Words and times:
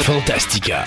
Fantastica. 0.00 0.86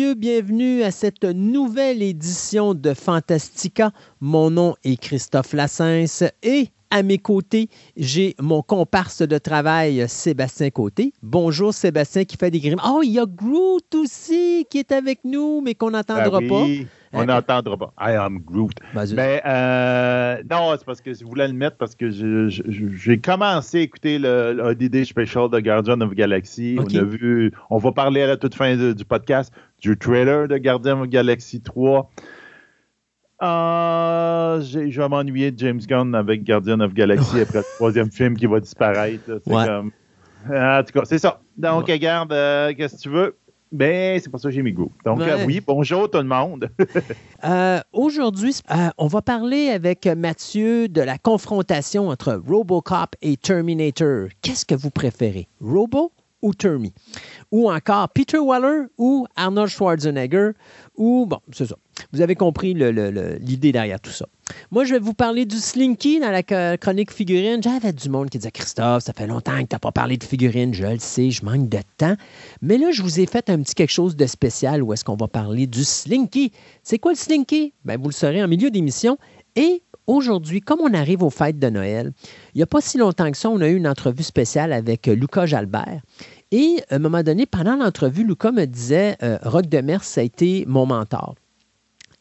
Messieurs, 0.00 0.14
bienvenue 0.14 0.82
à 0.82 0.90
cette 0.90 1.24
nouvelle 1.24 2.00
édition 2.00 2.72
de 2.72 2.94
Fantastica. 2.94 3.90
Mon 4.20 4.48
nom 4.50 4.74
est 4.82 4.96
Christophe 4.96 5.52
Lassens 5.52 6.24
et 6.42 6.68
à 6.90 7.02
mes 7.02 7.18
côtés, 7.18 7.68
j'ai 7.98 8.34
mon 8.40 8.62
comparse 8.62 9.20
de 9.20 9.36
travail, 9.36 10.06
Sébastien 10.08 10.70
Côté. 10.70 11.12
Bonjour 11.22 11.74
Sébastien 11.74 12.24
qui 12.24 12.38
fait 12.38 12.50
des 12.50 12.60
grimaces. 12.60 12.86
Oh, 12.90 13.02
il 13.02 13.10
y 13.10 13.18
a 13.18 13.26
Groot 13.26 13.94
aussi 13.94 14.66
qui 14.70 14.78
est 14.78 14.90
avec 14.90 15.20
nous, 15.24 15.60
mais 15.60 15.74
qu'on 15.74 15.90
n'entendra 15.90 16.40
ah 16.42 16.48
pas. 16.48 16.66
On 17.12 17.24
n'entendra 17.24 17.76
pas. 17.76 17.92
I 18.00 18.14
am 18.14 18.38
Groot. 18.38 18.74
Mais 19.14 19.42
euh, 19.44 20.36
non, 20.48 20.74
c'est 20.78 20.84
parce 20.84 21.00
que 21.00 21.12
je 21.12 21.24
voulais 21.24 21.48
le 21.48 21.54
mettre 21.54 21.76
parce 21.76 21.94
que 21.96 22.08
j'ai 22.10 23.18
commencé 23.18 23.78
à 23.78 23.80
écouter 23.80 24.18
le, 24.18 24.52
le 24.52 25.04
Special 25.04 25.50
de 25.50 25.58
Guardian 25.58 26.00
of 26.00 26.14
Galaxy. 26.14 26.78
On 26.78 26.84
a 26.96 27.02
vu, 27.02 27.52
on 27.70 27.78
va 27.78 27.92
parler 27.92 28.22
à 28.22 28.28
la 28.28 28.36
toute 28.36 28.54
fin 28.54 28.76
du 28.76 29.04
podcast 29.04 29.52
du 29.80 29.96
trailer 29.98 30.46
de 30.46 30.58
Guardian 30.58 31.00
of 31.00 31.08
Galaxy 31.08 31.60
3. 31.60 32.10
Ah, 33.42 34.58
je 34.60 35.00
vais 35.00 35.08
m'ennuyer 35.08 35.50
de 35.50 35.58
James 35.58 35.80
Gunn 35.80 36.14
avec 36.14 36.44
Guardian 36.44 36.80
of 36.80 36.92
Galaxy 36.92 37.40
après 37.40 37.58
le 37.58 37.64
troisième 37.76 38.10
film 38.12 38.36
qui 38.36 38.46
va 38.46 38.60
disparaître. 38.60 39.22
C'est 39.26 39.50
comme... 39.50 39.92
En 40.48 40.82
tout 40.84 40.92
cas, 40.92 41.04
c'est 41.04 41.18
ça. 41.18 41.40
Donc, 41.56 41.88
regarde, 41.88 42.32
euh, 42.32 42.72
qu'est-ce 42.74 42.96
que 42.96 43.00
tu 43.02 43.08
veux? 43.10 43.36
Ben, 43.72 44.20
c'est 44.20 44.28
pour 44.28 44.40
ça 44.40 44.48
que 44.48 44.54
j'ai 44.54 44.62
mis 44.62 44.72
go. 44.72 44.90
Donc, 45.04 45.20
euh, 45.20 45.44
oui, 45.46 45.60
bonjour 45.64 46.10
tout 46.10 46.18
le 46.18 46.24
monde. 46.24 46.70
Euh, 47.42 47.80
aujourd'hui, 47.94 48.54
euh, 48.70 48.90
on 48.98 49.06
va 49.06 49.22
parler 49.22 49.70
avec 49.70 50.06
Mathieu 50.06 50.88
de 50.88 51.00
la 51.00 51.16
confrontation 51.16 52.10
entre 52.10 52.34
Robocop 52.46 53.16
et 53.22 53.38
Terminator. 53.38 54.28
Qu'est-ce 54.42 54.66
que 54.66 54.74
vous 54.74 54.90
préférez, 54.90 55.48
Robo 55.58 56.12
ou 56.42 56.52
Termi? 56.52 56.92
Ou 57.50 57.70
encore 57.70 58.10
Peter 58.10 58.38
Weller 58.38 58.88
ou 58.98 59.26
Arnold 59.36 59.70
Schwarzenegger? 59.70 60.50
Ou, 60.96 61.24
bon, 61.26 61.38
c'est 61.50 61.64
ça. 61.64 61.76
Vous 62.12 62.20
avez 62.20 62.34
compris 62.34 62.74
l'idée 62.74 63.72
derrière 63.72 64.00
tout 64.00 64.10
ça. 64.10 64.26
Moi, 64.70 64.84
je 64.84 64.94
vais 64.94 64.98
vous 64.98 65.14
parler 65.14 65.44
du 65.44 65.56
Slinky 65.56 66.20
dans 66.20 66.30
la 66.30 66.42
chronique 66.76 67.12
figurine. 67.12 67.62
J'avais 67.62 67.92
du 67.92 68.08
monde 68.08 68.30
qui 68.30 68.38
disait 68.38 68.50
Christophe, 68.50 69.04
ça 69.04 69.12
fait 69.12 69.26
longtemps 69.26 69.56
que 69.62 69.68
tu 69.68 69.74
n'as 69.74 69.78
pas 69.78 69.92
parlé 69.92 70.16
de 70.16 70.24
figurine. 70.24 70.74
Je 70.74 70.86
le 70.86 70.98
sais, 70.98 71.30
je 71.30 71.44
manque 71.44 71.68
de 71.68 71.80
temps. 71.96 72.16
Mais 72.62 72.78
là, 72.78 72.90
je 72.90 73.02
vous 73.02 73.20
ai 73.20 73.26
fait 73.26 73.48
un 73.50 73.62
petit 73.62 73.74
quelque 73.74 73.92
chose 73.92 74.16
de 74.16 74.26
spécial 74.26 74.82
où 74.82 74.92
est-ce 74.92 75.04
qu'on 75.04 75.16
va 75.16 75.28
parler 75.28 75.66
du 75.66 75.84
Slinky. 75.84 76.52
C'est 76.82 76.98
quoi 76.98 77.12
le 77.12 77.18
Slinky? 77.18 77.72
Ben, 77.84 78.00
vous 78.00 78.08
le 78.08 78.14
saurez 78.14 78.42
en 78.42 78.48
milieu 78.48 78.70
d'émission. 78.70 79.18
Et 79.56 79.82
aujourd'hui, 80.06 80.60
comme 80.60 80.80
on 80.80 80.92
arrive 80.94 81.22
aux 81.22 81.30
fêtes 81.30 81.58
de 81.58 81.70
Noël, 81.70 82.12
il 82.54 82.58
n'y 82.58 82.62
a 82.62 82.66
pas 82.66 82.80
si 82.80 82.98
longtemps 82.98 83.30
que 83.30 83.36
ça, 83.36 83.48
on 83.50 83.60
a 83.60 83.68
eu 83.68 83.76
une 83.76 83.88
entrevue 83.88 84.22
spéciale 84.22 84.72
avec 84.72 85.06
Lucas 85.06 85.46
Jalbert. 85.46 86.00
Et 86.52 86.82
à 86.90 86.96
un 86.96 86.98
moment 86.98 87.22
donné, 87.22 87.46
pendant 87.46 87.76
l'entrevue, 87.76 88.24
Lucas 88.24 88.50
me 88.50 88.64
disait 88.64 89.16
euh, 89.22 89.38
Rock 89.42 89.66
de 89.66 89.80
ça 90.02 90.20
a 90.20 90.24
été 90.24 90.64
mon 90.66 90.86
mentor. 90.86 91.36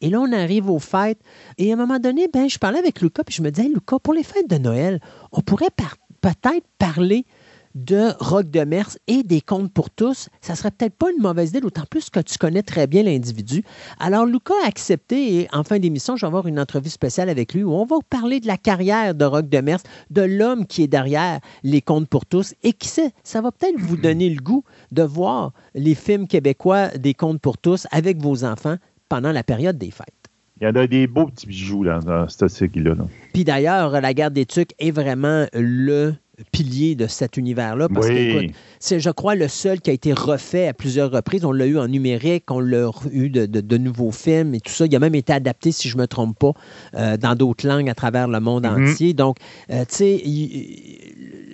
Et 0.02 0.10
là, 0.10 0.20
on 0.20 0.32
arrive 0.32 0.70
aux 0.70 0.80
fêtes. 0.80 1.20
Et 1.58 1.72
à 1.72 1.74
un 1.74 1.78
moment 1.78 2.00
donné, 2.00 2.28
ben, 2.32 2.50
je 2.50 2.58
parlais 2.58 2.80
avec 2.80 3.02
Lucas, 3.02 3.24
puis 3.24 3.36
je 3.36 3.42
me 3.42 3.52
disais, 3.52 3.68
Lucas, 3.68 4.00
pour 4.00 4.14
les 4.14 4.24
fêtes 4.24 4.50
de 4.50 4.58
Noël, 4.58 5.00
on 5.32 5.42
pourrait 5.42 5.70
peut-être 6.22 6.66
parler 6.78 7.26
de 7.76 8.14
Rock 8.20 8.50
de 8.50 8.62
Mers 8.62 8.98
et 9.08 9.24
des 9.24 9.42
comptes 9.42 9.72
pour 9.72 9.90
tous, 9.90 10.30
ça 10.42 10.56
serait 10.56 10.72
peut-être 10.72 10.96
pas 10.96 11.12
une 11.12 11.22
mauvaise 11.22 11.50
idée, 11.50 11.62
d'autant 11.62 11.86
plus 11.90 12.10
que 12.10 12.20
tu 12.20 12.38
connais 12.38 12.64
très 12.64 12.88
bien 12.88 13.04
l'individu. 13.04 13.64
Alors, 14.00 14.26
Lucas 14.26 14.54
a 14.64 14.68
accepté 14.68 15.36
et 15.36 15.48
en 15.54 15.64
fin 15.64 15.80
d'émission, 15.80 16.16
je 16.16 16.22
vais 16.22 16.28
avoir 16.28 16.48
une 16.48 16.60
entrevue 16.60 16.90
spéciale 16.90 17.30
avec 17.30 17.54
lui 17.54 17.64
où 17.64 17.72
on 17.72 17.86
va 17.86 17.98
parler 18.10 18.40
de 18.40 18.48
la 18.48 18.58
carrière 18.58 19.16
de 19.16 19.26
Rock 19.26 19.50
de 19.50 19.60
Mers, 19.60 19.82
de 20.10 20.22
l'homme 20.22 20.66
qui 20.66 20.84
est 20.84 20.88
derrière 20.88 21.40
les 21.64 21.82
comptes 21.82 22.08
pour 22.08 22.26
tous. 22.26 22.54
Et 22.64 22.74
qui 22.74 22.88
sait, 22.88 23.12
ça 23.24 23.42
va 23.42 23.52
peut-être 23.52 23.80
vous 23.80 23.98
donner 23.98 24.30
le 24.30 24.42
goût 24.42 24.64
de 24.92 25.04
voir 25.04 25.54
les 25.76 25.96
films 25.96 26.28
québécois 26.28 26.90
des 26.90 27.14
comptes 27.14 27.40
pour 27.40 27.58
tous 27.58 27.88
avec 27.92 28.22
vos 28.22 28.44
enfants 28.44 28.78
pendant 29.10 29.32
la 29.32 29.44
période 29.44 29.78
des 29.78 29.92
fêtes. 29.92 30.08
Il 30.62 30.66
y 30.66 30.68
en 30.68 30.76
a 30.76 30.88
des 30.88 31.08
beaux 31.08 31.28
petits 31.28 31.48
bijoux 31.48 31.86
dans, 31.86 32.00
dans 32.00 32.28
ce 32.28 32.48
cycle-là. 32.48 32.96
Puis 33.34 33.44
d'ailleurs, 33.44 34.02
la 34.02 34.14
guerre 34.14 34.32
des 34.32 34.46
Tucs 34.46 34.74
est 34.80 34.92
vraiment 34.92 35.46
le 35.54 36.16
pilier 36.52 36.96
de 36.96 37.08
cet 37.08 37.38
univers-là. 37.38 37.90
Parce 37.90 38.08
que, 38.08 38.48
c'est, 38.80 39.00
je 39.00 39.10
crois, 39.10 39.36
le 39.36 39.48
seul 39.48 39.82
qui 39.82 39.90
a 39.90 39.94
été 39.94 40.14
refait 40.14 40.68
à 40.68 40.74
plusieurs 40.74 41.12
reprises. 41.12 41.46
On 41.46 41.52
l'a 41.52 41.66
eu 41.66 41.78
en 41.78 41.88
numérique, 41.88 42.46
on 42.50 42.60
l'a 42.60 42.90
eu 43.12 43.30
de, 43.30 43.78
nouveaux 43.78 44.12
films 44.12 44.56
et 44.56 44.60
tout 44.60 44.72
ça. 44.72 44.86
Il 44.86 44.96
a 44.96 45.00
même 45.00 45.16
été 45.16 45.34
adapté, 45.34 45.72
si 45.72 45.90
je 45.90 45.98
ne 45.98 46.02
me 46.02 46.08
trompe 46.08 46.38
pas, 46.38 46.54
euh, 46.96 47.18
dans 47.18 47.36
d'autres 47.36 47.68
langues 47.68 47.90
à 47.90 47.96
travers 47.96 48.28
le 48.28 48.40
monde 48.40 48.66
mm-hmm. 48.66 48.92
entier. 48.92 49.14
Donc, 49.14 49.38
euh, 49.72 49.84
tu 49.90 49.96
sais, 49.96 50.24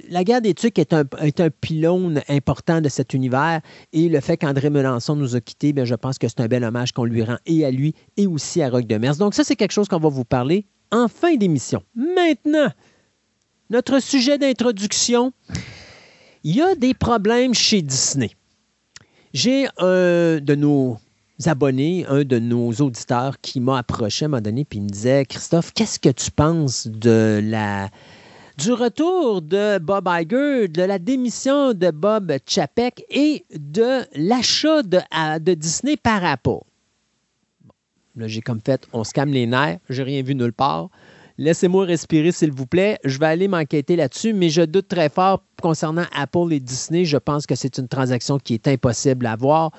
la 0.10 0.24
guerre 0.24 0.42
des 0.42 0.54
Tucs 0.54 0.80
est 0.80 0.94
un, 0.94 1.04
est 1.22 1.50
pylône 1.50 2.22
important 2.30 2.82
de 2.82 2.90
cet 2.90 3.14
univers 3.14 3.62
et 3.94 4.10
le 4.10 4.20
fait 4.20 4.38
qu'André 4.38 4.70
Melançon 4.70 5.16
nous 5.16 5.36
a 5.36 5.42
quittés, 5.42 5.74
bien, 5.74 5.86
je 5.86 5.96
pense 5.96 6.18
que 6.18 6.28
c'est 6.28 6.42
un 6.42 6.48
bel 6.48 6.64
hommage 6.64 6.92
qu'on 6.92 7.06
lui 7.06 7.24
rend 7.24 7.38
et 7.46 7.66
à 7.66 7.72
lui 7.72 7.94
et 8.18 8.28
aussi 8.28 8.62
à 8.62 8.70
Rock 8.70 8.88
de 8.88 8.98
Mers. 8.98 9.18
Donc 9.18 9.34
ça, 9.34 9.44
c'est 9.44 9.56
quelque 9.56 9.72
chose 9.72 9.88
qu'on 9.88 10.00
va 10.00 10.10
vous 10.10 10.26
parler 10.26 10.66
en 10.92 11.08
fin 11.08 11.36
d'émission. 11.36 11.84
Maintenant, 11.96 12.70
notre 13.70 14.00
sujet 14.00 14.38
d'introduction, 14.38 15.34
il 16.44 16.56
y 16.56 16.62
a 16.62 16.76
des 16.76 16.94
problèmes 16.94 17.54
chez 17.54 17.82
Disney. 17.82 18.32
J'ai 19.34 19.68
un 19.80 20.40
de 20.40 20.56
nos 20.56 20.98
abonnés, 21.46 22.06
un 22.08 22.24
de 22.24 22.40
nos 22.40 22.72
auditeurs 22.74 23.42
qui 23.42 23.60
m'a 23.60 23.80
approché 23.80 24.26
à 24.26 24.30
un 24.30 24.42
donné 24.42 24.66
et 24.72 24.80
me 24.80 24.88
disait 24.88 25.26
Christophe, 25.26 25.74
qu'est-ce 25.74 26.00
que 26.00 26.10
tu 26.10 26.32
penses 26.32 26.88
de 26.88 27.42
la 27.44 27.90
du 28.58 28.72
retour 28.72 29.42
de 29.42 29.80
Bob 29.80 30.08
Iger, 30.08 30.68
de 30.68 30.82
la 30.82 31.00
démission 31.00 31.74
de 31.74 31.92
Bob 31.92 32.34
Chapek 32.46 33.06
et 33.10 33.46
de 33.54 34.06
l'achat 34.16 34.82
de, 34.84 35.54
Disney 35.54 35.98
par 35.98 36.24
Apple. 36.24 36.64
là, 38.16 38.28
j'ai 38.28 38.42
comme 38.42 38.62
fait, 38.66 38.88
on 38.94 39.04
se 39.04 39.12
calme 39.12 39.32
les 39.32 39.46
nerfs, 39.46 39.80
j'ai 39.90 40.04
rien 40.04 40.22
vu 40.24 40.36
nulle 40.36 40.54
part. 40.54 40.90
Laissez-moi 41.38 41.86
respirer, 41.86 42.32
s'il 42.32 42.54
vous 42.54 42.66
plaît. 42.66 42.98
Je 43.04 43.20
vais 43.20 43.26
aller 43.26 43.50
m'enquêter 43.50 43.98
là-dessus, 43.98 44.32
mais 44.32 44.48
je 44.48 44.62
doute 44.62 44.88
très 44.88 45.10
fort 45.10 45.44
concernant 45.62 46.06
Apple 46.14 46.54
et 46.54 46.62
Disney. 46.62 47.04
Je 47.04 47.18
pense 47.18 47.46
que 47.46 47.56
c'est 47.56 47.78
une 47.78 47.90
transaction 47.90 48.40
qui 48.40 48.54
est 48.54 48.70
impossible 48.70 49.26
à 49.26 49.36
voir. 49.36 49.72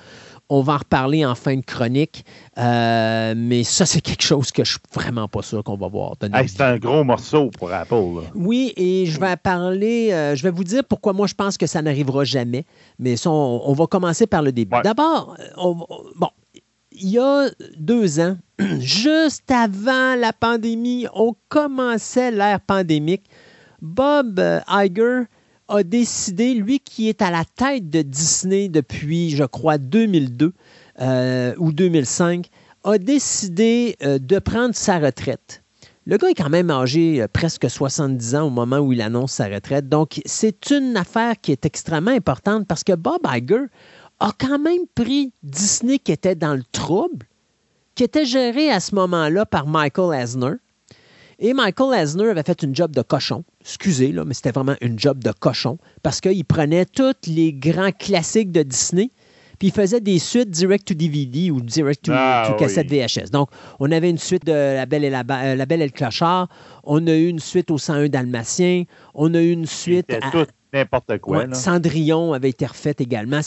On 0.49 0.61
va 0.61 0.73
en 0.73 0.77
reparler 0.77 1.25
en 1.25 1.35
fin 1.35 1.57
de 1.57 1.61
chronique, 1.61 2.23
euh, 2.57 3.33
mais 3.35 3.63
ça, 3.63 3.85
c'est 3.85 3.99
quelque 3.99 4.23
chose 4.23 4.51
que 4.51 4.63
je 4.63 4.71
suis 4.71 4.79
vraiment 4.93 5.27
pas 5.27 5.41
sûr 5.41 5.61
qu'on 5.63 5.75
va 5.75 5.89
voir. 5.89 6.13
c'est 6.19 6.61
un 6.61 6.77
gros 6.77 7.03
morceau 7.03 7.49
pour 7.51 7.71
Apple. 7.71 8.23
Oui, 8.33 8.73
et 8.77 9.05
je 9.07 9.19
vais 9.19 9.35
parler, 9.35 10.13
euh, 10.13 10.35
je 10.35 10.43
vais 10.43 10.51
vous 10.51 10.63
dire 10.63 10.83
pourquoi 10.85 11.11
moi 11.11 11.27
je 11.27 11.33
pense 11.33 11.57
que 11.57 11.67
ça 11.67 11.81
n'arrivera 11.81 12.23
jamais, 12.23 12.65
mais 12.97 13.17
ça, 13.17 13.29
on, 13.29 13.73
va 13.73 13.87
commencer 13.87 14.25
par 14.25 14.41
le 14.41 14.53
début. 14.53 14.77
D'abord, 14.83 15.35
euh, 15.39 15.73
bon, 16.15 16.29
il 16.93 17.09
y 17.09 17.19
a 17.19 17.49
deux 17.77 18.21
ans, 18.21 18.37
juste 18.79 19.51
avant 19.51 20.15
la 20.15 20.31
pandémie, 20.31 21.07
on 21.13 21.35
commençait 21.49 22.31
l'ère 22.31 22.61
pandémique, 22.61 23.25
Bob 23.81 24.41
Iger 24.69 25.23
a 25.67 25.83
décidé, 25.83 26.53
lui 26.53 26.79
qui 26.79 27.09
est 27.09 27.21
à 27.21 27.31
la 27.31 27.43
tête 27.43 27.89
de 27.89 28.01
Disney 28.01 28.69
depuis, 28.69 29.31
je 29.31 29.43
crois, 29.43 29.77
2002 29.77 30.53
euh, 31.01 31.53
ou 31.57 31.71
2005, 31.71 32.49
a 32.83 32.97
décidé 32.97 33.95
euh, 34.03 34.19
de 34.19 34.39
prendre 34.39 34.75
sa 34.75 34.99
retraite. 34.99 35.63
Le 36.05 36.17
gars 36.17 36.29
est 36.29 36.35
quand 36.35 36.49
même 36.49 36.71
âgé 36.71 37.21
euh, 37.21 37.27
presque 37.27 37.69
70 37.69 38.35
ans 38.35 38.47
au 38.47 38.49
moment 38.49 38.79
où 38.79 38.93
il 38.93 39.01
annonce 39.01 39.33
sa 39.33 39.47
retraite. 39.47 39.89
Donc, 39.89 40.21
c'est 40.25 40.71
une 40.71 40.95
affaire 40.95 41.35
qui 41.41 41.51
est 41.51 41.65
extrêmement 41.65 42.11
importante 42.11 42.65
parce 42.65 42.83
que 42.83 42.93
Bob 42.93 43.19
Iger 43.25 43.65
a 44.19 44.31
quand 44.39 44.59
même 44.59 44.87
pris 44.95 45.33
Disney 45.43 45.99
qui 45.99 46.11
était 46.11 46.35
dans 46.35 46.55
le 46.55 46.63
trouble, 46.71 47.27
qui 47.93 48.03
était 48.03 48.25
géré 48.25 48.71
à 48.71 48.79
ce 48.79 48.95
moment-là 48.95 49.45
par 49.45 49.67
Michael 49.67 50.17
Eisner, 50.17 50.53
et 51.39 51.53
Michael 51.53 51.93
Eisner 51.93 52.29
avait 52.29 52.43
fait 52.43 52.63
une 52.63 52.75
job 52.75 52.95
de 52.95 53.01
cochon. 53.01 53.43
Excusez, 53.61 54.11
là, 54.11 54.25
mais 54.25 54.33
c'était 54.33 54.51
vraiment 54.51 54.75
une 54.81 54.97
job 54.97 55.23
de 55.23 55.31
cochon 55.31 55.77
parce 56.03 56.21
qu'il 56.21 56.45
prenait 56.45 56.85
tous 56.85 57.13
les 57.27 57.53
grands 57.53 57.91
classiques 57.91 58.51
de 58.51 58.63
Disney, 58.63 59.11
puis 59.59 59.69
il 59.69 59.73
faisait 59.73 60.01
des 60.01 60.19
suites 60.19 60.49
direct 60.49 60.87
to 60.87 60.93
DVD 60.93 61.51
ou 61.51 61.61
direct 61.61 62.05
to, 62.05 62.11
ah 62.13 62.55
cassette 62.57 62.89
VHS. 62.89 63.31
Donc, 63.31 63.49
on 63.79 63.91
avait 63.91 64.09
une 64.09 64.17
suite 64.17 64.45
de 64.45 64.51
La 64.51 64.85
Belle 64.85 65.03
et, 65.03 65.09
la, 65.09 65.23
la 65.23 65.65
Belle 65.65 65.81
et 65.81 65.85
le 65.85 65.91
Clochard, 65.91 66.47
on 66.83 67.05
a 67.07 67.13
eu 67.13 67.27
une 67.27 67.39
suite 67.39 67.71
au 67.71 67.77
101 67.77 68.09
Dalmatien, 68.09 68.83
on 69.13 69.33
a 69.33 69.41
eu 69.41 69.51
une 69.51 69.65
suite 69.65 70.11
n'importe 70.73 71.17
quoi. 71.19 71.53
Cendrillon 71.53 72.33
avait 72.33 72.49
été 72.49 72.65
refait 72.65 72.95
également. 72.99 73.41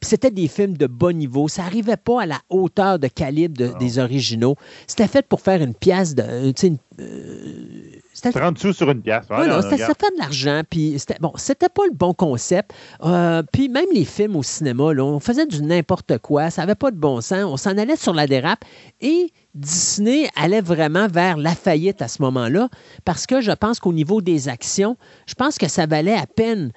C'était 0.00 0.30
des 0.30 0.48
films 0.48 0.76
de 0.76 0.86
bon 0.86 1.16
niveau. 1.16 1.48
Ça 1.48 1.62
n'arrivait 1.62 1.96
pas 1.96 2.22
à 2.22 2.26
la 2.26 2.40
hauteur 2.48 2.98
de 2.98 3.08
calibre 3.08 3.78
des 3.78 3.98
originaux. 3.98 4.56
C'était 4.86 5.08
fait 5.08 5.26
pour 5.26 5.40
faire 5.40 5.62
une 5.62 5.74
pièce 5.74 6.14
de. 6.14 6.22
Euh, 6.22 6.52
une, 6.62 6.78
euh, 7.00 8.01
30 8.20 8.58
sous 8.58 8.72
sur 8.72 8.90
une 8.90 9.02
pièce. 9.02 9.24
c'était 9.28 9.78
ça 9.78 9.94
fait 9.98 10.14
de 10.14 10.18
l'argent. 10.18 10.62
Puis 10.68 10.94
c'était 10.98 11.18
bon, 11.20 11.32
c'était 11.36 11.68
pas 11.68 11.84
le 11.86 11.94
bon 11.94 12.14
concept. 12.14 12.72
Euh, 13.04 13.42
puis 13.52 13.68
même 13.68 13.86
les 13.92 14.04
films 14.04 14.36
au 14.36 14.42
cinéma, 14.42 14.92
là, 14.92 15.04
on 15.04 15.20
faisait 15.20 15.46
du 15.46 15.62
n'importe 15.62 16.18
quoi. 16.18 16.50
Ça 16.50 16.62
n'avait 16.62 16.74
pas 16.74 16.90
de 16.90 16.96
bon 16.96 17.20
sens. 17.20 17.44
On 17.44 17.56
s'en 17.56 17.76
allait 17.78 17.96
sur 17.96 18.14
la 18.14 18.26
dérape. 18.26 18.64
Et 19.00 19.32
Disney 19.54 20.28
allait 20.34 20.62
vraiment 20.62 21.08
vers 21.08 21.36
la 21.36 21.54
faillite 21.54 22.00
à 22.00 22.08
ce 22.08 22.22
moment-là, 22.22 22.68
parce 23.04 23.26
que 23.26 23.42
je 23.42 23.52
pense 23.52 23.80
qu'au 23.80 23.92
niveau 23.92 24.22
des 24.22 24.48
actions, 24.48 24.96
je 25.26 25.34
pense 25.34 25.58
que 25.58 25.68
ça 25.68 25.84
valait 25.84 26.16
à 26.16 26.26
peine 26.26 26.72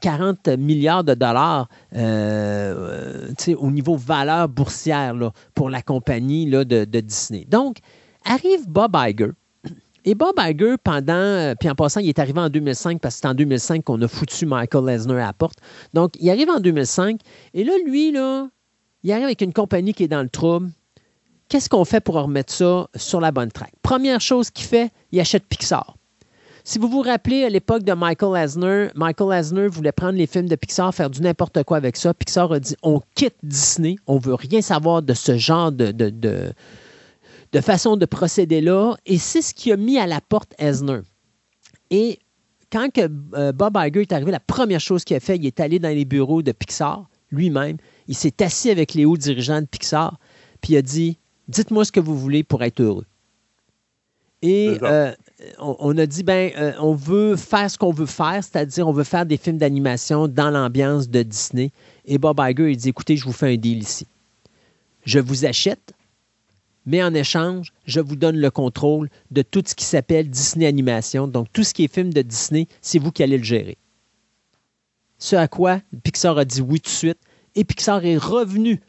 40 0.00 0.48
euh, 0.48 0.56
milliards 0.56 1.04
de 1.04 1.14
dollars 1.14 1.68
euh, 1.94 3.28
au 3.58 3.70
niveau 3.70 3.96
valeur 3.96 4.48
boursière 4.48 5.14
pour 5.54 5.68
la 5.68 5.82
compagnie 5.82 6.48
là, 6.48 6.64
de, 6.64 6.84
Disney. 7.00 7.44
Donc, 7.46 7.78
arrive 8.24 8.66
Bob 8.68 8.96
Iger. 8.96 9.32
Et 10.04 10.14
Bob 10.14 10.34
Iger, 10.38 10.76
pendant, 10.82 11.12
euh, 11.12 11.54
puis 11.58 11.68
en 11.68 11.74
passant, 11.74 12.00
il 12.00 12.08
est 12.08 12.18
arrivé 12.18 12.40
en 12.40 12.48
2005 12.48 13.00
parce 13.00 13.16
que 13.16 13.20
c'est 13.22 13.28
en 13.28 13.34
2005 13.34 13.84
qu'on 13.84 14.00
a 14.02 14.08
foutu 14.08 14.46
Michael 14.46 14.84
Lesnar 14.86 15.16
à 15.16 15.26
la 15.26 15.32
porte. 15.32 15.58
Donc, 15.94 16.12
il 16.20 16.30
arrive 16.30 16.48
en 16.50 16.60
2005 16.60 17.20
et 17.54 17.64
là, 17.64 17.72
lui, 17.86 18.12
là, 18.12 18.48
il 19.02 19.12
arrive 19.12 19.24
avec 19.24 19.40
une 19.40 19.52
compagnie 19.52 19.92
qui 19.92 20.04
est 20.04 20.08
dans 20.08 20.22
le 20.22 20.28
trouble 20.28 20.70
Qu'est-ce 21.48 21.70
qu'on 21.70 21.86
fait 21.86 22.00
pour 22.00 22.16
remettre 22.16 22.52
ça 22.52 22.88
sur 22.94 23.22
la 23.22 23.32
bonne 23.32 23.50
track? 23.50 23.72
Première 23.82 24.20
chose 24.20 24.50
qu'il 24.50 24.66
fait, 24.66 24.90
il 25.12 25.20
achète 25.20 25.46
Pixar. 25.46 25.96
Si 26.62 26.78
vous 26.78 26.88
vous 26.88 27.00
rappelez, 27.00 27.44
à 27.44 27.48
l'époque 27.48 27.84
de 27.84 27.94
Michael 27.94 28.36
Eisner, 28.36 28.88
Michael 28.94 29.32
Eisner 29.32 29.66
voulait 29.68 29.92
prendre 29.92 30.18
les 30.18 30.26
films 30.26 30.48
de 30.48 30.56
Pixar, 30.56 30.94
faire 30.94 31.08
du 31.08 31.22
n'importe 31.22 31.64
quoi 31.64 31.78
avec 31.78 31.96
ça. 31.96 32.12
Pixar 32.12 32.52
a 32.52 32.60
dit 32.60 32.76
on 32.82 33.00
quitte 33.14 33.36
Disney, 33.42 33.96
on 34.06 34.18
veut 34.18 34.34
rien 34.34 34.60
savoir 34.60 35.00
de 35.00 35.14
ce 35.14 35.38
genre 35.38 35.72
de, 35.72 35.90
de, 35.90 36.10
de, 36.10 36.52
façon 37.60 37.96
de 37.96 38.06
procéder 38.06 38.60
là. 38.60 38.96
Et 39.06 39.18
c'est 39.18 39.42
ce 39.42 39.54
qui 39.54 39.72
a 39.72 39.76
mis 39.76 39.98
à 39.98 40.06
la 40.06 40.20
porte 40.20 40.54
Eisner. 40.58 41.00
Et 41.90 42.18
quand 42.70 42.92
que, 42.92 43.10
euh, 43.34 43.52
Bob 43.52 43.76
Iger 43.76 44.02
est 44.02 44.12
arrivé, 44.12 44.30
la 44.30 44.40
première 44.40 44.80
chose 44.80 45.04
qu'il 45.04 45.16
a 45.16 45.20
fait, 45.20 45.36
il 45.36 45.46
est 45.46 45.60
allé 45.60 45.78
dans 45.78 45.88
les 45.88 46.04
bureaux 46.04 46.42
de 46.42 46.52
Pixar 46.52 47.08
lui-même. 47.30 47.76
Il 48.08 48.14
s'est 48.14 48.42
assis 48.42 48.70
avec 48.70 48.94
les 48.94 49.04
hauts 49.04 49.16
dirigeants 49.16 49.60
de 49.60 49.66
Pixar, 49.66 50.18
puis 50.60 50.74
il 50.74 50.76
a 50.76 50.82
dit 50.82 51.18
dites-moi 51.48 51.84
ce 51.84 51.92
que 51.92 52.00
vous 52.00 52.18
voulez 52.18 52.42
pour 52.44 52.62
être 52.62 52.80
heureux. 52.80 53.06
Et 54.40 54.78
euh, 54.82 55.12
on, 55.58 55.98
a 55.98 56.06
dit, 56.06 56.22
ben, 56.22 56.52
euh, 56.56 56.72
on 56.78 56.94
veut 56.94 57.34
faire 57.34 57.68
ce 57.68 57.76
qu'on 57.76 57.90
veut 57.90 58.06
faire, 58.06 58.44
c'est-à-dire 58.44 58.86
on 58.86 58.92
veut 58.92 59.04
faire 59.04 59.26
des 59.26 59.36
films 59.36 59.58
d'animation 59.58 60.28
dans 60.28 60.50
l'ambiance 60.50 61.08
de 61.08 61.22
Disney. 61.22 61.72
Et 62.04 62.18
Bob 62.18 62.40
Iger, 62.40 62.70
il 62.70 62.76
dit, 62.76 62.90
écoutez, 62.90 63.16
je 63.16 63.24
vous 63.24 63.32
fais 63.32 63.52
un 63.52 63.56
deal 63.56 63.78
ici. 63.78 64.06
Je 65.04 65.18
vous 65.18 65.44
achète, 65.44 65.92
mais 66.86 67.02
en 67.02 67.14
échange, 67.14 67.72
je 67.86 68.00
vous 68.00 68.16
donne 68.16 68.36
le 68.36 68.50
contrôle 68.50 69.08
de 69.30 69.42
tout 69.42 69.62
ce 69.66 69.74
qui 69.74 69.84
s'appelle 69.84 70.30
Disney 70.30 70.66
Animation. 70.66 71.28
Donc, 71.28 71.48
tout 71.52 71.64
ce 71.64 71.74
qui 71.74 71.84
est 71.84 71.92
film 71.92 72.12
de 72.12 72.22
Disney, 72.22 72.66
c'est 72.80 72.98
vous 72.98 73.12
qui 73.12 73.22
allez 73.22 73.38
le 73.38 73.44
gérer. 73.44 73.76
Ce 75.18 75.36
à 75.36 75.48
quoi 75.48 75.80
Pixar 76.02 76.38
a 76.38 76.44
dit 76.44 76.60
oui 76.60 76.80
tout 76.80 76.90
de 76.90 76.94
suite. 76.94 77.18
Et 77.54 77.64
Pixar 77.64 78.04
est 78.04 78.16
revenu 78.16 78.80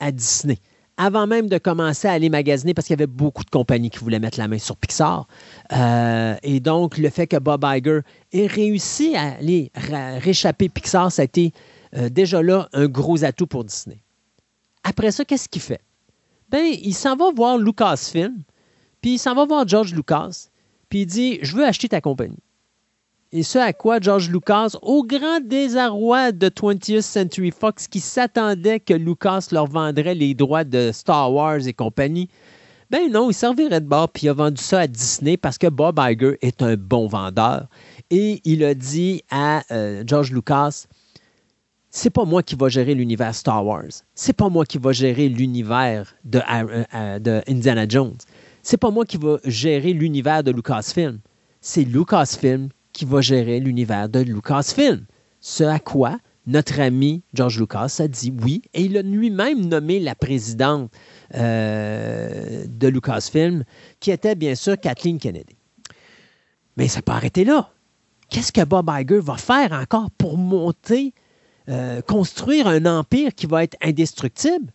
à 0.00 0.10
Disney 0.12 0.58
avant 0.98 1.28
même 1.28 1.48
de 1.48 1.58
commencer 1.58 2.08
à 2.08 2.12
aller 2.12 2.28
magasiner, 2.28 2.74
parce 2.74 2.88
qu'il 2.88 2.94
y 2.94 2.98
avait 2.98 3.06
beaucoup 3.06 3.44
de 3.44 3.50
compagnies 3.50 3.88
qui 3.88 4.00
voulaient 4.00 4.18
mettre 4.18 4.38
la 4.38 4.48
main 4.48 4.58
sur 4.58 4.76
Pixar. 4.76 5.28
Euh, 5.72 6.34
et 6.42 6.58
donc, 6.58 6.98
le 6.98 7.08
fait 7.08 7.28
que 7.28 7.36
Bob 7.36 7.64
Iger 7.64 8.00
ait 8.32 8.48
réussi 8.48 9.14
à 9.14 9.36
aller 9.36 9.70
réchapper 9.74 10.68
Pixar, 10.68 11.12
ça 11.12 11.22
a 11.22 11.24
été 11.24 11.52
euh, 11.96 12.08
déjà 12.08 12.42
là 12.42 12.68
un 12.72 12.86
gros 12.86 13.24
atout 13.24 13.46
pour 13.46 13.64
Disney. 13.64 14.02
Après 14.82 15.12
ça, 15.12 15.24
qu'est-ce 15.24 15.48
qu'il 15.48 15.62
fait? 15.62 15.80
Ben, 16.50 16.74
il 16.82 16.94
s'en 16.94 17.16
va 17.16 17.30
voir 17.34 17.58
Lucasfilm, 17.58 18.42
puis 19.00 19.12
il 19.14 19.18
s'en 19.18 19.34
va 19.34 19.44
voir 19.44 19.68
George 19.68 19.94
Lucas, 19.94 20.48
puis 20.88 21.02
il 21.02 21.06
dit 21.06 21.38
Je 21.42 21.54
veux 21.54 21.64
acheter 21.64 21.88
ta 21.88 22.00
compagnie. 22.00 22.38
Et 23.30 23.42
ce 23.42 23.58
à 23.58 23.74
quoi 23.74 24.00
George 24.00 24.30
Lucas, 24.30 24.70
au 24.80 25.04
grand 25.04 25.40
désarroi 25.44 26.32
de 26.32 26.48
20th 26.48 27.02
Century 27.02 27.50
Fox, 27.50 27.86
qui 27.86 28.00
s'attendait 28.00 28.80
que 28.80 28.94
Lucas 28.94 29.48
leur 29.52 29.66
vendrait 29.66 30.14
les 30.14 30.32
droits 30.32 30.64
de 30.64 30.90
Star 30.92 31.30
Wars 31.30 31.66
et 31.66 31.74
compagnie, 31.74 32.30
ben 32.90 33.12
non, 33.12 33.28
il 33.30 33.34
servirait 33.34 33.82
de 33.82 33.86
bord, 33.86 34.08
puis 34.08 34.26
il 34.26 34.28
a 34.30 34.32
vendu 34.32 34.62
ça 34.62 34.80
à 34.80 34.86
Disney 34.86 35.36
parce 35.36 35.58
que 35.58 35.66
Bob 35.66 36.00
Iger 36.02 36.38
est 36.40 36.62
un 36.62 36.76
bon 36.76 37.06
vendeur. 37.06 37.66
Et 38.08 38.40
il 38.44 38.64
a 38.64 38.72
dit 38.72 39.22
à 39.30 39.62
euh, 39.70 40.02
George 40.06 40.32
Lucas, 40.32 40.86
c'est 41.90 42.10
pas 42.10 42.24
moi 42.24 42.42
qui 42.42 42.54
va 42.54 42.68
gérer 42.68 42.94
l'univers 42.94 43.34
Star 43.34 43.64
Wars. 43.64 44.04
C'est 44.14 44.34
pas 44.34 44.48
moi 44.48 44.64
qui 44.66 44.78
va 44.78 44.92
gérer 44.92 45.28
l'univers 45.28 46.14
de, 46.24 46.38
euh, 46.38 46.84
euh, 46.94 47.18
de 47.18 47.42
Indiana 47.48 47.86
Jones. 47.88 48.16
C'est 48.62 48.76
pas 48.76 48.90
moi 48.90 49.04
qui 49.06 49.16
va 49.16 49.38
gérer 49.44 49.92
l'univers 49.92 50.42
de 50.42 50.50
Lucasfilm. 50.50 51.20
C'est 51.60 51.84
Lucasfilm 51.84 52.68
qui 52.92 53.04
va 53.04 53.20
gérer 53.20 53.60
l'univers 53.60 54.08
de 54.08 54.20
Lucasfilm. 54.20 55.06
Ce 55.40 55.64
à 55.64 55.78
quoi 55.78 56.18
notre 56.46 56.80
ami 56.80 57.22
George 57.34 57.60
Lucas 57.60 57.96
a 58.00 58.08
dit 58.08 58.32
oui, 58.42 58.62
et 58.72 58.82
il 58.82 58.96
a 58.96 59.02
lui-même 59.02 59.66
nommé 59.66 60.00
la 60.00 60.14
présidente 60.14 60.90
euh, 61.34 62.64
de 62.66 62.88
Lucasfilm, 62.88 63.64
qui 64.00 64.10
était 64.10 64.34
bien 64.34 64.54
sûr 64.54 64.78
Kathleen 64.80 65.18
Kennedy. 65.18 65.56
Mais 66.76 66.88
ça 66.88 67.02
peut 67.02 67.12
arrêter 67.12 67.44
là. 67.44 67.70
Qu'est-ce 68.30 68.52
que 68.52 68.64
Bob 68.64 68.90
Iger 68.90 69.20
va 69.20 69.36
faire 69.36 69.72
encore 69.72 70.10
pour 70.12 70.38
monter, 70.38 71.12
euh, 71.68 72.00
construire 72.02 72.66
un 72.66 72.86
empire 72.86 73.34
qui 73.34 73.46
va 73.46 73.64
être 73.64 73.76
indestructible? 73.82 74.72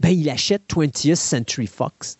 Ben, 0.00 0.10
il 0.10 0.28
achète 0.28 0.62
20th 0.68 1.14
Century 1.16 1.66
Fox. 1.66 2.18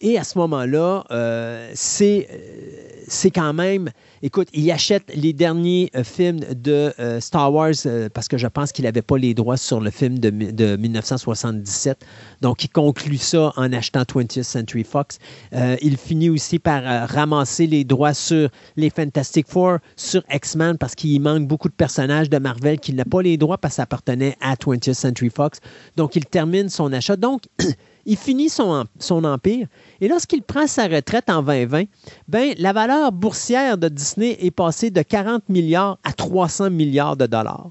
Et 0.00 0.16
à 0.18 0.24
ce 0.24 0.38
moment-là, 0.38 1.04
euh, 1.10 1.70
c'est 1.74 3.30
quand 3.34 3.52
même 3.52 3.90
Écoute, 4.20 4.48
il 4.52 4.68
achète 4.72 5.04
les 5.14 5.32
derniers 5.32 5.90
euh, 5.94 6.02
films 6.02 6.40
de 6.40 6.92
euh, 6.98 7.20
Star 7.20 7.52
Wars 7.52 7.72
euh, 7.86 8.08
parce 8.12 8.26
que 8.26 8.36
je 8.36 8.48
pense 8.48 8.72
qu'il 8.72 8.84
n'avait 8.84 9.02
pas 9.02 9.16
les 9.16 9.32
droits 9.32 9.56
sur 9.56 9.80
le 9.80 9.90
film 9.90 10.18
de, 10.18 10.30
1977. 10.76 12.04
Donc, 12.40 12.64
il 12.64 12.68
conclut 12.68 13.18
ça 13.18 13.52
en 13.56 13.72
achetant 13.72 14.02
20th 14.02 14.42
Century 14.42 14.84
Fox. 14.84 15.18
il 15.52 15.96
finit 15.96 16.30
aussi 16.30 16.58
par 16.58 17.08
ramasser 17.08 17.66
les 17.66 17.84
droits 17.84 18.14
sur 18.14 18.48
les 18.76 18.90
Fantastic 18.90 19.46
Four, 19.48 19.78
sur 19.96 20.22
X-Men 20.32 20.78
parce 20.78 20.94
qu'il 20.94 21.20
manque 21.20 21.46
beaucoup 21.46 21.68
de 21.68 21.74
personnages 21.74 22.28
de 22.28 22.38
Marvel 22.38 22.80
qui 22.80 22.92
n'a 22.92 23.04
pas 23.04 23.22
les 23.22 23.36
droits 23.36 23.58
parce 23.58 23.74
que 23.74 23.76
ça 23.76 23.82
appartenait 23.82 24.36
à 24.40 24.54
20th 24.54 24.94
Century 24.94 25.30
Fox. 25.30 25.60
Donc, 25.96 26.16
il 26.16 26.26
termine 26.26 26.68
son 26.68 26.92
achat. 26.92 27.16
Donc, 27.16 27.42
il 28.08 28.16
finit 28.16 28.48
son, 28.48 28.86
son 28.98 29.22
empire. 29.24 29.66
Et 30.00 30.08
lorsqu'il 30.08 30.42
prend 30.42 30.66
sa 30.66 30.88
retraite 30.88 31.28
en 31.28 31.42
2020, 31.42 31.84
ben, 32.26 32.54
la 32.58 32.72
valeur 32.72 33.12
boursière 33.12 33.76
de 33.76 33.88
Disney 34.08 34.38
est 34.40 34.50
passée 34.50 34.90
de 34.90 35.02
40 35.02 35.48
milliards 35.48 35.98
à 36.02 36.12
300 36.12 36.70
milliards 36.70 37.16
de 37.16 37.26
dollars. 37.26 37.70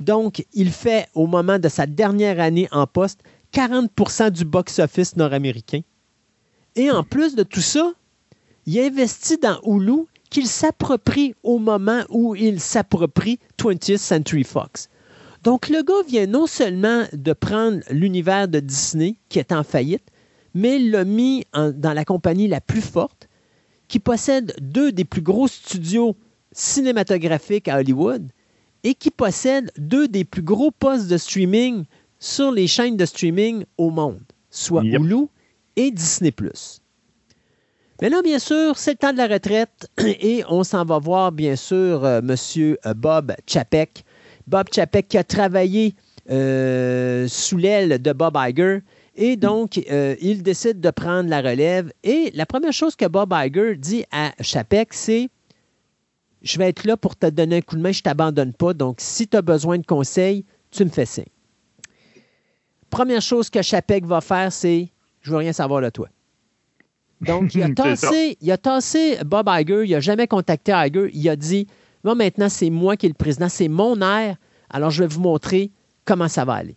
Donc, 0.00 0.46
il 0.54 0.70
fait, 0.70 1.08
au 1.14 1.26
moment 1.26 1.58
de 1.58 1.68
sa 1.68 1.86
dernière 1.86 2.40
année 2.40 2.68
en 2.70 2.86
poste, 2.86 3.20
40% 3.52 4.30
du 4.30 4.44
box-office 4.44 5.16
nord-américain. 5.16 5.80
Et 6.74 6.90
en 6.90 7.02
plus 7.02 7.34
de 7.34 7.42
tout 7.42 7.60
ça, 7.60 7.92
il 8.66 8.78
investit 8.78 9.38
dans 9.38 9.60
Hulu 9.64 10.04
qu'il 10.30 10.46
s'approprie 10.46 11.34
au 11.42 11.58
moment 11.58 12.02
où 12.10 12.34
il 12.34 12.60
s'approprie 12.60 13.38
20th 13.58 13.98
Century 13.98 14.44
Fox. 14.44 14.88
Donc, 15.42 15.68
le 15.68 15.82
gars 15.82 16.06
vient 16.08 16.26
non 16.26 16.46
seulement 16.46 17.04
de 17.12 17.32
prendre 17.32 17.80
l'univers 17.90 18.48
de 18.48 18.60
Disney, 18.60 19.16
qui 19.28 19.38
est 19.38 19.52
en 19.52 19.62
faillite, 19.62 20.08
mais 20.54 20.78
l'a 20.78 21.04
mis 21.04 21.44
dans 21.54 21.92
la 21.92 22.04
compagnie 22.04 22.48
la 22.48 22.60
plus 22.60 22.80
forte, 22.80 23.28
qui 23.88 23.98
possède 23.98 24.54
deux 24.60 24.92
des 24.92 25.04
plus 25.04 25.22
gros 25.22 25.48
studios 25.48 26.16
cinématographiques 26.52 27.68
à 27.68 27.78
Hollywood 27.78 28.28
et 28.84 28.94
qui 28.94 29.10
possède 29.10 29.70
deux 29.78 30.08
des 30.08 30.24
plus 30.24 30.42
gros 30.42 30.70
postes 30.70 31.08
de 31.08 31.16
streaming 31.16 31.84
sur 32.18 32.50
les 32.50 32.66
chaînes 32.66 32.96
de 32.96 33.04
streaming 33.04 33.64
au 33.78 33.90
monde, 33.90 34.22
soit 34.50 34.82
Hulu 34.82 35.26
et 35.76 35.90
Disney⁇ 35.90 36.30
mais 38.02 38.10
là, 38.10 38.20
bien 38.20 38.38
sûr, 38.38 38.76
c'est 38.76 38.92
le 38.92 38.96
temps 38.98 39.12
de 39.12 39.16
la 39.18 39.26
retraite 39.26 39.88
et 39.98 40.44
on 40.48 40.64
s'en 40.64 40.84
va 40.84 40.98
voir, 40.98 41.32
bien 41.32 41.56
sûr, 41.56 42.04
euh, 42.04 42.20
M. 42.20 42.76
Bob 42.94 43.32
Chapek, 43.46 44.04
Bob 44.46 44.66
Chapek 44.72 45.08
qui 45.08 45.16
a 45.16 45.24
travaillé 45.24 45.94
euh, 46.30 47.26
sous 47.28 47.56
l'aile 47.56 48.00
de 48.02 48.12
Bob 48.12 48.36
Iger. 48.36 48.80
Et 49.16 49.36
donc, 49.36 49.80
euh, 49.90 50.14
il 50.20 50.42
décide 50.42 50.78
de 50.80 50.90
prendre 50.90 51.30
la 51.30 51.40
relève. 51.40 51.90
Et 52.04 52.30
la 52.34 52.44
première 52.44 52.72
chose 52.72 52.94
que 52.96 53.06
Bob 53.06 53.34
Iger 53.34 53.76
dit 53.76 54.04
à 54.12 54.32
Chapek, 54.40 54.92
c'est 54.92 55.30
Je 56.42 56.58
vais 56.58 56.68
être 56.68 56.84
là 56.84 56.98
pour 56.98 57.16
te 57.16 57.26
donner 57.26 57.56
un 57.56 57.60
coup 57.62 57.76
de 57.76 57.80
main, 57.80 57.92
je 57.92 58.00
ne 58.00 58.02
t'abandonne 58.02 58.52
pas. 58.52 58.74
Donc, 58.74 58.96
si 59.00 59.26
tu 59.26 59.36
as 59.36 59.42
besoin 59.42 59.78
de 59.78 59.86
conseils, 59.86 60.44
tu 60.70 60.84
me 60.84 60.90
fais 60.90 61.06
signe. 61.06 61.24
première 62.90 63.22
chose 63.22 63.48
que 63.48 63.62
Chapek 63.62 64.04
va 64.04 64.20
faire, 64.20 64.52
c'est 64.52 64.90
je 65.22 65.30
veux 65.30 65.38
rien 65.38 65.52
savoir 65.52 65.80
de 65.80 65.88
toi. 65.88 66.08
Donc, 67.22 67.54
il 67.54 67.62
a, 67.62 67.70
tassé, 67.74 68.36
il 68.42 68.52
a 68.52 68.58
tassé 68.58 69.18
Bob 69.24 69.48
Iger, 69.48 69.84
il 69.86 69.92
n'a 69.92 70.00
jamais 70.00 70.26
contacté 70.26 70.72
Iger, 70.72 71.10
il 71.14 71.26
a 71.30 71.36
dit 71.36 71.66
Moi, 72.04 72.14
maintenant, 72.14 72.50
c'est 72.50 72.68
moi 72.68 72.98
qui 72.98 73.06
est 73.06 73.08
le 73.08 73.14
président, 73.14 73.48
c'est 73.48 73.68
mon 73.68 73.98
air, 74.02 74.36
alors 74.68 74.90
je 74.90 75.02
vais 75.02 75.08
vous 75.08 75.20
montrer 75.20 75.70
comment 76.04 76.28
ça 76.28 76.44
va 76.44 76.54
aller. 76.54 76.76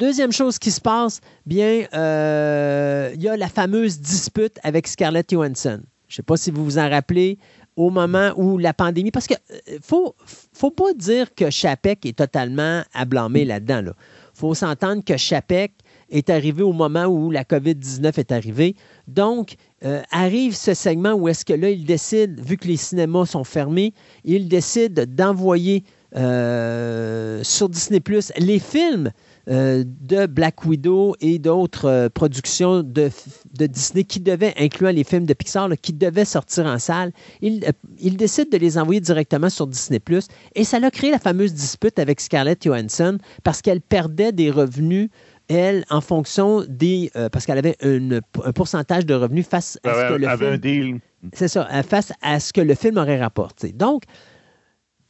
Deuxième 0.00 0.32
chose 0.32 0.58
qui 0.58 0.70
se 0.70 0.80
passe, 0.80 1.20
bien, 1.44 1.84
euh, 1.92 3.10
il 3.14 3.22
y 3.22 3.28
a 3.28 3.36
la 3.36 3.48
fameuse 3.48 4.00
dispute 4.00 4.58
avec 4.62 4.88
Scarlett 4.88 5.30
Johansson. 5.30 5.82
Je 6.08 6.14
ne 6.14 6.16
sais 6.16 6.22
pas 6.22 6.38
si 6.38 6.50
vous 6.50 6.64
vous 6.64 6.78
en 6.78 6.88
rappelez, 6.88 7.36
au 7.76 7.90
moment 7.90 8.32
où 8.38 8.56
la 8.56 8.72
pandémie, 8.72 9.10
parce 9.10 9.26
qu'il 9.26 9.36
ne 9.50 9.74
euh, 9.74 9.78
faut, 9.82 10.14
faut 10.54 10.70
pas 10.70 10.94
dire 10.94 11.34
que 11.34 11.50
Chapek 11.50 12.06
est 12.06 12.16
totalement 12.16 12.82
à 12.94 13.04
blâmer 13.04 13.44
là-dedans. 13.44 13.82
Il 13.84 13.92
faut 14.32 14.54
s'entendre 14.54 15.04
que 15.04 15.18
Chapek 15.18 15.74
est 16.08 16.30
arrivé 16.30 16.62
au 16.62 16.72
moment 16.72 17.04
où 17.04 17.30
la 17.30 17.44
COVID-19 17.44 18.20
est 18.20 18.32
arrivée. 18.32 18.76
Donc, 19.06 19.56
euh, 19.84 20.00
arrive 20.12 20.56
ce 20.56 20.72
segment 20.72 21.12
où 21.12 21.28
est-ce 21.28 21.44
que 21.44 21.52
là, 21.52 21.68
il 21.68 21.84
décide, 21.84 22.40
vu 22.40 22.56
que 22.56 22.68
les 22.68 22.78
cinémas 22.78 23.26
sont 23.26 23.44
fermés, 23.44 23.92
il 24.24 24.48
décide 24.48 25.14
d'envoyer 25.14 25.84
sur 26.12 27.68
Disney 27.68 28.00
Plus 28.00 28.32
les 28.36 28.58
films 28.58 29.12
euh, 29.50 29.84
de 29.86 30.26
Black 30.26 30.64
Widow 30.64 31.16
et 31.20 31.38
d'autres 31.38 32.08
productions 32.14 32.82
de, 32.82 33.10
Disney 33.54 34.04
qui 34.04 34.20
devaient, 34.20 34.54
incluant 34.58 34.90
les 34.90 35.04
films 35.04 35.26
de 35.26 35.34
Pixar, 35.34 35.68
qui 35.80 35.92
devaient 35.92 36.24
sortir 36.24 36.66
en 36.66 36.78
salle. 36.78 37.12
Il, 37.40 37.64
il, 37.98 38.16
décide 38.16 38.50
de 38.50 38.58
les 38.58 38.78
envoyer 38.78 39.00
directement 39.00 39.50
sur 39.50 39.66
Disney 39.66 40.00
Plus 40.00 40.28
et 40.54 40.64
ça 40.64 40.78
a 40.82 40.90
créé 40.90 41.10
la 41.10 41.18
fameuse 41.18 41.52
dispute 41.52 41.98
avec 41.98 42.20
Scarlett 42.20 42.62
Johansson 42.62 43.18
parce 43.42 43.60
qu'elle 43.62 43.80
perdait 43.80 44.32
des 44.32 44.50
revenus 44.50 45.10
elle, 45.50 45.84
en 45.90 46.00
fonction 46.00 46.64
des. 46.68 47.10
Euh, 47.16 47.28
parce 47.28 47.44
qu'elle 47.44 47.58
avait 47.58 47.76
un 47.82 48.52
pourcentage 48.52 49.04
de 49.04 49.14
revenus 49.14 49.46
face 49.46 49.78
à 49.84 49.94
ce 49.94 50.14
que 50.14 50.14
le 50.14 50.60
film. 50.60 51.00
C'est 51.34 51.48
ça, 51.48 51.68
euh, 51.72 51.82
face 51.82 52.12
à 52.22 52.40
ce 52.40 52.52
que 52.52 52.60
le 52.60 52.74
film 52.74 52.96
aurait 52.96 53.20
rapporté. 53.20 53.72
Donc, 53.72 54.04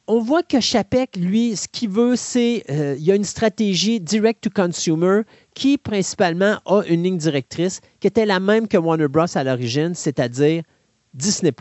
on 0.07 0.21
voit 0.21 0.43
que 0.43 0.61
Chapek, 0.61 1.17
lui, 1.17 1.57
ce 1.57 1.69
qu'il 1.69 1.91
veut, 1.91 2.17
c'est. 2.17 2.65
Euh, 2.71 2.97
il 2.99 3.05
y 3.05 3.13
a 3.13 3.15
une 3.15 3.25
stratégie 3.25 4.01
direct 4.01 4.43
to 4.43 4.51
consumer 4.51 5.23
qui, 5.55 5.79
principalement, 5.79 6.59
a 6.67 6.83
une 6.89 7.03
ligne 7.03 7.19
directrice 7.19 7.81
qui 8.01 8.07
était 8.07 8.27
la 8.27 8.41
même 8.41 8.67
que 8.67 8.77
Warner 8.77 9.09
Bros. 9.09 9.27
à 9.35 9.45
l'origine, 9.45 9.95
c'est-à-dire 9.95 10.63
Disney. 11.15 11.53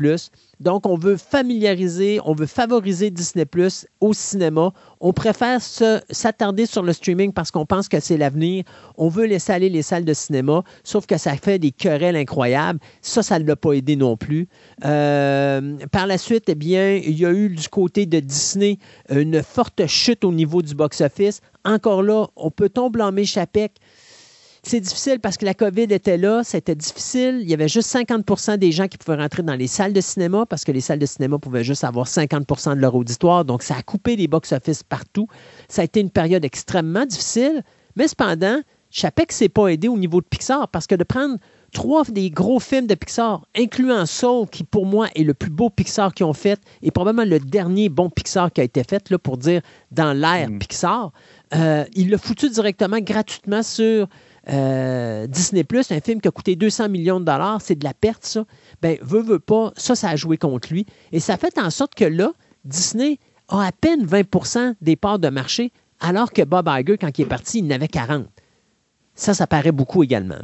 Donc, 0.60 0.86
on 0.86 0.96
veut 0.96 1.18
familiariser, 1.18 2.20
on 2.26 2.34
veut 2.34 2.46
favoriser 2.46 3.10
Disney 3.10 3.46
au 4.02 4.14
cinéma. 4.14 4.72
On 5.00 5.14
préfère 5.14 5.60
s'attarder 5.62 6.66
sur 6.66 6.84
le 6.84 6.94
streaming 6.94 7.34
parce 7.34 7.50
qu'on 7.50 7.66
pense 7.66 7.88
que 7.88 8.00
c'est 8.00 8.18
l'avenir. 8.18 8.64
On 8.98 9.08
veut 9.08 9.26
laisser 9.26 9.54
aller 9.54 9.70
les 9.70 9.82
salles 9.82 10.06
de 10.06 10.14
cinéma, 10.14 10.64
sauf 10.84 11.06
que 11.06 11.18
ça 11.18 11.36
fait 11.36 11.60
des 11.60 11.72
querelles 11.72 12.16
incroyables. 12.16 12.80
Ça, 13.02 13.24
ça 13.24 13.40
ne 13.40 13.46
l'a 13.46 13.56
pas 13.56 13.74
aidé 13.74 13.96
non 13.96 14.18
plus. 14.18 14.48
Euh, 14.86 15.78
par 15.92 16.08
la 16.08 16.18
suite, 16.18 16.46
eh 16.50 16.56
bien, 16.56 16.96
il 16.96 17.18
y 17.18 17.26
a 17.26 17.32
eu 17.32 17.50
du 17.50 17.70
côté 17.70 18.06
de 18.06 18.20
Disney 18.20 18.78
une 19.10 19.42
forte 19.42 19.86
chute 19.88 20.24
au 20.26 20.32
niveau 20.32 20.62
du 20.62 20.76
box-office. 20.76 21.42
Encore 21.66 22.04
là, 22.04 22.28
on 22.36 22.52
peut-on 22.52 22.90
blâmer 22.90 23.26
Chapek? 23.26 23.74
C'est 24.64 24.80
difficile 24.80 25.20
parce 25.20 25.38
que 25.38 25.46
la 25.46 25.54
COVID 25.54 25.84
était 25.84 26.18
là, 26.18 26.44
c'était 26.44 26.76
difficile. 26.76 27.40
Il 27.42 27.50
y 27.50 27.54
avait 27.54 27.68
juste 27.68 27.94
50% 27.94 28.58
des 28.58 28.72
gens 28.72 28.88
qui 28.88 28.98
pouvaient 28.98 29.18
rentrer 29.18 29.44
dans 29.44 29.56
les 29.56 29.68
salles 29.68 29.94
de 29.94 30.02
cinéma 30.02 30.46
parce 30.46 30.64
que 30.64 30.72
les 30.72 30.82
salles 30.82 31.00
de 31.00 31.06
cinéma 31.06 31.40
pouvaient 31.40 31.64
juste 31.64 31.84
avoir 31.84 32.08
50% 32.08 32.76
de 32.76 32.82
leur 32.82 32.96
auditoire. 32.96 33.46
Donc, 33.46 33.64
ça 33.64 33.76
a 33.76 33.82
coupé 33.82 34.16
les 34.16 34.28
box-office 34.28 34.84
partout. 34.84 35.28
Ça 35.70 35.82
a 35.82 35.86
été 35.86 36.02
une 36.02 36.10
période 36.10 36.44
extrêmement 36.44 37.06
difficile. 37.06 37.64
Mais 37.96 38.08
cependant, 38.08 38.60
Chapek 38.92 39.30
ne 39.30 39.34
s'est 39.34 39.50
pas 39.50 39.68
aidé 39.68 39.88
au 39.88 39.98
niveau 39.98 40.20
de 40.20 40.26
Pixar 40.26 40.68
parce 40.68 40.88
que 40.88 40.96
de 40.96 41.04
prendre 41.04 41.38
trois 41.72 42.04
des 42.06 42.30
gros 42.30 42.60
films 42.60 42.88
de 42.88 42.96
Pixar, 42.96 43.46
incluant 43.56 44.06
Soul, 44.06 44.48
qui 44.50 44.64
pour 44.64 44.86
moi 44.86 45.08
est 45.16 45.24
le 45.24 45.34
plus 45.34 45.50
beau 45.50 45.70
Pixar 45.70 46.14
qu'ils 46.14 46.26
ont 46.26 46.34
fait, 46.34 46.60
et 46.82 46.92
probablement 46.92 47.30
le 47.30 47.40
dernier 47.40 47.90
bon 47.90 48.10
Pixar 48.10 48.52
qui 48.52 48.62
a 48.62 48.64
été 48.64 48.84
fait, 48.84 49.10
là, 49.10 49.20
pour 49.20 49.38
dire 49.38 49.62
dans 49.92 50.14
l'ère 50.14 50.50
mm. 50.50 50.60
Pixar, 50.60 51.12
euh, 51.54 51.86
il 51.94 52.10
l'a 52.10 52.18
foutu 52.18 52.50
directement, 52.50 53.00
gratuitement 53.00 53.64
sur 53.64 54.08
euh, 54.50 55.28
Disney 55.28 55.64
Plus, 55.64 55.92
un 55.92 56.00
film 56.00 56.22
qui 56.22 56.28
a 56.28 56.32
coûté 56.32 56.56
200 56.56 56.90
millions 56.90 57.20
de 57.20 57.26
dollars, 57.26 57.62
c'est 57.62 57.76
de 57.76 57.84
la 57.84 57.94
perte, 57.94 58.26
ça. 58.26 58.46
Ben, 58.82 58.98
veut, 59.02 59.22
veut 59.22 59.40
pas, 59.40 59.72
ça, 59.76 59.96
ça 59.96 60.10
a 60.10 60.16
joué 60.16 60.38
contre 60.38 60.72
lui. 60.72 60.86
Et 61.12 61.20
ça 61.20 61.38
fait 61.38 61.58
en 61.60 61.70
sorte 61.70 61.96
que 61.96 62.06
là, 62.06 62.34
Disney 62.66 63.20
a 63.48 63.66
à 63.66 63.72
peine 63.72 64.06
20% 64.06 64.76
des 64.82 64.96
parts 64.96 65.20
de 65.20 65.30
marché, 65.30 65.72
alors 66.00 66.32
que 66.32 66.42
Bob 66.42 66.70
Iger, 66.70 66.98
quand 66.98 67.18
il 67.18 67.24
est 67.24 67.26
parti, 67.26 67.60
il 67.60 67.68
n'avait 67.68 67.88
40. 67.88 68.28
Ça, 69.16 69.34
ça 69.34 69.48
paraît 69.48 69.72
beaucoup 69.72 70.04
également. 70.04 70.36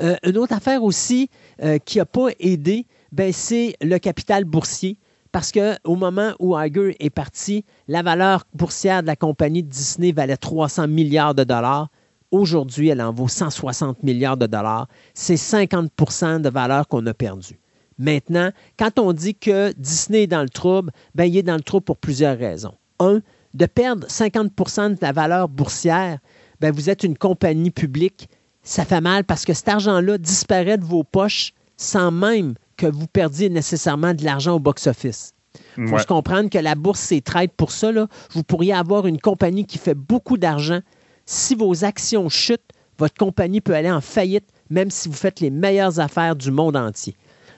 Euh, 0.00 0.16
une 0.24 0.38
autre 0.38 0.54
affaire 0.54 0.82
aussi 0.82 1.28
euh, 1.62 1.78
qui 1.78 1.98
n'a 1.98 2.06
pas 2.06 2.28
aidé, 2.38 2.86
ben, 3.12 3.32
c'est 3.32 3.74
le 3.80 3.98
capital 3.98 4.44
boursier. 4.44 4.98
Parce 5.32 5.52
qu'au 5.52 5.94
moment 5.94 6.32
où 6.38 6.58
Iger 6.58 6.96
est 7.00 7.10
parti, 7.10 7.64
la 7.86 8.02
valeur 8.02 8.44
boursière 8.54 9.02
de 9.02 9.08
la 9.08 9.16
compagnie 9.16 9.62
de 9.62 9.68
Disney 9.68 10.12
valait 10.12 10.38
300 10.38 10.88
milliards 10.88 11.34
de 11.34 11.44
dollars. 11.44 11.90
Aujourd'hui, 12.30 12.88
elle 12.88 13.00
en 13.00 13.12
vaut 13.12 13.28
160 13.28 14.02
milliards 14.02 14.36
de 14.36 14.46
dollars. 14.46 14.88
C'est 15.14 15.36
50% 15.36 16.40
de 16.40 16.48
valeur 16.48 16.86
qu'on 16.86 17.06
a 17.06 17.14
perdue. 17.14 17.58
Maintenant, 17.98 18.50
quand 18.78 18.98
on 18.98 19.12
dit 19.12 19.34
que 19.34 19.72
Disney 19.72 20.24
est 20.24 20.26
dans 20.28 20.42
le 20.42 20.48
trouble, 20.48 20.92
ben, 21.14 21.24
il 21.24 21.36
est 21.36 21.42
dans 21.42 21.56
le 21.56 21.62
trouble 21.62 21.84
pour 21.84 21.96
plusieurs 21.96 22.38
raisons. 22.38 22.74
Un, 23.00 23.20
de 23.54 23.66
perdre 23.66 24.06
50% 24.06 24.94
de 24.94 24.98
la 25.00 25.12
valeur 25.12 25.48
boursière, 25.48 26.18
ben, 26.60 26.70
vous 26.72 26.90
êtes 26.90 27.02
une 27.02 27.16
compagnie 27.16 27.70
publique, 27.70 28.28
ça 28.62 28.84
fait 28.84 29.00
mal 29.00 29.24
parce 29.24 29.44
que 29.44 29.54
cet 29.54 29.68
argent-là 29.68 30.18
disparaît 30.18 30.78
de 30.78 30.84
vos 30.84 31.04
poches 31.04 31.54
sans 31.76 32.10
même 32.10 32.54
que 32.76 32.86
vous 32.86 33.06
perdiez 33.06 33.48
nécessairement 33.48 34.14
de 34.14 34.24
l'argent 34.24 34.56
au 34.56 34.58
box-office. 34.58 35.32
Il 35.76 35.88
faut 35.88 35.98
se 35.98 36.06
comprendre 36.06 36.50
que 36.50 36.58
la 36.58 36.74
bourse, 36.74 37.00
c'est 37.00 37.20
trade 37.20 37.50
pour 37.56 37.72
ça. 37.72 37.90
Vous 38.32 38.42
pourriez 38.42 38.72
avoir 38.72 39.06
une 39.06 39.20
compagnie 39.20 39.64
qui 39.64 39.78
fait 39.78 39.94
beaucoup 39.94 40.36
d'argent 40.36 40.80
si 41.28 41.54
vos 41.54 41.84
actions 41.84 42.30
chutent, 42.30 42.72
votre 42.96 43.14
compagnie 43.14 43.60
peut 43.60 43.74
aller 43.74 43.90
en 43.90 44.00
faillite, 44.00 44.48
même 44.70 44.90
si 44.90 45.10
vous 45.10 45.14
faites 45.14 45.40
les 45.40 45.50
meilleures 45.50 46.00
affaires 46.00 46.34
du 46.34 46.50
monde 46.50 46.74
entier. 46.74 47.14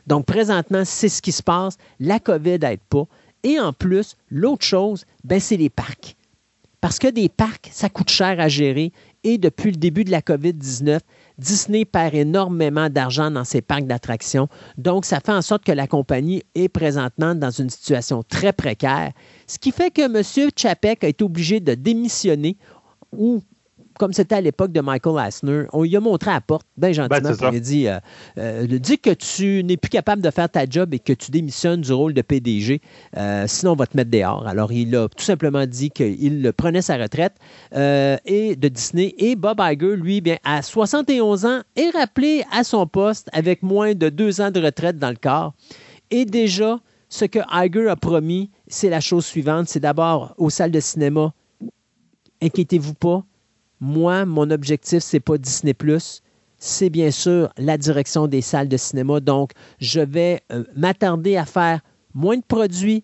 Donc, 0.09 0.27
présentement, 0.27 0.83
c'est 0.85 1.09
ce 1.09 1.23
qui 1.23 1.31
se 1.31 1.43
passe. 1.43 1.77
La 2.00 2.19
COVID 2.19 2.59
n'aide 2.59 2.81
pas. 2.89 3.05
Et 3.45 3.61
en 3.61 3.73
plus, 3.73 4.17
l'autre 4.29 4.65
chose, 4.65 5.05
ben, 5.23 5.39
c'est 5.39 5.57
les 5.57 5.71
parcs. 5.71 6.17
Parce 6.81 6.99
que 6.99 7.07
des 7.07 7.29
parcs, 7.29 7.69
ça 7.71 7.89
coûte 7.89 8.11
cher 8.11 8.41
à 8.41 8.49
gérer. 8.49 8.93
Et 9.23 9.39
depuis 9.39 9.71
le 9.71 9.77
début 9.77 10.03
de 10.03 10.11
la 10.11 10.21
COVID-19, 10.21 10.99
Disney 11.39 11.85
perd 11.85 12.17
énormément 12.17 12.91
d'argent 12.91 13.31
dans 13.31 13.45
ses 13.45 13.62
parcs 13.62 13.87
d'attractions. 13.87 14.49
Donc, 14.79 15.05
ça 15.05 15.21
fait 15.21 15.33
en 15.33 15.43
sorte 15.43 15.62
que 15.62 15.71
la 15.71 15.87
compagnie 15.87 16.43
est 16.57 16.69
présentement 16.69 17.37
dans 17.37 17.50
une 17.50 17.71
situation 17.71 18.25
très 18.25 18.53
précaire. 18.53 19.12
Ce 19.47 19.59
qui 19.61 19.71
fait 19.71 19.93
que 19.93 20.03
M. 20.03 20.50
Chapek 20.57 21.05
a 21.05 21.09
été 21.09 21.23
obligé 21.23 21.61
de 21.61 21.75
démissionner 21.75 22.57
ou 23.12 23.43
comme 24.00 24.14
c'était 24.14 24.37
à 24.37 24.40
l'époque 24.40 24.73
de 24.73 24.80
Michael 24.80 25.19
Asner, 25.19 25.64
on 25.75 25.83
lui 25.83 25.95
a 25.95 26.00
montré 26.00 26.30
à 26.30 26.35
la 26.35 26.40
porte, 26.40 26.66
bien 26.75 26.90
gentiment, 26.90 27.21
ben, 27.21 27.37
il 27.38 27.57
a 27.57 27.61
dit 27.61 27.87
euh, 27.87 27.99
euh, 28.38 28.66
Dis 28.66 28.99
que 28.99 29.11
tu 29.11 29.62
n'es 29.62 29.76
plus 29.76 29.90
capable 29.90 30.23
de 30.23 30.30
faire 30.30 30.49
ta 30.49 30.64
job 30.64 30.95
et 30.95 30.99
que 30.99 31.12
tu 31.12 31.30
démissionnes 31.30 31.83
du 31.83 31.92
rôle 31.92 32.14
de 32.14 32.23
PDG, 32.23 32.80
euh, 33.19 33.45
sinon 33.47 33.73
on 33.73 33.76
va 33.76 33.87
te 33.87 33.95
mettre 33.95 34.11
dehors. 34.11 34.47
Alors, 34.49 34.73
il 34.73 34.97
a 34.97 35.07
tout 35.07 35.23
simplement 35.23 35.66
dit 35.66 35.90
qu'il 35.90 36.50
prenait 36.57 36.80
sa 36.80 36.97
retraite 36.97 37.35
et 37.75 38.57
de 38.57 38.69
Disney. 38.69 39.14
Et 39.19 39.37
Bob 39.37 39.61
Iger, 39.61 39.97
lui, 39.97 40.23
bien, 40.23 40.38
à 40.45 40.62
71 40.62 41.45
ans, 41.45 41.61
est 41.76 41.90
rappelé 41.90 42.42
à 42.50 42.64
son 42.64 42.87
poste 42.87 43.28
avec 43.35 43.62
moins 43.62 43.92
de 43.92 44.09
deux 44.09 44.40
ans 44.40 44.50
de 44.50 44.62
retraite 44.62 44.99
dans 44.99 45.11
le 45.11 45.16
corps. 45.16 45.52
Et 46.11 46.25
déjà, 46.25 46.78
ce 47.11 47.26
que 47.26 47.40
Iger 47.52 47.90
a 47.90 47.97
promis, 47.97 48.50
c'est 48.66 48.88
la 48.88 49.00
chose 49.00 49.26
suivante 49.26 49.69
c'est 49.69 49.80
d'abord 49.80 50.33
aux 50.38 50.49
salles 50.49 50.71
de 50.71 50.80
cinéma, 50.80 51.35
inquiétez-vous 52.40 52.95
pas, 52.95 53.25
moi, 53.81 54.25
mon 54.27 54.51
objectif, 54.51 55.03
c'est 55.03 55.21
pas 55.21 55.39
Disney 55.39 55.75
c'est 56.63 56.91
bien 56.91 57.11
sûr 57.11 57.49
la 57.57 57.79
direction 57.79 58.27
des 58.27 58.43
salles 58.43 58.69
de 58.69 58.77
cinéma. 58.77 59.21
Donc, 59.21 59.53
je 59.79 60.01
vais 60.01 60.43
euh, 60.53 60.63
m'attarder 60.77 61.37
à 61.37 61.47
faire 61.47 61.81
moins 62.15 62.37
de 62.37 62.45
produits, 62.47 63.03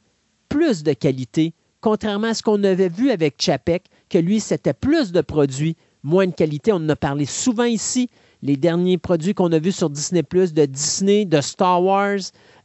plus 0.49 0.83
de 0.83 0.93
qualité, 0.93 1.55
contrairement 1.81 2.29
à 2.29 2.35
ce 2.35 2.43
qu'on 2.43 2.63
avait 2.65 2.91
vu 2.91 3.11
avec 3.11 3.37
Chapek, 3.39 3.85
que 4.11 4.19
lui, 4.19 4.41
c'était 4.41 4.75
plus 4.75 5.11
de 5.11 5.23
produits, 5.23 5.77
moins 6.03 6.27
de 6.27 6.35
qualité. 6.35 6.71
On 6.73 6.77
en 6.77 6.89
a 6.91 6.97
parlé 6.97 7.25
souvent 7.25 7.65
ici. 7.65 8.11
Les 8.43 8.59
derniers 8.59 8.99
produits 8.99 9.33
qu'on 9.33 9.51
a 9.53 9.59
vus 9.59 9.73
sur 9.73 9.89
Disney, 9.89 10.23
de 10.23 10.67
Disney, 10.67 11.25
de 11.25 11.41
Star 11.41 11.83
Wars, 11.83 12.19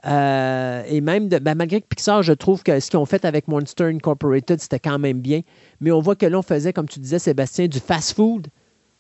euh, 0.05 0.83
et 0.87 1.01
même, 1.01 1.29
de, 1.29 1.37
ben, 1.37 1.55
malgré 1.55 1.81
que 1.81 1.87
Pixar, 1.87 2.23
je 2.23 2.33
trouve 2.33 2.63
que 2.63 2.79
ce 2.79 2.89
qu'ils 2.89 2.99
ont 2.99 3.05
fait 3.05 3.25
avec 3.25 3.47
Monster 3.47 3.85
Incorporated, 3.85 4.59
c'était 4.59 4.79
quand 4.79 4.99
même 4.99 5.19
bien. 5.19 5.41
Mais 5.79 5.91
on 5.91 5.99
voit 5.99 6.15
que 6.15 6.25
l'on 6.25 6.41
faisait, 6.41 6.73
comme 6.73 6.87
tu 6.87 6.99
disais, 6.99 7.19
Sébastien, 7.19 7.67
du 7.67 7.79
fast-food. 7.79 8.47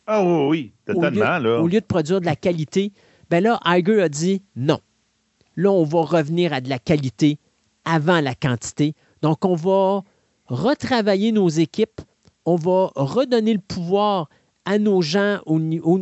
Ah 0.07 0.23
oui, 0.23 0.47
oui, 0.47 0.73
totalement. 0.85 1.37
Au 1.37 1.39
lieu, 1.39 1.59
au 1.59 1.67
lieu 1.67 1.79
de 1.79 1.85
produire 1.85 2.21
de 2.21 2.25
la 2.25 2.35
qualité, 2.35 2.91
ben 3.29 3.43
là, 3.43 3.59
Iger 3.65 4.01
a 4.01 4.09
dit 4.09 4.43
non. 4.55 4.79
Là, 5.55 5.71
on 5.71 5.83
va 5.83 6.01
revenir 6.01 6.53
à 6.53 6.61
de 6.61 6.69
la 6.69 6.79
qualité 6.79 7.39
avant 7.85 8.21
la 8.21 8.35
quantité. 8.35 8.93
Donc, 9.21 9.45
on 9.45 9.55
va 9.55 10.03
retravailler 10.47 11.31
nos 11.31 11.49
équipes. 11.49 12.01
on 12.45 12.55
va 12.55 12.91
redonner 12.95 13.53
le 13.53 13.59
pouvoir 13.59 14.29
à 14.65 14.77
nos 14.77 15.01
gens, 15.01 15.39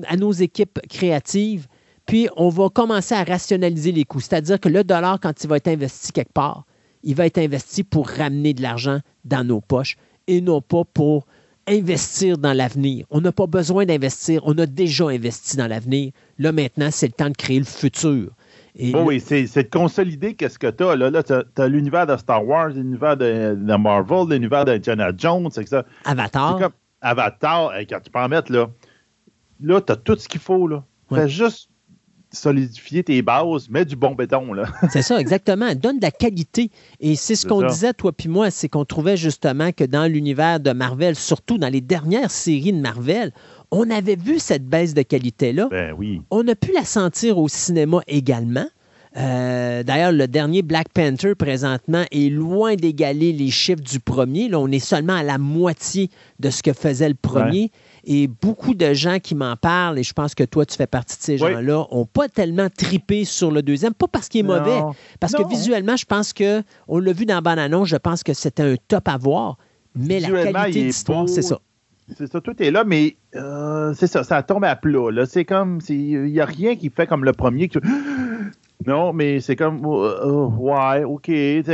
à 0.08 0.18
nos 0.18 0.32
équipes 0.32 0.80
créatives, 0.90 1.68
puis 2.10 2.28
on 2.38 2.50
va 2.50 2.70
commencer 2.70 3.14
à 3.14 3.24
rationaliser 3.24 3.92
les 3.92 4.04
coûts. 4.04 4.20
C'est-à-dire 4.20 4.60
que 4.60 4.68
le 4.68 4.84
dollar, 4.84 5.20
quand 5.20 5.44
il 5.44 5.48
va 5.48 5.58
être 5.58 5.68
investi 5.68 6.12
quelque 6.12 6.34
part, 6.34 6.66
il 7.04 7.14
va 7.14 7.28
être 7.28 7.38
investi 7.38 7.84
pour 7.84 8.10
ramener 8.10 8.56
de 8.56 8.64
l'argent 8.64 8.98
dans 9.26 9.46
nos 9.46 9.62
poches 9.62 9.96
et 10.26 10.42
non 10.42 10.60
pas 10.60 10.84
pour 10.92 11.28
investir 11.68 12.40
dans 12.40 12.54
l'avenir. 12.54 13.06
On 13.12 13.22
n'a 13.22 13.32
pas 13.32 13.46
besoin 13.46 13.86
d'investir, 13.86 14.42
on 14.46 14.58
a 14.58 14.66
déjà 14.66 15.10
investi 15.10 15.56
dans 15.56 15.68
l'avenir. 15.68 16.12
Là, 16.40 16.52
maintenant, 16.52 16.90
c'est 16.90 17.06
le 17.06 17.14
temps 17.14 17.30
de 17.30 17.38
créer 17.38 17.60
le 17.60 17.66
futur. 17.66 18.32
oui, 18.76 19.20
c'est 19.20 19.46
de 19.46 19.70
consolider 19.70 20.34
qu'est-ce 20.34 20.58
que 20.58 20.72
tu 20.72 20.84
as. 20.84 20.96
Là, 20.96 21.22
tu 21.22 21.34
as, 21.34 21.68
l'univers 21.68 22.08
de 22.08 22.18
Star 22.18 22.44
Wars, 22.44 22.70
l'univers 22.70 23.18
de, 23.18 23.78
Marvel, 23.78 24.30
l'univers 24.30 24.66
de 24.66 24.72
Indiana 24.72 25.12
Jones, 25.16 25.50
c'est 25.52 25.68
ça. 25.68 25.86
Avatar. 26.06 26.72
Avatar, 27.02 27.72
quand 27.88 28.00
tu 28.04 28.10
peux 28.10 28.20
en 28.20 28.30
mettre, 28.30 28.52
là, 28.52 28.68
là 29.62 29.80
tu 29.80 29.92
as 29.92 29.96
tout 29.96 30.18
ce 30.18 30.28
qu'il 30.28 30.42
faut. 30.42 30.68
Là. 30.68 30.84
Fais 31.14 31.30
juste 31.30 31.69
solidifier 32.32 33.04
tes 33.04 33.22
bases, 33.22 33.70
mets 33.70 33.86
du 33.86 33.96
bon 33.96 34.16
béton. 34.16 34.54
Là. 34.54 34.66
c'est 34.92 35.02
ça, 35.02 35.20
exactement. 35.20 35.74
Donne 35.76 35.98
de 35.98 36.04
la 36.04 36.12
qualité. 36.12 36.70
Et 37.00 37.16
c'est 37.16 37.36
ce 37.36 37.48
qu'on 37.48 37.66
disait, 37.66 37.94
toi 37.94 38.12
puis 38.12 38.30
moi, 38.30 38.52
c'est 38.52 38.70
qu'on 38.70 38.86
trouvait 38.86 39.18
justement 39.18 39.72
que 39.72 39.84
dans 39.84 40.06
l'univers 40.06 40.60
de 40.60 40.72
Marvel, 40.72 41.16
surtout 41.16 41.58
dans 41.58 41.70
les 41.70 41.82
dernières 41.82 42.32
séries 42.32 42.74
de 42.74 42.80
Marvel, 42.80 43.32
on 43.72 43.90
avait 43.90 44.16
vu 44.16 44.40
cette 44.40 44.66
baisse 44.68 44.94
de 44.94 45.02
qualité-là. 45.02 45.68
Ben 45.70 45.94
oui. 45.98 46.22
On 46.32 46.48
a 46.48 46.56
pu 46.56 46.72
la 46.74 46.86
sentir 46.86 47.38
au 47.38 47.48
cinéma 47.48 48.02
également. 48.08 48.68
Euh, 49.18 49.84
d'ailleurs, 49.84 50.12
le 50.12 50.28
dernier 50.28 50.62
Black 50.62 50.90
Panther, 50.90 51.34
présentement, 51.36 52.04
est 52.12 52.30
loin 52.30 52.76
d'égaler 52.76 53.34
les 53.34 53.50
chiffres 53.50 53.82
du 53.82 54.00
premier. 54.00 54.50
Là, 54.50 54.60
on 54.60 54.72
est 54.72 54.80
seulement 54.80 55.16
à 55.16 55.24
la 55.24 55.38
moitié 55.38 56.10
de 56.40 56.50
ce 56.50 56.62
que 56.62 56.74
faisait 56.74 57.10
le 57.10 57.16
premier. 57.16 57.72
Et 58.12 58.28
beaucoup 58.28 58.74
de 58.74 58.92
gens 58.94 59.20
qui 59.20 59.36
m'en 59.36 59.56
parlent, 59.56 60.00
et 60.00 60.04
je 60.04 60.14
pense 60.14 60.34
que 60.34 60.44
toi, 60.44 60.66
tu 60.66 60.76
fais 60.76 60.88
partie 60.88 61.16
de 61.16 61.22
ces 61.22 61.38
gens-là, 61.38 61.86
n'ont 61.92 62.08
pas 62.08 62.28
tellement 62.28 62.68
tripé 62.68 63.24
sur 63.24 63.52
le 63.52 63.62
deuxième. 63.62 63.94
Pas 63.94 64.08
parce 64.08 64.28
qu'il 64.28 64.40
est 64.40 64.48
mauvais, 64.48 64.82
parce 65.20 65.34
que 65.34 65.48
visuellement, 65.48 65.96
je 65.96 66.06
pense 66.06 66.34
que, 66.34 66.64
on 66.88 66.98
l'a 66.98 67.14
vu 67.14 67.28
dans 67.28 67.40
Banano, 67.44 67.86
je 67.86 67.98
pense 67.98 68.24
que 68.24 68.34
c'était 68.34 68.64
un 68.64 68.76
top 68.88 69.08
à 69.08 69.18
voir. 69.18 69.58
Mais 69.96 70.20
la 70.20 70.52
qualité 70.52 70.86
d'histoire, 70.86 71.30
c'est 71.30 71.44
ça. 71.44 71.60
C'est 72.18 72.26
ça, 72.26 72.42
tout 72.42 72.60
est 72.64 72.72
là, 72.72 72.84
mais 72.84 73.16
euh, 73.36 73.94
c'est 73.94 74.08
ça, 74.08 74.24
ça 74.24 74.42
tombe 74.42 74.64
à 74.64 74.76
plat. 74.76 75.26
C'est 75.28 75.46
comme, 75.46 75.80
il 75.88 76.24
n'y 76.24 76.40
a 76.40 76.46
rien 76.46 76.76
qui 76.76 76.90
fait 76.90 77.06
comme 77.06 77.24
le 77.24 77.34
premier. 77.34 77.70
Non, 78.88 79.12
mais 79.12 79.42
c'est 79.42 79.58
comme, 79.58 79.86
euh, 79.86 80.26
euh, 80.26 80.48
ouais, 80.48 81.04
OK. 81.04 81.30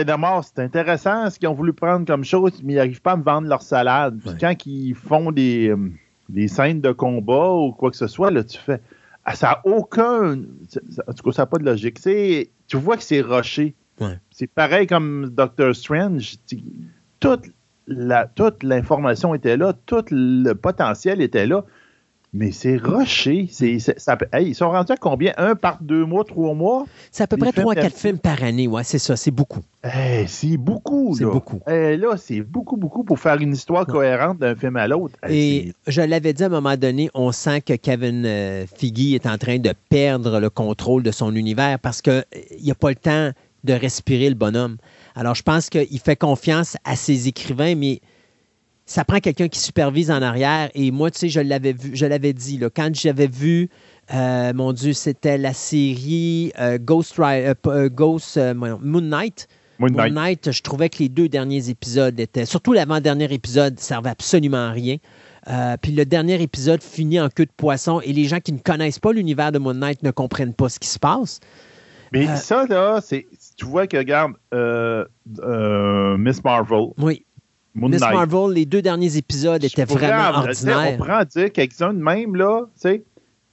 D'abord, 0.05 0.43
c'est 0.43 0.59
intéressant 0.63 1.29
ce 1.29 1.37
qu'ils 1.37 1.47
ont 1.47 1.53
voulu 1.53 1.71
prendre 1.71 2.03
comme 2.03 2.23
chose, 2.23 2.51
mais 2.63 2.73
ils 2.73 2.75
n'arrivent 2.77 3.03
pas 3.03 3.11
à 3.11 3.15
me 3.15 3.23
vendre 3.23 3.47
leur 3.47 3.61
salade. 3.61 4.19
Puis 4.25 4.33
quand 4.39 4.65
ils 4.65 4.95
font 4.95 5.31
des, 5.31 5.71
des 6.29 6.47
scènes 6.47 6.81
de 6.81 6.91
combat 6.91 7.51
ou 7.53 7.71
quoi 7.71 7.91
que 7.91 7.97
ce 7.97 8.07
soit, 8.07 8.31
là, 8.31 8.43
tu 8.43 8.57
fais. 8.57 8.81
Ah, 9.25 9.35
ça 9.35 9.47
n'a 9.47 9.61
aucun. 9.65 10.39
En 11.07 11.13
tout 11.13 11.23
cas, 11.23 11.31
ça 11.31 11.41
n'a 11.43 11.45
pas 11.47 11.57
de 11.57 11.65
logique. 11.65 11.99
tu 12.01 12.77
vois 12.77 12.97
que 12.97 13.03
c'est 13.03 13.21
rushé. 13.21 13.75
C'est 14.31 14.47
pareil 14.47 14.87
comme 14.87 15.29
Doctor 15.29 15.75
Strange. 15.75 16.35
Toute, 17.19 17.45
la, 17.87 18.27
toute 18.27 18.61
l'information 18.63 19.33
était 19.33 19.57
là, 19.57 19.73
tout 19.85 20.03
le 20.11 20.53
potentiel 20.53 21.21
était 21.21 21.47
là. 21.47 21.63
Mais 22.35 22.51
c'est 22.51 22.75
rushé. 22.75 23.47
C'est, 23.49 23.79
ça, 23.79 24.17
ils 24.41 24.55
sont 24.55 24.69
rendus 24.69 24.91
à 24.91 24.97
combien? 24.97 25.31
Un 25.37 25.55
par 25.55 25.77
deux 25.81 26.05
mois, 26.05 26.25
trois 26.25 26.53
mois? 26.53 26.85
C'est 27.09 27.23
à 27.23 27.27
peu 27.27 27.37
près 27.37 27.53
trois, 27.53 27.73
quatre 27.73 27.95
films 27.95 28.19
par 28.19 28.43
année. 28.43 28.67
Ouais, 28.67 28.83
c'est 28.83 28.99
ça. 28.99 29.15
C'est 29.15 29.31
beaucoup. 29.31 29.61
c'est 30.27 30.57
beaucoup. 30.57 31.15
C'est 31.17 31.23
beaucoup. 31.23 31.61
là, 31.65 32.17
c'est 32.17 32.41
beaucoup, 32.41 32.75
beaucoup 32.75 33.05
pour 33.05 33.19
faire 33.19 33.39
une 33.39 33.53
histoire 33.53 33.87
cohérente 33.87 34.39
d'un 34.39 34.53
film 34.53 34.75
à 34.75 34.85
l'autre. 34.85 35.15
Et 35.29 35.71
je 35.87 36.01
l'avais 36.01 36.33
dit 36.33 36.43
à 36.43 36.47
un 36.47 36.49
moment 36.49 36.75
donné, 36.75 37.09
on 37.13 37.31
sent 37.31 37.61
que 37.61 37.73
Kevin 37.73 38.25
euh, 38.25 38.65
est 38.81 39.25
en 39.25 39.37
train 39.37 39.57
de 39.57 39.73
perdre 39.87 40.41
le 40.41 40.49
contrôle 40.49 41.03
de 41.03 41.11
son 41.11 41.33
univers 41.35 41.79
parce 41.79 42.01
qu'il 42.01 42.25
n'y 42.61 42.69
euh, 42.69 42.73
a 42.73 42.75
pas 42.75 42.89
le 42.89 42.95
temps 42.95 43.31
de 43.63 43.73
respirer 43.73 44.27
le 44.27 44.35
bonhomme. 44.35 44.75
Alors, 45.15 45.35
je 45.35 45.43
pense 45.43 45.69
qu'il 45.69 45.99
fait 45.99 46.17
confiance 46.17 46.75
à 46.83 46.97
ses 46.97 47.29
écrivains, 47.29 47.75
mais 47.75 48.01
ça 48.85 49.03
prend 49.03 49.19
quelqu'un 49.19 49.47
qui 49.47 49.59
supervise 49.59 50.11
en 50.11 50.21
arrière. 50.21 50.69
Et 50.75 50.91
moi, 50.91 51.09
tu 51.09 51.19
sais, 51.19 51.29
je 51.29 51.39
l'avais 51.39 51.73
vu, 51.73 51.95
je 51.95 52.05
l'avais 52.05 52.33
dit, 52.33 52.57
là, 52.57 52.69
quand 52.69 52.93
j'avais 52.93 53.27
vu, 53.27 53.69
euh, 54.13 54.53
mon 54.53 54.73
Dieu, 54.73 54.93
c'était 54.93 55.37
la 55.37 55.53
série 55.53 56.51
euh, 56.59 56.77
Ghost, 56.79 57.19
euh, 57.19 57.89
Ghost 57.89 58.37
Moon 58.37 59.01
Knight. 59.01 59.47
Moon 59.79 59.89
Knight. 59.89 60.51
je 60.51 60.61
trouvais 60.61 60.89
que 60.89 60.99
les 60.99 61.09
deux 61.09 61.27
derniers 61.27 61.69
épisodes 61.69 62.17
étaient, 62.19 62.45
surtout 62.45 62.71
l'avant-dernier 62.73 63.33
épisode, 63.33 63.79
servait 63.79 64.11
absolument 64.11 64.69
à 64.69 64.71
rien. 64.71 64.97
puis 65.81 65.91
le 65.91 66.05
dernier 66.05 66.41
épisode 66.41 66.81
finit 66.81 67.19
en 67.19 67.29
queue 67.29 67.45
de 67.45 67.51
poisson 67.57 67.99
et 68.01 68.13
les 68.13 68.23
gens 68.25 68.39
qui 68.39 68.53
ne 68.53 68.59
connaissent 68.59 68.99
pas 68.99 69.11
l'univers 69.11 69.51
de 69.51 69.59
Moon 69.59 69.73
Knight 69.73 70.01
ne 70.03 70.11
comprennent 70.11 70.53
pas 70.53 70.69
ce 70.69 70.79
qui 70.79 70.87
se 70.87 70.99
passe. 70.99 71.41
Mais 72.13 72.33
ça, 72.37 72.65
là, 72.67 73.01
c'est, 73.03 73.25
tu 73.57 73.65
vois 73.65 73.87
que, 73.87 73.97
regarde, 73.97 74.33
Miss 76.19 76.41
Marvel. 76.43 76.91
Oui. 76.97 77.25
Miss 77.75 78.01
Marvel, 78.01 78.53
les 78.53 78.65
deux 78.65 78.81
derniers 78.81 79.17
épisodes 79.17 79.63
étaient 79.63 79.85
vraiment 79.85 80.39
ordinaires. 80.39 80.93
On 80.93 81.03
prend 81.03 81.23
dire 81.23 81.51
quelques-uns 81.51 81.93
de 81.93 82.01
même, 82.01 82.35
là, 82.35 82.63
tu 82.65 82.81
sais. 82.81 83.03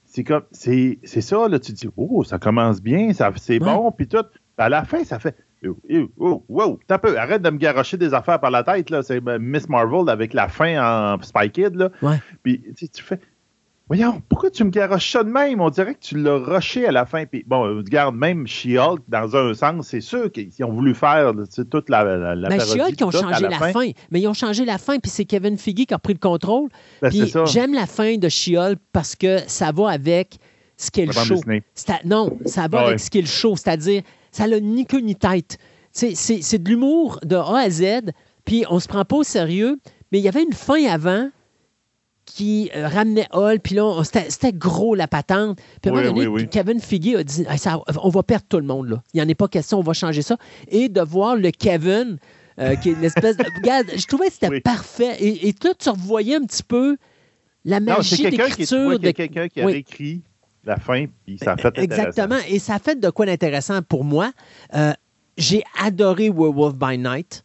C'est 0.04 0.24
comme, 0.24 0.42
c'est, 0.52 0.98
ça, 1.04 1.48
là, 1.48 1.58
tu 1.58 1.72
dis, 1.72 1.88
oh, 1.96 2.22
ça 2.22 2.38
commence 2.38 2.82
bien, 2.82 3.12
ça, 3.12 3.30
c'est 3.36 3.58
bon, 3.58 3.90
puis 3.92 4.06
tout. 4.06 4.24
À 4.58 4.68
la 4.68 4.84
fin, 4.84 5.02
ça 5.04 5.18
fait, 5.18 5.34
oh, 5.66 5.76
oh, 5.90 6.08
oh 6.18 6.44
wow, 6.48 6.78
t'as 6.86 6.98
peu, 6.98 7.18
arrête 7.18 7.42
de 7.42 7.50
me 7.50 7.56
garocher 7.56 7.96
des 7.96 8.12
affaires 8.14 8.38
par 8.38 8.50
la 8.50 8.62
tête, 8.62 8.90
là. 8.90 9.02
C'est 9.02 9.20
Miss 9.40 9.68
Marvel 9.68 10.08
avec 10.08 10.34
la 10.34 10.48
fin 10.48 11.14
en 11.16 11.22
Spy 11.22 11.50
Kid, 11.50 11.74
là. 11.74 11.90
Puis 12.42 12.62
tu 12.76 13.02
fais, 13.02 13.18
Voyons, 13.88 14.22
pourquoi 14.28 14.50
tu 14.50 14.64
me 14.64 14.70
garoches 14.70 15.10
ça 15.10 15.22
de 15.22 15.28
même? 15.28 15.60
On 15.60 15.68
dirait 15.68 15.94
que 15.94 16.00
tu 16.00 16.16
l'as 16.16 16.38
rushé 16.38 16.86
à 16.86 16.92
la 16.92 17.04
fin. 17.04 17.26
Puis, 17.26 17.44
bon, 17.46 17.62
regarde, 17.62 18.14
même 18.14 18.46
She-Hulk, 18.46 19.02
dans 19.08 19.36
un 19.36 19.52
sens, 19.54 19.88
c'est 19.88 20.00
sûr 20.00 20.30
qu'ils 20.30 20.64
ont 20.64 20.72
voulu 20.72 20.94
faire 20.94 21.32
toute 21.70 21.90
la, 21.90 22.04
la, 22.04 22.34
la 22.34 22.48
ben, 22.48 22.60
She-Hulk, 22.60 22.94
ils 22.98 23.04
ont 23.04 23.10
changé 23.10 23.48
la, 23.48 23.58
fin. 23.58 23.90
Mais 24.10 24.20
ils 24.20 24.28
ont 24.28 24.34
changé 24.34 24.64
la 24.64 24.78
fin, 24.78 24.98
puis 24.98 25.10
c'est 25.10 25.24
Kevin 25.24 25.58
Feige 25.58 25.86
qui 25.86 25.94
a 25.94 25.98
pris 25.98 26.14
le 26.14 26.20
contrôle. 26.20 26.68
Ben, 27.02 27.10
puis 27.10 27.32
j'aime 27.46 27.74
la 27.74 27.86
fin 27.86 28.16
de 28.16 28.28
She-Hulk 28.28 28.78
parce 28.92 29.16
que 29.16 29.38
ça 29.46 29.72
va 29.72 29.90
avec 29.90 30.38
ce 30.76 30.90
qu'est 30.90 31.06
le 31.06 31.12
show. 31.12 31.40
Non, 32.04 32.38
ça 32.46 32.68
va 32.68 32.80
ah 32.80 32.86
avec 32.86 33.00
ce 33.00 33.10
qu'est 33.10 33.20
le 33.20 33.26
show, 33.26 33.56
c'est-à-dire, 33.56 34.02
ça 34.30 34.46
n'a 34.46 34.60
ni 34.60 34.86
queue 34.86 35.00
ni 35.00 35.16
tête. 35.16 35.58
C'est 35.92 36.58
de 36.62 36.68
l'humour 36.68 37.18
de 37.24 37.36
A 37.36 37.58
à 37.58 37.70
Z, 37.70 38.12
puis 38.44 38.64
on 38.70 38.80
se 38.80 38.88
prend 38.88 39.04
pas 39.04 39.16
au 39.16 39.22
sérieux, 39.22 39.78
mais 40.10 40.18
il 40.18 40.22
y 40.22 40.28
avait 40.28 40.42
une 40.42 40.54
fin 40.54 40.84
avant 40.86 41.28
qui 42.34 42.70
euh, 42.74 42.88
ramenait 42.88 43.26
Hall, 43.32 43.60
puis 43.60 43.74
là, 43.74 44.02
c'était 44.04 44.52
gros 44.52 44.94
la 44.94 45.06
patente. 45.06 45.58
Puis 45.80 45.90
à 45.90 45.94
un 45.94 46.02
moment 46.02 46.12
donné, 46.12 46.46
Kevin 46.46 46.80
Feige 46.80 47.14
a 47.14 47.24
dit 47.24 47.44
on 48.02 48.08
va 48.08 48.22
perdre 48.22 48.46
tout 48.48 48.58
le 48.58 48.66
monde, 48.66 48.88
là. 48.88 49.02
Il 49.12 49.18
n'y 49.18 49.26
en 49.26 49.30
a 49.30 49.34
pas 49.34 49.48
question, 49.48 49.78
on 49.78 49.82
va 49.82 49.92
changer 49.92 50.22
ça. 50.22 50.36
Et 50.68 50.88
de 50.88 51.00
voir 51.02 51.36
le 51.36 51.50
Kevin, 51.50 52.16
euh, 52.58 52.74
qui 52.76 52.90
est 52.90 53.00
l'espèce 53.00 53.36
de. 53.36 53.44
Regarde, 53.56 53.86
je 53.94 54.06
trouvais 54.06 54.28
que 54.28 54.32
c'était 54.32 54.60
parfait. 54.60 55.16
Et, 55.20 55.48
et 55.48 55.54
là, 55.62 55.72
tu 55.78 55.90
revoyais 55.90 56.36
un 56.36 56.44
petit 56.44 56.62
peu 56.62 56.96
la 57.64 57.80
magie 57.80 58.22
d'écriture. 58.30 58.98
de 58.98 59.10
quelqu'un 59.10 59.48
qui 59.48 59.60
a 59.60 59.70
écrit 59.70 60.22
la 60.64 60.76
fin, 60.76 61.06
puis 61.26 61.38
ça 61.38 61.52
a 61.52 61.56
fait 61.56 61.76
Exactement. 61.78 62.38
Et 62.48 62.58
ça 62.58 62.76
a 62.76 62.78
fait 62.78 62.98
de 62.98 63.10
quoi 63.10 63.26
d'intéressant 63.26 63.82
pour 63.82 64.04
moi. 64.04 64.32
Euh, 64.74 64.92
j'ai 65.36 65.62
adoré 65.82 66.30
Werewolf 66.30 66.74
by 66.74 66.98
Night 66.98 67.44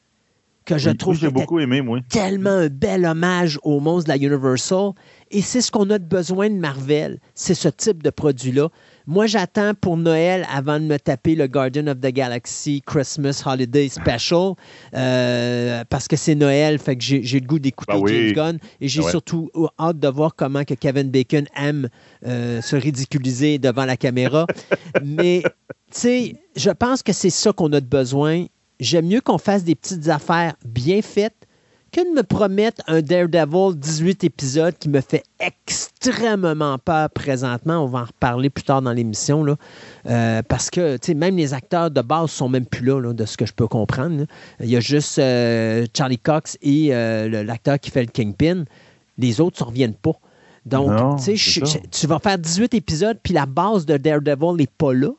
que 0.68 0.78
je 0.78 0.90
trouve 0.90 1.18
j'ai 1.18 1.32
beaucoup 1.32 1.60
aimé, 1.60 1.82
moi. 1.82 2.00
tellement 2.10 2.50
un 2.50 2.68
bel 2.68 3.06
hommage 3.06 3.58
aux 3.64 3.80
monstres 3.80 4.12
de 4.12 4.18
la 4.18 4.18
Universal. 4.18 4.92
Et 5.32 5.42
c'est 5.42 5.62
ce 5.62 5.72
qu'on 5.72 5.90
a 5.90 5.98
de 5.98 6.06
besoin 6.06 6.50
de 6.50 6.56
Marvel. 6.56 7.20
C'est 7.36 7.54
ce 7.54 7.70
type 7.70 8.04
de 8.04 8.10
produit-là. 8.10 8.70
Moi, 9.08 9.26
j'attends 9.26 9.74
pour 9.74 9.96
Noël 9.96 10.46
avant 10.54 10.80
de 10.80 10.86
me 10.86 10.98
taper 10.98 11.36
le 11.36 11.48
Guardian 11.48 11.88
of 11.88 12.00
the 12.02 12.12
Galaxy 12.12 12.82
Christmas 12.86 13.42
Holiday 13.46 13.88
Special 13.88 14.54
euh, 14.94 15.84
parce 15.90 16.10
que 16.10 16.18
c'est 16.18 16.36
Noël, 16.36 16.78
fait 16.80 16.98
que 16.98 17.04
j'ai, 17.04 17.22
le 17.22 17.48
goût 17.48 17.60
d'écouter 17.60 17.94
ben 17.94 18.08
James 18.08 18.34
Gunn 18.34 18.60
et 18.82 18.88
j'ai 18.90 19.02
ben 19.02 19.10
surtout 19.10 19.50
hâte 19.80 20.00
de 20.00 20.08
voir 20.10 20.36
comment 20.36 20.66
que 20.66 20.74
Kevin 20.74 21.10
Bacon 21.10 21.46
aime 21.56 21.88
euh, 22.26 22.62
se 22.62 22.76
ridiculiser 22.76 23.60
devant 23.60 23.86
la 23.86 23.96
caméra. 23.96 24.46
Mais, 25.04 25.42
tu 25.44 25.52
sais, 25.92 26.36
je 26.58 26.70
pense 26.72 27.02
que 27.04 27.14
c'est 27.14 27.30
ça 27.30 27.54
qu'on 27.54 27.72
a 27.72 27.80
de 27.80 27.86
besoin 27.86 28.46
j'aime 28.80 29.08
mieux 29.08 29.22
qu'on 29.22 29.38
fasse 29.38 29.64
des 29.64 29.76
petites 29.76 30.10
affaires 30.10 30.54
bien 30.66 31.02
faites 31.02 31.48
que 31.92 32.02
de 32.02 32.16
me 32.16 32.24
promettre 32.24 32.82
un 32.88 33.02
Daredevil 33.02 33.76
18 33.76 34.24
épisodes 34.24 34.76
qui 34.78 34.90
me 34.90 35.02
fait 35.02 35.24
extrêmement 35.40 36.78
peur 36.78 37.10
présentement. 37.10 37.84
On 37.84 37.88
va 37.88 38.00
en 38.00 38.06
reparler 38.06 38.50
plus 38.50 38.64
tard 38.64 38.82
dans 38.82 38.92
l'émission. 38.92 39.46
Euh, 40.06 40.42
parce 40.48 40.70
que 40.70 40.98
même 41.14 41.38
les 41.38 41.54
acteurs 41.54 41.90
de 41.90 42.02
base 42.02 42.32
sont 42.32 42.50
même 42.50 42.66
plus 42.66 42.86
là, 42.86 43.14
de 43.14 43.26
ce 43.26 43.38
que 43.38 43.46
je 43.46 43.54
peux 43.54 43.68
comprendre. 43.68 44.26
Il 44.60 44.70
y 44.70 44.76
a 44.76 44.80
juste 44.80 45.18
euh, 45.20 45.86
Charlie 45.96 46.20
Cox 46.20 46.58
et 46.62 46.90
euh, 46.94 47.44
l'acteur 47.44 47.80
qui 47.80 47.90
fait 47.90 48.02
le 48.02 48.12
Kingpin. 48.12 48.66
Les 49.18 49.40
autres 49.40 49.64
ne 49.64 49.70
reviennent 49.70 49.94
pas. 49.94 50.14
Donc, 50.66 50.92
tu 51.92 52.08
vas 52.08 52.20
faire 52.20 52.38
18 52.38 52.74
épisodes, 52.74 53.18
puis 53.24 53.34
la 53.34 53.46
base 53.46 53.86
de 53.86 53.96
Daredevil 53.96 54.58
n'est 54.58 54.68
pas 54.68 54.94
là. 54.94 55.12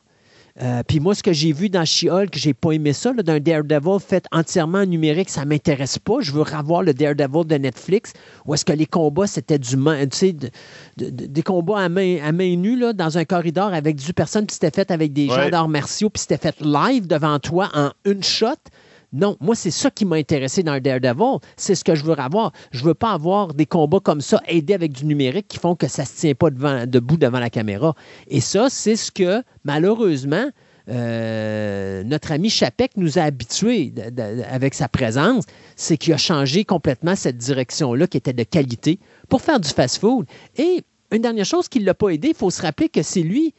Euh, 0.61 0.83
puis 0.85 0.99
moi, 0.99 1.15
ce 1.15 1.23
que 1.23 1.31
j'ai 1.31 1.53
vu 1.53 1.69
dans 1.69 1.85
She-Hulk, 1.85 2.35
j'ai 2.35 2.53
pas 2.53 2.71
aimé 2.71 2.91
ça, 2.91 3.13
d'un 3.13 3.39
Daredevil 3.39 3.99
fait 3.99 4.25
entièrement 4.31 4.85
numérique, 4.85 5.29
ça 5.29 5.45
m'intéresse 5.45 5.99
pas. 5.99 6.15
Je 6.19 6.31
veux 6.31 6.41
revoir 6.41 6.83
le 6.83 6.93
Daredevil 6.93 7.45
de 7.45 7.55
Netflix, 7.55 8.13
où 8.45 8.53
est-ce 8.53 8.65
que 8.65 8.73
les 8.73 8.85
combats, 8.85 9.27
c'était 9.27 9.59
du 9.59 9.77
sais, 10.11 10.35
des 10.97 11.43
combats 11.43 11.79
à 11.79 11.89
main, 11.89 12.17
à 12.23 12.31
main 12.31 12.55
nue, 12.57 12.77
là, 12.77 12.93
dans 12.93 13.17
un 13.17 13.25
corridor 13.25 13.73
avec 13.73 13.95
du 13.95 14.13
personne, 14.13 14.45
puis 14.45 14.55
c'était 14.55 14.71
fait 14.71 14.91
avec 14.91 15.13
des 15.13 15.27
gens 15.27 15.49
d'arts 15.49 15.69
martiaux, 15.69 16.09
puis 16.09 16.21
c'était 16.21 16.37
fait 16.37 16.59
live 16.59 17.07
devant 17.07 17.39
toi 17.39 17.69
en 17.73 17.91
une 18.05 18.23
shot. 18.23 18.55
Non, 19.11 19.37
moi, 19.39 19.55
c'est 19.55 19.71
ça 19.71 19.89
qui 19.89 20.05
m'a 20.05 20.17
intéressé 20.17 20.61
dans 20.61 20.79
Daredevil. 20.79 21.39
C'est 21.57 21.75
ce 21.75 21.83
que 21.83 21.95
je 21.95 22.03
veux 22.03 22.19
avoir. 22.19 22.51
Je 22.71 22.83
veux 22.83 22.93
pas 22.93 23.11
avoir 23.11 23.53
des 23.53 23.65
combats 23.65 23.99
comme 23.99 24.21
ça 24.21 24.41
aidés 24.47 24.75
avec 24.75 24.91
du 24.91 25.05
numérique 25.05 25.47
qui 25.47 25.57
font 25.57 25.75
que 25.75 25.87
ça 25.87 26.05
se 26.05 26.19
tient 26.19 26.35
pas 26.35 26.51
debout 26.51 27.17
devant 27.17 27.39
la 27.39 27.49
caméra. 27.49 27.95
Et 28.27 28.39
ça, 28.39 28.69
c'est 28.69 28.95
ce 28.95 29.11
que, 29.11 29.43
malheureusement, 29.63 30.49
euh, 30.89 32.03
notre 32.03 32.31
ami 32.31 32.49
Chapek 32.49 32.91
nous 32.97 33.17
a 33.17 33.23
habitués 33.23 33.93
avec 34.49 34.73
sa 34.73 34.87
présence, 34.87 35.45
c'est 35.75 35.97
qu'il 35.97 36.13
a 36.13 36.17
changé 36.17 36.63
complètement 36.63 37.15
cette 37.15 37.37
direction-là 37.37 38.07
qui 38.07 38.17
était 38.17 38.33
de 38.33 38.43
qualité 38.43 38.99
pour 39.27 39.41
faire 39.41 39.59
du 39.59 39.69
fast-food. 39.69 40.25
Et 40.57 40.83
une 41.11 41.21
dernière 41.21 41.45
chose 41.45 41.67
qui 41.67 41.79
ne 41.79 41.85
l'a 41.85 41.93
pas 41.93 42.09
aidé, 42.09 42.29
il 42.29 42.35
faut 42.35 42.49
se 42.51 42.61
rappeler 42.61 42.89
que 42.89 43.01
c'est 43.01 43.21
lui 43.21 43.53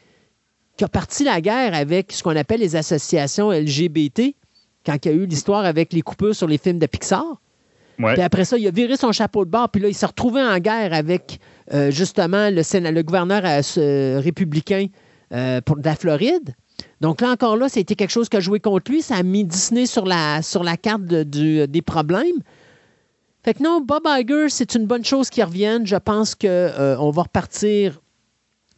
qui 0.77 0.85
a 0.85 0.89
parti 0.89 1.25
la 1.25 1.41
guerre 1.41 1.75
avec 1.75 2.13
ce 2.13 2.23
qu'on 2.23 2.37
appelle 2.37 2.61
les 2.61 2.75
associations 2.75 3.51
LGBT 3.51 4.35
quand 4.85 5.05
il 5.05 5.09
y 5.11 5.15
a 5.15 5.15
eu 5.15 5.27
l'histoire 5.27 5.65
avec 5.65 5.93
les 5.93 6.03
coupures 6.03 6.35
sur 6.35 6.47
les 6.47 6.59
films 6.59 6.79
de 6.79 6.87
Pixar. 6.87 7.41
Puis 8.09 8.23
après 8.23 8.45
ça, 8.45 8.57
il 8.57 8.67
a 8.67 8.71
viré 8.71 8.97
son 8.97 9.13
chapeau 9.13 9.45
de 9.45 9.51
bord, 9.51 9.69
puis 9.69 9.81
là, 9.83 9.89
il 9.89 9.95
s'est 9.95 10.07
retrouvé 10.07 10.41
en 10.43 10.59
guerre 10.59 10.95
avec 10.95 11.39
euh, 11.73 11.91
justement 11.91 12.49
le, 12.51 12.91
le 12.91 13.03
gouverneur 13.03 13.43
euh, 13.45 14.21
républicain 14.21 14.87
euh, 15.33 15.61
pour, 15.61 15.77
de 15.77 15.85
la 15.85 15.95
Floride. 15.95 16.55
Donc 17.03 17.21
là 17.21 17.31
encore 17.31 17.57
là, 17.57 17.69
ça 17.69 17.79
a 17.79 17.83
été 17.83 17.95
quelque 17.95 18.11
chose 18.11 18.29
qui 18.31 18.39
a 18.39 18.41
joué 18.41 18.59
contre 18.59 18.91
lui. 18.91 19.03
Ça 19.03 19.17
a 19.17 19.23
mis 19.23 19.45
Disney 19.45 19.85
sur 19.85 20.07
la, 20.07 20.41
sur 20.41 20.65
la 20.65 20.77
carte 20.79 21.03
des 21.03 21.83
problèmes. 21.83 22.41
Fait 23.45 23.55
que 23.55 23.63
non, 23.63 23.81
Bob 23.81 24.03
Iger, 24.07 24.49
c'est 24.49 24.75
une 24.75 24.87
bonne 24.87 25.05
chose 25.05 25.29
qu'il 25.29 25.45
revienne. 25.45 25.87
Je 25.87 25.97
pense 25.97 26.35
qu'on 26.35 27.11
va 27.11 27.23
repartir 27.23 28.01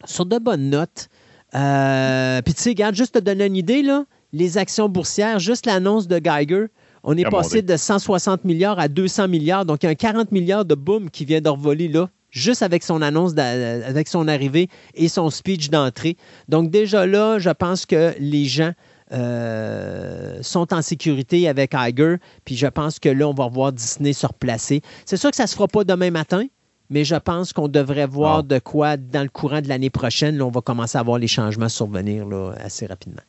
sur 0.04 0.26
de 0.26 0.38
bonnes 0.38 0.68
notes. 0.70 1.08
Puis 1.52 2.54
tu 2.54 2.62
sais, 2.62 2.70
regarde, 2.70 2.96
juste 2.96 3.14
te 3.14 3.18
donner 3.20 3.46
une 3.46 3.56
idée, 3.56 3.82
là, 3.82 4.04
les 4.32 4.58
actions 4.58 4.88
boursières, 4.88 5.38
juste 5.38 5.66
l'annonce 5.66 6.08
de 6.08 6.18
Geiger, 6.18 6.66
on 7.04 7.16
est 7.16 7.28
passé 7.28 7.62
de 7.62 7.76
160 7.76 8.44
milliards 8.44 8.78
à 8.78 8.88
200 8.88 9.28
milliards. 9.28 9.66
Donc, 9.66 9.82
il 9.82 9.86
y 9.86 9.88
a 9.88 9.90
un 9.90 9.96
40 9.96 10.30
milliards 10.30 10.64
de 10.64 10.74
boom 10.74 11.10
qui 11.10 11.24
vient 11.24 11.40
d'envoler 11.40 11.88
là, 11.88 12.08
juste 12.30 12.62
avec 12.62 12.84
son 12.84 13.02
annonce, 13.02 13.36
avec 13.36 14.08
son 14.08 14.28
arrivée 14.28 14.68
et 14.94 15.08
son 15.08 15.28
speech 15.30 15.68
d'entrée. 15.70 16.16
Donc, 16.48 16.70
déjà 16.70 17.06
là, 17.06 17.38
je 17.38 17.50
pense 17.50 17.86
que 17.86 18.14
les 18.20 18.44
gens 18.44 18.72
euh, 19.10 20.38
sont 20.42 20.72
en 20.72 20.80
sécurité 20.80 21.48
avec 21.48 21.74
Iger. 21.74 22.16
Puis, 22.44 22.56
je 22.56 22.68
pense 22.68 23.00
que 23.00 23.08
là, 23.08 23.28
on 23.28 23.34
va 23.34 23.48
voir 23.48 23.72
Disney 23.72 24.12
se 24.12 24.26
replacer. 24.26 24.80
C'est 25.04 25.16
sûr 25.16 25.30
que 25.30 25.36
ça 25.36 25.44
ne 25.44 25.48
se 25.48 25.54
fera 25.54 25.66
pas 25.66 25.84
demain 25.84 26.10
matin. 26.10 26.46
Mais 26.88 27.04
je 27.04 27.16
pense 27.16 27.54
qu'on 27.54 27.68
devrait 27.68 28.06
voir 28.06 28.38
ah. 28.38 28.42
de 28.42 28.58
quoi 28.58 28.96
dans 28.98 29.22
le 29.22 29.28
courant 29.28 29.62
de 29.62 29.68
l'année 29.68 29.88
prochaine. 29.88 30.36
Là, 30.36 30.44
on 30.44 30.50
va 30.50 30.60
commencer 30.60 30.98
à 30.98 31.02
voir 31.02 31.18
les 31.18 31.26
changements 31.26 31.70
survenir 31.70 32.26
là, 32.26 32.52
assez 32.62 32.84
rapidement. 32.84 33.22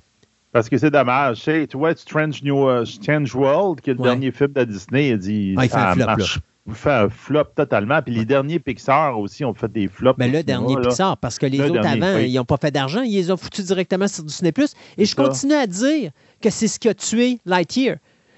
Parce 0.54 0.70
que 0.70 0.78
c'est 0.78 0.92
dommage. 0.92 1.42
Tu, 1.42 1.68
tu 1.68 1.78
vois, 1.78 1.96
Strange, 1.96 2.44
New, 2.44 2.70
uh, 2.70 2.86
Strange 2.86 3.36
World, 3.36 3.82
qui 3.82 3.90
est 3.90 3.96
le 3.96 4.04
dernier 4.04 4.32
film 4.32 4.54
de 4.54 4.64
Disney, 4.64 5.10
il 5.10 5.18
dit 5.18 5.56
ah, 5.58 5.66
il 5.66 5.70
fait 5.70 5.76
un 5.76 5.94
flop, 5.96 6.06
marche, 6.06 6.40
fait 6.72 6.92
un 6.92 7.10
flop 7.10 7.46
totalement. 7.56 8.02
Puis 8.04 8.14
les 8.14 8.24
derniers 8.24 8.60
Pixar 8.60 9.20
aussi 9.20 9.44
ont 9.44 9.56
fait 9.56 9.72
des 9.72 9.88
flops. 9.88 10.20
Mais 10.20 10.30
le 10.30 10.44
dernier 10.44 10.76
Pixar, 10.80 11.18
parce 11.18 11.40
que 11.40 11.48
les 11.48 11.60
autres 11.60 11.86
avant, 11.86 12.20
ils 12.20 12.36
n'ont 12.36 12.46
pas 12.46 12.58
fait 12.58 12.70
d'argent, 12.70 13.02
ils 13.02 13.16
les 13.16 13.32
ont 13.32 13.38
foutus 13.38 13.66
directement 13.66 14.08
sur 14.08 14.24
Disney. 14.24 14.54
Et 15.00 15.06
je 15.06 15.16
continue 15.16 15.56
à 15.56 15.66
dire 15.66 16.12
que 16.40 16.52
c'est 16.52 16.68
ce 16.68 16.80
qui 16.80 16.88
a 16.88 16.94
tué 16.94 17.40
Lightyear. 17.46 17.98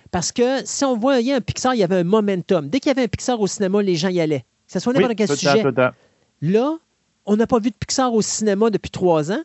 Parce 0.09 0.31
que 0.31 0.65
si 0.65 0.85
on 0.85 0.95
voyait 0.95 1.33
un 1.33 1.41
Pixar, 1.41 1.75
il 1.75 1.79
y 1.79 1.83
avait 1.83 1.97
un 1.97 2.05
momentum. 2.05 2.69
Dès 2.69 2.79
qu'il 2.79 2.91
y 2.91 2.91
avait 2.91 3.03
un 3.03 3.09
Pixar 3.09 3.41
au 3.41 3.47
cinéma, 3.47 3.81
les 3.81 3.97
gens 3.97 4.07
y 4.07 4.21
allaient. 4.21 4.45
Que 4.67 4.71
ce 4.71 4.79
soit 4.79 4.93
n'importe 4.93 5.15
quel 5.17 5.27
sujet. 5.27 5.63
Là, 6.41 6.77
on 7.25 7.35
n'a 7.35 7.45
pas 7.45 7.59
vu 7.59 7.71
de 7.71 7.75
Pixar 7.75 8.13
au 8.13 8.21
cinéma 8.21 8.69
depuis 8.69 8.91
trois 8.91 9.33
ans 9.33 9.43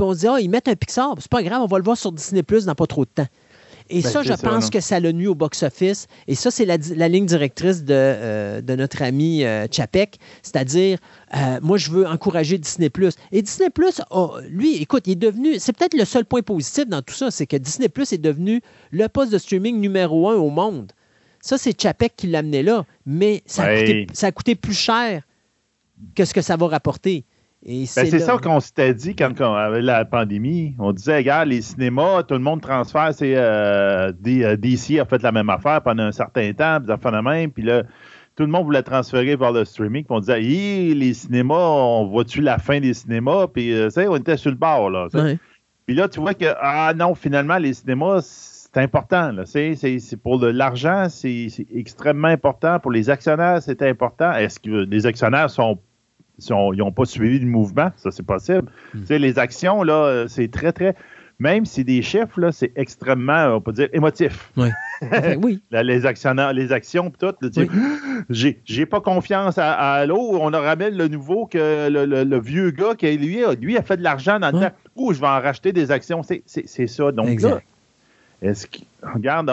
on 0.00 0.14
se 0.14 0.20
dit, 0.20 0.26
ah, 0.26 0.40
ils 0.40 0.50
mettent 0.50 0.68
un 0.68 0.76
Pixar, 0.76 1.14
c'est 1.18 1.30
pas 1.30 1.42
grave, 1.42 1.62
on 1.62 1.66
va 1.66 1.78
le 1.78 1.84
voir 1.84 1.96
sur 1.96 2.12
Disney 2.12 2.42
Plus 2.42 2.64
dans 2.64 2.74
pas 2.74 2.86
trop 2.86 3.04
de 3.04 3.10
temps. 3.10 3.28
Et 3.90 4.02
ben, 4.02 4.08
ça, 4.08 4.22
je 4.22 4.32
pense 4.32 4.70
que 4.70 4.80
ça 4.80 5.00
l'a 5.00 5.12
nuit 5.12 5.26
au 5.26 5.34
box-office. 5.34 6.06
Et 6.28 6.36
ça, 6.36 6.50
c'est 6.50 6.64
la, 6.64 7.08
ligne 7.08 7.26
directrice 7.26 7.82
de, 7.82 7.92
euh, 7.92 8.62
notre 8.62 9.02
ami 9.02 9.44
euh, 9.44 9.66
Chapek. 9.70 10.18
C'est-à-dire, 10.42 10.98
euh, 11.36 11.58
moi, 11.60 11.76
je 11.76 11.90
veux 11.90 12.06
encourager 12.06 12.56
Disney 12.56 12.88
Plus. 12.88 13.14
Et 13.32 13.42
Disney 13.42 13.68
Plus, 13.68 14.00
lui, 14.48 14.76
écoute, 14.76 15.06
il 15.06 15.12
est 15.12 15.16
devenu. 15.16 15.58
C'est 15.58 15.72
peut-être 15.76 15.94
le 15.94 16.04
seul 16.04 16.24
point 16.24 16.42
positif 16.42 16.86
dans 16.86 17.02
tout 17.02 17.14
ça, 17.14 17.30
c'est 17.30 17.46
que 17.46 17.56
Disney 17.56 17.88
Plus 17.88 18.12
est 18.12 18.18
devenu 18.18 18.62
le 18.92 19.08
poste 19.08 19.32
de 19.32 19.38
streaming 19.38 19.80
numéro 19.80 20.28
un 20.30 20.36
au 20.36 20.50
monde. 20.50 20.92
Ça, 21.40 21.58
c'est 21.58 21.80
Chapek 21.80 22.14
qui 22.16 22.28
l'a 22.28 22.40
amené 22.40 22.62
là. 22.62 22.84
Mais 23.06 23.42
ça 23.46 23.64
a 23.64 24.32
coûté 24.32 24.54
plus 24.54 24.74
cher 24.74 25.22
que 26.14 26.24
ce 26.24 26.32
que 26.32 26.42
ça 26.42 26.56
va 26.56 26.68
rapporter. 26.68 27.24
Ben, 27.66 27.84
c'est 27.86 28.18
ça 28.20 28.38
qu'on 28.38 28.58
s'était 28.58 28.94
dit 28.94 29.14
quand, 29.14 29.38
on 29.40 29.54
avait 29.54 29.82
la 29.82 30.06
pandémie. 30.06 30.74
On 30.78 30.92
disait, 30.92 31.18
regarde, 31.18 31.48
les 31.48 31.60
cinémas, 31.60 32.22
tout 32.22 32.34
le 32.34 32.40
monde 32.40 32.62
transfère. 32.62 33.12
C'est 33.12 33.34
euh, 33.36 34.12
DC 34.12 34.92
euh, 34.92 35.02
a 35.02 35.04
fait 35.04 35.22
la 35.22 35.30
même 35.30 35.50
affaire 35.50 35.82
pendant 35.82 36.04
un 36.04 36.12
certain 36.12 36.52
temps, 36.54 36.78
puis 36.80 36.94
fait 36.98 37.10
la 37.10 37.20
même. 37.20 37.50
Puis 37.50 37.62
là, 37.62 37.82
tout 38.34 38.44
le 38.44 38.48
monde 38.48 38.64
voulait 38.64 38.82
transférer 38.82 39.36
vers 39.36 39.52
le 39.52 39.66
streaming. 39.66 40.04
Puis 40.04 40.16
on 40.16 40.20
disait, 40.20 40.40
les 40.40 41.12
cinémas, 41.12 41.54
on 41.54 42.06
voit-tu 42.06 42.40
la 42.40 42.56
fin 42.56 42.80
des 42.80 42.94
cinémas? 42.94 43.46
Puis, 43.48 43.74
euh, 43.74 43.90
on 44.08 44.16
était 44.16 44.38
sur 44.38 44.50
le 44.50 44.56
bord. 44.56 44.88
Là, 44.88 45.08
Puis 45.84 45.94
là, 45.94 46.08
tu 46.08 46.20
vois 46.20 46.32
que, 46.32 46.46
ah 46.60 46.94
non, 46.96 47.14
finalement, 47.14 47.58
les 47.58 47.74
cinémas, 47.74 48.22
c'est 48.22 48.80
important. 48.80 49.32
C'est 49.44 50.16
pour 50.22 50.38
l'argent, 50.38 51.08
c'est 51.10 51.48
extrêmement 51.74 52.28
important. 52.28 52.78
Pour 52.78 52.90
les 52.90 53.10
actionnaires, 53.10 53.60
c'est 53.60 53.82
important. 53.82 54.32
Est-ce 54.32 54.58
que 54.58 54.86
les 54.88 55.04
actionnaires 55.04 55.50
sont 55.50 55.78
ils 56.48 56.78
n'ont 56.78 56.92
pas 56.92 57.04
suivi 57.04 57.38
le 57.38 57.46
mouvement, 57.46 57.90
ça 57.96 58.10
c'est 58.10 58.24
possible. 58.24 58.70
Hmm. 58.94 59.04
Les 59.08 59.38
actions, 59.38 59.82
là, 59.82 60.04
euh, 60.04 60.28
c'est 60.28 60.50
très, 60.50 60.72
très. 60.72 60.94
Même 61.38 61.64
si 61.64 61.84
des 61.84 62.02
chiffres, 62.02 62.38
là, 62.38 62.52
c'est 62.52 62.70
extrêmement, 62.76 63.54
on 63.56 63.62
peut 63.62 63.72
dire, 63.72 63.88
émotif. 63.92 64.52
Oui. 64.58 64.68
oui. 65.42 65.62
les 65.70 66.04
actionnaires, 66.04 66.52
les 66.52 66.72
actions, 66.72 67.10
tout, 67.18 67.34
j'ai 68.30 68.84
pas 68.84 69.00
confiance 69.00 69.56
à, 69.56 70.04
l'eau. 70.04 70.38
On 70.38 70.50
ramène 70.50 70.94
le 70.94 71.08
nouveau 71.08 71.46
que 71.46 71.88
le, 71.88 72.40
vieux 72.40 72.70
gars 72.70 72.94
qui 72.94 73.16
lui, 73.16 73.40
lui 73.58 73.78
a 73.78 73.82
fait 73.82 73.96
de 73.96 74.02
l'argent 74.02 74.38
dans 74.38 74.50
le 74.50 74.60
temps. 74.60 74.74
Ouh, 74.96 75.14
je 75.14 75.20
vais 75.20 75.26
en 75.26 75.40
racheter 75.40 75.72
des 75.72 75.90
actions. 75.90 76.20
C'est 76.22 76.86
ça. 76.86 77.12
Donc 77.12 77.40
là, 77.40 77.60
est-ce 78.42 78.66
que, 78.66 78.78
regarde, 79.02 79.48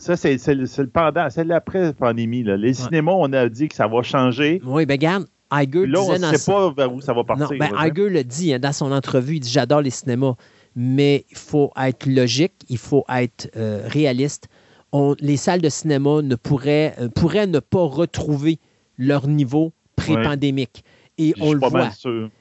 ça, 0.00 0.16
c'est 0.16 0.54
le 0.54 0.86
pendant, 0.86 1.30
c'est 1.30 1.44
l'après-pandémie. 1.44 2.42
Les 2.42 2.74
cinémas, 2.74 3.12
on 3.12 3.32
a 3.32 3.48
dit 3.48 3.68
que 3.68 3.74
ça 3.74 3.86
va 3.86 4.02
changer. 4.02 4.60
Oui, 4.64 4.86
ben 4.86 4.94
regarde, 4.94 5.26
Iger 5.62 5.86
Là, 5.86 6.00
on 6.02 6.18
ne 6.18 6.36
sait 6.36 6.50
pas 6.50 6.72
vers 6.72 6.92
où 6.92 7.00
ça 7.00 7.12
va 7.12 7.24
partir. 7.24 7.50
Non, 7.50 7.58
ben, 7.58 7.70
Iger 7.78 8.08
le 8.08 8.24
dit 8.24 8.54
hein, 8.54 8.58
dans 8.58 8.72
son 8.72 8.92
entrevue, 8.92 9.36
il 9.36 9.40
dit 9.40 9.50
J'adore 9.50 9.80
les 9.80 9.90
cinémas, 9.90 10.34
mais 10.76 11.24
il 11.30 11.36
faut 11.36 11.70
être 11.76 12.06
logique, 12.06 12.54
il 12.68 12.78
faut 12.78 13.04
être 13.08 13.50
euh, 13.56 13.82
réaliste. 13.86 14.48
les 15.20 15.36
salles 15.36 15.60
de 15.60 15.68
cinéma 15.68 16.22
ne 16.22 16.34
pourraient, 16.34 16.94
euh, 17.00 17.08
pourraient 17.08 17.46
ne 17.46 17.60
pas 17.60 17.84
retrouver 17.84 18.58
leur 18.98 19.26
niveau 19.26 19.72
pré-pandémique. 19.96 20.84
Et 21.16 21.32
on 21.40 21.52
le 21.52 21.60
voit. 21.60 21.90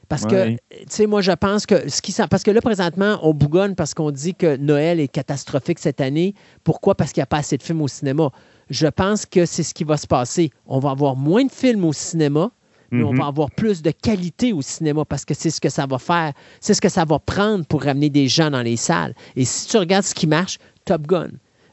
Parce 0.10 0.26
que, 0.26 0.52
tu 0.52 0.58
sais, 0.90 1.06
moi, 1.06 1.22
je 1.22 1.32
pense 1.32 1.66
que 1.66 1.90
ce 1.90 2.02
qui 2.02 2.14
parce 2.30 2.44
que 2.44 2.52
là, 2.52 2.62
présentement, 2.62 3.20
on 3.22 3.34
bougonne 3.34 3.76
parce 3.76 3.94
qu'on 3.94 4.12
dit 4.12 4.34
que 4.34 4.58
Noël 4.58 5.00
est 5.00 5.08
catastrophique 5.08 5.80
cette 5.80 6.02
année. 6.02 6.34
Pourquoi? 6.64 6.96
Parce 6.96 7.12
qu'il 7.12 7.22
n'y 7.22 7.24
a 7.24 7.28
pas 7.28 7.38
assez 7.38 7.58
de 7.58 7.64
films 7.64 7.82
au 7.82 7.88
cinéma. 7.88 8.30
Je 8.70 8.88
pense 8.88 9.26
que 9.26 9.46
c'est 9.46 9.64
ce 9.64 9.74
qui 9.74 9.84
va 9.84 9.98
se 9.98 10.08
passer. 10.08 10.50
On 10.66 10.80
va 10.80 10.92
avoir 10.92 11.16
moins 11.16 11.44
de 11.46 11.52
films 11.52 11.86
au 11.86 11.94
cinéma, 11.94 12.52
mais 12.94 13.04
on 13.04 13.12
va 13.12 13.24
mhm. 13.24 13.30
avoir 13.30 13.52
plus 13.52 13.82
de 13.82 13.92
qualité 13.92 14.54
au 14.54 14.62
cinéma 14.62 15.06
parce 15.06 15.26
que 15.26 15.34
c'est 15.34 15.50
ce 15.50 15.60
que 15.60 15.70
ça 15.70 15.86
va 15.86 15.98
faire, 15.98 16.34
c'est 16.62 16.74
ce 16.74 16.82
que 16.82 16.90
ça 16.90 17.06
va 17.06 17.20
prendre 17.20 17.66
pour 17.66 17.84
ramener 17.84 18.10
des 18.10 18.28
gens 18.28 18.52
dans 18.52 18.62
les 18.62 18.78
salles. 18.78 19.14
Et 19.36 19.46
si 19.46 19.68
tu 19.68 19.78
regardes 19.78 20.06
ce 20.06 20.16
qui 20.16 20.28
marche, 20.28 20.60
Top 20.86 21.08
Gun, 21.08 21.30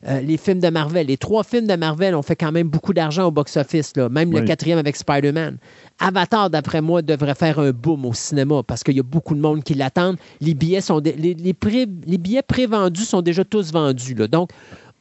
euh, 0.08 0.20
les 0.22 0.38
films 0.38 0.60
de 0.60 0.68
Marvel, 0.70 1.08
les 1.08 1.18
trois 1.18 1.44
films 1.44 1.66
de 1.66 1.76
Marvel 1.76 2.14
ont 2.14 2.22
fait 2.22 2.36
quand 2.36 2.52
même 2.52 2.68
beaucoup 2.68 2.94
d'argent 2.94 3.26
au 3.26 3.30
box-office, 3.30 3.94
même 4.10 4.32
le 4.32 4.40
quatrième 4.42 4.78
avec 4.78 4.96
Spider-Man. 4.96 5.58
Avatar, 5.98 6.48
d'après 6.48 6.80
moi, 6.80 7.02
devrait 7.02 7.34
faire 7.34 7.58
un 7.58 7.72
boom 7.72 8.06
au 8.06 8.14
cinéma 8.14 8.62
parce 8.62 8.82
qu'il 8.82 8.96
y 8.96 9.00
a 9.00 9.02
beaucoup 9.02 9.34
de 9.34 9.40
monde 9.40 9.62
qui 9.62 9.74
l'attendent. 9.74 10.16
Les 10.40 10.54
billets 10.54 10.80
sont 10.80 11.00
les, 11.00 11.34
les, 11.34 12.18
billets 12.18 12.42
prévendus 12.42 13.04
sont 13.04 13.20
déjà 13.20 13.44
tous 13.44 13.72
vendus. 13.72 14.14
Là. 14.14 14.26
Donc, 14.26 14.50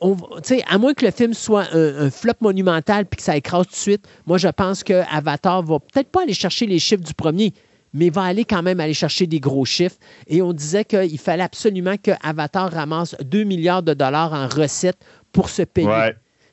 à 0.01 0.77
moins 0.77 0.93
que 0.93 1.05
le 1.05 1.11
film 1.11 1.33
soit 1.33 1.67
un, 1.73 2.09
flop 2.09 2.33
monumental 2.41 3.05
puis 3.05 3.17
que 3.17 3.23
ça 3.23 3.35
écrase 3.35 3.65
tout 3.67 3.71
de 3.71 3.77
suite, 3.77 4.07
moi, 4.25 4.37
je 4.37 4.47
pense 4.47 4.83
que 4.83 5.03
Avatar 5.11 5.63
va 5.63 5.79
peut-être 5.79 6.09
pas 6.09 6.23
aller 6.23 6.33
chercher 6.33 6.65
les 6.65 6.79
chiffres 6.79 7.03
du 7.03 7.13
premier, 7.13 7.53
mais 7.93 8.09
va 8.09 8.23
aller 8.23 8.45
quand 8.45 8.63
même 8.63 8.79
aller 8.79 8.93
chercher 8.93 9.27
des 9.27 9.39
gros 9.39 9.65
chiffres. 9.65 9.97
Et 10.27 10.41
on 10.41 10.53
disait 10.53 10.85
qu'il 10.85 11.19
fallait 11.19 11.43
absolument 11.43 11.95
que 11.97 12.11
Avatar 12.23 12.71
ramasse 12.71 13.15
2 13.21 13.43
milliards 13.43 13.83
de 13.83 13.93
dollars 13.93 14.33
en 14.33 14.47
recettes 14.47 15.03
pour 15.31 15.49
se 15.49 15.63
payer. 15.63 16.11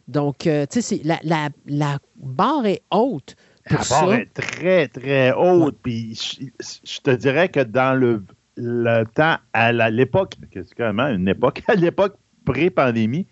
Donc, 0.09 0.47
euh, 0.47 0.67
tu 0.71 0.83
sais, 0.83 1.01
la, 1.05 1.19
la, 1.67 1.99
barre 2.17 2.67
est 2.67 2.83
haute. 2.93 3.35
la 3.69 3.81
barre 3.91 4.15
est 4.15 4.33
très, 4.33 4.89
très 4.89 5.33
haute. 5.33 5.77
Puis 5.83 6.15
je, 6.61 7.01
te 7.01 7.11
dirais 7.11 7.49
que 7.49 7.61
dans 7.61 7.99
le 7.99 8.23
le 8.59 9.05
temps 9.05 9.37
à 9.53 9.71
l'époque, 9.91 10.35
c'est 10.55 10.75
carrément 10.75 11.09
une 11.09 11.29
époque, 11.29 11.63
à 11.69 11.75
l'époque 11.75 12.17
pré-pandémie, 12.47 13.27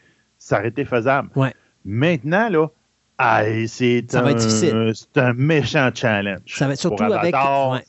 ça 0.44 0.58
aurait 0.58 0.68
été 0.68 0.84
faisable. 0.84 1.30
Ouais. 1.36 1.54
Maintenant, 1.86 2.50
là, 2.50 2.66
ah, 3.16 3.44
c'est 3.68 4.12
un, 4.16 4.34
un, 5.16 5.32
méchant 5.34 5.88
challenge. 5.94 6.40
Ça 6.46 6.66
va 6.66 6.74
surtout 6.74 7.04
avec, 7.04 7.32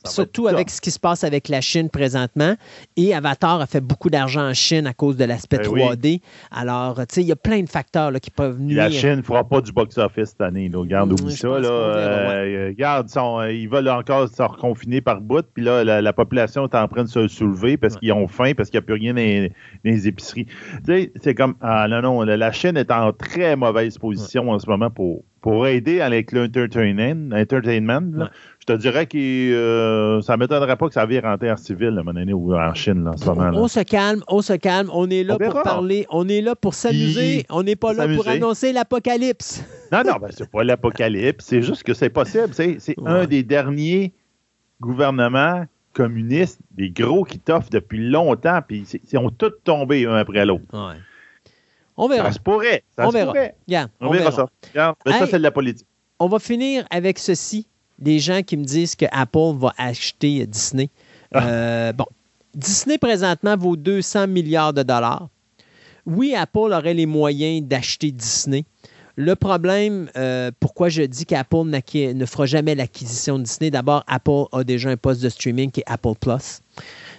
surtout 0.04 0.46
avec 0.46 0.70
ce 0.70 0.80
qui 0.80 0.92
se 0.92 1.00
passe 1.00 1.24
avec 1.24 1.48
la 1.48 1.60
Chine 1.60 1.90
présentement. 1.90 2.54
Et 2.96 3.12
Avatar 3.12 3.60
a 3.60 3.66
fait 3.66 3.80
beaucoup 3.80 4.08
d'argent 4.08 4.48
en 4.48 4.54
Chine 4.54 4.86
à 4.86 4.94
cause 4.94 5.16
de 5.16 5.24
l'aspect 5.24 5.56
3D. 5.56 6.00
Ben 6.00 6.18
Alors, 6.52 6.98
tu 6.98 7.06
sais, 7.10 7.22
il 7.22 7.26
y 7.26 7.32
a 7.32 7.36
plein 7.36 7.60
de 7.60 7.68
facteurs 7.68 8.12
là, 8.12 8.20
qui 8.20 8.30
peuvent 8.30 8.60
nuire. 8.60 8.84
La 8.84 8.90
Chine 8.90 9.16
ne 9.16 9.22
fera 9.22 9.42
pas 9.42 9.60
du 9.60 9.72
box-office 9.72 10.30
cette 10.30 10.40
année. 10.42 10.68
Là. 10.68 10.78
Regarde, 10.78 11.12
oublie 11.12 11.34
ça. 11.34 11.58
Là. 11.58 11.68
Euh, 11.68 12.68
regarde, 12.68 13.08
euh, 13.16 13.52
ils 13.52 13.68
veulent 13.68 13.88
encore 13.88 14.28
se 14.28 14.42
reconfiner 14.42 15.00
par 15.00 15.20
bout. 15.20 15.44
Puis 15.54 15.64
là, 15.64 15.82
la, 15.82 16.12
population 16.12 16.68
est 16.68 16.74
en 16.76 16.86
train 16.86 17.02
de 17.02 17.08
se 17.08 17.26
soulever 17.26 17.76
parce 17.76 17.96
qu'ils 17.96 18.12
ont 18.12 18.28
faim, 18.28 18.52
parce 18.56 18.70
qu'il 18.70 18.78
n'y 18.78 18.84
a 18.84 18.86
plus 18.86 18.94
rien 18.94 19.12
dans 19.12 19.50
les, 19.84 20.08
épiceries. 20.08 20.46
Tu 20.46 20.52
sais, 20.86 21.12
c'est 21.20 21.34
comme, 21.34 21.56
ah 21.60 21.88
non, 21.88 22.00
non, 22.00 22.22
la 22.22 22.52
Chine 22.52 22.76
est 22.76 22.92
en 22.92 23.12
très 23.12 23.56
mauvaise 23.56 23.98
position 23.98 24.50
en 24.50 24.58
ce 24.60 24.70
moment 24.70 24.88
pour 24.88 25.15
pour, 25.46 25.66
aider 25.66 26.00
avec 26.00 26.32
l'entertainment. 26.32 28.28
Je 28.58 28.66
te 28.66 28.72
dirais 28.72 29.06
que 29.06 29.16
euh, 29.16 30.20
ça 30.20 30.34
ne 30.34 30.40
m'étonnerait 30.40 30.76
pas 30.76 30.88
que 30.88 30.94
ça 30.94 31.06
vire 31.06 31.24
en 31.24 31.38
terre 31.38 31.58
civile, 31.58 31.96
à 31.98 32.02
mon 32.02 32.16
année, 32.16 32.32
ou 32.32 32.54
en 32.54 32.74
Chine, 32.74 33.06
en 33.06 33.16
ce 33.16 33.26
moment. 33.26 33.50
On 33.54 33.68
se 33.68 33.80
calme, 33.80 34.22
on 34.28 34.42
se 34.42 34.54
calme. 34.54 34.90
On 34.92 35.08
est 35.08 35.22
là 35.22 35.38
pour 35.38 35.62
parler, 35.62 36.06
on 36.10 36.28
est 36.28 36.40
là 36.40 36.56
pour 36.56 36.74
s'amuser. 36.74 37.44
On 37.50 37.62
n'est 37.62 37.76
pas 37.76 37.92
là 37.92 38.08
pour 38.14 38.26
annoncer 38.28 38.72
l'apocalypse. 38.72 39.64
Non, 39.92 40.02
non, 40.04 40.14
ben, 40.20 40.28
c'est 40.30 40.50
pas 40.50 40.64
l'apocalypse. 40.64 41.44
C'est 41.44 41.62
juste 41.62 41.84
que 41.84 41.94
c'est 41.94 42.10
possible. 42.10 42.48
C'est 42.52 42.96
un 43.04 43.26
des 43.26 43.44
derniers 43.44 44.12
gouvernements 44.80 45.64
communistes, 45.92 46.60
des 46.72 46.90
gros 46.90 47.24
qui 47.24 47.38
t'offrent 47.38 47.70
depuis 47.70 48.10
longtemps, 48.10 48.60
puis 48.66 48.84
ils 49.10 49.18
ont 49.18 49.30
tous 49.30 49.52
tombé 49.64 50.06
un 50.06 50.16
après 50.16 50.44
l'autre. 50.44 50.64
Ouais. 50.72 50.96
On 51.96 52.08
verra. 52.08 52.28
Ça 52.28 52.32
se 52.32 52.38
pourrait. 52.40 52.84
Ça 52.96 53.06
on 53.06 53.10
verra. 53.10 53.32
on, 54.00 54.10
verra, 54.10 54.32
ça. 54.32 54.46
ça, 54.74 55.26
c'est 55.26 55.38
de 55.38 55.42
la 55.42 55.50
politique. 55.50 55.86
On 56.18 56.28
va 56.28 56.38
finir 56.38 56.86
avec 56.90 57.18
ceci. 57.18 57.66
Des 57.98 58.18
gens 58.18 58.42
qui 58.42 58.58
me 58.58 58.64
disent 58.64 58.94
que 58.94 59.06
Apple 59.10 59.56
va 59.58 59.72
acheter 59.78 60.46
Disney. 60.46 60.90
Ah. 61.32 61.48
Euh, 61.48 61.92
bon, 61.94 62.04
Disney 62.54 62.98
présentement 62.98 63.56
vaut 63.56 63.76
200 63.76 64.26
milliards 64.26 64.74
de 64.74 64.82
dollars. 64.82 65.28
Oui, 66.04 66.34
Apple 66.34 66.72
aurait 66.72 66.92
les 66.92 67.06
moyens 67.06 67.66
d'acheter 67.66 68.12
Disney. 68.12 68.64
Le 69.16 69.34
problème, 69.34 70.10
euh, 70.16 70.50
pourquoi 70.60 70.90
je 70.90 71.02
dis 71.02 71.24
qu'Apple 71.24 71.64
ne 71.64 72.26
fera 72.26 72.44
jamais 72.44 72.74
l'acquisition 72.74 73.38
de 73.38 73.44
Disney, 73.44 73.70
d'abord, 73.70 74.04
Apple 74.06 74.44
a 74.52 74.62
déjà 74.62 74.90
un 74.90 74.98
poste 74.98 75.22
de 75.22 75.30
streaming 75.30 75.70
qui 75.70 75.80
est 75.80 75.84
Apple 75.86 76.14
Plus. 76.20 76.60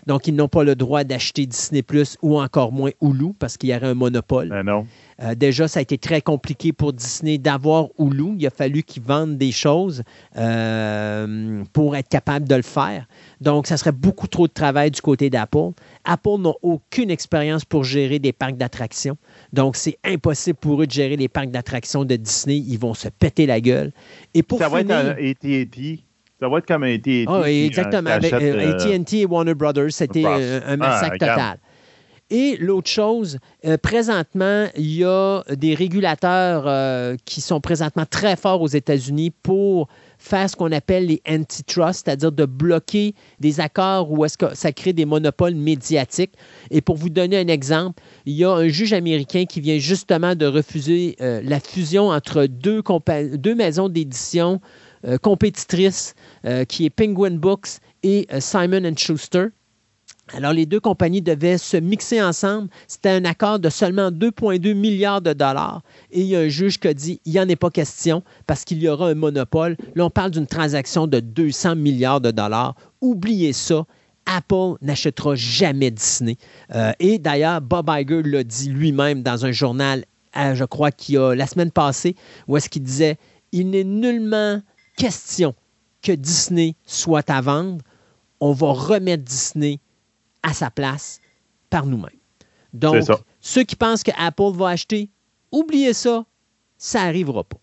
Donc, 0.07 0.25
ils 0.27 0.33
n'ont 0.33 0.47
pas 0.47 0.63
le 0.63 0.75
droit 0.75 1.03
d'acheter 1.03 1.45
Disney 1.45 1.83
Plus 1.83 2.17
ou 2.21 2.39
encore 2.39 2.71
moins 2.71 2.91
Hulu 3.01 3.33
parce 3.37 3.57
qu'il 3.57 3.69
y 3.69 3.75
aurait 3.75 3.87
un 3.87 3.93
monopole. 3.93 4.49
Ben 4.49 4.63
non. 4.63 4.87
Euh, 5.21 5.35
déjà, 5.35 5.67
ça 5.67 5.79
a 5.79 5.81
été 5.81 5.97
très 5.97 6.21
compliqué 6.21 6.71
pour 6.71 6.93
Disney 6.93 7.37
d'avoir 7.37 7.87
Hulu. 7.99 8.35
Il 8.37 8.47
a 8.47 8.49
fallu 8.49 8.83
qu'ils 8.83 9.03
vendent 9.03 9.37
des 9.37 9.51
choses 9.51 10.03
euh, 10.37 11.63
pour 11.73 11.97
être 11.97 12.07
capable 12.07 12.47
de 12.47 12.55
le 12.55 12.61
faire. 12.61 13.05
Donc, 13.41 13.67
ça 13.67 13.75
serait 13.75 13.91
beaucoup 13.91 14.27
trop 14.27 14.47
de 14.47 14.53
travail 14.53 14.91
du 14.91 15.01
côté 15.01 15.29
d'Apple. 15.29 15.71
Apple 16.05 16.39
n'a 16.39 16.53
aucune 16.61 17.11
expérience 17.11 17.65
pour 17.65 17.83
gérer 17.83 18.19
des 18.19 18.31
parcs 18.31 18.55
d'attractions. 18.55 19.17
Donc, 19.51 19.75
c'est 19.75 19.97
impossible 20.05 20.57
pour 20.57 20.81
eux 20.81 20.87
de 20.87 20.91
gérer 20.91 21.17
les 21.17 21.27
parcs 21.27 21.51
d'attractions 21.51 22.05
de 22.05 22.15
Disney. 22.15 22.57
Ils 22.65 22.79
vont 22.79 22.93
se 22.93 23.09
péter 23.09 23.45
la 23.45 23.59
gueule. 23.59 23.91
Et 24.33 24.41
pour 24.41 24.59
ça 24.59 24.69
va 24.69 24.81
être 24.81 24.91
un 24.91 25.09
AT&T 25.09 26.06
ça 26.39 26.47
va 26.47 26.59
être 26.59 26.67
comme 26.67 26.83
AT&T. 26.83 27.25
Oh, 27.27 27.43
exactement. 27.43 28.09
AT&T 28.09 28.33
euh, 28.33 28.99
et 29.11 29.25
Warner 29.25 29.55
Brothers, 29.55 29.91
c'était 29.91 30.25
un, 30.25 30.61
ah, 30.67 30.77
massacre 30.77 31.17
total. 31.17 31.57
Et 32.29 32.57
l'autre 32.59 32.89
chose, 32.89 33.39
euh, 33.65 33.77
présentement, 33.77 34.67
il 34.75 34.97
y 34.97 35.05
a 35.05 35.43
des 35.49 35.73
régulateurs 35.73 36.65
euh, 36.67 37.15
qui 37.23 37.39
sont 37.39 37.61
présentement 37.61 38.05
très 38.05 38.35
forts 38.35 38.61
aux 38.61 38.67
États-Unis 38.67 39.31
pour 39.31 39.87
faire 40.17 40.49
ce 40.49 40.57
qu'on 40.57 40.73
appelle 40.73 41.05
les 41.05 41.21
antitrust, 41.29 42.03
c'est-à-dire 42.03 42.33
de 42.33 42.43
bloquer 42.43 43.15
des 43.39 43.61
accords 43.61 44.11
où 44.11 44.25
est-ce 44.25 44.37
que 44.37 44.53
ça 44.55 44.73
crée 44.73 44.91
des 44.91 45.05
monopoles 45.05 45.55
médiatiques. 45.55 46.33
Et 46.69 46.81
pour 46.81 46.97
vous 46.97 47.09
donner 47.09 47.37
un 47.37 47.47
exemple, 47.47 48.01
il 48.25 48.33
y 48.33 48.43
a 48.43 48.51
un 48.51 48.67
juge 48.67 48.91
américain 48.91 49.45
qui 49.45 49.61
vient 49.61 49.77
justement 49.77 50.35
de 50.35 50.47
refuser 50.47 51.15
la 51.19 51.59
fusion 51.59 52.09
entre 52.09 52.45
deux, 52.47 52.81
deux 53.37 53.55
maisons 53.55 53.89
d'édition 53.89 54.59
euh, 54.59 54.59
compétitrice 55.21 56.15
euh, 56.45 56.65
qui 56.65 56.85
est 56.85 56.89
Penguin 56.89 57.31
Books 57.31 57.79
et 58.03 58.27
euh, 58.31 58.39
Simon 58.39 58.93
Schuster. 58.95 59.47
Alors, 60.33 60.51
les 60.51 60.65
deux 60.65 60.79
compagnies 60.79 61.21
devaient 61.21 61.57
se 61.57 61.77
mixer 61.77 62.21
ensemble. 62.21 62.69
C'était 62.87 63.09
un 63.09 63.23
accord 63.23 63.59
de 63.59 63.69
seulement 63.69 64.11
2,2 64.11 64.73
milliards 64.73 65.21
de 65.21 65.31
dollars. 65.33 65.81
Et 66.11 66.21
il 66.21 66.27
y 66.27 66.35
a 66.35 66.41
un 66.41 66.49
juge 66.49 66.79
qui 66.79 66.87
a 66.89 66.93
dit 66.93 67.21
il 67.25 67.31
n'y 67.31 67.39
en 67.39 67.47
est 67.47 67.55
pas 67.55 67.69
question 67.69 68.23
parce 68.45 68.65
qu'il 68.65 68.81
y 68.81 68.89
aura 68.89 69.09
un 69.09 69.15
monopole. 69.15 69.77
Là, 69.95 70.05
on 70.05 70.09
parle 70.09 70.31
d'une 70.31 70.47
transaction 70.47 71.07
de 71.07 71.19
200 71.21 71.77
milliards 71.77 72.21
de 72.21 72.31
dollars. 72.31 72.75
Oubliez 73.01 73.53
ça. 73.53 73.85
Apple 74.25 74.75
n'achètera 74.81 75.35
jamais 75.35 75.89
Disney. 75.89 76.35
et 76.99 77.17
d'ailleurs, 77.17 77.61
Bob 77.61 77.89
Iger 77.89 78.23
l'a 78.23 78.43
dit 78.43 78.67
lui-même 78.67 79.23
dans 79.23 79.45
un 79.45 79.53
journal, 79.53 80.03
je 80.35 80.65
crois 80.65 80.91
qu'il 80.91 81.17
a 81.17 81.33
la 81.33 81.47
semaine 81.47 81.71
passée, 81.71 82.13
où 82.45 82.57
est-ce 82.57 82.67
qu'il 82.67 82.83
disait 82.83 83.17
il 83.53 83.69
n'est 83.69 83.85
nullement 83.85 84.61
question 84.97 85.55
que 86.01 86.11
Disney 86.11 86.75
soit 86.85 87.29
à 87.29 87.39
vendre, 87.39 87.83
on 88.41 88.51
va 88.51 88.73
remettre 88.73 89.23
Disney 89.23 89.79
à 90.43 90.53
sa 90.53 90.69
place 90.69 91.21
par 91.69 91.85
nous-mêmes. 91.85 92.19
Donc, 92.73 93.03
ceux 93.39 93.63
qui 93.63 93.75
pensent 93.75 94.03
que 94.03 94.11
Apple 94.17 94.51
va 94.53 94.69
acheter, 94.69 95.09
oubliez 95.51 95.93
ça, 95.93 96.25
ça 96.77 97.05
n'arrivera 97.05 97.43
pas. 97.43 97.57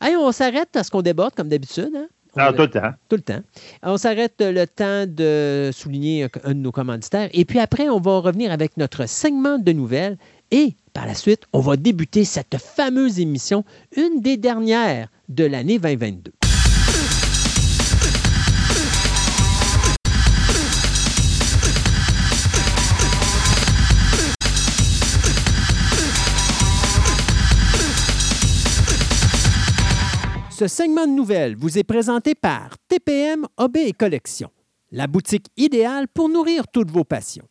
Allez, 0.00 0.16
on 0.16 0.30
s'arrête 0.32 0.76
à 0.76 0.84
ce 0.84 0.90
qu'on 0.90 1.02
déborde 1.02 1.34
comme 1.34 1.48
d'habitude. 1.48 1.92
Hein? 1.96 2.08
Ah, 2.36 2.52
tout 2.52 2.62
le 2.62 2.70
temps. 2.70 2.90
Tout 3.08 3.16
le 3.16 3.22
temps. 3.22 3.40
On 3.82 3.96
s'arrête 3.96 4.34
le 4.40 4.66
temps 4.66 5.06
de 5.06 5.70
souligner 5.72 6.28
un 6.42 6.54
de 6.54 6.58
nos 6.58 6.72
commanditaires. 6.72 7.28
Et 7.32 7.44
puis 7.44 7.58
après, 7.58 7.88
on 7.88 8.00
va 8.00 8.18
revenir 8.18 8.52
avec 8.52 8.76
notre 8.76 9.06
segment 9.08 9.58
de 9.58 9.72
nouvelles. 9.72 10.18
Et 10.56 10.76
par 10.92 11.04
la 11.04 11.14
suite, 11.14 11.42
on 11.52 11.58
va 11.58 11.76
débuter 11.76 12.24
cette 12.24 12.58
fameuse 12.58 13.18
émission, 13.18 13.64
une 13.96 14.20
des 14.20 14.36
dernières 14.36 15.08
de 15.28 15.42
l'année 15.42 15.80
2022. 15.80 16.30
Ce 30.52 30.68
segment 30.68 31.08
de 31.08 31.10
nouvelles 31.10 31.56
vous 31.56 31.78
est 31.78 31.82
présenté 31.82 32.36
par 32.36 32.78
TPM 32.86 33.44
OB 33.56 33.76
et 33.78 33.92
Collection, 33.92 34.50
la 34.92 35.08
boutique 35.08 35.48
idéale 35.56 36.06
pour 36.06 36.28
nourrir 36.28 36.68
toutes 36.68 36.92
vos 36.92 37.02
passions. 37.02 37.48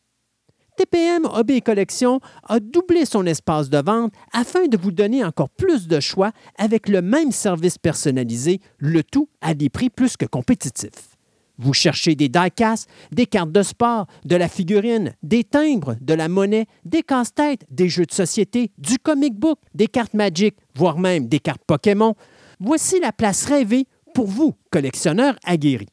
TPM 0.83 1.25
Hobby 1.25 1.61
Collection 1.61 2.19
a 2.49 2.59
doublé 2.59 3.05
son 3.05 3.25
espace 3.25 3.69
de 3.69 3.77
vente 3.77 4.11
afin 4.33 4.67
de 4.67 4.75
vous 4.75 4.91
donner 4.91 5.23
encore 5.23 5.49
plus 5.49 5.87
de 5.87 6.01
choix 6.01 6.31
avec 6.57 6.89
le 6.89 7.01
même 7.01 7.31
service 7.31 7.77
personnalisé, 7.77 8.59
le 8.79 9.01
tout 9.01 9.29
à 9.39 9.53
des 9.53 9.69
prix 9.69 9.89
plus 9.89 10.17
que 10.17 10.25
compétitifs. 10.25 11.15
Vous 11.57 11.73
cherchez 11.73 12.15
des 12.15 12.27
die-casts, 12.27 12.89
des 13.13 13.27
cartes 13.27 13.51
de 13.53 13.63
sport, 13.63 14.07
de 14.25 14.35
la 14.35 14.49
figurine, 14.49 15.13
des 15.23 15.45
timbres, 15.45 15.95
de 16.01 16.13
la 16.15 16.27
monnaie, 16.27 16.65
des 16.83 17.01
casse-têtes, 17.01 17.65
des 17.69 17.87
jeux 17.87 18.05
de 18.05 18.13
société, 18.13 18.71
du 18.77 18.97
comic 18.97 19.35
book, 19.35 19.59
des 19.73 19.87
cartes 19.87 20.13
Magic, 20.13 20.55
voire 20.75 20.99
même 20.99 21.27
des 21.27 21.39
cartes 21.39 21.63
Pokémon. 21.65 22.15
Voici 22.59 22.99
la 22.99 23.13
place 23.13 23.45
rêvée 23.45 23.85
pour 24.13 24.27
vous, 24.27 24.53
collectionneurs 24.69 25.37
aguerris. 25.45 25.92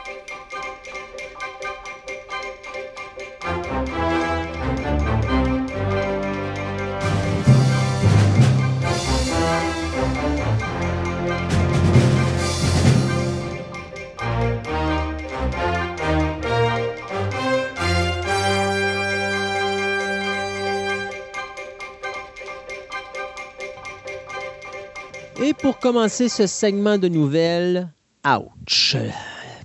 pour 25.61 25.77
commencer 25.77 26.27
ce 26.27 26.47
segment 26.47 26.97
de 26.97 27.07
nouvelles, 27.07 27.87
ouch! 28.25 28.95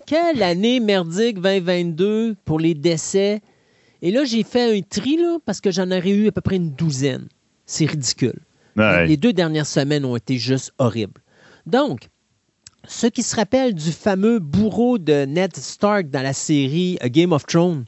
Quelle 0.05 0.43
année 0.43 0.79
merdique 0.79 1.41
2022 1.41 2.37
pour 2.45 2.61
les 2.61 2.75
décès? 2.75 3.41
Et 4.03 4.11
là, 4.11 4.25
j'ai 4.25 4.43
fait 4.43 4.77
un 4.77 4.81
tri 4.83 5.17
là, 5.17 5.39
parce 5.45 5.61
que 5.61 5.71
j'en 5.71 5.91
aurais 5.91 6.11
eu 6.11 6.29
à 6.29 6.33
peu 6.33 6.43
près 6.43 6.57
une 6.57 6.73
douzaine. 6.73 7.29
C'est 7.65 7.87
ridicule. 7.87 8.39
Les 8.77 9.17
deux 9.17 9.33
dernières 9.33 9.67
semaines 9.67 10.05
ont 10.05 10.17
été 10.17 10.37
juste 10.37 10.73
horribles. 10.79 11.23
Donc, 11.65 12.09
ceux 12.87 13.09
qui 13.09 13.23
se 13.23 13.35
rappellent 13.35 13.75
du 13.75 13.91
fameux 13.91 14.39
bourreau 14.39 14.99
de 14.99 15.25
Ned 15.25 15.57
Stark 15.57 16.11
dans 16.11 16.23
la 16.23 16.35
série 16.35 16.99
Game 17.07 17.33
of 17.33 17.47
Thrones, 17.47 17.87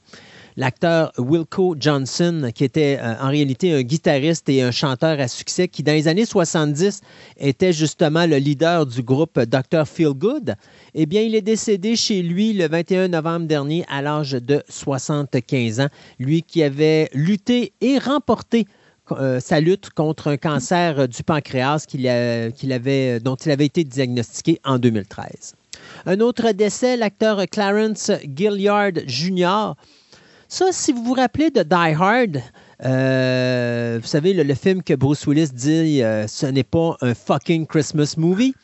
l'acteur 0.58 1.12
Wilco 1.18 1.76
Johnson, 1.78 2.50
qui 2.52 2.64
était 2.64 2.98
euh, 3.00 3.14
en 3.20 3.28
réalité 3.28 3.72
un 3.72 3.82
guitariste 3.82 4.48
et 4.48 4.60
un 4.60 4.72
chanteur 4.72 5.20
à 5.20 5.28
succès, 5.28 5.68
qui 5.68 5.84
dans 5.84 5.92
les 5.92 6.08
années 6.08 6.26
70 6.26 7.00
était 7.38 7.72
justement 7.72 8.26
le 8.26 8.36
leader 8.38 8.84
du 8.84 9.02
groupe 9.02 9.38
Dr. 9.38 9.86
Feelgood, 9.86 10.56
eh 10.94 11.06
bien, 11.06 11.22
il 11.22 11.36
est 11.36 11.42
décédé 11.42 11.94
chez 11.94 12.22
lui 12.22 12.52
le 12.54 12.66
21 12.66 13.08
novembre 13.08 13.46
dernier 13.46 13.84
à 13.88 14.02
l'âge 14.02 14.32
de 14.32 14.60
75 14.68 15.80
ans. 15.80 15.88
Lui 16.18 16.42
qui 16.42 16.64
avait 16.64 17.08
lutté 17.14 17.72
et 17.80 17.98
remporté 17.98 18.66
euh, 19.12 19.38
sa 19.38 19.60
lutte 19.60 19.90
contre 19.90 20.26
un 20.26 20.36
cancer 20.36 21.06
du 21.06 21.22
pancréas 21.22 21.86
dont 21.86 23.36
il 23.36 23.52
avait 23.52 23.64
été 23.64 23.84
diagnostiqué 23.84 24.60
en 24.64 24.78
2013. 24.80 25.54
Un 26.06 26.18
autre 26.18 26.50
décès, 26.50 26.96
l'acteur 26.96 27.44
Clarence 27.48 28.10
Gilliard 28.34 28.92
Jr., 29.06 29.74
ça, 30.48 30.72
si 30.72 30.92
vous 30.92 31.04
vous 31.04 31.12
rappelez 31.12 31.50
de 31.50 31.62
Die 31.62 31.74
Hard, 31.74 32.42
euh, 32.84 33.98
vous 34.00 34.08
savez, 34.08 34.32
le, 34.32 34.54
film 34.54 34.82
que 34.82 34.94
Bruce 34.94 35.26
Willis 35.26 35.50
dit 35.52 36.02
euh, 36.02 36.26
ce 36.26 36.46
n'est 36.46 36.64
pas 36.64 36.96
un 37.02 37.14
fucking 37.14 37.66
Christmas 37.66 38.14
movie. 38.16 38.54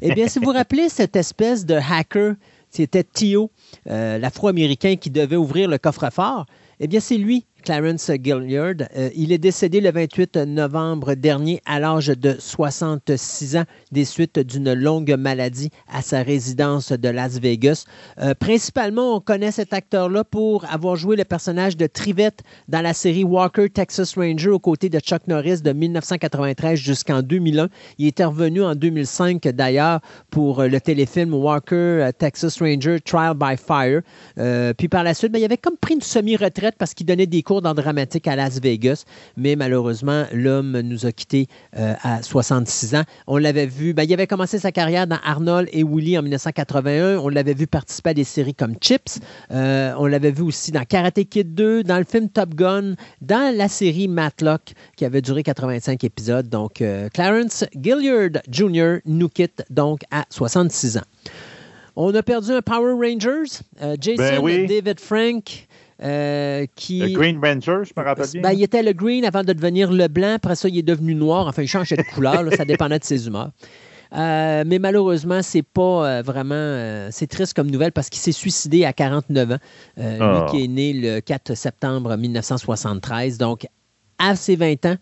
Eh 0.00 0.14
bien, 0.14 0.28
si 0.28 0.38
vous 0.38 0.46
vous 0.46 0.52
rappelez 0.52 0.88
cette 0.88 1.14
espèce 1.14 1.66
de 1.66 1.74
hacker, 1.74 2.36
c'était 2.70 3.04
Tio, 3.04 3.50
euh, 3.86 4.18
l'afro-américain 4.18 4.96
qui 4.96 5.10
devait 5.10 5.36
ouvrir 5.36 5.68
le 5.68 5.76
coffre-fort, 5.76 6.46
eh 6.80 6.86
bien, 6.86 7.00
c'est 7.00 7.18
lui 7.18 7.44
Clarence 7.66 8.12
Gilliard. 8.22 8.76
Euh, 8.96 9.10
il 9.16 9.32
est 9.32 9.38
décédé 9.38 9.80
le 9.80 9.90
28 9.90 10.36
novembre 10.36 11.14
dernier 11.14 11.60
à 11.66 11.80
l'âge 11.80 12.06
de 12.06 12.36
66 12.38 13.56
ans 13.56 13.64
des 13.90 14.04
suites 14.04 14.38
d'une 14.38 14.72
longue 14.72 15.16
maladie 15.18 15.70
à 15.92 16.00
sa 16.00 16.22
résidence 16.22 16.92
de 16.92 17.08
Las 17.08 17.40
Vegas. 17.40 17.84
Euh, 18.20 18.34
principalement, 18.38 19.16
on 19.16 19.20
connaît 19.20 19.50
cet 19.50 19.72
acteur-là 19.72 20.22
pour 20.22 20.64
avoir 20.70 20.94
joué 20.94 21.16
le 21.16 21.24
personnage 21.24 21.76
de 21.76 21.88
Trivette 21.88 22.44
dans 22.68 22.82
la 22.82 22.94
série 22.94 23.24
Walker 23.24 23.68
Texas 23.68 24.14
Ranger 24.16 24.50
aux 24.50 24.60
côtés 24.60 24.88
de 24.88 25.00
Chuck 25.00 25.26
Norris 25.26 25.60
de 25.60 25.72
1993 25.72 26.78
jusqu'en 26.78 27.20
2001. 27.20 27.68
Il 27.98 28.06
était 28.06 28.24
revenu 28.24 28.62
en 28.62 28.76
2005 28.76 29.42
d'ailleurs 29.48 29.98
pour 30.30 30.62
le 30.62 30.80
téléfilm 30.80 31.34
Walker 31.34 32.10
Texas 32.16 32.60
Ranger 32.60 33.00
Trial 33.00 33.34
by 33.34 33.56
Fire. 33.56 34.02
Euh, 34.38 34.72
puis 34.72 34.86
par 34.86 35.02
la 35.02 35.14
suite, 35.14 35.32
ben, 35.32 35.40
il 35.40 35.44
avait 35.44 35.56
comme 35.56 35.76
pris 35.76 35.94
une 35.94 36.00
semi-retraite 36.00 36.76
parce 36.78 36.94
qu'il 36.94 37.06
donnait 37.06 37.26
des 37.26 37.42
cours 37.42 37.55
dans 37.60 37.74
dramatique 37.74 38.26
à 38.28 38.36
Las 38.36 38.60
Vegas, 38.60 39.04
mais 39.36 39.56
malheureusement, 39.56 40.24
l'homme 40.32 40.80
nous 40.80 41.06
a 41.06 41.12
quittés 41.12 41.46
euh, 41.76 41.94
à 42.02 42.22
66 42.22 42.94
ans. 42.94 43.02
On 43.26 43.36
l'avait 43.36 43.66
vu, 43.66 43.94
ben, 43.94 44.04
il 44.04 44.12
avait 44.12 44.26
commencé 44.26 44.58
sa 44.58 44.72
carrière 44.72 45.06
dans 45.06 45.18
Arnold 45.24 45.68
et 45.72 45.84
Willy 45.84 46.18
en 46.18 46.22
1981. 46.22 47.18
On 47.18 47.28
l'avait 47.28 47.54
vu 47.54 47.66
participer 47.66 48.10
à 48.10 48.14
des 48.14 48.24
séries 48.24 48.54
comme 48.54 48.74
Chips. 48.80 49.20
Euh, 49.50 49.94
on 49.98 50.06
l'avait 50.06 50.30
vu 50.30 50.42
aussi 50.42 50.72
dans 50.72 50.84
Karate 50.84 51.24
Kid 51.28 51.54
2, 51.54 51.82
dans 51.82 51.98
le 51.98 52.04
film 52.04 52.28
Top 52.28 52.54
Gun, 52.54 52.94
dans 53.20 53.54
la 53.56 53.68
série 53.68 54.08
Matlock 54.08 54.72
qui 54.96 55.04
avait 55.04 55.22
duré 55.22 55.42
85 55.42 56.04
épisodes. 56.04 56.48
Donc, 56.48 56.80
euh, 56.80 57.08
Clarence 57.12 57.64
Gilliard 57.80 58.42
Jr. 58.50 58.98
nous 59.04 59.28
quitte 59.28 59.64
donc 59.70 60.00
à 60.10 60.24
66 60.30 60.98
ans. 60.98 61.04
On 61.98 62.14
a 62.14 62.22
perdu 62.22 62.52
un 62.52 62.60
Power 62.60 62.92
Rangers, 62.92 63.62
Jason 63.98 64.42
ben 64.44 64.66
David 64.66 65.00
Frank, 65.00 65.65
euh, 66.02 66.66
qui, 66.74 67.00
le 67.00 67.08
Green 67.08 67.38
Ranger, 67.42 67.82
je 67.84 67.92
me 67.96 68.04
rappelle 68.04 68.28
bien. 68.30 68.42
Ben, 68.42 68.52
il 68.52 68.62
était 68.62 68.82
le 68.82 68.92
green 68.92 69.24
avant 69.24 69.42
de 69.42 69.52
devenir 69.52 69.90
le 69.90 70.08
blanc. 70.08 70.34
Après 70.34 70.54
ça, 70.54 70.68
il 70.68 70.78
est 70.78 70.82
devenu 70.82 71.14
noir. 71.14 71.46
Enfin, 71.46 71.62
il 71.62 71.68
changeait 71.68 71.96
de 71.96 72.02
couleur. 72.14 72.44
ça 72.54 72.64
dépendait 72.64 72.98
de 72.98 73.04
ses 73.04 73.26
humeurs. 73.26 73.50
Euh, 74.12 74.62
mais 74.66 74.78
malheureusement, 74.78 75.42
c'est 75.42 75.62
pas 75.62 76.06
euh, 76.06 76.22
vraiment. 76.22 77.08
c'est 77.10 77.26
triste 77.26 77.54
comme 77.54 77.70
nouvelle 77.70 77.92
parce 77.92 78.08
qu'il 78.08 78.20
s'est 78.20 78.32
suicidé 78.32 78.84
à 78.84 78.92
49 78.92 79.52
ans. 79.52 79.58
Lui 79.96 80.04
ah. 80.20 80.46
qui 80.50 80.64
est 80.64 80.68
né 80.68 80.92
le 80.92 81.20
4 81.20 81.54
septembre 81.54 82.16
1973. 82.16 83.38
Donc, 83.38 83.66
à 84.18 84.36
ses 84.36 84.56
20 84.56 84.86
ans, 84.86 84.96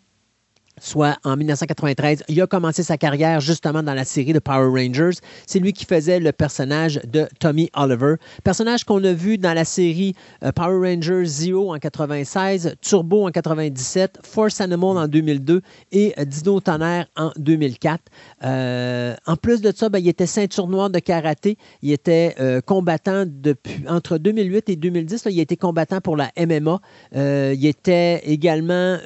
soit 0.80 1.16
en 1.24 1.36
1993. 1.36 2.24
Il 2.28 2.40
a 2.40 2.46
commencé 2.46 2.82
sa 2.82 2.96
carrière 2.96 3.40
justement 3.40 3.82
dans 3.82 3.94
la 3.94 4.04
série 4.04 4.32
de 4.32 4.38
Power 4.38 4.68
Rangers. 4.68 5.18
C'est 5.46 5.58
lui 5.58 5.72
qui 5.72 5.84
faisait 5.84 6.20
le 6.20 6.32
personnage 6.32 7.00
de 7.04 7.26
Tommy 7.38 7.70
Oliver, 7.74 8.14
personnage 8.42 8.84
qu'on 8.84 9.02
a 9.04 9.12
vu 9.12 9.38
dans 9.38 9.54
la 9.54 9.64
série 9.64 10.14
euh, 10.42 10.52
Power 10.52 10.88
Rangers 10.88 11.24
Zero 11.24 11.74
en 11.74 11.78
96, 11.78 12.76
Turbo 12.80 13.26
en 13.26 13.30
97, 13.30 14.18
Force 14.24 14.60
Animal 14.60 14.98
en 14.98 15.08
2002 15.08 15.62
et 15.92 16.14
euh, 16.18 16.24
Dino 16.24 16.60
Tonnerre 16.60 17.06
en 17.16 17.30
2004. 17.36 18.00
Euh, 18.44 19.14
en 19.26 19.36
plus 19.36 19.60
de 19.60 19.72
ça, 19.74 19.88
ben, 19.88 19.98
il 19.98 20.08
était 20.08 20.26
ceinture 20.26 20.68
noire 20.68 20.90
de 20.90 20.98
karaté. 20.98 21.56
Il 21.82 21.92
était 21.92 22.34
combattant 22.66 23.24
depuis 23.26 23.84
entre 23.88 24.18
2008 24.18 24.68
et 24.70 24.76
2010. 24.76 25.24
il 25.30 25.38
a 25.38 25.42
été 25.42 25.56
combattant 25.56 26.00
pour 26.00 26.16
la 26.16 26.30
MMA. 26.36 26.80
il 27.14 27.66
était 27.66 28.20
également 28.24 28.98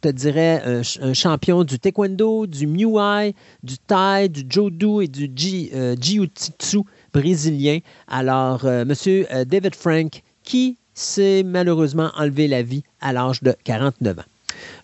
te 0.00 0.08
dirais, 0.08 0.62
un, 0.64 1.14
champion 1.14 1.64
du 1.64 1.78
taekwondo, 1.78 2.46
du 2.46 2.66
muay, 2.66 3.34
du 3.62 3.78
thai, 3.78 4.28
du 4.28 4.44
jodo 4.48 5.00
et 5.00 5.08
du 5.08 5.30
euh, 5.74 5.96
jiu-jitsu 6.00 6.82
brésilien. 7.12 7.78
Alors, 8.06 8.64
euh, 8.64 8.84
Monsieur 8.84 9.26
euh, 9.32 9.44
David 9.44 9.74
Frank, 9.74 10.22
qui 10.42 10.78
s'est 10.94 11.42
malheureusement 11.44 12.10
enlevé 12.16 12.48
la 12.48 12.62
vie 12.62 12.82
à 13.00 13.12
l'âge 13.12 13.42
de 13.42 13.54
49 13.64 14.18
ans. 14.18 14.22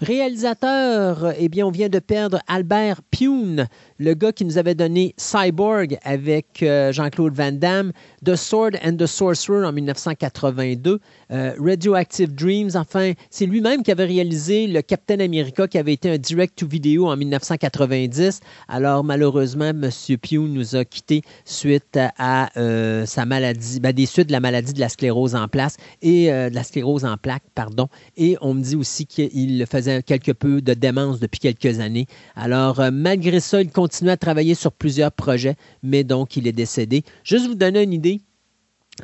Réalisateur, 0.00 1.33
eh 1.38 1.48
bien, 1.48 1.66
on 1.66 1.70
vient 1.70 1.88
de 1.88 1.98
perdre 1.98 2.38
Albert 2.46 3.00
Pune, 3.11 3.68
le 3.98 4.14
gars 4.14 4.33
qui 4.33 4.44
nous 4.44 4.59
avait 4.59 4.74
donné 4.74 5.14
Cyborg 5.16 5.98
avec 6.03 6.62
euh, 6.62 6.92
Jean-Claude 6.92 7.35
Van 7.35 7.53
Damme, 7.53 7.92
The 8.24 8.37
Sword 8.37 8.72
and 8.85 8.96
the 8.96 9.07
Sorcerer 9.07 9.64
en 9.64 9.72
1982, 9.72 11.00
euh, 11.34 11.52
Radioactive 11.58 12.32
Dreams, 12.32 12.70
enfin, 12.76 13.12
c'est 13.28 13.46
lui-même 13.46 13.82
qui 13.82 13.90
avait 13.90 14.04
réalisé 14.04 14.68
le 14.68 14.82
Captain 14.82 15.18
America 15.18 15.66
qui 15.66 15.78
avait 15.78 15.92
été 15.92 16.08
un 16.10 16.18
direct-to-video 16.18 17.08
en 17.08 17.16
1990. 17.16 18.40
Alors, 18.68 19.02
malheureusement, 19.02 19.70
M. 19.70 19.90
Pune 20.22 20.54
nous 20.54 20.76
a 20.76 20.84
quittés 20.84 21.22
suite 21.44 21.98
à 22.18 22.50
euh, 22.56 23.04
sa 23.04 23.26
maladie, 23.26 23.80
ben, 23.80 23.92
des 23.92 24.06
suites 24.06 24.28
de 24.28 24.32
la 24.32 24.40
maladie 24.40 24.72
de 24.72 24.80
la 24.80 24.88
sclérose 24.88 25.34
en 25.34 25.48
place 25.48 25.76
et 26.02 26.26
de 26.26 26.54
la 26.54 26.62
sclérose 26.62 27.04
en 27.04 27.16
plaques, 27.16 27.42
pardon. 27.54 27.88
Et 28.16 28.36
on 28.40 28.54
me 28.54 28.62
dit 28.62 28.76
aussi 28.76 29.06
qu'il 29.06 29.66
faisait 29.66 30.02
quelque 30.02 30.32
peu 30.32 30.60
de 30.60 30.74
démence 30.74 31.18
depuis 31.18 31.40
quelques 31.40 31.80
années. 31.80 32.06
Alors, 32.36 32.80
malgré 32.92 33.40
ça, 33.40 33.60
il 33.60 33.70
continue 33.70 34.10
à 34.10 34.16
travailler 34.16 34.54
sur 34.54 34.72
plusieurs 34.72 35.10
projets, 35.10 35.56
mais 35.82 36.04
donc 36.04 36.36
il 36.36 36.46
est 36.46 36.52
décédé. 36.52 37.02
Juste 37.24 37.46
vous 37.48 37.54
donner 37.56 37.82
une 37.82 37.92
idée, 37.92 38.20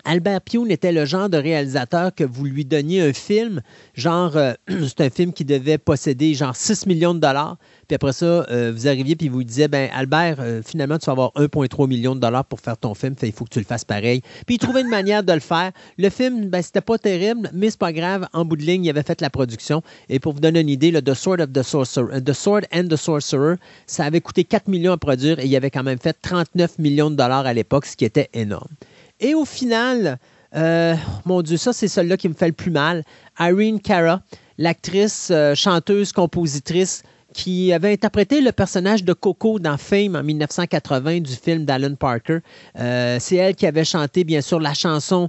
Albert 0.05 0.41
Pioun 0.43 0.71
était 0.71 0.93
le 0.93 1.05
genre 1.05 1.29
de 1.29 1.37
réalisateur 1.37 2.15
que 2.15 2.23
vous 2.23 2.45
lui 2.45 2.65
donniez 2.65 3.03
un 3.03 3.13
film, 3.13 3.61
genre, 3.95 4.37
euh, 4.37 4.53
c'est 4.69 5.01
un 5.01 5.11
film 5.11 5.33
qui 5.33 5.45
devait 5.45 5.79
posséder 5.79 6.35
genre 6.35 6.55
6 6.55 6.87
millions 6.87 7.15
de 7.15 7.19
dollars, 7.19 7.57
puis 7.89 7.97
après 7.97 8.13
ça, 8.13 8.47
euh, 8.51 8.73
vous 8.73 8.87
arriviez 8.87 9.17
puis 9.17 9.29
vous 9.29 9.43
disiez, 9.43 9.67
ben 9.67 9.91
Albert, 9.93 10.37
euh, 10.39 10.63
finalement, 10.65 10.99
tu 10.99 11.07
vas 11.07 11.13
avoir 11.13 11.33
1,3 11.35 11.89
million 11.89 12.15
de 12.15 12.21
dollars 12.21 12.45
pour 12.45 12.61
faire 12.61 12.77
ton 12.77 12.95
film, 12.95 13.17
il 13.23 13.33
faut 13.33 13.45
que 13.45 13.51
tu 13.51 13.59
le 13.59 13.65
fasses 13.65 13.85
pareil. 13.85 14.23
Puis 14.47 14.57
il 14.57 14.59
trouvait 14.59 14.83
une 14.83 14.89
manière 14.89 15.25
de 15.25 15.33
le 15.33 15.41
faire. 15.41 15.73
Le 15.99 16.09
film, 16.09 16.47
ben, 16.49 16.63
c'était 16.63 16.81
pas 16.81 16.99
terrible, 16.99 17.51
mais 17.53 17.71
c'est 17.71 17.79
pas 17.79 17.93
grave. 17.93 18.29
En 18.33 18.45
bout 18.45 18.57
de 18.57 18.63
ligne, 18.63 18.85
il 18.85 18.91
avait 18.91 19.03
fait 19.03 19.21
la 19.21 19.29
production. 19.29 19.83
Et 20.09 20.21
pour 20.21 20.35
vous 20.35 20.41
donner 20.41 20.61
une 20.61 20.69
idée, 20.69 20.93
le 20.93 21.03
The 21.03 21.15
Sword 21.15 21.41
of 21.41 21.53
the 21.53 21.63
Sorcerer, 21.63 22.23
The 22.23 22.33
Sword 22.33 22.63
and 22.73 22.87
the 22.89 22.97
Sorcerer, 22.97 23.57
ça 23.89 24.05
avait 24.05 24.21
coûté 24.21 24.45
4 24.45 24.69
millions 24.69 24.93
à 24.93 24.99
produire 24.99 25.41
et 25.41 25.47
il 25.47 25.57
avait 25.57 25.71
quand 25.71 25.83
même 25.83 25.99
fait 25.99 26.17
39 26.23 26.79
millions 26.79 27.11
de 27.11 27.17
dollars 27.17 27.47
à 27.47 27.53
l'époque, 27.53 27.87
ce 27.87 27.97
qui 27.97 28.05
était 28.05 28.31
énorme. 28.35 28.69
Et 29.21 29.35
au 29.35 29.45
final, 29.45 30.19
euh, 30.57 30.95
mon 31.25 31.43
Dieu, 31.43 31.57
ça, 31.57 31.73
c'est 31.73 31.89
celle-là 31.89 32.17
qui 32.17 32.29
me 32.29 32.35
fait 32.35 32.49
le 32.49 32.53
plus 32.53 32.71
mal. 32.71 33.05
Irene 33.39 33.81
Cara, 33.81 34.23
l'actrice, 34.59 35.29
euh, 35.31 35.55
chanteuse, 35.55 36.13
compositrice 36.13 37.03
qui 37.33 37.73
avait 37.73 37.93
interprété 37.93 38.41
le 38.41 38.51
personnage 38.51 39.05
de 39.05 39.13
Coco 39.13 39.61
dans 39.61 39.77
Fame 39.77 40.17
en 40.17 40.23
1980 40.23 41.21
du 41.21 41.35
film 41.35 41.65
d'Alan 41.65 41.95
Parker. 41.95 42.39
Euh, 42.79 43.19
c'est 43.21 43.37
elle 43.37 43.55
qui 43.55 43.67
avait 43.67 43.85
chanté, 43.85 44.25
bien 44.25 44.41
sûr, 44.41 44.59
la 44.59 44.75
chanson 44.75 45.29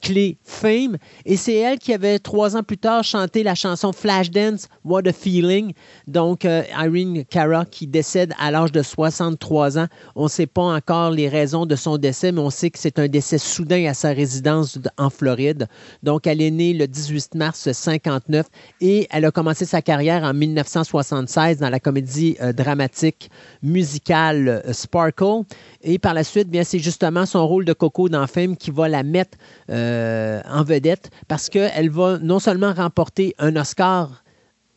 clé 0.00 0.38
Fame. 0.44 0.96
Et 1.24 1.36
c'est 1.36 1.56
elle 1.56 1.78
qui 1.78 1.92
avait 1.92 2.18
trois 2.18 2.56
ans 2.56 2.62
plus 2.62 2.78
tard 2.78 3.04
chanté 3.04 3.42
la 3.42 3.54
chanson 3.54 3.92
Flashdance, 3.92 4.68
What 4.84 5.06
a 5.06 5.12
Feeling. 5.12 5.72
Donc, 6.06 6.44
euh, 6.44 6.62
Irene 6.70 7.24
Cara 7.24 7.64
qui 7.64 7.86
décède 7.86 8.32
à 8.38 8.50
l'âge 8.50 8.72
de 8.72 8.82
63 8.82 9.78
ans. 9.78 9.86
On 10.14 10.24
ne 10.24 10.28
sait 10.28 10.46
pas 10.46 10.62
encore 10.62 11.10
les 11.10 11.28
raisons 11.28 11.66
de 11.66 11.76
son 11.76 11.98
décès, 11.98 12.32
mais 12.32 12.40
on 12.40 12.50
sait 12.50 12.70
que 12.70 12.78
c'est 12.78 12.98
un 12.98 13.08
décès 13.08 13.38
soudain 13.38 13.86
à 13.86 13.94
sa 13.94 14.10
résidence 14.10 14.78
en 14.96 15.10
Floride. 15.10 15.68
Donc, 16.02 16.26
elle 16.26 16.40
est 16.40 16.50
née 16.50 16.74
le 16.74 16.86
18 16.86 17.34
mars 17.34 17.70
59 17.70 18.46
et 18.80 19.06
elle 19.10 19.24
a 19.24 19.30
commencé 19.30 19.64
sa 19.64 19.82
carrière 19.82 20.22
en 20.22 20.34
1976 20.34 21.58
dans 21.58 21.70
la 21.70 21.80
comédie 21.80 22.36
euh, 22.40 22.52
dramatique 22.52 23.30
musicale 23.62 24.48
euh, 24.48 24.72
Sparkle. 24.72 25.44
Et 25.82 25.98
par 25.98 26.14
la 26.14 26.24
suite, 26.24 26.48
bien, 26.48 26.64
c'est 26.64 26.78
justement 26.78 27.26
son 27.26 27.46
rôle 27.46 27.64
de 27.64 27.72
Coco 27.72 28.08
dans 28.08 28.26
Fame 28.26 28.56
qui 28.56 28.70
va 28.70 28.88
la 28.88 29.02
mettre 29.02 29.38
en 29.68 30.62
vedette 30.64 31.10
parce 31.28 31.48
qu'elle 31.48 31.90
va 31.90 32.18
non 32.18 32.38
seulement 32.38 32.72
remporter 32.72 33.34
un 33.38 33.54
Oscar 33.56 34.22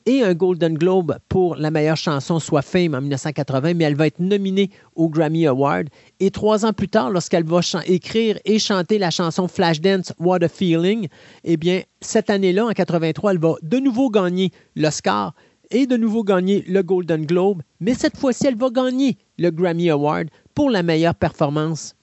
et 0.06 0.24
un 0.24 0.34
Golden 0.34 0.78
Globe 0.78 1.18
pour 1.30 1.56
la 1.56 1.72
meilleure 1.72 1.98
chanson, 1.98 2.40
soit 2.40 2.62
Fame 2.62 2.96
en 2.96 3.02
1980, 3.02 3.74
mais 3.76 3.84
elle 3.84 3.96
va 3.96 4.08
être 4.08 4.20
nominée 4.20 4.72
au 4.96 5.10
Grammy 5.10 5.46
Award. 5.46 5.90
Et 6.20 6.32
trois 6.32 6.66
ans 6.66 6.74
plus 6.74 6.88
tard, 6.88 7.12
lorsqu'elle 7.12 7.46
va 7.46 7.60
écrire 7.86 8.38
et 8.46 8.60
chanter 8.60 8.98
la 8.98 9.12
chanson 9.12 9.48
Flashdance 9.48 10.14
What 10.20 10.44
a 10.44 10.48
Feeling, 10.48 11.08
eh 11.44 11.58
bien, 11.58 11.82
cette 12.02 12.30
année-là, 12.30 12.66
en 12.66 12.72
83, 12.72 13.34
elle 13.34 13.40
va 13.40 13.56
de 13.62 13.78
nouveau 13.78 14.10
gagner 14.10 14.52
l'Oscar 14.76 15.34
et 15.70 15.86
de 15.86 15.96
nouveau 15.96 16.24
gagner 16.24 16.64
le 16.68 16.84
Golden 16.84 17.26
Globe, 17.26 17.62
mais 17.80 17.94
cette 17.94 18.18
fois-ci, 18.18 18.48
elle 18.48 18.58
va 18.58 18.70
gagner 18.70 19.18
le 19.38 19.52
Grammy 19.52 19.90
Award 19.90 20.28
pour 20.54 20.70
la 20.70 20.84
meilleure 20.84 21.16
performance 21.16 21.96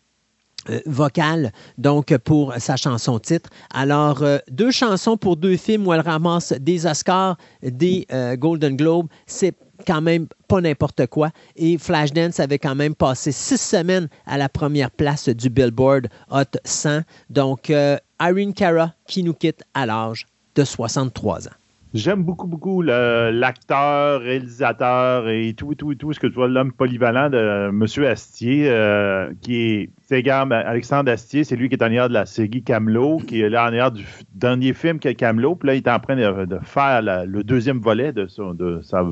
euh, 0.70 0.80
vocale, 0.86 1.52
donc 1.78 2.16
pour 2.18 2.52
sa 2.58 2.76
chanson 2.76 3.18
titre. 3.18 3.48
Alors, 3.72 4.22
euh, 4.22 4.38
deux 4.50 4.70
chansons 4.70 5.16
pour 5.16 5.36
deux 5.36 5.56
films 5.56 5.86
où 5.86 5.92
elle 5.94 6.00
ramasse 6.00 6.52
des 6.52 6.84
Oscars, 6.84 7.38
des 7.62 8.06
euh, 8.12 8.36
Golden 8.36 8.76
Globes, 8.76 9.06
c'est 9.26 9.54
quand 9.86 10.02
même 10.02 10.26
pas 10.48 10.60
n'importe 10.60 11.06
quoi. 11.06 11.30
Et 11.56 11.78
Flashdance 11.78 12.40
avait 12.40 12.58
quand 12.58 12.74
même 12.74 12.94
passé 12.94 13.32
six 13.32 13.60
semaines 13.60 14.08
à 14.26 14.36
la 14.36 14.48
première 14.48 14.90
place 14.90 15.28
du 15.28 15.48
Billboard 15.48 16.08
Hot 16.30 16.58
100. 16.64 17.02
Donc, 17.30 17.72
Irene 18.20 18.52
Cara 18.52 18.92
qui 19.06 19.22
nous 19.22 19.34
quitte 19.34 19.62
à 19.74 19.86
l'âge 19.86 20.26
de 20.56 20.64
63 20.64 21.48
ans. 21.48 21.52
J'aime 21.94 22.22
beaucoup, 22.22 22.46
beaucoup 22.46 22.82
l'acteur, 22.82 24.20
réalisateur 24.20 25.26
et 25.28 25.54
tout, 25.54 25.74
tout, 25.74 25.94
tout 25.94 26.12
ce 26.12 26.20
que 26.20 26.26
tu 26.26 26.34
vois, 26.34 26.46
l'homme 26.46 26.70
polyvalent 26.70 27.30
de 27.30 27.68
M. 27.70 28.04
Astier, 28.04 28.68
euh, 28.68 29.32
qui 29.40 29.56
est, 29.56 29.90
c'est 30.06 30.28
Alexandre 30.28 31.10
Astier, 31.10 31.44
c'est 31.44 31.56
lui 31.56 31.70
qui 31.70 31.76
est 31.76 31.82
en 31.82 31.86
arrière 31.86 32.08
de 32.08 32.14
la 32.14 32.26
série 32.26 32.62
Camelot, 32.62 33.18
qui 33.26 33.40
est 33.40 33.48
là 33.48 33.62
en 33.62 33.66
arrière 33.68 33.90
du 33.90 34.04
dernier 34.34 34.74
film 34.74 34.98
qu'est 34.98 35.14
Camelot, 35.14 35.54
puis 35.54 35.68
là, 35.68 35.74
il 35.76 35.78
est 35.78 35.88
en 35.88 35.98
train 35.98 36.16
de, 36.16 36.58
faire 36.62 37.00
le 37.02 37.42
deuxième 37.42 37.78
volet 37.78 38.12
de, 38.12 38.28
de, 38.52 38.82
sa, 38.82 39.06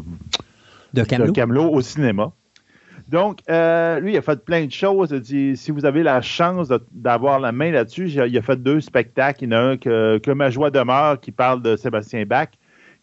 de, 0.92 1.30
Camelot? 1.30 1.70
au 1.70 1.80
cinéma. 1.80 2.32
Donc, 3.08 3.38
euh, 3.48 4.00
lui, 4.00 4.12
il 4.14 4.16
a 4.18 4.22
fait 4.22 4.44
plein 4.44 4.66
de 4.66 4.72
choses. 4.72 5.18
si 5.22 5.70
vous 5.70 5.86
avez 5.86 6.02
la 6.02 6.20
chance 6.20 6.70
d'avoir 6.92 7.40
la 7.40 7.52
main 7.52 7.70
là-dessus, 7.70 8.10
il 8.10 8.36
a 8.36 8.42
fait 8.42 8.60
deux 8.60 8.80
spectacles. 8.80 9.44
Il 9.44 9.52
y 9.52 9.54
en 9.54 9.58
a 9.58 9.60
un 9.60 9.76
que, 9.78 10.18
que 10.18 10.30
Ma 10.32 10.50
joie 10.50 10.70
demeure 10.70 11.20
qui 11.20 11.30
parle 11.30 11.62
de 11.62 11.76
Sébastien 11.76 12.26
Bach 12.26 12.48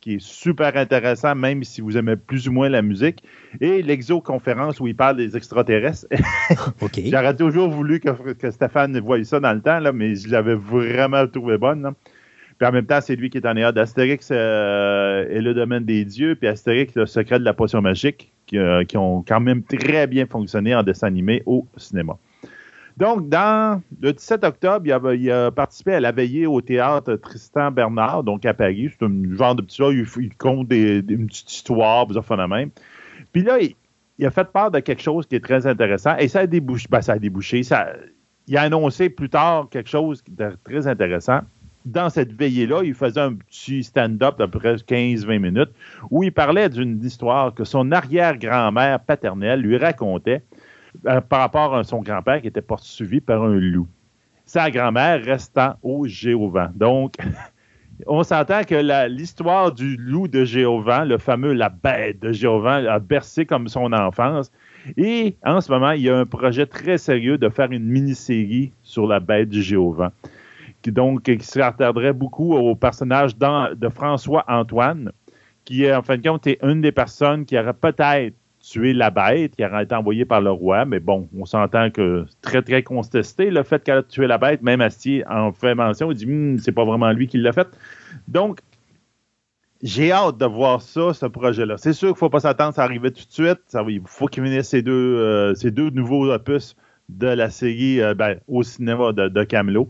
qui 0.03 0.15
est 0.15 0.21
super 0.21 0.75
intéressant, 0.75 1.33
même 1.33 1.63
si 1.63 1.79
vous 1.79 1.95
aimez 1.97 2.17
plus 2.17 2.49
ou 2.49 2.51
moins 2.51 2.67
la 2.67 2.81
musique. 2.81 3.23
Et 3.61 3.81
l'exoconférence 3.81 4.81
où 4.81 4.87
il 4.87 4.95
parle 4.97 5.15
des 5.15 5.37
extraterrestres. 5.37 6.07
J'aurais 7.05 7.35
toujours 7.37 7.69
voulu 7.69 8.01
que, 8.01 8.51
Stéphane 8.51 8.99
voie 8.99 9.23
ça 9.23 9.39
dans 9.39 9.53
le 9.53 9.61
temps, 9.61 9.79
là, 9.79 9.93
mais 9.93 10.15
je 10.15 10.29
l'avais 10.29 10.55
vraiment 10.55 11.25
trouvé 11.27 11.57
bonne. 11.57 11.93
Puis 12.57 12.67
en 12.67 12.73
même 12.73 12.85
temps, 12.85 12.99
c'est 12.99 13.15
lui 13.15 13.29
qui 13.29 13.37
est 13.37 13.45
en 13.45 13.51
arrière 13.51 13.71
d'Astérix 13.71 14.27
euh, 14.29 15.25
et 15.29 15.39
le 15.39 15.53
domaine 15.53 15.85
des 15.85 16.03
dieux, 16.03 16.35
puis 16.35 16.49
Astérix, 16.49 16.93
le 16.95 17.05
secret 17.05 17.39
de 17.39 17.45
la 17.45 17.53
potion 17.53 17.81
magique, 17.81 18.33
qui, 18.45 18.57
euh, 18.57 18.83
qui, 18.83 18.97
ont 18.97 19.23
quand 19.25 19.39
même 19.39 19.63
très 19.63 20.05
bien 20.07 20.25
fonctionné 20.25 20.75
en 20.75 20.83
dessin 20.83 21.07
animé 21.07 21.43
au 21.45 21.65
cinéma. 21.77 22.17
Donc, 22.97 23.27
dans 23.27 23.81
le 24.01 24.13
17 24.13 24.43
octobre, 24.43 24.85
il 24.85 25.31
a, 25.31 25.51
participé 25.51 25.95
à 25.95 25.99
la 25.99 26.11
veillée 26.11 26.45
au 26.45 26.61
théâtre 26.61 27.15
Tristan 27.15 27.71
Bernard, 27.71 28.23
donc 28.23 28.45
à 28.45 28.53
Paris. 28.53 28.91
C'est 28.91 29.05
un 29.05 29.35
genre 29.35 29.55
de 29.55 29.63
petit 29.63 29.81
il, 29.81 30.05
il 30.23 30.35
compte 30.35 30.71
une 30.71 31.27
petite 31.27 31.51
histoire, 31.51 32.05
vous 32.05 32.47
même. 32.47 32.69
Puis 33.31 33.43
là, 33.43 33.57
il, 33.59 34.25
a 34.25 34.31
fait 34.31 34.51
part 34.51 34.69
de 34.69 34.79
quelque 34.79 35.01
chose 35.01 35.25
qui 35.25 35.35
est 35.35 35.43
très 35.43 35.65
intéressant 35.65 36.15
et 36.17 36.27
ça 36.27 36.41
a 36.41 36.47
débouché. 36.47 36.87
Ben, 36.89 37.01
ça 37.01 37.13
a 37.13 37.19
débouché. 37.19 37.63
Ça, 37.63 37.87
il 38.47 38.57
a 38.57 38.61
annoncé 38.61 39.09
plus 39.09 39.29
tard 39.29 39.67
quelque 39.71 39.89
chose 39.89 40.23
de 40.29 40.51
très 40.63 40.85
intéressant. 40.87 41.39
Dans 41.85 42.09
cette 42.09 42.31
veillée-là, 42.31 42.83
il 42.83 42.93
faisait 42.93 43.19
un 43.19 43.33
petit 43.33 43.83
stand-up 43.83 44.37
d'à 44.37 44.47
peu 44.47 44.59
près 44.59 44.75
15-20 44.75 45.39
minutes 45.39 45.71
où 46.11 46.23
il 46.23 46.31
parlait 46.31 46.69
d'une 46.69 47.03
histoire 47.03 47.53
que 47.53 47.65
son 47.65 47.91
arrière-grand-mère 47.91 49.01
paternelle 49.01 49.59
lui 49.59 49.77
racontait 49.77 50.43
par 51.03 51.39
rapport 51.39 51.75
à 51.75 51.83
son 51.83 52.01
grand-père 52.01 52.41
qui 52.41 52.47
était 52.47 52.61
poursuivi 52.61 53.21
par 53.21 53.43
un 53.43 53.55
loup. 53.55 53.87
Sa 54.45 54.69
grand-mère 54.69 55.23
restant 55.23 55.75
au 55.81 56.05
Géovan. 56.05 56.71
Donc, 56.75 57.15
on 58.07 58.23
s'entend 58.23 58.63
que 58.63 59.07
l'histoire 59.07 59.71
du 59.71 59.95
loup 59.97 60.27
de 60.27 60.43
Géovan, 60.43 61.05
le 61.05 61.17
fameux 61.17 61.53
la 61.53 61.69
bête 61.69 62.21
de 62.21 62.31
Géovan, 62.31 62.85
a 62.85 62.99
bercé 62.99 63.45
comme 63.45 63.67
son 63.67 63.93
enfance. 63.93 64.51
Et 64.97 65.37
en 65.45 65.61
ce 65.61 65.71
moment, 65.71 65.91
il 65.91 66.01
y 66.01 66.09
a 66.09 66.17
un 66.17 66.25
projet 66.25 66.65
très 66.65 66.97
sérieux 66.97 67.37
de 67.37 67.49
faire 67.49 67.71
une 67.71 67.85
mini-série 67.85 68.73
sur 68.81 69.07
la 69.07 69.19
bête 69.19 69.49
du 69.49 69.61
Géovan. 69.61 70.09
Qui, 70.81 70.91
donc, 70.91 71.23
qui 71.23 71.39
se 71.39 72.11
beaucoup 72.11 72.53
au 72.53 72.75
personnage 72.75 73.37
de 73.37 73.89
François 73.89 74.43
Antoine, 74.49 75.11
qui, 75.63 75.89
en 75.91 76.01
fin 76.01 76.17
de 76.17 76.27
compte, 76.27 76.45
est 76.47 76.59
une 76.61 76.81
des 76.81 76.91
personnes 76.91 77.45
qui 77.45 77.57
aurait 77.57 77.73
peut-être 77.73 78.35
tuer 78.63 78.93
la 78.93 79.11
bête 79.11 79.55
qui 79.55 79.63
a 79.63 79.83
été 79.83 79.93
envoyée 79.93 80.25
par 80.25 80.41
le 80.41 80.49
roi. 80.49 80.85
Mais 80.85 80.99
bon, 80.99 81.27
on 81.37 81.45
s'entend 81.45 81.91
que 81.91 82.25
très, 82.41 82.61
très 82.61 82.81
contesté 82.81 83.51
le 83.51 83.61
fait 83.63 83.83
qu'elle 83.83 83.99
a 83.99 84.03
tué 84.03 84.25
la 84.25 84.37
bête. 84.37 84.61
Même 84.61 84.81
Astier 84.81 85.23
en 85.27 85.51
fait 85.51 85.75
mention. 85.75 86.11
Il 86.11 86.17
dit 86.17 86.25
hm, 86.25 86.59
c'est 86.59 86.71
pas 86.71 86.85
vraiment 86.85 87.11
lui 87.11 87.27
qui 87.27 87.37
l'a 87.37 87.51
fait. 87.51 87.67
Donc, 88.27 88.61
j'ai 89.81 90.13
hâte 90.13 90.37
de 90.37 90.45
voir 90.45 90.81
ça, 90.81 91.13
ce 91.13 91.25
projet-là. 91.25 91.75
C'est 91.77 91.91
sûr 91.91 92.07
qu'il 92.09 92.15
ne 92.15 92.19
faut 92.19 92.29
pas 92.29 92.39
s'attendre 92.39 92.79
à 92.79 92.83
arriver 92.83 93.11
tout 93.11 93.25
de 93.25 93.31
suite. 93.31 93.59
Ça, 93.67 93.83
il 93.87 94.01
faut 94.05 94.27
qu'il 94.27 94.43
finisse 94.43 94.69
ces 94.69 94.81
deux, 94.81 95.17
euh, 95.17 95.53
nouveaux 95.91 96.31
opus 96.31 96.77
de 97.09 97.27
la 97.27 97.49
série 97.49 98.01
euh, 98.01 98.13
ben, 98.13 98.39
au 98.47 98.63
cinéma 98.63 99.11
de, 99.11 99.27
de 99.27 99.43
Camelot. 99.43 99.89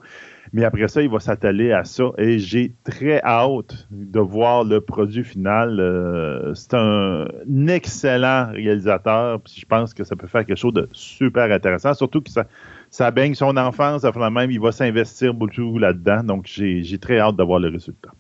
Mais 0.54 0.64
après 0.64 0.88
ça, 0.88 1.02
il 1.02 1.10
va 1.10 1.20
s'atteler 1.20 1.72
à 1.72 1.84
ça 1.84 2.12
et 2.20 2.38
j'ai 2.38 2.76
très 2.84 3.20
hâte 3.24 3.88
de 3.90 4.20
voir 4.20 4.64
le 4.64 4.82
produit 4.82 5.24
final. 5.24 5.80
Euh, 5.80 6.54
c'est 6.54 6.76
un, 6.76 7.26
excellent 7.68 8.52
réalisateur. 8.52 9.42
Puis 9.42 9.56
je 9.62 9.66
pense 9.66 9.96
que 9.96 10.04
ça 10.04 10.16
peut 10.16 10.28
faire 10.28 10.46
quelque 10.46 10.60
chose 10.60 10.76
de 10.76 10.88
super 10.92 11.52
intéressant, 11.52 11.96
surtout 11.96 12.22
que 12.22 12.30
ça, 12.30 12.46
ça 12.92 13.10
baigne 13.10 13.34
son 13.34 13.58
enfance. 13.58 14.04
même, 14.04 14.52
il 14.52 14.60
va 14.60 14.72
s'investir 14.72 15.34
beaucoup 15.34 15.80
là-dedans. 15.80 16.24
Donc, 16.24 16.46
j'ai 16.46 17.00
très 17.00 17.18
hâte 17.18 17.36
de 17.36 17.44
voir 17.44 17.60
le 17.60 17.70
résultat. 17.70 18.12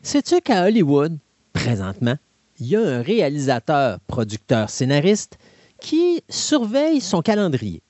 Sais-tu 0.00 0.40
qu'à 0.40 0.64
Hollywood, 0.64 1.18
présentement, 1.52 2.16
il 2.60 2.66
y 2.66 2.76
a 2.76 2.80
un 2.80 3.02
réalisateur, 3.02 4.00
producteur, 4.06 4.70
scénariste 4.70 5.38
qui 5.80 6.22
surveille 6.30 7.02
son 7.02 7.20
calendrier? 7.20 7.82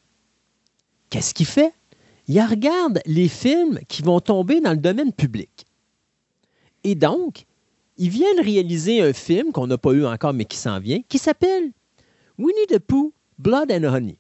Qu'est-ce 1.11 1.33
qu'il 1.33 1.47
fait? 1.47 1.73
Il 2.29 2.41
regarde 2.41 3.01
les 3.07 3.29
films 3.29 3.81
qui 3.89 4.03
vont 4.03 4.21
tomber 4.21 4.61
dans 4.61 4.71
le 4.71 4.77
domaine 4.77 5.13
public. 5.13 5.67
Et 6.85 6.95
donc, 6.95 7.45
il 7.97 8.09
vient 8.09 8.35
de 8.37 8.43
réaliser 8.43 9.03
un 9.03 9.13
film 9.13 9.53
qu'on 9.53 9.67
n'a 9.67 9.79
pas 9.79 9.93
eu 9.93 10.05
encore, 10.05 10.33
mais 10.33 10.45
qui 10.45 10.57
s'en 10.57 10.81
vient, 10.81 11.01
qui 11.09 11.19
s'appelle 11.19 11.71
Winnie 12.39 12.67
the 12.69 12.79
Pooh, 12.79 13.13
Blood 13.39 13.71
and 13.71 13.85
Honey. 13.85 14.17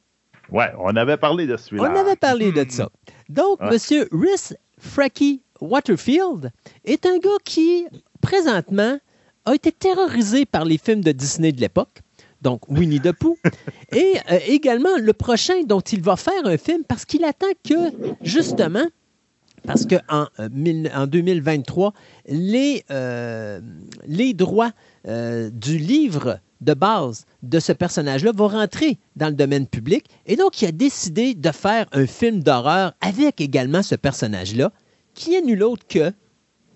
Ouais, 0.50 0.70
on 0.78 0.94
avait 0.96 1.16
parlé 1.16 1.46
de 1.46 1.56
celui-là. 1.56 1.90
On 1.90 1.96
avait 1.96 2.16
parlé 2.16 2.52
de 2.52 2.64
ça. 2.68 2.90
Donc, 3.28 3.58
M. 3.60 3.78
Rhys 4.12 4.54
Fracky 4.78 5.40
Waterfield 5.60 6.52
est 6.84 7.06
un 7.06 7.18
gars 7.18 7.30
qui, 7.44 7.86
présentement, 8.20 8.98
a 9.44 9.54
été 9.54 9.72
terrorisé 9.72 10.44
par 10.44 10.64
les 10.64 10.78
films 10.78 11.02
de 11.02 11.12
Disney 11.12 11.52
de 11.52 11.60
l'époque 11.60 12.00
donc 12.42 12.68
Winnie 12.68 13.00
the 13.00 13.12
Pooh, 13.12 13.38
et 13.92 14.14
euh, 14.30 14.38
également 14.46 14.96
le 14.98 15.12
prochain 15.12 15.62
dont 15.64 15.80
il 15.80 16.02
va 16.02 16.16
faire 16.16 16.44
un 16.44 16.56
film 16.58 16.82
parce 16.86 17.04
qu'il 17.04 17.24
attend 17.24 17.46
que, 17.64 17.92
justement, 18.22 18.84
parce 19.64 19.86
qu'en 19.86 20.26
euh, 20.40 20.88
en 20.94 21.06
2023, 21.06 21.92
les, 22.26 22.84
euh, 22.90 23.60
les 24.06 24.34
droits 24.34 24.72
du 25.04 25.78
livre 25.78 26.38
de 26.60 26.74
base 26.74 27.26
de 27.42 27.58
ce 27.58 27.72
personnage-là 27.72 28.30
vont 28.32 28.46
rentrer 28.46 28.98
dans 29.16 29.26
le 29.26 29.32
domaine 29.32 29.66
public. 29.66 30.04
Et 30.26 30.36
donc, 30.36 30.62
il 30.62 30.68
a 30.68 30.72
décidé 30.72 31.34
de 31.34 31.50
faire 31.50 31.86
un 31.90 32.06
film 32.06 32.40
d'horreur 32.40 32.92
avec 33.00 33.40
également 33.40 33.82
ce 33.82 33.96
personnage-là, 33.96 34.70
qui 35.14 35.34
est 35.34 35.42
nul 35.42 35.64
autre 35.64 35.84
que 35.88 36.12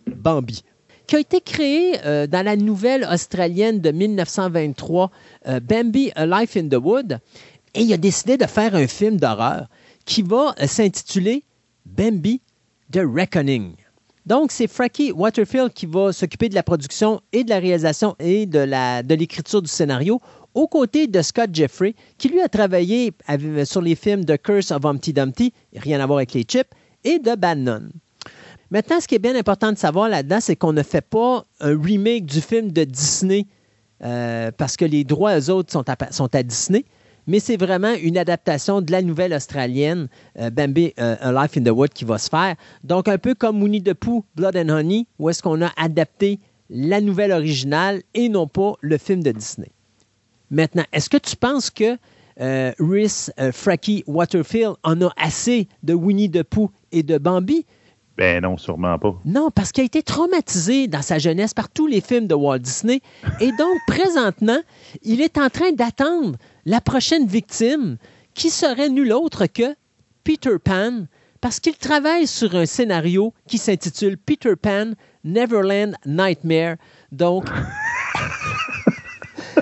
Bambi 0.08 0.64
qui 1.06 1.14
a 1.14 1.20
été 1.20 1.40
créé 1.40 1.92
dans 2.26 2.44
la 2.44 2.56
nouvelle 2.56 3.06
australienne 3.08 3.80
de 3.80 3.92
1923, 3.92 5.12
euh, 5.48 5.60
Bambi, 5.60 6.10
A 6.14 6.26
Life 6.26 6.56
in 6.56 6.68
the 6.68 6.76
Wood. 6.82 7.18
Et 7.74 7.82
il 7.82 7.92
a 7.92 7.96
décidé 7.96 8.36
de 8.36 8.46
faire 8.46 8.74
un 8.74 8.86
film 8.86 9.18
d'horreur 9.18 9.68
qui 10.04 10.22
va 10.22 10.54
euh, 10.60 10.66
s'intituler 10.66 11.44
Bambi, 11.84 12.40
The 12.92 13.00
Reckoning. 13.04 13.74
Donc, 14.24 14.50
c'est 14.50 14.66
Frankie 14.66 15.12
Waterfield 15.12 15.72
qui 15.72 15.86
va 15.86 16.12
s'occuper 16.12 16.48
de 16.48 16.54
la 16.54 16.64
production 16.64 17.20
et 17.32 17.44
de 17.44 17.50
la 17.50 17.60
réalisation 17.60 18.16
et 18.18 18.46
de 18.46 19.14
l'écriture 19.14 19.62
du 19.62 19.68
scénario, 19.68 20.20
aux 20.52 20.66
côtés 20.66 21.06
de 21.06 21.22
Scott 21.22 21.50
Jeffrey, 21.52 21.94
qui 22.18 22.28
lui 22.28 22.40
a 22.40 22.48
travaillé 22.48 23.12
sur 23.64 23.82
les 23.82 23.94
films 23.94 24.24
The 24.24 24.36
Curse 24.36 24.72
of 24.72 24.84
Humpty 24.84 25.12
Dumpty, 25.12 25.52
rien 25.76 26.00
à 26.00 26.06
voir 26.06 26.18
avec 26.18 26.32
les 26.32 26.42
chips, 26.42 26.70
et 27.04 27.20
de 27.20 27.36
Bannon. 27.36 27.90
Maintenant, 28.70 29.00
ce 29.00 29.06
qui 29.06 29.14
est 29.14 29.20
bien 29.20 29.36
important 29.36 29.70
de 29.70 29.78
savoir 29.78 30.08
là-dedans, 30.08 30.40
c'est 30.40 30.56
qu'on 30.56 30.72
ne 30.72 30.82
fait 30.82 31.02
pas 31.02 31.44
un 31.60 31.80
remake 31.80 32.26
du 32.26 32.40
film 32.40 32.72
de 32.72 32.82
Disney 32.82 33.46
euh, 34.04 34.50
parce 34.56 34.76
que 34.76 34.84
les 34.84 35.04
droits, 35.04 35.38
eux 35.38 35.50
autres, 35.50 35.72
sont 35.72 35.84
à, 36.34 36.42
Disney, 36.42 36.84
mais 37.26 37.40
c'est 37.40 37.56
vraiment 37.56 37.94
une 37.94 38.18
adaptation 38.18 38.82
de 38.82 38.92
la 38.92 39.02
nouvelle 39.02 39.32
australienne, 39.32 40.08
euh, 40.38 40.50
Bambi, 40.50 40.92
euh, 41.00 41.16
A 41.20 41.32
Life 41.32 41.56
in 41.56 41.62
the 41.62 41.74
Wood, 41.74 41.90
qui 41.90 42.04
va 42.04 42.18
se 42.18 42.28
faire. 42.28 42.54
Donc, 42.84 43.08
un 43.08 43.18
peu 43.18 43.34
comme 43.34 43.62
Winnie 43.62 43.82
the 43.82 43.94
Pooh, 43.94 44.24
Blood 44.36 44.56
and 44.56 44.68
Honey, 44.68 45.06
où 45.18 45.30
est-ce 45.30 45.42
qu'on 45.42 45.62
a 45.62 45.72
adapté 45.76 46.38
la 46.68 47.00
nouvelle 47.00 47.32
originale 47.32 48.02
et 48.14 48.28
non 48.28 48.46
pas 48.46 48.74
le 48.80 48.98
film 48.98 49.22
de 49.22 49.32
Disney. 49.32 49.70
Maintenant, 50.50 50.84
est-ce 50.92 51.08
que 51.08 51.16
tu 51.16 51.36
penses 51.36 51.70
que 51.70 51.96
Rhys 52.38 53.30
Fracky 53.52 54.04
Waterfield 54.06 54.74
en 54.82 55.00
a 55.00 55.12
assez 55.16 55.68
de 55.84 55.94
Winnie 55.94 56.30
the 56.30 56.42
Pooh 56.42 56.70
et 56.92 57.02
de 57.02 57.18
Bambi? 57.18 57.64
Ben 58.16 58.42
non, 58.42 58.56
sûrement 58.56 58.98
pas. 58.98 59.14
Non, 59.24 59.50
parce 59.50 59.72
qu'il 59.72 59.82
a 59.82 59.84
été 59.84 60.02
traumatisé 60.02 60.88
dans 60.88 61.02
sa 61.02 61.18
jeunesse 61.18 61.52
par 61.52 61.68
tous 61.68 61.86
les 61.86 62.00
films 62.00 62.26
de 62.26 62.34
Walt 62.34 62.60
Disney. 62.60 63.00
Et 63.40 63.52
donc, 63.52 63.76
présentement, 63.86 64.60
il 65.02 65.20
est 65.20 65.36
en 65.38 65.50
train 65.50 65.72
d'attendre 65.72 66.36
la 66.64 66.80
prochaine 66.80 67.26
victime, 67.26 67.98
qui 68.34 68.50
serait 68.50 68.88
nul 68.88 69.12
autre 69.12 69.46
que 69.46 69.74
Peter 70.24 70.58
Pan, 70.62 71.06
parce 71.40 71.60
qu'il 71.60 71.76
travaille 71.76 72.26
sur 72.26 72.54
un 72.54 72.66
scénario 72.66 73.32
qui 73.46 73.58
s'intitule 73.58 74.16
Peter 74.16 74.56
Pan 74.56 74.92
Neverland 75.24 75.94
Nightmare. 76.06 76.76
Donc, 77.12 77.46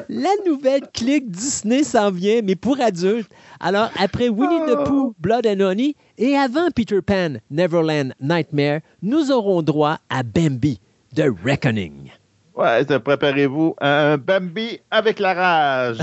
la 0.09 0.31
nouvelle 0.47 0.83
clique 0.93 1.31
Disney 1.31 1.83
s'en 1.85 2.11
vient, 2.11 2.41
mais 2.43 2.57
pour 2.57 2.81
adultes. 2.81 3.31
Alors, 3.61 3.91
après 3.99 4.29
Winnie 4.29 4.67
the 4.67 4.77
oh. 4.79 4.85
Pooh, 4.85 5.15
Blood 5.19 5.47
and 5.47 5.61
Honey, 5.61 5.97
et 6.19 6.37
avant 6.37 6.71
Peter 6.75 7.01
Pan, 7.01 7.35
Neverland 7.51 8.15
Nightmare, 8.21 8.81
nous 9.03 9.31
aurons 9.31 9.63
droit 9.63 9.99
à 10.11 10.23
Bambi, 10.23 10.81
The 11.15 11.25
Reckoning. 11.45 12.11
Ouais, 12.55 12.85
préparez-vous 12.85 13.75
un 13.81 14.17
Bambi 14.17 14.81
avec 14.91 15.19
la 15.19 15.35
rage. 15.35 15.99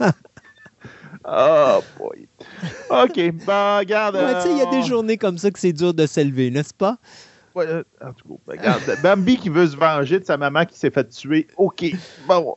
oh 1.26 1.80
boy. 1.98 2.26
OK, 2.88 3.32
ben 3.46 3.78
regarde. 3.78 4.16
Sais, 4.40 4.50
il 4.50 4.58
y 4.58 4.62
a 4.62 4.70
des 4.70 4.78
euh, 4.78 4.82
journées 4.82 5.18
comme 5.18 5.36
ça 5.36 5.50
que 5.50 5.58
c'est 5.58 5.72
dur 5.72 5.92
de 5.92 6.06
s'élever, 6.06 6.50
n'est-ce 6.50 6.72
pas? 6.72 6.96
Ouais, 7.54 7.66
euh, 7.68 7.82
en 8.04 8.12
tout 8.12 8.28
cas, 8.28 8.34
ben, 8.46 8.58
regarde. 8.58 8.82
Bambi 9.02 9.36
qui 9.36 9.48
veut 9.48 9.66
se 9.66 9.76
venger 9.76 10.18
de 10.18 10.24
sa 10.24 10.36
maman 10.36 10.64
qui 10.64 10.76
s'est 10.76 10.90
fait 10.90 11.08
tuer. 11.08 11.46
OK. 11.56 11.84
Bon. 12.26 12.56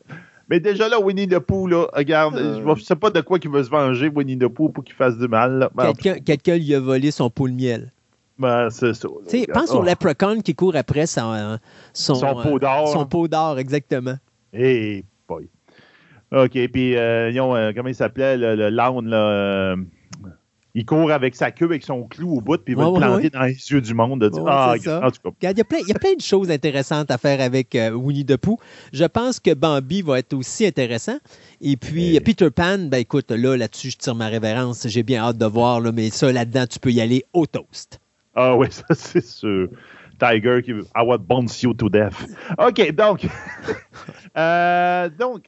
Mais 0.49 0.59
déjà 0.59 0.87
là, 0.87 0.99
Winnie 0.99 1.27
the 1.27 1.39
Pooh, 1.39 1.67
là, 1.67 1.87
regarde, 1.93 2.37
euh. 2.37 2.61
je 2.63 2.69
ne 2.69 2.75
sais 2.75 2.95
pas 2.95 3.09
de 3.09 3.21
quoi 3.21 3.37
il 3.43 3.49
veut 3.49 3.63
se 3.63 3.69
venger, 3.69 4.09
Winnie 4.13 4.37
the 4.37 4.47
Pooh, 4.47 4.69
pour 4.69 4.83
qu'il 4.83 4.95
fasse 4.95 5.17
du 5.17 5.27
mal. 5.27 5.69
Ben, 5.75 5.93
quelqu'un 5.93 6.55
lui 6.55 6.73
a 6.73 6.79
volé 6.79 7.11
son 7.11 7.29
pot 7.29 7.47
de 7.47 7.53
miel. 7.53 7.91
Ben, 8.39 8.69
c'est 8.69 8.93
ça. 8.93 9.07
pense 9.53 9.71
au 9.71 9.79
oh. 9.79 9.83
leprechaun 9.83 10.41
qui 10.41 10.55
court 10.55 10.75
après 10.75 11.05
son, 11.05 11.59
son, 11.93 12.15
son 12.15 12.41
pot 12.41 12.59
d'or. 12.59 12.87
son 12.87 13.05
pot 13.05 13.27
d'or, 13.27 13.59
exactement. 13.59 14.15
Eh, 14.53 15.03
boy. 15.27 15.49
OK, 16.31 16.51
puis, 16.71 16.95
euh, 16.95 17.31
comment 17.75 17.89
il 17.89 17.95
s'appelait, 17.95 18.37
le, 18.37 18.55
le 18.55 18.69
là, 18.69 19.75
il 20.77 20.85
court 20.85 21.11
avec 21.11 21.35
sa 21.35 21.49
queue, 21.49 21.65
avec 21.65 21.83
son 21.83 22.03
clou 22.03 22.37
au 22.37 22.39
bout, 22.39 22.63
puis 22.63 22.75
il 22.75 22.77
va 22.77 22.85
le 22.85 22.93
planter 22.93 23.31
dans 23.31 23.41
les 23.41 23.71
yeux 23.71 23.81
du 23.81 23.95
monde. 23.95 24.21
De 24.21 24.29
dire, 24.29 24.43
ah, 24.45 24.75
il, 24.77 24.85
y 24.85 24.89
a 24.89 25.63
plein, 25.63 25.79
il 25.79 25.87
y 25.87 25.91
a 25.91 25.97
plein 25.97 26.13
de 26.13 26.21
choses 26.21 26.51
intéressantes 26.51 27.09
à 27.09 27.17
faire 27.17 27.41
avec 27.41 27.73
euh, 27.73 27.89
Winnie 27.89 28.23
the 28.23 28.37
Pooh. 28.37 28.59
Je 28.93 29.05
pense 29.05 29.39
que 29.39 29.55
Bambi 29.55 30.03
va 30.03 30.19
être 30.19 30.35
aussi 30.35 30.67
intéressant. 30.67 31.17
Et 31.61 31.77
puis, 31.77 32.19
Peter 32.19 32.51
Pan, 32.51 32.77
ben 32.77 32.99
écoute, 32.99 33.31
là, 33.31 33.57
là-dessus, 33.57 33.89
je 33.89 33.97
tire 33.97 34.13
ma 34.13 34.27
révérence. 34.27 34.87
J'ai 34.87 35.01
bien 35.01 35.23
hâte 35.23 35.39
de 35.39 35.47
voir, 35.47 35.79
là, 35.79 35.91
mais 35.91 36.11
ça, 36.11 36.31
là-dedans, 36.31 36.67
tu 36.67 36.77
peux 36.77 36.91
y 36.91 37.01
aller 37.01 37.25
au 37.33 37.47
toast. 37.47 37.99
Ah 38.35 38.55
oui, 38.55 38.67
ça, 38.71 38.83
c'est 38.93 39.25
sûr. 39.25 39.69
Tiger 40.19 40.61
qui 40.63 40.73
I 40.73 41.03
want 41.03 41.21
bounce 41.27 41.63
you 41.63 41.73
to 41.73 41.89
death. 41.89 42.23
OK, 42.59 42.91
donc, 42.91 43.25
euh, 44.37 45.09
donc, 45.17 45.45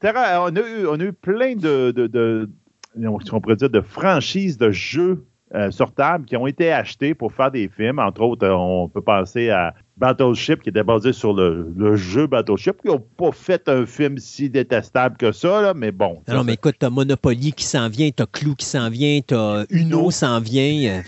Terra, 0.00 0.44
on 0.44 0.56
a 0.56 0.60
eu, 0.60 0.86
on 0.88 0.98
a 0.98 1.04
eu 1.04 1.12
plein 1.12 1.54
de, 1.54 1.92
de, 1.92 2.08
de 2.08 2.50
on 2.96 3.40
pourrait 3.40 3.56
dire, 3.56 3.70
de 3.70 3.80
franchises 3.80 4.58
de 4.58 4.70
jeux 4.70 5.24
euh, 5.54 5.70
sur 5.70 5.92
table 5.92 6.24
qui 6.24 6.36
ont 6.36 6.46
été 6.46 6.72
achetés 6.72 7.14
pour 7.14 7.32
faire 7.32 7.50
des 7.50 7.68
films. 7.68 8.00
Entre 8.00 8.22
autres, 8.22 8.44
euh, 8.44 8.56
on 8.56 8.88
peut 8.88 9.02
penser 9.02 9.50
à 9.50 9.72
Battleship, 9.96 10.62
qui 10.62 10.70
était 10.70 10.82
basé 10.82 11.12
sur 11.12 11.32
le, 11.32 11.94
jeu 11.94 12.26
Battleship, 12.26 12.80
qui 12.82 12.88
n'ont 12.88 13.04
pas 13.16 13.30
fait 13.30 13.68
un 13.68 13.86
film 13.86 14.18
si 14.18 14.50
détestable 14.50 15.16
que 15.16 15.30
ça, 15.30 15.72
mais 15.74 15.92
bon. 15.92 16.22
Non, 16.26 16.42
mais 16.42 16.54
écoute, 16.54 16.74
t'as 16.78 16.90
Monopoly 16.90 17.52
qui 17.52 17.64
s'en 17.64 17.88
vient, 17.88 18.10
t'as 18.10 18.26
Clou 18.26 18.56
qui 18.56 18.66
s'en 18.66 18.90
vient, 18.90 19.20
t'as 19.24 19.64
Uno 19.70 20.10
s'en 20.10 20.40
vient. 20.40 20.98
Euh, 20.98 21.02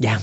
Gams. 0.00 0.20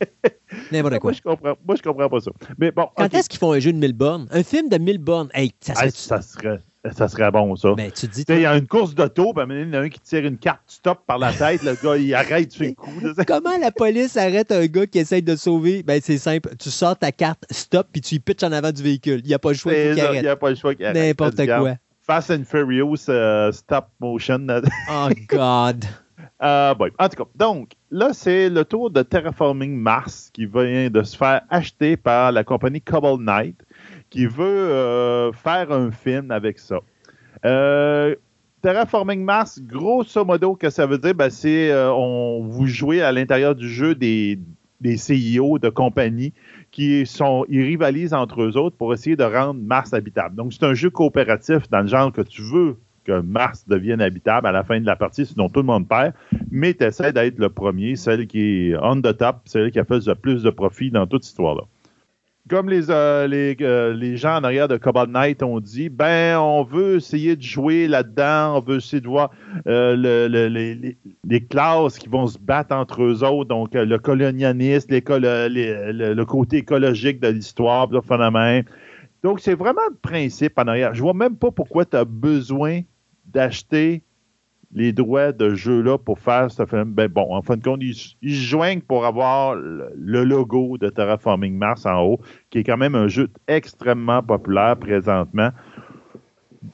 N'importe 0.72 0.98
quoi. 0.98 1.10
Moi 1.10 1.12
je, 1.12 1.22
comprends, 1.22 1.56
moi, 1.66 1.76
je 1.76 1.82
comprends 1.82 2.08
pas 2.08 2.20
ça. 2.20 2.30
Mais 2.58 2.72
bon, 2.72 2.88
Quand 2.96 3.14
est-ce 3.14 3.28
qu'ils 3.28 3.38
font 3.38 3.52
un 3.52 3.58
jeu 3.58 3.72
de 3.72 3.78
1000 3.78 3.92
bornes? 3.92 4.26
Un 4.30 4.42
film 4.42 4.68
de 4.68 4.76
1000 4.76 4.98
bornes, 4.98 5.28
hey, 5.32 5.52
ça 5.60 5.74
serait... 5.74 5.90
ça 5.90 6.20
serait 6.20 6.60
ça 6.92 7.08
serait 7.08 7.30
bon, 7.30 7.54
ça. 7.56 7.74
Ben, 7.74 7.90
tu 7.90 8.06
dis. 8.06 8.24
Il 8.28 8.40
y 8.40 8.46
a 8.46 8.56
une 8.56 8.66
course 8.66 8.94
d'auto, 8.94 9.34
puis 9.34 9.44
il 9.48 9.60
y 9.60 9.64
en 9.64 9.72
a 9.74 9.80
un 9.80 9.88
qui 9.88 10.00
tire 10.00 10.24
une 10.24 10.38
carte 10.38 10.62
stop 10.66 11.00
par 11.06 11.18
la 11.18 11.32
tête. 11.32 11.62
le 11.62 11.74
gars, 11.74 11.96
il 11.96 12.14
arrête, 12.14 12.48
tu 12.48 12.58
fais 12.58 12.68
le 12.68 12.74
coup. 12.74 12.90
Comment 13.26 13.56
la 13.58 13.70
police 13.70 14.16
arrête 14.16 14.50
un 14.50 14.64
gars 14.66 14.86
qui 14.86 14.98
essaye 14.98 15.22
de 15.22 15.36
sauver? 15.36 15.82
Ben, 15.82 16.00
c'est 16.02 16.18
simple. 16.18 16.50
Tu 16.58 16.70
sors 16.70 16.96
ta 16.96 17.12
carte 17.12 17.44
stop, 17.50 17.88
puis 17.92 18.00
tu 18.00 18.14
y 18.14 18.18
pitches 18.18 18.44
en 18.44 18.52
avant 18.52 18.72
du 18.72 18.82
véhicule. 18.82 19.20
Il 19.24 19.28
n'y 19.28 19.34
a 19.34 19.38
pas 19.38 19.50
le 19.50 19.56
choix 19.56 19.72
qu'il 19.72 20.00
arrête. 20.00 20.16
Il 20.16 20.22
n'y 20.22 20.28
a 20.28 20.36
pas 20.36 20.50
le 20.50 20.56
choix 20.56 20.74
qu'il 20.74 20.86
arrête. 20.86 20.96
N'importe 20.96 21.46
quoi. 21.46 21.74
Fast 22.02 22.30
and 22.30 22.44
Furious 22.44 23.08
uh, 23.08 23.52
stop 23.52 23.88
motion. 24.00 24.46
oh, 24.90 25.08
God. 25.28 25.84
Uh, 26.42 26.74
En 26.98 27.08
tout 27.08 27.24
cas, 27.24 27.30
donc, 27.34 27.72
là, 27.90 28.14
c'est 28.14 28.48
le 28.48 28.64
tour 28.64 28.90
de 28.90 29.02
Terraforming 29.02 29.76
Mars 29.76 30.30
qui 30.32 30.46
vient 30.46 30.88
de 30.88 31.02
se 31.02 31.14
faire 31.14 31.42
acheter 31.50 31.98
par 31.98 32.32
la 32.32 32.42
compagnie 32.42 32.80
Cobble 32.80 33.22
Knight 33.22 33.56
qui 34.10 34.26
veut 34.26 34.44
euh, 34.44 35.32
faire 35.32 35.72
un 35.72 35.90
film 35.90 36.30
avec 36.30 36.58
ça. 36.58 36.80
Euh, 37.44 38.14
Terraforming 38.60 39.24
Mars, 39.24 39.60
grosso 39.62 40.24
modo, 40.24 40.54
que 40.54 40.68
ça 40.68 40.84
veut 40.84 40.98
dire, 40.98 41.14
ben, 41.14 41.30
c'est 41.30 41.70
euh, 41.70 41.90
on 41.92 42.44
vous 42.44 42.66
jouez 42.66 43.00
à 43.00 43.10
l'intérieur 43.12 43.54
du 43.54 43.68
jeu 43.68 43.94
des, 43.94 44.38
des 44.80 44.96
CIO 44.98 45.58
de 45.58 45.70
compagnies 45.70 46.34
qui 46.70 47.06
sont 47.06 47.46
ils 47.48 47.62
rivalisent 47.62 48.12
entre 48.12 48.42
eux 48.42 48.56
autres 48.56 48.76
pour 48.76 48.92
essayer 48.92 49.16
de 49.16 49.24
rendre 49.24 49.60
Mars 49.60 49.94
habitable. 49.94 50.36
Donc 50.36 50.52
c'est 50.52 50.64
un 50.64 50.74
jeu 50.74 50.90
coopératif 50.90 51.70
dans 51.70 51.80
le 51.80 51.86
genre 51.86 52.12
que 52.12 52.20
tu 52.20 52.42
veux 52.42 52.76
que 53.04 53.20
Mars 53.20 53.66
devienne 53.66 54.02
habitable 54.02 54.46
à 54.46 54.52
la 54.52 54.62
fin 54.62 54.78
de 54.78 54.84
la 54.84 54.94
partie, 54.94 55.24
sinon 55.24 55.48
tout 55.48 55.60
le 55.60 55.66
monde 55.66 55.88
perd, 55.88 56.12
mais 56.50 56.74
tu 56.74 56.84
essaies 56.84 57.14
d'être 57.14 57.38
le 57.38 57.48
premier, 57.48 57.96
celle 57.96 58.26
qui 58.26 58.68
est 58.68 58.76
on 58.82 59.00
the 59.00 59.16
top, 59.16 59.36
celle 59.46 59.70
qui 59.70 59.78
a 59.78 59.84
fait 59.84 60.06
le 60.06 60.14
plus 60.14 60.42
de 60.42 60.50
profit 60.50 60.90
dans 60.90 61.06
toute 61.06 61.24
cette 61.24 61.30
histoire-là 61.30 61.62
comme 62.48 62.68
les, 62.68 62.90
euh, 62.90 63.28
euh, 63.60 63.92
les, 63.92 64.16
gens 64.16 64.36
en 64.36 64.44
arrière 64.44 64.66
de 64.66 64.76
Cobalt 64.76 65.10
Knight 65.10 65.42
ont 65.42 65.60
dit, 65.60 65.88
ben, 65.88 66.38
on 66.38 66.64
veut 66.64 66.96
essayer 66.96 67.36
de 67.36 67.42
jouer 67.42 67.86
là-dedans, 67.86 68.56
on 68.56 68.60
veut 68.60 68.78
essayer 68.78 69.00
de 69.00 69.06
voir 69.06 69.30
euh, 69.66 69.94
les, 71.24 71.46
classes 71.46 71.98
qui 71.98 72.08
vont 72.08 72.26
se 72.26 72.38
battre 72.38 72.74
entre 72.74 73.02
eux 73.02 73.22
autres, 73.22 73.48
donc 73.48 73.74
le 73.74 73.98
colonialisme, 73.98 74.88
le, 74.90 76.24
côté 76.24 76.58
écologique 76.58 77.20
de 77.20 77.28
l'histoire, 77.28 77.88
le 77.90 78.00
phénomène. 78.00 78.64
Donc, 79.22 79.40
c'est 79.40 79.54
vraiment 79.54 79.82
le 79.90 79.96
principe 79.96 80.58
en 80.58 80.62
arrière. 80.62 80.94
Je 80.94 81.02
vois 81.02 81.14
même 81.14 81.36
pas 81.36 81.50
pourquoi 81.50 81.84
tu 81.84 81.96
as 81.96 82.06
besoin 82.06 82.80
d'acheter 83.26 84.02
les 84.72 84.92
droits 84.92 85.32
de 85.32 85.54
jeu-là 85.54 85.98
pour 85.98 86.18
faire 86.18 86.50
ce 86.50 86.64
film. 86.64 86.92
Ben 86.92 87.08
bon, 87.08 87.34
en 87.34 87.42
fin 87.42 87.56
de 87.56 87.62
compte, 87.62 87.80
ils, 87.82 87.94
se 87.94 88.14
joignent 88.22 88.80
pour 88.80 89.04
avoir 89.04 89.54
le, 89.56 90.24
logo 90.24 90.78
de 90.78 90.88
Terraforming 90.88 91.56
Mars 91.56 91.86
en 91.86 92.00
haut, 92.02 92.20
qui 92.50 92.58
est 92.58 92.64
quand 92.64 92.76
même 92.76 92.94
un 92.94 93.08
jeu 93.08 93.28
extrêmement 93.48 94.22
populaire 94.22 94.76
présentement. 94.76 95.50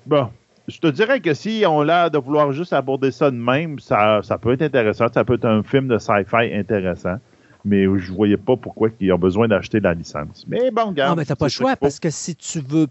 Bon, 0.05 0.29
je 0.69 0.79
te 0.79 0.89
dirais 0.89 1.21
que 1.21 1.33
si 1.33 1.65
on 1.67 1.83
l'a 1.83 2.11
de 2.11 2.19
vouloir 2.19 2.53
juste 2.53 2.73
aborder 2.73 3.11
ça 3.11 3.31
de 3.31 3.37
même, 3.37 3.79
ça, 3.79 4.21
ça 4.23 4.37
peut 4.37 4.53
être 4.53 4.63
intéressant. 4.63 5.07
Ça 5.13 5.25
peut 5.25 5.35
être 5.35 5.47
un 5.47 5.63
film 5.63 5.89
de 5.89 5.99
sci-fi 5.99 6.53
intéressant. 6.53 7.17
Mais 7.65 7.85
je 7.85 8.13
ne 8.13 8.17
voyais 8.17 8.37
pas 8.37 8.57
pourquoi 8.57 8.91
ils 9.01 9.13
ont 9.13 9.19
besoin 9.19 9.49
d'acheter 9.49 9.81
la 9.81 9.95
licence. 9.95 10.45
Mais 10.47 10.71
bon, 10.71 10.91
regarde. 10.91 11.11
Non, 11.11 11.17
mais 11.17 11.25
t'as 11.25 11.35
pas 11.35 11.47
le 11.47 11.51
choix 11.51 11.75
parce 11.75 11.99
que 11.99 12.11
si 12.11 12.37
tu 12.37 12.61
veux 12.61 12.87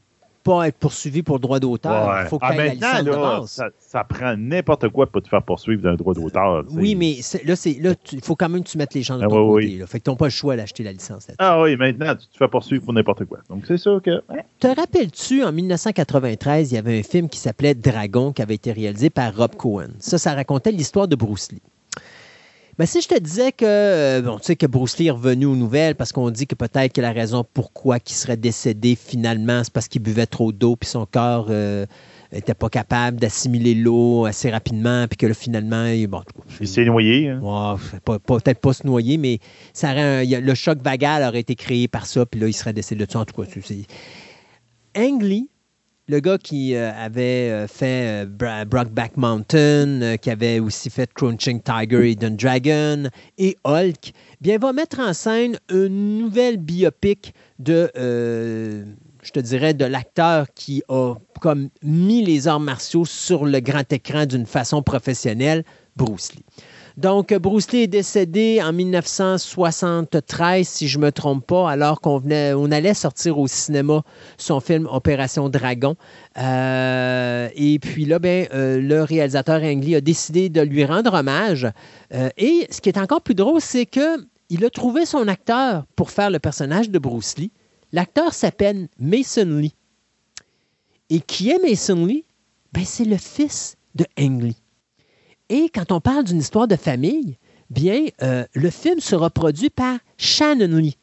pas 0.46 0.68
être 0.68 0.78
poursuivi 0.78 1.24
pour 1.24 1.40
droit 1.40 1.60
d'auteur. 1.60 2.22
Il 2.22 2.28
faut 2.28 2.38
que 2.38 2.46
ah, 2.46 2.56
la 2.56 2.68
licence 2.68 3.04
de 3.04 3.12
base. 3.12 3.64
Ça, 3.80 4.04
prend 4.04 4.38
n'importe 4.38 4.88
quoi 4.90 5.08
pour 5.08 5.22
te 5.22 5.28
faire 5.28 5.42
poursuivre 5.42 5.82
d'un 5.82 5.96
droit 5.96 6.14
d'auteur. 6.14 6.64
Oui, 6.72 6.96
mais 6.96 7.18
là, 7.44 7.56
il 8.12 8.22
faut 8.22 8.36
quand 8.36 8.48
même 8.48 8.64
que 8.64 8.70
tu 8.70 8.78
mettes 8.78 8.94
les 8.94 9.02
gens 9.02 9.18
de 9.18 9.26
ah, 9.26 9.28
ton 9.28 9.48
côté. 9.48 9.84
Fait 9.88 10.00
que 10.00 10.04
tu 10.04 10.10
n'as 10.12 10.16
pas 10.16 10.26
le 10.26 10.32
choix 10.32 10.56
d'acheter 10.56 10.84
la 10.84 10.94
licence. 10.94 11.28
Ah 11.40 11.62
oui, 11.62 11.76
maintenant, 11.76 12.16
tu 12.16 12.28
te 12.28 12.38
fais 12.38 12.48
poursuivre 12.48 12.86
pour 12.86 12.94
n'importe 12.94 13.26
quoi. 13.26 13.40
Donc, 13.50 13.64
c'est 13.68 13.78
sûr 13.78 14.02
que... 14.02 14.22
Te 14.60 14.68
rappelles-tu, 14.68 15.44
en 15.44 15.52
1993, 15.52 16.72
il 16.72 16.76
y 16.76 16.78
avait 16.78 17.00
un 17.00 17.04
film 17.04 17.28
qui 17.28 17.40
s'appelait 17.40 17.74
Dragon 17.74 18.32
qui 18.32 18.44
avait 18.44 18.56
été 18.56 18.72
réalisé 18.72 19.10
par 19.10 19.36
Rob 19.36 19.56
Cohen. 19.56 19.90
Ça, 19.98 20.20
ça 20.20 20.36
racontait 20.36 20.72
l'histoire 20.72 21.08
de 21.08 21.16
Bruce 21.16 21.52
Lee. 21.52 21.62
Mais 22.78 22.86
si 22.86 23.02
je 23.02 23.08
te 23.08 23.18
disais 23.18 23.54
que, 23.54 23.66
euh, 23.66 24.22
bon, 24.22 24.38
tu 24.38 24.46
sais, 24.46 24.56
que 24.58 24.66
Bruce 24.66 24.98
Lee 24.98 25.08
est 25.08 25.12
revenu 25.12 25.46
aux 25.46 25.56
nouvelles 25.56 25.96
parce 25.96 26.12
qu'on 26.12 26.30
dit 26.30 26.46
que 26.46 26.56
peut-être 26.56 26.92
que 26.92 27.00
la 27.00 27.14
raison 27.14 27.46
pourquoi 27.54 27.98
il 28.06 28.14
serait 28.14 28.36
décédé 28.36 28.96
finalement, 28.96 29.64
c'est 29.64 29.72
parce 29.72 29.88
qu'il 29.88 30.02
buvait 30.02 30.26
trop 30.26 30.52
d'eau 30.52 30.76
puis 30.76 30.90
son 30.90 31.06
corps 31.06 31.48
n'était 31.48 32.52
euh, 32.52 32.56
pas 32.60 32.70
capable 32.70 33.18
d'assimiler 33.18 33.76
l'eau 33.76 34.26
assez 34.26 34.50
rapidement 34.50 35.08
puis 35.08 35.16
que 35.16 35.26
là, 35.26 35.34
finalement, 35.34 35.86
il, 35.86 36.08
bon, 36.08 36.22
il 36.60 36.68
s'est 36.68 36.84
noyé. 36.84 37.30
Hein? 37.30 37.78
peut-être 38.04 38.60
pas 38.60 38.74
se 38.74 38.86
noyer, 38.86 39.18
mais 39.18 39.40
ça 39.72 39.94
le 39.96 40.54
choc 40.54 40.80
vagal 40.82 41.24
aurait 41.24 41.40
été 41.40 41.56
créé 41.56 41.88
par 41.88 42.06
ça 42.06 42.26
puis 42.26 42.42
là, 42.42 42.48
il 42.48 42.54
serait 42.54 42.74
décédé 42.74 43.06
de 43.06 43.12
ça. 43.12 43.20
En 43.20 43.26
tout 43.26 43.42
cas, 43.42 43.48
Ang 44.98 45.22
Lee 45.22 45.50
le 46.08 46.20
gars 46.20 46.38
qui 46.38 46.76
euh, 46.76 46.92
avait 46.94 47.50
euh, 47.50 47.68
fait 47.68 48.26
euh, 48.26 48.66
Brockback 48.66 49.18
Mountain, 49.18 50.18
qui 50.22 50.30
avait 50.30 50.60
aussi 50.60 50.90
fait 50.90 51.12
Crunching 51.14 51.62
Tiger, 51.62 52.12
Hidden 52.12 52.36
Dragon 52.36 53.10
et 53.38 53.58
Hulk, 53.64 54.14
bien, 54.42 54.58
va 54.58 54.74
mettre 54.74 55.00
en 55.00 55.14
scène 55.14 55.58
une 55.70 56.20
nouvelle 56.20 56.58
biopic 56.58 57.34
de, 57.60 57.90
je 57.96 59.32
te 59.32 59.40
dirais, 59.40 59.74
de 59.74 59.86
l'acteur 59.86 60.48
qui 60.54 60.84
a 60.90 61.16
comme 61.42 61.70
mis 61.82 62.24
les 62.24 62.48
arts 62.48 62.60
martiaux 62.60 63.06
sur 63.06 63.46
le 63.46 63.60
grand 63.60 63.92
écran 63.92 64.26
d'une 64.26 64.46
façon 64.46 64.84
professionnelle, 64.84 65.64
Bruce 65.96 66.34
Lee. 66.34 66.46
Donc, 66.98 67.34
Bruce 67.34 67.72
Lee 67.72 67.82
est 67.82 67.88
décédé 67.88 68.62
en 68.64 68.72
1973, 68.72 70.66
si 70.66 70.88
je 70.88 70.98
ne 70.98 71.04
me 71.04 71.12
trompe 71.12 71.46
pas, 71.46 71.70
alors 71.70 72.00
qu'on 72.00 72.20
venait, 72.20 72.54
on 72.54 72.72
allait 72.72 72.94
sortir 72.94 73.38
au 73.38 73.48
cinéma 73.48 74.02
son 74.38 74.62
film 74.62 74.88
Opération 74.90 75.50
Dragon. 75.50 75.98
Euh, 76.38 77.50
et 77.54 77.80
puis 77.80 78.06
là, 78.06 78.20
ben, 78.20 78.48
euh, 78.54 78.80
le 78.80 79.04
réalisateur 79.04 79.62
Ang 79.62 79.84
Lee 79.84 79.96
a 79.96 80.02
décidé 80.02 80.48
de 80.48 80.62
lui 80.62 80.86
rendre 80.86 81.14
hommage. 81.14 81.68
Euh, 82.14 82.30
et 82.38 82.66
ce 82.72 82.80
qui 82.80 82.88
est 82.88 82.98
encore 82.98 83.22
plus 83.22 83.36
drôle, 83.36 83.60
c'est 83.60 83.86
qu'il 83.86 84.64
a 84.64 84.70
trouvé 84.70 85.06
son 85.06 85.28
acteur 85.28 85.86
pour 85.98 86.12
faire 86.12 86.30
le 86.30 86.40
personnage 86.40 86.90
de 86.90 87.00
Bruce 87.00 87.38
Lee. 87.38 87.52
L'acteur 87.92 88.34
s'appelle 88.34 88.88
Mason 89.00 89.58
Lee. 89.58 89.76
Et 91.10 91.20
qui 91.20 91.50
est 91.50 91.60
Mason 91.60 92.06
Lee? 92.06 92.24
Ben, 92.72 92.86
c'est 92.86 93.06
le 93.06 93.18
fils 93.18 93.76
de 93.96 94.06
Ang 94.18 94.42
Lee. 94.42 94.65
Et 95.50 95.70
quand 95.70 95.92
on 95.92 96.02
parle 96.02 96.24
d'une 96.24 96.40
histoire 96.40 96.68
de 96.68 96.76
famille, 96.76 97.38
bien, 97.70 98.06
euh, 98.24 98.46
le 98.54 98.70
film 98.70 99.00
sera 99.00 99.30
produit 99.30 99.70
par 99.70 99.98
Shannon 100.18 100.78
Lee, 100.78 100.98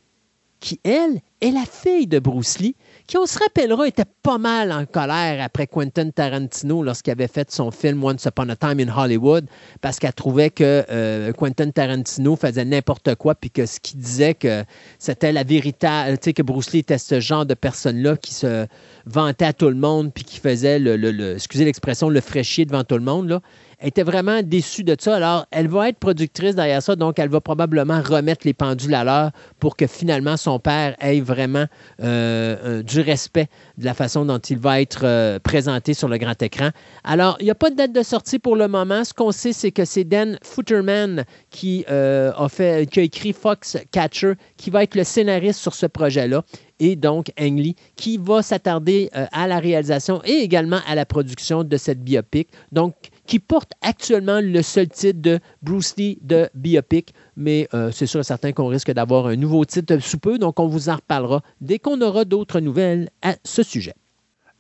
qui, 0.59 0.81
elle, 0.85 1.21
est 1.41 1.51
la 1.51 1.65
fille 1.65 2.07
de 2.09 2.19
Bruce 2.19 2.59
Lee, 2.59 2.75
qui, 3.07 3.19
on 3.19 3.27
se 3.27 3.39
rappellera, 3.39 3.87
était 3.87 4.05
pas 4.23 4.39
mal 4.39 4.73
en 4.73 4.85
colère 4.87 5.43
après 5.43 5.67
Quentin 5.69 6.11
Tarantino 6.11 6.83
lorsqu'il 6.83 7.13
avait 7.13 7.29
fait 7.29 7.51
son 7.53 7.71
film 7.71 8.03
Once 8.03 8.25
Upon 8.25 8.49
a 8.49 8.57
Time 8.57 8.81
in 8.81 8.97
Hollywood, 8.97 9.47
parce 9.81 10.01
qu'elle 10.01 10.13
trouvait 10.13 10.51
que 10.51 10.85
euh, 10.91 11.33
Quentin 11.33 11.71
Tarantino 11.71 12.35
faisait 12.35 12.65
n'importe 12.65 13.15
quoi, 13.17 13.37
puis 13.37 13.51
que 13.51 13.67
ce 13.67 13.79
qu'il 13.79 14.01
disait 14.01 14.35
que 14.35 14.65
c'était 14.99 15.33
la 15.33 15.45
vérité, 15.45 15.89
tu 16.15 16.17
sais, 16.23 16.33
que 16.33 16.43
Bruce 16.43 16.73
Lee 16.73 16.81
était 16.81 16.99
ce 16.99 17.21
genre 17.21 17.47
de 17.47 17.55
personne-là 17.55 18.17
qui 18.17 18.35
se 18.35 18.67
vantait 19.07 19.47
à 19.47 19.53
tout 19.53 19.69
le 19.69 19.77
monde, 19.77 20.13
puis 20.13 20.25
qui 20.25 20.39
faisait, 20.39 20.79
le, 20.81 21.35
excusez 21.35 21.65
l'expression, 21.65 22.09
le 22.09 22.21
fraîchier 22.21 22.65
devant 22.65 22.83
tout 22.83 22.97
le 22.97 23.05
monde, 23.05 23.29
là 23.29 23.41
était 23.83 24.03
vraiment 24.03 24.43
déçue 24.43 24.85
de 24.85 24.97
ça. 24.99 25.17
Alors, 25.17 25.47
elle 25.51 25.69
va 25.69 25.89
être 25.89 25.99
productrice 25.99 26.55
derrière 26.55 26.83
ça, 26.83 26.97
donc 26.97 27.19
elle 27.19 27.29
va 27.29 27.41
probablement 27.41 28.01
remettre 28.01 28.47
les 28.47 28.55
pendules 28.55 28.95
à 28.95 29.05
l'heure 29.05 29.31
pour 29.59 29.77
que 29.77 29.87
finalement 29.87 30.37
son 30.37 30.59
père 30.59 30.97
ait 31.01 31.21
vraiment 31.21 31.67
euh, 32.01 32.57
euh, 32.65 32.83
du 32.83 33.01
respect 33.01 33.49
de 33.79 33.85
la 33.85 33.95
façon 33.95 34.25
dont 34.25 34.39
il 34.39 34.59
va 34.59 34.81
être 34.81 35.03
euh, 35.05 35.39
présenté 35.39 35.95
sur 35.95 36.09
le 36.09 36.19
grand 36.19 36.41
écran. 36.43 36.71
Alors, 37.05 37.37
il 37.41 37.45
n'y 37.45 37.51
a 37.51 37.55
pas 37.55 37.71
de 37.71 37.77
date 37.77 37.93
de 37.93 38.03
sortie 38.03 38.39
pour 38.39 38.57
le 38.57 38.69
moment. 38.69 39.05
Ce 39.05 39.13
qu'on 39.13 39.33
sait, 39.33 39.53
c'est 39.53 39.73
que 39.73 39.85
c'est 39.85 40.05
Dan 40.05 40.39
Futterman 40.43 41.25
qui, 41.51 41.85
a 41.89 42.49
fait, 42.49 42.89
qui 42.89 43.01
a 43.01 43.03
écrit 43.03 43.33
Fox 43.33 43.77
Catcher, 43.91 44.35
qui 44.57 44.71
va 44.71 44.83
être 44.83 44.95
le 44.95 45.05
scénariste 45.05 45.61
sur 45.61 45.75
ce 45.75 45.87
projet-là 45.87 46.43
et 46.81 46.97
donc 46.97 47.33
Ang 47.39 47.59
Lee, 47.59 47.77
qui 47.97 48.19
va 48.19 48.43
s'attarder 48.43 49.11
à 49.13 49.47
la 49.47 49.59
réalisation 49.59 50.21
et 50.25 50.39
également 50.39 50.81
à 50.87 50.95
la 50.95 51.07
production 51.07 51.65
de 51.65 51.77
cette 51.77 52.03
biopic. 52.03 52.49
Donc, 52.73 52.95
qui 53.33 53.39
porte 53.39 53.73
actuellement 53.81 54.43
le 54.43 54.61
seul 54.61 54.89
titre 54.89 55.23
de 55.23 55.41
Bruce 55.63 55.97
Lee 55.97 56.19
de 56.21 56.51
biopic, 56.53 57.15
mais 57.35 57.67
euh, 57.73 57.91
c'est 57.91 58.05
sûr 58.05 58.21
et 58.21 58.25
certain 58.25 58.53
qu'on 58.53 58.67
risque 58.67 58.91
d'avoir 58.91 59.29
un 59.29 59.37
nouveau 59.37 59.65
titre 59.65 59.99
sous 60.01 60.19
peu, 60.19 60.37
donc 60.37 60.61
on 60.61 60.67
vous 60.67 60.91
en 60.91 60.97
reparlera 60.97 61.41
dès 61.63 61.79
qu'on 61.79 62.03
aura 62.03 62.27
d'autres 62.27 62.61
nouvelles 62.61 63.09
à 63.23 63.37
ce 63.43 63.63
sujet. 63.63 63.95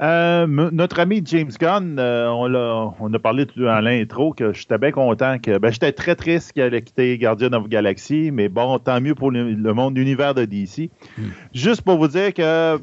Euh, 0.00 0.46
notre 0.46 1.00
ami 1.00 1.20
James 1.26 1.50
Gunn, 1.60 1.98
euh, 1.98 2.30
on, 2.30 2.54
a, 2.54 2.94
on, 2.98 3.12
a, 3.12 3.18
parlé 3.18 3.44
dans 3.56 3.80
l'intro 3.80 4.32
que 4.32 4.54
j'étais 4.54 4.78
bien 4.78 4.90
content 4.90 5.38
que 5.38 5.58
ben, 5.58 5.70
j'étais 5.70 5.92
très 5.92 6.16
triste 6.16 6.52
qu'il 6.54 6.62
allait 6.62 6.80
quitter 6.80 7.18
Guardian 7.18 7.52
of 7.52 7.68
Galaxy, 7.68 8.30
mais 8.32 8.48
bon, 8.48 8.78
tant 8.78 9.02
mieux 9.02 9.14
pour 9.14 9.30
le, 9.30 9.74
monde 9.74 9.98
univers 9.98 10.32
de 10.32 10.46
DC. 10.46 10.88
Hmm. 11.18 11.24
Juste 11.52 11.82
pour 11.82 11.98
vous 11.98 12.08
dire 12.08 12.32
que 12.32 12.78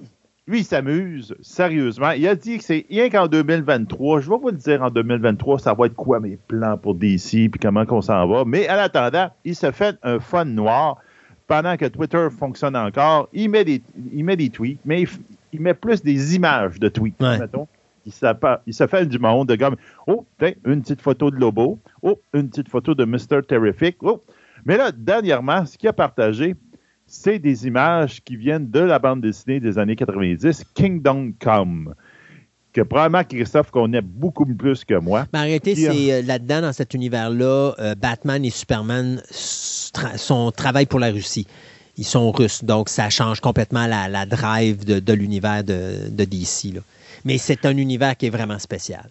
lui, 0.49 0.61
il 0.61 0.65
s'amuse, 0.65 1.35
sérieusement. 1.41 2.09
Il 2.11 2.27
a 2.27 2.33
dit 2.33 2.57
que 2.57 2.63
c'est 2.63 2.83
rien 2.89 3.09
qu'en 3.09 3.27
2023. 3.27 4.21
Je 4.21 4.29
vais 4.31 4.37
vous 4.37 4.49
le 4.49 4.57
dire 4.57 4.81
en 4.81 4.89
2023, 4.89 5.59
ça 5.59 5.75
va 5.75 5.85
être 5.85 5.93
quoi 5.93 6.19
mes 6.19 6.37
plans 6.47 6.75
pour 6.75 6.95
DC, 6.95 7.51
puis 7.51 7.59
comment 7.61 7.85
qu'on 7.85 8.01
s'en 8.01 8.27
va. 8.27 8.45
Mais 8.45 8.67
en 8.67 8.77
attendant, 8.77 9.29
il 9.45 9.55
se 9.55 9.71
fait 9.71 9.95
un 10.01 10.19
fun 10.19 10.45
noir. 10.45 10.97
Pendant 11.45 11.77
que 11.77 11.85
Twitter 11.85 12.27
fonctionne 12.37 12.75
encore, 12.75 13.27
il 13.33 13.49
met 13.49 13.63
des, 13.63 13.81
il 14.13 14.23
met 14.23 14.35
des 14.35 14.49
tweets, 14.49 14.79
mais 14.85 15.05
il, 15.51 15.61
met 15.61 15.73
plus 15.73 16.03
des 16.03 16.35
images 16.35 16.79
de 16.79 16.89
tweets, 16.89 17.19
mettons. 17.19 17.67
Il 18.05 18.73
se, 18.73 18.87
fait 18.87 19.05
du 19.07 19.19
monde 19.19 19.49
de 19.49 19.55
comme 19.55 19.75
Oh, 20.07 20.25
une 20.65 20.81
petite 20.81 21.01
photo 21.01 21.29
de 21.31 21.37
Lobo. 21.37 21.79
Oh, 22.01 22.19
une 22.33 22.49
petite 22.49 22.69
photo 22.69 22.95
de 22.95 23.05
Mr. 23.05 23.41
Terrific. 23.47 23.97
Oh. 24.01 24.23
Mais 24.65 24.77
là, 24.77 24.91
dernièrement, 24.91 25.65
ce 25.65 25.77
qu'il 25.77 25.89
a 25.89 25.93
partagé, 25.93 26.55
c'est 27.09 27.39
des 27.39 27.67
images 27.67 28.21
qui 28.23 28.35
viennent 28.35 28.69
de 28.69 28.79
la 28.79 28.99
bande 28.99 29.21
dessinée 29.21 29.59
des 29.59 29.77
années 29.77 29.95
90, 29.95 30.63
Kingdom 30.75 31.33
Come, 31.39 31.95
que 32.71 32.81
probablement 32.81 33.23
Christophe 33.23 33.71
connaît 33.71 34.01
beaucoup 34.01 34.45
plus 34.45 34.85
que 34.85 34.93
moi. 34.93 35.25
Mais 35.33 35.39
arrêtez, 35.39 35.75
c'est 35.75 36.13
euh, 36.13 36.21
là-dedans, 36.21 36.61
dans 36.61 36.73
cet 36.73 36.93
univers-là, 36.93 37.73
euh, 37.79 37.95
Batman 37.95 38.45
et 38.45 38.51
Superman 38.51 39.21
sont, 39.31 40.51
travaillent 40.51 40.85
pour 40.85 40.99
la 40.99 41.09
Russie. 41.09 41.47
Ils 41.97 42.05
sont 42.05 42.31
russes, 42.31 42.63
donc 42.63 42.87
ça 42.87 43.09
change 43.09 43.41
complètement 43.41 43.87
la, 43.87 44.25
drive 44.25 44.85
de, 44.85 45.13
l'univers 45.13 45.63
de, 45.63 46.09
DC. 46.09 46.79
Mais 47.25 47.37
c'est 47.37 47.65
un 47.65 47.75
univers 47.75 48.15
qui 48.15 48.27
est 48.27 48.29
vraiment 48.29 48.59
spécial. 48.59 49.09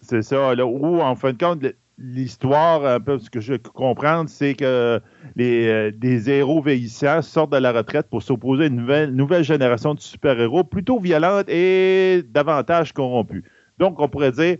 C'est 0.00 0.22
ça, 0.22 0.54
là, 0.54 0.64
où 0.64 1.00
en 1.00 1.14
fin 1.16 1.32
de 1.32 1.38
compte, 1.38 1.60
l'histoire, 2.00 2.84
un 2.86 2.98
peu 2.98 3.18
ce 3.18 3.30
que 3.30 3.40
je 3.40 3.54
comprends, 3.54 4.26
c'est 4.26 4.54
que 4.54 5.00
les, 5.36 5.68
euh, 5.68 5.90
des 5.94 6.30
héros 6.30 6.62
vieillissants 6.62 7.22
sortent 7.22 7.52
de 7.52 7.58
la 7.58 7.72
retraite 7.72 8.08
pour 8.08 8.22
s'opposer 8.22 8.64
à 8.64 8.66
une 8.66 8.76
nouvelle, 8.76 9.14
nouvelle 9.14 9.44
génération 9.44 9.94
de 9.94 10.00
super-héros 10.00 10.64
plutôt 10.64 10.98
violente 10.98 11.48
et 11.48 12.22
davantage 12.28 12.92
corrompus. 12.92 13.44
Donc, 13.78 14.00
on 14.00 14.08
pourrait 14.08 14.32
dire, 14.32 14.56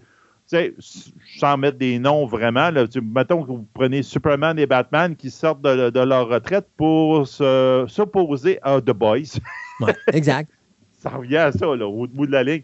sans 1.39 1.57
mettre 1.57 1.79
des 1.79 1.99
noms 1.99 2.27
vraiment, 2.27 2.71
là, 2.71 2.85
mettons 3.03 3.43
que 3.43 3.49
vous 3.49 3.67
prenez 3.73 4.03
Superman 4.03 4.59
et 4.59 4.67
Batman 4.67 5.17
qui 5.17 5.31
sortent 5.31 5.63
de, 5.63 5.91
de 5.91 6.01
leur 6.01 6.29
retraite 6.29 6.67
pour 6.77 7.27
s'opposer 7.27 8.59
à 8.63 8.81
The 8.81 8.91
Boys. 8.91 9.39
exact. 10.13 10.51
ça 10.99 11.11
revient 11.11 11.37
à 11.37 11.53
ça, 11.53 11.75
là, 11.77 11.87
au 11.87 12.07
bout 12.07 12.27
de 12.27 12.33
la 12.33 12.43
ligne. 12.43 12.63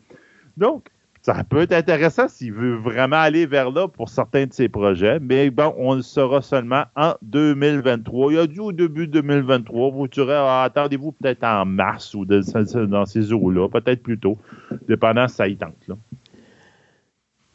Donc, 0.57 0.89
ça 1.27 1.43
peut 1.43 1.63
être 1.63 1.73
intéressant 1.73 2.29
s'il 2.29 2.53
veut 2.53 2.77
vraiment 2.77 3.17
aller 3.17 3.47
vers 3.47 3.73
là 3.73 3.89
pour 3.89 4.09
certains 4.09 4.47
de 4.47 4.53
ses 4.53 4.69
projets, 4.69 5.19
mais 5.19 5.51
bon, 5.51 5.75
on 5.77 5.97
le 5.97 6.03
saura 6.03 6.41
seulement 6.41 6.85
en 6.95 7.15
2023. 7.23 8.33
Il 8.33 8.39
a 8.39 8.47
dit 8.47 8.61
au 8.61 8.71
début 8.71 9.09
2023, 9.09 9.91
vous 9.91 10.07
direz, 10.07 10.37
ah, 10.37 10.63
attendez-vous 10.63 11.11
peut-être 11.11 11.43
en 11.43 11.65
mars 11.65 12.15
ou 12.15 12.25
dans 12.25 13.07
ces 13.07 13.33
eaux-là, 13.33 13.69
peut-être 13.69 14.05
plus 14.05 14.21
tôt, 14.21 14.39
dépendant 14.87 15.27
si 15.27 15.35
ça 15.35 15.49
y 15.49 15.57
tente. 15.57 15.75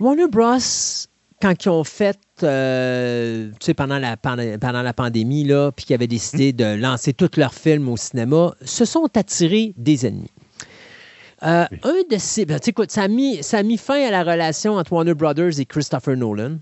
Warner 0.02 0.28
Bros., 0.28 0.58
quand 1.42 1.66
ils 1.66 1.70
ont 1.70 1.86
fait, 1.86 2.20
euh, 2.44 3.52
tu 3.52 3.68
sais, 3.68 3.74
pendant 3.74 4.00
la, 4.00 4.18
pendant 4.18 4.82
la 4.82 4.94
pandémie, 4.94 5.46
là, 5.46 5.72
puis 5.72 5.86
qu'ils 5.86 5.94
avaient 5.94 6.08
décidé 6.08 6.52
de 6.52 6.76
lancer 6.76 7.14
tous 7.14 7.38
leurs 7.38 7.54
films 7.54 7.88
au 7.88 7.96
cinéma, 7.96 8.52
se 8.66 8.84
sont 8.84 9.08
attirés 9.16 9.74
des 9.78 10.06
ennemis. 10.06 10.30
Euh, 11.44 11.66
un 11.84 12.02
de 12.10 12.18
ces. 12.18 12.46
Ben, 12.46 12.60
écoute, 12.66 12.92
ça 12.92 13.04
a, 13.04 13.08
mis, 13.08 13.42
ça 13.42 13.60
a 13.60 13.64
mis 13.64 13.78
fin 13.78 14.02
à 14.06 14.12
la 14.12 14.24
relation 14.24 14.76
entre 14.76 14.94
Warner 14.94 15.16
Brothers 15.16 15.60
et 15.60 15.66
Christopher 15.66 16.16
Nolan. 16.16 16.60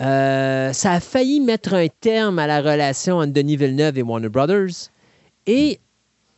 Euh, 0.00 0.72
ça 0.72 0.92
a 0.92 1.00
failli 1.00 1.40
mettre 1.40 1.74
un 1.74 1.86
terme 2.00 2.38
à 2.38 2.46
la 2.46 2.60
relation 2.60 3.18
entre 3.18 3.32
Denis 3.32 3.56
Villeneuve 3.56 3.96
et 3.98 4.02
Warner 4.02 4.28
Brothers. 4.28 4.90
Et 5.46 5.78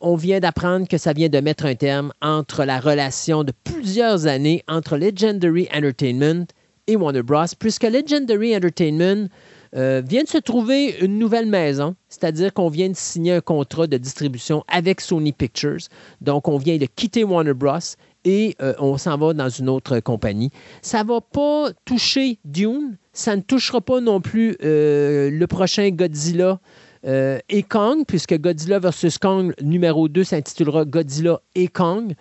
on 0.01 0.15
vient 0.15 0.41
d'apprendre 0.41 0.87
que 0.87 0.99
ça 0.99 1.13
vient 1.13 1.29
de 1.29 1.41
mettre 1.41 1.65
un 1.65 1.75
terme 1.75 2.13
entre 2.21 2.65
la 2.65 2.79
relation 2.79 3.45
de 3.45 3.53
plusieurs 3.65 4.27
années 4.27 4.63
entre 4.69 4.97
Legendary 4.97 5.69
Entertainment 5.75 6.47
et 6.87 6.97
Warner 6.97 7.23
Bros., 7.23 7.47
puisque 7.59 7.85
Legendary 7.85 8.55
Entertainment 8.57 9.29
euh, 9.77 10.03
vient 10.05 10.23
de 10.23 10.29
se 10.29 10.39
trouver 10.39 10.97
une 11.03 11.19
nouvelle 11.19 11.47
maison, 11.47 11.97
c'est-à-dire 12.09 12.53
qu'on 12.55 12.69
vient 12.69 12.89
de 12.89 12.97
signer 12.97 13.33
un 13.35 13.41
contrat 13.41 13.87
de 13.87 13.99
distribution 13.99 14.65
avec 14.69 15.01
Sony 15.01 15.33
Pictures. 15.33 15.89
Donc, 16.21 16.49
on 16.49 16.57
vient 16.57 16.79
de 16.79 16.87
quitter 16.87 17.25
Warner 17.25 17.53
Bros. 17.53 17.79
et 18.25 18.57
euh, 18.63 18.73
on 18.79 18.97
s'en 18.97 19.19
va 19.19 19.35
dans 19.35 19.51
une 19.51 19.69
autre 19.69 20.01
compagnie. 20.01 20.51
Ça 20.81 21.05
ne 21.05 21.09
va 21.09 21.21
pas 21.21 21.71
toucher 21.85 22.39
Dune, 22.45 22.97
ça 23.13 23.37
ne 23.37 23.43
touchera 23.43 23.83
pas 23.83 24.01
non 24.01 24.21
plus 24.21 24.57
euh, 24.63 25.31
le 25.31 25.47
prochain 25.47 25.91
Godzilla. 25.91 26.59
et 27.05 27.63
Kong, 27.63 28.05
puisque 28.09 28.37
Godzilla 28.41 28.79
vs. 28.79 29.19
Kong 29.21 29.55
numéro 29.63 30.09
2 30.09 30.25
s'intitulera 30.25 30.85
Godzilla 30.87 31.41
et 31.55 31.69
Kong. 31.69 32.15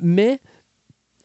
mais 0.00 0.40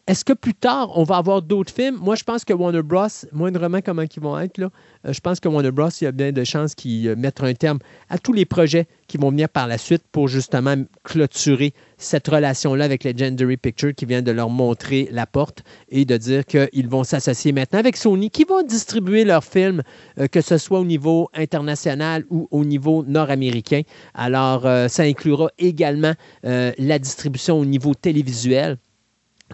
est-ce 0.08 0.24
que 0.24 0.32
plus 0.32 0.54
tard, 0.54 0.90
on 0.98 1.04
va 1.04 1.18
avoir 1.18 1.42
d'autres 1.42 1.72
films? 1.72 1.96
Moi, 2.02 2.16
je 2.16 2.24
pense 2.24 2.44
que 2.44 2.52
Warner 2.52 2.82
Bros., 2.82 3.06
moindrement 3.30 3.80
comment 3.80 4.02
ils 4.02 4.20
vont 4.20 4.36
être, 4.36 4.58
là, 4.58 4.70
euh, 5.06 5.12
je 5.12 5.20
pense 5.20 5.38
que 5.38 5.48
Warner 5.48 5.70
Bros., 5.70 5.90
il 6.00 6.04
y 6.04 6.06
a 6.08 6.12
bien 6.12 6.32
de 6.32 6.42
chances 6.42 6.74
qu'ils 6.74 7.06
euh, 7.06 7.14
mettent 7.14 7.40
un 7.40 7.54
terme 7.54 7.78
à 8.10 8.18
tous 8.18 8.32
les 8.32 8.44
projets 8.44 8.88
qui 9.06 9.16
vont 9.16 9.30
venir 9.30 9.48
par 9.48 9.68
la 9.68 9.78
suite 9.78 10.02
pour 10.10 10.26
justement 10.26 10.74
clôturer 11.04 11.72
cette 11.98 12.26
relation-là 12.26 12.84
avec 12.84 13.04
Legendary 13.04 13.56
Pictures 13.56 13.94
qui 13.94 14.04
vient 14.04 14.22
de 14.22 14.32
leur 14.32 14.50
montrer 14.50 15.08
la 15.12 15.24
porte 15.24 15.62
et 15.88 16.04
de 16.04 16.16
dire 16.16 16.44
qu'ils 16.46 16.88
vont 16.88 17.04
s'associer 17.04 17.52
maintenant 17.52 17.78
avec 17.78 17.96
Sony 17.96 18.28
qui 18.28 18.42
vont 18.42 18.64
distribuer 18.64 19.24
leurs 19.24 19.44
films, 19.44 19.82
euh, 20.18 20.26
que 20.26 20.40
ce 20.40 20.58
soit 20.58 20.80
au 20.80 20.84
niveau 20.84 21.30
international 21.32 22.24
ou 22.28 22.48
au 22.50 22.64
niveau 22.64 23.04
nord-américain. 23.04 23.82
Alors, 24.14 24.62
ça 24.88 25.04
inclura 25.04 25.48
également 25.58 26.14
la 26.42 26.98
distribution 26.98 27.58
au 27.58 27.64
niveau 27.64 27.94
télévisuel. 27.94 28.78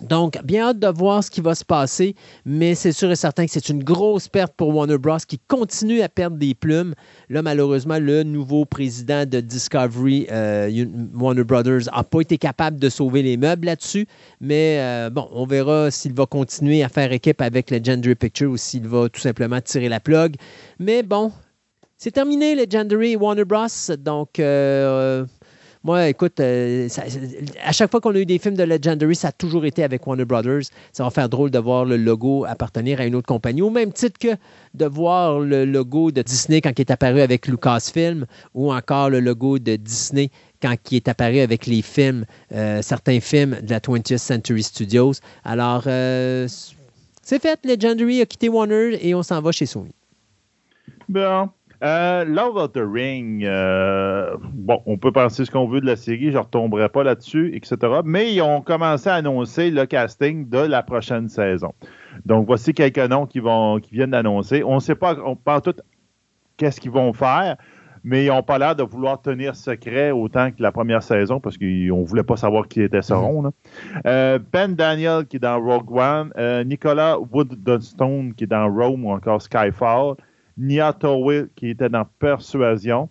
Donc, 0.03 0.39
bien 0.45 0.69
hâte 0.69 0.79
de 0.79 0.89
voir 0.89 1.23
ce 1.23 1.31
qui 1.31 1.41
va 1.41 1.55
se 1.55 1.65
passer, 1.65 2.15
mais 2.45 2.75
c'est 2.75 2.93
sûr 2.93 3.11
et 3.11 3.17
certain 3.17 3.47
que 3.47 3.53
c'est 3.53 3.69
une 3.69 3.83
grosse 3.83 4.29
perte 4.29 4.55
pour 4.57 4.75
Warner 4.75 4.99
Bros. 4.99 5.19
qui 5.27 5.39
continue 5.49 6.03
à 6.03 6.09
perdre 6.09 6.37
des 6.37 6.55
plumes. 6.55 6.95
Là, 7.29 7.43
malheureusement, 7.43 7.99
le 7.99 8.23
nouveau 8.23 8.65
président 8.65 9.27
de 9.27 9.41
Discovery, 9.41 10.27
euh, 10.31 10.87
Warner 11.15 11.45
Brothers, 11.45 11.87
n'a 11.95 12.05
pas 12.05 12.21
été 12.21 12.39
capable 12.39 12.79
de 12.79 12.89
sauver 12.89 13.23
les 13.23 13.37
meubles 13.37 13.67
là-dessus, 13.67 14.07
mais 14.41 14.79
euh, 14.81 15.11
bon, 15.11 15.29
on 15.33 15.47
verra 15.47 15.91
s'il 15.91 16.15
va 16.15 16.27
continuer 16.27 16.83
à 16.83 16.89
faire 16.89 17.13
équipe 17.13 17.41
avec 17.41 17.71
Legendary 17.71 18.15
Pictures 18.15 18.51
ou 18.51 18.57
s'il 18.57 18.87
va 18.87 19.09
tout 19.09 19.21
simplement 19.21 19.61
tirer 19.61 19.89
la 19.89 20.01
plug. 20.01 20.37
Mais 20.79 21.03
bon, 21.03 21.33
c'est 21.97 22.13
terminé 22.13 22.55
Legendary 22.55 23.13
et 23.13 23.17
Warner 23.17 23.45
Bros. 23.45 23.67
Donc, 23.99 24.39
euh, 24.39 25.25
moi, 25.89 26.07
écoute, 26.07 26.39
euh, 26.41 26.87
à 27.65 27.73
chaque 27.73 27.91
fois 27.91 28.03
qu'on 28.03 28.15
a 28.15 28.19
eu 28.19 28.27
des 28.27 28.39
films 28.39 28.57
de 28.57 28.63
Legendary, 28.63 29.17
ça 29.17 29.29
a 29.29 29.33
toujours 29.33 29.65
été 29.65 29.83
avec 29.83 30.07
Warner 30.07 30.27
Brothers. 30.27 30.65
Ça 30.93 31.03
va 31.03 31.09
faire 31.09 31.31
drôle 31.31 31.51
de 31.51 31.59
voir 31.59 31.87
le 31.87 31.97
logo 31.97 32.45
appartenir 32.45 33.01
à 33.01 33.07
une 33.07 33.15
autre 33.15 33.27
compagnie, 33.27 33.63
au 33.63 33.71
même 33.71 33.91
titre 33.91 34.19
que 34.19 34.37
de 34.75 34.85
voir 34.85 35.41
le 35.41 35.65
logo 35.65 36.11
de 36.11 36.21
Disney 36.21 36.61
quand 36.61 36.73
il 36.77 36.83
est 36.83 36.91
apparu 36.91 37.23
avec 37.23 37.47
Lucasfilm, 37.47 38.27
ou 38.53 38.71
encore 38.71 39.09
le 39.09 39.21
logo 39.21 39.59
de 39.59 39.77
Disney 39.77 40.29
quand 40.61 40.75
il 40.91 40.97
est 40.97 41.09
apparu 41.09 41.39
avec 41.39 41.65
les 41.65 41.81
films, 41.81 42.27
euh, 42.53 42.83
certains 42.83 43.21
films 43.21 43.57
de 43.63 43.71
la 43.71 43.81
20th 43.81 44.19
Century 44.19 44.65
Studios. 44.65 45.15
Alors, 45.43 45.85
euh, 45.87 46.47
c'est 47.23 47.41
fait. 47.41 47.59
Legendary 47.65 48.21
a 48.21 48.27
quitté 48.27 48.51
Warner 48.51 48.99
et 49.01 49.15
on 49.15 49.23
s'en 49.23 49.41
va 49.41 49.53
chez 49.53 49.65
Sony. 49.65 49.95
Bon, 51.09 51.49
euh, 51.85 52.25
Love 52.25 52.57
of 52.57 52.73
the 52.73 52.83
Ring, 52.83 53.45
euh, 53.45 54.37
bon, 54.41 54.83
on 54.87 54.99
peut 54.99 55.13
penser 55.13 55.45
ce 55.45 55.51
qu'on 55.51 55.69
veut 55.69 55.81
de 55.81 55.87
la 55.87 55.95
série, 55.95 56.33
je 56.33 56.37
ne 56.37 56.43
retomberai 56.43 56.89
pas 56.89 57.05
là-dessus, 57.05 57.55
etc. 57.55 57.77
Mais 58.05 58.35
ils 58.35 58.43
ont 58.43 58.63
commencé 58.63 59.09
à 59.09 59.15
annoncer 59.15 59.71
le 59.71 59.87
casting 59.87 60.49
de 60.49 60.59
la 60.59 60.83
prochaine 60.83 61.29
saison. 61.29 61.73
Donc, 62.27 62.47
voici 62.47 62.75
quelques 62.75 62.99
noms 62.99 63.27
qui, 63.27 63.39
vont, 63.39 63.79
qui 63.79 63.95
viennent 63.95 64.11
d'annoncer. 64.11 64.65
On 64.65 64.77
ne 64.77 64.81
sait 64.81 64.97
pas, 64.97 65.17
pas 65.45 65.61
tout 65.61 65.75
qu'est-ce 66.57 66.81
qu'ils 66.81 66.91
vont 66.91 67.13
faire, 67.13 67.57
mais 68.03 68.25
ils 68.25 68.29
n'ont 68.29 68.43
pas 68.43 68.59
l'air 68.59 68.75
de 68.75 68.83
vouloir 68.83 69.23
tenir 69.23 69.55
secret 69.55 70.11
autant 70.11 70.51
que 70.51 70.61
la 70.61 70.73
première 70.73 71.05
saison 71.05 71.39
parce 71.39 71.57
qu'on 71.57 71.65
ne 71.65 72.05
voulait 72.05 72.25
pas 72.25 72.37
savoir 72.37 72.67
qui 72.67 72.83
était 72.83 73.03
ce 73.03 73.15
rond. 73.15 73.53
Euh, 74.05 74.41
ben 74.53 74.75
Daniel 74.75 75.27
qui 75.27 75.37
est 75.37 75.41
dans 75.41 75.61
Rogue 75.61 75.93
One, 75.93 76.33
Nicolas 76.67 77.19
Woodstone 77.21 78.35
qui 78.35 78.45
est 78.45 78.49
dans 78.49 78.69
Rome 78.69 79.05
ou 79.05 79.13
encore 79.13 79.43
Skyfall, 79.43 80.17
Nia 80.59 80.93
Towey, 80.93 81.47
qui 81.55 81.69
était 81.71 81.89
dans 81.89 82.05
Persuasion, 82.19 83.09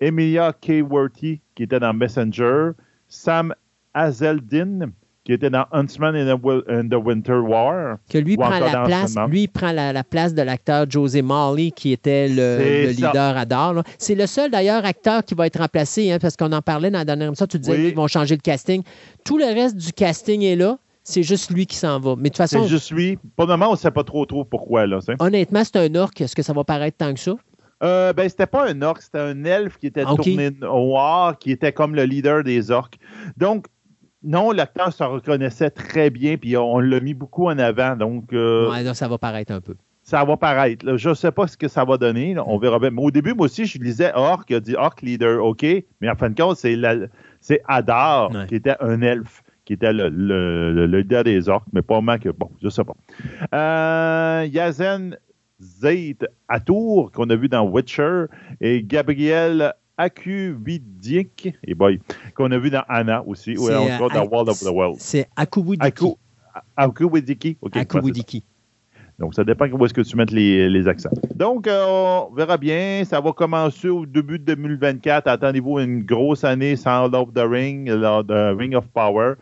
Emilia 0.00 0.52
K. 0.52 0.82
Worthy, 0.88 1.40
qui 1.54 1.62
était 1.62 1.80
dans 1.80 1.94
Messenger, 1.94 2.72
Sam 3.08 3.54
Azeldin, 3.94 4.92
qui 5.24 5.32
était 5.32 5.50
dans 5.50 5.66
Huntsman 5.70 6.16
in 6.16 6.88
the, 6.88 6.94
Winter 6.94 7.38
War. 7.38 7.98
Que 8.10 8.18
lui 8.18 8.36
prend 8.36 8.58
la 8.58 8.84
place, 8.84 9.14
lui 9.28 9.46
prend 9.46 9.70
la, 9.72 10.02
place 10.02 10.34
de 10.34 10.42
l'acteur 10.42 10.90
José 10.90 11.22
Marley, 11.22 11.70
qui 11.70 11.92
était 11.92 12.28
le, 12.28 12.90
leader 12.90 13.36
à 13.36 13.44
Dor. 13.44 13.84
C'est 13.98 14.16
le 14.16 14.26
seul 14.26 14.50
d'ailleurs 14.50 14.84
acteur 14.84 15.24
qui 15.24 15.34
va 15.34 15.46
être 15.46 15.60
remplacé, 15.60 16.10
hein, 16.10 16.18
parce 16.20 16.36
qu'on 16.36 16.52
en 16.52 16.62
parlait 16.62 16.90
dans 16.90 16.98
la 16.98 17.04
dernière 17.04 17.28
émission. 17.28 17.46
Tu 17.46 17.58
disais 17.58 17.76
qu'ils 17.76 17.94
vont 17.94 18.08
changer 18.08 18.34
le 18.34 18.40
casting. 18.40 18.82
Tout 19.24 19.38
le 19.38 19.44
reste 19.44 19.76
du 19.76 19.92
casting 19.92 20.42
est 20.42 20.56
là. 20.56 20.78
C'est 21.04 21.22
juste 21.22 21.50
lui 21.50 21.66
qui 21.66 21.76
s'en 21.76 21.98
va. 21.98 22.14
Mais 22.16 22.24
de 22.24 22.28
toute 22.28 22.36
façon. 22.36 22.62
C'est 22.62 22.68
juste 22.68 22.90
lui. 22.92 23.18
Pour 23.36 23.46
le 23.46 23.52
moment, 23.52 23.68
on 23.68 23.72
ne 23.72 23.76
sait 23.76 23.90
pas 23.90 24.04
trop 24.04 24.24
trop 24.24 24.44
pourquoi. 24.44 24.86
Là, 24.86 25.00
honnêtement, 25.18 25.64
c'est 25.64 25.76
un 25.76 25.94
orc. 25.94 26.12
Est-ce 26.20 26.36
que 26.36 26.42
ça 26.42 26.52
va 26.52 26.64
paraître 26.64 26.96
tant 26.98 27.12
que 27.12 27.20
ça? 27.20 27.34
Euh, 27.82 28.12
ben, 28.12 28.28
c'était 28.28 28.46
pas 28.46 28.70
un 28.70 28.80
orc, 28.82 29.00
c'était 29.00 29.18
un 29.18 29.44
elfe 29.44 29.76
qui 29.76 29.88
était 29.88 30.04
tourné 30.04 30.50
noir, 30.52 31.36
qui 31.38 31.50
était 31.50 31.72
comme 31.72 31.96
le 31.96 32.04
leader 32.04 32.44
des 32.44 32.70
orques. 32.70 32.98
Donc, 33.36 33.66
non, 34.22 34.52
l'acteur 34.52 34.92
se 34.92 35.02
reconnaissait 35.02 35.70
très 35.70 36.08
bien, 36.10 36.36
puis 36.36 36.56
on 36.56 36.78
l'a 36.78 37.00
mis 37.00 37.14
beaucoup 37.14 37.48
en 37.48 37.58
avant. 37.58 37.96
Donc, 37.96 38.32
euh, 38.32 38.70
ouais, 38.70 38.94
ça 38.94 39.08
va 39.08 39.18
paraître 39.18 39.52
un 39.52 39.60
peu. 39.60 39.74
Ça 40.04 40.24
va 40.24 40.36
paraître. 40.36 40.96
Je 40.96 41.08
ne 41.08 41.14
sais 41.14 41.32
pas 41.32 41.48
ce 41.48 41.56
que 41.56 41.66
ça 41.66 41.84
va 41.84 41.96
donner. 41.96 42.36
On 42.46 42.58
verra 42.58 42.78
bien. 42.78 42.90
Mais 42.90 43.02
au 43.02 43.10
début, 43.10 43.34
moi 43.34 43.46
aussi, 43.46 43.66
je 43.66 43.78
lisais 43.78 44.12
Orc, 44.14 44.44
il 44.48 44.56
a 44.56 44.60
dit 44.60 44.76
Orc 44.76 44.96
leader, 45.02 45.44
OK. 45.44 45.64
Mais 46.00 46.08
en 46.08 46.14
fin 46.14 46.30
de 46.30 46.40
compte, 46.40 46.56
c'est 46.56 47.60
Adar 47.66 48.30
qui 48.46 48.54
était 48.56 48.76
un 48.80 49.00
elfe 49.02 49.42
qui 49.64 49.74
était 49.74 49.92
le, 49.92 50.08
le, 50.08 50.86
leader 50.86 51.24
des 51.24 51.48
orques, 51.48 51.66
mais 51.72 51.82
pas 51.82 52.00
moins 52.00 52.18
que, 52.18 52.30
bon, 52.30 52.50
je 52.62 52.68
sais 52.68 52.82
pas. 52.84 52.94
Euh, 53.54 54.46
Yazen 54.46 55.16
Zaid 55.60 56.28
Atour, 56.48 57.12
qu'on 57.12 57.30
a 57.30 57.36
vu 57.36 57.48
dans 57.48 57.68
Witcher, 57.68 58.24
et 58.60 58.82
Gabriel 58.82 59.72
Akuwidik, 59.96 61.54
et 61.64 61.74
boy, 61.74 62.00
qu'on 62.34 62.50
a 62.50 62.58
vu 62.58 62.70
dans 62.70 62.84
Anna 62.88 63.22
aussi, 63.26 63.56
ou 63.56 63.70
encore 63.70 64.10
dans 64.10 64.26
World 64.26 64.48
of 64.48 64.60
the 64.60 64.70
World. 64.70 64.96
C'est 64.98 65.28
Akuwidiki. 65.36 66.14
Akuwidiki, 66.76 67.56
OK. 67.60 67.76
Akuwidiki. 67.76 68.44
Donc, 69.18 69.34
ça 69.34 69.44
dépend 69.44 69.68
où 69.68 69.84
est-ce 69.84 69.94
que 69.94 70.00
tu 70.00 70.16
mets 70.16 70.24
les, 70.24 70.68
les 70.68 70.88
accents. 70.88 71.10
Donc, 71.36 71.68
euh, 71.68 71.84
on 71.86 72.34
verra 72.34 72.56
bien. 72.56 73.04
Ça 73.04 73.20
va 73.20 73.32
commencer 73.32 73.88
au 73.88 74.04
début 74.04 74.38
de 74.38 74.54
2024. 74.54 75.28
Attendez-vous 75.28 75.78
une 75.78 76.02
grosse 76.02 76.42
année 76.42 76.74
sans 76.74 77.08
Love 77.08 77.28
of 77.28 77.34
the 77.34 77.46
Ring, 77.46 77.88
The 77.88 78.56
Ring 78.58 78.74
of 78.74 78.88
Power. 78.88 79.34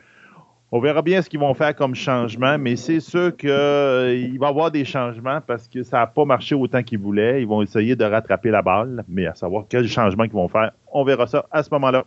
On 0.73 0.79
verra 0.79 1.03
bien 1.03 1.21
ce 1.21 1.29
qu'ils 1.29 1.41
vont 1.41 1.53
faire 1.53 1.75
comme 1.75 1.97
changement, 1.97 2.57
mais 2.57 2.77
c'est 2.77 3.01
sûr 3.01 3.37
qu'il 3.37 3.51
euh, 3.51 4.29
va 4.39 4.47
y 4.47 4.51
avoir 4.51 4.71
des 4.71 4.85
changements 4.85 5.41
parce 5.45 5.67
que 5.67 5.83
ça 5.83 5.99
n'a 5.99 6.07
pas 6.07 6.25
marché 6.25 6.55
autant 6.55 6.85
qu'ils 6.85 7.01
voulaient. 7.01 7.43
Ils 7.43 7.49
vont 7.49 7.61
essayer 7.61 7.97
de 7.97 8.05
rattraper 8.05 8.51
la 8.51 8.63
balle, 8.63 9.03
mais 9.09 9.27
à 9.27 9.35
savoir 9.35 9.65
quels 9.69 9.89
changements 9.89 10.23
ils 10.23 10.31
vont 10.31 10.47
faire, 10.47 10.71
on 10.93 11.03
verra 11.03 11.27
ça 11.27 11.45
à 11.51 11.65
ce 11.65 11.71
moment-là. 11.73 12.05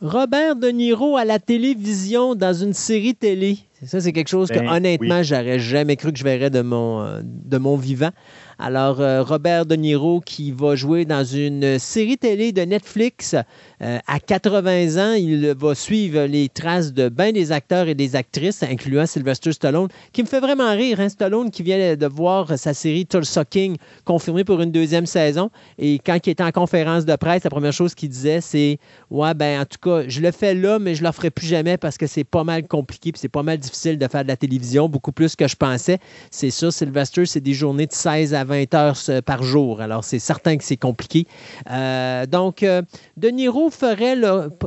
Robert 0.00 0.54
De 0.54 0.68
Niro 0.68 1.16
à 1.16 1.24
la 1.24 1.40
télévision 1.40 2.36
dans 2.36 2.52
une 2.52 2.74
série 2.74 3.14
télé. 3.14 3.58
Ça, 3.86 4.00
c'est 4.00 4.12
quelque 4.12 4.28
chose 4.28 4.48
que, 4.48 4.58
ben 4.58 4.68
honnêtement, 4.68 5.22
j'aurais 5.22 5.60
jamais 5.60 5.96
cru 5.96 6.12
que 6.12 6.18
je 6.18 6.24
verrais 6.24 6.50
de 6.50 6.60
mon, 6.60 7.02
euh, 7.02 7.20
de 7.22 7.56
mon 7.56 7.76
vivant. 7.76 8.10
Alors, 8.58 9.00
euh, 9.00 9.22
Robert 9.22 9.66
De 9.66 9.76
Niro 9.76 10.20
qui 10.20 10.50
va 10.50 10.76
jouer 10.76 11.04
dans 11.04 11.24
une 11.24 11.78
série 11.78 12.16
télé 12.16 12.52
de 12.52 12.62
Netflix 12.62 13.36
euh, 13.82 13.98
à 14.06 14.18
80 14.18 14.96
ans, 14.96 15.12
il 15.12 15.54
va 15.58 15.74
suivre 15.74 16.24
les 16.24 16.48
traces 16.48 16.94
de 16.94 17.10
bien 17.10 17.32
des 17.32 17.52
acteurs 17.52 17.86
et 17.86 17.94
des 17.94 18.16
actrices, 18.16 18.62
incluant 18.62 19.06
Sylvester 19.06 19.52
Stallone, 19.52 19.88
qui 20.12 20.22
me 20.22 20.26
fait 20.26 20.40
vraiment 20.40 20.72
rire. 20.72 21.00
Hein? 21.00 21.10
Stallone 21.10 21.50
qui 21.50 21.62
vient 21.62 21.96
de 21.96 22.06
voir 22.06 22.58
sa 22.58 22.72
série 22.72 23.06
Tulsa 23.06 23.44
King 23.44 23.76
confirmée 24.04 24.44
pour 24.44 24.60
une 24.62 24.72
deuxième 24.72 25.06
saison. 25.06 25.50
Et 25.78 25.98
quand 25.98 26.18
il 26.26 26.30
était 26.30 26.42
en 26.42 26.50
conférence 26.50 27.04
de 27.04 27.14
presse, 27.14 27.44
la 27.44 27.50
première 27.50 27.74
chose 27.74 27.94
qu'il 27.94 28.08
disait, 28.08 28.40
c'est 28.40 28.78
Ouais, 29.10 29.34
ben 29.34 29.60
en 29.60 29.64
tout 29.66 29.78
cas, 29.80 30.08
je 30.08 30.20
le 30.20 30.32
fais 30.32 30.54
là, 30.54 30.78
mais 30.78 30.94
je 30.94 31.02
ne 31.02 31.08
le 31.08 31.12
ferai 31.12 31.30
plus 31.30 31.46
jamais 31.46 31.76
parce 31.76 31.98
que 31.98 32.06
c'est 32.06 32.24
pas 32.24 32.42
mal 32.42 32.66
compliqué 32.66 33.12
puis 33.12 33.20
c'est 33.20 33.28
pas 33.28 33.42
mal 33.42 33.58
difficile 33.58 33.75
de 33.84 34.08
faire 34.08 34.22
de 34.22 34.28
la 34.28 34.36
télévision, 34.36 34.88
beaucoup 34.88 35.12
plus 35.12 35.36
que 35.36 35.46
je 35.46 35.56
pensais. 35.56 35.98
C'est 36.30 36.50
sûr, 36.50 36.72
Sylvester, 36.72 37.26
c'est 37.26 37.40
des 37.40 37.54
journées 37.54 37.86
de 37.86 37.92
16 37.92 38.34
à 38.34 38.44
20 38.44 38.74
heures 38.74 38.96
par 39.24 39.42
jour. 39.42 39.80
Alors, 39.80 40.04
c'est 40.04 40.18
certain 40.18 40.56
que 40.56 40.64
c'est 40.64 40.76
compliqué. 40.76 41.26
Euh, 41.70 42.26
donc, 42.26 42.62
euh, 42.62 42.82
De 43.16 43.28
Niro 43.28 43.70
ferait 43.70 44.16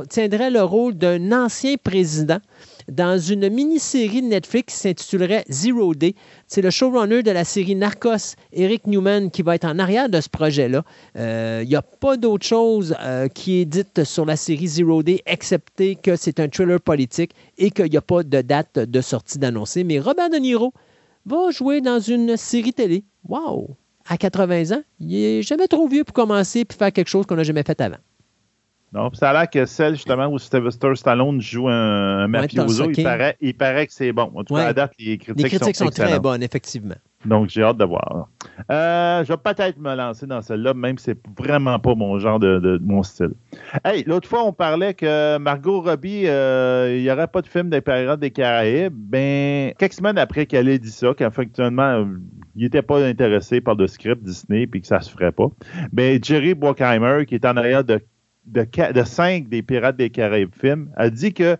tiendrait 0.08 0.50
le 0.50 0.62
rôle 0.62 0.94
d'un 0.94 1.32
ancien 1.32 1.76
président 1.82 2.38
dans 2.90 3.18
une 3.18 3.48
mini-série 3.48 4.22
de 4.22 4.26
Netflix 4.26 4.74
qui 4.74 4.80
s'intitulerait 4.80 5.44
Zero 5.48 5.94
Day. 5.94 6.14
C'est 6.46 6.62
le 6.62 6.70
showrunner 6.70 7.22
de 7.22 7.30
la 7.30 7.44
série 7.44 7.74
Narcos, 7.74 8.34
Eric 8.52 8.86
Newman, 8.86 9.30
qui 9.30 9.42
va 9.42 9.54
être 9.54 9.64
en 9.64 9.78
arrière 9.78 10.08
de 10.08 10.20
ce 10.20 10.28
projet-là. 10.28 10.84
Il 11.14 11.20
euh, 11.20 11.64
n'y 11.64 11.76
a 11.76 11.82
pas 11.82 12.16
d'autre 12.16 12.46
chose 12.46 12.94
qui 13.34 13.60
est 13.60 13.64
dite 13.64 14.04
sur 14.04 14.24
la 14.26 14.36
série 14.36 14.68
Zero 14.68 15.02
Day, 15.02 15.22
excepté 15.26 15.96
que 15.96 16.16
c'est 16.16 16.40
un 16.40 16.48
thriller 16.48 16.80
politique 16.80 17.32
et 17.58 17.70
qu'il 17.70 17.90
n'y 17.90 17.96
a 17.96 18.02
pas 18.02 18.22
de 18.22 18.40
date 18.40 18.78
de 18.78 19.00
sortie 19.00 19.38
d'annoncer. 19.38 19.84
Mais 19.84 19.98
Robert 19.98 20.30
De 20.30 20.36
Niro 20.36 20.72
va 21.26 21.50
jouer 21.50 21.80
dans 21.80 22.00
une 22.00 22.36
série 22.36 22.72
télé. 22.72 23.04
Wow! 23.28 23.76
à 24.10 24.16
80 24.16 24.72
ans, 24.76 24.82
il 24.98 25.08
n'est 25.08 25.42
jamais 25.42 25.68
trop 25.68 25.86
vieux 25.86 26.02
pour 26.02 26.14
commencer 26.14 26.60
et 26.60 26.74
faire 26.74 26.92
quelque 26.92 27.08
chose 27.08 27.26
qu'on 27.26 27.36
n'a 27.36 27.44
jamais 27.44 27.62
fait 27.62 27.80
avant. 27.80 27.98
Non, 28.92 29.10
ça 29.12 29.30
a 29.30 29.32
l'air 29.32 29.50
que 29.50 29.66
celle 29.66 29.94
justement 29.94 30.26
où 30.26 30.38
Sylvester 30.38 30.94
Stallone 30.96 31.40
joue 31.40 31.68
un, 31.68 32.26
mafioso, 32.26 32.90
il, 32.90 33.04
paraît, 33.04 33.36
il 33.40 33.54
paraît 33.54 33.86
que 33.86 33.92
c'est 33.92 34.12
bon. 34.12 34.32
En 34.34 34.42
tout 34.42 34.54
cas, 34.54 34.66
à 34.66 34.72
date, 34.72 34.92
les 34.98 35.16
critiques, 35.16 35.44
les 35.44 35.48
critiques 35.48 35.76
sont, 35.76 35.90
très 35.90 36.18
bonnes, 36.18 36.42
effectivement. 36.42 36.96
Donc, 37.24 37.50
j'ai 37.50 37.62
hâte 37.62 37.76
de 37.76 37.84
voir. 37.84 38.28
Euh, 38.70 39.22
je 39.22 39.28
vais 39.32 39.36
peut-être 39.36 39.78
me 39.78 39.94
lancer 39.94 40.26
dans 40.26 40.42
celle-là, 40.42 40.74
même 40.74 40.98
si 40.98 41.04
c'est 41.04 41.18
vraiment 41.38 41.78
pas 41.78 41.94
mon 41.94 42.18
genre 42.18 42.40
de, 42.40 42.80
mon 42.82 43.04
style. 43.04 43.34
Hey, 43.84 44.02
l'autre 44.04 44.28
fois, 44.28 44.42
on 44.42 44.52
parlait 44.52 44.94
que 44.94 45.38
Margot 45.38 45.82
Robbie, 45.82 46.26
euh, 46.26 46.96
il 46.96 47.02
n'y 47.02 47.10
aurait 47.12 47.28
pas 47.28 47.42
de 47.42 47.46
film 47.46 47.70
des 47.70 47.82
Pirates 47.82 48.18
des 48.18 48.30
Caraïbes. 48.32 48.94
Ben, 48.94 49.72
quelques 49.78 49.92
semaines 49.92 50.18
après 50.18 50.46
qu'elle 50.46 50.68
ait 50.68 50.78
dit 50.80 50.90
ça, 50.90 51.14
qu'effectivement, 51.16 52.06
il 52.56 52.62
n'était 52.62 52.82
pas 52.82 53.04
intéressé 53.04 53.60
par 53.60 53.76
le 53.76 53.86
script 53.86 54.24
Disney 54.24 54.66
puis 54.66 54.80
que 54.80 54.86
ça 54.88 55.00
se 55.00 55.10
ferait 55.10 55.32
pas. 55.32 55.46
Ben, 55.92 56.18
Jerry 56.22 56.54
Bruckheimer, 56.54 57.26
qui 57.26 57.34
est 57.34 57.44
en 57.44 57.56
arrière 57.56 57.84
de, 57.84 58.00
de, 58.46 58.66
de 58.92 59.02
cinq 59.04 59.48
des 59.48 59.62
Pirates 59.62 59.96
des 59.96 60.10
Caraïbes 60.10 60.54
films, 60.54 60.90
a 60.96 61.10
dit 61.10 61.32
que 61.32 61.56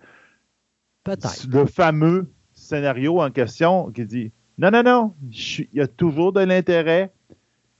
le 1.48 1.66
fameux 1.66 2.32
scénario 2.52 3.20
en 3.20 3.30
question 3.30 3.90
qui 3.90 4.04
dit 4.04 4.32
non, 4.58 4.70
non, 4.70 4.82
non, 4.82 5.14
il 5.22 5.68
y 5.72 5.80
a 5.80 5.86
toujours 5.86 6.34
de 6.34 6.40
l'intérêt, 6.40 7.10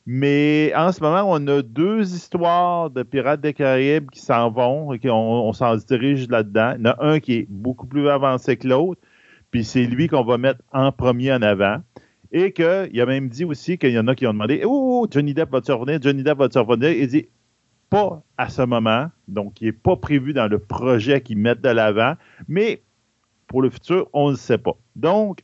mais 0.07 0.73
en 0.75 0.93
ce 0.93 1.03
moment, 1.03 1.25
on 1.27 1.47
a 1.47 1.61
deux 1.61 2.15
histoires 2.15 2.89
de 2.89 3.03
Pirates 3.03 3.43
des 3.43 3.53
Caraïbes 3.53 4.09
qui 4.11 4.21
s'en 4.21 4.51
vont 4.51 4.95
et 4.95 4.99
qu'on 4.99 5.11
on, 5.11 5.53
s'en 5.53 5.77
dirige 5.77 6.29
là-dedans. 6.29 6.77
Il 6.79 6.87
y 6.87 6.89
en 6.89 6.93
a 6.93 7.05
un 7.05 7.21
qui 7.21 7.35
est 7.35 7.47
beaucoup 7.51 7.87
plus 7.87 8.09
avancé 8.09 8.57
que 8.57 8.67
l'autre, 8.67 9.01
puis 9.51 9.63
c'est 9.63 9.85
lui 9.85 10.09
qu'on 10.09 10.25
va 10.25 10.39
mettre 10.39 10.61
en 10.73 10.91
premier 10.91 11.33
en 11.33 11.43
avant. 11.43 11.83
Et 12.33 12.53
qu'il 12.53 13.01
a 13.01 13.07
même 13.07 13.29
dit 13.29 13.45
aussi 13.45 13.77
qu'il 13.77 13.91
y 13.91 13.99
en 13.99 14.09
a 14.09 14.15
qui 14.15 14.27
ont 14.27 14.33
demandé 14.33 14.63
Oh, 14.65 15.07
Johnny 15.11 15.35
Depp 15.35 15.51
va-tu 15.51 15.73
revenir? 15.73 16.01
Johnny 16.01 16.23
Depp 16.23 16.39
va-tu 16.39 16.59
revenir 16.59 16.91
Il 16.93 17.09
dit 17.09 17.29
Pas 17.91 18.23
à 18.39 18.49
ce 18.49 18.63
moment. 18.63 19.09
Donc, 19.29 19.61
il 19.61 19.67
n'est 19.67 19.73
pas 19.73 19.97
prévu 19.97 20.33
dans 20.33 20.47
le 20.47 20.59
projet 20.59 21.21
qu'ils 21.21 21.39
mettent 21.39 21.61
de 21.61 21.69
l'avant. 21.69 22.15
Mais 22.49 22.83
pour 23.49 23.63
le 23.63 23.71
futur, 23.71 24.09
on 24.13 24.29
ne 24.29 24.33
le 24.33 24.37
sait 24.39 24.59
pas. 24.59 24.77
Donc, 24.97 25.41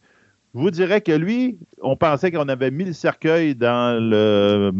je 0.54 0.60
vous 0.60 0.70
dirais 0.70 1.00
que 1.00 1.12
lui, 1.12 1.58
on 1.82 1.96
pensait 1.96 2.30
qu'on 2.30 2.48
avait 2.48 2.70
mis 2.70 2.84
le 2.84 2.92
cercueil 2.92 3.54
dans 3.54 4.00
le. 4.02 4.72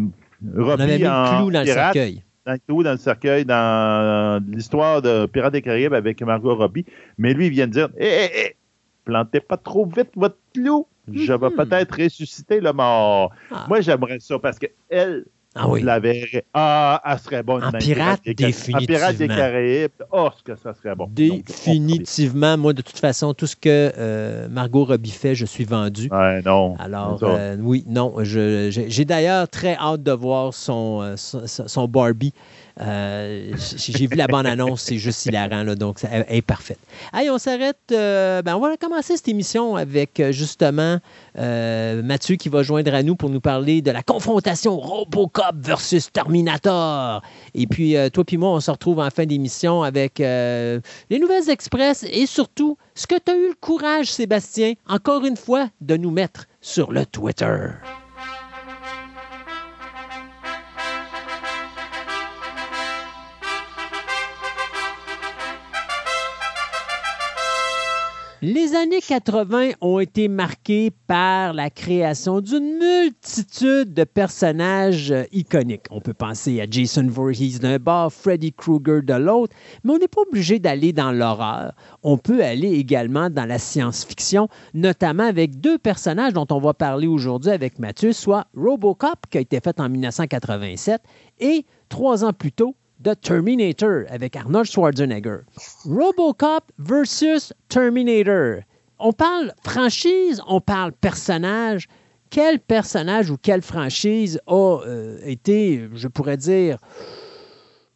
On 0.57 0.69
avait 0.69 0.99
mis 0.99 1.05
le 1.05 1.39
clou 1.39 1.51
dans 1.51 1.61
le 1.61 1.67
cercueil. 1.67 2.23
Dans 2.47 2.53
le 2.53 2.59
clou 2.59 2.83
dans 2.85 2.93
le 2.93 2.99
cercueil, 2.99 3.45
dans 3.45 4.43
l'histoire 4.49 5.03
de 5.03 5.27
Pirates 5.27 5.53
des 5.53 5.63
Caraïbes 5.63 5.93
avec 5.93 6.23
Margot 6.23 6.55
Robbie. 6.55 6.87
Mais 7.19 7.35
lui, 7.35 7.47
il 7.47 7.53
vient 7.53 7.67
de 7.67 7.73
dire 7.73 7.89
Hé, 7.99 8.07
hé, 8.07 8.25
hé, 8.41 8.57
plantez 9.05 9.41
pas 9.41 9.57
trop 9.57 9.85
vite 9.85 10.11
votre 10.15 10.39
clou. 10.55 10.87
Je 11.13 11.33
vais 11.33 11.51
mhm. 11.51 11.57
peut-être 11.57 12.03
ressusciter 12.03 12.61
le 12.61 12.73
mort. 12.73 13.33
Ah. 13.51 13.67
Moi, 13.69 13.81
j'aimerais 13.81 14.19
ça 14.21 14.39
parce 14.39 14.59
qu'elle, 14.59 15.25
ah 15.57 15.69
oui. 15.69 15.83
La 15.83 15.99
verrait. 15.99 16.45
Ah, 16.55 17.03
elle 17.05 17.19
serait 17.19 17.43
bonne. 17.43 17.65
En 17.65 17.73
pirate, 17.73 18.21
définitivement. 18.25 18.79
En 18.79 18.87
pirate 18.87 19.17
des 19.17 19.29
Caraïbes. 19.29 19.91
Oh, 20.13 20.29
ce 20.37 20.43
que 20.43 20.57
ça 20.57 20.75
serait 20.75 20.95
bon. 20.95 21.09
Définitivement. 21.11 22.59
moi, 22.59 22.73
de 22.73 22.83
toute 22.83 22.99
façon, 22.99 23.35
tout 23.35 23.47
ce 23.47 23.57
que 23.57 23.93
euh, 23.97 24.49
Margot 24.49 24.85
Robbie 24.85 25.11
fait, 25.11 25.35
je 25.35 25.47
suis 25.47 25.65
vendu. 25.65 26.09
Ouais, 26.11 26.43
non. 26.43 26.77
Alors, 26.79 27.19
euh, 27.23 27.57
oui, 27.61 27.85
non. 27.87 28.15
J'ai 28.23 29.05
d'ailleurs 29.05 29.49
très 29.49 29.77
hâte 29.77 30.03
de 30.03 30.13
voir 30.13 30.53
son, 30.53 31.01
euh, 31.03 31.17
son 31.17 31.89
Barbie. 31.89 32.33
Euh, 32.81 33.53
j'ai 33.57 34.07
vu 34.07 34.17
la 34.17 34.27
bande-annonce, 34.27 34.83
c'est 34.83 34.99
juste 34.99 35.25
hilarant, 35.25 35.63
là, 35.63 35.75
donc 35.75 35.99
elle 36.11 36.27
est 36.29 36.43
parfaite. 36.43 36.79
Allez, 37.13 37.31
on 37.31 37.39
s'arrête. 37.39 37.79
Euh, 37.91 38.43
ben, 38.43 38.57
on 38.57 38.61
va 38.61 38.77
commencer 38.77 39.17
cette 39.17 39.29
émission 39.29 39.77
avec 39.77 40.21
euh, 40.21 40.33
justement 40.33 40.99
Mathieu 41.37 42.37
qui 42.37 42.49
va 42.49 42.63
joindre 42.63 42.95
à 42.95 43.03
nous 43.03 43.17
pour 43.17 43.31
nous 43.31 43.41
parler 43.41 43.83
de 43.83 43.91
la 43.91 44.03
confrontation 44.03 44.79
Robocop 44.79 45.57
versus 45.57 46.11
Terminator. 46.13 47.23
Et 47.55 47.67
puis, 47.67 47.95
toi 48.13 48.25
puis 48.25 48.37
moi, 48.37 48.51
on 48.51 48.61
se 48.61 48.71
retrouve 48.71 49.01
en 49.01 49.11
fin 49.11 49.27
d'émission 49.27 49.83
avec 49.83 50.19
les 50.19 50.81
Nouvelles 51.19 51.51
Express 51.51 52.05
et 52.11 52.27
surtout 52.27 52.77
ce 52.95 53.07
que 53.07 53.17
tu 53.17 53.31
as 53.31 53.37
eu 53.37 53.49
le 53.49 53.55
courage, 53.61 54.11
Sébastien, 54.11 54.75
encore 54.89 55.25
une 55.25 55.37
fois, 55.37 55.69
de 55.81 55.97
nous 55.97 56.11
mettre 56.11 56.47
sur 56.61 56.93
le 56.93 57.05
Twitter. 57.05 57.69
Les 68.43 68.75
années 68.75 69.01
80 69.01 69.71
ont 69.81 69.99
été 69.99 70.29
marquées 70.29 70.91
par 71.07 71.55
la 71.55 71.71
création 71.71 72.43
d'une 72.43 72.77
multitude 72.79 73.95
de 73.95 74.05
personnages 74.05 75.11
euh, 75.11 75.25
iconiques. 75.33 75.87
On 75.91 76.03
peut 76.03 76.13
penser 76.13 76.61
à 76.61 76.67
Jason 76.71 77.07
Voorhees 77.09 77.59
d'un 77.59 77.79
bord, 77.79 78.13
Freddy 78.13 78.53
Krueger 78.53 79.03
de 79.03 79.15
l'autre, 79.15 79.57
mais 79.85 79.95
on 79.95 79.99
n'est 79.99 80.07
pas 80.07 80.21
obligé 80.21 80.59
d'aller 80.59 80.93
dans 80.93 81.13
l'horreur. 81.13 81.73
On 82.03 82.19
peut 82.19 82.45
aller 82.45 82.75
également 82.75 83.31
dans 83.31 83.47
la 83.47 83.59
science-fiction, 83.59 84.49
notamment 84.75 85.25
avec 85.25 85.59
deux 85.59 85.79
personnages 85.79 86.35
dont 86.35 86.47
on 86.51 86.59
va 86.59 86.75
parler 86.75 87.07
aujourd'hui 87.07 87.53
avec 87.53 87.79
Mathieu, 87.79 88.13
soit 88.13 88.49
Robocop, 88.55 89.27
qui 89.31 89.39
a 89.39 89.41
été 89.41 89.61
fait 89.61 89.81
en 89.81 89.89
1987, 89.89 91.01
et 91.41 91.65
trois 91.89 92.23
ans 92.23 92.35
plus 92.35 92.53
tôt, 92.53 92.77
The 93.07 93.15
Terminator 93.21 94.05
avec 94.11 94.35
Arnold 94.35 94.67
Schwarzenegger. 94.67 95.43
Robocop 95.85 96.73
versus 96.79 97.53
Terminator. 97.69 98.65
On 98.99 99.13
parle 99.13 99.53
franchise, 99.65 100.43
on 100.49 100.61
parle 100.61 100.91
personnage. 100.91 101.87
Quel 102.31 102.59
personnage 102.59 103.31
ou 103.31 103.37
quelle 103.37 103.63
franchise 103.63 104.41
a 104.49 104.81
euh, 104.85 105.19
été, 105.23 105.89
je 105.95 106.09
pourrais 106.09 106.37
dire, 106.37 106.79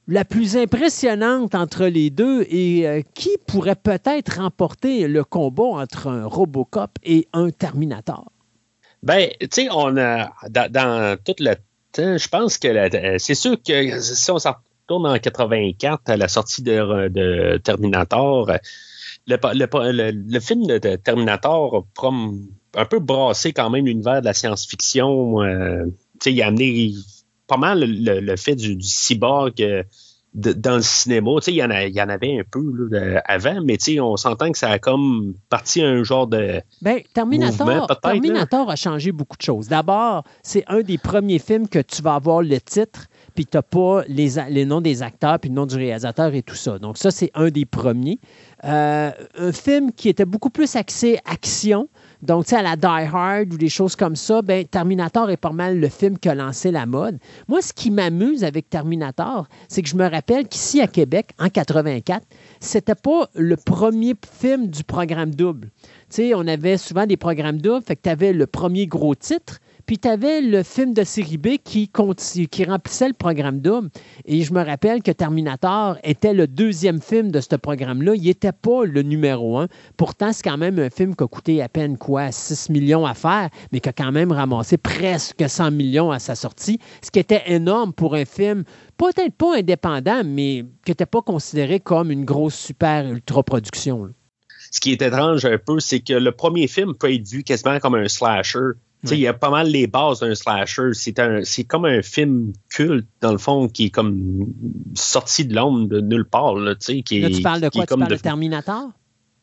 la 0.06 0.24
plus 0.24 0.56
impressionnante 0.56 1.56
entre 1.56 1.86
les 1.86 2.10
deux 2.10 2.42
et 2.48 2.86
euh, 2.86 3.02
qui 3.14 3.30
pourrait 3.48 3.74
peut-être 3.74 4.40
remporter 4.40 5.08
le 5.08 5.24
combat 5.24 5.64
entre 5.64 6.06
un 6.06 6.24
Robocop 6.24 6.92
et 7.02 7.26
un 7.32 7.50
Terminator? 7.50 8.30
Ben, 9.02 9.28
tu 9.40 9.48
sais, 9.50 9.68
on 9.72 9.96
a 9.96 10.30
dans, 10.48 10.70
dans, 10.70 11.16
tout 11.24 11.34
le 11.40 11.56
temps, 11.90 12.16
je 12.16 12.28
pense 12.28 12.58
que 12.58 13.18
c'est 13.18 13.34
sûr 13.34 13.56
que 13.60 13.98
si 13.98 14.30
on 14.30 14.38
s'en 14.38 14.54
en 14.96 15.18
84, 15.18 16.10
à 16.10 16.16
la 16.16 16.28
sortie 16.28 16.62
de, 16.62 17.58
Terminator. 17.58 18.50
Le, 19.26 20.40
film 20.40 20.66
de, 20.66 20.96
Terminator 20.96 21.86
a 22.02 22.80
un 22.80 22.84
peu 22.84 22.98
brassé 22.98 23.52
quand 23.52 23.70
même 23.70 23.86
l'univers 23.86 24.20
de 24.20 24.26
la 24.26 24.34
science-fiction. 24.34 25.42
Euh, 25.42 25.86
il 26.26 26.42
a 26.42 26.46
amené 26.46 26.92
pas 27.46 27.56
mal 27.56 27.84
le, 27.84 28.36
fait 28.36 28.54
du, 28.54 28.80
cyborg 28.80 29.60
euh, 29.60 29.82
dans 30.34 30.76
le 30.76 30.82
cinéma. 30.82 31.30
Il 31.48 31.54
y, 31.54 31.64
en 31.64 31.70
y 31.70 32.00
en 32.00 32.08
avait 32.08 32.38
un 32.38 32.44
peu 32.48 32.88
avant, 33.24 33.60
mais 33.64 33.78
on 34.00 34.16
s'entend 34.16 34.52
que 34.52 34.58
ça 34.58 34.70
a 34.70 34.78
comme 34.78 35.34
parti 35.48 35.82
un 35.82 36.04
genre 36.04 36.28
de. 36.28 36.62
Ben, 36.80 37.00
Terminator, 37.12 38.00
Terminator 38.00 38.70
a 38.70 38.76
changé 38.76 39.10
beaucoup 39.10 39.36
de 39.36 39.42
choses. 39.42 39.68
D'abord, 39.68 40.24
c'est 40.42 40.64
un 40.68 40.82
des 40.82 40.98
premiers 40.98 41.40
films 41.40 41.68
que 41.68 41.80
tu 41.80 42.02
vas 42.02 42.14
avoir 42.14 42.42
le 42.42 42.60
titre 42.60 43.06
puis 43.40 43.46
tu 43.46 43.56
n'as 43.56 43.62
pas 43.62 44.02
les, 44.06 44.32
les, 44.50 44.66
noms 44.66 44.82
des 44.82 45.02
acteurs, 45.02 45.38
puis 45.38 45.48
le 45.48 45.54
nom 45.54 45.64
du 45.64 45.74
réalisateur 45.74 46.34
et 46.34 46.42
tout 46.42 46.54
ça. 46.54 46.78
Donc 46.78 46.98
ça, 46.98 47.10
c'est 47.10 47.30
un 47.32 47.48
des 47.48 47.64
premiers. 47.64 48.18
Euh, 48.64 49.10
un 49.38 49.52
film 49.52 49.92
qui 49.92 50.10
était 50.10 50.26
beaucoup 50.26 50.50
plus 50.50 50.76
axé 50.76 51.18
action, 51.24 51.88
donc, 52.20 52.44
tu 52.44 52.50
sais, 52.50 52.56
à 52.56 52.62
la 52.62 52.76
Die 52.76 52.86
Hard 52.86 53.54
ou 53.54 53.56
des 53.56 53.70
choses 53.70 53.96
comme 53.96 54.14
ça, 54.14 54.42
ben, 54.42 54.66
Terminator 54.66 55.30
est 55.30 55.38
pas 55.38 55.52
mal 55.52 55.80
le 55.80 55.88
film 55.88 56.18
qui 56.18 56.28
a 56.28 56.34
lancé 56.34 56.70
la 56.70 56.84
mode. 56.84 57.18
Moi, 57.48 57.62
ce 57.62 57.72
qui 57.72 57.90
m'amuse 57.90 58.44
avec 58.44 58.68
Terminator, 58.68 59.46
c'est 59.68 59.80
que 59.80 59.88
je 59.88 59.96
me 59.96 60.06
rappelle 60.06 60.46
qu'ici 60.46 60.82
à 60.82 60.86
Québec, 60.86 61.30
en 61.38 61.48
84, 61.48 62.22
c'était 62.60 62.94
pas 62.94 63.30
le 63.34 63.56
premier 63.56 64.14
film 64.38 64.66
du 64.66 64.84
programme 64.84 65.34
double. 65.34 65.70
Tu 66.10 66.16
sais, 66.16 66.34
on 66.34 66.46
avait 66.46 66.76
souvent 66.76 67.06
des 67.06 67.16
programmes 67.16 67.58
doubles, 67.58 67.86
fait 67.86 67.96
que 67.96 68.02
tu 68.02 68.10
avais 68.10 68.34
le 68.34 68.46
premier 68.46 68.86
gros 68.86 69.14
titre, 69.14 69.60
puis 69.90 69.98
tu 69.98 70.06
avais 70.06 70.40
le 70.40 70.62
film 70.62 70.94
de 70.94 71.02
série 71.02 71.36
B 71.36 71.56
qui, 71.64 71.90
remplissait 71.96 73.08
le 73.08 73.12
programme 73.12 73.58
double. 73.58 73.90
Et 74.24 74.42
je 74.42 74.54
me 74.54 74.64
rappelle 74.64 75.02
que 75.02 75.10
Terminator 75.10 75.98
était 76.04 76.32
le 76.32 76.46
deuxième 76.46 77.02
film 77.02 77.32
de 77.32 77.40
ce 77.40 77.56
programme-là. 77.56 78.14
Il 78.14 78.22
n'était 78.22 78.52
pas 78.52 78.84
le 78.84 79.02
numéro 79.02 79.58
un. 79.58 79.66
Pourtant, 79.96 80.32
c'est 80.32 80.44
quand 80.44 80.58
même 80.58 80.78
un 80.78 80.90
film 80.90 81.16
qui 81.16 81.24
a 81.24 81.26
coûté 81.26 81.60
à 81.60 81.68
peine 81.68 81.98
quoi, 81.98 82.30
6 82.30 82.70
millions 82.70 83.04
à 83.04 83.14
faire, 83.14 83.48
mais 83.72 83.80
qui 83.80 83.88
a 83.88 83.92
quand 83.92 84.12
même 84.12 84.30
ramassé 84.30 84.76
presque 84.78 85.42
100 85.48 85.72
millions 85.72 86.12
à 86.12 86.20
sa 86.20 86.36
sortie, 86.36 86.78
ce 87.02 87.10
qui 87.10 87.18
était 87.18 87.42
énorme 87.46 87.92
pour 87.92 88.14
un 88.14 88.24
film 88.24 88.62
peut-être 88.96 89.34
pas 89.34 89.56
indépendant, 89.56 90.22
mais 90.24 90.66
qui 90.84 90.92
n'était 90.92 91.04
pas 91.04 91.22
considéré 91.22 91.80
comme 91.80 92.12
une 92.12 92.24
grosse 92.24 92.54
super 92.54 93.10
ultra 93.10 93.42
production. 93.42 94.10
Ce 94.70 94.78
qui 94.78 94.92
est 94.92 95.02
étrange 95.02 95.44
un 95.46 95.58
peu, 95.58 95.80
c'est 95.80 95.98
que 95.98 96.12
le 96.12 96.30
premier 96.30 96.68
film 96.68 96.94
peut 96.94 97.12
être 97.12 97.26
vu 97.26 97.42
quasiment 97.42 97.80
comme 97.80 97.96
un 97.96 98.06
slasher 98.06 98.74
il 99.04 99.18
y 99.18 99.26
a 99.26 99.32
pas 99.32 99.50
mal 99.50 99.68
les 99.68 99.86
bases 99.86 100.20
d'un 100.20 100.34
slasher. 100.34 100.90
C'est 100.94 101.64
comme 101.64 101.84
un 101.84 102.02
film 102.02 102.52
culte, 102.70 103.08
dans 103.20 103.32
le 103.32 103.38
fond, 103.38 103.68
qui 103.68 103.86
est 103.86 103.90
comme 103.90 104.46
sorti 104.94 105.44
de 105.44 105.54
l'ombre 105.54 105.88
de 105.88 106.00
nulle 106.00 106.26
part. 106.26 106.54
Là, 106.56 106.74
qui 106.74 107.02
tu 107.02 107.42
parles 107.42 107.60
de 107.60 107.68
quoi? 107.68 107.86
tu 107.86 107.96
parles 107.96 108.08
de, 108.08 108.16
Terminator? 108.16 108.90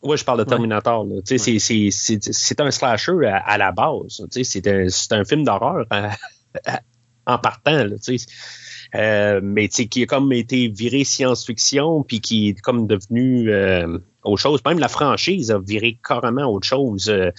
Oui, 0.03 0.17
je 0.17 0.23
parle 0.23 0.39
de 0.39 0.43
Terminator. 0.43 1.07
C'est 1.25 2.59
un 2.59 2.71
slasher 2.71 3.25
à, 3.25 3.57
la 3.57 3.71
base. 3.71 4.21
C'est 4.29 4.67
un, 4.67 4.87
un, 5.11 5.25
film 5.25 5.43
d'horreur 5.43 5.85
en 7.25 7.37
partant. 7.37 7.83
Là, 7.83 7.95
euh, 8.95 9.41
mais 9.43 9.67
qui 9.67 10.03
a 10.03 10.05
comme 10.05 10.31
été 10.31 10.69
viré 10.69 11.03
science-fiction, 11.03 12.03
puis 12.03 12.21
qui 12.21 12.49
est 12.49 12.61
comme 12.61 12.87
devenu 12.87 13.51
euh, 13.51 13.97
autre 14.23 14.41
chose. 14.41 14.61
Même 14.65 14.79
la 14.79 14.87
franchise 14.87 15.51
a 15.51 15.59
viré 15.59 15.99
carrément 16.07 16.45
autre 16.45 16.67
chose. 16.67 17.09
Euh, 17.09 17.31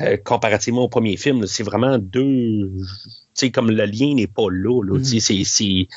euh, 0.00 0.16
comparativement 0.16 0.82
au 0.82 0.88
premier 0.88 1.16
film. 1.16 1.46
C'est 1.46 1.62
vraiment 1.62 1.98
deux. 1.98 2.70
Tu 2.74 3.46
sais, 3.46 3.50
comme 3.50 3.70
le 3.70 3.84
lien 3.84 4.14
n'est 4.14 4.26
pas 4.26 4.48
là. 4.50 4.82
là 4.82 4.98
mm-hmm. 4.98 5.88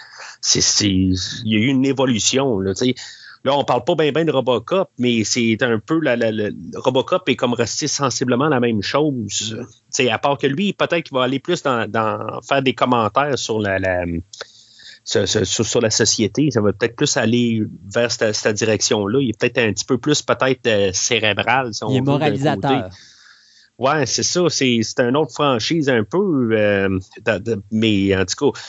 c'est, 0.42 0.88
il 0.88 1.52
y 1.52 1.56
a 1.56 1.60
eu 1.60 1.68
une 1.68 1.86
évolution. 1.86 2.60
Là, 2.60 2.74
là 3.44 3.58
on 3.58 3.64
parle 3.64 3.84
pas 3.84 3.96
bien 3.96 4.12
ben 4.12 4.26
de 4.26 4.32
Robocop, 4.32 4.90
mais 4.98 5.24
c'est 5.24 5.62
un 5.62 5.80
peu. 5.80 6.00
La, 6.02 6.18
Robocop 6.76 7.28
est 7.30 7.36
comme 7.36 7.54
resté 7.54 7.88
sensiblement 7.88 8.50
la 8.50 8.60
même 8.60 8.82
chose. 8.82 9.58
sais 9.90 10.10
à 10.10 10.20
part 10.20 10.38
que 10.38 10.48
lui, 10.48 10.74
peut-être 10.74 11.04
qu'il 11.04 11.16
va 11.16 11.24
aller 11.24 11.40
plus 11.40 11.64
dans, 11.64 11.90
dans, 11.90 12.42
faire 12.42 12.62
des 12.62 12.74
commentaires 12.74 13.38
sur 13.38 13.60
la, 13.60 13.80
la 13.80 14.06
sur, 15.06 15.82
la 15.82 15.90
société. 15.90 16.52
Ça 16.52 16.62
va 16.62 16.74
peut-être 16.74 16.96
plus 16.96 17.16
aller 17.18 17.64
vers 17.94 18.12
cette, 18.12 18.56
direction-là. 18.56 19.20
Il 19.22 19.30
est 19.30 19.40
peut-être 19.40 19.60
un 19.60 19.72
petit 19.72 19.86
peu 19.86 19.98
plus 19.98 20.22
peut-être 20.22 20.68
euh, 20.68 20.90
cérébral. 20.94 21.74
Si 21.74 21.84
il 21.90 21.98
est 21.98 22.02
moralisateur. 22.02 22.90
Ouais, 23.78 24.06
c'est 24.06 24.24
ça. 24.24 24.42
C'est, 24.50 24.80
c'est 24.84 25.02
une 25.02 25.18
autre 25.18 25.34
franchise 25.34 25.90
un 25.90 26.04
peu. 26.04 26.50
Euh, 26.52 27.00
mais 27.72 28.16
en 28.16 28.26
tout 28.26 28.52
cas, 28.52 28.60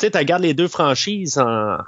tu 0.00 0.08
sais, 0.08 0.18
regardes 0.18 0.42
les 0.42 0.54
deux 0.54 0.68
franchises 0.68 1.38
en, 1.38 1.78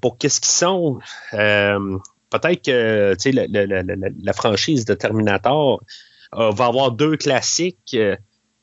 pour 0.00 0.18
qu'est-ce 0.18 0.40
qu'ils 0.40 0.52
sont. 0.52 0.98
Euh, 1.32 1.98
peut-être 2.30 2.64
que 2.64 3.14
tu 3.14 3.32
sais, 3.32 3.32
la, 3.32 3.82
la, 3.82 4.32
franchise 4.32 4.84
de 4.84 4.94
Terminator 4.94 5.82
va 6.32 6.66
avoir 6.66 6.92
deux 6.92 7.16
classiques. 7.16 7.96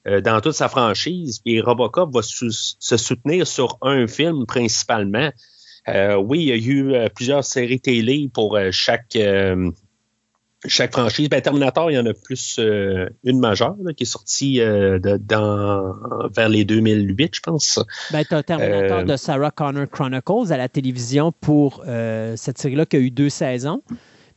Euh, 0.08 0.20
dans 0.20 0.42
toute 0.42 0.54
sa 0.54 0.68
franchise. 0.68 1.40
Puis 1.40 1.62
Robocop 1.62 2.12
va 2.14 2.22
se 2.24 2.98
soutenir 2.98 3.46
sur 3.46 3.78
un 3.84 4.08
film 4.08 4.48
principalement. 4.48 5.32
Euh, 5.88 6.16
oui, 6.16 6.40
il 6.40 6.48
y 6.48 6.52
a 6.52 6.56
eu 6.56 6.94
euh, 6.94 7.08
plusieurs 7.14 7.44
séries 7.44 7.80
télé 7.80 8.28
pour 8.34 8.58
chaque 8.72 9.16
chaque 10.66 10.92
franchise. 10.94 11.30
Ben, 11.30 11.42
Terminator, 11.42 11.92
il 11.92 11.96
y 11.96 12.00
en 12.00 12.06
a 12.06 12.14
plus 12.14 12.60
une 12.60 13.40
majeure 13.40 13.76
qui 13.96 14.04
est 14.04 14.06
sortie 14.06 14.60
de, 14.60 15.18
dans, 15.18 15.94
vers 16.36 16.50
les 16.50 16.66
2008, 16.66 17.36
je 17.36 17.40
pense. 17.42 17.80
Ben, 18.12 18.24
tu 18.24 18.36
as 18.36 18.44
Terminator 18.44 19.04
de 19.04 19.16
Sarah 19.16 19.52
Connor 19.52 19.88
Chronicles 19.90 20.52
à 20.52 20.58
la 20.58 20.70
télévision 20.70 21.32
pour 21.32 21.84
cette 22.36 22.58
série-là 22.58 22.86
qui 22.86 22.96
a 22.98 23.00
eu 23.00 23.12
deux 23.12 23.30
saisons. 23.30 23.82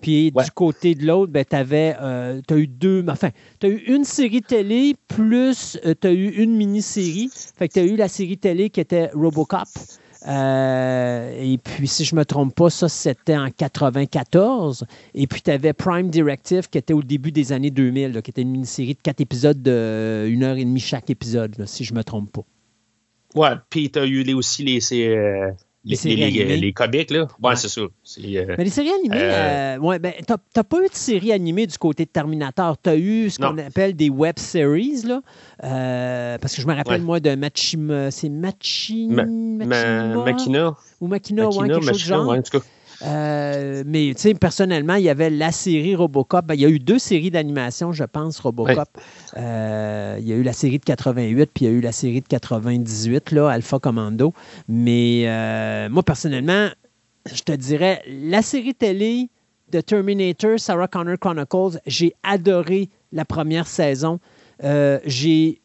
Puis 0.04 0.32
du 0.32 0.50
côté 0.54 0.94
de 0.94 1.06
l'autre, 1.06 1.32
ben, 1.32 1.46
tu 1.46 1.56
euh, 1.56 2.40
as 2.46 2.54
eu 2.56 2.66
deux. 2.66 3.02
Enfin, 3.08 3.30
tu 3.58 3.66
as 3.66 3.70
eu 3.70 3.82
une 3.86 4.04
série 4.04 4.42
télé 4.42 4.96
plus 5.08 5.78
euh, 5.86 5.94
tu 5.98 6.06
as 6.06 6.12
eu 6.12 6.28
une 6.28 6.54
mini-série. 6.56 7.30
Fait 7.56 7.68
que 7.68 7.72
tu 7.72 7.80
as 7.80 7.84
eu 7.84 7.96
la 7.96 8.08
série 8.08 8.36
télé 8.36 8.68
qui 8.68 8.80
était 8.80 9.10
Robocop. 9.14 9.66
Euh, 10.26 11.34
et 11.38 11.58
puis, 11.58 11.86
si 11.86 12.04
je 12.04 12.14
ne 12.14 12.20
me 12.20 12.24
trompe 12.24 12.54
pas, 12.54 12.70
ça, 12.70 12.88
c'était 12.88 13.36
en 13.36 13.50
94. 13.50 14.86
Et 15.14 15.26
puis, 15.26 15.42
tu 15.42 15.50
avais 15.50 15.72
Prime 15.72 16.10
Directive 16.10 16.68
qui 16.68 16.78
était 16.78 16.94
au 16.94 17.02
début 17.02 17.32
des 17.32 17.52
années 17.52 17.70
2000, 17.70 18.22
qui 18.22 18.30
était 18.30 18.42
une 18.42 18.50
mini-série 18.50 18.94
de 18.94 19.00
quatre 19.02 19.20
épisodes 19.20 19.62
de 19.62 20.26
une 20.28 20.42
heure 20.42 20.56
et 20.56 20.64
demie 20.64 20.80
chaque 20.80 21.10
épisode, 21.10 21.64
si 21.66 21.84
je 21.84 21.92
ne 21.92 21.98
me 21.98 22.04
trompe 22.04 22.32
pas. 22.32 22.44
Ouais, 23.34 23.56
puis 23.68 23.90
tu 23.90 23.98
as 23.98 24.06
eu 24.06 24.32
aussi 24.32 24.62
les, 24.62 24.80
les, 25.84 26.30
les, 26.30 26.56
les, 26.56 26.72
comics, 26.72 27.10
là. 27.10 27.28
Ouais, 27.42 27.56
c'est 27.56 27.68
ça. 27.68 27.82
Euh, 27.82 28.54
mais 28.56 28.64
les 28.64 28.70
séries 28.70 28.90
animées, 28.90 29.16
euh, 29.20 29.76
euh, 29.76 29.78
ouais, 29.78 29.98
ben, 29.98 30.12
t'as 30.26 30.62
pas 30.62 30.78
eu 30.78 30.88
de 30.88 30.94
séries 30.94 31.32
animées 31.32 31.66
du 31.66 31.76
côté 31.76 32.04
de 32.04 32.10
Terminator. 32.10 32.78
T'as 32.78 32.96
eu 32.96 33.28
ce 33.30 33.38
qu'on 33.38 33.58
appelle 33.58 33.94
des 33.94 34.08
web 34.08 34.38
series, 34.38 35.02
là. 35.04 35.20
parce 36.38 36.54
que 36.54 36.62
je 36.62 36.66
me 36.66 36.74
rappelle, 36.74 37.02
moi, 37.02 37.20
de 37.20 37.34
Machima. 37.34 38.10
C'est 38.10 38.30
Machina. 38.30 39.24
Machina. 39.26 40.74
Ou 41.00 41.06
Machina, 41.06 41.48
ouais, 41.48 41.68
quelque 41.68 41.84
chose 41.84 41.92
de 41.92 41.98
genre. 41.98 42.28
Ouais, 42.28 42.38
en 42.38 42.42
tout 42.42 42.58
cas. 42.58 42.64
Euh, 43.02 43.82
mais 43.86 44.12
tu 44.14 44.22
sais, 44.22 44.34
personnellement, 44.34 44.94
il 44.94 45.04
y 45.04 45.08
avait 45.08 45.30
la 45.30 45.52
série 45.52 45.94
Robocop. 45.94 46.46
Ben, 46.46 46.54
il 46.54 46.60
y 46.60 46.64
a 46.64 46.68
eu 46.68 46.78
deux 46.78 46.98
séries 46.98 47.30
d'animation, 47.30 47.92
je 47.92 48.04
pense, 48.04 48.38
Robocop. 48.40 48.88
Euh, 49.36 50.16
il 50.20 50.26
y 50.26 50.32
a 50.32 50.36
eu 50.36 50.42
la 50.42 50.52
série 50.52 50.78
de 50.78 50.84
88, 50.84 51.50
puis 51.52 51.64
il 51.64 51.68
y 51.70 51.74
a 51.74 51.74
eu 51.74 51.80
la 51.80 51.92
série 51.92 52.20
de 52.20 52.26
98, 52.26 53.32
là, 53.32 53.50
Alpha 53.50 53.78
Commando. 53.78 54.32
Mais 54.68 55.24
euh, 55.26 55.88
moi, 55.88 56.02
personnellement, 56.02 56.68
je 57.32 57.42
te 57.42 57.52
dirais, 57.52 58.02
la 58.06 58.42
série 58.42 58.74
télé 58.74 59.28
de 59.70 59.80
Terminator, 59.80 60.58
Sarah 60.58 60.88
Connor 60.88 61.18
Chronicles, 61.18 61.80
j'ai 61.86 62.14
adoré 62.22 62.90
la 63.12 63.24
première 63.24 63.66
saison. 63.66 64.20
j'ai 64.60 65.60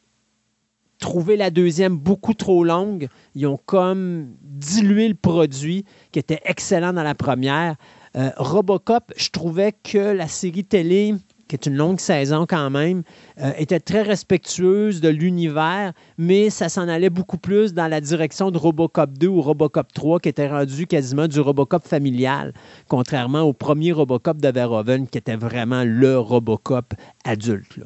trouvé 1.00 1.38
la 1.38 1.50
deuxième 1.50 1.98
beaucoup 1.98 2.34
trop 2.34 2.64
longue. 2.64 3.08
Ils 3.34 3.48
ont 3.48 3.60
comme 3.66 4.36
dilué 4.44 5.08
le 5.08 5.16
produit 5.16 5.86
qui 6.12 6.20
était 6.20 6.42
excellent 6.46 6.94
dans 6.94 7.04
la 7.04 7.16
première. 7.16 7.76
Euh, 8.16 8.30
Robocop, 8.38 9.12
je 9.18 9.30
trouvais 9.30 9.72
que 9.72 9.98
la 9.98 10.28
série 10.28 10.66
télé, 10.66 11.16
qui 11.48 11.56
est 11.56 11.66
une 11.66 11.76
longue 11.76 12.00
saison 12.00 12.46
quand 12.48 12.70
même, 12.70 13.04
euh, 13.40 13.52
était 13.58 13.80
très 13.80 14.02
respectueuse 14.02 15.00
de 15.00 15.10
l'univers, 15.10 15.94
mais 16.18 16.50
ça 16.50 16.70
s'en 16.70 16.88
allait 16.88 17.10
beaucoup 17.10 17.38
plus 17.38 17.74
dans 17.74 17.88
la 17.88 18.02
direction 18.02 18.52
de 18.52 18.58
Robocop 18.58 19.12
2 19.18 19.28
ou 19.28 19.42
Robocop 19.42 19.94
3, 19.94 20.20
qui 20.20 20.30
était 20.30 20.48
rendu 20.48 20.86
quasiment 20.86 21.28
du 21.28 21.40
Robocop 21.40 21.88
familial, 21.88 22.54
contrairement 22.88 23.42
au 23.42 23.54
premier 23.54 23.92
Robocop 23.92 24.38
de 24.38 24.50
Verhoeven, 24.50 25.08
qui 25.08 25.18
était 25.18 25.38
vraiment 25.38 25.84
le 25.86 26.20
Robocop 26.20 26.94
adulte. 27.26 27.80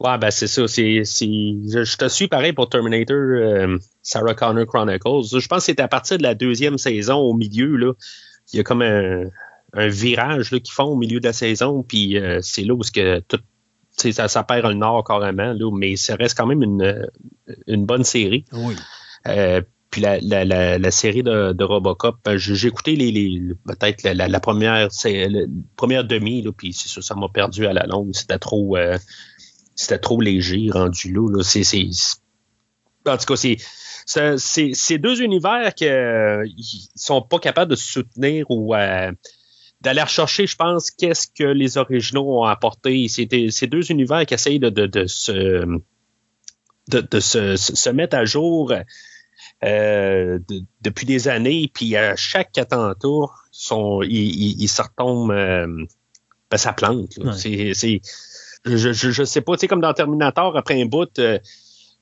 Ouais, 0.00 0.16
ben 0.16 0.30
c'est 0.30 0.46
ça. 0.46 0.66
C'est, 0.66 1.04
je, 1.04 1.96
te 1.96 2.08
suis 2.08 2.26
pareil 2.26 2.54
pour 2.54 2.70
Terminator 2.70 3.16
euh, 3.16 3.78
Sarah 4.02 4.34
Connor 4.34 4.66
Chronicles. 4.66 5.38
Je 5.38 5.46
pense 5.46 5.58
que 5.58 5.64
c'est 5.66 5.80
à 5.80 5.88
partir 5.88 6.16
de 6.16 6.22
la 6.22 6.34
deuxième 6.34 6.78
saison 6.78 7.18
au 7.18 7.34
milieu, 7.34 7.76
là. 7.76 7.92
Il 8.52 8.56
y 8.56 8.60
a 8.60 8.62
comme 8.64 8.82
un, 8.82 9.26
un 9.74 9.88
virage 9.88 10.50
qu'ils 10.50 10.72
font 10.72 10.84
au 10.84 10.96
milieu 10.96 11.20
de 11.20 11.26
la 11.26 11.34
saison, 11.34 11.82
puis 11.82 12.18
euh, 12.18 12.40
c'est 12.42 12.62
là 12.62 12.74
où 12.74 12.80
que 12.80 13.20
tout, 13.20 13.40
ça, 13.96 14.26
ça 14.28 14.42
perd 14.42 14.66
le 14.66 14.74
nord 14.74 15.04
carrément, 15.04 15.52
là, 15.52 15.70
mais 15.70 15.96
ça 15.96 16.16
reste 16.16 16.36
quand 16.36 16.46
même 16.46 16.62
une, 16.62 17.08
une 17.66 17.84
bonne 17.84 18.02
série. 18.02 18.46
Oui. 18.52 18.74
Euh, 19.28 19.60
puis 19.90 20.00
la, 20.00 20.18
la, 20.20 20.78
la, 20.78 20.90
série 20.90 21.22
de, 21.22 21.52
de 21.52 21.64
Robocop, 21.64 22.16
ben, 22.24 22.36
j'ai 22.36 22.68
écouté 22.68 22.96
les, 22.96 23.10
les 23.10 23.54
peut-être 23.66 24.04
la, 24.04 24.28
la, 24.28 24.40
première 24.40 24.86
c'est 24.90 25.28
première 25.76 26.04
demi, 26.04 26.42
là, 26.42 26.52
puis 26.56 26.72
c'est 26.72 26.88
ça, 26.88 27.02
ça 27.02 27.14
m'a 27.16 27.28
perdu 27.28 27.66
à 27.66 27.72
la 27.72 27.86
longue. 27.86 28.14
C'était 28.14 28.38
trop 28.38 28.76
c'était 29.80 29.98
trop 29.98 30.20
léger 30.20 30.68
rendu 30.70 31.12
là. 31.12 31.42
C'est, 31.42 31.64
c'est, 31.64 31.88
en 33.06 33.16
tout 33.16 33.26
cas, 33.26 33.36
c'est, 33.36 33.56
c'est, 34.06 34.70
c'est 34.74 34.98
deux 34.98 35.22
univers 35.22 35.74
qui 35.74 35.86
euh, 35.86 36.46
sont 36.94 37.22
pas 37.22 37.38
capables 37.38 37.70
de 37.70 37.76
se 37.76 37.90
soutenir 37.92 38.46
ou 38.50 38.74
euh, 38.74 39.12
d'aller 39.80 40.02
rechercher, 40.02 40.46
je 40.46 40.56
pense, 40.56 40.90
qu'est-ce 40.90 41.28
que 41.28 41.44
les 41.44 41.78
originaux 41.78 42.40
ont 42.40 42.44
apporté. 42.44 43.08
C'était 43.08 43.50
ces 43.50 43.66
deux 43.66 43.90
univers 43.90 44.26
qui 44.26 44.34
essayent 44.34 44.58
de, 44.58 44.68
de, 44.68 44.86
de 44.86 45.06
se 45.06 45.64
de, 46.88 47.00
de 47.00 47.20
se, 47.20 47.56
se, 47.56 47.90
mettre 47.90 48.16
à 48.16 48.24
jour 48.24 48.72
euh, 49.62 50.38
depuis 50.80 51.06
des 51.06 51.28
années, 51.28 51.70
puis 51.72 51.96
à 51.96 52.16
chaque 52.16 52.58
attentat, 52.58 53.26
sont, 53.52 54.02
ils, 54.02 54.60
ils, 54.60 54.68
se 54.68 54.82
retombent, 54.82 55.30
euh, 55.30 55.86
ben, 56.50 56.56
ça 56.56 56.72
plante. 56.72 57.18
C'est, 57.36 57.72
c'est, 57.74 58.00
je, 58.64 58.92
je, 58.92 59.24
sais 59.24 59.40
pas, 59.40 59.54
tu 59.56 59.60
sais, 59.60 59.68
comme 59.68 59.80
dans 59.80 59.92
Terminator, 59.92 60.56
après 60.56 60.80
un 60.80 60.86
bout, 60.86 61.18
euh, 61.18 61.38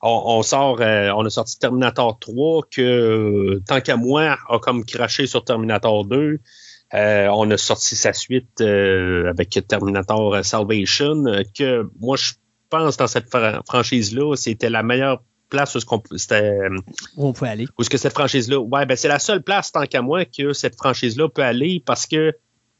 on, 0.01 0.41
sort, 0.43 0.81
euh, 0.81 1.11
on 1.15 1.25
a 1.25 1.29
sorti 1.29 1.59
Terminator 1.59 2.17
3 2.19 2.63
que, 2.71 2.81
euh, 2.81 3.63
tant 3.67 3.81
qu'à 3.81 3.97
moi, 3.97 4.37
a 4.47 4.59
comme 4.59 4.85
craché 4.85 5.27
sur 5.27 5.43
Terminator 5.43 6.05
2. 6.05 6.39
on 6.93 7.51
a 7.51 7.57
sorti 7.57 7.95
sa 7.95 8.13
suite 8.13 8.61
avec 8.61 9.59
Terminator 9.67 10.43
Salvation, 10.43 11.23
que 11.57 11.89
moi, 11.99 12.17
je 12.17 12.33
pense 12.69 12.97
dans 12.97 13.07
cette 13.07 13.29
franchise-là, 13.67 14.35
c'était 14.35 14.69
la 14.69 14.83
meilleure 14.83 15.21
place 15.49 15.75
où, 15.75 15.79
c'était, 16.17 16.59
où 17.17 17.27
on 17.27 17.33
peut 17.33 17.45
aller. 17.45 17.65
Où 17.77 17.81
est-ce 17.81 17.89
que 17.89 17.97
cette 17.97 18.13
franchise-là, 18.13 18.59
ouais, 18.59 18.85
ben 18.85 18.95
c'est 18.95 19.07
la 19.07 19.19
seule 19.19 19.41
place 19.41 19.71
tant 19.71 19.85
qu'à 19.85 20.01
moi 20.01 20.25
que 20.25 20.53
cette 20.53 20.75
franchise-là 20.75 21.27
peut 21.29 21.41
aller 21.41 21.81
parce 21.83 22.05
que 22.05 22.33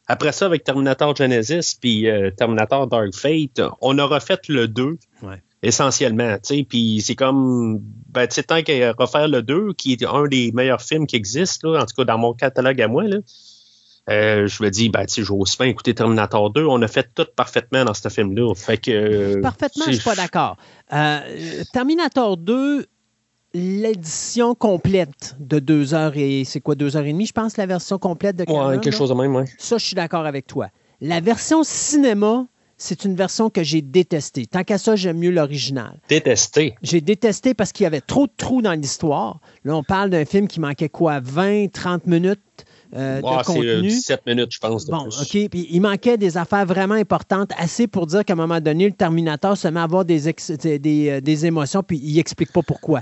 après 0.10 0.32
ça, 0.32 0.48
avec 0.48 0.64
Terminator 0.64 1.16
Genesis 1.16 1.78
puis 1.80 2.10
euh, 2.10 2.32
Terminator 2.32 2.88
Dark 2.88 3.14
Fate, 3.14 3.62
on 3.80 3.98
a 4.00 4.06
refait 4.06 4.40
le 4.50 4.68
2. 4.68 4.98
Essentiellement, 5.62 6.36
tu 6.36 6.56
sais, 6.56 6.66
puis 6.68 7.02
c'est 7.02 7.16
comme, 7.16 7.80
ben, 8.08 8.26
tu 8.26 8.36
sais, 8.36 8.44
tant 8.44 8.64
qu'à 8.64 8.94
refaire 8.94 9.28
le 9.28 9.44
2, 9.44 9.74
qui 9.74 9.92
est 9.92 10.06
un 10.06 10.26
des 10.26 10.54
meilleurs 10.54 10.82
films 10.82 11.06
qui 11.06 11.18
existent, 11.18 11.72
là, 11.72 11.82
en 11.82 11.86
tout 11.86 11.96
cas 11.98 12.06
dans 12.06 12.18
mon 12.18 12.34
catalogue 12.34 12.82
à 12.82 12.88
moi, 12.88 13.04
là, 13.04 13.18
euh, 14.10 14.48
je 14.48 14.64
me 14.64 14.70
dis, 14.70 14.88
ben, 14.90 15.06
tu 15.06 15.16
sais, 15.16 15.24
j'ose 15.24 15.58
pas 15.58 15.68
écouter 15.68 15.94
Terminator 15.94 16.50
2. 16.50 16.66
On 16.66 16.82
a 16.82 16.88
fait 16.88 17.08
tout 17.14 17.28
parfaitement 17.36 17.84
dans 17.84 17.94
ce 17.94 18.08
film-là. 18.10 18.56
Fait 18.56 18.78
que. 18.78 18.90
Euh, 18.90 19.42
parfaitement, 19.42 19.86
je 19.88 19.92
suis 19.92 20.04
pas 20.04 20.16
d'accord. 20.16 20.56
Terminator 21.74 22.38
2, 22.38 22.86
l'édition 23.54 24.56
complète 24.56 25.36
de 25.40 25.60
deux 25.60 25.94
heures 25.94 26.14
et 26.16 26.44
c'est 26.46 26.62
quoi 26.62 26.76
deux 26.76 26.96
heures 26.98 27.06
et 27.06 27.12
demie, 27.12 27.26
je 27.26 27.34
pense, 27.34 27.58
la 27.58 27.66
version 27.66 27.98
complète 27.98 28.36
de 28.36 28.44
Ouais, 28.52 28.80
quelque 28.80 28.96
chose 28.96 29.10
de 29.10 29.16
même, 29.16 29.36
ouais. 29.36 29.46
Ça, 29.58 29.78
je 29.78 29.86
suis 29.86 29.96
d'accord 29.96 30.26
avec 30.26 30.48
toi. 30.48 30.68
La 31.02 31.20
version 31.22 31.64
cinéma, 31.64 32.48
c'est 32.78 33.04
une 33.06 33.16
version 33.16 33.50
que 33.50 33.64
j'ai 33.64 33.82
détestée. 33.82 34.46
Tant 34.46 34.64
qu'à 34.64 34.78
ça, 34.78 34.96
j'aime 34.96 35.18
mieux 35.18 35.32
l'original. 35.32 36.00
Détesté. 36.10 36.76
J'ai 36.82 37.02
détesté 37.02 37.54
parce 37.54 37.72
qu'il 37.72 37.84
y 37.84 37.88
avait 37.88 38.02
trop 38.02 38.28
de 38.28 38.32
trous 38.36 38.62
dans 38.62 38.74
l'histoire. 38.74 39.40
Là, 39.66 39.76
on 39.76 39.84
parle 39.84 40.10
d'un 40.10 40.26
film 40.26 40.48
qui 40.48 40.60
manquait 40.60 40.90
quoi, 40.90 41.20
20, 41.20 41.72
30 41.72 42.08
minutes? 42.08 42.40
Euh, 42.96 43.18
de 43.18 43.46
contenu. 43.46 43.88
17 43.88 44.26
minutes, 44.26 44.52
je 44.54 44.60
pense. 44.60 44.86
bon, 44.86 45.08
OK. 45.08 45.50
Puis 45.50 45.68
il 45.70 45.80
manquait 45.80 46.18
des 46.18 46.38
affaires 46.38 46.66
vraiment 46.66 46.96
importantes, 46.96 47.52
assez 47.58 47.88
pour 47.88 48.08
dire 48.08 48.26
qu'à 48.26 48.34
un 48.34 48.38
moment 48.38 48.60
donné, 48.60 48.88
le 48.88 48.94
Terminator 48.94 49.56
se 49.56 49.68
met 49.68 49.80
à 49.80 49.84
avoir 49.84 50.06
des, 50.06 50.22
des, 50.80 51.22
des 51.22 51.46
émotions, 51.46 51.84
puis 51.84 52.00
il 52.04 52.16
n'explique 52.16 52.52
pas 52.52 52.64
pourquoi. 52.64 53.02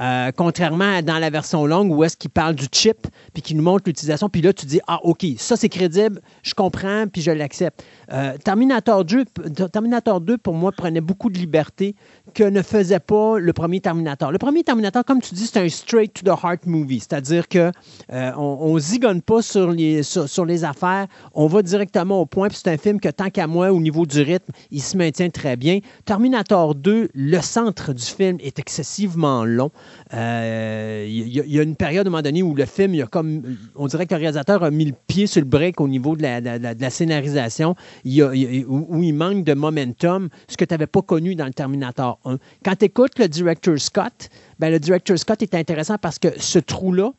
Euh, 0.00 0.30
contrairement 0.36 0.96
à 0.96 1.02
dans 1.02 1.18
la 1.18 1.30
version 1.30 1.66
longue 1.66 1.90
où 1.92 2.04
est-ce 2.04 2.16
qu'il 2.16 2.30
parle 2.30 2.54
du 2.54 2.66
chip, 2.70 3.06
puis 3.32 3.42
qu'il 3.42 3.56
nous 3.56 3.62
montre 3.62 3.84
l'utilisation, 3.86 4.28
puis 4.28 4.42
là, 4.42 4.52
tu 4.52 4.66
dis, 4.66 4.80
ah, 4.86 5.00
OK, 5.02 5.24
ça, 5.38 5.56
c'est 5.56 5.68
crédible, 5.68 6.20
je 6.42 6.54
comprends, 6.54 7.06
puis 7.12 7.22
je 7.22 7.30
l'accepte. 7.30 7.84
Euh, 8.12 8.36
Terminator, 8.44 9.04
2, 9.04 9.24
Terminator 9.72 10.20
2, 10.20 10.38
pour 10.38 10.54
moi, 10.54 10.72
prenait 10.72 11.00
beaucoup 11.00 11.30
de 11.30 11.38
liberté 11.38 11.94
que 12.34 12.44
ne 12.44 12.62
faisait 12.62 13.00
pas 13.00 13.38
le 13.38 13.52
premier 13.52 13.80
Terminator. 13.80 14.30
Le 14.30 14.38
premier 14.38 14.62
Terminator, 14.62 15.04
comme 15.04 15.20
tu 15.20 15.34
dis, 15.34 15.46
c'est 15.46 15.58
un 15.58 15.68
straight 15.68 16.14
to 16.14 16.22
the 16.24 16.38
heart 16.44 16.66
movie, 16.66 17.00
c'est-à-dire 17.00 17.48
que 17.48 17.72
euh, 18.12 18.32
on, 18.36 18.74
ne 18.74 18.80
zigonne 18.80 19.22
pas 19.22 19.42
sur 19.42 19.70
les, 19.72 20.02
sur, 20.02 20.44
les 20.44 20.64
affaires, 20.64 21.06
on 21.34 21.46
va 21.46 21.62
directement 21.62 22.20
au 22.20 22.26
point, 22.26 22.48
puis 22.48 22.58
c'est 22.62 22.70
un 22.70 22.76
film 22.76 23.00
que 23.00 23.08
tant 23.08 23.30
qu'à 23.30 23.46
moi, 23.46 23.72
au 23.72 23.80
niveau 23.80 24.06
du 24.06 24.20
rythme, 24.22 24.52
il 24.70 24.82
se 24.82 24.96
maintient 24.96 25.30
très 25.30 25.56
bien. 25.56 25.80
Terminator 26.04 26.74
2, 26.74 27.08
le 27.12 27.40
centre 27.40 27.92
du 27.92 28.04
film 28.04 28.38
est 28.40 28.58
excessivement 28.58 29.44
long. 29.44 29.70
Il 30.12 30.18
euh, 30.18 31.04
y, 31.06 31.58
a 31.58 31.62
une 31.62 31.76
période 31.76 32.06
à 32.06 32.08
un 32.08 32.10
moment 32.10 32.22
donné 32.22 32.42
où 32.42 32.54
le 32.54 32.64
film, 32.64 33.00
a 33.00 33.06
comme, 33.06 33.42
on 33.76 33.86
dirait 33.86 34.06
que 34.06 34.14
le 34.14 34.20
réalisateur 34.20 34.62
a 34.62 34.70
mis 34.70 34.86
le 34.86 34.94
pied 35.06 35.26
sur 35.26 35.40
le 35.40 35.46
break 35.46 35.80
au 35.80 35.88
niveau 35.88 36.16
de 36.16 36.22
la, 36.22 36.90
scénarisation, 36.90 37.74
où, 38.04 39.02
il 39.02 39.12
manque 39.12 39.44
de 39.44 39.54
momentum, 39.54 40.28
ce 40.48 40.56
que 40.56 40.64
tu 40.64 40.74
n'avais 40.74 40.86
pas 40.86 41.02
connu 41.02 41.34
dans 41.34 41.46
le 41.46 41.52
Terminator 41.52 42.18
1. 42.24 42.38
Quand 42.64 42.76
tu 42.76 42.86
écoutes 42.86 43.18
le 43.18 43.28
director 43.28 43.78
Scott, 43.78 44.30
ben, 44.58 44.70
le 44.70 44.80
director 44.80 45.18
Scott 45.18 45.42
est 45.42 45.54
intéressant 45.54 45.98
parce 45.98 46.18
que 46.18 46.28
ce 46.38 46.58
trou-là, 46.58 47.12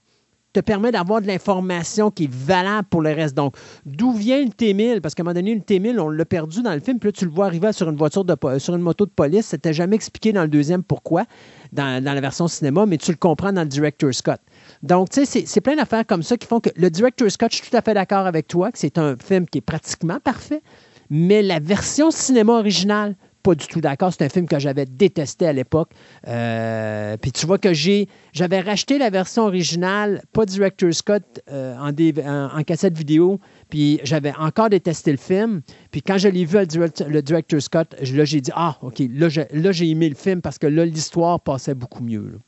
te 0.53 0.59
permet 0.59 0.91
d'avoir 0.91 1.21
de 1.21 1.27
l'information 1.27 2.09
qui 2.09 2.23
est 2.23 2.31
valable 2.31 2.87
pour 2.89 3.01
le 3.01 3.11
reste. 3.11 3.35
Donc, 3.35 3.55
d'où 3.85 4.13
vient 4.13 4.43
le 4.43 4.49
T-1000? 4.49 4.99
Parce 4.99 5.13
qu'à 5.13 5.21
un 5.21 5.25
moment 5.25 5.35
donné, 5.35 5.53
le 5.53 5.61
T-1000, 5.61 5.99
on 5.99 6.09
l'a 6.09 6.25
perdu 6.25 6.61
dans 6.61 6.73
le 6.73 6.79
film, 6.79 6.97
puis 6.99 7.09
là, 7.09 7.11
tu 7.11 7.25
le 7.25 7.31
vois 7.31 7.45
arriver 7.45 7.71
sur 7.71 7.89
une 7.89 7.95
voiture, 7.95 8.25
de, 8.25 8.35
sur 8.57 8.75
une 8.75 8.81
moto 8.81 9.05
de 9.05 9.11
police. 9.11 9.47
C'était 9.47 9.73
jamais 9.73 9.95
expliqué 9.95 10.33
dans 10.33 10.41
le 10.41 10.47
deuxième 10.47 10.83
pourquoi, 10.83 11.25
dans, 11.71 12.03
la 12.03 12.21
version 12.21 12.47
cinéma, 12.47 12.85
mais 12.85 12.97
tu 12.97 13.11
le 13.11 13.17
comprends 13.17 13.53
dans 13.53 13.61
le 13.61 13.67
Director 13.67 14.13
Scott. 14.13 14.39
Donc, 14.83 15.09
tu 15.09 15.25
sais, 15.25 15.43
c'est 15.45 15.61
plein 15.61 15.75
d'affaires 15.75 16.05
comme 16.05 16.23
ça 16.23 16.37
qui 16.37 16.47
font 16.47 16.59
que 16.59 16.69
le 16.75 16.89
Director 16.89 17.29
Scott, 17.29 17.51
je 17.51 17.57
suis 17.57 17.69
tout 17.69 17.77
à 17.77 17.81
fait 17.81 17.93
d'accord 17.93 18.25
avec 18.25 18.47
toi, 18.47 18.71
que 18.71 18.79
c'est 18.79 18.97
un 18.97 19.15
film 19.17 19.45
qui 19.47 19.59
est 19.59 19.61
pratiquement 19.61 20.19
parfait, 20.19 20.61
mais 21.09 21.41
la 21.41 21.59
version 21.59 22.11
cinéma 22.11 22.53
originale, 22.53 23.15
pas 23.43 23.55
du 23.55 23.67
tout 23.67 23.81
d'accord. 23.81 24.11
C'est 24.11 24.25
un 24.25 24.29
film 24.29 24.47
que 24.47 24.59
j'avais 24.59 24.85
détesté 24.85 25.47
à 25.47 25.53
l'époque. 25.53 25.91
Euh, 26.27 27.17
puis 27.17 27.31
tu 27.31 27.45
vois 27.45 27.57
que 27.57 27.73
j'ai, 27.73 28.07
j'avais 28.33 28.59
racheté 28.59 28.97
la 28.97 29.09
version 29.09 29.43
originale, 29.43 30.21
pas 30.33 30.45
Director 30.45 30.93
Scott, 30.93 31.23
euh, 31.49 31.75
en, 31.77 32.63
cassette 32.63 32.97
vidéo. 32.97 33.39
Puis 33.69 33.99
j'avais 34.03 34.33
encore 34.37 34.69
détesté 34.69 35.11
le 35.11 35.17
film. 35.17 35.61
Puis 35.91 36.01
quand 36.01 36.17
je 36.17 36.27
l'ai 36.27 36.45
vu, 36.45 36.57
le, 36.57 37.21
Director 37.21 37.61
Scott, 37.61 37.95
là, 37.99 38.25
j'ai 38.25 38.41
dit 38.41 38.51
Ah, 38.55 38.77
OK, 38.81 39.01
là, 39.11 39.29
j'ai 39.29 39.89
aimé 39.89 40.09
le 40.09 40.15
film 40.15 40.41
parce 40.41 40.57
que 40.57 40.67
là, 40.67 40.85
l'histoire 40.85 41.39
passait 41.39 41.75
beaucoup 41.75 42.03
mieux. 42.03 42.39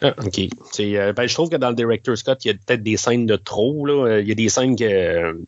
Ah, 0.00 0.14
OK. 0.24 0.40
Euh, 0.80 1.12
ben, 1.12 1.26
je 1.26 1.34
trouve 1.34 1.48
que 1.48 1.56
dans 1.56 1.70
le 1.70 1.76
Director 1.76 2.16
Scott, 2.16 2.44
il 2.44 2.48
y 2.48 2.50
a 2.50 2.54
peut-être 2.54 2.82
des 2.82 2.96
scènes 2.96 3.26
de 3.26 3.36
trop. 3.36 3.86
Là. 3.86 4.20
Il 4.20 4.28
y 4.28 4.32
a 4.32 4.34
des 4.34 4.48
scènes 4.48 4.76
que 4.76 5.40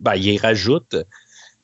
ben, 0.00 0.14
il 0.14 0.38
rajoute. 0.38 0.96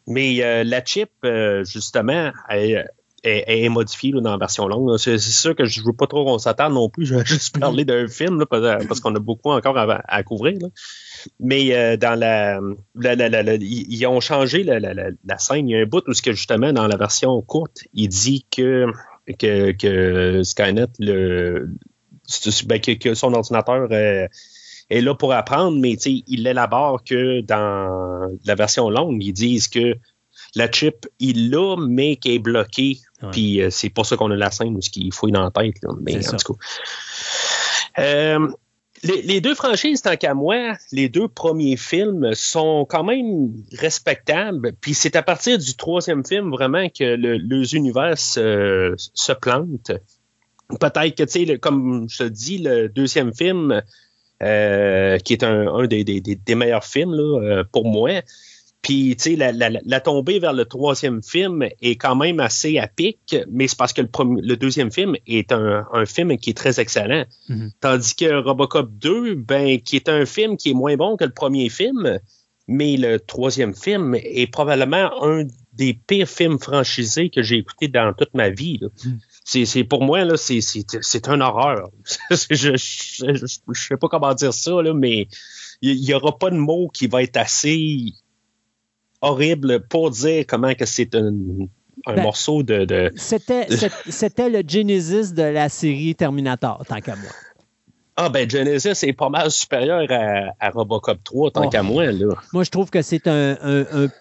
Mais 0.06 0.42
euh, 0.42 0.64
la 0.64 0.82
chip, 0.82 1.10
euh, 1.24 1.64
justement, 1.64 2.32
est, 2.48 3.68
modifiée 3.68 4.12
dans 4.12 4.30
la 4.30 4.38
version 4.38 4.66
longue. 4.66 4.96
C'est 4.96 5.18
sûr 5.18 5.54
que 5.54 5.66
je 5.66 5.80
ne 5.80 5.86
veux 5.86 5.92
pas 5.92 6.06
trop 6.06 6.24
qu'on 6.24 6.38
s'attarde 6.38 6.72
non 6.72 6.88
plus. 6.88 7.04
Je 7.04 7.14
vais 7.14 7.26
juste 7.26 7.54
mhm. 7.54 7.60
parler 7.60 7.84
d'un 7.84 8.08
film 8.08 8.44
parce 8.46 9.00
qu'on 9.00 9.14
a 9.14 9.18
beaucoup 9.18 9.50
encore 9.50 9.76
à, 9.76 10.22
couvrir. 10.22 10.58
Mais 11.40 11.74
euh, 11.74 11.96
dans 11.96 12.18
la, 12.18 12.60
ils 13.60 14.06
ont 14.06 14.20
changé 14.20 14.62
la, 14.62 15.38
scène. 15.38 15.68
Il 15.68 15.72
y 15.72 15.76
a 15.76 15.82
un 15.82 15.86
bout 15.86 16.06
où 16.06 16.12
que 16.12 16.32
justement 16.32 16.72
dans 16.72 16.86
la 16.86 16.96
version 16.96 17.40
courte, 17.42 17.84
il 17.94 18.08
dit 18.08 18.46
que 18.50 18.86
que, 19.38 20.42
Skynet 20.42 20.86
le 20.98 21.70
ben, 22.66 22.80
que, 22.80 23.14
son 23.14 23.34
ordinateur 23.34 23.92
est 23.92 25.00
là 25.00 25.14
pour 25.14 25.32
apprendre, 25.32 25.78
mais 25.78 25.92
il 25.92 26.46
élabore 26.46 27.04
que 27.04 27.40
dans 27.42 28.38
la 28.44 28.54
version 28.54 28.88
longue, 28.90 29.22
ils 29.22 29.32
disent 29.32 29.68
que 29.68 29.96
la 30.54 30.70
chip, 30.70 31.06
il 31.18 31.50
l'a, 31.50 31.76
mais 31.78 32.16
qui 32.16 32.34
est 32.34 32.38
bloquée. 32.38 32.98
Puis 33.32 33.60
euh, 33.60 33.70
c'est 33.70 33.90
pour 33.90 34.06
ça 34.06 34.16
qu'on 34.16 34.30
a 34.30 34.36
la 34.36 34.50
scène 34.50 34.76
où 34.76 34.80
il 34.96 35.12
fouille 35.12 35.32
dans 35.32 35.42
la 35.42 35.50
tête. 35.50 35.74
Mais 36.02 36.26
en 36.28 36.36
tout 36.36 36.54
cas. 36.54 38.02
Euh, 38.02 38.48
les, 39.02 39.40
deux 39.40 39.54
franchises, 39.54 40.02
tant 40.02 40.16
qu'à 40.16 40.34
moi, 40.34 40.74
les 40.92 41.08
deux 41.08 41.28
premiers 41.28 41.76
films 41.76 42.34
sont 42.34 42.86
quand 42.88 43.04
même 43.04 43.52
respectables. 43.72 44.72
Puis 44.80 44.94
c'est 44.94 45.16
à 45.16 45.22
partir 45.22 45.58
du 45.58 45.74
troisième 45.74 46.24
film 46.24 46.50
vraiment 46.50 46.88
que 46.88 47.04
le, 47.04 47.34
les 47.36 47.74
univers 47.74 48.18
se, 48.18 48.94
se 48.96 49.32
plantent. 49.32 49.92
Peut-être 50.80 51.14
que, 51.14 51.22
tu 51.22 51.46
sais, 51.46 51.58
comme 51.58 52.08
je 52.08 52.24
te 52.24 52.28
dis, 52.28 52.58
le 52.58 52.88
deuxième 52.88 53.34
film, 53.34 53.82
euh, 54.40 55.18
qui 55.18 55.32
est 55.32 55.42
un, 55.42 55.86
des, 55.86 56.54
meilleurs 56.54 56.84
films 56.84 57.14
euh, 57.14 57.64
pour 57.72 57.86
moi. 57.86 58.22
Puis, 58.82 59.16
tu 59.16 59.36
sais, 59.36 59.36
la, 59.36 60.00
tombée 60.00 60.38
vers 60.38 60.52
le 60.52 60.64
troisième 60.64 61.22
film 61.22 61.66
est 61.82 61.96
quand 61.96 62.14
même 62.14 62.40
assez 62.40 62.78
à 62.78 62.86
pic, 62.86 63.36
mais 63.50 63.66
c'est 63.66 63.76
parce 63.76 63.92
que 63.92 64.02
le, 64.02 64.08
le 64.40 64.56
deuxième 64.56 64.92
film 64.92 65.16
est 65.26 65.52
un, 65.52 65.84
film 66.06 66.36
qui 66.38 66.50
est 66.50 66.56
très 66.56 66.80
excellent. 66.80 67.24
Mm-hmm. 67.48 67.70
Tandis 67.80 68.14
que 68.14 68.42
Robocop 68.42 68.90
2, 68.92 69.34
ben, 69.34 69.80
qui 69.80 69.96
est 69.96 70.08
un 70.08 70.24
film 70.24 70.56
qui 70.56 70.70
est 70.70 70.74
moins 70.74 70.96
bon 70.96 71.16
que 71.16 71.24
le 71.24 71.32
premier 71.32 71.68
film, 71.68 72.18
mais 72.68 72.96
le 72.96 73.18
troisième 73.18 73.74
film 73.74 74.14
est 74.14 74.50
probablement 74.50 75.24
un 75.24 75.44
des 75.72 75.94
pires 75.94 76.28
films 76.28 76.58
franchisés 76.58 77.30
que 77.30 77.42
j'ai 77.42 77.56
écouté 77.56 77.88
dans 77.88 78.12
toute 78.14 78.32
ma 78.34 78.48
vie. 78.48 78.80
Mm 79.04 79.10
c'est 79.64 79.84
pour 79.84 80.02
moi 80.02 80.24
là 80.24 80.36
c'est 80.36 80.60
c'est 80.60 81.28
un 81.28 81.40
horreur. 81.40 81.88
je, 82.30 82.76
je, 82.76 83.46
sais 83.72 83.96
pas 83.96 84.08
comment 84.08 84.34
dire 84.34 84.52
ça 84.52 84.82
là, 84.82 84.92
mais 84.92 85.28
il 85.80 86.04
y, 86.04 86.12
aura 86.12 86.36
pas 86.36 86.50
de 86.50 86.56
mot 86.56 86.88
qui 86.88 87.06
va 87.06 87.22
être 87.22 87.36
assez 87.36 88.12
horrible 89.20 89.80
pour 89.80 90.10
dire 90.10 90.44
comment 90.46 90.74
que 90.74 90.86
c'est 90.86 91.14
un, 91.14 91.32
un 92.06 92.14
ben, 92.14 92.22
morceau 92.22 92.62
de. 92.62 92.84
de 92.84 93.12
C'était 93.16 94.48
le 94.48 94.62
Genesis 94.66 95.32
de 95.32 95.42
la 95.42 95.68
série 95.68 96.14
Terminator, 96.14 96.84
tant 96.86 97.00
qu'à 97.00 97.16
moi. 97.16 97.30
Ah, 98.20 98.28
ben 98.28 98.50
Genesis 98.50 99.04
est 99.04 99.12
pas 99.12 99.28
mal 99.28 99.48
supérieur 99.48 100.04
à, 100.10 100.70
Robocop 100.70 101.22
3, 101.22 101.50
tant 101.52 101.66
oh. 101.66 101.68
qu'à 101.68 101.84
moi. 101.84 102.06
Là. 102.06 102.34
Moi, 102.52 102.64
je 102.64 102.70
trouve 102.70 102.90
que 102.90 103.00
c'est 103.00 103.28
un, 103.28 103.56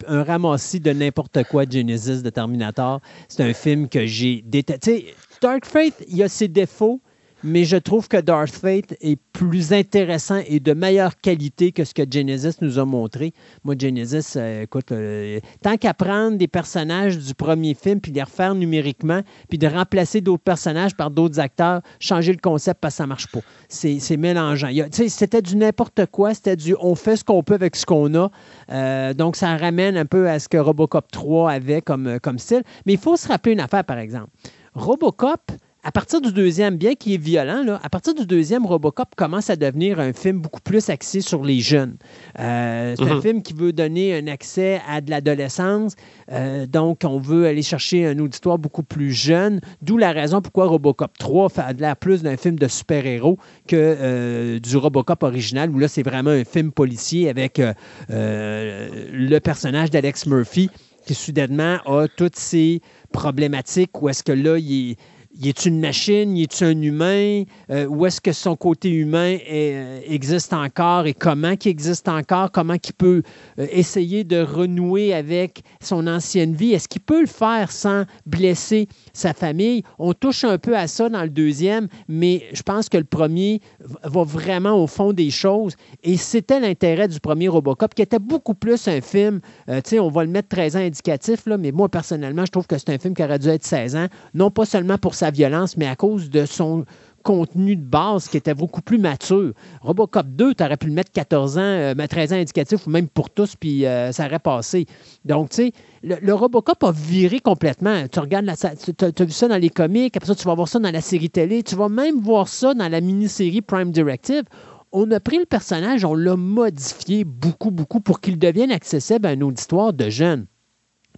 un, 0.06 0.22
ramassis 0.22 0.78
de 0.78 0.92
n'importe 0.92 1.42
quoi, 1.44 1.64
Genesis 1.68 2.22
de 2.22 2.30
Terminator. 2.30 3.00
C'est 3.26 3.42
un 3.42 3.52
film 3.52 3.88
que 3.88 4.06
j'ai 4.06 4.42
détesté. 4.46 5.16
Dark 5.40 5.64
Fate, 5.64 6.04
il 6.08 6.16
y 6.16 6.22
a 6.22 6.28
ses 6.28 6.46
défauts, 6.46 7.00
mais 7.42 7.64
je 7.64 7.76
trouve 7.76 8.08
que 8.08 8.16
Darth 8.16 8.50
Fate 8.54 8.94
est 9.00 9.20
plus 9.32 9.72
intéressant 9.72 10.40
et 10.46 10.60
de 10.60 10.72
meilleure 10.72 11.20
qualité 11.20 11.72
que 11.72 11.84
ce 11.84 11.94
que 11.94 12.02
Genesis 12.08 12.56
nous 12.60 12.78
a 12.78 12.84
montré. 12.84 13.32
Moi, 13.64 13.74
Genesis, 13.78 14.34
euh, 14.36 14.62
écoute, 14.62 14.90
euh, 14.92 15.38
tant 15.62 15.76
qu'à 15.76 15.94
prendre 15.94 16.36
des 16.36 16.48
personnages 16.48 17.18
du 17.18 17.34
premier 17.34 17.74
film 17.74 18.00
puis 18.00 18.12
les 18.12 18.22
refaire 18.22 18.54
numériquement, 18.54 19.22
puis 19.48 19.58
de 19.58 19.66
remplacer 19.66 20.20
d'autres 20.20 20.42
personnages 20.42 20.96
par 20.96 21.10
d'autres 21.10 21.38
acteurs, 21.38 21.80
changer 22.00 22.32
le 22.32 22.38
concept 22.38 22.80
parce 22.80 22.94
que 22.94 22.98
ça 22.98 23.06
marche 23.06 23.28
pas. 23.28 23.40
C'est 23.68 24.16
mélangeant. 24.16 24.70
C'était 24.90 25.42
du 25.42 25.56
n'importe 25.56 26.06
quoi, 26.06 26.34
c'était 26.34 26.56
du 26.56 26.74
on 26.80 26.94
fait 26.94 27.16
ce 27.16 27.24
qu'on 27.24 27.42
peut 27.42 27.54
avec 27.54 27.76
ce 27.76 27.86
qu'on 27.86 28.14
a. 28.14 28.30
Euh, 28.70 29.14
donc, 29.14 29.36
ça 29.36 29.56
ramène 29.56 29.96
un 29.96 30.06
peu 30.06 30.28
à 30.28 30.38
ce 30.38 30.48
que 30.48 30.56
Robocop 30.56 31.10
3 31.10 31.50
avait 31.52 31.82
comme, 31.82 32.18
comme 32.20 32.38
style. 32.38 32.62
Mais 32.86 32.94
il 32.94 32.98
faut 32.98 33.16
se 33.16 33.28
rappeler 33.28 33.52
une 33.52 33.60
affaire, 33.60 33.84
par 33.84 33.98
exemple. 33.98 34.30
Robocop, 34.74 35.52
à 35.84 35.92
partir 35.92 36.20
du 36.20 36.32
deuxième, 36.32 36.76
bien 36.76 36.94
qu'il 36.94 37.12
est 37.12 37.22
violent, 37.22 37.62
là, 37.64 37.80
à 37.84 37.88
partir 37.88 38.12
du 38.12 38.26
deuxième, 38.26 38.66
Robocop 38.66 39.14
commence 39.16 39.48
à 39.48 39.54
devenir 39.54 40.00
un 40.00 40.12
film 40.12 40.40
beaucoup 40.40 40.60
plus 40.60 40.90
axé 40.90 41.20
sur 41.20 41.44
les 41.44 41.60
jeunes. 41.60 41.96
Euh, 42.40 42.94
c'est 42.98 43.08
un 43.08 43.14
mhm. 43.14 43.22
film 43.22 43.42
qui 43.42 43.52
veut 43.52 43.72
donner 43.72 44.18
un 44.18 44.26
accès 44.26 44.80
à 44.88 45.00
de 45.00 45.10
l'adolescence, 45.10 45.94
euh, 46.32 46.66
donc 46.66 47.02
on 47.04 47.18
veut 47.18 47.46
aller 47.46 47.62
chercher 47.62 48.06
un 48.06 48.18
auditoire 48.18 48.58
beaucoup 48.58 48.82
plus 48.82 49.12
jeune, 49.12 49.60
d'où 49.80 49.98
la 49.98 50.10
raison 50.10 50.42
pourquoi 50.42 50.66
Robocop 50.66 51.16
3 51.16 51.48
fait 51.48 51.80
l'air 51.80 51.96
plus 51.96 52.22
d'un 52.22 52.36
film 52.36 52.58
de 52.58 52.66
super-héros 52.66 53.38
que 53.68 53.76
euh, 53.76 54.58
du 54.58 54.76
Robocop 54.76 55.22
original, 55.22 55.70
où 55.70 55.78
là 55.78 55.86
c'est 55.86 56.02
vraiment 56.02 56.30
un 56.30 56.44
film 56.44 56.72
policier 56.72 57.28
avec 57.28 57.62
le 58.08 59.38
personnage 59.38 59.90
d'Alex 59.90 60.26
Murphy 60.26 60.70
qui 61.06 61.14
soudainement 61.14 61.78
a 61.86 62.06
toutes 62.08 62.36
ces 62.36 62.82
problématiques 63.12 64.02
où 64.02 64.08
est-ce 64.10 64.22
que 64.22 64.32
là, 64.32 64.58
il 64.58 64.96
y 65.38 65.48
est 65.48 65.66
une 65.66 65.78
machine, 65.78 66.36
y 66.36 66.42
est 66.42 66.62
un 66.62 66.80
humain, 66.82 67.44
euh, 67.70 67.86
où 67.86 68.06
est-ce 68.06 68.20
que 68.20 68.32
son 68.32 68.56
côté 68.56 68.90
humain 68.90 69.38
euh, 69.50 70.00
existe 70.04 70.52
encore 70.52 71.06
et 71.06 71.14
comment 71.14 71.56
qu'il 71.56 71.70
existe 71.70 72.08
encore, 72.08 72.50
comment 72.50 72.76
qu'il 72.76 72.94
peut 72.94 73.22
euh, 73.58 73.66
essayer 73.70 74.24
de 74.24 74.42
renouer 74.42 75.14
avec 75.14 75.62
son 75.80 76.08
ancienne 76.08 76.54
vie, 76.54 76.72
est-ce 76.72 76.88
qu'il 76.88 77.02
peut 77.02 77.20
le 77.20 77.28
faire 77.28 77.70
sans 77.70 78.04
blesser 78.26 78.88
sa 79.12 79.32
famille? 79.32 79.84
On 79.98 80.12
touche 80.12 80.42
un 80.42 80.58
peu 80.58 80.76
à 80.76 80.88
ça 80.88 81.08
dans 81.08 81.22
le 81.22 81.30
deuxième, 81.30 81.86
mais 82.08 82.42
je 82.52 82.62
pense 82.62 82.88
que 82.88 82.98
le 82.98 83.04
premier 83.04 83.60
va 84.02 84.24
vraiment 84.24 84.82
au 84.82 84.88
fond 84.88 85.12
des 85.12 85.30
choses 85.30 85.76
et 86.02 86.16
c'était 86.16 86.58
l'intérêt 86.58 87.06
du 87.06 87.20
premier 87.20 87.46
Robocop 87.46 87.94
qui 87.94 88.02
était 88.02 88.18
beaucoup 88.18 88.54
plus 88.54 88.88
un 88.88 89.00
film, 89.00 89.40
tu 89.68 89.74
sais, 89.84 89.98
on 90.00 90.08
va 90.08 90.24
le 90.24 90.30
mettre 90.30 90.48
13 90.48 90.76
ans 90.76 90.80
indicatif, 90.80 91.46
là, 91.46 91.56
mais 91.56 91.70
moi 91.70 91.88
personnellement, 91.88 92.44
je 92.44 92.50
trouve 92.50 92.66
que 92.66 92.76
c'est 92.76 92.90
un 92.90 92.98
film 92.98 93.14
qui 93.14 93.22
aurait 93.22 93.38
dû 93.38 93.48
être 93.48 93.64
16 93.64 93.94
ans, 93.94 94.06
non 94.34 94.50
pas 94.50 94.64
seulement 94.64 94.98
pour 94.98 95.14
sa 95.14 95.27
violence, 95.30 95.76
mais 95.76 95.86
à 95.86 95.96
cause 95.96 96.30
de 96.30 96.44
son 96.44 96.84
contenu 97.22 97.76
de 97.76 97.84
base 97.84 98.28
qui 98.28 98.36
était 98.36 98.54
beaucoup 98.54 98.80
plus 98.80 98.96
mature. 98.96 99.52
Robocop 99.82 100.26
2, 100.28 100.54
tu 100.54 100.64
aurais 100.64 100.76
pu 100.76 100.86
le 100.86 100.94
mettre 100.94 101.12
14 101.12 101.58
ans, 101.58 101.60
euh, 101.60 101.94
13 101.94 102.32
ans 102.32 102.36
indicatif 102.36 102.86
ou 102.86 102.90
même 102.90 103.08
pour 103.08 103.28
tous, 103.28 103.54
puis 103.54 103.84
euh, 103.84 104.12
ça 104.12 104.26
aurait 104.26 104.38
passé. 104.38 104.86
Donc, 105.24 105.50
tu 105.50 105.56
sais, 105.56 105.72
le, 106.02 106.32
Robocop 106.32 106.82
a 106.82 106.92
viré 106.92 107.40
complètement. 107.40 108.06
Tu 108.10 108.18
regardes, 108.20 108.46
la, 108.46 108.56
tu 108.56 108.64
as, 109.04 109.24
vu 109.24 109.30
ça 109.30 109.48
dans 109.48 109.60
les 109.60 109.70
comics, 109.70 110.16
après 110.16 110.26
ça, 110.26 110.34
tu 110.34 110.44
vas 110.44 110.54
voir 110.54 110.68
ça 110.68 110.78
dans 110.78 110.90
la 110.90 111.00
série 111.00 111.28
télé, 111.28 111.62
tu 111.62 111.74
vas 111.74 111.88
même 111.88 112.20
voir 112.20 112.48
ça 112.48 112.72
dans 112.72 112.88
la 112.88 113.00
mini-série 113.00 113.60
Prime 113.60 113.90
Directive. 113.90 114.44
On 114.92 115.10
a 115.10 115.20
pris 115.20 115.38
le 115.38 115.44
personnage, 115.44 116.06
on 116.06 116.14
l'a 116.14 116.36
modifié 116.36 117.24
beaucoup, 117.24 117.70
beaucoup 117.70 118.00
pour 118.00 118.20
qu'il 118.20 118.38
devienne 118.38 118.70
accessible 118.70 119.26
à 119.26 119.32
une 119.34 119.42
auditoire 119.42 119.92
de 119.92 120.08
jeunes. 120.08 120.46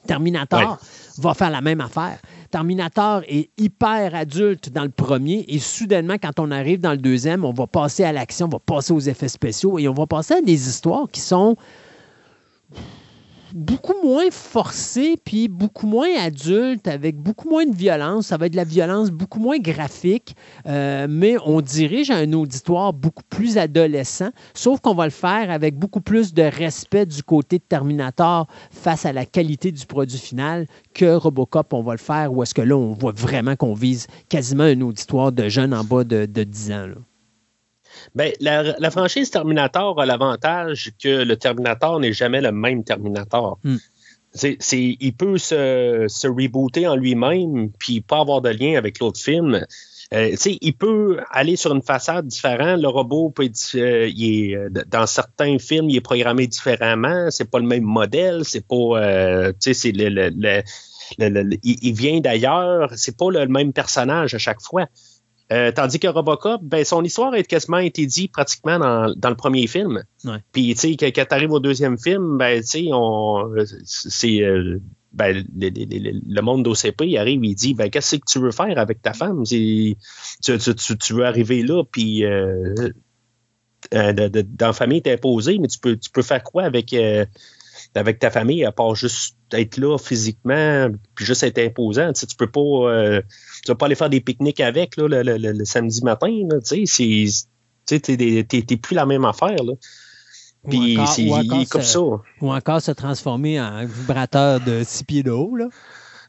Terminator 0.06 0.78
va 1.18 1.34
faire 1.34 1.50
la 1.50 1.60
même 1.60 1.80
affaire. 1.80 2.18
Terminator 2.50 3.22
est 3.28 3.50
hyper 3.58 4.14
adulte 4.14 4.70
dans 4.70 4.82
le 4.82 4.90
premier 4.90 5.44
et 5.48 5.58
soudainement, 5.58 6.16
quand 6.20 6.38
on 6.38 6.50
arrive 6.50 6.80
dans 6.80 6.92
le 6.92 6.98
deuxième, 6.98 7.44
on 7.44 7.52
va 7.52 7.66
passer 7.66 8.04
à 8.04 8.12
l'action, 8.12 8.46
on 8.46 8.50
va 8.50 8.58
passer 8.58 8.92
aux 8.92 9.00
effets 9.00 9.28
spéciaux 9.28 9.78
et 9.78 9.88
on 9.88 9.94
va 9.94 10.06
passer 10.06 10.34
à 10.34 10.42
des 10.42 10.68
histoires 10.68 11.08
qui 11.10 11.20
sont 11.20 11.56
beaucoup 13.54 13.94
moins 14.02 14.30
forcé, 14.30 15.16
puis 15.24 15.48
beaucoup 15.48 15.86
moins 15.86 16.08
adulte, 16.18 16.88
avec 16.88 17.16
beaucoup 17.16 17.48
moins 17.48 17.66
de 17.66 17.74
violence. 17.74 18.28
Ça 18.28 18.36
va 18.36 18.46
être 18.46 18.52
de 18.52 18.56
la 18.56 18.64
violence 18.64 19.10
beaucoup 19.10 19.40
moins 19.40 19.58
graphique, 19.58 20.34
euh, 20.66 21.06
mais 21.08 21.36
on 21.44 21.60
dirige 21.60 22.10
un 22.10 22.32
auditoire 22.32 22.92
beaucoup 22.92 23.24
plus 23.28 23.58
adolescent, 23.58 24.30
sauf 24.54 24.80
qu'on 24.80 24.94
va 24.94 25.04
le 25.04 25.10
faire 25.10 25.50
avec 25.50 25.78
beaucoup 25.78 26.00
plus 26.00 26.34
de 26.34 26.42
respect 26.42 27.06
du 27.06 27.22
côté 27.22 27.58
de 27.58 27.64
Terminator 27.64 28.46
face 28.70 29.06
à 29.06 29.12
la 29.12 29.26
qualité 29.26 29.72
du 29.72 29.86
produit 29.86 30.18
final 30.18 30.66
que 30.94 31.14
Robocop, 31.14 31.72
on 31.72 31.82
va 31.82 31.92
le 31.92 31.98
faire, 31.98 32.32
ou 32.32 32.42
est-ce 32.42 32.54
que 32.54 32.62
là, 32.62 32.76
on 32.76 32.92
voit 32.92 33.12
vraiment 33.12 33.56
qu'on 33.56 33.74
vise 33.74 34.06
quasiment 34.28 34.64
un 34.64 34.80
auditoire 34.80 35.32
de 35.32 35.48
jeunes 35.48 35.74
en 35.74 35.84
bas 35.84 36.04
de, 36.04 36.26
10 36.26 36.72
ans. 36.72 36.86
Ben, 38.14 38.32
la, 38.40 38.90
franchise 38.90 39.30
Terminator 39.30 40.00
a 40.00 40.06
l'avantage 40.06 40.92
que 41.02 41.22
le 41.22 41.36
Terminator 41.36 42.00
n'est 42.00 42.12
jamais 42.12 42.40
le 42.40 42.52
même 42.52 42.82
Terminator. 42.82 43.58
Hmm. 43.62 43.76
il 44.42 45.12
peut 45.16 45.38
se, 45.38 46.26
rebooter 46.26 46.86
en 46.88 46.96
lui-même 46.96 47.70
puis 47.78 48.00
pas 48.00 48.20
avoir 48.20 48.40
de 48.40 48.50
lien 48.50 48.76
avec 48.76 48.98
l'autre 48.98 49.20
film. 49.20 49.64
Euh, 50.12 50.34
il 50.60 50.72
peut 50.72 51.20
aller 51.30 51.54
sur 51.54 51.72
une 51.72 51.82
façade 51.82 52.26
différente. 52.26 52.82
Le 52.82 52.88
robot 52.88 53.30
peut 53.30 53.44
être, 53.44 53.76
euh, 53.76 54.08
il 54.08 54.50
est, 54.50 54.56
euh, 54.56 54.68
dans 54.88 55.06
certains 55.06 55.58
films, 55.58 55.88
il 55.88 55.96
est 55.96 56.00
programmé 56.00 56.48
différemment. 56.48 57.30
C'est 57.30 57.48
pas 57.48 57.60
le 57.60 57.66
même 57.66 57.84
modèle. 57.84 58.44
C'est 58.44 58.66
pas, 58.66 59.52
c'est 59.60 59.92
le, 59.92 60.62
il, 61.62 61.92
vient 61.92 62.20
d'ailleurs. 62.20 62.92
C'est 62.96 63.16
pas 63.16 63.30
le 63.30 63.46
même 63.46 63.72
personnage 63.72 64.34
à 64.34 64.38
chaque 64.38 64.60
fois. 64.60 64.86
Euh, 65.52 65.72
tandis 65.72 65.98
que 65.98 66.06
Robocop, 66.06 66.62
ben, 66.62 66.84
son 66.84 67.02
histoire 67.02 67.32
a 67.32 67.42
quasiment 67.42 67.78
été 67.78 68.06
dit 68.06 68.28
pratiquement 68.28 68.78
dans, 68.78 69.12
dans 69.16 69.30
le 69.30 69.36
premier 69.36 69.66
film. 69.66 70.04
Puis, 70.52 70.74
tu 70.74 70.80
sais, 70.80 70.96
quand, 70.96 71.24
tu 71.28 71.34
arrives 71.34 71.50
au 71.50 71.58
deuxième 71.58 71.98
film, 71.98 72.38
ben, 72.38 72.60
tu 72.60 72.66
sais, 72.66 72.88
on, 72.92 73.52
c'est, 73.84 74.42
euh, 74.42 74.80
ben, 75.12 75.44
le, 75.52 76.40
monde 76.40 76.62
d'OCP, 76.62 77.02
il 77.02 77.18
arrive, 77.18 77.44
il 77.44 77.54
dit, 77.56 77.74
ben, 77.74 77.90
qu'est-ce 77.90 78.16
que 78.16 78.24
tu 78.28 78.38
veux 78.38 78.52
faire 78.52 78.78
avec 78.78 79.02
ta 79.02 79.12
femme? 79.12 79.42
Tu, 79.42 79.96
tu, 80.40 80.56
tu, 80.58 81.14
veux 81.14 81.24
arriver 81.26 81.62
là, 81.64 81.82
puis 81.82 82.24
euh, 82.24 82.74
euh 83.94 84.12
dans 84.12 84.66
la 84.68 84.72
famille, 84.72 85.02
t'es 85.02 85.14
imposé, 85.14 85.58
mais 85.58 85.66
tu 85.66 85.80
peux, 85.80 85.96
tu 85.96 86.10
peux 86.10 86.22
faire 86.22 86.44
quoi 86.44 86.62
avec, 86.62 86.94
avec 87.96 88.18
ta 88.20 88.30
famille 88.30 88.64
à 88.64 88.70
part 88.70 88.94
juste 88.94 89.34
être 89.52 89.76
là 89.76 89.98
physiquement, 89.98 90.88
puis 91.14 91.24
juste 91.24 91.42
être 91.42 91.58
imposant? 91.58 92.12
Tu, 92.12 92.20
sais, 92.20 92.26
tu 92.26 92.36
peux 92.36 92.50
pas 92.50 93.22
tu 93.64 93.72
vas 93.72 93.74
pas 93.74 93.86
aller 93.86 93.94
faire 93.94 94.10
des 94.10 94.20
pique-niques 94.20 94.60
avec 94.60 94.96
là, 94.96 95.22
le, 95.22 95.64
samedi 95.64 96.02
matin. 96.02 96.30
Tu 96.66 96.86
sais, 96.86 98.00
t'es 98.00 98.76
plus 98.76 98.94
la 98.94 99.06
même 99.06 99.24
affaire. 99.24 99.62
Là. 99.62 99.72
Puis 100.68 100.96
comme 101.68 101.82
ça. 101.82 102.00
Ou 102.00 102.52
encore 102.52 102.80
se 102.80 102.92
transformer 102.92 103.60
en 103.60 103.84
vibrateur 103.84 104.60
de 104.60 104.82
six 104.84 105.04
pieds 105.04 105.22
de 105.22 105.30
haut. 105.30 105.56
Là. 105.56 105.68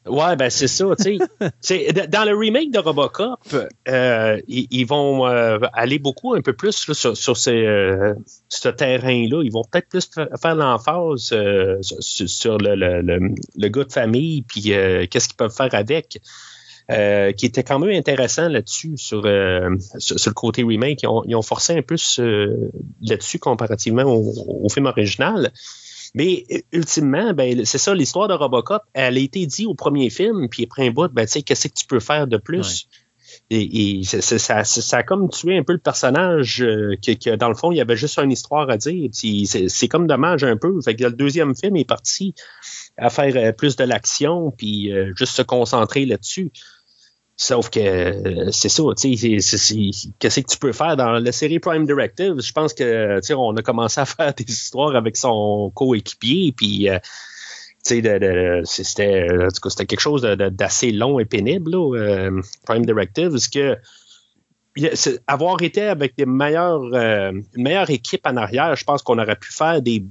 Ouais, 0.07 0.35
ben 0.35 0.49
c'est 0.49 0.67
ça. 0.67 0.85
tu 0.97 1.19
sais. 1.59 1.93
dans 2.07 2.23
le 2.27 2.35
remake 2.35 2.71
de 2.71 2.79
Robocop, 2.79 3.39
euh, 3.87 4.41
ils, 4.47 4.85
vont 4.85 5.27
euh, 5.27 5.59
aller 5.73 5.99
beaucoup 5.99 6.33
un 6.33 6.41
peu 6.41 6.53
plus 6.53 6.71
sur, 6.71 7.15
sur 7.15 7.35
euh, 7.47 8.13
ce 8.49 8.69
terrain-là. 8.69 9.43
Ils 9.43 9.51
vont 9.51 9.63
peut-être 9.63 9.89
plus 9.89 10.09
faire 10.41 10.55
l'emphase 10.55 11.25
sur, 11.81 12.57
le, 12.57 12.75
le, 12.75 13.19
le, 13.55 13.67
gars 13.69 13.83
de 13.83 13.91
famille, 13.91 14.41
puis 14.41 14.61
qu'est-ce 14.61 15.27
qu'ils 15.27 15.37
peuvent 15.37 15.55
faire 15.55 15.73
avec. 15.73 16.19
Euh, 16.91 17.31
qui 17.31 17.45
était 17.45 17.63
quand 17.63 17.79
même 17.79 17.91
intéressant 17.91 18.49
là-dessus, 18.49 18.97
sur, 18.97 19.21
euh, 19.25 19.69
sur, 19.97 20.17
le 20.25 20.33
côté 20.33 20.63
remake. 20.63 21.03
Ils 21.03 21.07
ont, 21.07 21.23
ils 21.25 21.35
ont 21.35 21.41
forcé 21.41 21.73
un 21.77 21.81
peu 21.81 21.95
là-dessus 23.01 23.39
comparativement 23.39 24.03
au, 24.03 24.67
film 24.67 24.87
original. 24.87 25.51
Mais 26.13 26.45
ultimement, 26.71 27.33
ben, 27.33 27.65
c'est 27.65 27.77
ça, 27.77 27.95
l'histoire 27.95 28.27
de 28.27 28.33
Robocop, 28.33 28.83
elle 28.93 29.17
a 29.17 29.19
été 29.19 29.45
dit 29.45 29.65
au 29.65 29.73
premier 29.73 30.09
film, 30.09 30.49
puis 30.49 30.63
après 30.63 30.87
un 30.87 30.91
bout, 30.91 31.11
ben, 31.11 31.25
tu 31.25 31.33
sais, 31.33 31.41
qu'est-ce 31.41 31.67
que 31.67 31.73
tu 31.73 31.85
peux 31.85 31.99
faire 31.99 32.27
de 32.27 32.37
plus? 32.37 32.87
Et, 33.49 34.01
ça, 34.03 34.63
ça, 34.63 34.97
a 34.97 35.03
comme 35.03 35.29
tué 35.29 35.57
un 35.57 35.63
peu 35.63 35.73
le 35.73 35.79
personnage 35.79 36.61
euh, 36.61 36.95
que, 37.01 37.35
dans 37.35 37.47
le 37.47 37.55
fond, 37.55 37.71
il 37.71 37.77
y 37.77 37.81
avait 37.81 37.95
juste 37.95 38.17
une 38.19 38.31
histoire 38.31 38.69
à 38.69 38.77
dire. 38.77 39.09
C'est 39.13 39.87
comme 39.87 40.07
dommage 40.07 40.43
un 40.43 40.57
peu. 40.57 40.79
Fait 40.81 40.95
que 40.95 41.03
le 41.03 41.11
deuxième 41.11 41.55
film 41.55 41.75
est 41.77 41.87
parti 41.87 42.33
à 42.97 43.09
faire 43.09 43.55
plus 43.55 43.75
de 43.77 43.83
l'action, 43.83 44.51
puis 44.51 44.91
juste 45.15 45.33
se 45.35 45.41
concentrer 45.41 46.05
là-dessus. 46.05 46.51
Sauf 47.43 47.71
que 47.71 47.79
euh, 47.79 48.51
c'est 48.51 48.69
ça, 48.69 48.83
tu 48.95 49.17
sais, 49.17 50.07
qu'est-ce 50.19 50.41
que 50.41 50.47
tu 50.47 50.57
peux 50.59 50.73
faire 50.73 50.95
dans 50.95 51.13
la 51.13 51.31
série 51.31 51.57
Prime 51.57 51.87
Directive? 51.87 52.39
Je 52.39 52.51
pense 52.51 52.71
que, 52.71 53.15
tu 53.15 53.25
sais, 53.25 53.33
on 53.33 53.57
a 53.57 53.63
commencé 53.63 53.99
à 53.99 54.05
faire 54.05 54.31
des 54.35 54.43
histoires 54.43 54.95
avec 54.95 55.17
son 55.17 55.71
coéquipier, 55.73 56.51
puis, 56.51 56.87
euh, 56.87 56.99
tu 57.83 57.99
sais, 57.99 58.61
c'était, 58.63 59.27
c'était 59.49 59.85
quelque 59.87 60.01
chose 60.01 60.21
d'assez 60.21 60.91
long 60.91 61.19
et 61.19 61.25
pénible, 61.25 61.71
là, 61.71 61.97
euh, 61.97 62.41
Prime 62.67 62.85
Directive, 62.85 63.31
parce 63.31 63.47
que 63.47 63.75
avoir 65.25 65.63
été 65.63 65.81
avec 65.81 66.15
des 66.15 66.27
meilleurs, 66.27 66.83
une 66.83 67.43
meilleure 67.55 67.89
équipe 67.89 68.21
en 68.27 68.37
arrière, 68.37 68.75
je 68.75 68.83
pense 68.83 69.01
qu'on 69.01 69.17
aurait 69.17 69.35
pu 69.35 69.51
faire 69.51 69.81
des, 69.81 70.05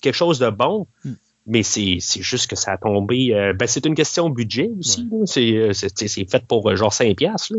quelque 0.00 0.14
chose 0.14 0.38
de 0.38 0.50
bon. 0.50 0.86
Hmm 1.04 1.14
mais 1.46 1.62
c'est 1.62 2.00
juste 2.00 2.50
que 2.50 2.56
ça 2.56 2.72
a 2.72 2.76
tombé. 2.76 3.32
Euh, 3.32 3.52
ben, 3.52 3.66
c'est 3.68 3.86
une 3.86 3.94
question 3.94 4.28
budget 4.30 4.70
aussi. 4.78 5.08
Euh, 5.12 5.72
c'est 5.72 6.28
fait 6.28 6.44
pour 6.46 6.68
euh, 6.68 6.76
genre 6.76 6.92
5 6.92 7.16
piastres. 7.16 7.54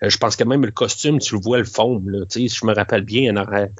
je 0.00 0.16
pense 0.16 0.36
que 0.36 0.44
même 0.44 0.64
le 0.64 0.70
costume, 0.70 1.18
tu 1.18 1.34
le 1.34 1.40
vois 1.40 1.58
le 1.58 1.64
fond. 1.64 2.02
Là, 2.06 2.24
si 2.28 2.48
je 2.48 2.64
me 2.64 2.72
rappelle 2.72 3.02
bien, 3.02 3.32
en 3.32 3.36
arrête. 3.36 3.72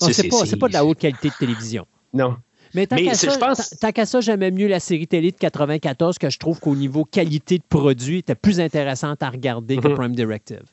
c'est 0.00 0.28
pas, 0.28 0.44
pas 0.58 0.68
de 0.68 0.72
la 0.72 0.84
haute 0.84 0.98
qualité 0.98 1.28
de 1.28 1.34
télévision. 1.38 1.86
Non. 2.12 2.36
Mais 2.74 2.86
tant 2.86 2.96
qu'à 2.96 3.14
ça, 3.14 3.38
pense... 3.38 3.74
ça 3.80 4.20
j'aimais 4.20 4.50
mieux 4.50 4.66
la 4.66 4.80
série 4.80 5.06
télé 5.06 5.30
de 5.30 5.38
94 5.38 6.18
que 6.18 6.28
je 6.28 6.38
trouve 6.38 6.60
qu'au 6.60 6.74
niveau 6.76 7.04
qualité 7.04 7.56
de 7.58 7.64
produit, 7.66 8.18
était 8.18 8.34
plus 8.34 8.60
intéressante 8.60 9.22
à 9.22 9.30
regarder 9.30 9.76
que 9.76 9.88
mm-hmm. 9.88 9.94
Prime 9.94 10.14
Directive. 10.14 10.64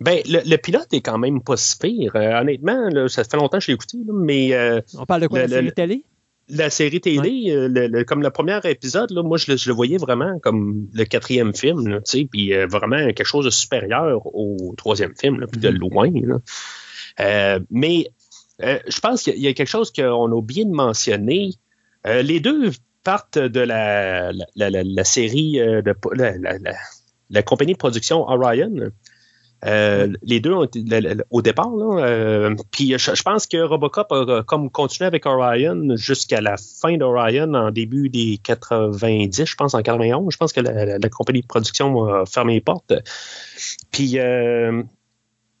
Ben, 0.00 0.20
le, 0.26 0.56
pilote 0.56 0.88
est 0.92 1.00
quand 1.00 1.18
même 1.18 1.40
pas 1.40 1.56
si 1.56 1.76
pire. 1.76 2.14
honnêtement, 2.14 2.88
ça 3.08 3.22
fait 3.22 3.36
longtemps 3.36 3.58
que 3.58 3.64
je 3.64 3.68
l'ai 3.68 3.74
écouté, 3.74 3.98
mais... 4.12 4.52
On 4.96 5.06
parle 5.06 5.22
de 5.22 5.26
quoi, 5.26 5.40
la 5.40 5.48
série 5.48 5.72
télé? 5.72 6.04
La 6.48 6.70
série 6.70 7.00
télé, 7.00 7.50
euh, 7.50 8.04
comme 8.04 8.22
le 8.22 8.30
premier 8.30 8.58
épisode, 8.64 9.10
là, 9.10 9.22
moi, 9.22 9.36
je 9.36 9.52
le, 9.52 9.72
voyais 9.72 9.98
vraiment 9.98 10.38
comme 10.38 10.88
le 10.92 11.04
quatrième 11.04 11.54
film, 11.54 12.00
puis 12.30 12.54
euh, 12.54 12.66
vraiment 12.66 12.96
quelque 13.12 13.24
chose 13.24 13.44
de 13.44 13.50
supérieur 13.50 14.26
au 14.34 14.74
troisième 14.76 15.14
film, 15.16 15.46
puis 15.50 15.60
de 15.60 15.68
mhm. 15.68 15.78
loin. 15.78 16.10
Euh, 17.20 17.60
mais 17.70 18.10
je 18.60 19.00
pense 19.00 19.22
qu'il 19.22 19.38
y 19.38 19.46
a 19.46 19.52
quelque 19.52 19.68
chose 19.68 19.92
qu'on 19.92 20.32
a 20.32 20.34
oublié 20.34 20.64
de 20.64 20.70
mentionner. 20.70 21.50
les 22.04 22.40
deux 22.40 22.72
partent 23.04 23.38
de 23.38 23.60
la, 23.60 24.32
la, 24.56 25.04
série 25.04 25.52
de 25.52 25.94
la, 27.30 27.42
compagnie 27.42 27.74
de 27.74 27.78
production 27.78 28.28
Orion. 28.28 28.90
Euh, 29.64 30.12
les 30.22 30.40
deux 30.40 30.52
ont 30.52 30.64
été 30.64 30.84
au 31.30 31.42
départ. 31.42 31.70
Là, 31.70 32.50
puis 32.70 32.94
je, 32.96 33.22
pense 33.22 33.46
que 33.46 33.58
Robocop 33.58 34.12
a 34.12 34.42
comme 34.44 34.70
continué 34.70 35.06
avec 35.06 35.26
Orion 35.26 35.96
jusqu'à 35.96 36.40
la 36.40 36.56
fin 36.56 36.96
d'Orion 36.96 37.54
en 37.54 37.70
début 37.70 38.08
des 38.08 38.38
90, 38.42 39.44
je 39.44 39.54
pense 39.56 39.74
en 39.74 39.82
91. 39.82 40.32
Je 40.32 40.36
pense 40.36 40.52
que 40.52 40.60
la, 40.60 41.08
compagnie 41.08 41.42
de 41.42 41.46
production 41.46 42.04
a 42.04 42.24
fermé 42.26 42.54
les 42.54 42.60
portes. 42.60 42.94
Puis 43.90 44.18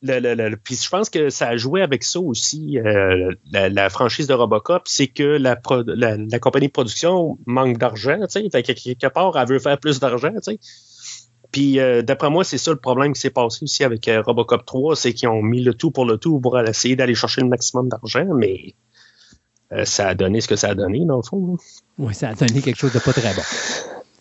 puis 0.00 0.76
je 0.76 0.88
pense 0.88 1.10
que 1.10 1.28
ça 1.28 1.48
a 1.48 1.56
joué 1.56 1.82
avec 1.82 2.04
ça 2.04 2.20
aussi, 2.20 2.78
euh, 2.78 3.32
la, 3.52 3.90
franchise 3.90 4.26
de 4.28 4.34
Robocop, 4.34 4.82
c'est 4.86 5.08
que 5.08 5.24
la, 5.24 5.60
la, 5.86 6.38
compagnie 6.38 6.68
de 6.68 6.72
production 6.72 7.38
manque 7.46 7.78
d'argent, 7.78 8.18
tu 8.30 8.48
sais, 8.48 8.62
quelque 8.62 9.08
part, 9.08 9.36
elle 9.36 9.48
veut 9.48 9.58
faire 9.58 9.78
plus 9.78 9.98
d'argent, 9.98 10.32
tu 10.42 10.52
sais. 10.52 10.58
Puis 11.52 11.80
euh, 11.80 12.02
d'après 12.02 12.30
moi, 12.30 12.44
c'est 12.44 12.58
ça 12.58 12.70
le 12.70 12.78
problème 12.78 13.12
qui 13.12 13.20
s'est 13.20 13.30
passé 13.30 13.60
aussi 13.62 13.84
avec 13.84 14.06
euh, 14.08 14.22
Robocop 14.22 14.64
3, 14.66 14.96
c'est 14.96 15.14
qu'ils 15.14 15.28
ont 15.28 15.42
mis 15.42 15.62
le 15.62 15.74
tout 15.74 15.90
pour 15.90 16.04
le 16.04 16.18
tout 16.18 16.40
pour 16.40 16.58
essayer 16.60 16.96
d'aller 16.96 17.14
chercher 17.14 17.40
le 17.40 17.48
maximum 17.48 17.88
d'argent, 17.88 18.26
mais 18.34 18.74
ça 19.84 20.08
a 20.08 20.14
donné 20.14 20.40
ce 20.40 20.48
que 20.48 20.56
ça 20.56 20.70
a 20.70 20.74
donné, 20.74 21.04
dans 21.04 21.16
le 21.16 21.22
fond. 21.22 21.58
Oui, 21.98 22.14
ça 22.14 22.30
a 22.30 22.34
donné 22.34 22.62
quelque 22.62 22.78
chose 22.78 22.92
de 22.94 23.00
pas 23.00 23.12
très 23.12 23.34
bon. 23.34 23.42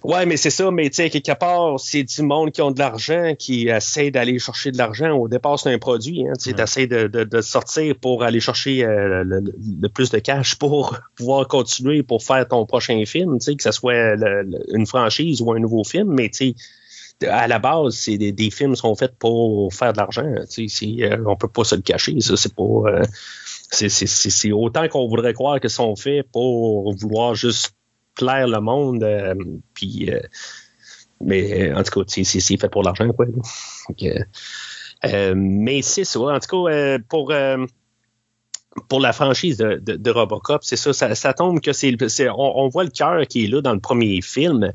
Ouais, 0.03 0.25
mais 0.25 0.37
c'est 0.37 0.51
ça, 0.51 0.69
mais 0.69 0.89
tu 0.89 0.95
sais, 0.95 1.09
quelque 1.09 1.37
part, 1.37 1.79
c'est 1.79 2.03
du 2.03 2.21
monde 2.21 2.51
qui 2.51 2.61
ont 2.61 2.71
de 2.71 2.79
l'argent, 2.79 3.33
qui 3.37 3.67
essaie 3.67 4.11
d'aller 4.11 4.37
chercher 4.37 4.71
de 4.71 4.77
l'argent. 4.77 5.11
Au 5.17 5.27
départ, 5.27 5.59
c'est 5.59 5.73
un 5.73 5.79
produit, 5.79 6.27
hein, 6.27 6.33
tu 6.39 6.53
sais, 6.65 6.87
de, 6.87 7.07
de, 7.07 7.41
sortir 7.41 7.95
pour 7.99 8.23
aller 8.23 8.39
chercher 8.39 8.85
euh, 8.85 9.23
le, 9.25 9.89
plus 9.89 10.11
de 10.11 10.19
cash 10.19 10.55
pour 10.55 10.95
pouvoir 11.17 11.47
continuer 11.47 12.03
pour 12.03 12.23
faire 12.23 12.47
ton 12.47 12.65
prochain 12.65 13.03
film, 13.05 13.39
tu 13.39 13.45
sais, 13.45 13.55
que 13.55 13.63
ce 13.63 13.71
soit 13.71 14.15
une 14.71 14.85
franchise 14.85 15.41
ou 15.41 15.51
un 15.51 15.59
nouveau 15.59 15.83
film, 15.83 16.13
mais 16.13 16.29
tu 16.29 16.53
sais, 16.53 16.55
à 17.26 17.48
la 17.48 17.60
base, 17.60 17.95
c'est 17.95 18.18
des, 18.18 18.52
films 18.52 18.76
sont 18.76 18.95
faits 18.95 19.18
pour 19.18 19.73
faire 19.73 19.94
de 19.94 19.98
l'argent. 19.98 20.34
Tu 20.49 20.69
sais, 20.69 20.95
euh, 21.02 21.23
on 21.26 21.35
peut 21.35 21.48
pas 21.48 21.64
se 21.64 21.76
le 21.76 21.81
cacher. 21.81 22.19
Ça, 22.19 22.38
c'est 22.38 22.53
pas. 22.53 22.64
Euh, 22.64 23.03
c'est 23.72 24.52
autant 24.52 24.88
qu'on 24.88 25.07
voudrait 25.07 25.34
croire 25.34 25.60
que 25.60 25.68
sont 25.68 25.95
faits 25.95 26.26
pour 26.31 26.95
vouloir 26.95 27.35
juste 27.35 27.73
plaire 28.18 28.48
le 28.48 28.60
monde. 28.60 29.03
Euh, 29.03 29.35
puis, 29.73 30.11
euh, 30.11 30.19
mais 31.22 31.73
en 31.73 31.84
tout 31.84 32.03
cas, 32.03 32.23
c'est 32.23 32.57
fait 32.57 32.69
pour 32.69 32.84
l'argent, 32.84 33.10
quoi. 33.14 33.26
Euh, 35.06 35.34
mais 35.35 35.81
c'est 35.81 36.06
ça. 36.06 36.19
En 36.19 36.39
tout 36.39 36.65
cas, 36.65 36.98
pour 37.10 37.34
pour 38.89 38.99
la 38.99 39.11
franchise 39.11 39.57
de, 39.57 40.10
Robocop, 40.11 40.64
c'est 40.64 40.76
ça, 40.76 40.94
ça, 40.94 41.34
tombe 41.34 41.61
que 41.61 41.73
c'est, 41.73 41.95
on, 42.30 42.68
voit 42.69 42.84
le 42.84 42.91
cœur 42.91 43.26
qui 43.26 43.45
est 43.45 43.48
là 43.48 43.61
dans 43.61 43.73
le 43.73 43.80
premier 43.80 44.22
film 44.22 44.72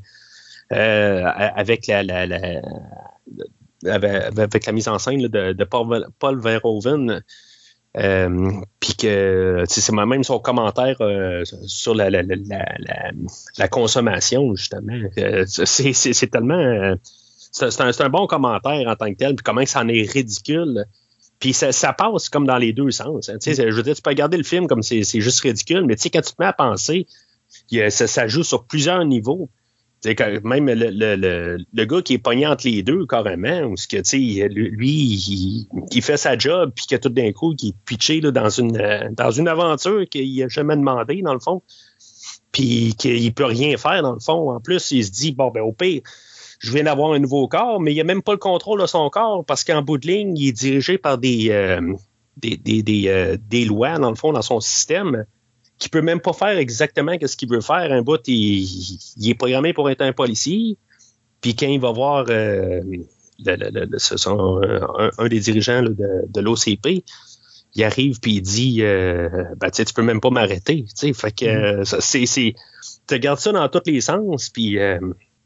avec 0.72 1.86
la, 1.86 2.26
avec, 3.86 4.66
la 4.66 4.72
mise 4.72 4.88
en 4.88 4.98
scène 4.98 5.26
de, 5.28 5.64
Paul, 5.64 6.40
Verhoeven. 6.40 7.22
Euh, 7.98 8.50
puis 8.80 8.94
que 8.94 9.64
c'est 9.68 9.92
même 9.92 10.24
son 10.24 10.38
commentaire 10.38 10.96
euh, 11.02 11.44
sur 11.66 11.94
la, 11.94 12.08
la, 12.08 12.22
la, 12.22 12.64
la, 13.58 13.68
consommation, 13.68 14.56
justement. 14.56 14.98
Euh, 15.18 15.44
c'est 15.46 16.30
tellement. 16.30 16.94
c'est 17.50 18.00
un, 18.00 18.08
bon 18.08 18.26
commentaire 18.26 18.88
en 18.88 18.96
tant 18.96 19.10
que 19.10 19.16
tel, 19.16 19.36
puis 19.36 19.44
comment 19.44 19.66
ça 19.66 19.80
en 19.80 19.88
est 19.88 20.10
ridicule. 20.10 20.86
Puis 21.38 21.52
ça, 21.52 21.92
passe 21.92 22.30
comme 22.30 22.46
dans 22.46 22.56
les 22.56 22.72
deux 22.72 22.92
sens. 22.92 23.28
Hein. 23.28 23.36
Je 23.44 23.74
veux 23.74 23.82
dire, 23.82 23.94
tu 23.94 24.00
peux 24.00 24.10
regarder 24.10 24.38
le 24.38 24.44
film 24.44 24.68
comme 24.68 24.82
c'est 24.82 25.02
juste 25.02 25.40
ridicule, 25.40 25.84
mais 25.84 25.96
tu 25.96 26.02
sais, 26.02 26.10
quand 26.10 26.22
tu 26.22 26.32
te 26.32 26.36
mets 26.38 26.46
à 26.46 26.54
penser, 26.54 27.06
ça 27.90 28.26
joue 28.26 28.44
sur 28.44 28.64
plusieurs 28.64 29.04
niveaux 29.04 29.50
même 30.04 30.66
le, 30.66 30.90
le, 30.90 31.58
le, 31.72 31.84
gars 31.84 32.02
qui 32.02 32.14
est 32.14 32.18
pogné 32.18 32.46
entre 32.46 32.66
les 32.66 32.82
deux, 32.82 33.06
carrément, 33.06 33.62
ou 33.62 33.76
ce 33.76 33.86
que, 33.86 34.48
lui, 34.48 35.68
il, 35.92 36.02
fait 36.02 36.16
sa 36.16 36.36
job, 36.36 36.72
puis 36.74 36.86
que 36.86 36.96
tout 36.96 37.08
d'un 37.08 37.30
coup, 37.32 37.54
il 37.60 37.68
est 37.68 37.74
pitché 37.84 38.20
là, 38.20 38.32
dans, 38.32 38.48
une, 38.48 39.12
dans 39.16 39.30
une 39.30 39.48
aventure 39.48 40.08
qu'il 40.08 40.38
n'a 40.40 40.48
jamais 40.48 40.76
demandé, 40.76 41.22
dans 41.22 41.34
le 41.34 41.40
fond, 41.40 41.62
puis 42.50 42.94
qu'il 42.98 43.32
peut 43.32 43.44
rien 43.44 43.76
faire, 43.76 44.02
dans 44.02 44.14
le 44.14 44.20
fond. 44.20 44.50
En 44.50 44.60
plus, 44.60 44.90
il 44.90 45.04
se 45.04 45.10
dit, 45.10 45.32
bon, 45.32 45.50
ben 45.50 45.62
au 45.62 45.72
pire, 45.72 46.02
je 46.58 46.72
viens 46.72 46.84
d'avoir 46.84 47.12
un 47.12 47.18
nouveau 47.20 47.46
corps, 47.46 47.80
mais 47.80 47.92
il 47.92 47.96
n'a 47.96 48.04
même 48.04 48.22
pas 48.22 48.32
le 48.32 48.38
contrôle 48.38 48.80
de 48.80 48.86
son 48.86 49.08
corps, 49.08 49.44
parce 49.44 49.62
qu'en 49.62 49.82
bout 49.82 49.98
de 49.98 50.08
ligne, 50.08 50.36
il 50.36 50.48
est 50.48 50.52
dirigé 50.52 50.98
par 50.98 51.18
des, 51.18 51.50
euh, 51.50 51.80
des, 52.36 52.56
des, 52.56 52.82
des, 52.82 53.04
euh, 53.06 53.36
des 53.48 53.64
lois, 53.64 53.98
dans 53.98 54.10
le 54.10 54.16
fond, 54.16 54.32
dans 54.32 54.42
son 54.42 54.58
système 54.58 55.26
qui 55.82 55.88
peut 55.88 56.00
même 56.00 56.20
pas 56.20 56.32
faire 56.32 56.56
exactement 56.58 57.16
ce 57.20 57.36
qu'il 57.36 57.48
veut 57.48 57.60
faire. 57.60 57.90
Un 57.90 58.02
bout, 58.02 58.20
il, 58.28 59.28
est 59.28 59.34
programmé 59.34 59.72
pour 59.72 59.90
être 59.90 60.02
un 60.02 60.12
policier. 60.12 60.76
Puis 61.40 61.56
quand 61.56 61.66
il 61.66 61.80
va 61.80 61.90
voir 61.90 62.26
euh, 62.28 62.80
un, 63.44 65.28
des 65.28 65.40
dirigeants 65.40 65.82
de, 65.82 66.40
l'OCP, 66.40 67.02
il 67.74 67.82
arrive 67.82 68.20
puis 68.20 68.34
il 68.34 68.42
dit 68.42 68.76
euh, 68.82 69.28
ben, 69.56 69.70
tu 69.70 69.84
peux 69.92 70.02
même 70.02 70.20
pas 70.20 70.30
m'arrêter. 70.30 70.84
Fait 70.96 71.32
que 71.32 71.82
mm-hmm. 71.82 72.00
c'est. 72.00 72.54
Tu 73.08 73.14
regardes 73.14 73.40
ça 73.40 73.50
dans 73.50 73.68
tous 73.68 73.82
les 73.86 74.00
sens, 74.00 74.50
puis. 74.50 74.78
Euh, 74.78 75.00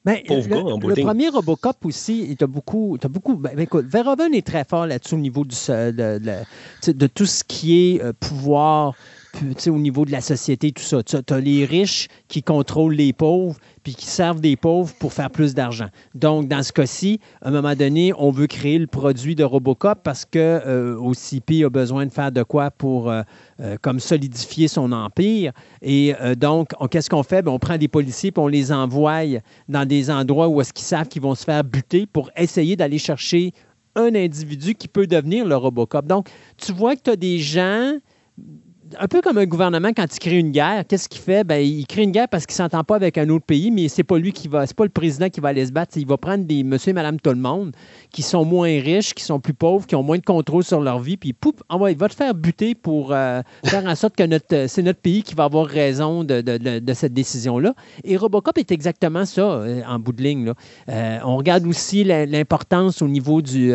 ben, 0.05 0.19
le, 0.29 0.47
gars, 0.47 0.59
en 0.59 0.79
le 0.79 0.95
premier 1.03 1.31
Robocop 1.31 1.79
aussi, 1.85 2.29
il 2.31 2.45
a 2.45 2.47
beaucoup. 2.47 2.99
As 3.03 3.09
beaucoup 3.09 3.37
ben, 3.37 3.59
écoute, 3.59 3.87
Verhoeven 3.87 4.35
est 4.35 4.47
très 4.47 4.65
fort 4.65 4.87
là-dessus 4.87 5.15
au 5.15 5.19
niveau 5.19 5.45
du, 5.45 5.57
de, 5.67 6.21
de, 6.93 7.07
tout 7.07 7.27
ce 7.27 7.43
qui 7.43 7.95
est 7.95 8.13
pouvoir 8.21 8.95
au 9.69 9.79
niveau 9.79 10.05
de 10.05 10.13
la 10.13 10.21
société, 10.21 10.73
tout 10.73 10.83
ça. 10.83 11.03
Tu 11.03 11.17
as 11.17 11.41
les 11.41 11.65
riches 11.65 12.09
qui 12.29 12.43
contrôlent 12.43 12.95
les 12.95 13.13
pauvres, 13.13 13.57
puis 13.83 13.95
qui 13.95 14.07
servent 14.07 14.41
des 14.41 14.57
pauvres 14.57 14.93
pour 14.99 15.13
faire 15.13 15.31
plus 15.31 15.55
d'argent. 15.55 15.89
Donc, 16.15 16.49
dans 16.49 16.63
ce 16.63 16.73
cas-ci, 16.73 17.21
à 17.43 17.49
un 17.49 17.51
moment 17.51 17.75
donné, 17.75 18.13
on 18.19 18.31
veut 18.31 18.47
créer 18.47 18.79
le 18.79 18.87
produit 18.87 19.35
de 19.35 19.45
Robocop 19.45 20.01
parce 20.03 20.25
que 20.25 20.39
euh, 20.39 20.97
OCP 20.99 21.65
a 21.65 21.71
besoin 21.71 22.07
de 22.07 22.13
faire 22.13 22.33
de 22.33 22.43
quoi 22.43 22.71
pour 22.71 23.11
euh, 23.11 23.23
euh, 23.61 23.77
comme 23.81 24.01
solidifier 24.01 24.69
son 24.69 24.93
empire. 24.93 25.53
Et 25.83 26.15
donc, 26.37 26.71
qu'est-ce 26.91 27.11
qu'on 27.11 27.23
fait? 27.23 27.43
Ben, 27.43 27.53
on 27.53 27.59
prend 27.59 27.79
des 27.79 27.89
policiers 27.89 28.31
et 28.31 28.39
on 28.39 28.49
les 28.49 28.73
envoie 28.73 29.23
dans 29.69 29.87
des 29.87 30.11
endroits 30.11 30.49
où 30.49 30.61
est-ce 30.61 30.73
qu'ils 30.73 30.85
savent 30.85 31.09
qu'ils 31.09 31.23
vont 31.23 31.35
se 31.35 31.45
faire 31.45 31.63
buter 31.63 32.07
pour 32.07 32.31
essayer 32.37 32.77
d'aller 32.77 32.99
chercher 32.99 33.53
un 33.95 34.15
individu 34.15 34.75
qui 34.75 34.89
peut 34.89 35.07
devenir 35.07 35.47
le 35.47 35.57
Robocop. 35.57 36.07
Donc, 36.07 36.29
tu 36.57 36.73
vois 36.73 36.97
que 36.97 37.03
tu 37.03 37.11
as 37.11 37.17
des 37.17 37.39
gens 37.39 37.93
un 38.99 39.09
peu 39.09 39.21
comme 39.21 39.39
un 39.39 39.47
gouvernement 39.47 39.91
quand 39.97 40.07
il 40.15 40.19
crée 40.19 40.39
une 40.39 40.51
guerre, 40.51 40.85
qu'est-ce 40.87 41.09
qu'il 41.09 41.21
fait? 41.21 41.45
Ben, 41.45 41.57
il 41.57 41.87
crée 41.87 42.03
une 42.03 42.11
guerre 42.11 42.29
parce 42.29 42.47
qu'il 42.47 42.55
ne 42.55 42.69
s'entend 42.69 42.85
pas 42.85 42.97
avec 42.97 43.19
un 43.19 43.29
autre 43.29 43.45
pays, 43.45 43.71
mais 43.71 43.89
c'est 43.89 44.05
pas 44.05 44.19
lui 44.19 44.33
qui 44.33 44.49
va, 44.49 44.67
c'est 44.67 44.77
pas 44.77 44.85
le 44.85 44.91
président 44.91 45.29
qui 45.29 45.41
va 45.41 45.49
aller 45.49 45.67
se 45.67 45.73
battre. 45.73 45.97
Il 45.97 46.07
va 46.07 46.17
prendre 46.17 46.45
des 46.45 46.63
monsieur 46.63 46.91
et 46.91 46.93
madame 46.93 47.19
tout 47.21 47.31
le 47.31 47.37
monde 47.37 47.73
qui 48.11 48.23
sont 48.23 48.45
moins 48.45 48.69
riches, 48.69 49.15
qui 49.15 49.25
sont 49.25 49.41
plus 49.41 49.55
pauvres, 49.55 49.87
qui 49.87 49.95
ont 49.95 50.03
moins 50.03 50.19
de 50.19 50.25
contrôle 50.25 50.65
sur 50.65 50.81
leur 50.81 50.99
vie, 51.01 51.17
puis 51.17 51.33
poup, 51.33 51.63
il 51.71 51.97
va 51.97 52.09
te 52.09 52.15
faire 52.15 52.35
buter 52.35 52.75
pour 52.75 53.13
euh, 53.13 53.43
faire 53.65 53.85
en 53.87 53.95
sorte 53.95 54.17
que 54.17 54.25
notre, 54.25 54.67
c'est 54.69 54.83
notre 54.83 55.01
pays 55.01 55.23
qui 55.23 55.35
va 55.35 55.45
avoir 55.45 55.67
raison 55.67 56.25
de, 56.25 56.43
cette 56.95 57.15
décision-là. 57.15 57.75
Et 58.05 58.17
Robocop 58.17 58.57
est 58.59 58.73
exactement 58.73 59.25
ça, 59.25 59.43
euh, 59.43 59.83
en 59.87 59.99
bout 59.99 60.13
de 60.13 60.23
ligne. 60.23 60.53
Euh, 60.89 61.19
on 61.25 61.37
regarde 61.37 61.67
aussi 61.67 62.05
l'importance 62.05 63.03
au 63.03 63.09
niveau 63.09 63.43
du, 63.43 63.73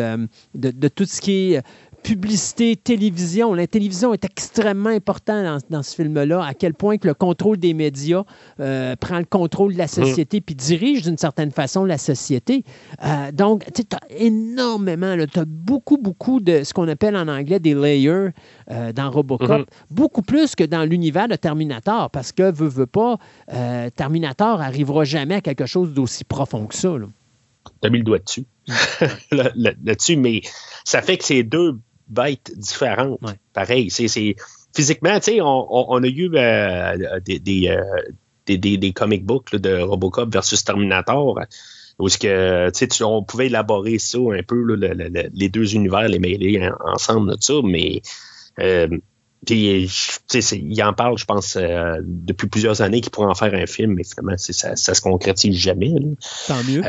de, 0.54 0.88
tout 0.88 1.04
ce 1.04 1.20
qui 1.20 1.54
est 1.54 1.62
publicité, 2.02 2.76
télévision. 2.76 3.54
La 3.54 3.66
télévision 3.66 4.12
est 4.12 4.24
extrêmement 4.24 4.90
importante 4.90 5.62
dans, 5.70 5.82
ce 5.82 5.94
film-là, 5.94 6.44
à 6.44 6.54
quel 6.54 6.74
point 6.74 6.98
que 6.98 7.06
le 7.06 7.14
contrôle 7.14 7.56
des 7.56 7.74
médias 7.74 8.24
euh, 8.60 8.96
prend 8.96 9.18
le 9.18 9.24
contrôle 9.24 9.74
de 9.74 9.78
la 9.78 9.86
société 9.86 10.40
puis 10.40 10.54
dirige 10.54 11.02
d'une 11.02 11.16
certaine 11.16 11.50
façon 11.50 11.84
la 11.84 11.98
société. 11.98 12.64
Euh, 13.04 13.32
donc, 13.32 13.64
tu 13.74 13.82
as 13.92 14.14
énormément, 14.16 15.16
tu 15.32 15.38
as 15.38 15.44
beaucoup, 15.46 15.96
beaucoup 15.96 16.40
de 16.40 16.64
ce 16.64 16.74
qu'on 16.74 16.88
appelle 16.88 17.16
en 17.16 17.28
anglais 17.28 17.60
des 17.60 17.74
layers 17.74 18.30
euh, 18.70 18.92
dans 18.92 19.10
Robocop, 19.10 19.48
mm-hmm. 19.48 19.66
beaucoup 19.90 20.22
plus 20.22 20.54
que 20.54 20.64
dans 20.64 20.84
l'univers 20.84 21.28
de 21.28 21.36
Terminator, 21.36 22.10
parce 22.10 22.32
que, 22.32 22.52
veut, 22.52 22.68
veut 22.68 22.86
pas, 22.86 23.18
Terminator 23.96 24.60
arrivera 24.60 25.04
jamais 25.04 25.36
à 25.36 25.40
quelque 25.40 25.66
chose 25.66 25.92
d'aussi 25.92 26.24
profond 26.24 26.66
que 26.66 26.74
ça. 26.74 26.94
Tu 27.80 27.86
as 27.86 27.90
mis 27.90 27.98
le 27.98 28.04
doigt 28.04 28.18
dessus. 28.18 28.44
là-dessus, 29.32 30.16
mais 30.16 30.40
ça 30.84 31.02
fait 31.02 31.16
que 31.16 31.24
ces 31.24 31.42
deux 31.42 31.78
bêtes 32.08 32.52
différentes. 32.56 33.20
Pareil, 33.52 33.90
c'est 33.90 34.36
physiquement, 34.74 35.18
tu 35.20 35.32
sais, 35.32 35.38
on, 35.40 36.02
a 36.02 36.06
eu 36.06 36.30
euh, 36.34 37.20
des, 37.20 37.38
des, 37.38 38.76
des, 38.76 38.92
comic 38.92 39.24
books 39.24 39.54
de 39.54 39.78
Robocop 39.78 40.32
versus 40.32 40.64
Terminator 40.64 41.38
où 41.98 42.08
que, 42.08 42.70
tu, 42.70 43.04
on 43.04 43.22
pouvait 43.22 43.46
élaborer 43.46 43.98
ça 43.98 44.18
un 44.18 44.42
peu, 44.42 44.74
les 44.74 45.48
deux 45.48 45.74
univers, 45.74 46.08
les 46.08 46.18
mêler 46.18 46.68
ensemble, 46.84 47.34
tout 47.34 47.42
ça, 47.42 47.54
mais 47.62 48.02
euh, 48.58 48.88
il 49.50 50.82
en 50.82 50.92
parle, 50.94 51.18
je 51.18 51.24
pense, 51.24 51.56
euh, 51.56 51.96
depuis 52.02 52.48
plusieurs 52.48 52.80
années 52.80 53.00
qu'il 53.00 53.10
pourrait 53.10 53.28
en 53.28 53.34
faire 53.34 53.54
un 53.54 53.66
film, 53.66 53.94
mais 53.94 54.04
finalement, 54.04 54.36
ça, 54.38 54.76
ça 54.76 54.94
se 54.94 55.00
concrétise 55.00 55.56
jamais. 55.56 55.92
Tant 56.46 56.62
mieux. 56.64 56.82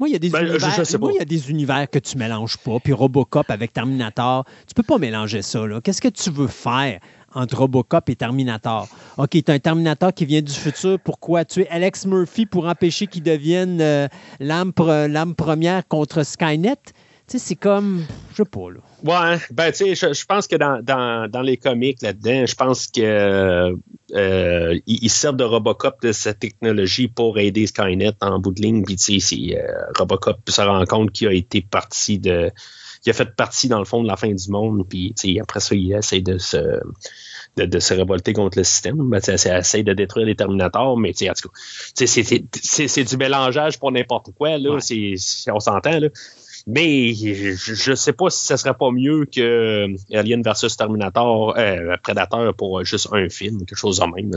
Moi, 0.00 0.08
il 0.08 0.12
y 0.12 0.16
a 0.16 0.18
des 0.18 0.30
ben, 0.30 0.40
univers, 0.44 0.82
il 1.12 1.16
y 1.16 1.20
a 1.20 1.24
des 1.24 1.50
univers 1.50 1.88
que 1.88 2.00
tu 2.00 2.18
mélanges 2.18 2.56
pas. 2.56 2.78
Puis 2.82 2.92
Robocop 2.92 3.48
avec 3.48 3.72
Terminator, 3.72 4.44
tu 4.66 4.74
peux 4.74 4.82
pas 4.82 4.98
mélanger 4.98 5.40
ça. 5.40 5.60
Qu'est-ce 5.84 6.00
que 6.00 6.08
tu 6.08 6.30
veux 6.30 6.48
faire 6.48 6.98
entre 7.32 7.58
Robocop 7.58 8.08
et 8.08 8.16
Terminator? 8.16 8.88
OK, 9.18 9.30
tu 9.30 9.44
as 9.46 9.54
un 9.54 9.58
Terminator 9.60 10.12
qui 10.12 10.24
vient 10.24 10.42
du 10.42 10.52
futur. 10.52 10.98
Pourquoi 10.98 11.44
tuer 11.44 11.68
Alex 11.68 12.06
Murphy 12.06 12.44
pour 12.44 12.66
empêcher 12.66 13.06
qu'il 13.06 13.22
devienne 13.22 13.80
euh, 13.80 14.08
l'âme 14.40 14.72
première 14.72 15.86
contre 15.86 16.24
Skynet? 16.24 16.74
Sais, 17.26 17.38
c'est 17.38 17.56
comme, 17.56 18.04
je 18.32 18.36
sais 18.36 18.44
pas, 18.44 18.70
là. 18.70 18.80
Ouais, 19.02 19.38
ben, 19.50 19.72
tu 19.72 19.96
sais, 19.96 20.12
je, 20.14 20.26
pense 20.26 20.46
que 20.46 20.56
dans, 20.56 20.82
dans, 20.82 21.30
dans 21.30 21.40
les 21.40 21.56
comics 21.56 22.02
là-dedans, 22.02 22.44
je 22.44 22.54
pense 22.54 22.86
que 22.86 23.74
euh, 24.14 24.78
ils, 24.86 25.08
servent 25.08 25.36
de 25.36 25.44
Robocop 25.44 26.02
de 26.02 26.12
cette 26.12 26.40
technologie 26.40 27.08
pour 27.08 27.38
aider 27.38 27.66
Skynet 27.66 28.12
en 28.20 28.38
bout 28.38 28.52
de 28.52 28.60
ligne. 28.60 28.84
Puis, 28.84 28.96
tu 28.96 29.20
sais, 29.20 29.56
euh, 29.56 29.72
Robocop 29.96 30.38
se 30.48 30.60
rend 30.60 30.84
compte 30.84 31.12
qu'il 31.12 31.28
a 31.28 31.32
été 31.32 31.62
parti 31.62 32.18
de. 32.18 32.50
qu'il 33.02 33.10
a 33.10 33.14
fait 33.14 33.34
partie, 33.34 33.68
dans 33.68 33.78
le 33.78 33.86
fond, 33.86 34.02
de 34.02 34.08
la 34.08 34.16
fin 34.16 34.30
du 34.30 34.50
monde. 34.50 34.86
Puis, 34.86 35.14
tu 35.18 35.34
sais, 35.34 35.40
après 35.40 35.60
ça, 35.60 35.74
il 35.74 35.92
essaie 35.94 36.20
de 36.20 36.36
se 36.36 36.78
de, 37.56 37.78
se 37.78 37.94
révolter 37.94 38.32
contre 38.32 38.58
le 38.58 38.64
système. 38.64 39.08
Ben, 39.08 39.20
ça 39.20 39.58
essaie 39.58 39.82
de 39.82 39.92
détruire 39.92 40.26
les 40.26 40.34
Terminators, 40.34 40.98
mais 40.98 41.10
en 41.10 41.34
tout 41.34 41.48
cas, 41.48 42.06
c'est 42.06 43.04
du 43.04 43.16
mélangeage 43.16 43.78
pour 43.78 43.92
n'importe 43.92 44.30
quoi. 44.36 44.58
Là, 44.58 44.78
on 45.48 45.60
s'entend. 45.60 46.00
Mais 46.66 47.12
je 47.12 47.90
ne 47.90 47.94
sais 47.94 48.14
pas 48.14 48.30
si 48.30 48.46
ce 48.46 48.56
serait 48.56 48.72
pas 48.72 48.90
mieux 48.90 49.26
que 49.26 49.40
euh, 49.40 49.96
Alien 50.14 50.42
versus 50.42 50.74
Terminator, 50.76 51.54
euh, 51.58 51.96
Predator 52.02 52.54
pour 52.54 52.82
juste 52.84 53.08
un 53.12 53.28
film, 53.28 53.66
quelque 53.66 53.76
chose 53.76 53.98
de 53.98 54.06
même. 54.06 54.30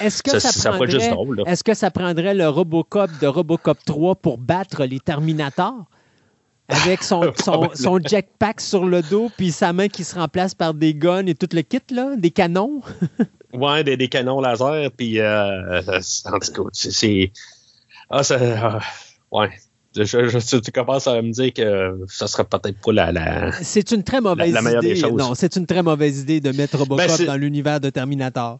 Est-ce 0.00 0.22
que 0.22 0.38
ça, 0.38 0.70
prendrait, 0.70 1.12
Est-ce 1.46 1.62
que 1.62 1.74
ça 1.74 1.90
prendrait 1.90 2.34
le 2.34 2.48
Robocop 2.48 3.10
de 3.20 3.26
Robocop 3.26 3.78
3 3.84 4.14
pour 4.14 4.38
battre 4.38 4.84
les 4.84 5.00
Terminators? 5.00 5.84
avec 6.68 7.02
son, 7.02 7.32
son, 7.74 7.98
jetpack 7.98 8.60
sur 8.60 8.86
le 8.86 9.02
dos, 9.02 9.30
puis 9.36 9.52
sa 9.52 9.72
main 9.72 9.88
qui 9.88 10.04
se 10.04 10.14
remplace 10.14 10.54
par 10.54 10.74
des 10.74 10.94
guns 10.94 11.26
et 11.26 11.34
tout 11.34 11.48
le 11.52 11.60
kit, 11.62 11.82
là, 11.90 12.16
des 12.16 12.30
canons? 12.30 12.80
ouais, 13.52 13.84
des, 13.84 14.08
canons 14.08 14.40
laser, 14.40 14.90
puis 14.96 15.20
euh, 15.20 15.82
en 15.82 16.38
tout 16.38 16.64
cas, 16.64 16.70
c'est. 16.72 17.32
Ah, 18.10 18.22
ça. 18.22 18.38
Ah, 18.40 18.80
ouais. 19.30 19.50
Je, 19.96 20.58
tu 20.58 20.72
commences 20.72 21.06
à 21.06 21.22
me 21.22 21.30
dire 21.30 21.52
que 21.52 22.00
ça 22.08 22.26
serait 22.26 22.44
peut-être 22.44 22.80
pas 22.80 22.92
la, 22.92 23.52
c'est 23.62 23.92
une 23.92 24.02
très 24.02 24.20
mauvaise 24.20 24.54
idée. 24.54 25.02
Non, 25.12 25.34
c'est 25.34 25.56
une 25.56 25.66
très 25.66 25.82
mauvaise 25.82 26.20
idée 26.20 26.40
de 26.40 26.50
mettre 26.50 26.78
Robocop 26.78 27.06
ben, 27.06 27.26
dans 27.26 27.36
l'univers 27.36 27.80
de 27.80 27.90
Terminator. 27.90 28.58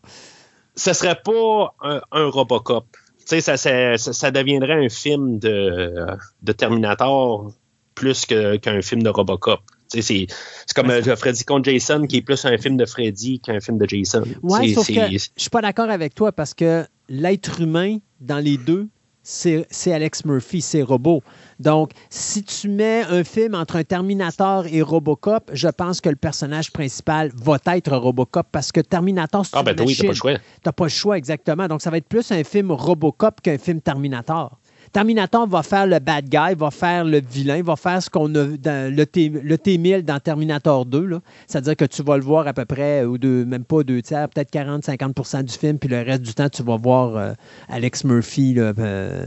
Ce 0.76 0.92
serait 0.92 1.20
pas 1.24 1.74
un, 1.80 2.28
Robocop. 2.28 2.86
Tu 3.20 3.26
sais, 3.26 3.40
ça, 3.40 3.56
ça, 3.56 3.96
ça, 3.96 4.30
deviendrait 4.30 4.84
un 4.84 4.88
film 4.88 5.38
de, 5.38 6.06
de 6.42 6.52
Terminator 6.52 7.52
plus 7.94 8.26
qu'un 8.26 8.82
film 8.82 9.02
de 9.02 9.08
Robocop. 9.08 9.60
C'est 9.88 10.26
comme 10.74 10.90
euh, 10.90 11.16
Freddy 11.16 11.44
contre 11.44 11.70
Jason, 11.70 12.06
qui 12.06 12.18
est 12.18 12.22
plus 12.22 12.44
un 12.44 12.58
film 12.58 12.76
de 12.76 12.84
Freddy 12.84 13.40
qu'un 13.40 13.60
film 13.60 13.78
de 13.78 13.88
Jason. 13.88 14.24
Oui, 14.42 14.74
sauf 14.74 14.86
que 14.86 14.92
je 14.92 15.28
suis 15.36 15.50
pas 15.50 15.62
d'accord 15.62 15.90
avec 15.90 16.14
toi 16.14 16.32
parce 16.32 16.54
que 16.54 16.84
l'être 17.08 17.60
humain, 17.60 17.98
dans 18.20 18.38
les 18.38 18.56
deux, 18.56 18.88
c'est 19.24 19.92
Alex 19.92 20.24
Murphy, 20.24 20.60
c'est 20.60 20.82
robot. 20.82 21.22
Donc, 21.58 21.92
si 22.10 22.42
tu 22.42 22.68
mets 22.68 23.02
un 23.08 23.24
film 23.24 23.54
entre 23.54 23.76
un 23.76 23.84
Terminator 23.84 24.66
et 24.66 24.82
Robocop, 24.82 25.50
je 25.52 25.68
pense 25.68 26.00
que 26.00 26.10
le 26.10 26.16
personnage 26.16 26.70
principal 26.70 27.30
va 27.34 27.58
être 27.74 27.96
Robocop 27.96 28.46
parce 28.52 28.70
que 28.70 28.80
Terminator, 28.80 29.46
c'est 29.46 29.56
ah, 29.56 29.62
ben 29.62 29.74
oui, 29.80 29.96
t'as 29.96 30.04
pas 30.04 30.08
le 30.08 30.14
choix. 30.14 30.32
T'as 30.62 30.72
pas 30.72 30.84
le 30.84 30.90
choix, 30.90 31.16
exactement. 31.16 31.66
Donc, 31.68 31.80
ça 31.80 31.90
va 31.90 31.96
être 31.96 32.08
plus 32.08 32.30
un 32.32 32.44
film 32.44 32.70
Robocop 32.70 33.40
qu'un 33.40 33.58
film 33.58 33.80
Terminator. 33.80 34.58
Terminator 34.94 35.48
va 35.48 35.64
faire 35.64 35.88
le 35.88 35.98
bad 35.98 36.28
guy, 36.28 36.54
va 36.56 36.70
faire 36.70 37.04
le 37.04 37.20
vilain, 37.20 37.60
va 37.62 37.74
faire 37.74 38.00
ce 38.00 38.08
qu'on 38.08 38.32
a 38.36 38.44
dans 38.44 38.94
le, 38.94 39.04
T, 39.04 39.28
le 39.28 39.56
T1000 39.56 40.02
dans 40.02 40.20
Terminator 40.20 40.86
2. 40.86 41.18
C'est-à-dire 41.48 41.74
que 41.74 41.84
tu 41.84 42.04
vas 42.04 42.16
le 42.16 42.22
voir 42.22 42.46
à 42.46 42.52
peu 42.52 42.64
près, 42.64 43.04
ou 43.04 43.18
de, 43.18 43.42
même 43.42 43.64
pas 43.64 43.82
deux 43.82 44.00
tiers, 44.02 44.28
peut-être 44.28 44.52
40-50% 44.52 45.42
du 45.42 45.52
film, 45.52 45.80
puis 45.80 45.88
le 45.88 46.00
reste 46.00 46.22
du 46.22 46.32
temps, 46.32 46.48
tu 46.48 46.62
vas 46.62 46.76
voir 46.76 47.16
euh, 47.16 47.32
Alex 47.68 48.04
Murphy. 48.04 48.54
Là, 48.54 48.72
euh, 48.78 49.26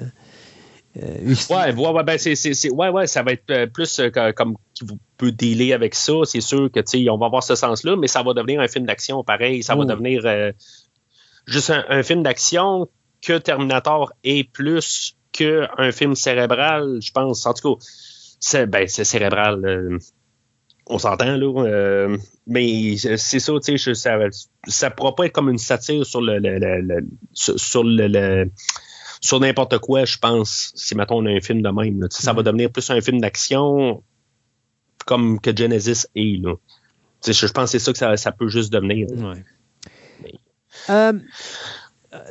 euh, 1.04 1.36
ouais, 1.50 1.76
ouais, 1.76 2.04
ben 2.04 2.18
c'est, 2.18 2.72
ouais, 2.72 2.88
ouais, 2.88 3.06
ça 3.06 3.24
va 3.24 3.34
être 3.34 3.66
plus 3.66 4.02
comme 4.38 4.56
qui 4.74 4.86
peut 5.18 5.34
dealer 5.34 5.74
avec 5.74 5.96
ça. 5.96 6.14
C'est 6.24 6.40
sûr 6.40 6.72
que 6.72 7.10
on 7.10 7.18
va 7.18 7.26
avoir 7.26 7.44
ce 7.44 7.56
sens-là, 7.56 7.98
mais 7.98 8.08
ça 8.08 8.24
va 8.24 8.34
devenir 8.34 8.62
un 8.62 8.70
film 8.70 8.86
d'action 8.86 9.22
pareil. 9.22 9.64
Ça 9.64 9.76
va 9.76 9.82
oh. 9.82 9.86
devenir 9.86 10.22
juste 11.46 11.72
un, 11.72 11.84
un, 11.90 12.04
film 12.04 12.24
d'action 12.24 12.88
que 13.22 13.38
Terminator 13.38 14.14
est 14.24 14.50
plus 14.50 15.17
qu'un 15.38 15.92
film 15.92 16.16
cérébral, 16.16 17.00
je 17.02 17.12
pense. 17.12 17.46
En 17.46 17.54
tout 17.54 17.76
cas, 17.76 17.86
c'est 18.40 18.68
ben, 18.68 18.88
cérébral. 18.88 19.66
Euh, 19.66 20.00
on 20.88 21.00
s'entend, 21.00 21.36
là. 21.38 21.64
Euh, 21.66 22.18
mais 22.48 22.98
c'est 22.98 23.40
ça, 23.40 23.54
tu 23.64 23.78
sais, 23.78 23.94
ça, 23.94 24.18
ça 24.68 24.90
pourra 24.90 25.16
pas 25.16 25.26
être 25.26 25.34
comme 25.34 25.50
une 25.50 25.58
satire 25.58 26.06
sur 26.06 26.22
le, 26.22 26.40
sur 27.34 27.84
le, 27.84 28.50
sur 29.20 29.40
n'importe 29.40 29.80
quoi, 29.80 30.06
je 30.06 30.18
pense, 30.18 30.72
si 30.76 30.96
maintenant 30.96 31.18
on 31.18 31.26
a 31.26 31.32
un 31.32 31.42
film 31.42 31.62
de 31.62 31.70
même. 31.70 32.08
Ça 32.10 32.32
va 32.32 32.42
mm-hmm. 32.42 32.46
devenir 32.46 32.72
plus 32.72 32.90
un 32.90 33.02
film 33.02 33.20
d'action 33.20 34.02
comme 35.06 35.40
que 35.40 35.56
Genesis 35.56 36.08
est. 36.16 36.42
Là. 36.42 36.56
Je 37.26 37.48
pense 37.48 37.72
que 37.72 37.80
c'est 37.80 37.94
ça 37.94 38.14
que 38.14 38.18
ça, 38.18 38.32
peut 38.32 38.48
juste 38.48 38.72
devenir. 38.72 39.08
Euh, 40.90 41.14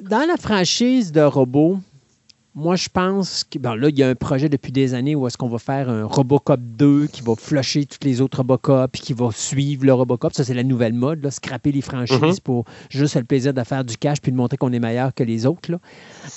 dans 0.03 0.27
la 0.27 0.37
franchise 0.37 1.13
de 1.13 1.21
robots, 1.21 1.79
moi, 2.57 2.75
je 2.75 2.89
pense 2.89 3.45
que 3.45 3.59
là, 3.59 3.91
il 3.91 3.99
y 3.99 4.03
a 4.03 4.09
un 4.09 4.15
projet 4.15 4.49
depuis 4.49 4.73
des 4.73 4.95
années 4.95 5.15
où 5.15 5.27
est-ce 5.27 5.37
qu'on 5.37 5.51
va 5.51 5.59
faire 5.59 5.91
un 5.91 6.05
Robocop 6.05 6.59
2 6.59 7.07
qui 7.09 7.21
va 7.21 7.35
flusher 7.37 7.85
toutes 7.85 8.03
les 8.03 8.23
autres 8.23 8.39
Robocop 8.39 8.91
puis 8.91 9.03
qui 9.03 9.13
va 9.13 9.29
suivre 9.31 9.85
le 9.85 9.93
Robocop. 9.93 10.33
Ça, 10.33 10.43
c'est 10.43 10.55
la 10.55 10.63
nouvelle 10.63 10.95
mode, 10.95 11.23
là, 11.23 11.31
scraper 11.31 11.71
les 11.71 11.83
franchises 11.83 12.19
mhm. 12.19 12.41
pour 12.43 12.65
juste 12.89 13.15
le 13.17 13.25
plaisir 13.25 13.53
de 13.53 13.63
faire 13.63 13.85
du 13.85 13.99
cash 13.99 14.23
puis 14.23 14.33
de 14.33 14.39
montrer 14.39 14.57
qu'on 14.57 14.73
est 14.73 14.79
meilleur 14.79 15.13
que 15.13 15.23
les 15.23 15.45
autres. 15.45 15.71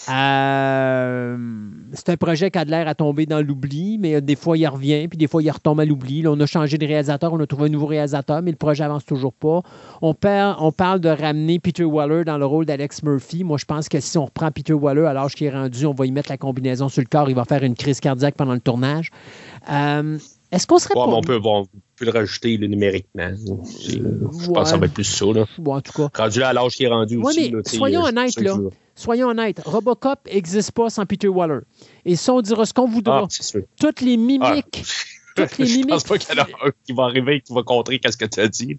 Euh, 0.10 1.38
c'est 1.94 2.10
un 2.10 2.18
projet 2.18 2.52
qui 2.52 2.60
a 2.60 2.66
l'air 2.66 2.90
à 2.90 2.96
tomber 2.96 3.26
dans 3.26 3.42
l'oubli, 3.42 3.98
mais 3.98 4.20
des 4.20 4.36
fois, 4.36 4.58
il 4.58 4.68
revient, 4.68 5.08
puis 5.08 5.18
des 5.18 5.28
fois, 5.28 5.42
il 5.42 5.50
retombe 5.50 5.80
à 5.80 5.86
l'oubli. 5.86 6.28
on 6.28 6.38
a 6.42 6.46
changé 6.46 6.78
de 6.78 6.86
réalisateur, 6.86 7.32
on 7.32 7.40
a 7.40 7.48
trouvé 7.48 7.68
un 7.68 7.70
nouveau 7.70 7.86
réalisateur, 7.86 8.42
mais 8.42 8.52
le 8.52 8.58
projet 8.58 8.84
avance 8.84 9.06
toujours 9.06 9.32
pas. 9.32 9.62
On, 10.02 10.14
on 10.22 10.72
parle 10.74 11.00
de 11.00 11.08
ramener 11.08 11.60
Peter 11.60 11.86
Waller 11.86 12.26
dans 12.26 12.38
le 12.38 12.46
rôle 12.46 12.66
d'Alex 12.66 13.04
Murphy. 13.04 13.46
Moi, 13.46 13.58
je 13.58 13.64
pense 13.64 13.88
que 13.88 14.02
si 14.02 14.18
on 14.18 14.26
reprend 14.26 14.52
Peter 14.52 14.74
Waller 14.74 15.06
à 15.06 15.14
l'âge 15.14 15.34
qui 15.34 15.46
est 15.46 15.50
rendu, 15.50 15.86
on 15.86 15.94
va 15.94 16.09
mettre 16.12 16.30
la 16.30 16.38
combinaison 16.38 16.90
sur 16.90 17.02
le 17.02 17.08
corps, 17.08 17.30
il 17.30 17.36
va 17.36 17.46
faire 17.46 17.64
une 17.64 17.76
crise 17.76 18.00
cardiaque 18.00 18.36
pendant 18.36 18.54
le 18.54 18.60
tournage. 18.60 19.12
Euh, 19.72 20.18
est-ce 20.52 20.66
qu'on 20.66 20.80
serait 20.80 20.96
pas... 20.96 21.02
on, 21.02 21.22
peut, 21.22 21.40
le 22.02 22.12
rajouter 22.12 22.58
numériquement. 22.58 23.32
Je 23.36 24.48
pense 24.48 24.64
que 24.64 24.70
ça 24.70 24.78
va 24.78 24.86
être 24.88 24.94
plus 24.94 25.04
ça. 25.04 25.26
Là. 25.26 25.46
en 25.66 25.82
tout 25.82 25.92
cas. 25.92 26.24
Rendu 26.24 26.42
à 26.42 26.54
l'âge 26.54 26.76
qui 26.76 26.86
est 26.86 26.88
rendu 26.88 27.18
aussi. 27.18 27.54
soyons 27.66 28.04
honnêtes, 28.04 28.40
là. 28.40 28.58
Soyons 28.96 29.30
honnêtes. 29.30 29.62
Robocop 29.64 30.20
n'existe 30.26 30.72
pas 30.72 30.90
sans 30.90 31.06
Peter 31.06 31.28
Waller. 31.28 31.60
Et 32.04 32.16
ça, 32.16 32.34
on 32.34 32.42
dira 32.42 32.66
ce 32.66 32.74
qu'on 32.74 32.88
voudra. 32.88 33.28
Ah, 33.30 33.60
Toutes 33.80 34.02
les 34.02 34.18
mimiques. 34.18 34.84
Ah. 34.84 35.19
Je 35.60 35.88
pense 35.88 36.04
pas 36.04 36.18
qu'il 36.18 36.36
y 36.36 36.40
en 36.40 36.44
a 36.44 36.48
un 36.68 36.72
qui 36.86 36.94
va 36.94 37.04
arriver 37.04 37.36
et 37.36 37.42
qui 37.42 37.54
va 37.54 37.64
contrer 37.64 38.00
qu'est-ce 38.00 38.18
que 38.18 38.26
tu 38.26 38.40
as 38.40 38.48
dit. 38.48 38.76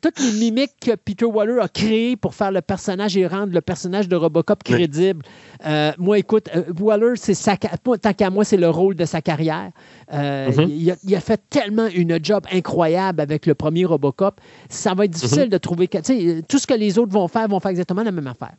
toutes 0.00 0.18
les 0.20 0.32
mimiques 0.32 0.74
que 0.80 0.94
Peter 0.96 1.24
Waller 1.24 1.58
a 1.60 1.68
créées 1.68 2.16
pour 2.16 2.34
faire 2.34 2.50
le 2.50 2.60
personnage 2.60 3.16
et 3.16 3.26
rendre 3.26 3.52
le 3.52 3.60
personnage 3.60 4.08
de 4.08 4.16
Robocop 4.16 4.62
crédible. 4.62 5.24
Euh, 5.66 5.92
moi, 5.98 6.18
écoute, 6.18 6.48
euh, 6.54 6.64
Waller, 6.78 7.14
c'est 7.16 7.34
tant 7.82 8.12
qu'à 8.12 8.30
moi, 8.30 8.44
c'est 8.44 8.56
le 8.56 8.68
rôle 8.68 8.94
de 8.94 9.04
sa 9.04 9.20
carrière. 9.22 9.70
Euh, 10.12 10.50
mm-hmm. 10.50 10.96
il, 11.04 11.14
a, 11.14 11.20
fait 11.20 11.40
tellement 11.48 11.86
une 11.86 12.18
job 12.22 12.44
incroyable 12.52 13.20
avec 13.20 13.46
le 13.46 13.54
premier 13.54 13.84
Robocop. 13.84 14.40
Ça 14.68 14.94
va 14.94 15.04
être 15.04 15.10
difficile 15.10 15.44
mm-hmm. 15.44 15.48
de 15.48 15.58
trouver. 15.58 15.88
Tout 16.48 16.58
ce 16.58 16.66
que 16.66 16.74
les 16.74 16.98
autres 16.98 17.12
vont 17.12 17.28
faire, 17.28 17.48
vont 17.48 17.60
faire 17.60 17.70
exactement 17.70 18.02
la 18.02 18.12
même 18.12 18.26
affaire. 18.26 18.54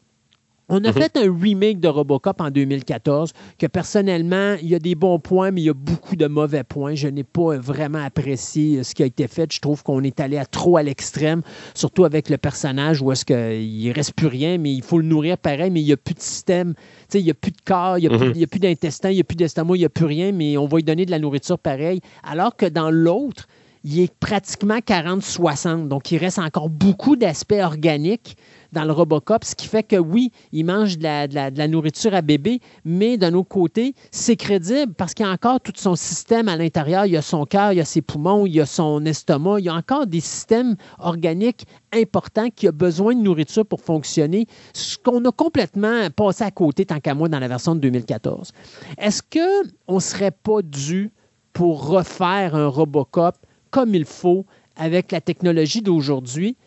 On 0.68 0.84
a 0.84 0.88
mhm. 0.88 0.94
fait 0.94 1.18
un 1.18 1.32
remake 1.32 1.80
de 1.80 1.88
Robocop 1.88 2.42
en 2.42 2.50
2014 2.50 3.34
que 3.60 3.68
personnellement, 3.68 4.56
il 4.62 4.68
y 4.68 4.76
a 4.76 4.80
des 4.80 4.96
bons 4.96 5.20
points, 5.20 5.52
mais 5.52 5.62
il 5.62 5.66
y 5.66 5.70
a 5.70 5.76
beaucoup 5.76 6.16
de 6.16 6.26
mauvais 6.26 6.64
points. 6.64 6.96
Je 6.96 7.08
n'ai 7.08 7.24
pas 7.24 7.58
vraiment 7.58 8.04
apprécié 8.04 8.80
euh, 8.80 8.84
ce 8.84 8.96
qui 8.96 9.04
a 9.04 9.06
été 9.06 9.28
fait. 9.28 9.54
Je 9.54 9.60
trouve 9.60 9.84
qu'on 9.84 10.02
est 10.02 10.20
allé 10.20 10.38
à 10.38 10.46
trop 10.46 10.78
à 10.78 10.84
l'extrême, 10.84 11.44
surtout 11.76 12.04
avec 12.04 12.30
le 12.30 12.38
personnage 12.38 13.00
où 13.02 13.12
est-ce 13.12 13.26
qu'il 13.26 13.88
ne 13.88 13.94
reste 13.94 14.14
plus 14.14 14.28
rien, 14.28 14.58
mais 14.58 14.74
il 14.74 14.82
faut 14.82 14.98
le 14.98 15.06
nourrir 15.06 15.38
pareil, 15.38 15.70
mais 15.70 15.82
il 15.82 15.86
n'y 15.86 15.94
a 15.94 15.98
plus 15.98 16.16
de 16.16 16.22
système. 16.22 16.74
il 17.14 17.24
n'y 17.24 17.30
a 17.30 17.36
plus 17.36 17.52
de 17.52 17.62
corps, 17.64 18.00
il 18.00 18.10
n'y 18.10 18.44
a, 18.44 18.48
plus 18.48 18.60
d'intestin, 18.60 19.12
il 19.12 19.16
n'y 19.16 19.22
a 19.22 19.24
plus 19.24 19.36
d'estomac, 19.36 19.76
il 19.76 19.80
n'y 19.80 19.86
a 19.86 19.90
plus 19.90 20.06
rien, 20.06 20.32
mais 20.32 20.58
on 20.58 20.66
va 20.66 20.78
lui 20.78 20.84
donner 20.84 21.06
de 21.06 21.12
la 21.12 21.20
nourriture 21.20 21.60
pareil. 21.60 22.02
Alors 22.24 22.56
que 22.56 22.66
dans 22.66 22.90
l'autre, 22.90 23.48
il 23.86 24.00
est 24.00 24.14
pratiquement 24.20 24.80
40-60. 24.80 25.88
Donc, 25.88 26.12
il 26.12 26.18
reste 26.18 26.40
encore 26.40 26.70
beaucoup 26.70 27.16
d'aspects 27.16 27.62
organiques 27.62 28.36
dans 28.76 28.84
le 28.84 28.92
Robocop, 28.92 29.46
ce 29.46 29.56
qui 29.56 29.68
fait 29.68 29.84
que 29.84 29.96
oui, 29.96 30.32
il 30.52 30.66
mange 30.66 30.98
de 30.98 31.04
la, 31.04 31.68
nourriture 31.68 32.14
à 32.14 32.22
bébé, 32.22 32.60
mais 32.84 33.18
d'un 33.18 33.34
autre 33.34 33.48
côté, 33.48 33.96
c'est 34.12 34.36
crédible 34.36 34.94
parce 34.94 35.14
qu'il 35.14 35.26
y 35.26 35.30
a 35.30 35.32
encore 35.32 35.62
tout 35.62 35.72
son 35.76 35.96
système 35.96 36.50
à 36.50 36.58
l'intérieur. 36.58 37.06
Il 37.06 37.14
y 37.14 37.18
a 37.18 37.22
son 37.22 37.46
cœur, 37.46 37.72
il 37.72 37.78
y 37.78 37.82
a 37.82 37.86
ses 37.86 38.02
poumons, 38.02 38.46
il 38.46 38.54
y 38.54 38.62
a 38.62 38.66
son 38.66 39.04
estomac, 39.06 39.60
il 39.60 39.66
y 39.66 39.70
a 39.70 39.74
encore 39.74 40.06
des 40.06 40.20
systèmes 40.20 40.76
organiques 41.00 41.66
importants 41.94 42.50
qui 42.54 42.68
ont 42.68 42.74
besoin 42.74 43.16
de 43.16 43.22
nourriture 43.22 43.66
pour 43.66 43.80
fonctionner, 43.80 44.46
ce 44.74 44.98
qu'on 44.98 45.24
a 45.24 45.32
complètement 45.32 46.10
passé 46.14 46.44
à 46.44 46.52
côté 46.52 46.86
tant 46.86 47.00
qu'à 47.00 47.14
moi 47.14 47.30
dans 47.30 47.40
la 47.40 47.48
version 47.48 47.76
de 47.76 47.80
2014. 47.80 48.52
Est-ce 48.98 49.22
qu'on 49.24 49.96
ne 49.96 50.00
serait 50.00 50.32
pas 50.32 50.62
dû 50.62 51.12
pour 51.54 51.88
refaire 51.88 52.56
un 52.56 52.68
Robocop 52.68 53.38
comme 53.72 53.96
il 53.96 54.06
faut 54.06 54.46
avec 54.76 55.14
la 55.14 55.22
technologie 55.22 55.82
d'aujourd'hui? 55.82 56.58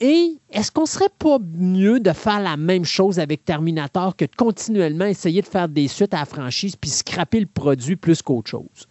Et 0.00 0.38
est-ce 0.50 0.70
qu'on 0.70 0.84
serait 0.84 1.10
pas 1.18 1.38
mieux 1.40 2.00
de 2.00 2.12
faire 2.12 2.40
la 2.40 2.56
même 2.56 2.84
chose 2.84 3.18
avec 3.18 3.44
Terminator 3.44 4.14
que 4.14 4.26
de 4.26 4.34
continuellement 4.36 5.06
essayer 5.06 5.40
de 5.40 5.46
faire 5.46 5.68
des 5.68 5.88
suites 5.88 6.12
à 6.12 6.18
la 6.18 6.24
franchise 6.26 6.76
puis 6.76 6.90
scraper 6.90 7.40
le 7.40 7.46
produit 7.46 7.96
plus 7.96 8.20
qu'autre 8.20 8.50
chose? 8.50 8.88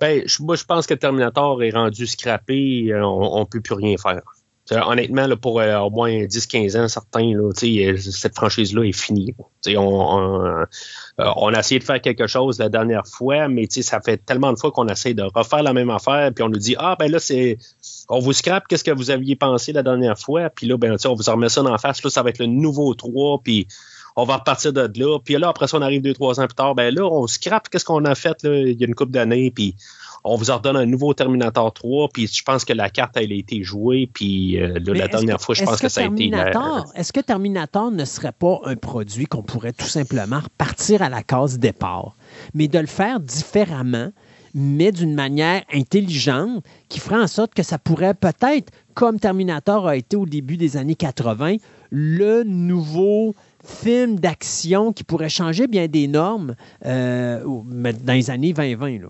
Ben, 0.00 0.24
moi, 0.40 0.56
je 0.56 0.64
pense 0.64 0.86
que 0.86 0.94
Terminator 0.94 1.62
est 1.62 1.70
rendu 1.70 2.06
scrappé. 2.06 2.92
Euh, 2.92 3.04
on 3.04 3.40
ne 3.40 3.44
peut 3.44 3.60
plus 3.60 3.74
rien 3.74 3.96
faire. 3.96 4.22
Honnêtement, 4.70 5.26
là, 5.26 5.36
pour 5.36 5.60
euh, 5.60 5.76
au 5.78 5.90
moins 5.90 6.10
10-15 6.10 6.80
ans, 6.80 6.88
certains, 6.88 7.34
là, 7.34 7.50
cette 7.96 8.34
franchise-là 8.34 8.84
est 8.84 8.92
finie. 8.92 9.34
On, 9.66 9.78
on, 9.78 10.46
euh, 10.46 10.64
on, 11.18 11.52
a 11.52 11.58
essayé 11.58 11.78
de 11.78 11.84
faire 11.84 12.00
quelque 12.00 12.26
chose 12.26 12.58
la 12.58 12.70
dernière 12.70 13.06
fois, 13.06 13.48
mais 13.48 13.66
ça 13.68 14.00
fait 14.00 14.16
tellement 14.16 14.54
de 14.54 14.58
fois 14.58 14.72
qu'on 14.72 14.86
essaie 14.88 15.12
de 15.12 15.22
refaire 15.34 15.62
la 15.62 15.74
même 15.74 15.90
affaire, 15.90 16.32
puis 16.34 16.42
on 16.42 16.48
nous 16.48 16.58
dit 16.58 16.76
Ah, 16.78 16.96
ben 16.98 17.10
là, 17.10 17.18
c'est. 17.18 17.58
On 18.08 18.20
vous 18.20 18.32
scrape, 18.32 18.66
qu'est-ce 18.66 18.84
que 18.84 18.90
vous 18.90 19.10
aviez 19.10 19.36
pensé 19.36 19.72
la 19.72 19.82
dernière 19.82 20.18
fois? 20.18 20.48
Puis 20.48 20.66
là, 20.66 20.78
ben, 20.78 20.96
on 21.04 21.14
vous 21.14 21.30
remet 21.30 21.50
ça 21.50 21.62
en 21.62 21.78
face. 21.78 22.02
Là, 22.02 22.10
ça 22.10 22.22
va 22.22 22.30
être 22.30 22.38
le 22.38 22.46
nouveau 22.46 22.94
3, 22.94 23.40
puis 23.44 23.66
on 24.16 24.24
va 24.24 24.36
repartir 24.36 24.72
de 24.72 24.90
là. 24.98 25.18
Puis 25.18 25.36
là, 25.36 25.48
après 25.48 25.68
ça, 25.68 25.76
on 25.76 25.82
arrive 25.82 26.00
deux, 26.00 26.14
trois 26.14 26.40
ans 26.40 26.46
plus 26.46 26.54
tard, 26.54 26.74
ben 26.74 26.94
là, 26.94 27.04
on 27.04 27.26
scrape 27.26 27.68
qu'est-ce 27.68 27.84
qu'on 27.84 28.04
a 28.04 28.14
fait 28.14 28.42
là, 28.44 28.56
il 28.56 28.80
y 28.80 28.84
a 28.84 28.86
une 28.86 28.94
couple 28.94 29.12
d'années, 29.12 29.50
puis 29.50 29.76
on 30.24 30.36
vous 30.36 30.50
ordonne 30.50 30.76
un 30.76 30.86
nouveau 30.86 31.12
Terminator 31.12 31.72
3, 31.72 32.08
puis 32.12 32.26
je 32.26 32.42
pense 32.42 32.64
que 32.64 32.72
la 32.72 32.88
carte, 32.88 33.16
elle 33.16 33.30
a 33.30 33.34
été 33.34 33.62
jouée, 33.62 34.08
puis 34.12 34.58
euh, 34.58 34.78
la 34.86 35.06
dernière 35.06 35.40
fois, 35.40 35.54
je 35.54 35.64
pense 35.64 35.80
que, 35.80 35.88
ça 35.88 36.00
a 36.00 36.04
été... 36.06 36.30
Est-ce 36.94 37.12
que 37.12 37.20
Terminator 37.20 37.90
ne 37.90 38.04
serait 38.06 38.32
pas 38.32 38.58
un 38.64 38.74
produit 38.74 39.26
qu'on 39.26 39.42
pourrait 39.42 39.74
tout 39.74 39.86
simplement 39.86 40.40
repartir 40.40 41.02
à 41.02 41.10
la 41.10 41.22
case 41.22 41.58
départ, 41.58 42.16
mais 42.54 42.68
de 42.68 42.78
le 42.78 42.86
faire 42.86 43.20
différemment, 43.20 44.10
mais 44.54 44.92
d'une 44.92 45.14
manière 45.14 45.62
intelligente, 45.72 46.64
qui 46.88 47.00
ferait 47.00 47.20
en 47.20 47.26
sorte 47.26 47.52
que 47.52 47.62
ça 47.62 47.78
pourrait 47.78 48.14
peut-être, 48.14 48.72
comme 48.94 49.20
Terminator 49.20 49.86
a 49.88 49.96
été 49.96 50.16
au 50.16 50.24
début 50.24 50.56
des 50.56 50.78
années 50.78 50.94
80, 50.94 51.56
le 51.90 52.44
nouveau 52.44 53.34
film 53.62 54.18
d'action 54.18 54.92
qui 54.92 55.04
pourrait 55.04 55.28
changer 55.28 55.66
bien 55.66 55.86
des 55.86 56.06
normes 56.06 56.54
euh, 56.86 57.42
dans 57.44 58.12
les 58.12 58.30
années 58.30 58.52
2020. 58.52 59.02
Là? 59.02 59.08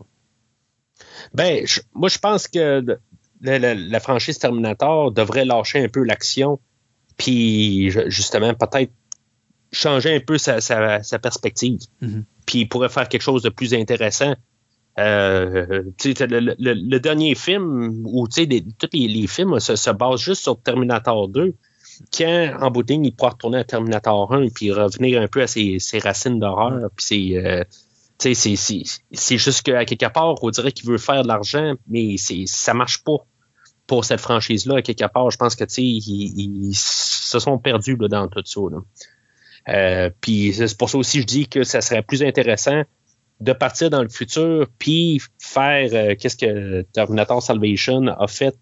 Ben, 1.33 1.65
moi, 1.95 2.09
je 2.09 2.19
pense 2.19 2.49
que 2.49 2.85
la, 3.41 4.01
franchise 4.01 4.39
Terminator 4.39 5.13
devrait 5.13 5.45
lâcher 5.45 5.83
un 5.83 5.89
peu 5.89 6.03
l'action, 6.03 6.59
puis 7.17 7.91
justement, 8.09 8.55
peut-être 8.55 8.93
changer 9.73 10.15
un 10.15 10.21
peu 10.21 10.39
sa, 10.39 10.59
perspective. 11.21 11.81
Mm-hmm. 12.03 12.25
Puis 12.47 12.59
il 12.61 12.69
pourrait 12.69 12.89
faire 12.89 13.09
quelque 13.09 13.23
chose 13.23 13.43
de 13.43 13.51
plus 13.51 13.75
intéressant. 13.75 14.35
Euh, 14.99 15.83
le, 16.05 16.55
le, 16.57 17.01
dernier 17.01 17.35
film, 17.35 18.05
ou 18.07 18.29
tous 18.29 18.47
les, 18.47 18.65
les, 18.93 19.27
films 19.27 19.59
se, 19.59 19.91
basent 19.91 20.21
juste 20.21 20.43
sur 20.43 20.61
Terminator 20.61 21.29
2, 21.29 21.53
quand 22.17 22.51
en 22.61 22.71
bout 22.71 22.89
il 22.89 23.13
pourra 23.13 23.31
retourner 23.31 23.59
à 23.59 23.65
Terminator 23.65 24.33
1 24.33 24.49
puis 24.51 24.71
revenir 24.71 25.21
un 25.21 25.27
peu 25.27 25.43
à 25.43 25.47
ses, 25.49 25.79
racines 26.03 26.39
d'horreur, 26.39 26.91
puis 26.97 27.07
ses, 27.07 27.37
euh, 27.39 27.65
c'est 28.19 29.39
juste 29.39 29.63
qu'à 29.63 29.85
quelque 29.85 30.07
part, 30.13 30.43
on 30.43 30.51
dirait 30.51 30.73
qu'il 30.73 30.89
veut 30.89 30.99
faire 30.99 31.23
de 31.23 31.29
l'argent, 31.29 31.75
mais 31.89 32.17
ça 32.47 32.75
marche 32.75 33.03
pas 33.05 33.17
pour 33.87 34.05
cette 34.05 34.21
franchise-là. 34.21 34.77
À 34.77 34.83
quelque 34.83 35.07
part, 35.07 35.31
je 35.31 35.37
pense 35.37 35.57
que 35.57 35.65
ils, 35.79 36.75
se 36.75 37.39
sont 37.39 37.59
perdus 37.59 37.97
dans 37.97 38.29
tout 38.29 38.43
ça. 38.45 38.61
Euh, 39.69 40.11
puis 40.21 40.53
c'est 40.53 40.77
pour 40.77 40.91
ça 40.91 40.99
aussi 40.99 41.19
que 41.19 41.23
je 41.23 41.27
dis 41.27 41.49
que 41.49 41.65
ça 41.65 41.81
serait 41.81 42.03
plus 42.03 42.23
intéressant 42.23 42.83
de 43.41 43.53
partir 43.53 43.91
dans 43.91 44.03
le 44.03 44.09
futur 44.09 44.67
puis 44.79 45.21
faire 45.39 45.89
euh, 45.93 46.15
qu'est-ce 46.19 46.37
que 46.37 46.83
Terminator 46.93 47.43
Salvation 47.43 48.07
a 48.07 48.27
fait. 48.27 48.57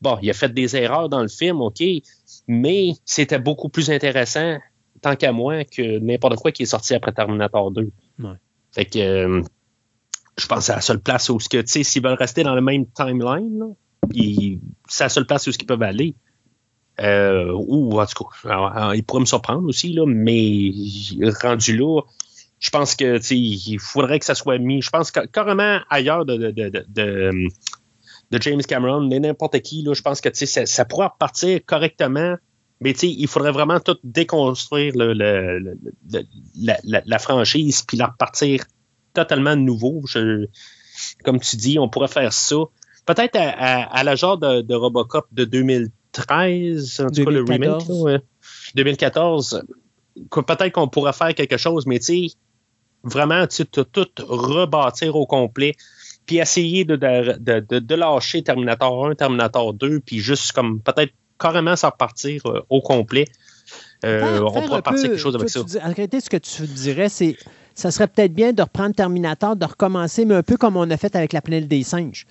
Bon, 0.00 0.18
il 0.22 0.30
a 0.30 0.32
fait 0.32 0.52
des 0.52 0.76
erreurs 0.76 1.08
dans 1.08 1.20
le 1.20 1.28
film, 1.28 1.60
OK, 1.60 1.82
mais 2.48 2.92
c'était 3.04 3.38
beaucoup 3.38 3.68
plus 3.68 3.90
intéressant, 3.90 4.58
tant 5.02 5.14
qu'à 5.14 5.30
moi, 5.30 5.64
que 5.64 5.98
n'importe 5.98 6.36
quoi 6.36 6.52
qui 6.52 6.62
est 6.62 6.66
sorti 6.66 6.94
après 6.94 7.12
Terminator 7.12 7.70
2. 7.70 7.92
Fait 8.72 8.84
que 8.84 8.98
euh, 8.98 9.42
je 10.38 10.46
pense 10.46 10.58
que 10.58 10.64
c'est 10.64 10.74
la 10.74 10.80
seule 10.80 11.00
place 11.00 11.28
où, 11.28 11.38
tu 11.38 11.62
sais, 11.66 11.82
s'ils 11.82 12.02
veulent 12.02 12.14
rester 12.14 12.42
dans 12.42 12.54
le 12.54 12.60
même 12.60 12.86
timeline, 12.86 13.74
c'est 14.88 15.04
la 15.04 15.08
seule 15.08 15.26
place 15.26 15.46
où 15.46 15.50
ils 15.50 15.66
peuvent 15.66 15.82
aller. 15.82 16.14
Euh, 17.00 17.52
ou 17.52 17.98
en 18.00 18.06
tout 18.06 18.24
cas, 18.24 18.92
ils 18.94 19.02
pourraient 19.04 19.20
me 19.20 19.26
surprendre 19.26 19.66
aussi, 19.66 19.92
là, 19.92 20.04
mais 20.06 20.72
rendu 21.42 21.76
là, 21.76 22.02
je 22.58 22.70
pense 22.70 22.94
que 22.94 23.18
il 23.32 23.78
faudrait 23.78 24.18
que 24.18 24.26
ça 24.26 24.34
soit 24.34 24.58
mis, 24.58 24.82
je 24.82 24.90
pense 24.90 25.10
carrément 25.10 25.78
ailleurs 25.88 26.26
de, 26.26 26.36
de, 26.36 26.50
de, 26.50 26.84
de, 26.88 28.42
James 28.42 28.62
Cameron, 28.62 29.00
n'importe 29.00 29.60
qui, 29.60 29.82
là, 29.82 29.94
je 29.94 30.02
pense 30.02 30.20
que 30.20 30.28
ça, 30.32 30.66
ça 30.66 30.84
pourrait 30.84 31.06
repartir 31.06 31.60
correctement 31.64 32.36
mais 32.80 32.92
il 32.92 33.28
faudrait 33.28 33.52
vraiment 33.52 33.78
tout 33.78 33.98
déconstruire 34.02 34.92
le, 34.96 35.12
la, 36.54 37.18
franchise 37.18 37.82
puis 37.82 37.96
la 37.96 38.06
repartir 38.06 38.64
totalement 39.12 39.54
nouveau. 39.54 40.02
comme 41.24 41.40
tu 41.40 41.56
dis, 41.56 41.78
on 41.78 41.88
pourrait 41.88 42.08
faire 42.08 42.32
ça. 42.32 42.56
Peut-être 43.04 43.36
à, 43.36 44.02
la 44.02 44.14
genre 44.16 44.38
de, 44.38 44.74
Robocop 44.74 45.26
de 45.32 45.44
2013, 45.44 47.00
en 47.00 47.10
tout 47.10 47.24
cas 47.24 47.30
le 47.30 47.42
remake, 47.42 48.22
2014. 48.74 49.62
Peut-être 50.30 50.72
qu'on 50.72 50.88
pourrait 50.88 51.12
faire 51.12 51.34
quelque 51.34 51.56
chose, 51.58 51.86
mais 51.86 51.98
tu 51.98 52.28
sais, 52.28 52.36
vraiment, 53.02 53.46
tu 53.46 53.66
tout 53.66 54.06
rebâtir 54.26 55.16
au 55.16 55.26
complet, 55.26 55.74
puis 56.24 56.38
essayer 56.38 56.84
de, 56.84 56.96
de, 56.96 57.94
lâcher 57.94 58.42
Terminator 58.42 59.06
1, 59.06 59.14
Terminator 59.16 59.74
2, 59.74 60.00
puis 60.00 60.18
juste 60.18 60.52
comme 60.52 60.80
peut-être 60.80 61.12
carrément 61.40 61.74
s'en 61.74 61.90
repartir 61.90 62.42
euh, 62.46 62.60
au 62.68 62.80
complet. 62.80 63.24
Euh, 64.04 64.40
on 64.40 64.62
pourrait 64.62 64.82
partir 64.82 65.08
quelque 65.08 65.18
chose 65.18 65.34
avec 65.34 65.48
ça. 65.48 65.60
en 65.60 65.92
réalité, 65.92 66.20
ce 66.20 66.30
que 66.30 66.36
tu 66.36 66.62
dirais, 66.62 67.08
c'est 67.08 67.36
ça 67.74 67.90
serait 67.90 68.08
peut-être 68.08 68.34
bien 68.34 68.52
de 68.52 68.62
reprendre 68.62 68.94
Terminator, 68.94 69.56
de 69.56 69.64
recommencer, 69.64 70.24
mais 70.24 70.34
un 70.34 70.42
peu 70.42 70.56
comme 70.56 70.76
on 70.76 70.90
a 70.90 70.96
fait 70.96 71.14
avec 71.16 71.32
la 71.32 71.40
planète 71.40 71.68
des 71.68 71.82
singes. 71.82 72.26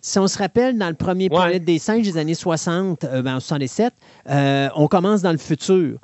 Si 0.00 0.18
on 0.18 0.26
se 0.26 0.38
rappelle, 0.38 0.78
dans 0.78 0.88
le 0.88 0.94
premier 0.94 1.28
planète 1.28 1.64
des 1.64 1.78
singes 1.78 2.04
des 2.04 2.16
années 2.16 2.34
60, 2.34 3.04
euh, 3.04 3.22
ben, 3.22 3.38
67, 3.38 3.92
on 4.26 4.88
commence 4.88 5.22
dans 5.22 5.32
le 5.32 5.38
futur. 5.38 5.98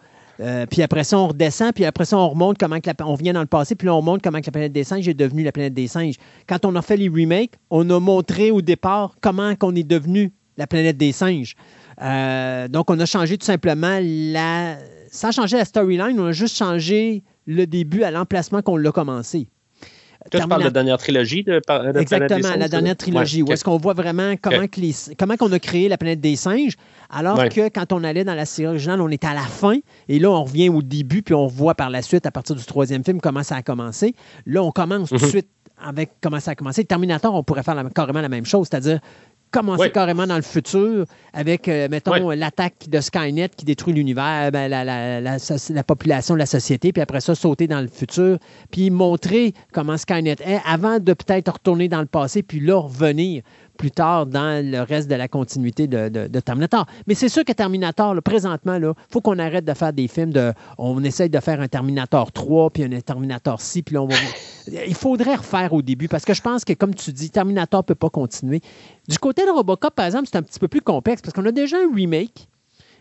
puis 0.71 0.83
après 0.83 1.05
ça, 1.05 1.19
on 1.19 1.29
redescend, 1.29 1.73
puis 1.73 1.85
après 1.85 2.05
ça, 2.05 2.19
on 2.19 2.29
remonte 2.29 2.59
comment 2.59 2.81
que 2.81 2.91
on 3.05 3.15
vient 3.15 3.33
dans 3.33 3.41
le 3.41 3.47
passé, 3.47 3.75
puis 3.75 3.87
là, 3.87 3.95
on 3.95 4.03
montre 4.03 4.23
comment 4.23 4.41
que 4.41 4.47
la 4.47 4.53
planète 4.53 4.73
des 4.73 4.85
singes 4.85 5.09
est 5.09 5.15
devenue 5.15 5.45
la 5.45 5.53
planète 5.53 5.75
des 5.75 5.89
singes. 5.89 6.17
Quand 6.47 6.65
on 6.65 6.75
a 6.77 6.83
fait 6.83 6.97
les 6.97 7.09
remakes, 7.09 7.55
on 7.71 7.89
a 7.91 7.99
montré 7.99 8.51
au 8.51 8.63
départ 8.63 9.17
comment 9.21 9.55
qu'on 9.57 9.75
est 9.75 9.89
devenu 9.89 10.33
la 10.57 10.67
planète 10.67 10.97
des 10.97 11.13
singes. 11.13 11.57
Euh, 12.03 12.69
donc, 12.69 12.91
on 12.91 12.99
a 12.99 13.07
changé 13.07 13.39
tout 13.39 13.47
simplement 13.47 13.99
la. 14.03 14.77
Sans 15.11 15.31
changer 15.31 15.57
la 15.57 15.65
storyline, 15.65 16.19
on 16.19 16.27
a 16.27 16.33
juste 16.33 16.57
changé 16.57 17.23
le 17.47 17.67
début 17.67 18.03
à 18.03 18.11
l'emplacement 18.11 18.63
qu'on 18.63 18.77
l'a 18.77 18.91
commencé. 18.91 19.49
tu 20.31 20.39
parles 20.39 20.63
de 20.63 20.65
la 20.65 20.71
dernière 20.71 20.99
trilogie 20.99 21.45
de, 21.45 21.61
Exactement, 22.01 22.57
la 22.57 22.69
dernière 22.69 22.97
trilogie, 22.97 23.43
où 23.43 23.53
est-ce 23.53 23.63
qu'on 23.63 23.77
voit 23.77 23.95
vraiment 23.95 24.35
comment, 24.41 24.67
comment 25.17 25.35
on 25.41 25.53
a 25.53 25.59
créé 25.61 25.89
la 25.89 25.99
planète 25.99 26.21
des 26.21 26.35
singes, 26.35 26.75
alors 27.11 27.49
que 27.49 27.69
quand 27.69 27.93
on 27.93 28.03
allait 28.03 28.25
dans 28.25 28.35
la 28.35 28.45
série 28.45 28.67
originale, 28.67 29.01
on 29.01 29.09
était 29.09 29.29
à 29.29 29.35
la 29.35 29.43
fin, 29.43 29.77
et 30.09 30.19
là, 30.19 30.31
on 30.31 30.43
revient 30.43 30.69
au 30.69 30.83
début, 30.83 31.23
puis 31.23 31.35
on 31.35 31.47
voit 31.47 31.77
par 31.77 31.91
la 31.91 32.03
suite, 32.03 32.27
à 32.27 32.33
partir 32.33 32.57
du 32.57 32.65
troisième 32.65 33.05
film, 33.05 33.21
comment 33.21 33.45
ça 33.45 33.57
a 33.57 33.63
commencé. 33.63 34.17
Là, 34.47 34.65
on 34.65 34.73
commence 34.73 35.11
tout 35.11 35.17
de 35.17 35.23
mhm. 35.23 35.29
suite 35.29 35.49
avec 35.81 36.13
comment 36.21 36.41
ça 36.41 36.53
a 36.53 36.55
commencé. 36.55 36.85
Terminator, 36.85 37.35
on 37.35 37.43
pourrait 37.43 37.63
faire 37.63 37.81
carrément 37.95 38.21
la 38.21 38.29
même 38.29 38.47
chose, 38.47 38.69
c'est-à-dire 38.71 39.01
commencer 39.55 39.91
carrément 39.91 40.27
dans 40.27 40.37
le 40.37 40.43
futur 40.43 41.07
avec, 41.33 41.69
euh, 41.69 41.89
mettons, 41.91 42.31
l'attaque 42.31 42.89
de 42.89 43.01
Skynet 43.01 43.51
qui 43.57 43.65
détruit 43.65 43.95
l'univers, 43.95 44.51
ben, 44.53 44.69
la, 44.69 44.85
la, 44.85 45.21
la, 45.21 45.37
la, 45.71 45.85
population, 45.85 46.35
la 46.35 46.47
société, 46.47 46.93
puis 46.93 47.03
après 47.03 47.21
ça, 47.21 47.35
sauter 47.35 47.67
dans 47.67 47.81
le 47.81 47.89
futur, 47.89 48.39
puis 48.71 48.91
montrer 48.91 49.55
comment 49.73 49.97
Skynet 49.97 50.37
est 50.45 50.61
avant 50.67 50.99
de 50.99 51.13
peut-être 51.13 51.53
retourner 51.53 51.89
dans 51.89 52.01
le 52.01 52.07
passé, 52.07 52.43
puis 52.43 52.61
là, 52.61 52.79
revenir 52.79 53.43
plus 53.77 53.91
tard 53.91 54.27
dans 54.27 54.65
le 54.65 54.81
reste 54.83 55.09
de 55.09 55.15
la 55.15 55.29
continuité 55.29 55.87
de, 55.87 56.41
Terminator. 56.41 56.87
Mais 57.07 57.15
c'est 57.15 57.29
sûr 57.29 57.45
que 57.45 57.53
Terminator, 57.53 58.15
présentement, 58.23 58.75
il 58.75 58.93
faut 59.11 59.21
qu'on 59.21 59.39
arrête 59.39 59.65
de 59.65 59.75
faire 59.75 59.93
des 59.93 60.09
films 60.09 60.33
de. 60.33 60.53
On 60.79 61.03
essaye 61.05 61.31
de 61.31 61.41
faire 61.41 61.61
un 61.61 61.69
Terminator 61.69 62.33
3, 62.33 62.71
puis 62.71 62.85
un 62.85 63.01
Terminator 63.01 63.61
6, 63.61 63.83
puis 63.83 63.95
là, 63.95 64.03
on 64.03 64.07
va. 64.07 64.15
Il 64.87 64.95
faudrait 64.95 65.35
refaire 65.35 65.73
au 65.75 65.83
début, 65.83 66.09
parce 66.09 66.25
que 66.25 66.33
je 66.33 66.41
pense 66.41 66.65
que, 66.65 66.73
comme 66.73 66.95
tu 66.95 67.13
dis, 67.13 67.31
Terminator 67.31 67.81
ne 67.81 67.85
peut 67.85 67.95
pas 67.95 68.09
continuer. 68.09 68.63
Du 69.09 69.19
côté 69.19 69.45
de 69.45 69.51
Robocop, 69.51 69.95
par 69.95 70.07
exemple, 70.07 70.27
c'est 70.31 70.39
un 70.39 70.43
petit 70.43 70.59
peu 70.59 70.69
plus 70.69 70.81
complexe, 70.81 71.21
parce 71.21 71.35
qu'on 71.35 71.45
a 71.45 71.53
déjà 71.53 71.77
un 71.77 71.95
remake. 71.95 72.49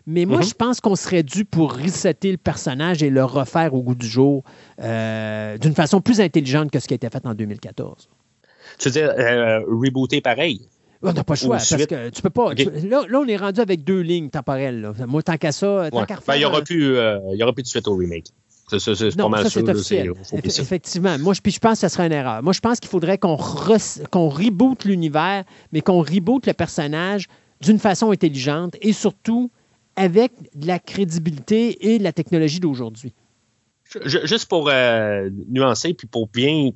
Mais 0.06 0.26
moi, 0.26 0.42
mm-hmm. 0.42 0.50
je 0.50 0.54
pense 0.56 0.82
qu'on 0.82 0.98
serait 0.98 1.24
dû 1.24 1.46
pour 1.46 1.78
resetter 1.78 2.32
le 2.32 2.38
personnage 2.38 3.02
et 3.04 3.10
le 3.10 3.24
refaire 3.24 3.74
au 3.74 3.82
goût 3.82 3.96
du 3.96 4.06
jour 4.06 4.44
euh, 4.82 5.58
d'une 5.58 5.74
façon 5.74 6.02
plus 6.02 6.20
intelligente 6.20 6.72
que 6.72 6.80
ce 6.80 6.88
qui 6.88 6.94
a 6.94 6.96
été 6.96 7.10
fait 7.10 7.26
en 7.26 7.34
2014. 7.34 8.10
Tu 8.84 8.90
veux 8.90 8.94
dire, 8.94 9.14
euh, 9.18 9.62
rebooter 9.66 10.20
pareil? 10.20 10.68
On 11.02 11.14
n'a 11.14 11.24
pas 11.24 11.36
le 11.36 11.40
choix, 11.40 11.56
parce 11.56 11.74
que 11.74 12.10
tu 12.10 12.22
peux 12.22 12.30
pas. 12.30 12.54
là, 12.54 13.04
là, 13.08 13.20
on 13.20 13.28
est 13.28 13.38
rendu 13.38 13.62
avec 13.62 13.86
deux 13.86 14.02
lignes 14.02 14.30
temporelles. 14.30 14.92
Moi, 15.08 15.24
tant 15.24 15.38
qu'à 15.38 15.54
ça, 15.54 15.90
tant 15.90 16.06
qu'à 16.06 16.20
ben, 16.28 16.36
il 16.36 16.40
n'y 16.40 16.46
aura, 16.46 16.62
plus, 16.62 16.98
euh, 16.98 17.20
y 17.34 17.44
aura 17.44 17.54
plus 17.54 17.64
de 17.64 17.68
suite 17.68 17.88
au 17.88 17.96
remake. 17.96 18.26
C'est 18.68 19.16
pas 19.16 19.30
mal 19.30 19.50
ça, 19.50 19.50
sûr. 19.76 20.16
Effectivement. 20.44 21.18
Moi, 21.20 21.34
je, 21.34 21.42
puis 21.42 21.54
je 21.54 21.60
pense 21.60 21.80
que 21.80 21.88
ce 21.88 21.94
serait 21.94 22.08
une 22.08 22.14
erreur. 22.14 22.44
Moi, 22.44 22.52
je 22.52 22.60
pense 22.60 22.80
qu'il 22.82 22.90
faudrait 22.90 23.18
qu'on 23.18 23.38
qu'on 23.38 24.30
reboot 24.30 24.84
l'univers, 24.84 25.46
mais 25.72 25.82
qu'on 25.82 26.02
reboot 26.02 26.46
le 26.46 26.54
personnage 26.54 27.28
d'une 27.62 27.80
façon 27.80 28.12
intelligente 28.12 28.76
et 28.82 28.92
surtout 28.92 29.50
avec 29.96 30.32
de 30.56 30.68
la 30.68 30.80
crédibilité 30.80 31.94
et 31.94 32.00
de 32.00 32.04
la 32.04 32.12
technologie 32.12 32.60
d'aujourd'hui. 32.60 33.14
Juste 34.06 34.48
pour 34.48 34.70
euh, 34.70 35.30
nuancer, 35.50 35.94
puis 35.94 36.08
pour 36.08 36.28
bien 36.28 36.72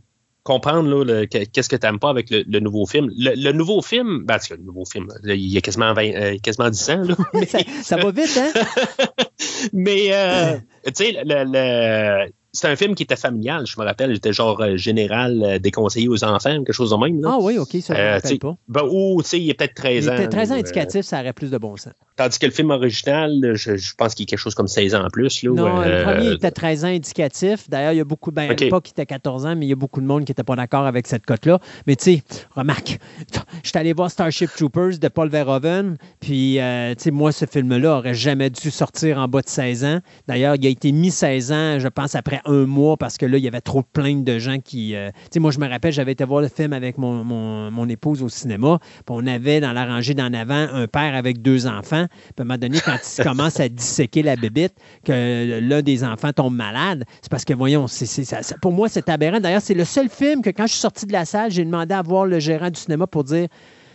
comprendre 0.48 1.26
qu'est-ce 1.26 1.68
que 1.68 1.76
tu 1.76 1.86
n'aimes 1.86 2.00
pas 2.00 2.10
avec 2.10 2.30
le, 2.30 2.60
nouveau 2.60 2.86
film. 2.86 3.12
Le, 3.18 3.52
nouveau 3.52 3.82
film, 3.82 4.24
ben, 4.24 4.38
que 4.40 4.54
le 4.54 4.64
nouveau 4.64 4.86
film, 4.86 5.08
il 5.26 5.36
y 5.36 5.58
a 5.58 5.62
quasiment, 5.62 5.94
20, 5.94 6.04
euh, 6.14 6.38
quasiment 6.42 6.70
10 6.70 6.90
ans. 6.92 7.04
Là, 7.04 7.16
ça, 7.84 7.98
va 7.98 8.12
vite, 8.12 8.38
hein? 8.38 8.54
mais, 9.74 10.14
euh, 10.14 10.58
tu 10.86 10.94
sais, 10.94 11.18
le, 11.26 12.30
c'est 12.54 12.68
un 12.68 12.76
film 12.76 12.96
qui 12.96 13.04
était 13.04 13.16
familial, 13.16 13.66
je 13.68 13.80
me 13.80 13.86
rappelle. 13.86 14.14
J'étais 14.14 14.34
genre 14.34 14.60
euh, 14.62 14.78
général 14.78 15.44
euh, 15.44 15.60
déconseillé 15.60 16.08
aux 16.08 16.24
enfants, 16.24 16.56
quelque 16.58 16.74
chose 16.74 16.92
de 16.92 16.96
même. 16.96 17.22
Ah 17.26 17.38
oui, 17.40 17.58
OK, 17.58 17.76
ça 17.82 17.94
ne 17.94 18.00
me 18.00 18.14
rappelle 18.14 18.40
pas. 18.40 18.56
Ben, 18.68 18.84
ou, 18.90 19.22
tu 19.22 19.30
sais, 19.30 19.40
il 19.40 19.50
est 19.50 19.54
peut-être 19.54 19.76
13 19.76 20.10
ans. 20.10 20.14
Il 20.18 20.22
était 20.22 20.30
13 20.30 20.52
ans 20.52 20.56
indicatif, 20.56 21.06
ça 21.06 21.20
aurait 21.20 21.34
plus 21.34 21.52
de 21.52 21.58
bon 21.58 21.76
sens. 21.78 21.94
Tandis 22.16 22.40
que 22.40 22.48
le 22.48 22.52
film 22.52 22.72
original, 22.72 23.52
je, 23.54 23.94
pense 23.96 24.16
qu'il 24.16 24.24
est 24.24 24.26
quelque 24.26 24.40
chose 24.40 24.56
comme 24.56 24.68
16 24.68 24.96
ans 24.96 25.06
en 25.06 25.10
plus. 25.10 25.44
Là, 25.44 25.52
non, 25.52 25.82
le 25.82 26.04
premier 26.04 26.32
était 26.32 26.50
13 26.50 26.86
ans 26.86 26.88
indicatif. 26.88 27.70
D'ailleurs, 27.70 27.94
il 27.94 27.98
y 27.98 28.02
a 28.02 28.06
beaucoup, 28.06 28.32
ben, 28.32 28.48
pas 28.48 28.82
qu'il 28.82 28.92
était 28.92 29.06
14 29.06 29.46
ans, 29.46 29.56
mais 29.56 29.68
il 29.68 29.70
y 29.70 29.74
a 29.74 29.76
beaucoup 29.76 30.02
de 30.02 30.06
monde 30.08 30.26
qui 30.26 30.32
n'était 30.32 30.44
pas 30.44 30.56
d'accord 30.56 30.88
avec 30.88 31.06
cette 31.06 31.26
cote-là. 31.26 31.60
Mais 31.86 31.96
tu 31.96 32.16
sais, 32.16 32.24
remarque, 32.56 32.98
je 33.64 33.70
suis 33.70 33.78
allé 33.78 33.94
voir 33.94 34.10
Starship 34.10 34.50
Troopers 34.56 34.98
de 34.98 35.08
Paul 35.10 35.30
Verhoeven, 35.30 35.98
puis, 36.20 36.60
euh, 36.60 36.96
tu 36.96 37.04
sais, 37.04 37.12
moi, 37.12 37.32
ce 37.32 37.46
film-là 37.46 37.98
aurait 37.98 38.16
jamais 38.16 38.50
dû 38.50 38.72
sortir 38.72 39.20
en 39.20 39.28
bas 39.28 39.42
de 39.42 39.50
16 39.50 39.86
ans. 39.86 40.00
D'ailleurs, 40.28 40.56
il 40.56 40.66
a 40.66 40.70
été 40.70 40.92
mis 40.92 41.12
16 41.12 41.52
ans, 41.52 41.80
je 41.80 41.88
pense, 41.88 42.16
après 42.16 42.37
un 42.46 42.66
mois 42.66 42.98
parce 42.98 43.18
que 43.18 43.26
là, 43.26 43.38
il 43.38 43.44
y 43.44 43.48
avait 43.48 43.62
trop 43.62 43.82
de 43.82 43.88
plaintes 43.92 44.24
de 44.24 44.40
gens 44.40 44.60
qui. 44.60 44.96
Euh, 44.96 45.10
tu 45.12 45.28
sais, 45.34 45.40
moi, 45.40 45.52
je 45.52 45.60
me 45.60 45.68
rappelle, 45.68 45.92
j'avais 45.92 46.14
été 46.14 46.24
voir 46.24 46.42
le 46.42 46.48
film 46.48 46.74
avec 46.74 46.98
mon, 46.98 47.24
mon, 47.24 47.90
épouse 47.90 48.22
au 48.22 48.30
cinéma. 48.30 48.80
Puis 48.80 49.04
on 49.10 49.26
avait 49.28 49.60
dans 49.60 49.74
la 49.74 49.86
rangée 49.86 50.14
d'en 50.14 50.34
avant 50.34 50.68
un 50.74 50.88
père 50.88 51.16
avec 51.16 51.42
deux 51.42 51.68
enfants. 51.68 52.08
Puis 52.08 52.34
à 52.38 52.42
un 52.42 52.46
moment 52.46 52.58
donné, 52.58 52.80
quand 52.84 52.98
il 53.18 53.24
commence 53.28 53.60
à 53.60 53.70
disséquer 53.70 54.24
la 54.24 54.36
bébite, 54.36 54.74
que 55.06 55.60
l'un 55.62 55.82
des 55.82 56.04
enfants 56.04 56.34
tombe 56.34 56.56
malade, 56.56 57.06
c'est 57.22 57.32
parce 57.32 57.46
que, 57.46 57.54
voyons, 57.54 57.88
c'est, 57.88 58.06
ça, 58.06 58.42
pour 58.62 58.72
moi, 58.72 58.90
c'est 58.90 59.08
aberrant. 59.10 59.40
D'ailleurs, 59.40 59.62
c'est 59.62 59.74
le 59.74 59.86
seul 59.86 60.10
film 60.10 60.42
que 60.42 60.50
quand 60.50 60.68
je 60.68 60.74
suis 60.74 60.82
sorti 60.82 61.06
de 61.06 61.14
la 61.14 61.26
salle, 61.26 61.52
j'ai 61.52 61.64
demandé 61.64 61.94
à 61.94 62.02
voir 62.02 62.26
le 62.26 62.40
gérant 62.40 62.70
du 62.70 62.80
cinéma 62.80 63.08
pour 63.08 63.24
dire 63.24 63.48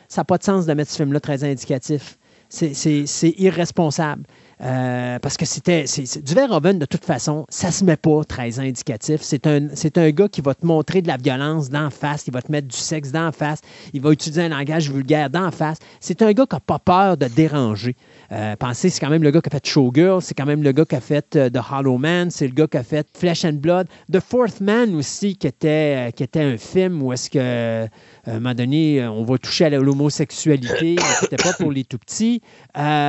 ça 0.08 0.20
n'a 0.20 0.24
pas 0.24 0.38
de 0.38 0.44
sens 0.44 0.66
de 0.66 0.74
mettre 0.74 0.90
ce 0.90 0.96
film-là 0.96 1.20
très 1.20 1.42
indicatif. 1.44 2.18
C'est 2.48 3.34
irresponsable. 3.38 4.24
Euh, 4.60 5.18
parce 5.18 5.36
que 5.36 5.44
c'était. 5.44 5.84
Du 6.22 6.34
Verhoeven, 6.34 6.78
de 6.78 6.84
toute 6.84 7.04
façon, 7.04 7.46
ça 7.48 7.70
se 7.70 7.84
met 7.84 7.96
pas 7.96 8.22
13 8.24 8.60
ans 8.60 8.62
indicatif. 8.62 9.20
C'est 9.22 9.46
un, 9.46 9.68
un 9.96 10.10
gars 10.10 10.28
qui 10.28 10.40
va 10.40 10.54
te 10.54 10.64
montrer 10.64 11.02
de 11.02 11.08
la 11.08 11.16
violence 11.16 11.68
d'en 11.68 11.90
face, 11.90 12.26
il 12.26 12.32
va 12.32 12.42
te 12.42 12.52
mettre 12.52 12.68
du 12.68 12.76
sexe 12.76 13.10
d'en 13.10 13.32
face, 13.32 13.60
il 13.92 14.00
va 14.00 14.12
utiliser 14.12 14.42
un 14.42 14.48
langage 14.48 14.90
vulgaire 14.90 15.30
d'en 15.30 15.50
face. 15.50 15.78
C'est 16.00 16.22
un 16.22 16.32
gars 16.32 16.46
qui 16.46 16.54
n'a 16.56 16.60
pas 16.60 16.78
peur 16.78 17.16
de 17.16 17.26
déranger. 17.26 17.96
Euh, 18.30 18.56
pensez, 18.56 18.88
c'est 18.88 19.00
quand 19.00 19.10
même 19.10 19.22
le 19.22 19.30
gars 19.30 19.40
qui 19.40 19.48
a 19.48 19.52
fait 19.52 19.66
Showgirl, 19.66 20.22
c'est 20.22 20.34
quand 20.34 20.46
même 20.46 20.62
le 20.62 20.72
gars 20.72 20.84
qui 20.84 20.96
a 20.96 21.00
fait 21.00 21.36
euh, 21.36 21.50
The 21.50 21.60
Hollow 21.70 21.98
Man, 21.98 22.30
c'est 22.30 22.46
le 22.46 22.54
gars 22.54 22.66
qui 22.66 22.76
a 22.76 22.82
fait 22.82 23.06
Flesh 23.14 23.44
and 23.44 23.54
Blood. 23.54 23.88
The 24.12 24.20
Fourth 24.20 24.60
Man 24.60 24.94
aussi, 24.94 25.36
qui 25.36 25.46
était, 25.46 26.12
qui 26.14 26.22
était 26.22 26.42
un 26.42 26.56
film 26.56 27.02
où 27.02 27.12
est-ce 27.12 27.28
que, 27.28 27.88
à 28.24 28.30
un 28.30 28.34
moment 28.34 28.54
donné, 28.54 29.04
on 29.06 29.24
va 29.24 29.36
toucher 29.38 29.64
à 29.64 29.70
l'homosexualité, 29.70 30.96
mais 30.96 31.14
c'était 31.20 31.36
pas 31.36 31.52
pour 31.54 31.72
les 31.72 31.84
tout 31.84 31.98
petits. 31.98 32.40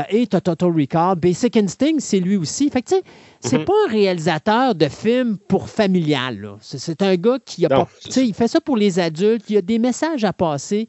et 0.09 0.27
Total 0.27 0.69
Recall, 0.71 1.17
Basic 1.17 1.55
Instinct, 1.55 1.99
c'est 1.99 2.19
lui 2.19 2.35
aussi. 2.35 2.69
Fait 2.69 2.81
que, 2.81 2.89
tu 2.89 2.95
sais, 2.95 3.03
c'est 3.39 3.59
mhm. 3.59 3.65
pas 3.65 3.73
un 3.87 3.91
réalisateur 3.91 4.75
de 4.75 4.87
films 4.87 5.37
pour 5.47 5.69
familial. 5.69 6.55
C'est 6.61 7.01
un 7.01 7.15
gars 7.15 7.37
qui 7.45 7.65
a 7.65 7.69
pas, 7.69 7.87
il 8.15 8.33
fait 8.33 8.47
ça 8.47 8.59
pour 8.59 8.77
les 8.77 8.99
adultes, 8.99 9.45
il 9.49 9.57
a 9.57 9.61
des 9.61 9.79
messages 9.79 10.23
à 10.23 10.33
passer. 10.33 10.87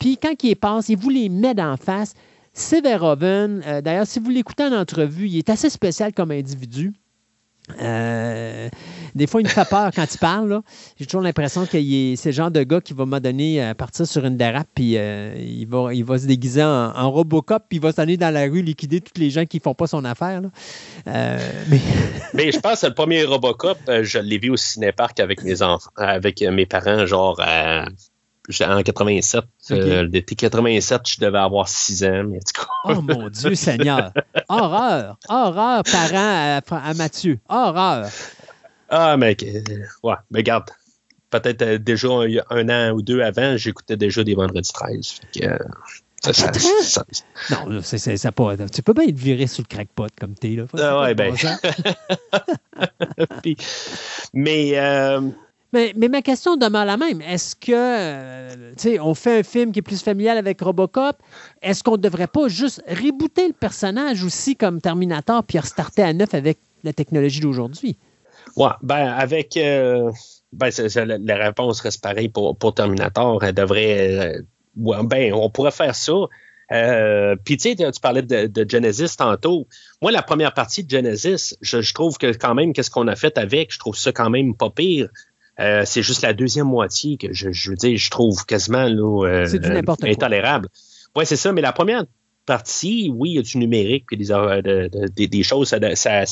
Puis 0.00 0.16
quand 0.16 0.34
il 0.42 0.56
passe, 0.56 0.88
il 0.88 0.96
vous 0.96 1.10
les 1.10 1.28
met 1.28 1.54
d'en 1.54 1.76
face. 1.76 2.14
C'est 2.52 2.80
Verhoeven. 2.80 3.62
Euh, 3.66 3.80
d'ailleurs, 3.80 4.06
si 4.06 4.18
vous 4.18 4.30
l'écoutez 4.30 4.64
en 4.64 4.72
entrevue, 4.72 5.28
il 5.28 5.38
est 5.38 5.50
assez 5.50 5.70
spécial 5.70 6.12
comme 6.12 6.32
individu. 6.32 6.92
Euh, 7.80 8.68
des 9.14 9.26
fois, 9.26 9.40
il 9.40 9.44
me 9.44 9.48
fait 9.48 9.68
peur 9.68 9.90
quand 9.94 10.06
il 10.12 10.18
parle. 10.18 10.60
J'ai 10.98 11.06
toujours 11.06 11.22
l'impression 11.22 11.66
que 11.66 11.78
c'est 12.16 12.26
le 12.26 12.32
genre 12.32 12.50
de 12.50 12.62
gars 12.62 12.80
qui 12.80 12.92
va 12.92 13.06
me 13.06 13.18
donner 13.18 13.62
à 13.62 13.74
partir 13.74 14.06
sur 14.06 14.24
une 14.24 14.36
dérape, 14.36 14.68
puis 14.74 14.96
euh, 14.96 15.34
il, 15.38 15.66
va, 15.66 15.92
il 15.92 16.04
va 16.04 16.18
se 16.18 16.26
déguiser 16.26 16.62
en, 16.62 17.10
Robocop, 17.10 17.64
puis 17.68 17.78
il 17.78 17.82
va 17.82 17.92
s'aller 17.92 18.16
dans 18.16 18.32
la 18.32 18.42
rue 18.42 18.62
liquider 18.62 19.00
tous 19.00 19.18
les 19.20 19.30
gens 19.30 19.44
qui 19.44 19.58
ne 19.58 19.62
font 19.62 19.74
pas 19.74 19.86
son 19.86 20.04
affaire. 20.04 20.42
mais... 21.06 21.80
mais... 22.34 22.52
je 22.52 22.60
pense 22.60 22.82
que 22.82 22.86
le 22.86 22.94
premier 22.94 23.24
Robocop, 23.24 23.78
je 24.02 24.18
l'ai 24.18 24.38
vu 24.38 24.50
au 24.50 24.56
cinéparc 24.56 25.18
avec 25.20 25.42
mes 25.42 25.62
enfants, 25.62 25.90
avec 25.96 26.40
mes 26.42 26.66
parents, 26.66 27.06
genre 27.06 27.40
en 28.60 28.82
87. 28.82 29.44
Euh, 29.70 30.08
l'été 30.10 30.34
87, 30.34 31.02
je 31.06 31.20
devais 31.20 31.38
avoir 31.38 31.68
6 31.68 32.04
ans. 32.04 32.24
Mais 32.28 32.40
oh 32.84 33.00
mon 33.02 33.28
Dieu 33.28 33.54
Seigneur! 33.54 34.12
Horreur! 34.48 35.16
Horreur, 35.28 35.82
parent 35.84 36.60
à, 36.70 36.94
Mathieu. 36.94 37.38
Horreur! 37.48 38.08
Ah, 38.90 39.16
mais 39.16 39.36
euh, 39.42 39.62
ouais, 40.02 40.16
mais 40.30 40.40
regarde. 40.40 40.70
Peut-être 41.30 41.62
euh, 41.62 41.78
déjà 41.78 42.08
un, 42.50 42.68
an 42.68 42.92
ou 42.92 43.02
deux 43.02 43.20
avant, 43.20 43.56
j'écoutais 43.56 43.96
déjà 43.96 44.24
des 44.24 44.34
Vendredis 44.34 44.72
13. 44.72 45.20
ça, 46.22 46.32
ça, 46.32 47.04
non, 47.50 47.80
c'est, 47.82 48.16
ça 48.16 48.32
pas. 48.32 48.56
Tu 48.68 48.82
peux 48.82 48.94
pas 48.94 49.04
être 49.04 49.16
viré 49.16 49.46
sur 49.46 49.62
le 49.62 49.68
crackpot 49.72 50.08
comme 50.18 50.34
t'es 50.34 50.56
là. 50.56 50.64
Ah 50.76 51.02
ouais, 51.02 51.14
ben. 51.14 51.34
mais 54.34 54.74
mais, 55.72 55.92
ma 55.94 56.22
question 56.22 56.56
demeure 56.56 56.84
la 56.84 56.96
même. 56.96 57.20
Est-ce 57.20 57.54
que, 57.54 57.72
euh, 57.72 58.72
tu 58.76 58.82
sais, 58.82 59.00
on 59.00 59.14
fait 59.14 59.40
un 59.40 59.42
film 59.42 59.72
qui 59.72 59.78
est 59.78 59.82
plus 59.82 60.02
familial 60.02 60.36
avec 60.36 60.60
Robocop, 60.60 61.16
est-ce 61.62 61.84
qu'on 61.84 61.92
ne 61.92 61.98
devrait 61.98 62.26
pas 62.26 62.48
juste 62.48 62.82
rebooter 62.88 63.46
le 63.46 63.52
personnage 63.52 64.24
aussi 64.24 64.56
comme 64.56 64.80
Terminator 64.80 65.44
puis 65.44 65.58
restarter 65.58 66.02
à 66.02 66.12
neuf 66.12 66.34
avec 66.34 66.58
la 66.82 66.92
technologie 66.92 67.40
d'aujourd'hui? 67.40 67.96
Ouais, 68.56 68.70
ben 68.82 69.06
avec. 69.06 69.56
Euh, 69.56 70.10
ben, 70.52 70.70
la, 70.96 71.36
réponse 71.36 71.80
reste 71.80 72.02
pareille 72.02 72.28
pour, 72.28 72.74
Terminator. 72.74 73.42
Elle 73.44 73.54
devrait. 73.54 74.36
Euh, 74.36 74.42
ben, 74.74 75.32
on 75.32 75.50
pourrait 75.50 75.70
faire 75.70 75.94
ça. 75.94 76.12
Puis 77.44 77.56
tu 77.56 77.76
sais, 77.76 77.76
tu 77.76 78.00
parlais 78.00 78.22
de, 78.22 78.66
Genesis 78.68 79.16
tantôt. 79.16 79.66
Moi, 80.02 80.12
la 80.12 80.22
première 80.22 80.54
partie 80.54 80.84
de 80.84 80.90
Genesis, 80.90 81.56
je, 81.60 81.80
je 81.82 81.94
trouve 81.94 82.18
que 82.18 82.32
quand 82.32 82.54
même, 82.54 82.72
qu'est-ce 82.72 82.90
qu'on 82.90 83.08
a 83.08 83.16
fait 83.16 83.36
avec, 83.38 83.72
je 83.72 83.78
trouve 83.78 83.96
ça 83.96 84.12
quand 84.12 84.30
même 84.30 84.54
pas 84.54 84.70
pire. 84.70 85.08
Euh, 85.60 85.82
c'est 85.84 86.02
juste 86.02 86.22
la 86.22 86.32
deuxième 86.32 86.68
moitié 86.68 87.18
que 87.18 87.32
je, 87.32 87.52
je 87.52 87.70
veux 87.70 87.76
dire, 87.76 87.96
je 87.96 88.10
trouve 88.10 88.46
quasiment 88.46 88.84
là, 88.84 89.26
euh, 89.26 89.46
intolérable. 90.04 90.68
Oui, 91.14 91.26
c'est 91.26 91.36
ça, 91.36 91.52
mais 91.52 91.60
la 91.60 91.72
première 91.72 92.04
partie, 92.46 93.12
oui, 93.14 93.30
il 93.30 93.36
y 93.36 93.38
a 93.38 93.42
du 93.42 93.58
numérique 93.58 94.06
et 94.12 94.16
des, 94.16 94.32
euh, 94.32 94.88
des, 95.14 95.42
choses, 95.42 95.68
ça, 95.68 95.78
ça 95.94 96.24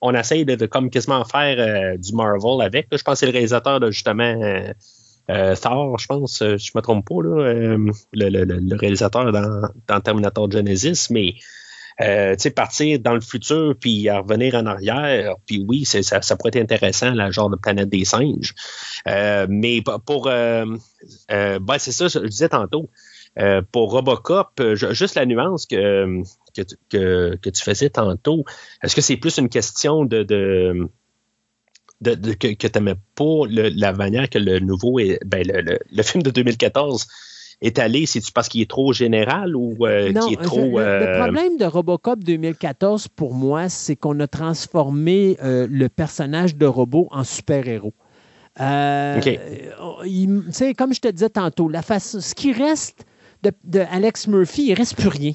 on 0.00 0.14
essaye 0.14 0.44
de, 0.44 0.66
comme 0.66 0.90
quasiment 0.90 1.24
faire 1.24 1.98
du 1.98 2.12
Marvel 2.14 2.60
avec. 2.64 2.86
je 2.92 3.02
pense 3.02 3.14
que 3.14 3.18
c'est 3.20 3.26
le 3.26 3.32
réalisateur 3.32 3.80
de 3.80 3.90
justement 3.90 4.34
Thor, 5.26 5.98
je 5.98 6.06
pense, 6.06 6.38
je 6.38 6.70
me 6.74 6.80
trompe 6.80 7.06
pas, 7.06 7.20
le, 7.22 8.76
réalisateur 8.76 9.32
dans, 9.32 9.68
dans 9.86 10.00
Terminator 10.00 10.50
Genesis, 10.50 11.08
mais 11.10 11.34
euh, 12.00 12.36
partir 12.54 13.00
dans 13.00 13.14
le 13.14 13.20
futur 13.20 13.74
puis 13.78 14.08
revenir 14.10 14.54
en 14.54 14.66
arrière, 14.66 15.34
puis 15.46 15.64
oui, 15.66 15.84
ça, 15.84 16.02
ça 16.02 16.36
pourrait 16.36 16.50
être 16.54 16.62
intéressant, 16.62 17.12
la 17.12 17.30
genre 17.30 17.50
de 17.50 17.56
planète 17.56 17.88
des 17.88 18.04
singes. 18.04 18.54
Euh, 19.08 19.46
mais 19.48 19.82
pour, 20.06 20.28
euh, 20.28 20.64
euh, 21.30 21.58
ben, 21.58 21.78
c'est 21.78 21.92
ça, 21.92 22.08
je 22.08 22.20
disais 22.20 22.48
tantôt. 22.48 22.88
Pour 23.72 23.92
Robocop, 23.92 24.60
juste 24.74 25.14
la 25.14 25.26
nuance 25.26 25.66
que, 25.66 26.22
que, 26.90 27.36
que, 27.36 27.50
tu 27.50 27.62
faisais 27.62 27.90
tantôt, 27.90 28.44
est-ce 28.82 28.96
que 28.96 29.00
c'est 29.00 29.16
plus 29.16 29.38
une 29.38 29.48
question 29.48 30.04
de, 30.04 30.22
de, 30.22 30.88
de, 32.00 32.32
que, 32.32 32.54
que 32.54 32.66
tu 32.66 32.78
n'aimais 32.78 32.98
pas 33.14 33.44
la 33.48 33.92
manière 33.92 34.28
que 34.28 34.38
le 34.38 34.60
nouveau, 34.60 34.98
est, 34.98 35.18
ben, 35.24 35.46
le, 35.46 35.78
le, 35.90 36.02
film 36.02 36.22
de 36.22 36.30
2014 36.30 37.06
étalé? 37.60 38.06
C'est-tu 38.06 38.32
parce 38.32 38.48
qu'il 38.48 38.60
est 38.60 38.70
trop 38.70 38.92
général 38.92 39.56
ou 39.56 39.76
euh, 39.86 40.12
qu'il 40.12 40.34
est 40.34 40.42
trop. 40.42 40.78
le, 40.78 40.84
euh, 40.84 41.22
problème 41.22 41.56
de 41.58 41.64
Robocop 41.64 42.20
2014, 42.20 43.08
pour 43.08 43.34
moi, 43.34 43.68
c'est 43.68 43.96
qu'on 43.96 44.18
a 44.20 44.26
transformé 44.26 45.36
euh, 45.42 45.66
le 45.68 45.88
personnage 45.88 46.56
de 46.56 46.66
robot 46.66 47.08
en 47.10 47.24
super-héros. 47.24 47.94
Euh, 48.60 49.20
comme 50.76 50.92
je 50.92 51.00
te 51.00 51.08
disais 51.08 51.30
tantôt, 51.30 51.68
la 51.68 51.82
face, 51.82 52.18
ce 52.18 52.34
qui 52.34 52.52
reste 52.52 53.06
de, 53.42 53.52
de 53.64 53.80
Alex 53.90 54.26
Murphy, 54.26 54.66
il 54.66 54.70
ne 54.70 54.76
reste 54.76 54.96
plus 54.96 55.08
rien. 55.08 55.32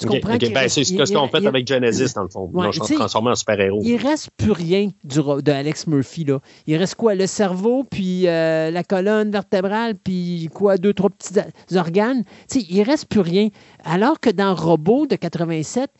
Tu 0.00 0.06
comprends? 0.06 0.36
Ben, 0.36 0.68
c'est 0.68 0.84
ce 0.84 1.12
qu'on 1.12 1.28
fait 1.28 1.46
avec 1.46 1.66
Genesis, 1.66 2.14
dans 2.14 2.22
le 2.22 2.28
fond. 2.28 2.50
Ouais, 2.52 2.70
Ils 2.72 2.96
transformé 2.96 3.30
en 3.30 3.34
super-héros. 3.34 3.80
Il 3.84 3.96
reste 3.96 4.30
plus 4.36 4.52
rien 4.52 4.90
du, 5.04 5.18
de 5.18 5.52
Alex 5.52 5.86
Murphy. 5.86 6.24
Là. 6.24 6.40
Il 6.66 6.76
reste 6.76 6.94
quoi? 6.94 7.14
Le 7.14 7.26
cerveau, 7.26 7.84
puis 7.84 8.26
euh, 8.26 8.70
la 8.70 8.82
colonne 8.82 9.30
vertébrale, 9.30 9.96
puis 9.96 10.48
quoi? 10.54 10.78
Deux, 10.78 10.94
trois 10.94 11.10
petits 11.10 11.34
organes. 11.76 12.24
sais, 12.46 12.64
il 12.70 12.82
reste 12.82 13.06
plus 13.06 13.20
rien. 13.20 13.48
Alors 13.84 14.20
que 14.20 14.30
dans 14.30 14.54
Robot 14.54 15.06
de 15.06 15.16
87, 15.16 15.90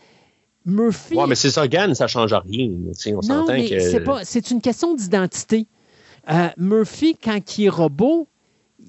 Murphy. 0.64 1.14
Oui, 1.16 1.24
mais 1.28 1.34
ces 1.34 1.58
organes, 1.58 1.94
ça 1.94 2.04
ne 2.04 2.08
change 2.08 2.32
rien. 2.32 2.70
On 3.06 3.46
mais 3.48 3.68
que... 3.68 4.24
c'est 4.24 4.50
une 4.50 4.62
question 4.62 4.94
d'identité. 4.94 5.66
Euh, 6.30 6.48
Murphy, 6.56 7.16
quand 7.22 7.58
il 7.58 7.66
est 7.66 7.70
robot, 7.70 8.28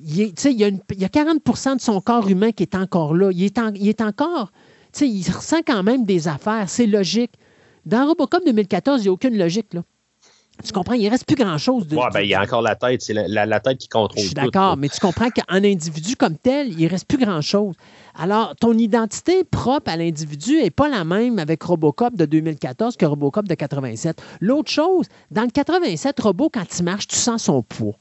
il, 0.04 0.22
est, 0.22 0.46
il, 0.46 0.60
y 0.60 0.64
a 0.64 0.68
il 0.68 1.02
y 1.02 1.06
a 1.06 1.08
40% 1.08 1.76
de 1.76 1.82
son 1.82 2.02
corps 2.02 2.28
humain 2.30 2.52
qui 2.52 2.64
est 2.64 2.76
encore 2.76 3.16
là. 3.16 3.32
Il 3.32 3.44
est, 3.44 3.60
il 3.76 3.88
est 3.88 4.02
encore 4.02 4.52
il 5.00 5.32
ressent 5.32 5.62
quand 5.66 5.84
même 5.84 6.04
des 6.04 6.28
affaires. 6.28 6.66
C'est 6.68 6.88
logique. 6.88 7.32
Dans 7.86 8.06
Robocop 8.08 8.44
2014, 8.46 9.02
il 9.02 9.04
n'y 9.04 9.10
a 9.10 9.12
aucune 9.12 9.38
logique. 9.38 9.74
Là. 9.74 9.84
Tu 10.64 10.72
comprends? 10.74 10.94
Il 10.94 11.06
ne 11.06 11.10
reste 11.10 11.26
plus 11.26 11.36
grand-chose. 11.36 11.88
De, 11.88 11.96
ben, 11.96 12.22
il 12.22 12.30
y 12.30 12.36
a 12.36 12.42
encore 12.42 12.62
la 12.62 12.76
tête. 12.76 13.02
C'est 13.02 13.14
la, 13.14 13.60
tête 13.60 13.80
qui 13.80 13.88
contrôle 13.88 14.10
tout. 14.10 14.22
Je 14.22 14.26
suis 14.28 14.36
d'accord, 14.36 14.78
mais 14.78 14.90
tu 14.90 15.00
comprends 15.00 15.30
qu'un 15.30 15.64
individu 15.64 16.16
comme 16.16 16.38
tel, 16.38 16.70
il 16.70 16.84
ne 16.84 16.90
reste 16.90 17.08
plus 17.08 17.18
grand-chose. 17.18 17.76
Alors, 18.14 18.56
ton 18.58 18.78
identité 18.78 19.44
propre 19.44 19.90
à 19.90 19.98
l'individu 19.98 20.58
n'est 20.62 20.70
pas 20.70 20.90
la 20.90 21.04
même 21.04 21.40
avec 21.40 21.64
Robocop 21.64 22.16
de 22.16 22.26
2014 22.26 22.98
que 22.98 23.06
Robocop 23.06 23.48
de 23.48 23.56
87. 23.56 24.22
L'autre 24.42 24.70
chose, 24.70 25.08
dans 25.32 25.44
le 25.44 25.50
87, 25.52 26.20
Robot, 26.20 26.50
quand 26.54 26.66
il 26.78 26.84
marche, 26.84 27.08
tu 27.08 27.16
sens 27.16 27.44
son 27.44 27.64
poids. 27.64 27.96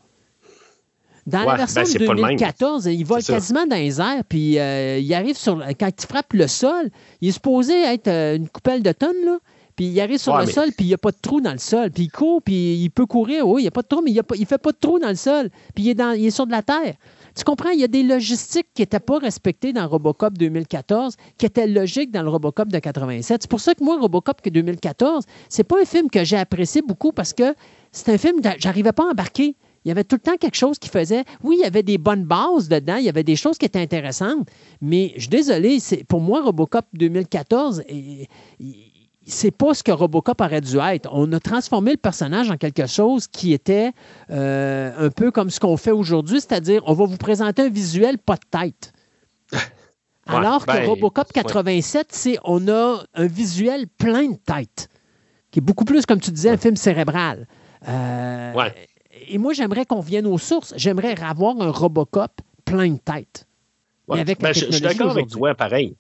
Dans 1.27 1.45
la 1.45 1.57
version 1.57 1.83
ben, 1.83 1.93
de 1.93 2.07
2014, 2.07 2.87
il 2.87 3.05
vole 3.05 3.23
quasiment 3.23 3.67
dans 3.67 3.77
les 3.77 4.01
airs, 4.01 4.25
puis 4.29 4.59
euh, 4.59 4.99
il 4.99 5.13
arrive 5.15 5.37
sur. 5.37 5.63
Quand 5.79 5.89
il 5.89 6.07
frappe 6.07 6.33
le 6.33 6.47
sol, 6.47 6.91
il 7.21 7.29
est 7.29 7.33
supposé 7.33 7.75
être 7.83 8.09
euh, 8.09 8.37
une 8.37 8.49
coupelle 8.49 8.83
de 8.83 8.93
tonnes, 8.93 9.25
là. 9.25 9.39
Puis 9.77 9.87
il 9.87 10.01
arrive 10.01 10.19
sur 10.19 10.37
le 10.37 10.45
sol, 10.45 10.73
puis 10.77 10.85
il 10.85 10.89
n'y 10.89 10.95
a 10.95 10.99
pas 10.99 11.11
de 11.11 11.17
trou 11.23 11.41
dans 11.41 11.53
le 11.53 11.59
sol. 11.59 11.91
Puis 11.91 12.03
il 12.05 12.11
court, 12.11 12.43
puis 12.43 12.75
il 12.75 12.91
peut 12.91 13.07
courir. 13.07 13.49
Oui, 13.49 13.63
il 13.63 13.65
n'y 13.65 13.69
a 13.69 13.71
pas 13.71 13.81
de 13.81 13.87
trou, 13.87 14.03
mais 14.05 14.11
il 14.11 14.21
ne 14.41 14.45
fait 14.45 14.59
pas 14.59 14.73
de 14.73 14.77
trou 14.79 14.99
dans 14.99 15.09
le 15.09 15.15
sol. 15.15 15.49
Puis 15.75 15.85
il 15.85 15.89
est, 15.89 15.95
dans, 15.95 16.13
il 16.13 16.27
est 16.27 16.31
sur 16.31 16.47
de 16.47 16.51
la 16.51 16.61
terre. 16.61 16.97
Tu 17.35 17.45
comprends? 17.45 17.71
Il 17.71 17.81
y 17.81 17.85
a 17.85 17.89
des 17.89 18.03
logistiques 18.03 18.67
qui 18.75 18.83
n'étaient 18.83 19.01
pas 19.01 19.19
respectées 19.19 19.73
dans 19.73 19.89
Robocop 19.89 20.37
2014, 20.37 21.17
qui 21.39 21.47
étaient 21.47 21.67
logiques 21.67 22.11
dans 22.11 22.23
le 22.23 22.29
Robocop 22.29 22.69
de 22.69 22.79
87. 22.79 23.43
C'est 23.43 23.51
pour 23.51 23.61
ça 23.61 23.75
que 23.75 23.83
moi, 23.83 23.99
Robocop 23.99 24.43
2014, 24.45 25.25
c'est 25.49 25.65
pas 25.65 25.81
un 25.81 25.87
film 25.87 26.11
que 26.11 26.25
j'ai 26.25 26.37
apprécié 26.37 26.83
beaucoup 26.83 27.13
parce 27.13 27.33
que 27.33 27.55
c'est 27.93 28.13
un 28.13 28.19
film, 28.19 28.41
j'arrivais 28.59 28.93
pas 28.93 29.05
à 29.05 29.13
embarquer. 29.13 29.57
Il 29.85 29.89
y 29.89 29.91
avait 29.91 30.05
tout 30.05 30.17
le 30.17 30.21
temps 30.21 30.37
quelque 30.37 30.57
chose 30.57 30.79
qui 30.79 30.89
faisait. 30.89 31.25
Oui, 31.43 31.57
il 31.59 31.63
y 31.63 31.67
avait 31.67 31.83
des 31.83 31.99
bonnes 31.99 32.25
bases 32.25 32.69
dedans, 32.69 32.97
il 32.97 33.05
y 33.05 33.09
avait 33.09 33.25
des 33.25 33.37
choses 33.37 33.57
qui 33.57 33.67
étaient 33.67 33.81
intéressantes, 33.81 34.49
mais 34.81 35.13
je 35.17 35.21
suis 35.21 35.29
désolé, 35.29 35.79
pour 36.09 36.21
moi, 36.21 36.43
Robocop 36.43 36.85
2014, 36.93 37.85
c'est 39.27 39.51
pas 39.51 39.75
ce 39.75 39.83
que 39.83 39.93
Robocop 39.93 40.41
aurait 40.41 40.61
dû 40.61 40.79
être. 40.79 41.09
On 41.13 41.33
a 41.33 41.41
transformé 41.41 41.93
le 41.93 41.97
personnage 41.97 42.51
en 42.51 42.57
quelque 42.57 42.87
chose 42.87 43.27
qui 43.27 43.53
était 43.53 43.93
euh, 44.31 45.07
un 45.07 45.11
peu 45.11 45.31
comme 45.31 45.51
ce 45.51 45.61
qu'on 45.61 45.77
fait 45.77 45.93
aujourd'hui, 45.93 46.41
c'est-à-dire 46.41 46.83
on 46.87 46.95
va 46.95 47.07
vous 47.07 47.17
présenter 47.17 47.63
un 47.63 47.71
visuel 47.71 48.19
pas 48.19 48.37
de 48.37 48.59
tête. 48.59 48.93
Alors 50.27 50.67
que 50.67 50.73
ben, 50.73 50.87
Robocop 50.87 51.33
87, 51.33 52.09
c'est 52.11 52.39
on 52.45 52.69
a 52.69 53.03
un 53.15 53.27
visuel 53.27 53.87
plein 53.89 54.29
de 54.29 54.37
tête, 54.37 54.89
qui 55.51 55.59
est 55.59 55.63
beaucoup 55.63 55.85
plus, 55.85 56.07
comme 56.07 56.21
tu 56.21 56.31
disais, 56.31 56.51
un 56.51 56.57
film 56.57 56.77
cérébral. 56.77 57.47
Euh, 57.89 58.53
et 59.31 59.39
moi, 59.39 59.53
j'aimerais 59.53 59.87
qu'on 59.87 60.01
vienne 60.01 60.27
aux 60.27 60.39
sources. 60.39 60.75
J'aimerais 60.77 61.15
avoir 61.23 61.61
un 61.61 61.71
Robocop 61.71 62.33
plein 62.65 62.91
de 62.91 62.99
tête. 62.99 63.47
Avec 64.09 64.41
ben, 64.41 64.53
je, 64.53 64.71
suis 64.71 64.81
d'accord 64.81 65.11
avec 65.11 65.29
toi, 65.29 65.55
pareil 65.55 65.97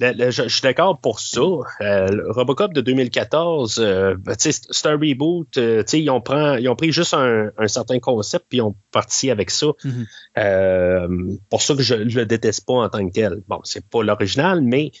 je, 0.00 0.48
suis 0.48 0.62
d'accord 0.62 0.98
pour 0.98 1.20
ça. 1.20 1.40
Euh, 1.80 2.06
Robocop 2.28 2.72
de 2.72 2.80
2014, 2.80 3.78
euh, 3.78 4.14
ben, 4.18 4.34
c'est 4.38 4.86
un 4.86 4.92
reboot. 4.92 5.56
Euh, 5.58 5.82
ils, 5.92 6.10
ont 6.10 6.22
ils 6.58 6.68
ont 6.68 6.76
pris 6.76 6.92
juste 6.92 7.14
un, 7.14 7.50
certain 7.66 7.98
concept 7.98 8.46
puis 8.48 8.58
ils 8.58 8.62
ont 8.62 8.74
parti 8.92 9.30
avec 9.30 9.50
ça. 9.50 9.66
Mm-hmm. 9.84 11.38
pour 11.50 11.62
ça 11.62 11.74
que 11.74 11.82
je 11.82 11.94
ne 11.94 12.04
le 12.04 12.26
déteste 12.26 12.66
pas 12.66 12.74
en 12.74 12.88
tant 12.88 13.06
que 13.06 13.12
tel. 13.12 13.42
Bon, 13.48 13.60
c'est 13.64 13.86
pas 13.86 14.02
l'original, 14.02 14.62
mais 14.62 14.92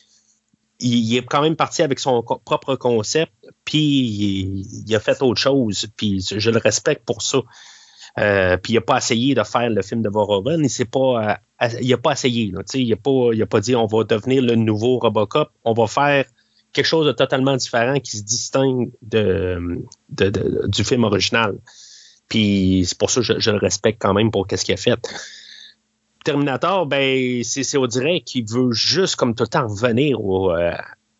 il, 0.80 1.16
est 1.16 1.26
quand 1.26 1.42
même 1.42 1.56
parti 1.56 1.82
avec 1.82 1.98
son 1.98 2.22
propre 2.22 2.76
concept, 2.76 3.32
puis 3.64 3.78
il, 3.78 4.84
il, 4.86 4.94
a 4.94 5.00
fait 5.00 5.22
autre 5.22 5.40
chose, 5.40 5.86
puis 5.96 6.20
je 6.20 6.50
le 6.50 6.58
respecte 6.58 7.04
pour 7.04 7.22
ça. 7.22 7.42
Euh, 8.18 8.56
puis 8.56 8.72
il 8.72 8.76
n'a 8.76 8.82
pas 8.82 8.98
essayé 8.98 9.34
de 9.34 9.42
faire 9.42 9.70
le 9.70 9.82
film 9.82 10.02
de 10.02 10.08
Verhoeven. 10.08 10.64
Il 10.64 10.86
pas, 10.86 11.38
euh, 11.62 11.68
il 11.80 11.92
a 11.92 11.98
pas 11.98 12.12
essayé. 12.12 12.52
il 12.74 12.88
n'a 12.88 12.96
pas, 12.96 13.46
pas 13.46 13.60
dit 13.60 13.76
on 13.76 13.86
va 13.86 14.04
devenir 14.04 14.42
le 14.42 14.56
nouveau 14.56 14.98
Robocop. 14.98 15.50
On 15.64 15.72
va 15.72 15.86
faire 15.86 16.24
quelque 16.72 16.86
chose 16.86 17.06
de 17.06 17.12
totalement 17.12 17.56
différent 17.56 17.98
qui 18.00 18.18
se 18.18 18.22
distingue 18.22 18.90
de, 19.02 19.82
du 20.68 20.84
film 20.84 21.04
original. 21.04 21.58
Puis 22.28 22.84
c'est 22.86 22.98
pour 22.98 23.10
ça 23.10 23.20
que 23.22 23.40
je, 23.40 23.50
le 23.50 23.58
respecte 23.58 24.00
quand 24.00 24.14
même 24.14 24.30
pour 24.30 24.46
qu'est-ce 24.46 24.64
qu'il 24.64 24.74
a 24.74 24.76
fait. 24.76 24.98
Terminator, 26.24 26.86
ben, 26.86 27.42
c'est, 27.44 27.78
on 27.78 27.86
dirait 27.86 28.20
qu'il 28.20 28.48
veut 28.48 28.72
juste 28.72 29.16
comme 29.16 29.34
tout 29.34 29.44
le 29.44 29.48
temps 29.48 29.66
revenir 29.66 30.18
euh, 30.20 30.72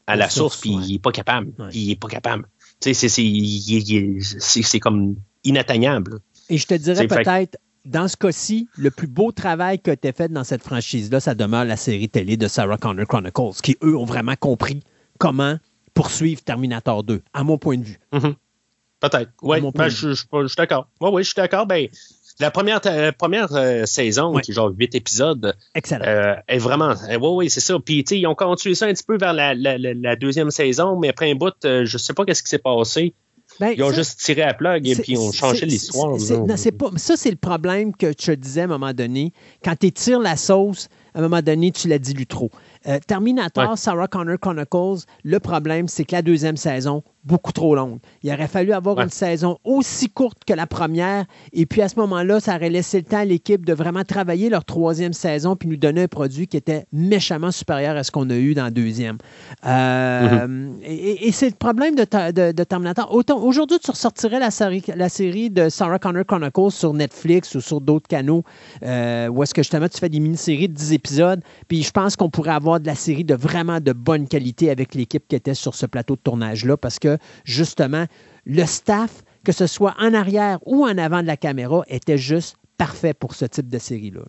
à 0.06 0.16
la 0.16 0.28
source, 0.28 0.58
puis 0.58 0.70
il 0.70 0.92
n'est 0.92 0.98
pas 0.98 1.12
capable. 1.12 1.52
Il 1.72 1.90
est 1.90 2.00
pas 2.00 2.08
capable. 2.08 2.46
C'est, 2.80 4.80
comme 4.80 5.16
inatteignable. 5.44 6.20
Et 6.48 6.58
je 6.58 6.66
te 6.66 6.74
dirais 6.74 7.06
peut-être, 7.06 7.58
dans 7.84 8.08
ce 8.08 8.16
cas-ci, 8.16 8.68
le 8.76 8.90
plus 8.90 9.06
beau 9.06 9.32
travail 9.32 9.78
qui 9.78 9.90
a 9.90 9.92
été 9.92 10.12
fait 10.12 10.28
dans 10.28 10.44
cette 10.44 10.62
franchise-là, 10.62 11.20
ça 11.20 11.34
demeure 11.34 11.64
la 11.64 11.76
série 11.76 12.08
télé 12.08 12.36
de 12.36 12.48
Sarah 12.48 12.76
Connor 12.76 13.06
Chronicles, 13.06 13.60
qui, 13.62 13.76
eux, 13.82 13.96
ont 13.96 14.04
vraiment 14.04 14.34
compris 14.38 14.82
comment 15.18 15.56
poursuivre 15.94 16.42
Terminator 16.42 17.04
2, 17.04 17.22
à 17.32 17.44
mon 17.44 17.58
point 17.58 17.78
de 17.78 17.84
vue. 17.84 18.00
Mm-hmm. 18.12 18.34
Peut-être. 19.00 19.30
Oui, 19.42 19.58
ben, 19.74 19.88
je, 19.88 20.12
suis 20.12 20.56
d'accord. 20.56 20.86
Oui, 21.00 21.10
oui, 21.12 21.22
je 21.22 21.28
suis 21.28 21.36
d'accord. 21.36 21.66
Ben, 21.66 21.88
la 22.40 22.50
première, 22.50 22.80
euh, 22.86 23.12
première 23.16 23.54
euh, 23.54 23.84
saison, 23.86 24.34
qui 24.38 24.50
est 24.50 24.54
genre 24.54 24.72
huit 24.76 24.94
épisodes, 24.94 25.54
euh, 25.92 26.34
est 26.48 26.58
vraiment. 26.58 26.94
oui, 27.08 27.16
oui, 27.20 27.50
c'est 27.50 27.60
ça. 27.60 27.78
Puis, 27.78 28.02
tu 28.04 28.14
sais, 28.14 28.20
ils 28.20 28.26
ont 28.26 28.34
continué 28.34 28.74
ça 28.74 28.86
un 28.86 28.92
petit 28.92 29.04
peu 29.04 29.18
vers 29.18 29.32
la, 29.32 29.54
la, 29.54 30.16
deuxième 30.16 30.50
saison, 30.50 30.98
mais 30.98 31.08
après 31.08 31.30
un 31.30 31.34
bout, 31.34 31.54
je 31.62 31.98
sais 31.98 32.14
pas 32.14 32.24
qu'est-ce 32.24 32.42
qui 32.42 32.48
s'est 32.48 32.58
passé. 32.58 33.14
Ben, 33.58 33.74
ils 33.76 33.82
ont 33.82 33.92
juste 33.92 34.20
tiré 34.20 34.42
à 34.42 34.54
plug 34.54 34.86
et 34.88 34.94
puis 34.94 35.18
ont 35.18 35.32
changé 35.32 35.66
l'histoire. 35.66 36.18
Ça, 36.18 37.16
c'est 37.16 37.30
le 37.30 37.36
problème 37.36 37.94
que 37.94 38.08
je 38.08 38.26
te 38.26 38.30
disais 38.32 38.62
à 38.62 38.64
un 38.64 38.68
moment 38.68 38.92
donné. 38.92 39.32
Quand 39.62 39.74
tu 39.78 39.92
tires 39.92 40.20
la 40.20 40.36
sauce, 40.36 40.88
à 41.14 41.18
un 41.18 41.22
moment 41.22 41.42
donné, 41.42 41.72
tu 41.72 41.88
la 41.88 41.98
dilues 41.98 42.26
trop. 42.26 42.50
Euh, 42.86 42.98
Terminator, 43.06 43.76
Sarah 43.76 44.06
Connor 44.06 44.38
Chronicles, 44.40 45.04
le 45.24 45.40
problème, 45.40 45.88
c'est 45.88 46.04
que 46.04 46.12
la 46.14 46.22
deuxième 46.22 46.56
saison, 46.56 47.02
beaucoup 47.24 47.52
trop 47.52 47.74
longue. 47.74 47.98
Il 48.22 48.32
aurait 48.32 48.48
fallu 48.48 48.72
avoir 48.72 49.00
une 49.00 49.10
saison 49.10 49.58
aussi 49.64 50.08
courte 50.08 50.44
que 50.46 50.54
la 50.54 50.66
première. 50.66 51.26
Et 51.52 51.66
puis 51.66 51.82
à 51.82 51.88
ce 51.88 51.98
moment-là, 52.00 52.40
ça 52.40 52.56
aurait 52.56 52.70
laissé 52.70 52.98
le 52.98 53.04
temps 53.04 53.18
à 53.18 53.24
l'équipe 53.24 53.66
de 53.66 53.72
vraiment 53.72 54.04
travailler 54.04 54.48
leur 54.48 54.64
troisième 54.64 55.12
saison 55.12 55.56
puis 55.56 55.68
nous 55.68 55.76
donner 55.76 56.04
un 56.04 56.08
produit 56.08 56.46
qui 56.46 56.56
était 56.56 56.86
méchamment 56.92 57.50
supérieur 57.50 57.96
à 57.96 58.04
ce 58.04 58.10
qu'on 58.10 58.28
a 58.30 58.36
eu 58.36 58.54
dans 58.54 58.64
la 58.64 58.70
deuxième. 58.70 59.18
Euh, 59.66 60.46
mm-hmm. 60.46 60.84
Et, 60.84 61.32
c'est 61.32 61.48
le 61.48 61.54
problème 61.54 61.94
de, 61.94 62.04
Terminator. 62.64 63.12
Autant 63.14 63.40
aujourd'hui, 63.42 63.78
tu 63.78 63.90
ressortirais 63.90 64.38
la 64.38 64.50
série, 64.50 64.82
la 64.94 65.08
série 65.08 65.50
de 65.50 65.68
Sarah 65.68 65.98
Connor 65.98 66.24
Chronicles 66.24 66.70
sur 66.70 66.92
Netflix 66.92 67.54
ou 67.54 67.60
sur 67.60 67.80
d'autres 67.80 68.08
canaux 68.08 68.44
euh, 68.82 69.28
où 69.28 69.42
est-ce 69.42 69.54
que 69.54 69.62
justement 69.62 69.88
tu 69.88 69.98
fais 69.98 70.08
des 70.08 70.20
mini-séries 70.20 70.68
de 70.68 70.74
10 70.74 70.92
épisodes. 70.92 71.42
Puis 71.68 71.82
je 71.82 71.90
pense 71.90 72.16
qu'on 72.16 72.30
pourrait 72.30 72.52
avoir 72.52 72.80
de 72.80 72.86
la 72.86 72.94
série 72.94 73.24
de 73.24 73.34
vraiment 73.34 73.80
de 73.80 73.92
bonne 73.92 74.26
qualité 74.26 74.70
avec 74.70 74.94
l'équipe 74.94 75.26
qui 75.28 75.36
était 75.36 75.54
sur 75.54 75.74
ce 75.74 75.86
plateau 75.86 76.16
de 76.16 76.20
tournage-là 76.20 76.76
parce 76.76 76.98
que 76.98 77.09
justement, 77.44 78.06
le 78.46 78.64
staff, 78.64 79.22
que 79.44 79.52
ce 79.52 79.66
soit 79.66 79.94
en 79.98 80.14
arrière 80.14 80.58
ou 80.66 80.84
en 80.84 80.98
avant 80.98 81.22
de 81.22 81.26
la 81.26 81.36
caméra, 81.36 81.82
était 81.88 82.18
juste 82.18 82.56
parfait 82.76 83.14
pour 83.14 83.34
ce 83.34 83.44
type 83.44 83.68
de 83.68 83.78
série-là. 83.78 84.22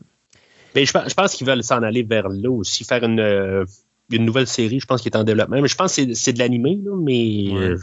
Mais 0.76 0.86
je, 0.86 0.94
pense 0.94 1.36
qu'ils 1.36 1.48
veulent 1.48 1.64
s'en 1.64 1.84
aller 1.84 2.04
vers 2.04 2.30
là 2.30 2.50
aussi, 2.50 2.84
faire 2.84 3.04
une, 3.04 3.20
euh, 3.20 3.66
nouvelle 4.12 4.48
série, 4.48 4.80
je 4.80 4.86
pense, 4.86 5.02
qui 5.02 5.10
est 5.10 5.18
en 5.18 5.24
développement. 5.24 5.62
Mais 5.62 5.68
je 5.68 5.76
pense 5.76 5.96
que 5.96 6.14
c'est 6.14 6.34
de 6.34 6.40
l'animé, 6.40 6.80
mais. 7.00 7.50
Euh, 7.54 7.78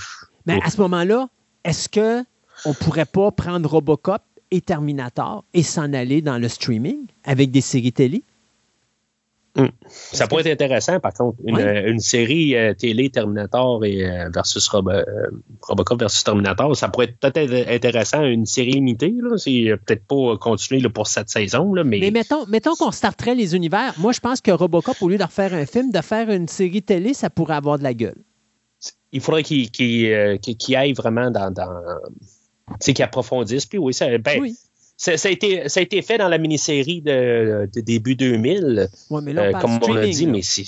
mais 0.46 0.60
à 0.62 0.70
ce 0.70 0.80
moment-là, 0.80 1.28
est-ce 1.64 1.88
que 1.88 2.24
on 2.64 2.74
pourrait 2.74 3.06
pas 3.06 3.30
prendre 3.30 3.68
Robocop 3.68 4.22
et 4.50 4.60
Terminator 4.60 5.44
et 5.54 5.62
s'en 5.62 5.92
aller 5.92 6.22
dans 6.22 6.38
le 6.38 6.48
streaming 6.48 7.06
avec 7.24 7.50
des 7.50 7.60
séries 7.60 7.92
télé? 7.92 8.24
Hmm. 9.58 9.70
Ça 9.88 10.28
pourrait 10.28 10.42
être 10.42 10.52
intéressant, 10.52 11.00
par 11.00 11.12
contre, 11.12 11.36
une, 11.44 11.98
série 11.98 12.54
euh, 12.54 12.74
télé 12.74 13.10
Terminator 13.10 13.84
et 13.84 14.08
euh, 14.08 14.30
versus 14.32 14.70
euh, 14.72 15.02
Robocop 15.62 15.98
versus 15.98 16.22
Terminator, 16.22 16.76
ça 16.76 16.88
pourrait 16.88 17.06
être 17.06 17.18
peut-être 17.18 17.68
intéressant, 17.68 18.22
une 18.22 18.46
série 18.46 18.72
limitée. 18.72 19.12
C'est 19.36 19.74
peut-être 19.84 20.06
pas 20.06 20.36
continuer 20.36 20.88
pour 20.88 21.08
cette 21.08 21.28
saison. 21.28 21.74
Là, 21.74 21.82
mais... 21.82 21.98
mais 21.98 22.12
mettons, 22.12 22.46
mettons 22.46 22.76
qu'on 22.76 22.92
starterait 22.92 23.34
les 23.34 23.56
univers. 23.56 23.94
Moi, 23.98 24.12
je 24.12 24.20
pense 24.20 24.40
que 24.40 24.52
Robocop, 24.52 24.96
au 25.02 25.08
lieu 25.08 25.18
de 25.18 25.24
refaire 25.24 25.52
un 25.52 25.66
film, 25.66 25.90
de 25.90 26.00
faire 26.02 26.30
une 26.30 26.46
série 26.46 26.82
télé, 26.82 27.12
ça 27.12 27.28
pourrait 27.28 27.56
avoir 27.56 27.78
de 27.78 27.82
la 27.82 27.94
gueule. 27.94 28.22
Il 29.10 29.20
faudrait 29.20 29.42
qu'il 29.42 30.76
aille 30.76 30.92
vraiment 30.92 31.32
dans. 31.32 31.50
dans 31.50 31.82
qu'il 32.80 33.02
approfondisse. 33.02 33.66
Puis 33.66 33.78
oui, 33.78 33.92
ça, 33.92 34.06
ben, 34.18 34.40
oui. 34.40 34.56
Ça, 34.98 35.12
a 35.12 35.30
été, 35.30 35.68
ça 35.68 35.78
a 35.78 35.82
été 35.84 36.02
fait 36.02 36.18
dans 36.18 36.28
la 36.28 36.38
mini-série 36.38 37.00
de, 37.00 37.70
début 37.76 38.16
2000, 38.16 38.88
ouais, 39.10 39.20
mais 39.22 39.32
là, 39.32 39.42
on 39.42 39.56
euh, 39.56 39.60
comme 39.60 39.78
on 39.80 39.96
a 39.96 40.04
dit, 40.04 40.26
mais 40.26 40.42
c'est 40.42 40.64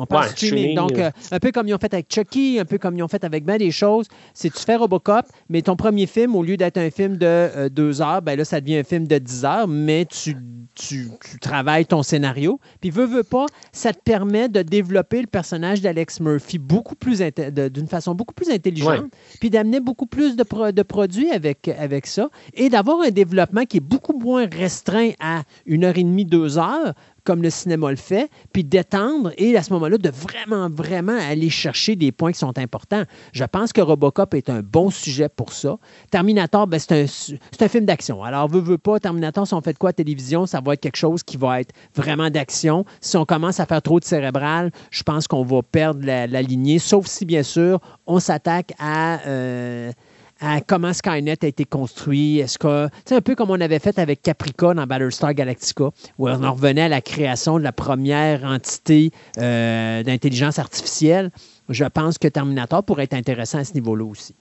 on 0.00 0.06
parle 0.06 0.28
streaming. 0.28 0.74
Donc, 0.74 0.98
euh, 0.98 1.10
un 1.30 1.38
peu 1.38 1.52
comme 1.52 1.68
ils 1.68 1.74
ont 1.74 1.78
fait 1.78 1.92
avec 1.92 2.12
Chucky, 2.12 2.58
un 2.58 2.64
peu 2.64 2.78
comme 2.78 2.96
ils 2.96 3.02
ont 3.02 3.08
fait 3.08 3.22
avec 3.22 3.44
bien 3.44 3.58
des 3.58 3.70
choses, 3.70 4.06
c'est 4.32 4.50
tu 4.50 4.60
fais 4.60 4.76
Robocop, 4.76 5.26
mais 5.48 5.60
ton 5.60 5.76
premier 5.76 6.06
film, 6.06 6.34
au 6.34 6.42
lieu 6.42 6.56
d'être 6.56 6.78
un 6.78 6.90
film 6.90 7.18
de 7.18 7.26
euh, 7.26 7.68
deux 7.68 8.00
heures, 8.00 8.22
ben 8.22 8.36
là, 8.36 8.44
ça 8.44 8.60
devient 8.60 8.78
un 8.78 8.84
film 8.84 9.06
de 9.06 9.18
10 9.18 9.44
heures, 9.44 9.68
mais 9.68 10.06
tu, 10.06 10.36
tu, 10.74 11.10
travailles 11.40 11.84
ton 11.84 12.02
scénario. 12.02 12.60
Puis, 12.80 12.90
veux, 12.90 13.04
veux 13.04 13.22
pas, 13.22 13.44
ça 13.72 13.92
te 13.92 14.00
permet 14.02 14.48
de 14.48 14.62
développer 14.62 15.20
le 15.20 15.26
personnage 15.26 15.82
d'Alex 15.82 16.20
Murphy 16.20 16.58
beaucoup 16.58 16.94
plus 16.94 17.20
d'une 17.20 17.86
façon 17.86 18.14
beaucoup 18.14 18.34
plus 18.34 18.50
intelligente, 18.50 19.04
puis 19.38 19.50
d'amener 19.50 19.80
beaucoup 19.80 20.06
plus 20.06 20.34
de, 20.34 20.70
de 20.70 20.82
produits 20.82 21.30
avec, 21.30 21.68
avec 21.68 22.06
ça, 22.06 22.30
et 22.54 22.70
d'avoir 22.70 23.02
un 23.02 23.10
développement 23.10 23.64
qui 23.64 23.76
est 23.76 23.80
beaucoup 23.80 24.18
moins 24.18 24.46
restreint 24.50 25.10
à 25.20 25.42
une 25.66 25.84
heure 25.84 25.98
et 25.98 26.04
demie, 26.04 26.24
deux 26.24 26.56
heures, 26.58 26.94
comme 27.24 27.42
le 27.42 27.50
cinéma 27.50 27.90
le 27.90 27.96
fait, 27.96 28.30
puis 28.52 28.64
d'étendre 28.64 29.32
et 29.36 29.56
à 29.56 29.62
ce 29.62 29.72
moment-là, 29.74 29.98
de 29.98 30.10
vraiment, 30.10 30.68
vraiment 30.68 31.16
aller 31.18 31.50
chercher 31.50 31.96
des 31.96 32.12
points 32.12 32.32
qui 32.32 32.38
sont 32.38 32.58
importants. 32.58 33.04
Je 33.32 33.44
pense 33.44 33.72
que 33.72 33.80
Robocop 33.80 34.34
est 34.34 34.50
un 34.50 34.60
bon 34.60 34.90
sujet 34.90 35.28
pour 35.28 35.52
ça. 35.52 35.76
Terminator, 36.10 36.66
ben, 36.66 36.78
c'est 36.78 37.62
un, 37.62 37.68
film 37.68 37.84
d'action. 37.84 38.22
Alors, 38.24 38.48
veut, 38.48 38.60
veut 38.60 38.78
pas, 38.78 38.98
Terminator, 38.98 39.46
si 39.46 39.54
on 39.54 39.60
fait 39.60 39.72
de 39.72 39.78
quoi 39.78 39.90
à 39.90 39.92
télévision, 39.92 40.46
ça 40.46 40.60
va 40.60 40.74
être 40.74 40.80
quelque 40.80 40.96
chose 40.96 41.22
qui 41.22 41.36
va 41.36 41.60
être 41.60 41.74
vraiment 41.94 42.30
d'action. 42.30 42.84
Si 43.00 43.16
on 43.16 43.24
commence 43.24 43.60
à 43.60 43.66
faire 43.66 43.82
trop 43.82 44.00
de 44.00 44.04
cérébral, 44.04 44.70
je 44.90 45.02
pense 45.02 45.26
qu'on 45.26 45.44
va 45.44 45.62
perdre 45.62 46.04
la, 46.04 46.42
lignée, 46.42 46.78
sauf 46.78 47.06
si, 47.06 47.24
bien 47.24 47.42
sûr, 47.42 47.80
on 48.06 48.20
s'attaque 48.20 48.72
à... 48.78 49.20
Euh, 49.26 49.92
à 50.40 50.60
comment 50.60 50.92
Skynet 50.92 51.44
a 51.44 51.46
été 51.46 51.64
construit. 51.64 52.38
Est-ce 52.38 52.58
que 52.58 52.88
c'est 53.04 53.14
un 53.14 53.20
peu 53.20 53.34
comme 53.34 53.50
on 53.50 53.60
avait 53.60 53.78
fait 53.78 53.98
avec 53.98 54.22
Caprica 54.22 54.74
dans 54.74 54.86
Battlestar 54.86 55.34
Galactica, 55.34 55.90
où 56.18 56.28
on 56.28 56.42
en 56.42 56.52
revenait 56.52 56.82
à 56.82 56.88
la 56.88 57.00
création 57.00 57.58
de 57.58 57.64
la 57.64 57.72
première 57.72 58.44
entité 58.44 59.10
euh, 59.38 60.02
d'intelligence 60.02 60.58
artificielle. 60.58 61.30
Je 61.68 61.84
pense 61.84 62.18
que 62.18 62.28
Terminator 62.28 62.82
pourrait 62.82 63.04
être 63.04 63.14
intéressant 63.14 63.58
à 63.58 63.64
ce 63.64 63.74
niveau-là 63.74 64.04
aussi. 64.04 64.34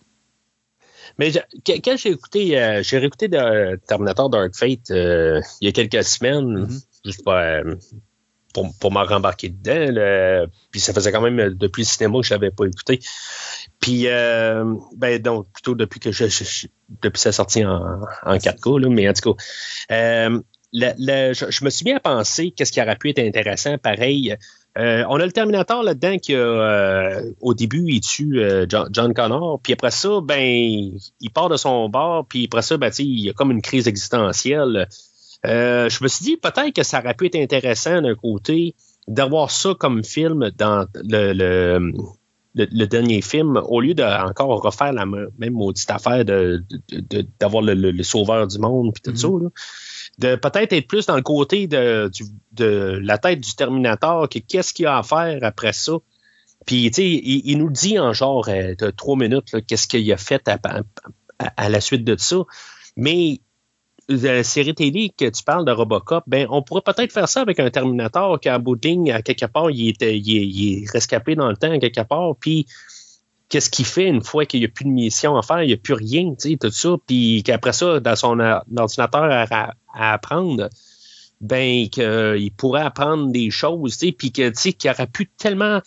Mais 1.17 1.31
quand 1.31 1.97
j'ai 1.97 2.11
écouté, 2.11 2.59
euh, 2.59 2.81
j'ai 2.81 2.97
réécouté 2.97 3.27
de, 3.27 3.76
Terminator 3.88 4.30
Dark 4.30 4.55
Fate 4.55 4.91
euh, 4.91 5.41
il 5.59 5.65
y 5.65 5.67
a 5.67 5.71
quelques 5.71 6.03
semaines, 6.03 6.65
mm-hmm. 6.65 6.84
juste 7.03 7.23
pour, 8.53 8.73
pour 8.80 8.91
m'en 8.91 9.03
rembarquer 9.03 9.49
dedans. 9.49 10.47
Puis 10.71 10.80
ça 10.80 10.93
faisait 10.93 11.11
quand 11.11 11.21
même 11.21 11.55
depuis 11.55 11.81
le 11.81 11.88
cinéma 11.88 12.19
que 12.19 12.26
je 12.26 12.34
l'avais 12.34 12.51
pas 12.51 12.65
écouté. 12.65 12.99
Puis, 13.80 14.07
euh, 14.07 14.76
ben, 14.97 15.22
donc, 15.22 15.47
plutôt 15.53 15.76
depuis 15.76 15.99
que 15.99 16.11
je, 16.11 16.26
depuis 17.01 17.19
sa 17.19 17.31
sortie 17.31 17.64
en, 17.65 18.01
en 18.26 18.35
4K, 18.35 18.80
là, 18.80 18.89
mais 18.89 19.07
en 19.07 19.14
tout 19.14 19.34
cas, 19.34 19.43
euh, 19.95 20.39
je, 20.73 21.64
me 21.64 21.69
suis 21.69 21.85
bien 21.85 21.99
pensé 21.99 22.51
qu'est-ce 22.51 22.72
qui 22.72 22.81
aurait 22.81 22.97
pu 22.97 23.10
être 23.10 23.19
intéressant. 23.19 23.77
Pareil, 23.77 24.35
euh, 24.77 25.03
on 25.10 25.19
a 25.19 25.26
le 25.26 25.31
Terminator 25.31 25.81
là-dedans 25.81 26.18
qui, 26.18 26.35
au 26.35 27.53
début, 27.53 27.85
il 27.88 28.01
tue 28.01 28.41
John, 28.69 29.14
Connor, 29.14 29.60
puis 29.64 29.73
après 29.73 29.91
ça, 29.91 30.19
ben, 30.22 30.39
il 31.22 31.30
part 31.34 31.49
de 31.49 31.57
son 31.57 31.88
bord, 31.88 32.26
puis 32.27 32.45
après 32.45 32.61
ça, 32.61 32.77
ben, 32.77 32.91
il 32.99 33.22
y 33.22 33.30
a 33.30 33.34
comme 33.34 33.51
une 33.51 33.61
crise 33.61 33.88
existentielle. 33.88 34.89
je 35.45 36.03
me 36.03 36.07
suis 36.10 36.23
dit 36.23 36.38
peut-être 36.38 36.73
que 36.73 36.84
ça 36.84 36.99
aurait 36.99 37.14
pu 37.14 37.27
être 37.27 37.38
intéressant 37.38 38.01
d'un 38.01 38.15
côté 38.15 38.76
d'avoir 39.07 39.49
ça 39.49 39.73
comme 39.73 40.03
film 40.03 40.51
dans 40.57 40.85
le, 40.93 41.34
le, 41.34 41.93
dernier 42.55 43.21
film, 43.21 43.57
au 43.57 43.81
lieu 43.81 43.93
de 43.93 44.03
encore 44.03 44.61
refaire 44.61 44.93
la 44.93 45.05
même 45.05 45.53
maudite 45.53 45.89
affaire 45.89 46.26
de, 46.26 46.63
d'avoir 47.39 47.63
le, 47.63 48.03
sauveur 48.03 48.47
du 48.47 48.59
monde 48.59 48.93
puis 48.93 49.01
tout 49.03 49.15
ça, 49.15 49.27
mhm. 49.27 49.49
de 50.17 50.35
peut-être 50.35 50.73
être 50.73 50.88
plus 50.88 51.05
dans 51.05 51.15
le 51.15 51.21
côté 51.21 51.67
de, 51.67 52.09
de 52.53 52.99
la 53.01 53.17
tête 53.17 53.41
du 53.41 53.55
Terminator, 53.55 54.27
que 54.30 54.39
qu'est-ce 54.39 54.73
qu'il 54.73 54.88
a 54.88 54.97
à 54.97 55.03
faire 55.03 55.39
après 55.43 55.73
ça? 55.73 55.93
Puis, 56.65 56.91
tu 56.91 57.01
sais, 57.01 57.07
il, 57.07 57.57
nous 57.57 57.69
dit 57.69 57.97
en 57.99 58.13
genre 58.13 58.47
euh, 58.49 58.76
de 58.76 58.91
trois 58.91 59.15
minutes 59.15 59.65
qu'est-ce 59.65 59.88
qu'il 59.88 60.11
a 60.11 60.17
fait 60.17 60.47
à, 60.47 60.59
à, 61.39 61.69
la 61.69 61.81
suite 61.81 62.03
de 62.03 62.15
ça. 62.17 62.38
Mais 62.95 63.39
la 64.10 64.44
série 64.44 64.73
télé 64.73 65.14
que 65.15 65.30
tu 65.30 65.44
parles 65.44 65.65
de 65.65 65.72
Robocop, 65.72 66.23
ben, 66.27 66.48
on 66.49 66.64
pourrait 66.64 66.81
peut-être 66.81 67.14
faire 67.14 67.30
ça 67.30 67.41
avec 67.41 67.60
un 67.60 67.69
Terminator 67.69 68.40
qui, 68.40 68.49
en 68.49 68.60
bout 68.60 68.76
à 69.14 69.22
quelque 69.22 69.45
part, 69.45 69.69
il, 69.69 69.90
est, 69.90 70.18
il, 70.18 70.84
est, 70.84 70.91
rescapé 70.91 71.36
dans 71.36 71.48
le 71.48 71.56
temps, 71.56 71.72
à 71.72 71.77
quelque 71.77 72.02
part, 72.02 72.36
puis 72.40 72.65
qu'est-ce 73.49 73.69
qu'il 73.69 73.86
fait 73.86 74.07
une 74.07 74.23
fois 74.23 74.45
qu'il 74.45 74.61
n'y 74.61 74.65
a 74.65 74.69
plus 74.69 74.86
de 74.86 74.90
mission 74.90 75.38
à 75.38 75.44
faire, 75.44 75.61
il 75.61 75.68
n'y 75.68 75.73
a 75.73 75.77
plus 75.77 75.94
rien, 75.94 76.31
tu 76.31 76.49
sais, 76.49 76.57
tout 76.57 76.72
ça, 76.72 76.95
puis 77.06 77.44
qu'après 77.44 77.73
ça, 77.73 77.99
dans 77.99 78.15
son 78.15 78.40
ordinateur 78.40 79.48
à, 79.52 79.73
apprendre, 79.94 80.69
ben, 81.40 81.88
qu'il 81.90 82.52
pourrait 82.57 82.81
apprendre 82.81 83.31
des 83.31 83.52
choses, 83.52 83.98
tu 83.98 84.07
sais, 84.07 84.11
puis 84.11 84.31
que, 84.31 84.49
tu 84.49 84.56
sais, 84.56 84.73
qu'il 84.73 84.90
aurait 84.90 85.07
pu 85.07 85.30
tellement 85.38 85.81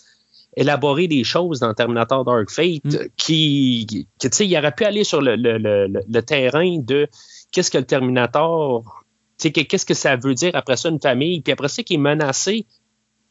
élaborer 0.56 1.08
des 1.08 1.24
choses 1.24 1.60
dans 1.60 1.74
Terminator 1.74 2.24
Dark 2.24 2.50
Fate 2.50 2.84
mm. 2.84 3.08
qui, 3.16 4.06
que, 4.20 4.28
tu 4.28 4.36
sais, 4.36 4.46
il 4.46 4.56
aurait 4.56 4.74
pu 4.74 4.84
aller 4.84 5.02
sur 5.02 5.20
le, 5.20 5.34
le, 5.34 5.58
le, 5.58 5.88
le 5.88 6.22
terrain 6.22 6.78
de 6.78 7.08
qu'est-ce 7.52 7.70
que 7.70 7.78
le 7.78 7.84
Terminator, 7.84 9.04
qu'est-ce 9.38 9.86
que 9.86 9.94
ça 9.94 10.16
veut 10.16 10.34
dire 10.34 10.50
après 10.54 10.76
ça 10.76 10.88
une 10.88 11.00
famille, 11.00 11.40
puis 11.40 11.52
après 11.52 11.68
ça 11.68 11.82
qui 11.82 11.94
est 11.94 11.98
menacé 11.98 12.66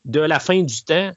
de 0.05 0.19
la 0.19 0.39
fin 0.39 0.61
du 0.61 0.83
temps, 0.83 1.11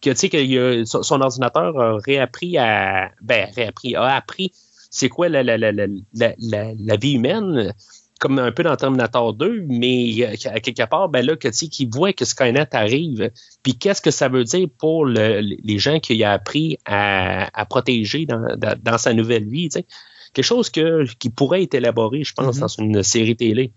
que 0.00 0.10
tu 0.10 0.16
sais 0.16 0.28
que 0.28 0.84
son, 0.84 1.20
ordinateur 1.20 1.78
a 1.80 1.96
réappris 1.98 2.58
à, 2.58 3.12
ben 3.20 3.48
réappris, 3.54 3.94
a 3.94 4.16
appris 4.16 4.52
c'est 4.90 5.08
quoi 5.08 5.28
la, 5.28 5.42
la, 5.42 5.56
la, 5.56 5.72
la, 6.12 6.96
vie 6.96 7.12
humaine, 7.12 7.72
comme 8.20 8.38
un 8.38 8.52
peu 8.52 8.62
dans 8.62 8.76
Terminator 8.76 9.32
2, 9.32 9.64
mais 9.66 10.36
quelque 10.62 10.86
part, 10.86 11.08
ben 11.08 11.24
là, 11.24 11.34
que 11.36 11.48
tu 11.48 11.54
sais, 11.54 11.68
qui 11.68 11.86
voit 11.86 12.12
que 12.12 12.26
Skynet 12.26 12.68
arrive, 12.72 13.30
puis 13.62 13.78
qu'est-ce 13.78 14.02
que 14.02 14.10
ça 14.10 14.28
veut 14.28 14.44
dire 14.44 14.68
pour 14.78 15.06
les 15.06 15.78
gens 15.78 15.98
qu'il 15.98 16.22
a 16.24 16.32
appris 16.32 16.78
à, 16.84 17.48
à 17.58 17.64
protéger 17.64 18.26
dans, 18.26 18.44
dans, 18.56 18.98
sa 18.98 19.14
nouvelle 19.14 19.48
vie, 19.48 19.70
tu 19.70 19.80
sais? 19.80 19.86
Quelque 20.32 20.44
chose 20.44 20.70
que, 20.70 21.06
qui 21.18 21.30
pourrait 21.30 21.62
être 21.62 21.74
élaboré, 21.74 22.24
je 22.24 22.32
pense, 22.32 22.56
mhm. 22.56 22.60
dans 22.60 22.68
une 22.68 23.02
série 23.02 23.36
télé. 23.36 23.72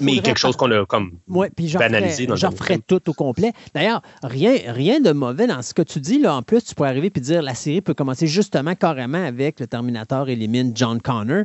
mais 0.00 0.20
quelque 0.20 0.38
chose 0.38 0.56
qu'on 0.56 0.70
a 0.70 0.86
comme 0.86 1.18
ouais, 1.28 1.50
puis 1.54 1.72
banalisé 1.72 2.26
dans 2.26 2.36
J'en 2.36 2.52
ferais 2.52 2.78
tout 2.78 3.08
au 3.10 3.12
complet. 3.12 3.52
D'ailleurs, 3.74 4.02
rien, 4.22 4.56
rien 4.66 5.00
de 5.00 5.12
mauvais 5.12 5.46
dans 5.46 5.62
ce 5.62 5.74
que 5.74 5.82
tu 5.82 6.00
dis. 6.00 6.18
Là. 6.18 6.36
En 6.36 6.42
plus, 6.42 6.64
tu 6.64 6.74
pourrais 6.74 6.88
arriver 6.88 7.10
et 7.14 7.20
dire 7.20 7.42
la 7.42 7.54
série 7.54 7.80
peut 7.80 7.94
commencer 7.94 8.26
justement 8.26 8.74
carrément 8.74 9.24
avec 9.24 9.60
le 9.60 9.66
Terminator 9.66 10.28
élimine 10.28 10.72
John 10.74 11.00
Connor. 11.00 11.44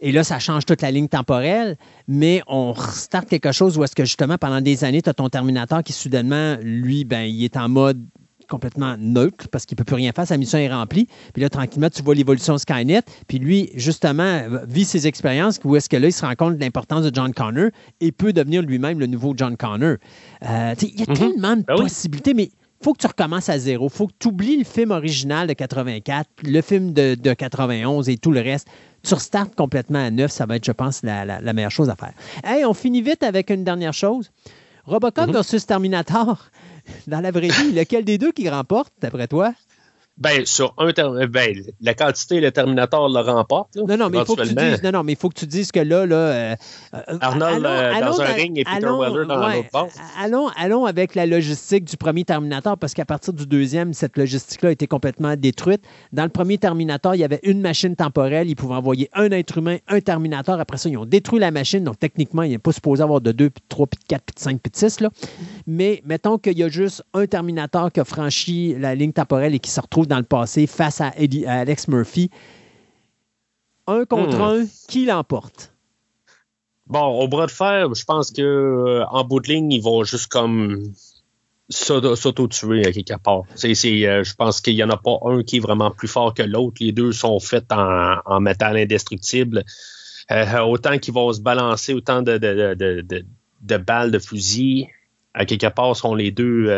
Et 0.00 0.12
là, 0.12 0.24
ça 0.24 0.38
change 0.38 0.66
toute 0.66 0.82
la 0.82 0.90
ligne 0.90 1.08
temporelle, 1.08 1.78
mais 2.06 2.42
on 2.48 2.72
restart 2.72 3.24
quelque 3.24 3.52
chose 3.52 3.78
où 3.78 3.84
est-ce 3.84 3.94
que 3.96 4.04
justement, 4.04 4.36
pendant 4.36 4.60
des 4.60 4.84
années, 4.84 5.00
tu 5.00 5.08
as 5.08 5.14
ton 5.14 5.30
Terminator 5.30 5.82
qui 5.82 5.94
soudainement, 5.94 6.58
lui, 6.60 7.06
ben, 7.06 7.22
il 7.22 7.42
est 7.44 7.56
en 7.56 7.70
mode 7.70 8.04
complètement 8.46 8.96
neutre 8.98 9.48
parce 9.48 9.66
qu'il 9.66 9.74
ne 9.74 9.78
peut 9.78 9.84
plus 9.84 9.96
rien 9.96 10.12
faire, 10.12 10.26
sa 10.26 10.36
mission 10.36 10.58
est 10.58 10.72
remplie. 10.72 11.08
Puis 11.32 11.42
là, 11.42 11.48
tranquillement, 11.48 11.90
tu 11.90 12.02
vois 12.02 12.14
l'évolution 12.14 12.58
Skynet. 12.58 13.02
Puis 13.28 13.38
lui, 13.38 13.70
justement, 13.74 14.42
vit 14.66 14.84
ses 14.84 15.06
expériences 15.06 15.60
où 15.64 15.76
est-ce 15.76 15.88
que 15.88 15.96
là, 15.96 16.08
il 16.08 16.12
se 16.12 16.24
rend 16.24 16.34
compte 16.34 16.56
de 16.56 16.60
l'importance 16.60 17.04
de 17.04 17.14
John 17.14 17.32
Connor 17.32 17.70
et 18.00 18.12
peut 18.12 18.32
devenir 18.32 18.62
lui-même 18.62 18.98
le 18.98 19.06
nouveau 19.06 19.34
John 19.36 19.56
Connor. 19.56 19.96
Euh, 20.42 20.74
il 20.82 21.00
y 21.00 21.02
a 21.02 21.10
mhm. 21.10 21.16
tellement 21.16 21.56
de 21.56 21.62
ben 21.62 21.76
possibilités, 21.76 22.34
mais 22.34 22.50
il 22.80 22.84
faut 22.84 22.92
que 22.92 23.00
tu 23.00 23.06
recommences 23.06 23.48
à 23.48 23.58
zéro. 23.58 23.88
Il 23.92 23.96
faut 23.96 24.06
que 24.06 24.14
tu 24.18 24.28
oublies 24.28 24.58
le 24.58 24.64
film 24.64 24.90
original 24.90 25.46
de 25.46 25.52
84, 25.52 26.28
le 26.44 26.60
film 26.60 26.92
de, 26.92 27.14
91 27.32 28.08
et 28.08 28.16
tout 28.16 28.30
le 28.30 28.40
reste. 28.40 28.68
Tu 29.02 29.14
restartes 29.14 29.54
complètement 29.54 30.04
à 30.04 30.10
neuf. 30.10 30.30
Ça 30.32 30.46
va 30.46 30.56
être, 30.56 30.64
je 30.64 30.72
pense, 30.72 31.02
la, 31.02 31.24
la, 31.24 31.52
meilleure 31.52 31.70
chose 31.70 31.88
à 31.88 31.96
faire. 31.96 32.12
Hey, 32.44 32.64
on 32.64 32.74
finit 32.74 33.02
vite 33.02 33.22
avec 33.22 33.50
une 33.50 33.64
dernière 33.64 33.94
chose. 33.94 34.30
Robocop 34.84 35.28
mhm. 35.28 35.32
versus 35.32 35.66
Terminator 35.66 36.50
dans 37.06 37.20
la 37.20 37.30
vraie 37.30 37.48
vie, 37.48 37.72
lequel 37.72 38.04
des 38.04 38.18
deux 38.18 38.32
qui 38.32 38.48
remporte, 38.48 38.92
d'après 39.00 39.28
toi? 39.28 39.52
Ben, 40.18 40.46
sur 40.46 40.74
un 40.78 40.92
ben, 41.26 41.62
la 41.82 41.92
quantité, 41.92 42.40
le 42.40 42.50
Terminator 42.50 43.06
le 43.10 43.20
remporte. 43.20 43.76
non, 43.76 43.98
non, 43.98 44.08
mais 44.08 44.18
il 44.18 44.24
faut 44.24 44.34
que 44.34 44.48
tu 44.48 44.54
dises, 44.54 44.82
non, 44.82 44.90
non, 44.90 45.02
mais 45.02 45.12
il 45.12 45.18
faut 45.18 45.28
que 45.28 45.38
tu 45.38 45.46
dises 45.46 45.70
que 45.70 45.80
là, 45.80 46.06
là 46.06 46.16
euh, 46.16 46.56
euh, 46.94 47.18
Arnold 47.20 47.66
euh, 47.66 48.00
dans 48.00 48.20
un 48.22 48.32
ring 48.32 48.58
et 48.58 48.64
Peter 48.64 48.86
Weller 48.86 49.26
dans 49.26 49.36
l'autre 49.36 49.68
bord. 49.70 49.88
Allons, 50.18 50.48
allons 50.56 50.86
avec 50.86 51.14
la 51.14 51.26
logistique 51.26 51.84
du 51.84 51.98
premier 51.98 52.24
Terminator, 52.24 52.78
parce 52.78 52.94
qu'à 52.94 53.04
partir 53.04 53.34
du 53.34 53.46
deuxième, 53.46 53.92
cette 53.92 54.16
logistique-là 54.16 54.70
a 54.70 54.72
été 54.72 54.86
complètement 54.86 55.36
détruite. 55.36 55.82
Dans 56.12 56.24
le 56.24 56.30
premier 56.30 56.56
Terminator, 56.56 57.14
il 57.14 57.18
y 57.18 57.24
avait 57.24 57.40
une 57.42 57.60
machine 57.60 57.94
temporelle. 57.94 58.48
Ils 58.48 58.56
pouvaient 58.56 58.76
envoyer 58.76 59.10
un 59.12 59.30
être 59.32 59.58
humain, 59.58 59.76
un 59.86 60.00
Terminator. 60.00 60.58
Après 60.58 60.78
ça, 60.78 60.88
ils 60.88 60.96
ont 60.96 61.04
détruit 61.04 61.40
la 61.40 61.50
machine. 61.50 61.84
Donc, 61.84 61.98
techniquement, 61.98 62.42
il 62.42 62.52
n'est 62.52 62.58
pas 62.58 62.72
supposé 62.72 63.02
avoir 63.02 63.20
de 63.20 63.32
2, 63.32 63.50
puis 63.50 63.60
de 63.60 63.68
3, 63.68 63.86
puis 63.86 63.98
de 64.02 64.08
4, 64.08 64.22
puis 64.24 64.34
de 64.34 64.40
5, 64.40 64.60
puis 64.62 64.70
de 64.70 64.76
6. 64.76 65.00
Là. 65.00 65.10
Mais 65.66 66.02
mettons 66.06 66.38
qu'il 66.38 66.56
y 66.56 66.62
a 66.62 66.68
juste 66.68 67.04
un 67.12 67.26
Terminator 67.26 67.92
qui 67.92 68.00
a 68.00 68.04
franchi 68.06 68.74
la 68.78 68.94
ligne 68.94 69.12
temporelle 69.12 69.54
et 69.54 69.58
qui 69.58 69.70
se 69.70 69.80
retrouve 69.80 70.05
dans 70.06 70.18
le 70.18 70.24
passé 70.24 70.66
face 70.66 71.00
à, 71.00 71.12
Alex 71.46 71.88
Murphy. 71.88 72.30
Un 73.86 74.04
contre 74.04 74.38
hmm. 74.38 74.42
un, 74.42 74.66
qui 74.88 75.04
l'emporte? 75.06 75.72
Bon, 76.86 77.20
au 77.20 77.28
bras 77.28 77.46
de 77.46 77.50
fer, 77.50 77.92
je 77.94 78.04
pense 78.04 78.30
que 78.30 78.42
euh, 78.42 79.04
en 79.06 79.24
bout 79.24 79.40
de 79.40 79.48
ligne, 79.48 79.72
ils 79.72 79.82
vont 79.82 80.04
juste 80.04 80.28
comme 80.28 80.92
s'auto-tuer 81.68 82.86
à 82.86 82.92
quelque 82.92 83.18
part. 83.18 83.42
C'est, 83.56 83.74
euh, 84.06 84.22
je 84.22 84.34
pense 84.34 84.60
qu'il 84.60 84.76
n'y 84.76 84.84
en 84.84 84.90
a 84.90 84.96
pas 84.96 85.18
un 85.24 85.42
qui 85.42 85.56
est 85.56 85.60
vraiment 85.60 85.90
plus 85.90 86.06
fort 86.06 86.32
que 86.32 86.42
l'autre. 86.42 86.76
Les 86.80 86.92
deux 86.92 87.10
sont 87.10 87.40
faits 87.40 87.72
en, 87.72 88.40
métal 88.40 88.76
indestructible. 88.76 89.64
Euh, 90.30 90.60
autant 90.60 90.98
qu'ils 90.98 91.14
vont 91.14 91.32
se 91.32 91.40
balancer, 91.40 91.92
autant 91.92 92.22
de, 92.22 92.38
de, 92.38 93.76
balles 93.78 94.12
de 94.12 94.18
fusil, 94.20 94.86
à 95.34 95.44
quelque 95.44 95.66
part, 95.66 95.96
sont 95.96 96.14
les 96.14 96.30
deux 96.30 96.68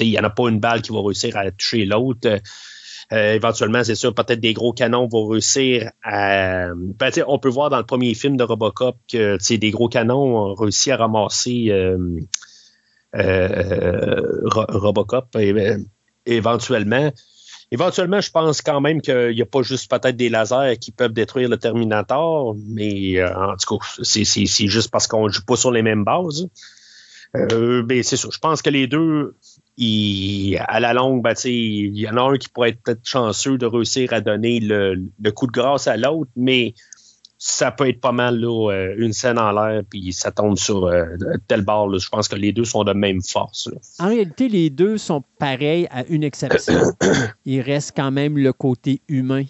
il 0.00 0.10
n'y 0.10 0.18
en 0.18 0.24
a 0.24 0.30
pas 0.30 0.48
une 0.48 0.60
balle 0.60 0.82
qui 0.82 0.92
va 0.92 1.00
réussir 1.00 1.36
à 1.36 1.50
toucher 1.50 1.84
l'autre. 1.84 2.40
Euh, 3.12 3.34
éventuellement, 3.34 3.84
c'est 3.84 3.94
sûr, 3.94 4.14
peut-être 4.14 4.40
des 4.40 4.54
gros 4.54 4.72
canons 4.72 5.06
vont 5.06 5.26
réussir 5.26 5.90
à. 6.02 6.68
Ben, 6.74 7.12
on 7.26 7.38
peut 7.38 7.50
voir 7.50 7.70
dans 7.70 7.78
le 7.78 7.84
premier 7.84 8.14
film 8.14 8.36
de 8.36 8.44
Robocop 8.44 8.96
que 9.10 9.56
des 9.56 9.70
gros 9.70 9.88
canons 9.88 10.36
ont 10.36 10.54
réussi 10.54 10.90
à 10.90 10.96
ramasser 10.96 11.66
euh, 11.70 11.98
euh, 13.14 14.40
Robocop 14.46 15.36
éventuellement. 16.26 17.12
Éventuellement, 17.70 18.20
je 18.20 18.30
pense 18.30 18.62
quand 18.62 18.80
même 18.80 19.00
qu'il 19.00 19.34
n'y 19.34 19.42
a 19.42 19.46
pas 19.46 19.62
juste 19.62 19.90
peut-être 19.90 20.16
des 20.16 20.28
lasers 20.28 20.76
qui 20.80 20.92
peuvent 20.92 21.12
détruire 21.12 21.48
le 21.48 21.56
Terminator, 21.56 22.54
mais 22.68 23.22
en 23.24 23.56
tout 23.56 23.78
cas, 23.78 23.86
c'est 24.02 24.46
juste 24.46 24.90
parce 24.90 25.06
qu'on 25.08 25.26
ne 25.26 25.32
joue 25.32 25.44
pas 25.44 25.56
sur 25.56 25.72
les 25.72 25.82
mêmes 25.82 26.04
bases. 26.04 26.46
Euh, 27.36 27.82
ben, 27.82 28.02
c'est 28.02 28.16
ça. 28.16 28.28
Je 28.30 28.38
pense 28.38 28.62
que 28.62 28.70
les 28.70 28.86
deux, 28.86 29.36
à 29.78 30.80
la 30.80 30.92
longue, 30.92 31.22
ben, 31.22 31.34
il 31.44 31.98
y 31.98 32.08
en 32.08 32.16
a 32.16 32.22
un 32.22 32.36
qui 32.36 32.48
pourrait 32.48 32.70
être 32.70 32.82
peut-être 32.82 33.04
chanceux 33.04 33.58
de 33.58 33.66
réussir 33.66 34.12
à 34.12 34.20
donner 34.20 34.60
le, 34.60 35.30
coup 35.34 35.46
de 35.46 35.52
grâce 35.52 35.88
à 35.88 35.96
l'autre, 35.96 36.30
mais 36.36 36.74
ça 37.38 37.70
peut 37.72 37.88
être 37.88 38.00
pas 38.00 38.12
mal 38.12 38.42
euh, 38.42 38.94
une 38.96 39.12
scène 39.12 39.38
en 39.38 39.52
l'air, 39.52 39.82
puis 39.90 40.12
ça 40.12 40.30
tombe 40.30 40.56
sur 40.56 40.86
euh, 40.86 41.04
tel 41.46 41.62
bord. 41.62 41.92
Je 41.98 42.08
pense 42.08 42.28
que 42.28 42.36
les 42.36 42.52
deux 42.52 42.64
sont 42.64 42.84
de 42.84 42.92
même 42.92 43.20
force. 43.20 43.68
En 43.98 44.08
réalité, 44.08 44.48
les 44.48 44.70
deux 44.70 44.96
sont 44.96 45.22
pareils 45.38 45.86
à 45.90 46.06
une 46.06 46.24
exception. 46.24 46.80
Il 47.44 47.60
reste 47.60 47.92
quand 47.96 48.10
même 48.10 48.38
le 48.38 48.52
côté 48.52 49.02
humain 49.08 49.44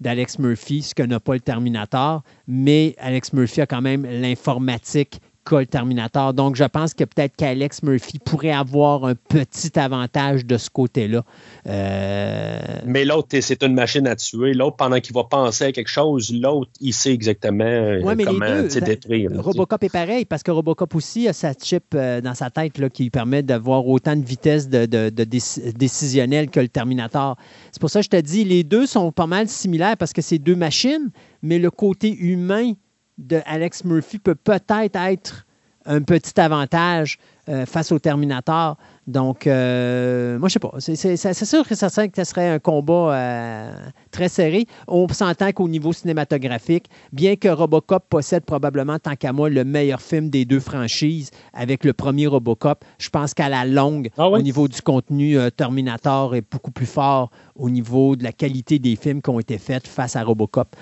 d'Alex 0.00 0.38
Murphy, 0.38 0.82
ce 0.82 0.94
que 0.94 1.02
n'a 1.02 1.20
pas 1.20 1.34
le 1.34 1.40
Terminator, 1.40 2.22
mais 2.46 2.94
Alex 2.98 3.32
Murphy 3.32 3.62
a 3.62 3.66
quand 3.66 3.82
même 3.82 4.04
l'informatique 4.04 5.20
qu'a 5.44 5.66
Terminator. 5.66 6.34
Donc, 6.34 6.56
je 6.56 6.64
pense 6.64 6.94
que 6.94 7.04
peut-être 7.04 7.36
qu'Alex 7.36 7.82
Murphy 7.82 8.18
pourrait 8.18 8.52
avoir 8.52 9.04
un 9.04 9.14
petit 9.14 9.78
avantage 9.78 10.44
de 10.46 10.56
ce 10.56 10.70
côté-là. 10.70 11.22
Euh, 11.66 12.58
mais 12.84 13.04
l'autre, 13.04 13.28
c'est 13.40 13.62
une 13.62 13.74
machine 13.74 14.06
à 14.06 14.16
tuer. 14.16 14.54
L'autre, 14.54 14.76
pendant 14.76 15.00
qu'il 15.00 15.14
va 15.14 15.24
penser 15.24 15.64
à 15.64 15.72
quelque 15.72 15.88
chose, 15.88 16.32
l'autre, 16.32 16.70
il 16.80 16.92
sait 16.92 17.12
exactement 17.12 17.64
euh, 17.64 18.00
comment 18.02 18.62
détruire. 18.62 19.30
Robocop 19.36 19.82
est 19.84 19.92
pareil, 19.92 20.24
parce 20.24 20.42
que 20.42 20.50
Robocop 20.50 20.94
aussi 20.94 21.28
a 21.28 21.32
sa 21.32 21.52
chip 21.52 21.84
euh, 21.94 22.20
dans 22.20 22.34
sa 22.34 22.50
tête 22.50 22.78
là, 22.78 22.88
qui 22.88 23.04
lui 23.04 23.10
permet 23.10 23.42
d'avoir 23.42 23.86
autant 23.86 24.16
de 24.16 24.24
vitesse 24.24 24.68
de, 24.68 24.86
décisionnelle 25.08 26.50
que 26.50 26.60
le 26.60 26.68
Terminator. 26.68 27.36
C'est 27.70 27.80
pour 27.80 27.90
ça 27.90 28.00
que 28.00 28.04
je 28.04 28.10
te 28.10 28.20
dis, 28.20 28.44
les 28.44 28.64
deux 28.64 28.86
sont 28.86 29.12
pas 29.12 29.26
mal 29.26 29.48
similaires 29.48 29.96
parce 29.96 30.12
que 30.12 30.22
c'est 30.22 30.38
deux 30.38 30.56
machines, 30.56 31.10
mais 31.42 31.58
le 31.58 31.70
côté 31.70 32.14
humain 32.14 32.72
de 33.18 33.40
Alex 33.46 33.84
Murphy 33.84 34.18
peut 34.18 34.34
peut-être 34.34 34.96
être 34.96 35.46
un 35.84 36.02
petit 36.02 36.40
avantage 36.40 37.18
euh, 37.48 37.66
face 37.66 37.90
au 37.90 37.98
Terminator. 37.98 38.76
Donc, 39.08 39.48
euh, 39.48 40.38
moi, 40.38 40.48
je 40.48 40.52
sais 40.52 40.58
pas. 40.60 40.74
C'est 40.78 41.44
sûr 41.44 41.66
que 41.66 41.74
ça 41.74 41.88
serait, 41.88 42.08
que 42.08 42.16
ce 42.16 42.22
serait 42.22 42.48
un 42.48 42.60
combat 42.60 43.16
euh, 43.16 43.72
très 44.12 44.28
serré. 44.28 44.66
On 44.86 45.08
s'entend 45.08 45.50
qu'au 45.50 45.66
niveau 45.66 45.92
cinématographique, 45.92 46.84
bien 47.12 47.34
que 47.34 47.48
Robocop 47.48 48.04
possède 48.08 48.44
probablement, 48.44 49.00
tant 49.00 49.16
qu'à 49.16 49.32
moi, 49.32 49.50
le 49.50 49.64
meilleur 49.64 50.00
film 50.00 50.30
des 50.30 50.44
deux 50.44 50.60
franchises 50.60 51.32
avec 51.52 51.82
le 51.82 51.92
premier 51.92 52.28
Robocop, 52.28 52.84
je 52.98 53.08
pense 53.08 53.34
qu'à 53.34 53.48
la 53.48 53.64
longue, 53.64 54.10
ah 54.18 54.30
au 54.30 54.40
niveau 54.40 54.68
du 54.68 54.80
contenu, 54.80 55.36
Terminator 55.56 56.36
est 56.36 56.44
beaucoup 56.48 56.70
plus 56.70 56.86
fort 56.86 57.32
au 57.56 57.70
niveau 57.70 58.14
de 58.14 58.22
la 58.22 58.30
qualité 58.30 58.78
des 58.78 58.94
films 58.94 59.20
qui 59.20 59.30
ont 59.30 59.40
été 59.40 59.58
faits 59.58 59.88
face 59.88 60.14
à 60.14 60.22
Robocop. 60.22 60.76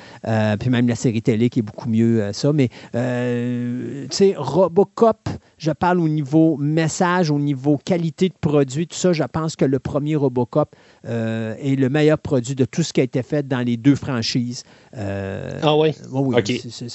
puis 0.61 0.69
même 0.69 0.89
la 0.89 0.95
série 0.95 1.23
télé 1.23 1.49
qui 1.49 1.61
est 1.61 1.62
beaucoup 1.62 1.89
mieux 1.89 2.35
ça. 2.35 2.53
Mais, 2.53 2.69
tu 2.93 4.09
sais, 4.11 4.35
Robocop 4.37 5.31
je 5.61 5.70
parle 5.73 6.01
au 6.01 6.09
niveau 6.09 6.50
message, 6.59 7.31
au 7.31 7.39
niveau 7.39 7.77
qualité 7.77 8.29
de 8.29 8.35
produit, 8.41 8.87
tout 8.87 8.97
ça. 8.97 9.13
Je 9.13 9.25
pense 9.25 9.57
que 9.57 9.65
le 9.65 9.79
premier 9.79 10.17
Robocop 10.17 10.75
euh, 11.07 11.55
est 11.59 11.77
le 11.77 11.89
meilleur 11.89 12.19
produit 12.19 12.55
de 12.55 12.65
tout 12.65 12.83
ce 12.83 12.93
qui 12.93 13.01
a 13.01 13.05
été 13.05 13.23
fait 13.23 13.47
dans 13.47 13.61
les 13.61 13.77
deux 13.77 13.95
franchises. 13.95 14.65
Euh, 14.97 15.59
ah 15.63 15.77
oui? 15.77 15.95
oui, 16.11 16.37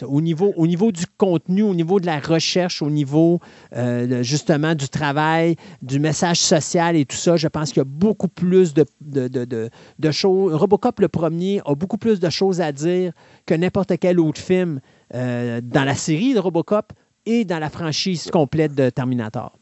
Au, 0.08 0.22
niveau, 0.22 0.54
au 0.56 0.68
niveau 0.68 0.92
du 0.92 1.06
contenu, 1.18 1.64
au 1.64 1.74
niveau 1.74 2.00
de 2.00 2.06
la 2.06 2.20
recherche, 2.20 2.82
au 2.82 2.90
niveau 2.90 3.40
euh, 3.76 4.22
justement 4.24 4.76
du 4.76 4.90
travail, 4.90 5.56
du 5.82 6.00
message 6.00 6.40
social 6.40 6.96
et 6.96 7.06
tout 7.06 7.16
ça, 7.16 7.38
je 7.38 7.48
pense 7.48 7.70
qu'il 7.70 7.78
y 7.78 7.82
a 7.82 7.86
beaucoup 7.86 8.28
plus 8.28 8.74
de, 8.74 8.86
de, 9.02 10.12
choses. 10.12 10.54
Robocop, 10.54 11.00
le 11.00 11.08
premier, 11.08 11.62
a 11.66 11.76
beaucoup 11.76 11.98
plus 11.98 12.20
de 12.20 12.30
choses 12.30 12.62
à 12.62 12.72
dire 12.72 13.12
que 13.46 13.54
n'importe 13.54 13.98
quel 14.00 14.20
autre 14.20 14.42
film 14.42 14.80
dans 15.12 15.84
la 15.86 15.96
série 15.96 16.34
de 16.34 16.40
Robocop 16.40 16.92
et 17.26 17.46
dans 17.46 17.60
la 17.60 17.70
franchise 17.70 18.30
complète 18.32 18.76
de 18.76 18.90
Terminator? 18.90 19.58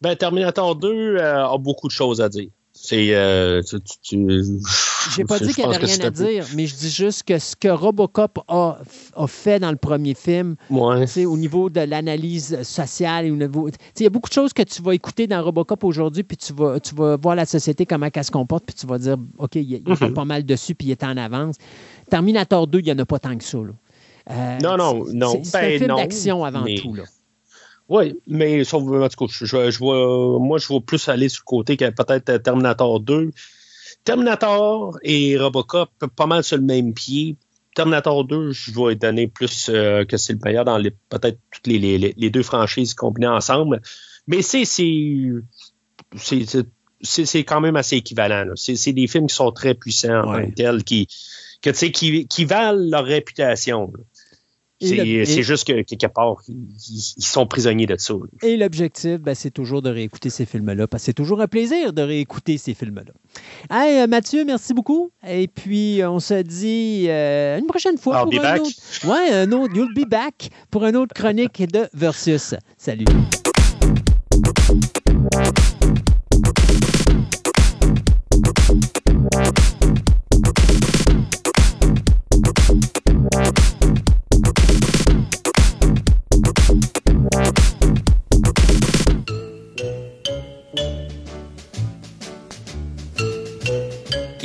Ben, 0.00 0.16
Terminator 0.16 0.76
2 0.76 0.88
euh, 0.88 1.46
a 1.46 1.58
beaucoup 1.58 1.88
de 1.88 1.92
choses 1.92 2.20
à 2.20 2.28
dire. 2.28 2.50
C'est. 2.76 3.14
Euh, 3.14 3.62
J'ai 3.62 5.24
pas 5.24 5.38
dit 5.38 5.54
qu'il 5.54 5.64
n'y 5.64 5.74
avait 5.74 5.86
rien 5.86 6.00
à 6.00 6.10
dire, 6.10 6.44
mais 6.56 6.66
je 6.66 6.74
dis 6.74 6.90
juste 6.90 7.22
que 7.22 7.38
ce 7.38 7.54
que 7.54 7.68
Robocop 7.68 8.40
a, 8.48 8.78
fait 9.28 9.60
dans 9.60 9.70
le 9.70 9.76
premier 9.76 10.14
film, 10.14 10.56
ouais. 10.70 11.24
au 11.24 11.36
niveau 11.36 11.70
de 11.70 11.80
l'analyse 11.80 12.62
sociale, 12.62 13.26
il 13.26 14.02
y 14.02 14.06
a 14.06 14.10
beaucoup 14.10 14.28
de 14.28 14.34
choses 14.34 14.52
que 14.52 14.62
tu 14.62 14.82
vas 14.82 14.92
écouter 14.92 15.28
dans 15.28 15.42
Robocop 15.42 15.84
aujourd'hui, 15.84 16.24
puis 16.24 16.36
tu 16.36 16.52
vas, 16.52 16.80
tu 16.80 16.96
vas 16.96 17.16
voir 17.16 17.36
la 17.36 17.46
société, 17.46 17.86
comment 17.86 18.08
elle 18.12 18.24
se 18.24 18.32
comporte, 18.32 18.66
puis 18.66 18.74
tu 18.74 18.86
vas 18.86 18.98
dire, 18.98 19.16
OK, 19.38 19.54
il 19.54 19.70
y 19.70 19.76
a, 19.76 19.78
mm-hmm. 19.78 20.12
pas 20.12 20.24
mal 20.24 20.44
dessus, 20.44 20.74
puis 20.74 20.88
il 20.88 20.90
est 20.90 21.04
en 21.04 21.16
avance. 21.16 21.56
Terminator 22.10 22.66
2, 22.66 22.80
il 22.80 22.84
n'y 22.86 22.92
en 22.92 22.98
a 22.98 23.06
pas 23.06 23.20
tant 23.20 23.38
que 23.38 23.44
ça. 23.44 23.58
Là. 23.58 23.72
Euh, 24.30 24.58
non, 24.60 24.76
non, 24.76 25.04
non. 25.12 25.40
C'est 25.44 25.56
un 25.56 25.60
ben, 25.60 25.78
film 25.78 25.96
d'action 25.96 26.44
avant 26.44 26.64
tout. 26.64 26.94
Là. 26.94 27.04
Oui, 27.88 28.18
mais 28.26 28.64
sauf, 28.64 28.82
en 28.82 29.08
tout 29.08 29.26
cas, 29.26 29.32
je, 29.32 29.78
vois, 29.78 30.38
moi, 30.38 30.58
je 30.58 30.66
vois 30.66 30.80
plus 30.80 31.08
aller 31.08 31.28
sur 31.28 31.42
le 31.42 31.48
côté 31.48 31.76
que 31.76 31.90
peut-être 31.90 32.42
Terminator 32.42 33.00
2. 33.00 33.30
Terminator 34.04 34.98
et 35.02 35.36
Robocop, 35.38 35.90
pas 36.16 36.26
mal 36.26 36.42
sur 36.42 36.56
le 36.56 36.62
même 36.62 36.94
pied. 36.94 37.36
Terminator 37.74 38.24
2, 38.24 38.52
je 38.52 38.70
vais 38.72 38.94
donner 38.94 39.26
plus 39.26 39.68
euh, 39.68 40.04
que 40.04 40.16
c'est 40.16 40.32
le 40.34 40.38
meilleur 40.44 40.64
dans 40.64 40.80
peut-être 41.08 41.38
toutes 41.50 41.66
les, 41.66 41.98
les, 41.98 42.30
deux 42.30 42.42
franchises 42.42 42.94
combinées 42.94 43.26
ensemble. 43.26 43.80
Mais 44.26 44.42
c'est 44.42 44.64
c'est 47.04 47.44
quand 47.44 47.60
même 47.60 47.76
assez 47.76 47.96
équivalent. 47.96 48.52
C'est 48.54 48.92
des 48.92 49.06
films 49.06 49.26
qui 49.26 49.34
sont 49.34 49.50
très 49.52 49.74
puissants 49.74 50.20
en 50.20 50.32
tant 50.32 50.46
que 50.46 50.54
tels, 50.54 50.84
qui, 50.84 51.08
que, 51.60 51.70
qui, 51.70 52.26
qui 52.26 52.44
valent 52.44 52.88
leur 52.90 53.04
réputation. 53.04 53.92
C'est 54.80 55.42
juste 55.42 55.66
que 55.66 55.82
quelque 55.82 56.06
part, 56.06 56.42
ils, 56.48 57.22
sont 57.22 57.46
prisonniers 57.46 57.86
de 57.86 57.96
ça. 57.96 58.14
Et 58.42 58.56
l'objectif, 58.56 59.18
ben, 59.18 59.34
c'est 59.34 59.50
toujours 59.50 59.82
de 59.82 59.90
réécouter 59.90 60.30
ces 60.30 60.46
films-là, 60.46 60.86
parce 60.86 61.02
que 61.02 61.06
c'est 61.06 61.12
toujours 61.12 61.40
un 61.40 61.46
plaisir 61.46 61.92
de 61.92 62.02
réécouter 62.02 62.58
ces 62.58 62.74
films-là. 62.74 63.12
Hey, 63.70 64.00
euh, 64.00 64.06
Mathieu, 64.06 64.44
merci 64.44 64.74
beaucoup. 64.74 65.10
Et 65.26 65.48
puis, 65.48 66.00
on 66.04 66.20
se 66.20 66.42
dit 66.42 67.06
euh, 67.08 67.58
une 67.58 67.66
prochaine 67.66 67.98
fois. 67.98 68.22
I'll 68.22 68.36
pour 68.36 68.44
un 68.44 68.58
Autre... 68.58 68.70
Ouais, 69.06 69.32
un 69.32 69.52
autre. 69.52 69.74
You'll 69.74 69.94
be 69.94 70.08
back 70.08 70.50
pour 70.70 70.84
une 70.84 70.96
autre 70.96 71.14
chronique 71.14 71.62
de 71.70 71.88
Versus. 71.92 72.54
Salut. 72.76 73.04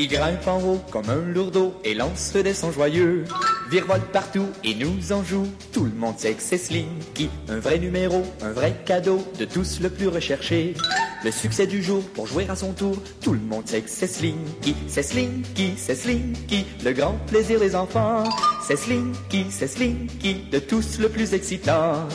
Grimpe 0.10 0.48
en 0.48 0.62
haut 0.62 0.82
comme 0.92 1.10
un 1.10 1.32
lourdeau 1.32 1.74
et 1.84 1.94
lance 1.94 2.34
des 2.34 2.54
sons 2.54 2.72
joyeux. 2.72 3.24
Virevolte 3.70 4.12
partout 4.12 4.48
et 4.64 4.74
nous 4.74 5.12
en 5.12 5.24
joue. 5.24 5.48
Tout 5.72 5.86
le 5.86 5.92
monde 5.92 6.18
sait 6.18 6.34
que 6.34 6.42
c'est 6.42 6.58
Slinky, 6.58 7.30
un 7.48 7.60
vrai 7.60 7.78
numéro, 7.78 8.24
un 8.42 8.52
vrai 8.52 8.76
cadeau, 8.86 9.24
de 9.38 9.46
tous 9.46 9.80
le 9.80 9.90
plus 9.90 10.08
recherché. 10.08 10.74
Le 11.24 11.32
succès 11.32 11.68
du 11.68 11.84
jour 11.84 12.02
pour 12.16 12.26
jouer 12.26 12.48
à 12.50 12.56
son 12.56 12.74
tour. 12.74 12.98
Tout 13.22 13.34
le 13.34 13.40
monde 13.40 13.68
sait 13.68 13.82
que 13.82 13.90
c'est 13.90 14.08
Slinky, 14.08 14.76
c'est 14.88 15.04
Slinky, 15.04 15.74
c'est 15.78 15.96
Slinky, 15.96 16.66
le 16.84 16.92
grand 16.92 17.14
plaisir 17.28 17.60
des 17.60 17.76
enfants. 17.76 18.24
C'est 18.66 18.78
Slinky, 18.78 19.46
c'est 19.50 19.68
Slinky, 19.68 20.46
de 20.52 20.60
tous 20.60 21.00
le 21.00 21.10
plus 21.10 21.34
excitant. 21.34 22.08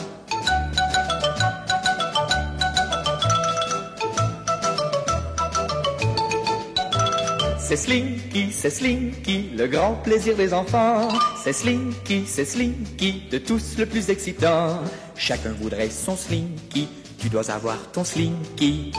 C'est 7.67 7.77
Slinky, 7.77 8.51
c'est 8.51 8.69
Slinky, 8.69 9.49
le 9.57 9.65
grand 9.65 9.95
plaisir 9.95 10.35
des 10.35 10.53
enfants. 10.53 11.09
C'est 11.35 11.51
Slinky, 11.51 12.23
c'est 12.27 12.45
Slinky, 12.45 13.23
de 13.31 13.39
tous 13.39 13.79
le 13.79 13.87
plus 13.87 14.11
excitant. 14.11 14.83
Chacun 15.15 15.51
voudrait 15.53 15.89
son 15.89 16.15
Slinky, 16.15 16.87
tu 17.17 17.27
dois 17.27 17.49
avoir 17.49 17.91
ton 17.91 18.03
Slinky. 18.03 18.91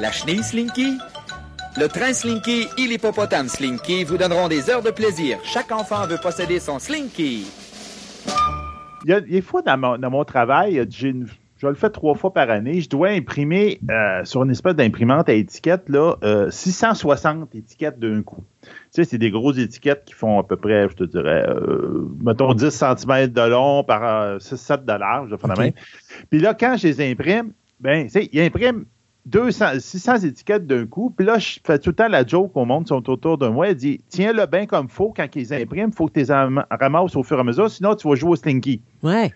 La 0.00 0.12
chenille 0.12 0.44
Slinky, 0.44 0.96
le 1.76 1.88
train 1.88 2.14
Slinky 2.14 2.68
et 2.78 2.86
l'hippopotame 2.86 3.48
Slinky 3.48 4.04
vous 4.04 4.16
donneront 4.16 4.46
des 4.46 4.70
heures 4.70 4.82
de 4.82 4.92
plaisir. 4.92 5.40
Chaque 5.42 5.72
enfant 5.72 6.06
veut 6.06 6.20
posséder 6.22 6.60
son 6.60 6.78
Slinky. 6.78 7.48
Il 9.06 9.10
y 9.10 9.12
a 9.12 9.20
des 9.20 9.42
fois 9.42 9.62
dans 9.62 9.76
mon, 9.76 9.98
dans 9.98 10.10
mon 10.10 10.24
travail, 10.24 10.86
j'ai 10.88 11.08
une 11.08 11.26
je 11.58 11.66
le 11.66 11.74
fais 11.74 11.90
trois 11.90 12.14
fois 12.14 12.32
par 12.32 12.50
année. 12.50 12.80
Je 12.80 12.88
dois 12.88 13.08
imprimer 13.08 13.80
euh, 13.90 14.24
sur 14.24 14.44
une 14.44 14.50
espèce 14.50 14.74
d'imprimante 14.74 15.28
à 15.28 15.32
étiquette 15.32 15.88
là, 15.88 16.16
660 16.50 17.42
euh, 17.54 17.58
étiquettes 17.58 17.98
d'un 17.98 18.22
coup. 18.22 18.44
Tu 18.62 18.70
sais, 18.90 19.04
c'est 19.04 19.18
des 19.18 19.30
grosses 19.30 19.58
étiquettes 19.58 20.04
qui 20.04 20.14
font 20.14 20.38
à 20.38 20.44
peu 20.44 20.56
près, 20.56 20.88
je 20.88 20.94
te 20.94 21.04
dirais, 21.04 21.46
euh, 21.48 22.08
mettons 22.22 22.54
10 22.54 22.70
cm 22.70 23.26
de 23.28 23.50
long 23.50 23.82
par 23.82 24.38
6-7 24.38 24.84
de 24.84 24.92
large, 24.92 25.30
de 25.30 25.72
Puis 26.30 26.38
là, 26.38 26.54
quand 26.54 26.76
je 26.76 26.86
les 26.86 27.10
imprime, 27.10 27.52
ben, 27.80 28.04
tu 28.04 28.10
sais, 28.10 28.28
ils 28.32 28.40
impriment 28.40 28.84
200, 29.26 29.80
600 29.80 30.16
étiquettes 30.18 30.66
d'un 30.66 30.86
coup. 30.86 31.12
Puis 31.16 31.26
là, 31.26 31.38
je 31.38 31.58
fais 31.64 31.78
tout 31.78 31.90
le 31.90 31.96
temps 31.96 32.08
la 32.08 32.26
joke 32.26 32.56
au 32.56 32.64
monde 32.64 32.84
qui 32.84 32.88
sont 32.88 33.10
autour 33.10 33.36
de 33.36 33.48
moi. 33.48 33.68
Elle 33.68 33.74
dit 33.74 34.00
Tiens-le 34.08 34.46
bien 34.46 34.66
comme 34.66 34.88
faut 34.88 35.12
quand 35.14 35.26
ils 35.34 35.52
impriment, 35.52 35.90
il 35.90 35.94
faut 35.94 36.06
que 36.06 36.20
tu 36.20 36.20
les 36.20 36.32
ramasses 36.70 37.16
au 37.16 37.22
fur 37.22 37.36
et 37.36 37.40
à 37.40 37.44
mesure, 37.44 37.70
sinon 37.70 37.94
tu 37.94 38.08
vas 38.08 38.14
jouer 38.14 38.30
au 38.30 38.36
slinky. 38.36 38.80
Ouais. 39.02 39.32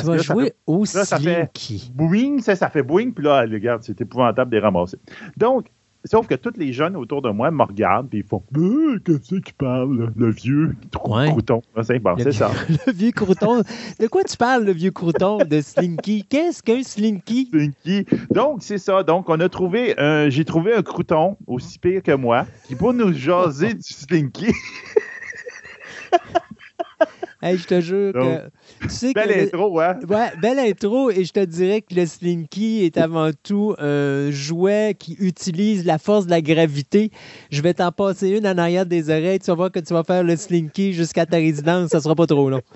Tu 0.00 0.06
vas 0.06 0.18
jouer 0.18 0.52
au 0.66 0.84
Slinky. 0.84 1.06
Ça 1.06 1.18
fait 1.18 1.50
boing, 1.94 2.40
ça, 2.40 2.56
ça 2.56 2.68
fait 2.68 2.82
boing, 2.82 3.10
puis 3.10 3.24
là, 3.24 3.42
regarde, 3.42 3.82
c'est 3.82 4.00
épouvantable 4.00 4.50
de 4.50 4.56
les 4.56 4.62
ramasser. 4.62 4.98
Donc, 5.36 5.66
Sauf 6.04 6.28
que 6.28 6.36
tous 6.36 6.52
les 6.56 6.72
jeunes 6.72 6.94
autour 6.96 7.22
de 7.22 7.28
moi 7.28 7.50
me 7.50 7.64
regardent 7.64 8.14
et 8.14 8.18
ils 8.18 8.24
font 8.24 8.44
euh, 8.56 9.00
Qu'est-ce 9.04 9.40
qu'il 9.40 9.54
parle, 9.54 10.12
le 10.16 10.30
vieux 10.30 10.76
crouton? 10.92 11.60
C'est 11.82 11.98
bon, 11.98 12.16
ça. 12.30 12.52
le 12.86 12.92
vieux 12.92 13.10
crouton. 13.10 13.64
De 13.98 14.06
quoi 14.06 14.22
tu 14.22 14.36
parles, 14.36 14.62
le 14.64 14.70
vieux 14.72 14.92
crouton 14.92 15.38
de 15.38 15.60
Slinky? 15.60 16.24
Qu'est-ce 16.24 16.62
qu'un 16.62 16.84
Slinky? 16.84 17.48
Slinky. 17.50 18.06
Donc, 18.30 18.62
c'est 18.62 18.78
ça. 18.78 19.02
Donc, 19.02 19.28
on 19.28 19.40
a 19.40 19.48
trouvé 19.48 19.96
j'ai 20.28 20.44
trouvé 20.44 20.74
un 20.74 20.82
crouton 20.82 21.36
aussi 21.46 21.80
pire 21.80 22.00
que 22.02 22.12
moi 22.12 22.46
qui 22.64 22.76
pour 22.76 22.94
nous 22.94 23.12
jaser 23.12 23.74
du 23.74 23.82
Slinky. 23.82 24.52
je 27.42 27.66
te 27.66 27.80
jure 27.80 28.12
que. 28.12 28.50
Tu 28.80 29.12
belle 29.12 29.32
intro, 29.32 29.80
hein? 29.80 29.98
Ouais, 30.08 30.30
belle 30.40 30.58
intro. 30.58 31.10
Et 31.10 31.24
je 31.24 31.32
te 31.32 31.44
dirais 31.44 31.82
que 31.82 31.94
le 31.94 32.06
Slinky 32.06 32.84
est 32.84 32.96
avant 32.96 33.30
tout 33.42 33.74
un 33.78 34.30
jouet 34.30 34.94
qui 34.98 35.16
utilise 35.20 35.84
la 35.84 35.98
force 35.98 36.26
de 36.26 36.30
la 36.30 36.40
gravité. 36.40 37.10
Je 37.50 37.62
vais 37.62 37.74
t'en 37.74 37.92
passer 37.92 38.30
une 38.30 38.46
en 38.46 38.56
arrière 38.58 38.86
des 38.86 39.10
oreilles. 39.10 39.38
Tu 39.38 39.46
vas 39.46 39.54
voir 39.54 39.72
que 39.72 39.80
tu 39.80 39.92
vas 39.92 40.04
faire 40.04 40.22
le 40.22 40.36
Slinky 40.36 40.92
jusqu'à 40.92 41.26
ta 41.26 41.36
résidence. 41.36 41.90
Ça 41.90 42.00
sera 42.00 42.14
pas 42.14 42.26
trop 42.26 42.48
long. 42.50 42.62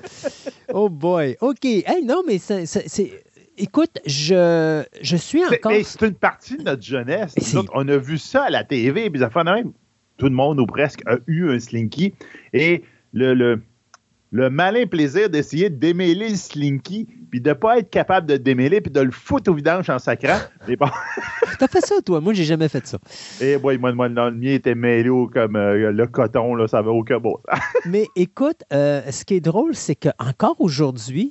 Oh 0.75 0.89
boy. 0.89 1.37
OK. 1.43 1.67
Hey, 1.67 2.03
non, 2.03 2.23
mais 2.27 2.39
c'est 2.39 2.65
écoute, 3.59 3.99
je, 4.07 4.85
je 5.01 5.17
suis 5.17 5.45
encore. 5.45 5.73
C'est 5.85 6.03
une 6.03 6.15
partie 6.15 6.57
de 6.57 6.63
notre 6.63 6.83
jeunesse. 6.83 7.35
on 7.75 7.89
a 7.89 7.97
vu 7.97 8.19
ça 8.19 8.45
à 8.45 8.51
la 8.51 8.65
TV, 8.65 9.11
puis 9.11 9.21
ça 9.21 9.31
fait 9.31 9.45
même. 9.45 9.73
Tout 10.19 10.27
le 10.27 10.35
monde 10.35 10.61
ou 10.61 10.67
presque 10.67 11.01
a 11.07 11.17
eu 11.27 11.51
un 11.51 11.59
slinky. 11.59 12.15
Et 12.53 12.85
le, 13.13 13.35
le, 13.35 13.63
le 14.33 14.49
malin 14.49 14.87
plaisir 14.87 15.29
d'essayer 15.29 15.69
de 15.69 15.77
démêler 15.77 16.31
le 16.31 16.37
slinky, 16.37 17.07
puis 17.31 17.41
de 17.41 17.51
ne 17.51 17.55
pas 17.55 17.79
être 17.79 17.91
capable 17.91 18.27
de 18.27 18.33
le 18.33 18.39
démêler, 18.39 18.81
puis 18.81 18.91
de 18.91 19.01
le 19.01 19.11
foutre 19.11 19.51
au 19.51 19.55
vidange 19.55 19.89
en 19.91 19.99
sacrant. 19.99 20.39
Bon. 20.79 20.89
T'as 21.59 21.69
fait 21.69 21.85
ça, 21.85 21.97
toi? 22.01 22.21
Moi, 22.21 22.33
j'ai 22.33 22.45
jamais 22.45 22.69
fait 22.69 22.87
ça. 22.87 22.99
Et 23.41 23.53
eh, 23.53 23.59
moi, 23.59 23.77
moi, 23.77 24.09
le 24.09 24.31
mien 24.31 24.53
était 24.53 24.75
mêlé 24.75 25.11
comme 25.33 25.55
euh, 25.55 25.93
le 25.93 26.07
coton, 26.07 26.55
là, 26.55 26.67
ça 26.67 26.79
avait 26.79 26.89
aucun 26.89 27.19
bon 27.19 27.37
Mais 27.85 28.07
écoute, 28.17 28.65
euh, 28.73 29.03
ce 29.11 29.25
qui 29.25 29.35
est 29.35 29.41
drôle, 29.41 29.75
c'est 29.75 29.95
qu'encore 29.95 30.57
aujourd'hui, 30.61 31.31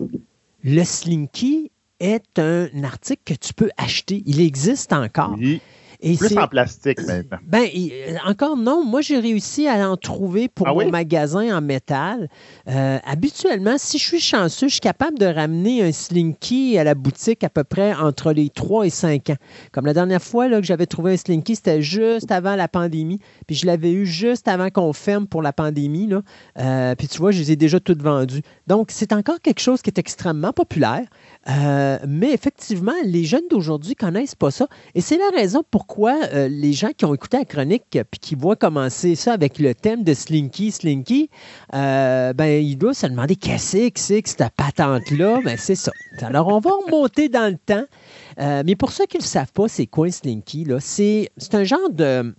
le 0.64 0.84
slinky 0.84 1.72
est 1.99 2.38
un 2.38 2.68
article 2.84 3.22
que 3.26 3.34
tu 3.34 3.53
peux 3.53 3.72
acheter. 3.78 4.22
Il 4.28 4.41
existe 4.41 4.94
encore. 4.94 5.36
Oui. 5.40 5.60
Plus 6.02 6.38
en 6.38 6.48
plastique 6.48 6.99
maintenant. 7.06 7.38
Ben, 7.45 7.65
euh, 7.76 8.15
encore 8.26 8.57
non. 8.57 8.84
Moi, 8.84 9.02
j'ai 9.02 9.19
réussi 9.19 9.68
à 9.68 9.90
en 9.90 9.98
trouver 9.98 10.48
pour 10.48 10.68
ah 10.68 10.73
mon 10.73 10.90
magasin 10.90 11.56
en 11.56 11.61
métal. 11.61 12.28
Euh, 12.68 12.98
habituellement, 13.06 13.76
si 13.78 13.99
je 13.99 14.03
suis 14.03 14.19
chanceux, 14.19 14.68
je 14.68 14.73
suis 14.73 14.82
capable 14.82 15.19
de 15.19 15.28
ramener 15.28 15.84
un 15.84 15.91
Slinky 15.91 16.78
à 16.80 16.84
la 16.84 16.95
boutique 16.95 17.44
à 17.44 17.49
peu 17.49 17.64
près 17.64 17.94
entre 17.94 18.32
les 18.32 18.49
3 18.49 18.88
et 18.88 18.90
5 18.90 19.30
ans. 19.30 19.36
Comme 19.72 19.86
la 19.86 19.94
dernière 19.94 20.23
fois 20.23 20.48
là, 20.48 20.60
que 20.60 20.65
j'avais 20.65 20.88
trouvé 20.88 21.14
un 21.14 21.18
Slinky, 21.18 21.56
c'était 21.56 21.82
juste 21.84 22.32
avant 22.32 22.56
la 22.56 22.68
pandémie. 22.68 23.19
Puis 23.45 23.56
je 23.56 23.68
l'avais 23.68 23.91
eu 23.91 24.07
juste 24.07 24.48
avant 24.48 24.69
qu'on 24.69 24.94
ferme 24.94 25.28
pour 25.28 25.44
la 25.44 25.53
pandémie. 25.53 26.07
Là. 26.07 26.22
Euh, 26.57 26.95
puis 26.95 27.07
tu 27.07 27.19
vois, 27.19 27.32
je 27.32 27.40
les 27.40 27.52
ai 27.52 27.56
déjà 27.56 27.80
toutes 27.80 28.02
vendues. 28.02 28.41
Donc, 28.65 28.90
c'est 28.91 29.14
encore 29.14 29.40
quelque 29.40 29.61
chose 29.61 29.82
qui 29.82 29.91
est 29.91 29.99
extrêmement 29.99 30.52
populaire. 30.52 31.06
Mais 31.48 32.32
effectivement, 32.34 32.94
les 33.04 33.24
jeunes 33.24 33.48
d'aujourd'hui 33.50 33.96
connaissent 33.96 34.36
pas 34.36 34.52
ça. 34.52 34.68
Et 34.96 35.02
c'est 35.02 35.18
la 35.18 35.30
raison 35.36 35.64
pourquoi 35.70 36.18
euh, 36.34 36.48
les 36.48 36.74
gens 36.74 36.90
qui 36.96 37.06
ont 37.06 37.14
écouté 37.14 37.38
la 37.38 37.46
chronique 37.46 37.98
puis 38.10 38.20
qui 38.20 38.36
voient 38.36 38.56
commencer 38.56 39.16
ça 39.16 39.34
avec 39.34 39.60
le 39.60 39.74
thème 39.74 40.04
de 40.04 40.14
Slinky, 40.14 40.72
Slinky, 40.72 41.30
euh, 41.74 42.34
ben, 42.34 42.64
ils 42.64 42.78
doivent 42.78 42.96
se 42.96 43.08
demander 43.08 43.36
qu'est-ce 43.36 43.90
que 43.90 44.00
c'est 44.00 44.22
que 44.22 44.30
cette 44.30 44.50
patente-là? 44.56 45.40
Ben, 45.44 45.58
c'est 45.58 45.76
ça. 45.76 45.92
Alors, 46.22 46.48
on 46.48 46.60
va 46.60 46.72
remonter 46.86 47.30
dans 47.30 47.52
le 47.52 47.58
temps. 47.58 47.86
Euh, 48.40 48.64
mais 48.66 48.76
pour 48.76 48.92
ceux 48.92 49.06
qui 49.06 49.18
ne 49.18 49.24
le 49.24 49.28
savent 49.28 49.52
pas, 49.52 49.68
c'est 49.68 49.88
quoi 49.88 50.10
Slinky? 50.10 50.68
C'est 50.80 51.30
un 51.54 51.64
genre 51.64 51.90
de 51.90 52.34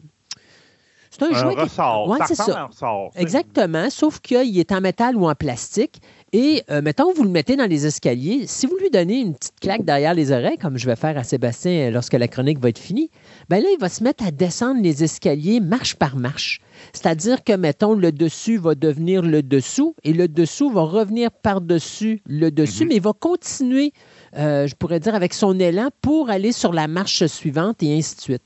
c'est 1.10 1.24
un, 1.24 1.32
jouet. 1.34 1.54
Ressort. 1.54 2.08
Ouais, 2.08 2.18
c'est 2.26 2.34
ça. 2.34 2.70
Exactement, 3.16 3.90
sauf 3.90 4.18
qu'il 4.20 4.58
est 4.58 4.72
en 4.72 4.80
métal 4.80 5.14
ou 5.14 5.28
en 5.28 5.34
plastique. 5.34 6.00
Et 6.34 6.62
euh, 6.70 6.80
mettons, 6.80 7.12
vous 7.12 7.24
le 7.24 7.28
mettez 7.28 7.56
dans 7.56 7.68
les 7.68 7.86
escaliers. 7.86 8.46
Si 8.46 8.66
vous 8.66 8.78
lui 8.78 8.88
donnez 8.88 9.20
une 9.20 9.34
petite 9.34 9.60
claque 9.60 9.84
derrière 9.84 10.14
les 10.14 10.32
oreilles, 10.32 10.56
comme 10.56 10.78
je 10.78 10.86
vais 10.86 10.96
faire 10.96 11.18
à 11.18 11.24
Sébastien 11.24 11.90
lorsque 11.90 12.14
la 12.14 12.26
chronique 12.26 12.58
va 12.58 12.70
être 12.70 12.78
finie, 12.78 13.10
ben 13.50 13.62
là, 13.62 13.68
il 13.70 13.78
va 13.78 13.90
se 13.90 14.02
mettre 14.02 14.24
à 14.24 14.30
descendre 14.30 14.80
les 14.80 15.04
escaliers 15.04 15.60
marche 15.60 15.94
par 15.96 16.16
marche. 16.16 16.62
C'est-à-dire 16.94 17.44
que, 17.44 17.52
mettons, 17.52 17.92
le 17.92 18.12
dessus 18.12 18.56
va 18.56 18.74
devenir 18.74 19.20
le 19.20 19.42
dessous 19.42 19.94
et 20.04 20.14
le 20.14 20.26
dessous 20.26 20.70
va 20.70 20.84
revenir 20.84 21.30
par-dessus 21.30 22.22
le 22.24 22.50
dessus, 22.50 22.84
mhm. 22.84 22.88
mais 22.88 22.96
il 22.96 23.02
va 23.02 23.12
continuer, 23.12 23.92
euh, 24.38 24.66
je 24.66 24.74
pourrais 24.74 25.00
dire, 25.00 25.14
avec 25.14 25.34
son 25.34 25.60
élan 25.60 25.90
pour 26.00 26.30
aller 26.30 26.52
sur 26.52 26.72
la 26.72 26.88
marche 26.88 27.26
suivante 27.26 27.82
et 27.82 27.94
ainsi 27.94 28.16
de 28.16 28.20
suite. 28.22 28.44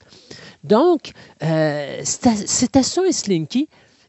Donc, 0.64 1.12
euh, 1.44 2.00
c'était 2.02 2.82
ça 2.82 3.02
un 3.06 3.12
slinky 3.12 3.68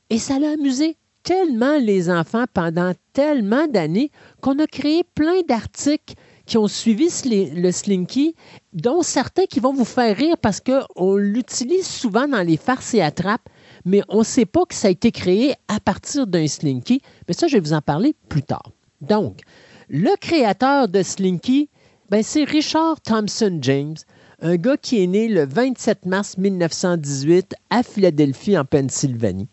et 0.09 0.17
ça 0.17 0.39
l'a 0.39 0.53
amusé 0.53 0.97
tellement 1.27 1.77
les 1.77 2.09
enfants 2.09 2.45
pendant 2.53 2.93
tellement 3.11 3.67
d'années 3.67 4.11
qu'on 4.39 4.59
a 4.59 4.65
créé 4.65 5.03
plein 5.13 5.41
d'articles 5.45 6.15
qui 6.45 6.57
ont 6.57 6.69
suivi 6.69 7.09
le 7.53 7.69
slinky, 7.71 8.33
dont 8.71 9.01
certains 9.01 9.43
qui 9.43 9.59
vont 9.59 9.73
vous 9.73 9.83
faire 9.83 10.15
rire 10.15 10.37
parce 10.41 10.61
qu'on 10.61 11.17
l'utilise 11.17 11.85
souvent 11.85 12.29
dans 12.29 12.43
les 12.43 12.55
farces 12.55 12.93
et 12.93 13.01
attrapes, 13.01 13.49
mais 13.83 14.03
on 14.07 14.19
ne 14.19 14.23
sait 14.23 14.45
pas 14.45 14.63
que 14.63 14.73
ça 14.73 14.87
a 14.87 14.91
été 14.91 15.11
créé 15.11 15.53
à 15.67 15.81
partir 15.81 16.27
d'un 16.27 16.47
slinky. 16.47 17.01
Mais 17.27 17.33
ça, 17.33 17.47
je 17.47 17.55
vais 17.55 17.59
vous 17.59 17.73
en 17.73 17.81
parler 17.81 18.15
plus 18.29 18.43
tard. 18.43 18.71
Donc, 19.01 19.41
le 19.89 20.15
créateur 20.21 20.87
de 20.87 21.03
Slinky, 21.03 21.69
ben, 22.09 22.23
c'est 22.23 22.45
Richard 22.45 23.01
Thompson 23.01 23.59
James 23.61 23.95
un 24.39 24.55
gars 24.55 24.77
qui 24.77 25.03
est 25.03 25.07
né 25.07 25.27
le 25.27 25.45
27 25.45 26.05
mars 26.05 26.37
1918 26.37 27.55
à 27.69 27.83
Philadelphie, 27.83 28.57
en 28.57 28.65
Pennsylvanie. 28.65 29.49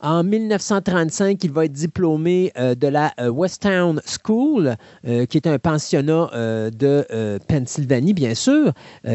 En 0.00 0.22
1935, 0.24 1.42
il 1.42 1.50
va 1.50 1.64
être 1.64 1.72
diplômé 1.72 2.52
euh, 2.58 2.74
de 2.74 2.86
la 2.86 3.14
euh, 3.18 3.30
Westtown 3.30 4.00
School, 4.04 4.76
euh, 5.06 5.24
qui 5.24 5.38
est 5.38 5.46
un 5.46 5.58
pensionnat 5.58 6.30
de 6.70 7.38
Pennsylvanie, 7.48 8.12
bien 8.12 8.34
sûr, 8.34 8.72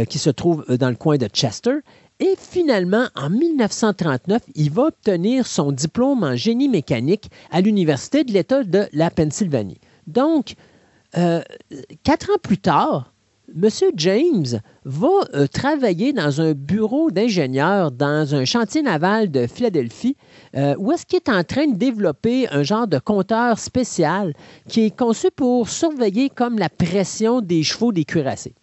qui 0.09 0.17
se 0.17 0.29
trouve 0.29 0.65
dans 0.77 0.89
le 0.89 0.95
coin 0.95 1.17
de 1.17 1.27
Chester. 1.27 1.79
Et 2.19 2.35
finalement, 2.37 3.07
en 3.15 3.29
1939, 3.29 4.41
il 4.55 4.71
va 4.71 4.83
obtenir 4.83 5.45
son 5.45 5.71
diplôme 5.71 6.23
en 6.23 6.35
génie 6.35 6.69
mécanique 6.69 7.29
à 7.51 7.61
l'Université 7.61 8.23
de 8.23 8.31
l'État 8.31 8.63
de 8.63 8.87
la 8.93 9.09
Pennsylvanie. 9.09 9.79
Donc, 10.07 10.55
quatre 11.11 12.29
ans 12.29 12.39
plus 12.41 12.57
tard, 12.57 13.10
M. 13.55 13.69
James 13.95 14.61
va 14.85 15.07
euh, 15.33 15.47
travailler 15.47 16.13
dans 16.13 16.41
un 16.41 16.53
bureau 16.53 17.11
d'ingénieur 17.11 17.91
dans 17.91 18.33
un 18.33 18.45
chantier 18.45 18.81
naval 18.81 19.29
de 19.29 19.47
Philadelphie, 19.47 20.15
euh, 20.55 20.75
où 20.77 20.91
est-ce 20.91 21.05
qu'il 21.05 21.17
est 21.17 21.29
en 21.29 21.43
train 21.43 21.67
de 21.67 21.75
développer 21.75 22.47
un 22.49 22.63
genre 22.63 22.87
de 22.87 22.99
compteur 22.99 23.59
spécial 23.59 24.33
qui 24.67 24.85
est 24.85 24.97
conçu 24.97 25.27
pour 25.35 25.69
surveiller 25.69 26.29
comme 26.29 26.57
la 26.57 26.69
pression 26.69 27.41
des 27.41 27.63
chevaux 27.63 27.91
des 27.91 28.05
cuirassés. 28.05 28.53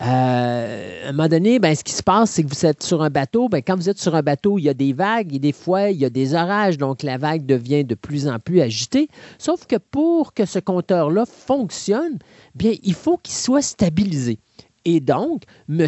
Euh, 0.00 1.06
à 1.06 1.08
un 1.08 1.12
moment 1.12 1.28
donné, 1.28 1.58
ben, 1.58 1.74
ce 1.74 1.82
qui 1.82 1.92
se 1.92 2.02
passe, 2.02 2.30
c'est 2.30 2.44
que 2.44 2.48
vous 2.48 2.66
êtes 2.66 2.82
sur 2.82 3.02
un 3.02 3.10
bateau. 3.10 3.48
Ben, 3.48 3.62
quand 3.66 3.74
vous 3.74 3.88
êtes 3.88 3.98
sur 3.98 4.14
un 4.14 4.22
bateau, 4.22 4.58
il 4.58 4.62
y 4.62 4.68
a 4.68 4.74
des 4.74 4.92
vagues 4.92 5.34
et 5.34 5.38
des 5.38 5.52
fois, 5.52 5.90
il 5.90 5.98
y 5.98 6.04
a 6.04 6.10
des 6.10 6.34
orages. 6.34 6.78
Donc, 6.78 7.02
la 7.02 7.18
vague 7.18 7.46
devient 7.46 7.84
de 7.84 7.94
plus 7.94 8.28
en 8.28 8.38
plus 8.38 8.60
agitée. 8.60 9.08
Sauf 9.38 9.66
que 9.66 9.76
pour 9.76 10.34
que 10.34 10.44
ce 10.44 10.60
compteur-là 10.60 11.24
fonctionne, 11.26 12.18
bien, 12.54 12.74
il 12.82 12.94
faut 12.94 13.16
qu'il 13.16 13.34
soit 13.34 13.62
stabilisé. 13.62 14.38
Et 14.84 15.00
donc, 15.00 15.42
M. 15.68 15.86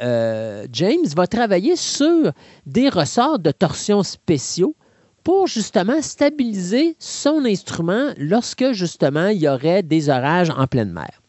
Euh, 0.00 0.66
James 0.72 1.06
va 1.16 1.26
travailler 1.26 1.74
sur 1.74 2.32
des 2.66 2.88
ressorts 2.88 3.40
de 3.40 3.50
torsion 3.50 4.02
spéciaux 4.02 4.76
pour 5.24 5.48
justement 5.48 6.00
stabiliser 6.00 6.96
son 6.98 7.44
instrument 7.44 8.12
lorsque 8.16 8.72
justement 8.72 9.26
il 9.26 9.38
y 9.38 9.48
aurait 9.48 9.82
des 9.82 10.08
orages 10.08 10.50
en 10.50 10.66
pleine 10.66 10.92
mer. 10.92 11.19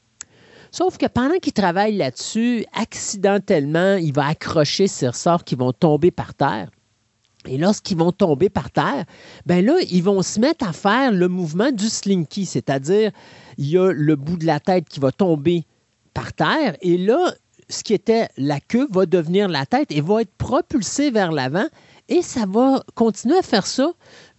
Sauf 0.72 0.98
que 0.98 1.06
pendant 1.06 1.38
qu'il 1.38 1.54
travaille 1.54 1.98
là-dessus, 1.98 2.66
accidentellement, 2.74 3.96
il 3.96 4.14
va 4.14 4.28
accrocher 4.28 4.88
ces 4.88 5.10
ressorts 5.10 5.44
qui 5.44 5.56
vont 5.56 5.74
tomber 5.74 6.12
par 6.12 6.34
terre. 6.34 6.70
Et 7.48 7.58
lorsqu'ils 7.58 7.98
vont 7.98 8.12
tomber 8.12 8.50
par 8.50 8.72
terre, 8.72 9.06
ben 9.46 9.66
là, 9.66 9.76
ils 9.90 10.04
vont 10.04 10.22
se 10.22 10.40
mettre 10.40 10.68
à 10.68 10.74
faire 10.74 11.12
le 11.12 11.28
mouvement 11.28 11.72
du 11.72 11.90
slinky, 11.90 12.46
c'est-à-dire 12.46 13.12
il 13.58 13.68
y 13.68 13.78
a 13.78 13.92
le 13.92 14.16
bout 14.16 14.38
de 14.38 14.46
la 14.46 14.60
tête 14.60 14.88
qui 14.88 15.00
va 15.00 15.12
tomber 15.12 15.66
par 16.14 16.34
terre 16.34 16.78
et 16.82 16.98
là, 16.98 17.34
ce 17.70 17.84
qui 17.84 17.94
était 17.94 18.28
la 18.38 18.60
queue 18.60 18.88
va 18.92 19.06
devenir 19.06 19.48
la 19.48 19.66
tête 19.66 19.92
et 19.92 20.02
va 20.02 20.22
être 20.22 20.34
propulsé 20.38 21.10
vers 21.10 21.32
l'avant 21.32 21.66
et 22.10 22.22
ça 22.22 22.46
va 22.46 22.84
continuer 22.96 23.38
à 23.38 23.42
faire 23.42 23.66
ça 23.66 23.92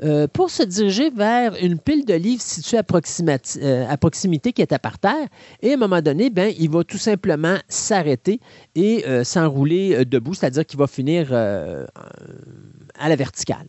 euh, 0.03 0.27
pour 0.27 0.51
se 0.51 0.65
diriger 0.65 1.11
vers 1.11 1.55
une 1.63 1.79
pile 1.79 2.05
de 2.05 2.15
livres 2.15 2.43
située 2.43 2.79
à, 2.79 2.85
euh, 2.85 3.97
proximité 3.97 4.53
qui 4.53 4.61
était 4.61 4.79
par 4.79 4.99
terre. 4.99 5.29
Et 5.61 5.71
à 5.71 5.75
un 5.75 5.77
moment 5.77 6.03
donné, 6.03 6.29
ben, 6.29 6.53
il 6.59 6.71
va 6.71 6.83
tout 6.83 6.99
simplement 6.99 7.57
s'arrêter 7.69 8.41
et 8.75 9.05
euh, 9.07 9.23
s'enrouler 9.23 10.05
debout, 10.05 10.35
c'est-à-dire 10.35 10.67
qu'il 10.67 10.79
va 10.79 10.89
finir 10.89 11.33
à 11.33 13.09
la 13.09 13.17
verticale. 13.17 13.67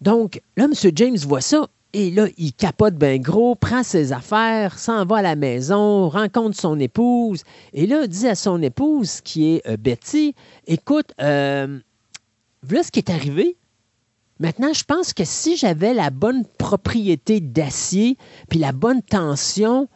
Donc 0.00 0.40
là, 0.56 0.64
M. 0.64 0.74
James 0.94 1.16
voit 1.26 1.40
ça 1.40 1.66
Et 1.92 2.12
là, 2.12 2.26
il 2.36 2.52
capote 2.52 2.94
bien 2.94 3.18
gros, 3.18 3.56
prend 3.56 3.82
ses 3.82 4.12
affaires, 4.12 4.78
s'en 4.78 5.04
va 5.04 5.16
à 5.16 5.22
la 5.22 5.34
maison, 5.34 6.08
rencontre 6.10 6.56
son 6.56 6.78
épouse. 6.78 7.42
Et 7.72 7.86
là, 7.86 8.06
dit 8.06 8.28
à 8.28 8.36
son 8.36 8.62
épouse, 8.62 9.20
qui 9.20 9.54
est 9.54 9.76
Betty, 9.78 10.36
écoute, 10.68 11.12
voilà 11.18 12.82
ce 12.84 12.92
qui 12.92 13.00
est 13.00 13.10
arrivé. 13.10 13.56
Maintenant, 14.42 14.72
je 14.72 14.82
pense 14.82 15.12
que 15.12 15.22
si 15.24 15.56
j'avais 15.56 15.94
la 15.94 16.10
bonne 16.10 16.44
propriété 16.58 17.38
d'acier, 17.38 18.18
puis 18.50 18.58
la 18.58 18.72
bonne 18.72 19.00
tension, 19.00 19.88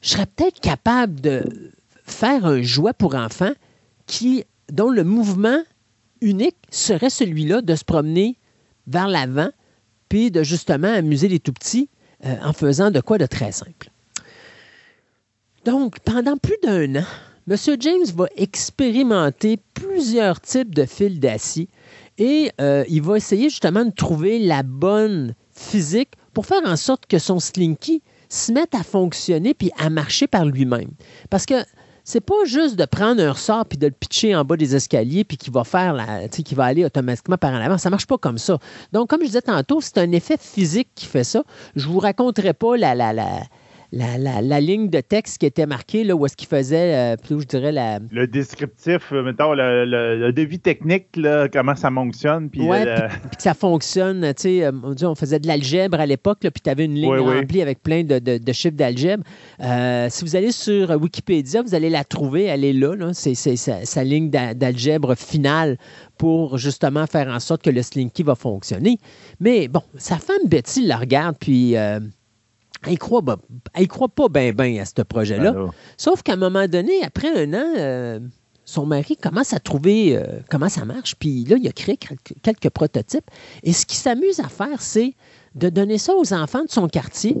je 0.00 0.10
serais 0.10 0.26
peut-être 0.26 0.60
capable 0.60 1.20
de 1.20 1.72
faire 2.04 2.46
un 2.46 2.62
jouet 2.62 2.92
pour 2.92 3.16
enfants 3.16 3.50
qui, 4.06 4.44
dont 4.70 4.90
le 4.90 5.02
mouvement 5.02 5.60
unique 6.20 6.54
serait 6.70 7.10
celui-là 7.10 7.62
de 7.62 7.74
se 7.74 7.82
promener 7.82 8.38
vers 8.86 9.08
l'avant, 9.08 9.50
puis 10.08 10.30
de 10.30 10.44
justement 10.44 10.86
amuser 10.86 11.26
les 11.26 11.40
tout 11.40 11.52
petits 11.52 11.88
euh, 12.24 12.36
en 12.44 12.52
faisant 12.52 12.92
de 12.92 13.00
quoi 13.00 13.18
de 13.18 13.26
très 13.26 13.50
simple. 13.50 13.90
Donc, 15.64 15.98
pendant 15.98 16.36
plus 16.36 16.58
d'un 16.62 16.94
an, 16.94 17.06
M. 17.48 17.56
James 17.80 18.06
va 18.14 18.26
expérimenter 18.36 19.58
plusieurs 19.74 20.40
types 20.40 20.76
de 20.76 20.84
fils 20.84 21.18
d'acier 21.18 21.68
et 22.20 22.52
euh, 22.60 22.84
il 22.88 23.02
va 23.02 23.16
essayer 23.16 23.48
justement 23.48 23.84
de 23.84 23.90
trouver 23.90 24.38
la 24.38 24.62
bonne 24.62 25.34
physique 25.52 26.10
pour 26.34 26.46
faire 26.46 26.62
en 26.64 26.76
sorte 26.76 27.06
que 27.06 27.18
son 27.18 27.40
slinky 27.40 28.02
se 28.28 28.52
mette 28.52 28.74
à 28.74 28.84
fonctionner 28.84 29.54
puis 29.54 29.72
à 29.78 29.90
marcher 29.90 30.28
par 30.28 30.44
lui-même. 30.44 30.90
Parce 31.30 31.46
que 31.46 31.54
c'est 32.04 32.20
pas 32.20 32.44
juste 32.44 32.76
de 32.76 32.84
prendre 32.84 33.22
un 33.22 33.32
ressort 33.32 33.64
puis 33.66 33.78
de 33.78 33.86
le 33.86 33.92
pitcher 33.92 34.36
en 34.36 34.44
bas 34.44 34.56
des 34.56 34.76
escaliers 34.76 35.24
puis 35.24 35.38
qui 35.38 35.50
va 35.50 35.64
faire 35.64 35.94
la, 35.94 36.28
qui 36.28 36.54
va 36.54 36.64
aller 36.64 36.84
automatiquement 36.84 37.38
par 37.38 37.52
en 37.52 37.60
avant. 37.60 37.78
Ça 37.78 37.88
marche 37.88 38.06
pas 38.06 38.18
comme 38.18 38.38
ça. 38.38 38.58
Donc, 38.92 39.08
comme 39.08 39.22
je 39.22 39.26
disais 39.26 39.42
tantôt, 39.42 39.80
c'est 39.80 39.98
un 39.98 40.12
effet 40.12 40.36
physique 40.38 40.88
qui 40.94 41.06
fait 41.06 41.24
ça. 41.24 41.42
Je 41.74 41.88
vous 41.88 41.98
raconterai 41.98 42.52
pas 42.52 42.76
la, 42.76 42.94
la, 42.94 43.12
la 43.12 43.40
la, 43.92 44.60
ligne 44.60 44.88
de 44.88 45.00
texte 45.00 45.38
qui 45.38 45.46
était 45.46 45.66
marquée, 45.66 46.04
là, 46.04 46.14
où 46.14 46.24
est-ce 46.24 46.36
qu'il 46.36 46.48
faisait, 46.48 46.94
euh, 46.94 47.16
je 47.28 47.44
dirais, 47.44 47.72
la... 47.72 47.98
Le 48.10 48.26
descriptif, 48.26 49.12
euh, 49.12 49.22
mettons, 49.22 49.52
le, 49.54 50.30
devis 50.32 50.60
technique, 50.60 51.16
là, 51.16 51.48
comment 51.48 51.74
ça 51.74 51.90
fonctionne. 51.90 52.50
Puis, 52.50 52.62
ouais, 52.62 52.84
puis, 52.84 53.36
que 53.36 53.42
ça 53.42 53.54
fonctionne, 53.54 54.32
tu 54.34 54.42
sais, 54.42 54.64
euh, 54.64 54.72
on, 55.02 55.14
faisait 55.14 55.40
de 55.40 55.46
l'algèbre 55.46 55.98
à 55.98 56.06
l'époque, 56.06 56.38
puis 56.40 56.62
tu 56.62 56.70
avais 56.70 56.84
une 56.84 56.94
ligne 56.94 57.18
remplie 57.18 57.62
avec 57.62 57.82
plein 57.82 58.04
de, 58.04 58.52
chiffres 58.52 58.76
d'algèbre. 58.76 59.24
si 59.58 60.24
vous 60.24 60.36
allez 60.36 60.52
sur 60.52 60.90
Wikipédia, 60.90 61.62
vous 61.62 61.74
allez 61.74 61.90
la 61.90 62.04
trouver, 62.04 62.44
elle 62.44 62.64
est 62.64 62.72
là, 62.72 62.94
c'est 63.12 63.34
sa, 63.34 64.04
ligne 64.04 64.30
d'algèbre 64.30 65.14
finale 65.14 65.76
pour 66.16 66.58
justement 66.58 67.06
faire 67.06 67.28
en 67.28 67.40
sorte 67.40 67.62
que 67.62 67.70
le 67.70 67.82
Slinky 67.82 68.22
va 68.22 68.34
fonctionner. 68.34 68.98
Mais 69.40 69.68
bon, 69.68 69.82
sa 69.96 70.16
femme 70.16 70.46
Betty 70.46 70.86
la 70.86 70.96
regarde, 70.96 71.36
puis 71.38 71.74
elle 72.86 72.98
croit, 72.98 73.22
croit 73.88 74.08
pas 74.08 74.28
bien 74.28 74.52
bien 74.52 74.82
à 74.82 74.84
ce 74.84 75.02
projet-là. 75.02 75.54
Sauf 75.96 76.22
qu'à 76.22 76.34
un 76.34 76.36
moment 76.36 76.66
donné, 76.66 77.02
après 77.02 77.28
un 77.28 77.52
an, 77.54 77.74
euh, 77.76 78.20
son 78.64 78.86
mari 78.86 79.16
commence 79.16 79.52
à 79.52 79.60
trouver 79.60 80.16
euh, 80.16 80.40
comment 80.48 80.68
ça 80.68 80.84
marche. 80.84 81.14
Puis 81.16 81.44
là, 81.44 81.56
il 81.60 81.68
a 81.68 81.72
créé 81.72 81.96
quelques, 81.96 82.70
prototypes. 82.70 83.30
Et 83.62 83.72
ce 83.72 83.84
qu'il 83.84 83.98
s'amuse 83.98 84.40
à 84.40 84.48
faire, 84.48 84.80
c'est 84.80 85.14
de 85.54 85.68
donner 85.68 85.98
ça 85.98 86.14
aux 86.14 86.32
enfants 86.32 86.64
de 86.64 86.70
son 86.70 86.88
quartier 86.88 87.36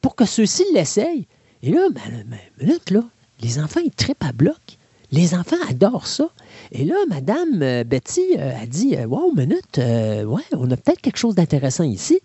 pour 0.00 0.14
que 0.14 0.24
ceux-ci 0.24 0.64
l'essayent. 0.72 1.26
Et 1.62 1.70
là, 1.70 1.88
ben, 1.90 2.24
ben, 2.26 2.38
minute, 2.60 2.90
là, 2.90 3.02
les 3.40 3.58
enfants, 3.58 3.80
ils 3.84 3.90
trippent 3.90 4.24
à 4.24 4.32
bloc. 4.32 4.78
Les 5.10 5.34
enfants 5.34 5.56
adorent 5.68 6.06
ça. 6.06 6.28
Et 6.72 6.84
là, 6.84 6.96
Madame 7.08 7.62
euh, 7.62 7.84
Betty 7.84 8.36
a 8.38 8.66
dit 8.66 8.96
Wow, 9.06 9.32
minute, 9.34 9.76
ouais, 9.76 10.42
on 10.52 10.70
a 10.70 10.76
peut-être 10.76 11.00
quelque 11.00 11.18
chose 11.18 11.34
d'intéressant 11.34 11.84
ici. 11.84 12.20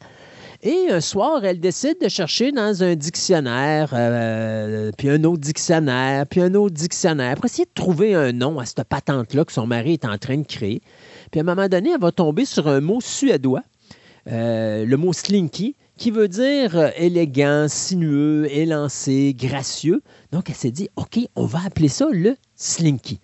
Et 0.61 0.89
un 0.89 0.99
soir, 0.99 1.45
elle 1.45 1.61
décide 1.61 2.01
de 2.01 2.09
chercher 2.09 2.51
dans 2.51 2.83
un 2.83 2.95
dictionnaire, 2.95 3.91
euh, 3.93 4.91
puis 4.97 5.09
un 5.09 5.23
autre 5.23 5.39
dictionnaire, 5.39 6.27
puis 6.27 6.41
un 6.41 6.53
autre 6.53 6.75
dictionnaire, 6.75 7.35
pour 7.35 7.45
essayer 7.45 7.63
de 7.63 7.73
trouver 7.73 8.13
un 8.13 8.33
nom 8.33 8.59
à 8.59 8.65
cette 8.65 8.83
patente-là 8.83 9.45
que 9.45 9.53
son 9.53 9.65
mari 9.65 9.93
est 9.93 10.03
en 10.03 10.17
train 10.17 10.37
de 10.37 10.45
créer. 10.45 10.81
Puis 11.31 11.39
à 11.39 11.43
un 11.43 11.45
moment 11.45 11.69
donné, 11.69 11.91
elle 11.91 12.01
va 12.01 12.11
tomber 12.11 12.43
sur 12.43 12.67
un 12.67 12.81
mot 12.81 12.99
suédois, 12.99 13.63
euh, 14.27 14.83
le 14.83 14.97
mot 14.97 15.13
slinky, 15.13 15.77
qui 15.95 16.11
veut 16.11 16.27
dire 16.27 16.77
euh, 16.77 16.89
élégant, 16.97 17.67
sinueux, 17.69 18.45
élancé, 18.51 19.33
gracieux. 19.37 20.01
Donc 20.33 20.49
elle 20.49 20.57
s'est 20.57 20.71
dit, 20.71 20.89
OK, 20.97 21.19
on 21.37 21.45
va 21.45 21.59
appeler 21.65 21.87
ça 21.87 22.07
le 22.11 22.35
slinky. 22.55 23.21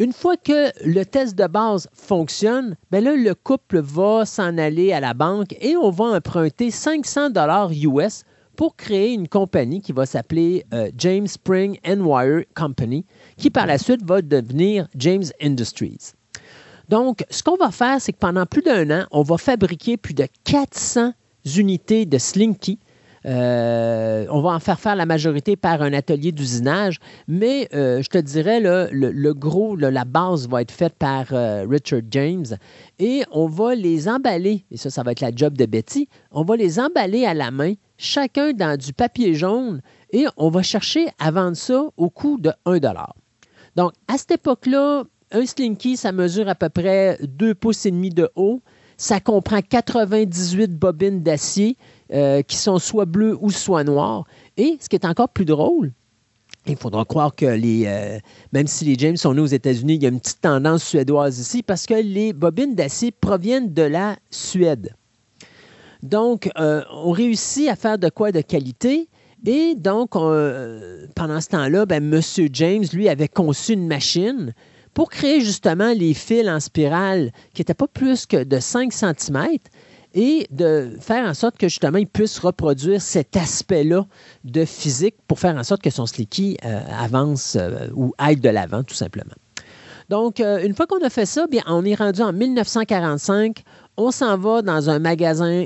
Une 0.00 0.12
fois 0.12 0.36
que 0.36 0.70
le 0.86 1.02
test 1.04 1.34
de 1.34 1.48
base 1.48 1.88
fonctionne, 1.92 2.76
ben 2.92 3.02
là, 3.02 3.16
le 3.16 3.34
couple 3.34 3.80
va 3.80 4.24
s'en 4.24 4.56
aller 4.56 4.92
à 4.92 5.00
la 5.00 5.12
banque 5.12 5.56
et 5.60 5.76
on 5.76 5.90
va 5.90 6.04
emprunter 6.04 6.70
500 6.70 7.30
dollars 7.30 7.72
US 7.72 8.22
pour 8.54 8.76
créer 8.76 9.12
une 9.12 9.26
compagnie 9.26 9.80
qui 9.80 9.90
va 9.90 10.06
s'appeler 10.06 10.64
euh, 10.72 10.92
James 10.96 11.26
Spring 11.26 11.80
Wire 11.84 12.44
Company, 12.54 13.06
qui 13.36 13.50
par 13.50 13.66
la 13.66 13.76
suite 13.76 14.04
va 14.04 14.22
devenir 14.22 14.86
James 14.94 15.24
Industries. 15.42 16.12
Donc, 16.88 17.24
ce 17.28 17.42
qu'on 17.42 17.56
va 17.56 17.72
faire, 17.72 18.00
c'est 18.00 18.12
que 18.12 18.18
pendant 18.18 18.46
plus 18.46 18.62
d'un 18.62 18.88
an, 18.92 19.06
on 19.10 19.22
va 19.22 19.36
fabriquer 19.36 19.96
plus 19.96 20.14
de 20.14 20.28
400 20.44 21.12
unités 21.56 22.06
de 22.06 22.18
Slinky 22.18 22.78
euh, 23.28 24.26
on 24.30 24.40
va 24.40 24.50
en 24.50 24.58
faire 24.58 24.80
faire 24.80 24.96
la 24.96 25.04
majorité 25.04 25.54
par 25.56 25.82
un 25.82 25.92
atelier 25.92 26.32
d'usinage, 26.32 26.98
mais 27.26 27.68
euh, 27.74 28.00
je 28.02 28.08
te 28.08 28.16
dirais, 28.18 28.60
le, 28.60 29.32
gros, 29.34 29.76
la 29.76 30.04
base 30.06 30.48
va 30.48 30.62
être 30.62 30.72
faite 30.72 30.94
par 30.94 31.26
euh, 31.32 31.66
Richard 31.68 32.00
James 32.10 32.46
et 32.98 33.24
on 33.30 33.46
va 33.46 33.74
les 33.74 34.08
emballer, 34.08 34.64
et 34.70 34.78
ça, 34.78 34.88
ça 34.88 35.02
va 35.02 35.12
être 35.12 35.20
la 35.20 35.32
job 35.34 35.58
de 35.58 35.66
Betty, 35.66 36.08
on 36.30 36.42
va 36.42 36.56
les 36.56 36.80
emballer 36.80 37.26
à 37.26 37.34
la 37.34 37.50
main, 37.50 37.74
chacun 37.98 38.52
dans 38.52 38.78
du 38.78 38.94
papier 38.94 39.34
jaune, 39.34 39.82
et 40.12 40.24
on 40.38 40.48
va 40.48 40.62
chercher 40.62 41.08
à 41.18 41.30
vendre 41.30 41.56
ça 41.56 41.84
au 41.98 42.08
coût 42.08 42.38
de 42.40 42.52
1 42.64 42.78
Donc, 43.76 43.92
à 44.06 44.16
cette 44.16 44.32
époque-là, 44.32 45.04
un 45.32 45.44
Slinky, 45.44 45.98
ça 45.98 46.12
mesure 46.12 46.48
à 46.48 46.54
peu 46.54 46.70
près 46.70 47.18
2 47.22 47.54
pouces 47.54 47.84
et 47.84 47.90
demi 47.90 48.08
de 48.08 48.30
haut. 48.34 48.62
Ça 48.96 49.20
comprend 49.20 49.60
98 49.60 50.74
bobines 50.76 51.22
d'acier 51.22 51.76
euh, 52.12 52.40
qui 52.42 52.56
sont 52.56 52.78
soit 52.78 53.04
bleus 53.04 53.36
ou 53.40 53.50
soit 53.50 53.84
noirs. 53.84 54.24
Et 54.56 54.78
ce 54.80 54.88
qui 54.88 54.96
est 54.96 55.04
encore 55.04 55.28
plus 55.28 55.44
drôle, 55.44 55.92
il 56.66 56.76
faudra 56.76 57.04
croire 57.04 57.34
que 57.34 57.44
les, 57.44 57.84
euh, 57.86 58.18
même 58.52 58.66
si 58.66 58.86
les 58.86 58.94
James 58.98 59.16
sont 59.16 59.34
nés 59.34 59.42
aux 59.42 59.46
États-Unis, 59.46 59.96
il 59.96 60.02
y 60.02 60.06
a 60.06 60.08
une 60.08 60.20
petite 60.20 60.40
tendance 60.40 60.84
suédoise 60.84 61.38
ici 61.38 61.62
parce 61.62 61.84
que 61.84 61.94
les 61.94 62.32
bobines 62.32 62.74
d'acier 62.74 63.10
proviennent 63.10 63.74
de 63.74 63.82
la 63.82 64.16
Suède. 64.30 64.94
Donc, 66.02 66.50
euh, 66.58 66.82
on 66.92 67.10
réussit 67.10 67.68
à 67.68 67.76
faire 67.76 67.98
de 67.98 68.08
quoi 68.08 68.32
de 68.32 68.40
qualité. 68.40 69.08
Et 69.44 69.74
donc, 69.74 70.12
pendant 70.12 71.40
ce 71.40 71.48
temps-là, 71.48 71.86
ben, 71.86 72.12
M. 72.12 72.20
James, 72.52 72.84
lui, 72.92 73.08
avait 73.08 73.28
conçu 73.28 73.74
une 73.74 73.86
machine 73.86 74.54
pour 74.94 75.10
créer 75.10 75.40
justement 75.40 75.92
les 75.92 76.14
fils 76.14 76.48
en 76.48 76.58
spirale 76.58 77.32
qui 77.54 77.60
n'étaient 77.60 77.74
pas 77.74 77.86
plus 77.86 78.26
que 78.26 78.42
de 78.42 78.58
5 78.58 78.92
cm 78.92 79.58
et 80.14 80.46
de 80.50 80.96
faire 81.00 81.28
en 81.28 81.34
sorte 81.34 81.58
que 81.58 81.68
justement 81.68 81.98
il 81.98 82.06
puisse 82.06 82.38
reproduire 82.38 83.00
cet 83.00 83.36
aspect-là 83.36 84.06
de 84.44 84.64
physique 84.64 85.16
pour 85.26 85.38
faire 85.38 85.56
en 85.56 85.64
sorte 85.64 85.82
que 85.82 85.90
son 85.90 86.06
slicky 86.06 86.56
euh, 86.64 86.80
avance 86.98 87.56
euh, 87.58 87.88
ou 87.94 88.14
aille 88.18 88.36
de 88.36 88.48
l'avant, 88.48 88.82
tout 88.82 88.94
simplement. 88.94 89.34
Donc, 90.08 90.40
euh, 90.40 90.64
une 90.64 90.74
fois 90.74 90.86
qu'on 90.86 91.04
a 91.04 91.10
fait 91.10 91.26
ça, 91.26 91.46
bien, 91.46 91.62
on 91.66 91.84
est 91.84 91.94
rendu 91.94 92.22
en 92.22 92.32
1945. 92.32 93.62
On 93.98 94.10
s'en 94.10 94.38
va 94.38 94.62
dans 94.62 94.88
un 94.88 94.98
magasin 94.98 95.64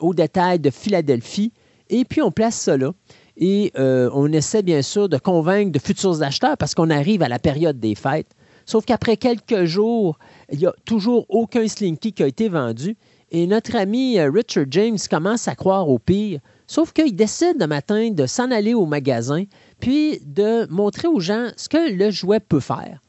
au 0.00 0.14
détail 0.14 0.58
de 0.58 0.70
Philadelphie 0.70 1.52
et 1.90 2.04
puis 2.04 2.22
on 2.22 2.30
place 2.30 2.56
ça 2.56 2.76
là. 2.76 2.92
Et 3.36 3.70
on 3.76 4.32
essaie 4.32 4.62
bien 4.62 4.80
sûr 4.80 5.10
de 5.10 5.18
convaincre 5.18 5.70
de 5.70 5.78
futurs 5.78 6.22
acheteurs 6.22 6.56
parce 6.56 6.74
qu'on 6.74 6.88
arrive 6.88 7.22
à 7.22 7.28
la 7.28 7.38
période 7.38 7.78
des 7.78 7.94
fêtes. 7.94 8.34
Sauf 8.64 8.84
qu'après 8.84 9.16
quelques 9.16 9.64
jours, 9.64 10.18
il 10.50 10.58
n'y 10.58 10.66
a 10.66 10.74
toujours 10.84 11.24
aucun 11.30 11.68
Slinky 11.68 12.12
qui 12.12 12.22
a 12.22 12.26
été 12.26 12.48
vendu. 12.48 12.96
Et 13.30 13.46
notre 13.46 13.76
ami 13.76 14.18
euh, 14.18 14.30
Richard 14.30 14.64
James 14.70 14.98
commence 15.10 15.48
à 15.48 15.54
croire 15.54 15.88
au 15.88 15.98
pire, 15.98 16.40
sauf 16.66 16.92
qu'il 16.92 17.14
décide 17.14 17.60
le 17.60 17.66
matin 17.66 18.10
de 18.10 18.26
s'en 18.26 18.50
aller 18.50 18.72
au 18.72 18.86
magasin, 18.86 19.44
puis 19.80 20.20
de 20.24 20.66
montrer 20.70 21.08
aux 21.08 21.20
gens 21.20 21.48
ce 21.56 21.68
que 21.68 21.92
le 21.92 22.10
jouet 22.10 22.40
peut 22.40 22.60
faire. 22.60 23.00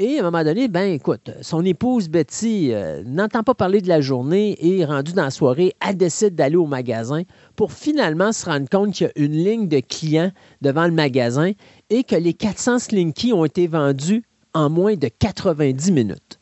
Et 0.00 0.18
à 0.18 0.20
un 0.20 0.30
moment 0.30 0.44
donné, 0.44 0.68
ben 0.68 0.92
écoute, 0.92 1.30
son 1.42 1.64
épouse 1.64 2.08
Betty 2.08 2.72
euh, 2.72 3.02
n'entend 3.04 3.42
pas 3.42 3.54
parler 3.54 3.80
de 3.82 3.88
la 3.88 4.00
journée 4.00 4.56
et 4.60 4.84
rendue 4.84 5.12
dans 5.12 5.24
la 5.24 5.30
soirée, 5.30 5.74
elle 5.86 5.96
décide 5.96 6.36
d'aller 6.36 6.56
au 6.56 6.66
magasin 6.66 7.22
pour 7.56 7.72
finalement 7.72 8.32
se 8.32 8.46
rendre 8.46 8.68
compte 8.70 8.92
qu'il 8.92 9.08
y 9.08 9.10
a 9.10 9.22
une 9.22 9.32
ligne 9.32 9.68
de 9.68 9.80
clients 9.80 10.30
devant 10.62 10.86
le 10.86 10.92
magasin 10.92 11.50
et 11.90 12.04
que 12.04 12.14
les 12.14 12.32
400 12.32 12.78
Slinky 12.78 13.32
ont 13.32 13.44
été 13.44 13.66
vendus 13.66 14.22
en 14.54 14.70
moins 14.70 14.94
de 14.94 15.08
90 15.08 15.90
minutes. 15.90 16.38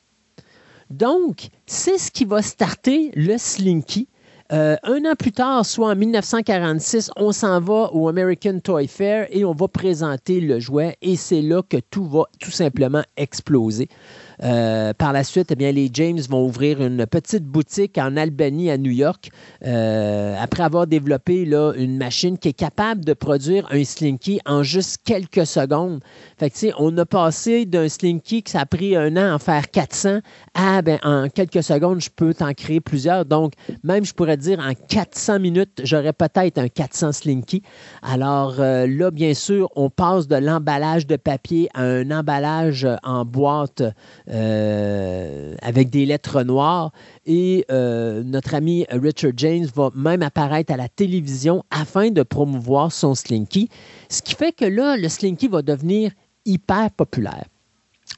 Donc, 0.91 1.49
c'est 1.67 1.99
ce 1.99 2.11
qui 2.11 2.25
va 2.25 2.43
starter 2.43 3.11
le 3.15 3.39
Slinky. 3.39 4.09
Euh, 4.53 4.77
un 4.85 5.05
an 5.05 5.15
plus 5.19 5.33
tard, 5.33 5.67
soit 5.67 5.89
en 5.89 5.97
1946, 5.97 7.11
on 7.17 7.33
s'en 7.33 7.61
va 7.61 7.91
au 7.93 8.09
American 8.09 8.61
Toy 8.61 8.87
Fair 8.87 9.27
et 9.31 9.45
on 9.45 9.53
va 9.53 9.67
présenter 9.67 10.41
le 10.41 10.61
jouet 10.61 10.97
et 11.03 11.17
c'est 11.17 11.43
là 11.43 11.63
que 11.69 11.79
tout 11.79 12.05
va 12.05 12.27
tout 12.39 12.53
simplement 12.53 13.03
exploser. 13.17 13.89
Euh, 14.43 14.93
par 14.93 15.13
la 15.13 15.25
suite, 15.25 15.53
eh 15.59 15.73
les 15.73 15.91
James 15.93 16.21
vont 16.29 16.45
ouvrir 16.45 16.83
une 16.83 17.07
petite 17.07 17.45
boutique 17.45 17.99
en 17.99 18.17
Albanie, 18.17 18.71
à 18.71 18.79
New 18.79 18.91
York, 18.91 19.31
euh, 19.65 20.35
après 20.41 20.63
avoir 20.63 20.87
développé 20.87 21.43
une 21.43 21.97
machine 21.97 22.39
qui 22.39 22.49
est 22.49 22.53
capable 22.53 23.05
de 23.05 23.13
produire 23.13 23.67
un 23.71 23.85
Slinky 23.85 24.41
en 24.47 24.63
juste 24.63 24.99
quelques 25.05 25.47
secondes. 25.47 26.01
Fait 26.39 26.51
que, 26.51 26.67
on 26.79 26.97
a 26.99 27.07
passé 27.07 27.65
d'un 27.65 27.89
Slinky 27.89 28.43
que 28.43 28.51
ça 28.51 28.61
a 28.61 28.67
pris 28.67 28.97
un 28.97 29.17
an 29.17 29.33
à 29.33 29.35
en 29.35 29.39
faire 29.39 29.71
400 29.71 30.21
à, 30.55 30.83
ben, 30.83 30.99
en 31.03 31.29
quelques 31.29 31.63
secondes, 31.63 32.01
je 32.01 32.11
peux 32.15 32.35
t'en 32.35 32.53
créer 32.53 32.81
plusieurs. 32.81 33.25
Donc, 33.25 33.53
même, 33.85 34.05
je 34.05 34.15
pourrais 34.15 34.37
dire, 34.37 34.59
en 34.59 34.73
400 34.75 35.41
minutes, 35.41 35.81
j'aurais 35.83 36.13
peut-être 36.13 36.59
un 36.59 36.69
400 36.69 37.13
Slinky. 37.13 37.63
Alors 38.03 38.57
euh, 38.59 38.87
là, 38.87 39.11
bien 39.11 39.35
sûr, 39.35 39.69
on 39.77 39.91
passe 39.91 40.29
de 40.29 40.37
l'emballage 40.37 41.07
de 41.07 41.17
papier 41.17 41.69
à 41.75 41.83
un 41.83 42.11
emballage 42.11 42.87
en 43.03 43.25
boîte 43.25 43.83
avec 44.29 45.91
des 45.91 46.07
lettres 46.07 46.43
noires. 46.43 46.93
Et 47.27 47.65
euh, 47.71 48.23
notre 48.25 48.55
ami 48.55 48.87
Richard 48.91 49.33
James 49.37 49.67
va 49.75 49.91
même 49.95 50.23
apparaître 50.23 50.73
à 50.73 50.77
la 50.77 50.89
télévision 50.89 51.65
afin 51.71 52.11
de 52.11 52.23
promouvoir 52.23 52.93
son 52.93 53.15
Slinky. 53.15 53.69
Ce 54.09 54.23
qui 54.23 54.35
fait 54.35 54.53
que 54.53 54.65
là, 54.65 54.97
le 54.97 55.09
Slinky 55.09 55.49
va 55.49 55.63
devenir 55.63 56.13
hyper 56.45 56.91
populaire. 56.91 57.45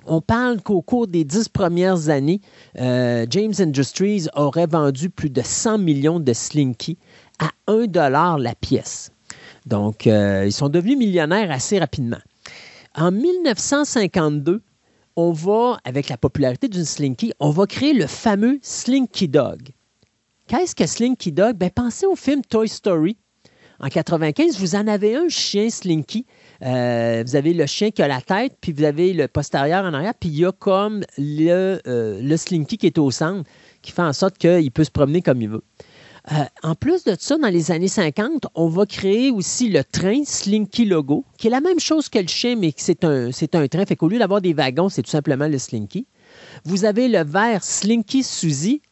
On 0.07 0.21
parle 0.21 0.61
qu'au 0.61 0.83
cours 0.83 1.07
des 1.07 1.25
dix 1.25 1.49
premières 1.49 2.09
années, 2.09 2.41
James 2.77 3.55
Industries 3.59 4.27
aurait 4.35 4.67
vendu 4.67 5.09
plus 5.09 5.31
de 5.31 5.43
100 5.43 5.79
millions 5.79 6.21
de 6.21 6.33
Slinky 6.33 6.99
à 7.39 7.51
1 7.67 7.87
dollar 7.87 8.39
la 8.39 8.55
pièce. 8.55 9.13
Donc, 9.67 10.07
euh, 10.07 10.45
ils 10.47 10.53
sont 10.53 10.69
devenus 10.69 10.97
millionnaires 10.97 11.51
assez 11.51 11.79
rapidement. 11.79 12.19
En 12.95 13.11
1952, 13.11 14.63
on 15.21 15.33
va, 15.33 15.81
avec 15.83 16.09
la 16.09 16.17
popularité 16.17 16.69
d'une 16.69 16.85
Slinky, 16.85 17.33
on 17.41 17.51
va 17.51 17.67
créer 17.67 17.93
le 17.93 18.07
fameux 18.07 18.61
Slinky 18.63 19.27
Dog. 19.27 19.71
Qu'est-ce 20.47 20.77
que 20.77 20.87
Slinky 20.87 21.33
Dog? 21.33 21.57
Ben, 21.57 21.71
pensez 21.71 22.07
au 22.07 22.15
film 22.15 22.41
Toy 22.43 22.69
Story. 22.69 23.17
En 23.81 23.89
95, 23.89 24.61
vous 24.61 24.77
en 24.77 24.87
avez 24.87 25.17
un 25.17 25.29
chien 25.29 25.71
Slinky. 25.71 26.25
Euh, 26.63 27.25
vous 27.27 27.35
avez 27.35 27.53
le 27.53 27.67
chien 27.67 27.91
qui 27.91 28.01
a 28.01 28.07
la 28.07 28.21
tête, 28.21 28.59
puis 28.61 28.73
vous 28.73 28.85
avez 28.85 29.13
le 29.13 29.27
postérieur 29.27 29.85
en 29.85 29.93
arrière, 29.93 30.15
puis 30.15 30.29
il 30.29 30.39
y 30.39 30.45
a 30.45 30.53
comme 30.53 31.03
le, 31.17 31.81
euh, 31.89 32.23
le 32.23 32.37
Slinky 32.37 32.79
qui 32.79 32.87
est 32.87 32.99
au 32.99 33.11
centre, 33.11 33.43
qui 33.83 33.91
fait 33.91 34.03
en 34.03 34.13
sorte 34.13 34.39
qu'il 34.39 34.71
peut 34.71 34.85
se 34.85 34.93
promener 34.93 35.21
comme 35.21 35.43
il 35.43 35.49
veut. 35.49 35.65
Euh, 36.31 36.45
en 36.63 36.75
plus 36.75 37.05
de 37.05 37.17
ça, 37.19 37.39
dans 37.39 37.49
les 37.49 37.71
années 37.71 37.89
50, 37.89 38.49
on 38.55 38.69
va 38.69 38.85
créer 38.85 39.31
aussi 39.31 39.71
le 39.71 39.83
train 39.83 40.25
Slinky 40.25 40.85
Logo, 40.85 41.25
qui 41.39 41.47
est 41.47 41.51
la 41.51 41.61
même 41.61 41.81
chose 41.81 42.11
que 42.11 42.19
le 42.19 42.27
chien, 42.27 42.55
mais 42.57 42.75
c'est 42.77 43.03
un, 43.05 43.33
c'est 43.33 43.55
un 43.55 43.67
train. 43.67 43.87
Fait 43.87 43.97
qu'au 43.97 44.09
lieu 44.09 44.19
d'avoir 44.19 44.43
des 44.43 44.53
wagons, 44.53 44.91
c'est 44.91 45.03
tout 45.03 45.11
simplement 45.11 45.49
le 45.49 45.57
Slinky. 45.57 46.07
Vous 46.65 46.85
avez 46.85 47.09
le 47.09 47.25
verre 47.25 47.65
Slinky 47.65 48.23
Suzy 48.23 48.83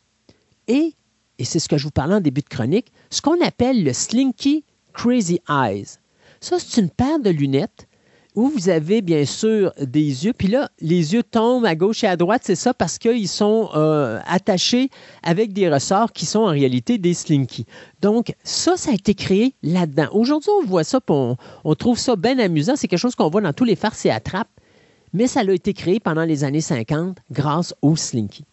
et, 0.66 0.94
et 1.38 1.44
c'est 1.44 1.58
ce 1.58 1.68
que 1.68 1.76
je 1.76 1.84
vous 1.84 1.90
parlais 1.90 2.14
en 2.14 2.20
début 2.20 2.40
de 2.40 2.48
chronique, 2.48 2.90
ce 3.10 3.20
qu'on 3.20 3.40
appelle 3.44 3.84
le 3.84 3.92
Slinky 3.92 4.64
Crazy 4.94 5.40
Eyes. 5.48 5.98
Ça, 6.40 6.56
c'est 6.58 6.80
une 6.80 6.90
paire 6.90 7.18
de 7.18 7.30
lunettes 7.30 7.86
où 8.36 8.48
vous 8.48 8.68
avez 8.68 9.00
bien 9.00 9.24
sûr 9.24 9.72
des 9.80 10.26
yeux. 10.26 10.32
Puis 10.34 10.48
là, 10.48 10.70
les 10.80 11.14
yeux 11.14 11.22
tombent 11.22 11.64
à 11.64 11.74
gauche 11.74 12.04
et 12.04 12.06
à 12.06 12.16
droite, 12.16 12.42
c'est 12.44 12.54
ça 12.54 12.74
parce 12.74 12.98
qu'ils 12.98 13.28
sont 13.28 13.70
euh, 13.74 14.20
attachés 14.26 14.90
avec 15.22 15.54
des 15.54 15.68
ressorts 15.70 16.12
qui 16.12 16.26
sont 16.26 16.40
en 16.40 16.50
réalité 16.50 16.98
des 16.98 17.14
slinky. 17.14 17.66
Donc, 18.02 18.34
ça, 18.44 18.76
ça 18.76 18.90
a 18.90 18.94
été 18.94 19.14
créé 19.14 19.54
là-dedans. 19.62 20.08
Aujourd'hui, 20.12 20.50
on 20.62 20.66
voit 20.66 20.84
ça, 20.84 21.00
on, 21.08 21.36
on 21.64 21.74
trouve 21.74 21.98
ça 21.98 22.14
bien 22.14 22.38
amusant. 22.38 22.76
C'est 22.76 22.88
quelque 22.88 23.00
chose 23.00 23.14
qu'on 23.14 23.30
voit 23.30 23.40
dans 23.40 23.54
tous 23.54 23.64
les 23.64 23.74
farces 23.74 24.04
et 24.04 24.10
attrapes, 24.10 24.50
mais 25.14 25.26
ça 25.26 25.40
a 25.40 25.50
été 25.50 25.72
créé 25.72 25.98
pendant 25.98 26.24
les 26.24 26.44
années 26.44 26.60
50 26.60 27.16
grâce 27.32 27.74
aux 27.80 27.96
slinky. 27.96 28.44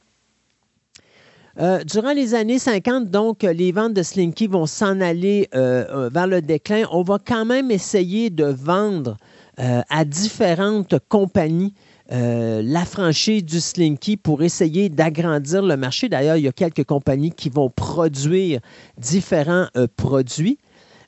Euh, 1.59 1.83
durant 1.83 2.13
les 2.13 2.33
années 2.33 2.57
50, 2.57 3.11
donc, 3.11 3.43
les 3.43 3.71
ventes 3.71 3.93
de 3.93 4.01
Slinky 4.01 4.47
vont 4.47 4.65
s'en 4.65 4.99
aller 5.01 5.49
euh, 5.53 6.09
vers 6.11 6.25
le 6.25 6.41
déclin. 6.41 6.85
On 6.91 7.03
va 7.03 7.19
quand 7.23 7.45
même 7.45 7.69
essayer 7.69 8.31
de 8.31 8.45
vendre 8.45 9.17
euh, 9.59 9.81
à 9.91 10.03
différentes 10.03 10.95
compagnies 11.09 11.75
euh, 12.11 12.63
la 12.65 12.85
franchise 12.85 13.45
du 13.45 13.61
Slinky 13.61 14.17
pour 14.17 14.41
essayer 14.41 14.89
d'agrandir 14.89 15.61
le 15.61 15.77
marché. 15.77 16.09
D'ailleurs, 16.09 16.37
il 16.37 16.43
y 16.43 16.47
a 16.47 16.51
quelques 16.51 16.85
compagnies 16.85 17.31
qui 17.31 17.49
vont 17.49 17.69
produire 17.69 18.61
différents 18.97 19.67
euh, 19.77 19.85
produits. 19.95 20.57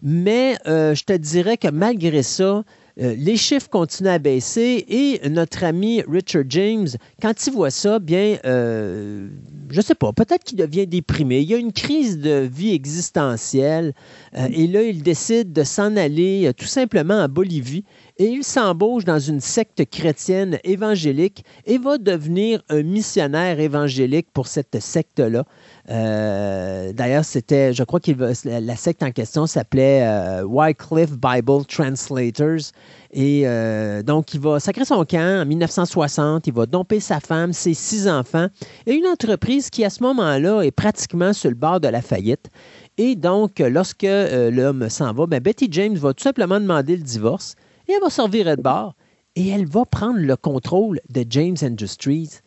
Mais 0.04 0.58
je 0.68 1.04
te 1.04 1.14
dirais 1.14 1.58
que 1.58 1.70
malgré 1.70 2.22
ça, 2.22 2.64
les 2.98 3.38
chiffres 3.38 3.70
continuent 3.70 4.10
à 4.10 4.20
baisser 4.20 4.86
et 4.88 5.30
notre 5.30 5.64
ami 5.64 6.04
Richard 6.08 6.44
James, 6.50 6.88
quand 7.20 7.48
il 7.48 7.54
voit 7.54 7.72
ça, 7.72 7.98
bien, 7.98 8.38
je 8.44 9.28
ne 9.76 9.82
sais 9.82 9.96
pas, 9.96 10.14
peut-être 10.14 10.44
qu'il 10.44 10.60
devient 10.60 10.86
déprimé. 10.86 11.40
Il 11.40 11.50
y 11.50 11.56
a 11.56 11.58
une 11.58 11.74
crise 11.74 12.20
de 12.20 12.48
vie 12.52 12.74
existentielle 12.76 13.94
et 14.36 14.68
là, 14.68 14.84
il 14.84 15.02
décide 15.02 15.54
de 15.54 15.64
s'en 15.64 15.96
aller 15.96 16.52
tout 16.56 16.68
simplement 16.68 17.16
en 17.16 17.30
Bolivie 17.30 17.86
et 18.18 18.28
il 18.28 18.44
s'embauche 18.46 19.04
dans 19.04 19.20
une 19.20 19.42
secte 19.42 19.84
chrétienne 19.90 20.58
évangélique 20.64 21.44
et 21.66 21.78
va 21.78 21.98
devenir 21.98 22.62
un 22.70 22.82
missionnaire 22.82 23.60
évangélique 23.60 24.28
pour 24.34 24.48
cette 24.48 24.80
secte-là. 24.80 25.44
Euh, 25.90 26.94
d'ailleurs, 26.94 27.26
c'était, 27.26 27.74
je 27.74 27.84
crois 27.84 28.00
que 28.00 28.12
la 28.46 28.76
secte 28.78 29.04
en 29.04 29.12
question 29.12 29.48
s'appelait 29.48 30.02
euh, 30.04 30.44
Wycliffe 30.46 31.12
Bible 31.12 31.66
Translators. 31.66 32.72
Et 33.12 33.44
euh, 33.46 34.02
donc, 34.02 34.34
il 34.34 34.40
va 34.40 34.62
sacrer 34.62 34.86
son 34.86 35.04
camp 35.04 35.42
en 35.42 35.46
1960. 35.46 36.48
Il 36.48 36.54
va 36.54 36.66
domper 36.66 37.02
sa 37.02 37.20
femme, 37.20 37.52
ses 37.52 37.74
six 37.74 38.08
enfants 38.08 38.48
et 38.86 38.94
une 38.94 39.08
entreprise 39.08 39.70
qui, 39.70 39.84
à 39.84 39.90
ce 39.90 40.02
moment-là, 40.04 40.62
est 40.62 40.72
pratiquement 40.72 41.34
sur 41.34 41.50
le 41.50 41.56
bord 41.56 41.82
de 41.82 41.90
la 41.90 42.02
faillite. 42.02 42.50
Et 42.98 43.18
donc, 43.18 43.60
lorsque 43.60 44.08
l'homme 44.08 44.90
s'en 44.90 45.12
va, 45.12 45.26
ben, 45.26 45.42
Betty 45.42 45.68
James 45.70 45.96
va 45.96 46.14
tout 46.14 46.24
simplement 46.24 46.62
demander 46.62 46.96
le 46.96 47.04
divorce 47.04 47.56
et 47.88 47.94
elle 47.94 48.02
va 48.02 48.10
servir 48.10 48.56
de 48.56 48.62
bord 48.62 48.96
et 49.36 49.48
elle 49.50 49.66
va 49.66 49.86
prendre 49.86 50.20
le 50.20 50.36
contrôle 50.36 51.00
de 51.10 51.26
James 51.30 51.58
Industries. 51.62 52.40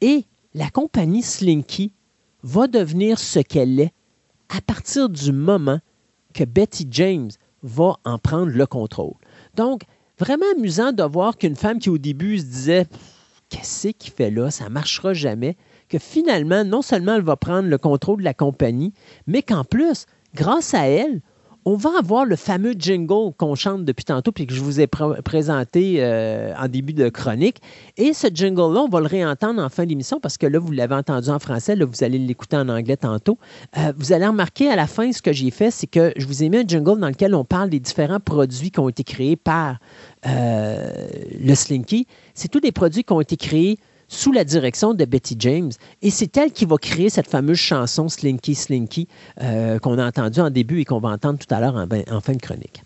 Et 0.00 0.24
la 0.54 0.68
compagnie 0.70 1.22
Slinky 1.22 1.92
va 2.42 2.66
devenir 2.66 3.18
ce 3.18 3.38
qu'elle 3.38 3.80
est 3.80 3.92
à 4.48 4.60
partir 4.60 5.08
du 5.08 5.32
moment 5.32 5.80
que 6.34 6.44
Betty 6.44 6.86
James 6.90 7.30
va 7.62 7.96
en 8.04 8.18
prendre 8.18 8.52
le 8.52 8.66
contrôle. 8.66 9.14
Donc, 9.54 9.82
vraiment 10.18 10.46
amusant 10.56 10.92
de 10.92 11.02
voir 11.02 11.36
qu'une 11.38 11.56
femme 11.56 11.78
qui 11.78 11.90
au 11.90 11.98
début 11.98 12.38
se 12.38 12.44
disait 12.44 12.86
Qu'est-ce 13.48 13.88
qu'il 13.88 14.12
fait 14.12 14.30
là? 14.30 14.50
Ça 14.50 14.64
ne 14.64 14.70
marchera 14.70 15.14
jamais. 15.14 15.56
Que 15.88 15.98
finalement, 15.98 16.64
non 16.64 16.82
seulement 16.82 17.14
elle 17.14 17.22
va 17.22 17.36
prendre 17.36 17.68
le 17.68 17.78
contrôle 17.78 18.18
de 18.18 18.24
la 18.24 18.34
compagnie, 18.34 18.92
mais 19.26 19.42
qu'en 19.42 19.62
plus, 19.62 20.06
grâce 20.34 20.74
à 20.74 20.88
elle, 20.88 21.20
on 21.68 21.74
va 21.74 21.90
avoir 21.98 22.24
le 22.24 22.36
fameux 22.36 22.74
jingle 22.78 23.32
qu'on 23.36 23.56
chante 23.56 23.84
depuis 23.84 24.04
tantôt 24.04 24.30
puis 24.30 24.46
que 24.46 24.54
je 24.54 24.60
vous 24.60 24.80
ai 24.80 24.86
présenté 24.86 25.96
euh, 25.98 26.54
en 26.56 26.68
début 26.68 26.92
de 26.92 27.08
chronique. 27.08 27.60
Et 27.96 28.12
ce 28.12 28.28
jingle-là, 28.32 28.82
on 28.82 28.88
va 28.88 29.00
le 29.00 29.06
réentendre 29.06 29.60
en 29.60 29.68
fin 29.68 29.84
d'émission 29.84 30.20
parce 30.20 30.38
que 30.38 30.46
là, 30.46 30.60
vous 30.60 30.70
l'avez 30.70 30.94
entendu 30.94 31.28
en 31.28 31.40
français, 31.40 31.74
là, 31.74 31.84
vous 31.84 32.04
allez 32.04 32.18
l'écouter 32.18 32.56
en 32.56 32.68
anglais 32.68 32.96
tantôt. 32.96 33.36
Euh, 33.76 33.92
vous 33.98 34.12
allez 34.12 34.26
remarquer 34.28 34.70
à 34.70 34.76
la 34.76 34.86
fin, 34.86 35.10
ce 35.10 35.20
que 35.20 35.32
j'ai 35.32 35.50
fait, 35.50 35.72
c'est 35.72 35.88
que 35.88 36.12
je 36.16 36.24
vous 36.24 36.44
ai 36.44 36.48
mis 36.48 36.58
un 36.58 36.64
jingle 36.64 37.00
dans 37.00 37.08
lequel 37.08 37.34
on 37.34 37.44
parle 37.44 37.68
des 37.68 37.80
différents 37.80 38.20
produits 38.20 38.70
qui 38.70 38.78
ont 38.78 38.88
été 38.88 39.02
créés 39.02 39.34
par 39.34 39.80
euh, 40.24 40.88
le 41.36 41.54
Slinky. 41.56 42.06
C'est 42.34 42.48
tous 42.48 42.60
des 42.60 42.72
produits 42.72 43.02
qui 43.02 43.12
ont 43.12 43.20
été 43.20 43.36
créés 43.36 43.80
sous 44.08 44.32
la 44.32 44.44
direction 44.44 44.94
de 44.94 45.04
Betty 45.04 45.36
James. 45.38 45.72
Et 46.02 46.10
c'est 46.10 46.36
elle 46.36 46.52
qui 46.52 46.64
va 46.64 46.76
créer 46.76 47.10
cette 47.10 47.28
fameuse 47.28 47.58
chanson 47.58 48.08
Slinky 48.08 48.54
Slinky 48.54 49.08
euh, 49.42 49.78
qu'on 49.78 49.98
a 49.98 50.06
entendue 50.06 50.40
en 50.40 50.50
début 50.50 50.80
et 50.80 50.84
qu'on 50.84 51.00
va 51.00 51.10
entendre 51.10 51.38
tout 51.38 51.52
à 51.52 51.60
l'heure 51.60 51.74
en, 51.74 51.86
en, 52.14 52.20
fin 52.20 52.32
de 52.32 52.40
chronique. 52.40 52.82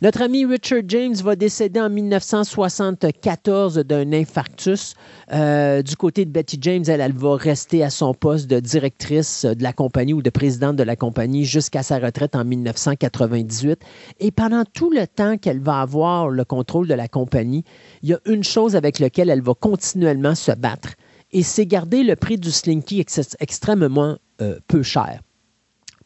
Notre 0.00 0.22
ami 0.22 0.44
Richard 0.44 0.82
James 0.88 1.14
va 1.14 1.36
décéder 1.36 1.80
en 1.80 1.88
1974 1.88 3.78
d'un 3.78 4.12
infarctus. 4.12 4.94
Euh, 5.32 5.82
du 5.82 5.96
côté 5.96 6.24
de 6.24 6.30
Betty 6.30 6.58
James, 6.60 6.84
elle, 6.88 7.12
va 7.12 7.36
rester 7.36 7.84
à 7.84 7.90
son 7.90 8.12
poste 8.14 8.48
de 8.48 8.58
directrice 8.58 9.44
de 9.44 9.62
la 9.62 9.72
compagnie 9.72 10.12
ou 10.12 10.22
de 10.22 10.30
présidente 10.30 10.76
de 10.76 10.82
la 10.82 10.96
compagnie 10.96 11.44
jusqu'à 11.44 11.82
sa 11.82 11.98
retraite 11.98 12.34
en 12.34 12.44
1998. 12.44 13.80
Et 14.18 14.30
pendant 14.32 14.64
tout 14.64 14.90
le 14.90 15.06
temps 15.06 15.36
qu'elle 15.36 15.60
va 15.60 15.80
avoir 15.80 16.28
le 16.28 16.44
contrôle 16.44 16.88
de 16.88 16.94
la 16.94 17.08
compagnie, 17.08 17.64
il 18.02 18.10
y 18.10 18.14
a 18.14 18.20
une 18.26 18.44
chose 18.44 18.74
avec 18.74 18.98
laquelle 18.98 19.30
elle 19.30 19.42
va 19.42 19.54
continuellement 19.54 20.34
se 20.34 20.52
battre, 20.52 20.94
et 21.30 21.42
c'est 21.42 21.66
garder 21.66 22.02
le 22.02 22.16
prix 22.16 22.38
du 22.38 22.50
Slinky 22.50 23.04
extrêmement 23.40 24.16
euh, 24.40 24.58
peu 24.66 24.82
cher. 24.82 25.20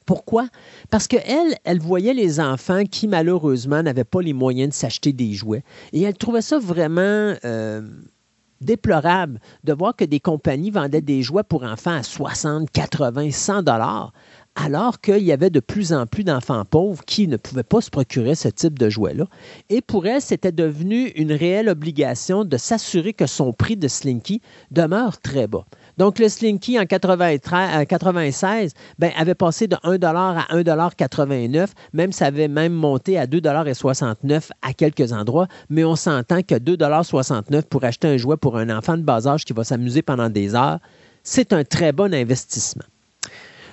Pourquoi? 0.07 0.49
Parce 0.89 1.09
qu'elle, 1.09 1.57
elle 1.65 1.81
voyait 1.81 2.15
les 2.15 2.39
enfants 2.41 2.85
qui, 2.85 3.09
malheureusement, 3.09 3.83
n'avaient 3.83 4.05
pas 4.05 4.23
les 4.23 4.33
moyens 4.33 4.70
de 4.70 4.74
s'acheter 4.74 5.12
des 5.12 5.33
jouets. 5.33 5.65
Et 5.93 6.03
elle 6.03 6.16
trouvait 6.16 6.43
ça 6.43 6.61
vraiment 6.61 7.35
euh, 7.45 7.83
déplorable 8.61 9.41
de 9.65 9.73
voir 9.73 9.97
que 9.97 10.05
des 10.05 10.20
compagnies 10.20 10.70
vendaient 10.70 11.01
des 11.01 11.23
jouets 11.23 11.43
pour 11.43 11.65
enfants 11.65 11.97
à 11.97 12.03
60, 12.05 12.70
80, 12.70 13.33
100 13.33 13.62
dollars, 13.65 14.12
alors 14.55 15.01
qu'il 15.01 15.23
y 15.23 15.33
avait 15.33 15.51
de 15.51 15.61
plus 15.61 15.93
en 15.93 16.07
plus 16.07 16.24
d'enfants 16.24 16.65
pauvres 16.65 17.05
qui 17.05 17.28
ne 17.28 17.37
pouvaient 17.37 17.62
pas 17.62 17.81
se 17.81 17.91
procurer 17.91 18.35
ce 18.35 18.49
type 18.49 18.78
de 18.78 18.89
jouet-là. 18.89 19.27
Et 19.69 19.83
pour 19.83 20.07
elle, 20.07 20.23
c'était 20.23 20.53
devenu 20.53 21.09
une 21.09 21.33
réelle 21.33 21.69
obligation 21.69 22.45
de 22.45 22.57
s'assurer 22.57 23.12
que 23.12 23.27
son 23.27 23.53
prix 23.53 23.77
de 23.77 23.89
Slinky 23.89 24.41
demeure 24.70 25.20
très 25.20 25.47
bas. 25.47 25.66
Donc, 25.97 26.18
le 26.18 26.28
Slinky 26.28 26.78
en 26.78 26.85
96 26.85 28.73
ben, 28.98 29.12
avait 29.16 29.35
passé 29.35 29.66
de 29.66 29.77
1 29.82 29.94
à 30.02 30.47
1,89 30.55 31.68
même 31.93 32.12
ça 32.12 32.27
avait 32.27 32.48
même 32.48 32.73
monté 32.73 33.18
à 33.18 33.27
2,69 33.27 34.51
à 34.62 34.73
quelques 34.73 35.12
endroits, 35.12 35.48
mais 35.68 35.85
on 35.85 35.97
s'entend 35.97 36.43
que 36.43 36.55
2,69 36.55 37.62
pour 37.62 37.85
acheter 37.85 38.09
un 38.09 38.16
jouet 38.16 38.36
pour 38.36 38.56
un 38.56 38.70
enfant 38.77 38.97
de 38.97 39.02
bas 39.02 39.27
âge 39.27 39.44
qui 39.44 39.52
va 39.52 39.64
s'amuser 39.64 40.02
pendant 40.02 40.28
des 40.28 40.55
heures, 40.55 40.78
c'est 41.23 41.52
un 41.52 41.64
très 41.64 41.93
bon 41.93 42.14
investissement. 42.14 42.85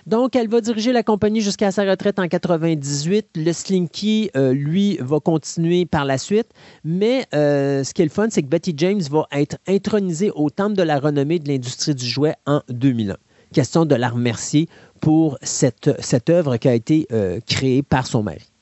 Donc, 0.06 0.36
elle 0.36 0.50
va 0.50 0.60
diriger 0.60 0.92
la 0.92 1.04
compagnie 1.04 1.42
jusqu'à 1.42 1.72
sa 1.72 1.84
retraite 1.84 2.20
en 2.20 2.28
98. 2.28 3.28
Le 3.36 3.54
Slinky, 3.54 4.30
euh, 4.36 4.54
lui, 4.54 4.98
va 5.00 5.20
continuer 5.20 5.86
par 5.86 6.06
la 6.06 6.18
suite. 6.18 6.48
Mais 6.84 7.26
euh, 7.34 7.84
ce 7.84 7.94
qui 7.94 8.02
est 8.02 8.06
le 8.06 8.12
fun, 8.12 8.28
c'est 8.30 8.44
que 8.44 8.48
Betty 8.48 8.74
James 8.78 9.02
va 9.10 9.28
être 9.32 9.58
intronisée 9.68 10.32
au 10.36 10.50
temple 10.50 10.76
de 10.76 10.84
la 10.84 11.00
renommée 11.00 11.40
de 11.40 11.48
l'industrie 11.48 11.96
du 11.96 12.06
jouet 12.06 12.36
en 12.46 12.62
2001. 12.70 13.16
Question 13.54 13.86
de 13.86 13.96
la 13.96 14.10
remercier 14.10 14.68
pour 15.00 15.38
cette, 15.42 15.92
cette 16.02 16.30
œuvre 16.30 16.58
qui 16.58 16.68
a 16.68 16.74
été 16.74 17.08
euh, 17.12 17.40
créée 17.46 17.84
par 17.84 18.06
son 18.08 18.24
mari. 18.24 18.53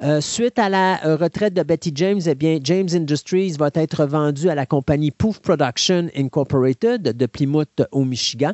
Euh, 0.00 0.20
suite 0.20 0.60
à 0.60 0.68
la 0.68 1.04
euh, 1.04 1.16
retraite 1.16 1.54
de 1.54 1.62
Betty 1.64 1.90
James, 1.92 2.20
eh 2.24 2.36
bien, 2.36 2.60
James 2.62 2.88
Industries 2.92 3.56
va 3.58 3.68
être 3.74 4.06
vendu 4.06 4.48
à 4.48 4.54
la 4.54 4.64
compagnie 4.64 5.10
Poof 5.10 5.40
Production 5.40 6.06
Incorporated 6.16 7.02
de 7.02 7.26
Plymouth 7.26 7.82
au 7.90 8.04
Michigan, 8.04 8.52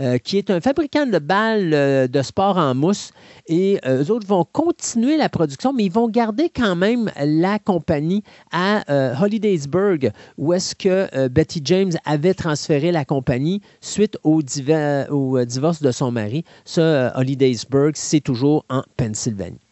euh, 0.00 0.16
qui 0.16 0.38
est 0.38 0.48
un 0.48 0.62
fabricant 0.62 1.04
de 1.04 1.18
balles 1.18 2.08
de 2.08 2.22
sport 2.22 2.56
en 2.56 2.74
mousse. 2.74 3.10
Et 3.46 3.78
eux 3.86 4.10
autres 4.10 4.26
vont 4.26 4.46
continuer 4.50 5.18
la 5.18 5.28
production, 5.28 5.74
mais 5.74 5.84
ils 5.84 5.92
vont 5.92 6.08
garder 6.08 6.48
quand 6.48 6.76
même 6.76 7.10
la 7.22 7.58
compagnie 7.58 8.22
à 8.50 8.82
Hollidaysburg, 9.22 10.10
où 10.38 10.52
est-ce 10.52 10.74
que 10.74 11.28
Betty 11.28 11.60
James 11.64 11.92
avait 12.04 12.34
transféré 12.34 12.90
la 12.90 13.04
compagnie 13.04 13.60
suite 13.80 14.18
au, 14.24 14.42
divorce 14.42 15.82
de 15.82 15.90
son 15.92 16.10
mari. 16.10 16.44
Ce 16.64 17.16
Hollidaysburg, 17.16 17.92
c'est 17.94 18.20
toujours 18.20 18.64
en 18.68 18.82
Pennsylvanie. 18.96 19.65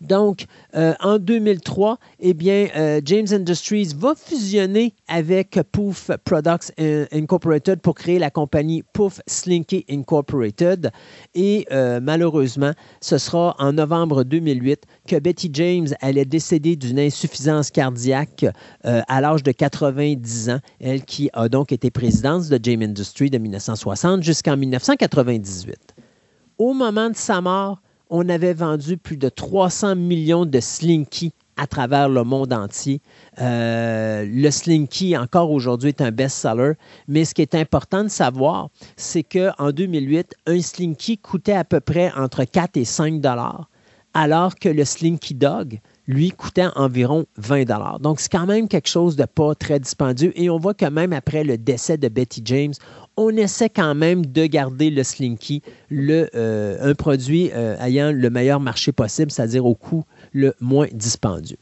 Donc, 0.00 0.46
euh, 0.74 0.94
en 1.00 1.18
2003, 1.18 1.98
eh 2.20 2.34
bien, 2.34 2.68
euh, 2.76 3.00
James 3.04 3.26
Industries 3.30 3.94
va 3.96 4.14
fusionner 4.14 4.94
avec 5.08 5.58
Poof 5.72 6.10
Products 6.24 6.72
Incorporated 7.12 7.80
pour 7.80 7.94
créer 7.94 8.18
la 8.18 8.30
compagnie 8.30 8.82
Poof 8.92 9.20
Slinky 9.26 9.84
Incorporated. 9.90 10.90
Et 11.34 11.66
euh, 11.72 12.00
malheureusement, 12.02 12.72
ce 13.00 13.16
sera 13.16 13.56
en 13.58 13.72
novembre 13.72 14.22
2008 14.24 14.82
que 15.08 15.16
Betty 15.16 15.50
James 15.52 15.88
allait 16.00 16.24
décéder 16.24 16.76
d'une 16.76 16.98
insuffisance 16.98 17.70
cardiaque 17.70 18.44
à 18.84 19.20
l'âge 19.20 19.42
de 19.42 19.52
90 19.52 20.50
ans, 20.50 20.58
elle 20.80 21.04
qui 21.04 21.30
a 21.32 21.48
donc 21.48 21.72
été 21.72 21.90
présidente 21.90 22.48
de 22.48 22.58
James 22.62 22.82
Industries 22.82 23.30
de 23.30 23.38
1960 23.38 24.22
jusqu'en 24.22 24.56
1998. 24.56 25.76
Au 26.58 26.72
moment 26.72 27.10
de 27.10 27.16
sa 27.16 27.40
mort, 27.40 27.80
on 28.10 28.28
avait 28.28 28.54
vendu 28.54 28.96
plus 28.96 29.16
de 29.16 29.28
300 29.28 29.96
millions 29.96 30.46
de 30.46 30.60
Slinky 30.60 31.32
à 31.56 31.66
travers 31.66 32.08
le 32.08 32.22
monde 32.22 32.52
entier. 32.52 33.00
Euh, 33.40 34.26
le 34.28 34.50
Slinky, 34.50 35.16
encore 35.16 35.50
aujourd'hui, 35.50 35.88
est 35.88 36.00
un 36.00 36.10
best-seller. 36.10 36.72
Mais 37.08 37.24
ce 37.24 37.34
qui 37.34 37.42
est 37.42 37.54
important 37.54 38.04
de 38.04 38.08
savoir, 38.08 38.68
c'est 38.96 39.22
qu'en 39.22 39.70
2008, 39.70 40.34
un 40.46 40.60
Slinky 40.60 41.18
coûtait 41.18 41.54
à 41.54 41.64
peu 41.64 41.80
près 41.80 42.12
entre 42.16 42.44
4 42.44 42.76
et 42.76 42.84
5 42.84 43.20
dollars, 43.20 43.68
alors 44.12 44.54
que 44.54 44.68
le 44.68 44.84
Slinky 44.84 45.34
Dog, 45.34 45.80
lui, 46.06 46.30
coûtait 46.30 46.68
environ 46.76 47.26
20 47.36 47.64
dollars. 47.64 48.00
Donc, 48.00 48.20
c'est 48.20 48.30
quand 48.30 48.46
même 48.46 48.68
quelque 48.68 48.88
chose 48.88 49.16
de 49.16 49.24
pas 49.24 49.54
très 49.54 49.80
dispendieux. 49.80 50.32
Et 50.40 50.50
on 50.50 50.58
voit 50.58 50.74
que 50.74 50.86
même 50.86 51.12
après 51.12 51.42
le 51.42 51.58
décès 51.58 51.96
de 51.96 52.08
Betty 52.08 52.42
James, 52.44 52.74
on 53.16 53.30
essaie 53.30 53.70
quand 53.70 53.94
même 53.94 54.26
de 54.26 54.46
garder 54.46 54.90
le 54.90 55.02
Slinky, 55.02 55.62
le, 55.90 56.28
euh, 56.34 56.76
un 56.80 56.94
produit 56.94 57.50
euh, 57.54 57.76
ayant 57.80 58.12
le 58.12 58.30
meilleur 58.30 58.60
marché 58.60 58.92
possible, 58.92 59.30
c'est-à-dire 59.30 59.64
au 59.64 59.74
coût 59.74 60.04
le 60.32 60.54
moins 60.60 60.88
dispendieux. 60.92 61.58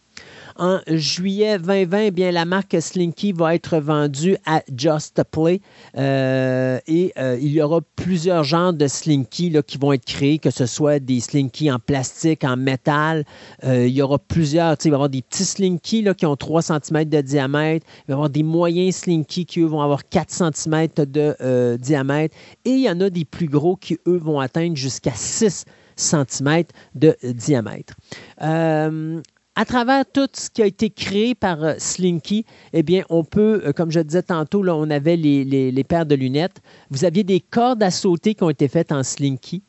En 0.57 0.79
juillet 0.87 1.59
2020, 1.59 1.99
eh 1.99 2.11
bien, 2.13 2.31
la 2.31 2.45
marque 2.45 2.77
Slinky 2.81 3.33
va 3.33 3.57
être 3.57 3.79
vendue 3.79 4.37
à 4.47 4.63
Just 4.77 5.21
Play 5.33 5.61
euh, 5.97 6.79
et 6.87 7.13
euh, 7.19 7.37
il 7.41 7.49
y 7.49 7.61
aura 7.61 7.81
plusieurs 7.97 8.45
genres 8.45 8.73
de 8.73 8.87
Slinky 8.87 9.51
là, 9.51 9.63
qui 9.63 9.79
vont 9.79 9.93
être 9.93 10.05
créés, 10.05 10.39
que 10.39 10.51
ce 10.51 10.67
soit 10.67 11.01
des 11.01 11.19
Slinky 11.19 11.73
en 11.73 11.81
plastique, 11.81 12.45
en 12.45 12.57
métal. 12.57 13.25
Euh, 13.65 13.89
il 13.89 13.95
y 13.95 14.01
aura 14.01 14.21
plusieurs, 14.21 14.77
il 14.85 14.91
va 14.91 14.95
y 14.95 14.95
avoir 14.95 15.09
des 15.09 15.23
petits 15.23 15.45
Slinky 15.45 16.03
là, 16.03 16.15
qui 16.15 16.25
ont 16.25 16.37
3 16.37 16.63
cm 16.63 17.05
de 17.07 17.21
diamètre. 17.21 17.85
Il 17.87 18.03
va 18.09 18.13
y 18.13 18.13
avoir 18.13 18.31
des 18.31 18.45
moyens 18.45 18.95
Slinky 18.95 19.47
qui, 19.47 19.59
eux, 19.59 19.67
vont 19.67 19.81
avoir 19.81 20.05
4 20.09 20.31
cm 20.31 20.89
de 20.99 21.77
diamètre. 21.81 22.37
Et 22.65 22.71
il 22.71 22.81
y 22.81 22.89
en 22.89 23.01
a 23.01 23.11
des 23.11 23.25
plus 23.25 23.49
gros 23.49 23.75
qui, 23.75 23.99
eux, 24.07 24.19
vont 24.19 24.39
atteindre 24.39 24.77
jusqu'à 24.77 25.15
6 25.15 25.65
cm 25.97 26.65
de 26.95 27.17
diamètre 27.25 27.95
à 29.57 29.65
travers 29.65 30.05
tout 30.11 30.29
ce 30.33 30.51
qui 30.51 30.63
a 30.63 30.67
été 30.67 30.91
créé 30.91 31.35
par 31.35 31.63
euh, 31.63 31.75
Slinky, 31.79 32.45
eh 32.73 32.83
bien, 32.83 33.05
on 33.09 33.25
peut, 33.25 33.63
euh, 33.65 33.73
comme 33.73 33.91
je 33.91 34.01
disais 34.01 34.23
tantôt, 34.23 34.63
là, 34.63 34.75
on 34.75 34.91
avait 34.91 35.17
les, 35.17 35.85
paires 35.85 36.07
de 36.07 36.15
lunettes. 36.15 36.61
Vous 36.91 37.05
aviez 37.05 37.25
des 37.25 37.41
cordes 37.41 37.83
à 37.83 37.91
sauter 37.91 38.35
qui 38.35 38.43
ont 38.43 38.51
été 38.51 38.69
faites 38.69 38.91
en 38.91 39.03
Slinky, 39.03 39.63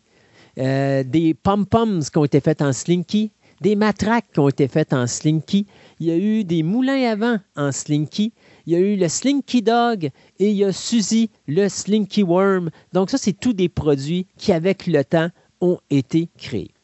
euh, 0.57 1.03
des 1.03 1.33
pom-poms 1.33 2.01
qui 2.11 2.17
ont 2.17 2.25
été 2.25 2.39
faites 2.39 2.61
en 2.61 2.73
Slinky, 2.73 3.31
des 3.61 3.75
matraques 3.75 4.25
qui 4.33 4.39
ont 4.39 4.49
été 4.49 4.67
faites 4.67 4.93
en 4.93 5.07
Slinky. 5.07 5.67
Il 5.99 6.07
y 6.07 6.11
a 6.11 6.17
eu 6.17 6.43
des 6.43 6.63
moulins 6.63 7.11
à 7.11 7.15
vent 7.15 7.37
en 7.55 7.71
Slinky. 7.71 8.33
Il 8.65 8.73
y 8.73 8.75
a 8.75 8.79
eu 8.79 8.95
le 8.95 9.07
Slinky 9.07 9.61
Dog 9.61 10.09
et 10.39 10.49
il 10.49 10.57
y 10.57 10.63
a 10.63 10.73
Suzy, 10.73 11.29
le 11.47 11.69
Slinky 11.69 12.23
Worm. 12.23 12.69
Donc, 12.91 13.11
ça, 13.11 13.17
c'est 13.17 13.39
tous 13.39 13.53
des 13.53 13.69
produits 13.69 14.27
qui, 14.37 14.51
avec 14.51 14.87
le 14.87 15.03
temps, 15.03 15.29
ont 15.61 15.79
été 15.89 16.27
créés. 16.37 16.74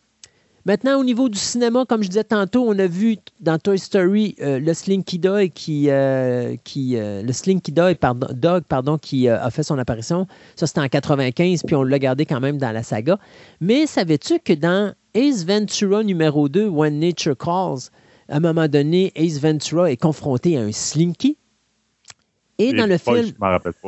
Maintenant, 0.65 0.99
au 0.99 1.03
niveau 1.03 1.27
du 1.27 1.39
cinéma, 1.39 1.85
comme 1.87 2.03
je 2.03 2.09
disais 2.09 2.23
tantôt, 2.23 2.63
on 2.67 2.77
a 2.77 2.85
vu 2.85 3.17
dans 3.39 3.57
Toy 3.57 3.79
Story 3.79 4.35
euh, 4.41 4.59
le 4.59 4.73
Slinky 4.73 5.17
Dog 5.17 5.51
qui, 5.53 5.89
euh, 5.89 6.55
qui 6.63 6.97
euh, 6.97 7.23
le 7.23 7.33
Slinky 7.33 7.71
Dog, 7.71 7.95
pardon, 7.95 8.27
Dog, 8.31 8.63
pardon, 8.67 8.97
qui 8.99 9.27
a 9.27 9.49
fait 9.49 9.63
son 9.63 9.79
apparition. 9.79 10.27
Ça, 10.55 10.67
c'était 10.67 10.81
en 10.81 10.87
95, 10.87 11.63
puis 11.63 11.75
on 11.75 11.83
l'a 11.83 11.97
gardé 11.97 12.27
quand 12.27 12.39
même 12.39 12.57
dans 12.57 12.71
la 12.71 12.83
saga. 12.83 13.17
Mais 13.59 13.87
savais-tu 13.87 14.39
que 14.39 14.53
dans 14.53 14.93
Ace 15.15 15.45
Ventura 15.45 16.03
numéro 16.03 16.47
2, 16.47 16.67
When 16.67 16.99
Nature 16.99 17.37
Calls, 17.37 17.89
à 18.29 18.37
un 18.37 18.39
moment 18.39 18.67
donné, 18.67 19.11
Ace 19.15 19.39
Ventura 19.39 19.91
est 19.91 19.97
confronté 19.97 20.57
à 20.57 20.61
un 20.61 20.71
Slinky? 20.71 21.37
Et, 22.59 22.73
dans 22.73 22.85
le 22.85 22.99
film, 22.99 23.31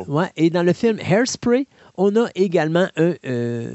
ouais, 0.08 0.32
et 0.36 0.50
dans 0.50 0.64
le 0.64 0.72
film 0.72 0.98
Hairspray, 0.98 1.68
on 1.96 2.16
a 2.16 2.28
également 2.34 2.86
un 2.96 3.14
euh, 3.24 3.74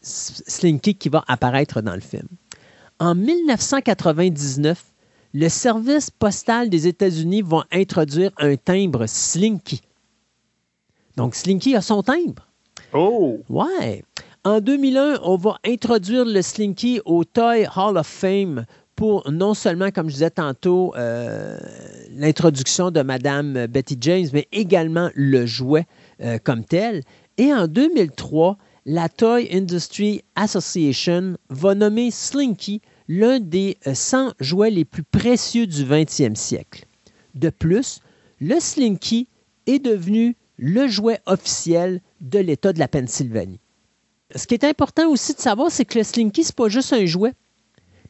Slinky 0.00 0.94
qui 0.94 1.08
va 1.08 1.24
apparaître 1.28 1.80
dans 1.80 1.94
le 1.94 2.00
film. 2.00 2.28
En 2.98 3.14
1999, 3.14 4.84
le 5.34 5.48
service 5.48 6.10
postal 6.10 6.70
des 6.70 6.86
États-Unis 6.86 7.42
va 7.42 7.64
introduire 7.70 8.30
un 8.38 8.56
timbre 8.56 9.06
Slinky. 9.06 9.80
Donc, 11.16 11.34
Slinky 11.34 11.76
a 11.76 11.82
son 11.82 12.02
timbre. 12.02 12.46
Oh! 12.92 13.40
Ouais. 13.48 14.04
En 14.44 14.60
2001, 14.60 15.20
on 15.22 15.36
va 15.36 15.58
introduire 15.66 16.24
le 16.24 16.40
Slinky 16.42 17.00
au 17.04 17.24
Toy 17.24 17.66
Hall 17.76 17.98
of 17.98 18.06
Fame 18.06 18.64
pour 18.96 19.30
non 19.30 19.54
seulement, 19.54 19.90
comme 19.90 20.08
je 20.08 20.14
disais 20.14 20.30
tantôt, 20.30 20.92
euh, 20.96 21.56
l'introduction 22.16 22.90
de 22.90 23.02
Madame 23.02 23.66
Betty 23.66 23.96
James, 24.00 24.26
mais 24.32 24.48
également 24.50 25.10
le 25.14 25.46
jouet 25.46 25.86
euh, 26.20 26.38
comme 26.42 26.64
tel. 26.64 27.02
Et 27.38 27.54
en 27.54 27.68
2003, 27.68 28.58
la 28.84 29.08
Toy 29.08 29.48
Industry 29.52 30.22
Association 30.34 31.36
va 31.50 31.76
nommer 31.76 32.10
Slinky 32.10 32.82
l'un 33.08 33.38
des 33.38 33.78
100 33.90 34.26
euh, 34.26 34.30
jouets 34.40 34.70
les 34.70 34.84
plus 34.84 35.04
précieux 35.04 35.66
du 35.68 35.84
20e 35.84 36.34
siècle. 36.34 36.84
De 37.34 37.50
plus, 37.50 38.00
le 38.40 38.58
Slinky 38.58 39.28
est 39.66 39.78
devenu 39.78 40.36
le 40.56 40.88
jouet 40.88 41.20
officiel 41.26 42.00
de 42.20 42.40
l'État 42.40 42.72
de 42.72 42.80
la 42.80 42.88
Pennsylvanie. 42.88 43.60
Ce 44.34 44.46
qui 44.46 44.54
est 44.54 44.64
important 44.64 45.08
aussi 45.08 45.32
de 45.32 45.40
savoir, 45.40 45.70
c'est 45.70 45.84
que 45.84 45.98
le 45.98 46.04
Slinky, 46.04 46.42
ce 46.42 46.48
n'est 46.48 46.54
pas 46.54 46.68
juste 46.68 46.92
un 46.92 47.06
jouet, 47.06 47.34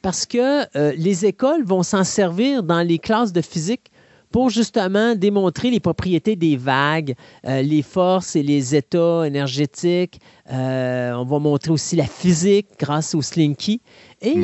parce 0.00 0.24
que 0.24 0.64
euh, 0.76 0.92
les 0.96 1.26
écoles 1.26 1.64
vont 1.64 1.82
s'en 1.82 2.04
servir 2.04 2.62
dans 2.62 2.80
les 2.80 2.98
classes 2.98 3.32
de 3.32 3.42
physique 3.42 3.92
pour 4.30 4.50
justement 4.50 5.14
démontrer 5.14 5.70
les 5.70 5.80
propriétés 5.80 6.36
des 6.36 6.56
vagues, 6.56 7.14
euh, 7.46 7.62
les 7.62 7.82
forces 7.82 8.36
et 8.36 8.42
les 8.42 8.74
états 8.76 9.26
énergétiques. 9.26 10.20
Euh, 10.52 11.12
on 11.14 11.24
va 11.24 11.38
montrer 11.38 11.70
aussi 11.70 11.96
la 11.96 12.06
physique 12.06 12.68
grâce 12.78 13.14
au 13.14 13.22
Slinky. 13.22 13.80
Et 14.20 14.36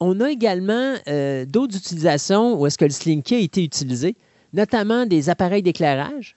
on 0.00 0.20
a 0.20 0.30
également 0.30 0.94
euh, 1.08 1.44
d'autres 1.44 1.76
utilisations 1.76 2.60
où 2.60 2.66
est-ce 2.66 2.78
que 2.78 2.84
le 2.84 2.90
Slinky 2.90 3.34
a 3.34 3.38
été 3.38 3.62
utilisé, 3.62 4.16
notamment 4.52 5.06
des 5.06 5.30
appareils 5.30 5.62
d'éclairage, 5.62 6.36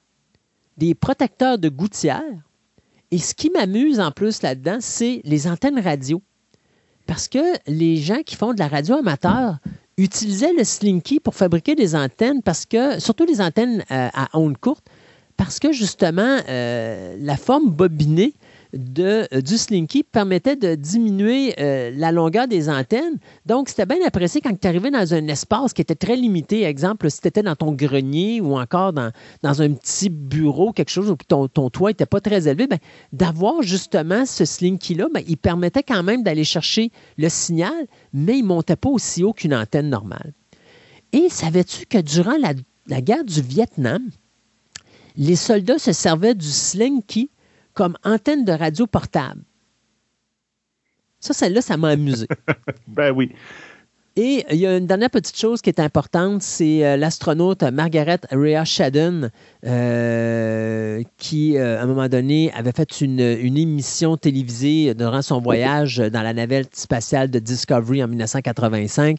des 0.77 0.93
protecteurs 0.93 1.57
de 1.57 1.69
gouttière 1.69 2.21
Et 3.11 3.17
ce 3.17 3.33
qui 3.33 3.49
m'amuse 3.49 3.99
en 3.99 4.11
plus 4.11 4.41
là-dedans, 4.41 4.77
c'est 4.79 5.21
les 5.23 5.47
antennes 5.47 5.79
radio. 5.79 6.21
Parce 7.07 7.27
que 7.27 7.39
les 7.67 7.97
gens 7.97 8.23
qui 8.25 8.35
font 8.35 8.53
de 8.53 8.59
la 8.59 8.67
radio 8.67 8.95
amateur 8.95 9.59
utilisaient 9.97 10.53
le 10.53 10.63
Slinky 10.63 11.19
pour 11.19 11.35
fabriquer 11.35 11.75
des 11.75 11.95
antennes, 11.95 12.41
parce 12.41 12.65
que, 12.65 12.99
surtout 12.99 13.25
les 13.25 13.41
antennes 13.41 13.83
euh, 13.91 14.09
à 14.13 14.29
ondes 14.37 14.57
courtes, 14.57 14.85
parce 15.37 15.59
que 15.59 15.71
justement, 15.71 16.39
euh, 16.49 17.15
la 17.19 17.37
forme 17.37 17.69
bobinée 17.69 18.33
de, 18.73 19.27
euh, 19.33 19.41
du 19.41 19.57
Slinky 19.57 20.03
permettait 20.03 20.55
de 20.55 20.75
diminuer 20.75 21.53
euh, 21.59 21.91
la 21.95 22.11
longueur 22.11 22.47
des 22.47 22.69
antennes. 22.69 23.17
Donc, 23.45 23.69
c'était 23.69 23.85
bien 23.85 23.97
apprécié 24.05 24.41
quand 24.41 24.57
tu 24.59 24.67
arrivais 24.67 24.91
dans 24.91 25.13
un 25.13 25.27
espace 25.27 25.73
qui 25.73 25.81
était 25.81 25.95
très 25.95 26.15
limité. 26.15 26.63
Exemple, 26.63 27.09
si 27.09 27.21
tu 27.21 27.27
étais 27.27 27.43
dans 27.43 27.55
ton 27.55 27.71
grenier 27.71 28.41
ou 28.41 28.57
encore 28.57 28.93
dans, 28.93 29.11
un 29.43 29.73
petit 29.73 30.09
bureau, 30.09 30.71
quelque 30.71 30.89
chose 30.89 31.09
où 31.09 31.15
ton, 31.15 31.47
toit 31.47 31.91
n'était 31.91 32.05
pas 32.05 32.21
très 32.21 32.47
élevé, 32.47 32.67
ben, 32.67 32.79
d'avoir 33.13 33.61
justement 33.61 34.25
ce 34.25 34.45
Slinky-là, 34.45 35.07
ben, 35.13 35.23
il 35.27 35.37
permettait 35.37 35.83
quand 35.83 36.03
même 36.03 36.23
d'aller 36.23 36.43
chercher 36.43 36.91
le 37.17 37.29
signal, 37.29 37.87
mais 38.13 38.37
il 38.37 38.43
ne 38.43 38.47
montait 38.47 38.75
pas 38.75 38.89
aussi 38.89 39.23
haut 39.23 39.33
qu'une 39.33 39.55
antenne 39.55 39.89
normale. 39.89 40.33
Et 41.13 41.29
savais-tu 41.29 41.85
que 41.85 41.99
durant 41.99 42.37
la, 42.37 42.53
la 42.87 43.01
guerre 43.01 43.23
du 43.23 43.41
Vietnam, 43.41 44.01
les 45.17 45.35
soldats 45.35 45.79
se 45.79 45.93
servaient 45.93 46.35
du 46.35 46.47
Slinky 46.47 47.29
comme 47.75 47.95
antenne 48.03 48.45
de 48.45 48.51
radio 48.51 48.87
portable. 48.87 49.41
Ça, 51.19 51.33
celle-là, 51.33 51.61
ça 51.61 51.77
m'a 51.77 51.89
amusé. 51.89 52.27
ben 52.87 53.11
oui. 53.11 53.31
Et 54.17 54.45
il 54.49 54.57
y 54.57 54.65
a 54.65 54.77
une 54.77 54.87
dernière 54.87 55.09
petite 55.09 55.37
chose 55.37 55.61
qui 55.61 55.69
est 55.69 55.79
importante, 55.81 56.41
c'est 56.41 56.85
euh, 56.85 56.95
l'astronaute 56.95 57.63
Margaret 57.63 58.19
Rhea 58.31 58.63
Shadden, 58.63 59.29
euh, 59.65 61.03
qui, 61.17 61.57
euh, 61.57 61.77
à 61.79 61.83
un 61.83 61.85
moment 61.85 62.07
donné, 62.07 62.49
avait 62.53 62.71
fait 62.71 63.01
une, 63.01 63.19
une, 63.19 63.57
émission 63.57 64.15
télévisée 64.15 64.93
durant 64.93 65.21
son 65.21 65.41
voyage 65.41 65.97
dans 65.97 66.21
la 66.21 66.33
navette 66.33 66.77
spatiale 66.77 67.29
de 67.29 67.39
Discovery 67.39 68.01
en 68.05 68.07
1985 68.07 69.17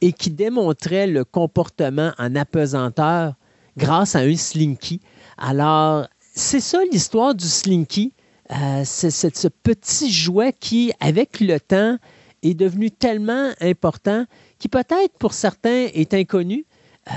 et 0.00 0.12
qui 0.12 0.30
démontrait 0.30 1.08
le 1.08 1.24
comportement 1.24 2.12
en 2.16 2.36
apesanteur 2.36 3.34
grâce 3.76 4.14
à 4.14 4.20
un 4.20 4.36
slinky. 4.36 5.00
Alors, 5.38 6.06
c'est 6.36 6.60
ça 6.60 6.78
l'histoire 6.92 7.34
du 7.34 7.46
Slinky. 7.46 8.12
Euh, 8.52 8.82
c'est 8.84 9.10
ce 9.10 9.48
petit 9.48 10.12
jouet 10.12 10.52
qui, 10.52 10.92
avec 11.00 11.40
le 11.40 11.58
temps, 11.58 11.96
est 12.42 12.54
devenu 12.54 12.90
tellement 12.90 13.50
important 13.60 14.26
qui 14.58 14.68
peut-être 14.68 15.18
pour 15.18 15.32
certains 15.32 15.86
est 15.92 16.14
inconnu. 16.14 16.66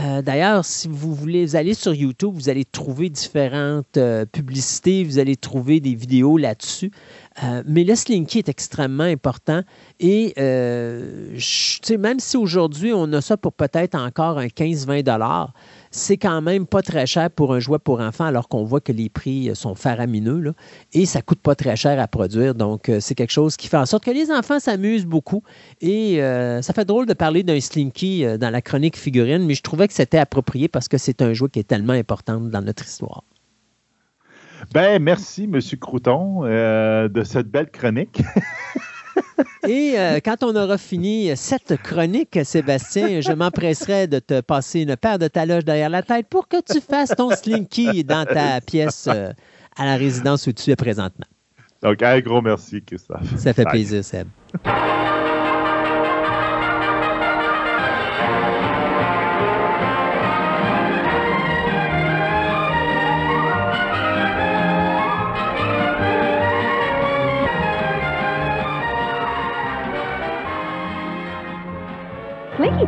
Euh, 0.02 0.22
d'ailleurs, 0.22 0.64
si 0.64 0.88
vous 0.88 1.14
voulez 1.14 1.56
aller 1.56 1.74
sur 1.74 1.94
YouTube, 1.94 2.32
vous 2.34 2.48
allez 2.48 2.64
trouver 2.64 3.10
différentes 3.10 3.98
euh, 3.98 4.26
publicités, 4.26 5.04
vous 5.04 5.20
allez 5.20 5.36
trouver 5.36 5.80
des 5.80 5.96
vidéos 5.96 6.38
là-dessus. 6.38 6.92
Mais 7.66 7.84
le 7.84 7.96
Slinky 7.96 8.40
est 8.40 8.50
extrêmement 8.50 9.04
important. 9.04 9.62
Et 10.00 10.34
même 10.38 12.20
si 12.20 12.38
aujourd'hui 12.38 12.92
on 12.94 13.12
a 13.14 13.22
ça 13.22 13.38
pour 13.38 13.54
peut-être 13.54 13.96
encore 13.96 14.38
un 14.38 14.48
15-20 14.48 15.04
c'est 15.92 16.18
quand 16.18 16.42
même 16.42 16.68
pas 16.68 16.82
très 16.82 17.06
cher 17.06 17.30
pour 17.32 17.54
un 17.54 17.60
jouet 17.60 17.80
pour 17.80 18.00
enfants, 18.00 18.26
alors 18.26 18.48
qu'on 18.48 18.64
voit 18.64 18.82
que 18.82 18.92
les 18.92 19.10
prix 19.10 19.50
euh, 19.50 19.56
sont 19.56 19.76
faramineux. 19.76 20.54
Et 20.94 21.06
ça 21.06 21.22
coûte 21.22 21.40
pas 21.40 21.56
très 21.56 21.76
cher 21.76 22.00
à 22.00 22.08
produire. 22.08 22.56
Donc, 22.56 22.90
euh, 22.90 23.00
c'est 23.00 23.16
quelque 23.16 23.32
chose 23.32 23.58
qui 23.58 23.68
fait 23.68 23.78
en 23.78 23.86
sorte 23.86 24.04
que 24.04 24.12
les 24.12 24.32
enfants 24.32 24.60
s'amusent 24.60 25.06
beaucoup. 25.06 25.44
Et 25.82 26.22
euh, 26.22 26.62
ça 26.62 26.74
fait 26.74 26.86
drôle 26.86 27.06
de 27.06 27.14
parler 27.14 27.44
d'un 27.44 27.60
Slinky 27.60 28.26
dans 28.38 28.50
la 28.50 28.62
chronique 28.62 28.98
figurine, 28.98 29.46
mais 29.46 29.56
je 29.56 29.64
trouvais 29.64 29.88
que 29.88 29.94
c'était 29.94 30.18
approprié 30.18 30.68
parce 30.68 30.88
que 30.88 30.98
c'est 30.98 31.22
un 31.22 31.34
jouet 31.34 31.50
qui 31.50 31.60
est 31.60 31.68
tellement 31.68 31.94
important 31.94 32.40
dans 32.40 32.62
notre 32.62 32.86
histoire. 32.86 33.24
Ben, 34.74 35.02
merci, 35.02 35.44
M. 35.44 35.60
Crouton, 35.80 36.42
de 36.44 37.24
cette 37.24 37.48
belle 37.48 37.70
chronique. 37.70 38.22
Et 39.68 39.94
euh, 39.98 40.20
quand 40.24 40.44
on 40.44 40.56
aura 40.56 40.78
fini 40.78 41.36
cette 41.36 41.82
chronique, 41.82 42.40
Sébastien, 42.44 43.22
je 43.22 43.32
m'empresserai 43.32 44.08
de 44.08 44.20
te 44.20 44.42
passer 44.42 44.82
une 44.82 44.96
paire 44.96 45.20
de 45.20 45.28
taloches 45.28 45.66
derrière 45.66 45.90
la 45.90 46.02
tête 46.02 46.28
pour 46.28 46.48
que 46.48 46.58
tu 46.62 46.82
fasses 46.82 47.14
ton 47.16 47.30
slinky 47.32 48.04
dans 48.04 48.26
ta 48.26 48.62
pièce 48.62 49.08
euh, 49.08 49.32
à 49.78 49.86
la 49.86 49.96
résidence 49.96 50.48
où 50.48 50.54
tu 50.54 50.72
es 50.72 50.76
présentement. 50.76 51.28
Donc, 51.82 52.02
un 52.02 52.20
gros 52.20 52.42
merci, 52.42 52.82
Christophe. 52.84 53.38
Ça 53.38 53.54
fait 53.54 53.66
plaisir, 53.66 54.04
Seb. 54.04 54.28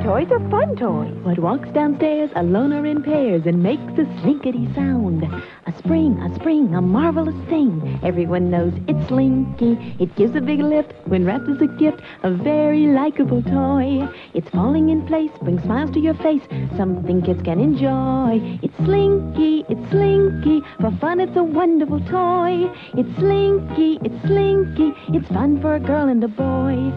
Toys 0.03 0.27
are 0.31 0.49
fun 0.49 0.75
toys. 0.75 1.13
What 1.23 1.37
walks 1.37 1.69
downstairs 1.69 2.31
alone 2.35 2.73
or 2.73 2.85
in 2.85 3.03
pairs 3.03 3.43
and 3.45 3.61
makes 3.61 3.93
a 3.99 4.05
slinkety 4.21 4.73
sound. 4.73 5.23
A 5.67 5.77
spring, 5.77 6.17
a 6.19 6.33
spring, 6.35 6.73
a 6.73 6.81
marvelous 6.81 7.35
thing. 7.49 7.99
Everyone 8.03 8.49
knows 8.49 8.73
it's 8.87 9.07
Slinky. 9.07 9.77
It 9.99 10.15
gives 10.15 10.35
a 10.35 10.41
big 10.41 10.59
lift 10.59 10.93
when 11.05 11.23
wrapped 11.23 11.47
as 11.49 11.61
a 11.61 11.67
gift. 11.67 12.01
A 12.23 12.31
very 12.31 12.87
likable 12.87 13.43
toy. 13.43 14.09
It's 14.33 14.49
falling 14.49 14.89
in 14.89 15.05
place, 15.05 15.31
brings 15.43 15.61
smiles 15.63 15.91
to 15.91 15.99
your 15.99 16.15
face. 16.15 16.41
Something 16.77 17.21
kids 17.21 17.43
can 17.43 17.59
enjoy. 17.59 18.39
It's 18.63 18.75
Slinky, 18.77 19.65
it's 19.69 19.89
Slinky. 19.91 20.61
For 20.79 20.91
fun, 20.99 21.19
it's 21.19 21.37
a 21.37 21.43
wonderful 21.43 21.99
toy. 22.05 22.71
It's 22.97 23.19
Slinky, 23.19 23.99
it's 24.03 24.25
Slinky. 24.25 24.93
It's 25.09 25.27
fun 25.27 25.61
for 25.61 25.75
a 25.75 25.79
girl 25.79 26.09
and 26.09 26.23
a 26.23 26.27
boy 26.27 26.91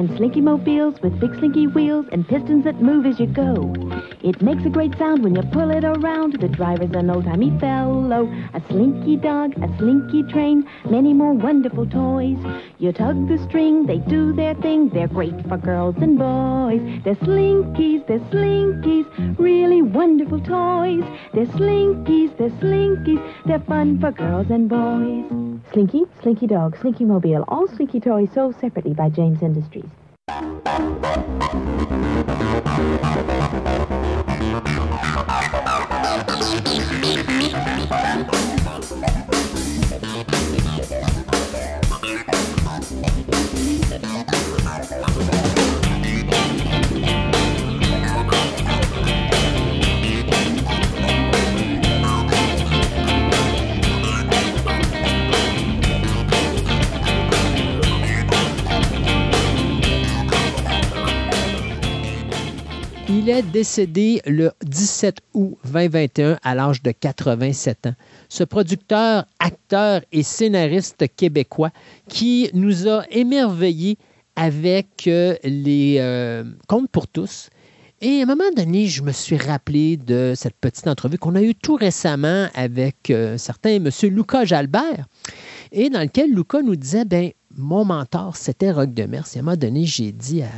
and 0.00 0.16
slinky 0.16 0.40
mobiles 0.40 0.98
with 1.02 1.18
big 1.20 1.34
slinky 1.34 1.66
wheels 1.66 2.06
and 2.10 2.26
pistons 2.26 2.49
that 2.50 2.82
move 2.82 3.06
as 3.06 3.20
you 3.20 3.26
go. 3.26 3.72
It 4.22 4.42
makes 4.42 4.64
a 4.64 4.68
great 4.68 4.98
sound 4.98 5.22
when 5.22 5.36
you 5.36 5.42
pull 5.52 5.70
it 5.70 5.84
around. 5.84 6.40
The 6.40 6.48
driver's 6.48 6.90
an 6.90 7.08
old-timey 7.08 7.56
fellow, 7.60 8.26
a 8.52 8.60
slinky 8.68 9.16
dog, 9.16 9.56
a 9.62 9.68
slinky 9.78 10.24
train, 10.24 10.68
many 10.90 11.14
more 11.14 11.32
wonderful 11.32 11.86
toys. 11.86 12.38
You 12.78 12.92
tug 12.92 13.28
the 13.28 13.38
string, 13.46 13.86
they 13.86 13.98
do 13.98 14.32
their 14.32 14.54
thing. 14.54 14.88
They're 14.88 15.06
great 15.06 15.46
for 15.48 15.58
girls 15.58 15.96
and 15.98 16.18
boys. 16.18 16.82
They're 17.04 17.14
slinkies, 17.14 18.06
they're 18.08 18.18
slinkies, 18.18 19.38
really 19.38 19.80
wonderful 19.82 20.40
toys. 20.40 21.04
They're 21.32 21.46
slinkies, 21.46 22.36
they're 22.36 22.50
slinkies, 22.50 23.22
they're 23.46 23.60
fun 23.60 24.00
for 24.00 24.10
girls 24.10 24.50
and 24.50 24.68
boys. 24.68 25.24
Slinky, 25.72 26.04
Slinky 26.20 26.48
Dog, 26.48 26.76
Slinky 26.80 27.04
Mobile, 27.04 27.44
all 27.46 27.68
Slinky 27.68 28.00
toys 28.00 28.28
sold 28.34 28.58
separately 28.60 28.92
by 28.92 29.08
James 29.08 29.40
Industries. 29.40 29.99
Thank 38.22 38.59
Il 63.22 63.28
est 63.28 63.42
décédé 63.42 64.22
le 64.24 64.50
17 64.64 65.18
août 65.34 65.58
2021 65.64 66.38
à 66.42 66.54
l'âge 66.54 66.82
de 66.82 66.90
87 66.90 67.88
ans. 67.88 67.94
Ce 68.30 68.44
producteur, 68.44 69.26
acteur 69.38 70.00
et 70.10 70.22
scénariste 70.22 71.04
québécois 71.16 71.68
qui 72.08 72.48
nous 72.54 72.88
a 72.88 73.04
émerveillés 73.10 73.98
avec 74.36 75.06
euh, 75.06 75.36
les 75.44 75.96
euh, 75.98 76.44
pour 76.92 77.08
tous. 77.08 77.50
Et 78.00 78.20
à 78.20 78.22
un 78.22 78.26
moment 78.26 78.50
donné, 78.56 78.86
je 78.86 79.02
me 79.02 79.12
suis 79.12 79.36
rappelé 79.36 79.98
de 79.98 80.32
cette 80.34 80.56
petite 80.58 80.88
entrevue 80.88 81.18
qu'on 81.18 81.34
a 81.34 81.42
eue 81.42 81.54
tout 81.54 81.74
récemment 81.74 82.46
avec 82.54 83.10
euh, 83.10 83.36
certain 83.36 83.72
M. 83.72 83.90
Lucas 84.04 84.46
Jalbert, 84.46 85.04
et 85.72 85.90
dans 85.90 86.00
lequel 86.00 86.32
Lucas 86.34 86.62
nous 86.62 86.74
disait, 86.74 87.04
ben 87.04 87.32
mon 87.56 87.84
mentor, 87.84 88.36
c'était 88.36 88.70
Rock 88.70 88.94
de 88.94 89.04
Mer. 89.04 89.24
Et 89.34 89.38
à 89.38 89.40
un 89.40 89.44
moment 89.44 89.56
donné, 89.56 89.84
j'ai 89.84 90.12
dit 90.12 90.42
à, 90.42 90.50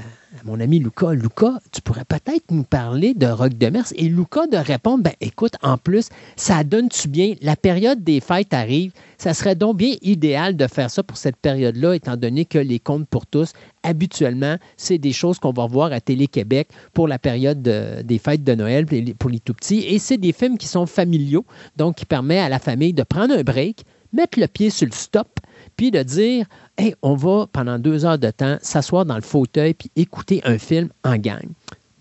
mon 0.44 0.60
ami 0.60 0.78
Lucas, 0.78 1.12
Lucas, 1.12 1.58
tu 1.72 1.80
pourrais 1.80 2.04
peut-être 2.04 2.50
nous 2.50 2.64
parler 2.64 3.14
de 3.14 3.26
Rock 3.26 3.54
de 3.56 3.68
Mer. 3.68 3.84
Et 3.96 4.08
Lucas 4.08 4.46
de 4.46 4.56
répondre, 4.56 5.02
ben 5.02 5.12
écoute, 5.20 5.54
en 5.62 5.78
plus, 5.78 6.08
ça 6.36 6.64
donne-tu 6.64 7.08
bien, 7.08 7.34
la 7.40 7.56
période 7.56 8.04
des 8.04 8.20
fêtes 8.20 8.52
arrive, 8.52 8.92
ça 9.16 9.32
serait 9.32 9.54
donc 9.54 9.78
bien 9.78 9.94
idéal 10.02 10.56
de 10.56 10.66
faire 10.66 10.90
ça 10.90 11.02
pour 11.02 11.16
cette 11.16 11.36
période-là, 11.36 11.94
étant 11.94 12.16
donné 12.16 12.44
que 12.44 12.58
les 12.58 12.78
comptes 12.78 13.08
pour 13.08 13.26
tous, 13.26 13.52
habituellement, 13.82 14.56
c'est 14.76 14.98
des 14.98 15.12
choses 15.12 15.38
qu'on 15.38 15.52
va 15.52 15.66
voir 15.66 15.92
à 15.92 16.00
Télé-Québec 16.00 16.68
pour 16.92 17.08
la 17.08 17.18
période 17.18 17.62
des 17.62 18.18
fêtes 18.18 18.44
de 18.44 18.54
Noël 18.54 18.86
pour 19.18 19.30
les 19.30 19.40
tout 19.40 19.54
petits. 19.54 19.80
Et 19.80 19.98
c'est 19.98 20.18
des 20.18 20.32
films 20.32 20.58
qui 20.58 20.66
sont 20.66 20.86
familiaux, 20.86 21.46
donc 21.76 21.96
qui 21.96 22.04
permettent 22.04 22.44
à 22.44 22.48
la 22.48 22.58
famille 22.58 22.92
de 22.92 23.02
prendre 23.02 23.34
un 23.34 23.42
break, 23.42 23.84
mettre 24.12 24.38
le 24.38 24.46
pied 24.46 24.70
sur 24.70 24.86
le 24.86 24.92
stop, 24.92 25.40
puis 25.76 25.90
de 25.90 26.02
dire, 26.02 26.46
hey, 26.78 26.94
on 27.02 27.14
va 27.14 27.46
pendant 27.52 27.78
deux 27.78 28.04
heures 28.04 28.18
de 28.18 28.30
temps 28.30 28.58
s'asseoir 28.62 29.04
dans 29.04 29.16
le 29.16 29.22
fauteuil 29.22 29.74
puis 29.74 29.90
écouter 29.96 30.40
un 30.44 30.58
film 30.58 30.88
en 31.04 31.16
gang. 31.16 31.48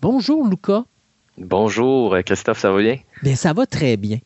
Bonjour, 0.00 0.46
Lucas. 0.46 0.84
Bonjour, 1.38 2.16
Christophe, 2.24 2.58
ça 2.58 2.70
va 2.72 2.80
bien? 2.80 2.98
Bien, 3.22 3.36
ça 3.36 3.52
va 3.52 3.66
très 3.66 3.96
bien. 3.96 4.18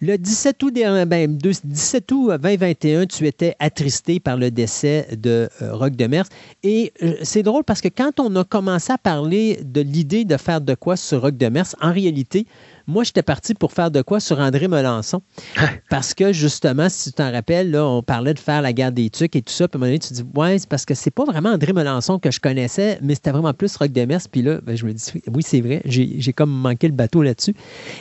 Le 0.00 0.16
17 0.16 0.62
août, 0.62 0.74
17 0.74 2.12
août 2.12 2.30
2021, 2.40 3.06
tu 3.06 3.26
étais 3.26 3.56
attristé 3.58 4.20
par 4.20 4.36
le 4.36 4.52
décès 4.52 5.08
de 5.10 5.48
euh, 5.60 5.74
Rock 5.74 5.96
Demers. 5.96 6.26
Et 6.62 6.92
euh, 7.02 7.14
c'est 7.22 7.42
drôle 7.42 7.64
parce 7.64 7.80
que 7.80 7.88
quand 7.88 8.20
on 8.20 8.36
a 8.36 8.44
commencé 8.44 8.92
à 8.92 8.98
parler 8.98 9.58
de 9.64 9.80
l'idée 9.80 10.24
de 10.24 10.36
faire 10.36 10.60
de 10.60 10.76
quoi 10.76 10.96
sur 10.96 11.22
Rock 11.22 11.36
Demers, 11.36 11.74
en 11.80 11.92
réalité, 11.92 12.46
moi, 12.88 13.04
j'étais 13.04 13.22
parti 13.22 13.52
pour 13.52 13.72
faire 13.72 13.90
de 13.90 14.00
quoi 14.00 14.18
sur 14.18 14.40
André 14.40 14.66
Melançon. 14.66 15.20
parce 15.90 16.14
que, 16.14 16.32
justement, 16.32 16.88
si 16.88 17.10
tu 17.10 17.16
t'en 17.16 17.30
rappelles, 17.30 17.70
là, 17.70 17.86
on 17.86 18.02
parlait 18.02 18.32
de 18.32 18.38
faire 18.38 18.62
la 18.62 18.72
guerre 18.72 18.92
des 18.92 19.10
tucs 19.10 19.36
et 19.36 19.42
tout 19.42 19.52
ça. 19.52 19.68
Puis 19.68 19.76
à 19.76 19.78
un 19.78 19.80
moment 19.80 19.90
donné, 19.90 19.98
tu 19.98 20.14
dis, 20.14 20.24
ouais, 20.34 20.58
c'est 20.58 20.68
parce 20.68 20.86
que 20.86 20.94
c'est 20.94 21.10
pas 21.10 21.24
vraiment 21.24 21.50
André 21.50 21.74
Melançon 21.74 22.18
que 22.18 22.30
je 22.30 22.40
connaissais, 22.40 22.98
mais 23.02 23.14
c'était 23.14 23.30
vraiment 23.30 23.52
plus 23.52 23.76
Rock 23.76 23.92
Demers. 23.92 24.22
Puis 24.32 24.40
là, 24.40 24.60
ben, 24.62 24.74
je 24.74 24.86
me 24.86 24.94
dis, 24.94 25.04
oui, 25.32 25.42
c'est 25.42 25.60
vrai, 25.60 25.82
j'ai 25.84 26.32
comme 26.32 26.50
manqué 26.50 26.88
le 26.88 26.94
bateau 26.94 27.22
là-dessus. 27.22 27.54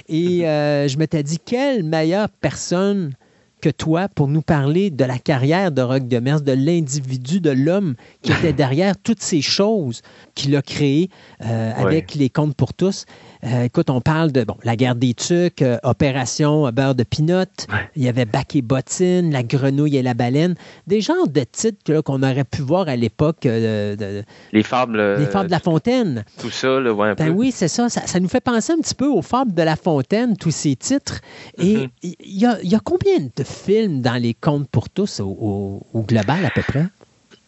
Et 0.07 0.39
mm-hmm. 0.39 0.45
euh, 0.45 0.87
je 0.87 0.97
m'étais 0.97 1.21
dit, 1.21 1.37
quelle 1.37 1.83
meilleure 1.83 2.29
personne 2.29 3.11
que 3.61 3.69
toi 3.69 4.07
pour 4.07 4.27
nous 4.27 4.41
parler 4.41 4.89
de 4.89 5.03
la 5.03 5.17
carrière 5.17 5.71
de 5.71 5.81
Rock 5.81 6.07
Demers, 6.07 6.41
de 6.41 6.51
l'individu, 6.51 7.41
de 7.41 7.49
l'homme 7.49 7.95
qui 8.21 8.31
était 8.31 8.53
derrière 8.53 8.95
toutes 8.97 9.21
ces 9.21 9.41
choses 9.41 10.01
qu'il 10.35 10.55
a 10.55 10.61
créées 10.61 11.09
euh, 11.43 11.71
avec 11.75 12.15
les 12.15 12.29
comptes 12.29 12.55
pour 12.55 12.73
tous. 12.73 13.05
Euh, 13.43 13.63
écoute, 13.63 13.89
on 13.89 14.01
parle 14.01 14.31
de 14.31 14.43
bon, 14.43 14.57
la 14.63 14.75
guerre 14.75 14.95
des 14.95 15.13
tucs, 15.13 15.61
euh, 15.61 15.77
Opération 15.83 16.69
beurre 16.71 16.95
de 16.95 17.03
pinot, 17.03 17.43
il 17.95 18.03
y 18.03 18.09
avait 18.09 18.25
Bac 18.25 18.55
et 18.55 18.61
Bottine, 18.61 19.31
La 19.31 19.43
grenouille 19.43 19.97
et 19.97 20.01
la 20.01 20.13
baleine, 20.13 20.55
des 20.87 21.01
genres 21.01 21.27
de 21.27 21.41
titres 21.41 22.01
qu'on 22.01 22.23
aurait 22.23 22.43
pu 22.43 22.61
voir 22.61 22.87
à 22.87 22.95
l'époque. 22.95 23.43
de, 23.43 24.23
les 24.51 24.63
fables. 24.63 25.17
les 25.17 25.25
fables 25.25 25.47
de 25.47 25.51
la 25.51 25.59
Fontaine. 25.59 26.25
Tout 26.39 26.49
ça, 26.49 26.79
là, 26.79 26.93
ouais, 26.93 27.09
un 27.09 27.15
ben 27.15 27.29
oui, 27.29 27.51
c'est 27.51 27.67
ça, 27.67 27.89
ça, 27.89 28.19
nous 28.19 28.29
fait 28.29 28.41
penser 28.41 28.73
un 28.73 28.79
petit 28.79 28.95
peu 28.95 29.07
aux 29.07 29.21
fables 29.21 29.53
de 29.53 29.63
la 29.63 29.75
Fontaine, 29.75 30.35
tous 30.37 30.51
ces 30.51 30.75
titres. 30.75 31.19
Et 31.57 31.75
mm-hmm. 31.75 31.89
il 32.03 32.37
y, 32.39 32.45
a, 32.45 32.57
y, 32.63 32.75
a, 32.75 32.79
combien 32.79 33.19
de 33.19 33.43
films 33.43 34.01
dans 34.01 34.21
les 34.21 34.33
contes 34.33 34.69
pour 34.69 34.89
tous 34.89 35.19
au 35.19 35.81
global 36.07 36.45
à 36.45 36.49
peu 36.49 36.61
près? 36.61 36.85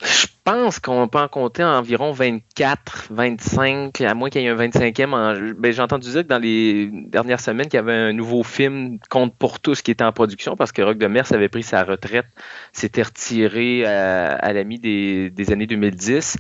Je 0.02 0.28
pense 0.46 0.80
qu'on 0.80 1.08
peut 1.10 1.20
en 1.20 1.28
compter 1.28 1.64
environ 1.64 2.12
24, 2.12 3.08
25, 3.12 4.00
à 4.02 4.14
moins 4.14 4.30
qu'il 4.30 4.42
y 4.42 4.46
ait 4.46 4.50
un 4.50 4.56
25e. 4.56 5.54
Ben, 5.54 5.74
j'ai 5.74 5.82
entendu 5.82 6.10
dire 6.10 6.24
que 6.24 6.28
dans 6.28 6.40
les 6.40 6.90
dernières 6.92 7.42
semaines, 7.42 7.68
qu'il 7.68 7.76
y 7.76 7.80
avait 7.80 7.94
un 7.94 8.14
nouveau 8.14 8.44
film 8.44 8.98
Compte 9.10 9.36
pour 9.38 9.60
tous 9.60 9.82
qui 9.82 9.92
était 9.92 10.04
en 10.04 10.14
production 10.14 10.56
parce 10.56 10.72
que 10.72 10.82
Rock 10.82 10.98
de 10.98 11.08
Mers 11.08 11.32
avait 11.34 11.50
pris 11.50 11.64
sa 11.64 11.84
retraite, 11.84 12.28
s'était 12.72 13.04
retiré 13.04 13.86
à, 13.86 14.54
la 14.54 14.64
mi 14.64 14.80
des, 14.80 15.30
des 15.30 15.52
années 15.52 15.68
2010 15.68 16.38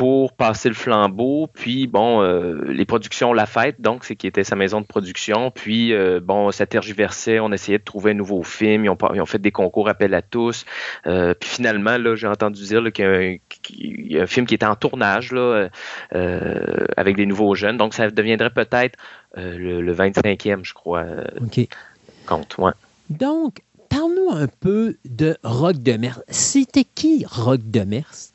pour 0.00 0.32
passer 0.32 0.70
le 0.70 0.74
flambeau. 0.74 1.46
Puis, 1.52 1.86
bon, 1.86 2.22
euh, 2.22 2.64
les 2.72 2.86
productions 2.86 3.34
La 3.34 3.44
Fête, 3.44 3.82
donc, 3.82 4.06
c'est 4.06 4.16
qui 4.16 4.26
était 4.26 4.44
sa 4.44 4.56
maison 4.56 4.80
de 4.80 4.86
production. 4.86 5.50
Puis, 5.50 5.92
euh, 5.92 6.20
bon, 6.22 6.50
ça 6.52 6.64
tergiversait. 6.64 7.38
On 7.38 7.52
essayait 7.52 7.76
de 7.76 7.84
trouver 7.84 8.12
un 8.12 8.14
nouveau 8.14 8.42
film. 8.42 8.86
Ils 8.86 8.88
ont, 8.88 8.96
ils 9.12 9.20
ont 9.20 9.26
fait 9.26 9.38
des 9.38 9.50
concours 9.50 9.90
appel 9.90 10.14
à 10.14 10.22
tous. 10.22 10.64
Euh, 11.06 11.34
puis, 11.38 11.50
finalement, 11.50 11.98
là, 11.98 12.14
j'ai 12.16 12.28
entendu 12.28 12.62
dire 12.64 12.82
qu'il 12.94 13.40
y, 13.68 14.18
a 14.18 14.22
un 14.22 14.26
film 14.26 14.46
qui 14.46 14.54
était 14.54 14.64
en 14.64 14.74
tournage, 14.74 15.32
là, 15.32 15.68
avec 16.96 17.16
des 17.16 17.26
nouveaux 17.26 17.54
jeunes. 17.54 17.76
Donc, 17.76 17.92
ça 17.92 18.10
deviendrait 18.10 18.48
peut-être 18.48 18.98
le, 19.36 19.92
25e, 19.92 20.64
je 20.64 20.72
crois, 20.72 21.04
OK. 21.42 21.68
compte. 22.24 22.56
Ouais. 22.56 22.72
Donc, 23.10 23.58
parle-nous 23.90 24.30
un 24.34 24.46
peu 24.46 24.96
de 25.04 25.36
Rock 25.44 25.76
de 25.82 25.92
Mers. 25.98 26.22
C'était 26.28 26.84
qui 26.84 27.26
Rock 27.28 27.60
de 27.64 27.80
Mers? 27.80 28.29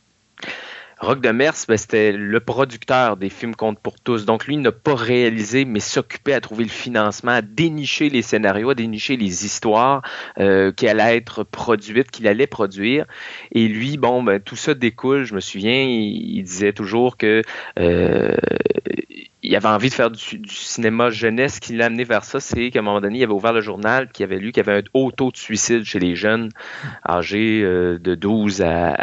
Rock 0.99 1.21
de 1.21 1.29
Mers, 1.29 1.53
ben, 1.67 1.77
c'était 1.77 2.11
le 2.13 2.39
producteur 2.39 3.17
des 3.17 3.29
films 3.29 3.55
Compte 3.55 3.79
pour 3.79 3.99
tous. 3.99 4.25
Donc, 4.25 4.47
lui 4.47 4.57
n'a 4.57 4.71
pas 4.71 4.95
réalisé, 4.95 5.65
mais 5.65 5.79
s'occupait 5.79 6.33
à 6.33 6.41
trouver 6.41 6.63
le 6.63 6.69
financement, 6.69 7.31
à 7.31 7.41
dénicher 7.41 8.09
les 8.09 8.21
scénarios, 8.21 8.69
à 8.69 8.75
dénicher 8.75 9.17
les 9.17 9.45
histoires 9.45 10.01
euh, 10.39 10.71
qui 10.71 10.87
allaient 10.87 11.17
être 11.17 11.43
produites, 11.43 12.11
qu'il 12.11 12.27
allait 12.27 12.47
produire. 12.47 13.05
Et 13.51 13.67
lui, 13.67 13.97
bon, 13.97 14.23
ben, 14.23 14.39
tout 14.39 14.55
ça 14.55 14.73
découle. 14.73 15.25
Je 15.25 15.35
me 15.35 15.41
souviens, 15.41 15.83
il, 15.83 16.41
disait 16.43 16.73
toujours 16.73 17.17
que 17.17 17.41
euh, 17.79 18.35
il 19.45 19.55
avait 19.55 19.67
envie 19.67 19.89
de 19.89 19.93
faire 19.93 20.09
du, 20.09 20.19
cinéma 20.47 21.09
jeunesse. 21.09 21.55
Ce 21.55 21.59
qui 21.59 21.73
l'a 21.73 21.85
amené 21.85 22.03
vers 22.03 22.23
ça, 22.23 22.39
c'est 22.39 22.71
qu'à 22.71 22.79
un 22.79 22.81
moment 22.81 22.99
donné, 22.99 23.19
il 23.19 23.23
avait 23.23 23.33
ouvert 23.33 23.53
le 23.53 23.61
journal, 23.61 24.09
qui 24.11 24.23
avait 24.23 24.39
lu 24.39 24.51
qu'il 24.51 24.65
y 24.65 24.69
avait 24.69 24.79
un 24.79 24.83
haut 24.93 25.11
taux 25.11 25.31
de 25.31 25.37
suicide 25.37 25.83
chez 25.83 25.99
les 25.99 26.15
jeunes 26.15 26.49
âgés 27.07 27.61
euh, 27.63 27.99
de 27.99 28.15
12 28.15 28.63
à, 28.63 28.97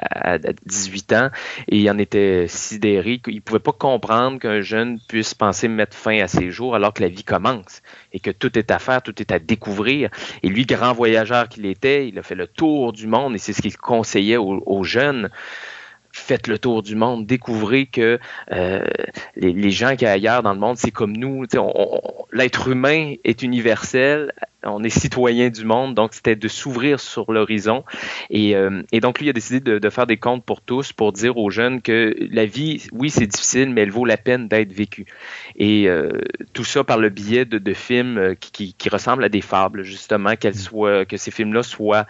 18 0.66 1.12
ans. 1.12 1.30
Et 1.68 1.78
il 1.78 1.90
en 1.90 1.98
était 1.98 2.46
sidéré. 2.48 3.20
Il 3.28 3.36
ne 3.36 3.40
pouvait 3.40 3.60
pas 3.60 3.72
comprendre 3.72 4.40
qu'un 4.40 4.60
jeune 4.60 4.98
puisse 5.08 5.34
penser 5.34 5.68
mettre 5.68 5.96
fin 5.96 6.18
à 6.18 6.26
ses 6.26 6.50
jours 6.50 6.74
alors 6.74 6.92
que 6.92 7.02
la 7.02 7.08
vie 7.08 7.24
commence 7.24 7.82
et 8.12 8.18
que 8.18 8.30
tout 8.30 8.58
est 8.58 8.70
à 8.70 8.78
faire, 8.78 9.02
tout 9.02 9.20
est 9.20 9.30
à 9.30 9.38
découvrir. 9.38 10.10
Et 10.42 10.48
lui, 10.48 10.66
grand 10.66 10.92
voyageur 10.92 11.48
qu'il 11.48 11.66
était, 11.66 12.08
il 12.08 12.18
a 12.18 12.22
fait 12.22 12.34
le 12.34 12.48
tour 12.48 12.92
du 12.92 13.06
monde 13.06 13.34
et 13.34 13.38
c'est 13.38 13.52
ce 13.52 13.62
qu'il 13.62 13.76
conseillait 13.76 14.38
aux 14.38 14.82
jeunes 14.82 15.30
faites 16.12 16.46
le 16.46 16.58
tour 16.58 16.82
du 16.82 16.94
monde, 16.94 17.26
découvrez 17.26 17.86
que 17.86 18.18
euh, 18.52 18.84
les, 19.36 19.70
gens 19.70 19.96
qui 19.96 20.06
ailleurs 20.06 20.42
dans 20.42 20.52
le 20.52 20.60
monde, 20.60 20.76
c'est 20.76 20.90
comme 20.90 21.16
nous. 21.16 21.44
L'être 22.32 22.68
humain 22.68 23.14
est 23.24 23.42
universel 23.42 24.32
on 24.64 24.82
est 24.82 24.90
citoyen 24.90 25.50
du 25.50 25.64
monde, 25.64 25.94
donc 25.94 26.14
c'était 26.14 26.36
de 26.36 26.48
s'ouvrir 26.48 27.00
sur 27.00 27.32
l'horizon. 27.32 27.84
Et, 28.30 28.54
euh, 28.54 28.82
donc, 29.00 29.18
lui, 29.18 29.26
il 29.26 29.30
a 29.30 29.32
décidé 29.32 29.60
de, 29.60 29.90
faire 29.90 30.06
des 30.06 30.16
comptes 30.16 30.44
pour 30.44 30.60
tous, 30.60 30.92
pour 30.92 31.12
dire 31.12 31.36
aux 31.36 31.50
jeunes 31.50 31.82
que 31.82 32.14
la 32.30 32.46
vie, 32.46 32.86
oui, 32.92 33.10
c'est 33.10 33.26
difficile, 33.26 33.70
mais 33.70 33.82
elle 33.82 33.90
vaut 33.90 34.04
la 34.04 34.16
peine 34.16 34.48
d'être 34.48 34.72
vécue. 34.72 35.06
Et 35.56 35.88
euh, 35.88 36.12
tout 36.52 36.64
ça 36.64 36.84
par 36.84 36.98
le 36.98 37.08
biais 37.08 37.44
de, 37.44 37.72
films 37.74 38.18
euh, 38.18 38.34
qui, 38.34 38.74
ressemblent 38.90 39.24
à 39.24 39.28
des 39.28 39.40
fables, 39.40 39.82
justement, 39.82 40.36
qu'elles 40.36 40.54
soient, 40.54 41.04
que 41.04 41.16
ces 41.16 41.30
films-là 41.30 41.62
soient 41.62 42.06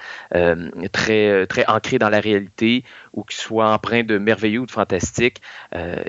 très, 0.92 1.46
très 1.46 1.64
ancrés 1.68 1.98
dans 1.98 2.08
la 2.08 2.20
réalité 2.20 2.84
ou 3.12 3.22
qu'ils 3.22 3.40
soient 3.40 3.70
empreints 3.70 4.02
de 4.02 4.18
merveilleux 4.18 4.60
ou 4.60 4.66
de 4.66 4.70
fantastique. 4.70 5.40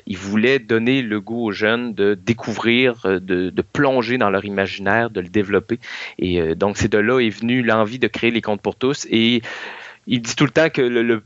il 0.08 0.18
voulait 0.18 0.58
donner 0.60 1.02
le 1.02 1.22
goût 1.22 1.46
aux 1.46 1.52
jeunes 1.52 1.94
de 1.94 2.16
découvrir, 2.16 3.02
de, 3.06 3.20
de 3.50 3.62
plonger 3.62 4.18
dans 4.18 4.30
leur 4.30 4.46
imaginaire, 4.46 5.10
de 5.10 5.22
le 5.22 5.30
développer. 5.30 5.80
Et 6.18 6.33
euh, 6.40 6.56
donc, 6.56 6.78
c'est 6.78 6.92
de 6.92 6.98
là 6.98 7.20
est 7.20 7.30
venue 7.30 7.62
l'envie 7.64 8.00
de 8.00 8.08
créer 8.08 8.32
les 8.32 8.42
comptes 8.42 8.62
pour 8.62 8.76
tous. 8.76 9.08
Et 9.10 9.42
il 10.08 10.22
dit 10.22 10.36
tout 10.36 10.46
le 10.46 10.52
temps 10.52 10.70
que 10.70 10.82
le, 10.82 11.24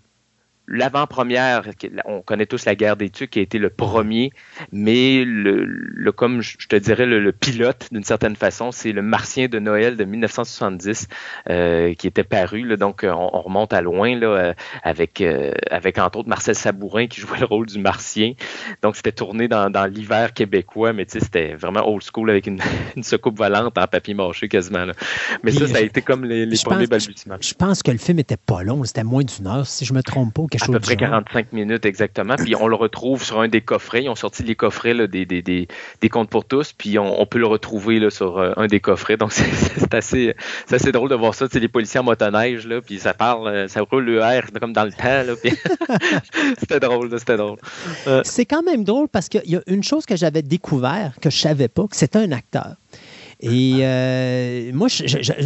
l'avant-première, 0.67 1.63
on 2.05 2.21
connaît 2.21 2.45
tous 2.45 2.65
la 2.65 2.75
guerre 2.75 2.97
des 2.97 3.09
Tucs 3.09 3.29
qui 3.29 3.39
a 3.39 3.41
été 3.41 3.57
le 3.57 3.69
premier, 3.69 4.31
mais 4.71 5.23
le, 5.25 6.11
comme 6.11 6.41
je 6.41 6.67
te 6.67 6.75
dirais 6.75 7.05
le, 7.05 7.31
pilote 7.31 7.87
d'une 7.91 8.03
certaine 8.03 8.35
façon, 8.35 8.71
c'est 8.71 8.91
le 8.91 9.01
Martien 9.01 9.47
de 9.47 9.59
Noël 9.59 9.95
de 9.95 10.03
1970 10.03 11.07
euh, 11.49 11.93
qui 11.93 12.07
était 12.07 12.23
paru. 12.23 12.75
donc 12.77 13.05
on, 13.07 13.27
remonte 13.41 13.73
à 13.73 13.81
loin 13.81 14.17
là, 14.17 14.27
euh, 14.27 14.53
avec 14.83 15.21
euh, 15.21 15.53
avec 15.69 15.97
entre 15.99 16.19
autres 16.19 16.29
Marcel 16.29 16.55
Sabourin 16.55 17.07
qui 17.07 17.21
jouait 17.21 17.39
le 17.39 17.45
rôle 17.45 17.67
du 17.67 17.79
Martien. 17.79 18.33
Donc 18.81 18.95
c'était 18.95 19.11
tourné 19.11 19.47
dans, 19.47 19.71
l'hiver 19.89 20.33
québécois, 20.33 20.91
mais 20.93 21.05
c'était 21.07 21.53
vraiment 21.53 21.87
old 21.87 22.03
school 22.03 22.29
avec 22.29 22.47
une, 22.47 22.59
une 22.95 23.03
secoupe 23.03 23.37
volante 23.37 23.77
en 23.77 23.87
papier 23.87 24.13
mâché 24.13 24.49
quasiment. 24.49 24.85
Mais 25.43 25.51
ça, 25.51 25.67
ça 25.67 25.77
a 25.77 25.81
été 25.81 26.01
comme 26.01 26.25
les, 26.25 26.45
les 26.45 26.57
premiers 26.63 26.87
balbutiements. 26.87 27.37
Je 27.39 27.53
pense 27.53 27.83
que 27.83 27.91
le 27.91 27.97
film 27.97 28.19
était 28.19 28.37
pas 28.37 28.63
long, 28.63 28.83
c'était 28.83 29.03
moins 29.03 29.23
d'une 29.23 29.47
heure 29.47 29.67
si 29.67 29.85
je 29.85 29.93
me 29.93 30.01
trompe 30.01 30.33
pas 30.33 30.43
à 30.61 30.67
peu 30.67 30.79
près 30.79 30.95
45 30.95 31.53
minutes 31.53 31.85
exactement. 31.85 32.35
Puis 32.35 32.55
on 32.55 32.67
le 32.67 32.75
retrouve 32.75 33.23
sur 33.23 33.39
un 33.39 33.47
des 33.47 33.61
coffrets. 33.61 34.03
Ils 34.03 34.09
ont 34.09 34.15
sorti 34.15 34.43
les 34.43 34.55
coffrets 34.55 34.93
là, 34.93 35.07
des, 35.07 35.25
des, 35.25 35.41
des, 35.41 35.67
des, 36.01 36.09
comptes 36.09 36.29
pour 36.29 36.45
tous. 36.45 36.73
Puis 36.73 36.97
on, 36.99 37.25
peut 37.25 37.39
le 37.39 37.47
retrouver 37.47 37.99
là, 37.99 38.09
sur 38.09 38.37
euh, 38.37 38.53
un 38.57 38.67
des 38.67 38.79
coffrets. 38.79 39.17
Donc 39.17 39.31
c'est 39.33 39.93
assez, 39.93 40.35
assez 40.71 40.91
drôle 40.91 41.09
de 41.09 41.15
voir 41.15 41.33
ça. 41.35 41.47
C'est 41.51 41.59
les 41.59 41.67
policiers 41.67 41.99
en 41.99 42.03
motoneige. 42.03 42.67
Là, 42.67 42.81
puis 42.81 42.99
ça 42.99 43.13
parle, 43.13 43.47
euh, 43.47 43.67
ça 43.67 43.81
roule 43.81 44.05
le 44.05 44.17
comme 44.59 44.73
dans 44.73 44.85
le 44.85 44.91
temps. 44.91 45.23
c'était 46.59 46.79
drôle. 46.79 47.09
C'était 47.17 47.37
drôle. 47.37 47.57
Euh. 48.07 48.21
C'est 48.23 48.45
quand 48.45 48.63
même 48.63 48.83
drôle 48.83 49.07
parce 49.07 49.29
qu'il 49.29 49.49
y 49.49 49.55
a 49.55 49.61
une 49.67 49.83
chose 49.83 50.05
que 50.05 50.15
j'avais 50.15 50.41
découvert 50.41 51.13
que 51.21 51.29
je 51.29 51.37
savais 51.37 51.67
pas, 51.67 51.87
que 51.87 51.95
c'était 51.95 52.19
un 52.19 52.31
acteur. 52.31 52.75
Et 53.39 53.79
euh, 53.81 54.71
moi, 54.73 54.87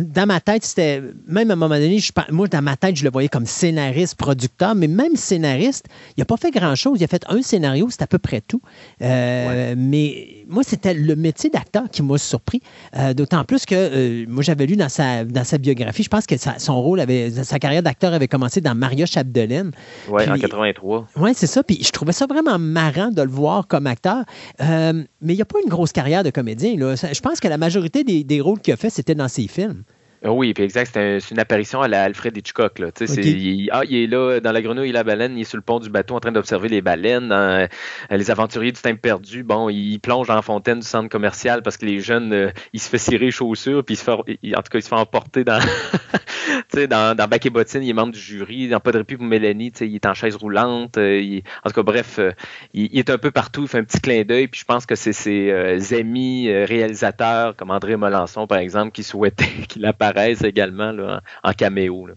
dans 0.02 0.26
ma 0.26 0.40
tête, 0.40 0.64
c'était. 0.64 1.02
Même 1.28 1.50
à 1.50 1.54
un 1.54 1.58
moment 1.58 1.76
donné, 1.76 2.00
je, 2.00 2.14
moi, 2.30 2.48
dans 2.48 2.62
ma 2.62 2.78
tête, 2.78 2.96
je 2.96 3.04
le 3.04 3.10
voyais 3.10 3.28
comme 3.28 3.46
scénariste, 3.46 4.16
producteur, 4.16 4.76
mais 4.76 4.88
même 4.88 5.18
scénariste, 5.18 5.88
il 6.16 6.22
n'a 6.22 6.26
pas 6.26 6.38
fait 6.38 6.52
grand-chose. 6.52 7.00
Il 7.02 7.04
a 7.04 7.08
fait 7.08 7.26
un 7.28 7.42
scénario, 7.42 7.88
c'est 7.90 8.02
à 8.02 8.08
peu 8.08 8.18
près 8.18 8.40
tout. 8.40 8.62
Euh, 9.02 9.76
mais 9.78 10.46
moi, 10.48 10.64
c'était 10.66 10.94
le 10.94 11.18
métier 11.18 11.50
d'acteur 11.50 11.84
qui 11.92 12.02
m'a 12.02 12.18
surpris. 12.18 12.62
Euh, 12.96 13.14
d'autant 13.14 13.44
plus 13.44 13.66
que 13.66 14.26
moi, 14.26 14.42
j'avais 14.42 14.68
lu 14.68 14.78
dans 14.78 14.90
sa, 14.90 15.26
dans 15.26 15.44
sa 15.44 15.58
biographie, 15.58 16.04
je 16.04 16.10
pense 16.10 16.26
que 16.26 16.36
son 16.38 16.82
rôle 16.82 17.02
avait. 17.02 17.30
Sa 17.44 17.60
carrière 17.60 17.84
d'acteur 17.84 18.14
avait 18.14 18.30
commencé 18.30 18.62
dans 18.62 18.76
Maria 18.76 19.06
Chapdelaine. 19.06 19.72
Oui, 20.10 20.24
en 20.30 20.38
83. 20.38 21.08
Oui, 21.18 21.32
c'est 21.36 21.48
ça. 21.48 21.62
Puis 21.62 21.84
je 21.84 21.92
trouvais 21.92 22.14
ça 22.14 22.26
vraiment 22.26 22.58
marrant 22.58 23.10
de 23.10 23.22
le 23.22 23.30
voir 23.30 23.68
comme 23.68 23.86
acteur. 23.86 24.24
mais 24.60 25.04
il 25.22 25.36
n'y 25.36 25.42
a 25.42 25.46
pas 25.46 25.60
une 25.62 25.70
grosse 25.70 25.92
carrière 25.92 26.24
de 26.24 26.30
comédien. 26.30 26.78
Là. 26.78 26.96
Je 26.96 27.20
pense 27.20 27.42
que 27.42 27.50
la 27.50 27.58
majorité 27.58 27.81
des, 27.90 28.42
rôles 28.42 28.60
qu'il 28.60 28.74
a 28.74 28.78
fait, 28.78 28.90
c'était 28.90 29.16
dans 29.16 29.28
ses 29.28 29.48
films. 29.48 29.84
Ah 30.24 30.32
oui, 30.32 30.54
puis 30.54 30.64
exact, 30.64 30.92
c'est 30.94 31.32
une 31.32 31.40
apparition 31.40 31.82
à 31.82 31.88
la 31.88 32.04
Alfred 32.04 32.38
Hitchcock. 32.38 32.78
Là. 32.78 32.90
il, 33.00 33.70
ah, 33.72 33.82
il 33.90 34.04
est 34.04 34.08
là 34.08 34.40
dans 34.40 34.52
la 34.52 34.62
grenouille 34.62 34.90
et 34.90 34.92
la 34.92 35.04
baleine, 35.04 35.36
il 35.36 35.42
est 35.42 35.46
sur 35.46 35.58
le 35.58 35.64
pont 35.64 35.80
du 35.80 35.90
bateau 35.90 36.14
en 36.14 36.20
train 36.20 36.32
d'observer 36.32 36.70
les 36.70 36.82
baleines. 36.82 37.32
Hein. 37.32 37.68
les 38.12 38.30
aventuriers 38.30 38.72
du 38.72 38.80
temps 38.80 38.96
perdu, 38.96 39.42
bon, 39.44 39.70
il 39.70 39.98
plonge 40.00 40.28
dans 40.28 40.36
la 40.36 40.44
fontaine 40.44 40.80
du 40.80 40.86
centre 40.86 41.10
commercial 41.10 41.64
parce 41.64 41.78
que 41.78 41.88
les 41.88 42.02
jeunes, 42.02 42.34
euh, 42.34 42.52
il 42.72 42.80
se 42.80 42.88
fait 42.88 43.00
cirer 43.00 43.26
les 43.26 43.32
chaussures, 43.32 43.84
puis 43.84 43.96
il 43.96 43.98
se 43.98 44.04
fait, 44.04 44.12
en 44.12 44.18
tout 44.62 44.70
cas, 44.70 44.78
il 44.78 44.84
se 44.84 44.90
fait 44.90 44.96
emporter 44.96 45.44
dans, 45.44 45.60
dans, 46.90 47.18
dans 47.18 47.28
Bac 47.28 47.44
et 47.48 47.50
Bottine, 47.50 47.82
il 47.82 47.90
est 47.90 47.94
membre 47.94 48.14
du 48.14 48.20
jury. 48.20 48.70
Dans 48.70 48.80
Pas 48.80 48.92
de 48.92 49.00
répit 49.00 49.18
pour 49.18 49.26
Mélanie, 49.26 49.74
il 49.82 49.96
est 49.96 50.06
en 50.06 50.14
chaise 50.14 50.36
roulante. 50.36 51.00
Euh, 51.00 51.40
en 51.64 51.70
tout 51.70 51.76
cas, 51.76 51.84
bref, 51.84 52.20
euh, 52.20 52.32
il, 52.76 52.96
est 52.96 53.10
un 53.10 53.18
peu 53.18 53.32
partout, 53.32 53.64
il 53.64 53.68
fait 53.68 53.80
un 53.80 53.84
petit 53.84 54.00
clin 54.00 54.22
d'œil, 54.22 54.48
puis 54.48 54.60
je 54.60 54.66
pense 54.66 54.86
que 54.86 54.94
c'est 54.94 55.14
ses 55.14 55.94
amis 55.96 56.54
réalisateurs, 56.54 57.56
comme 57.56 57.72
André 57.72 57.96
Molençon, 57.96 58.46
par 58.46 58.60
exemple, 58.60 58.92
qui 58.92 59.02
souhaitaient 59.02 59.46
qu'il 59.68 59.84
apparaisse 59.88 60.11
également 60.18 61.20
en, 61.44 61.54
caméo. 61.54 62.08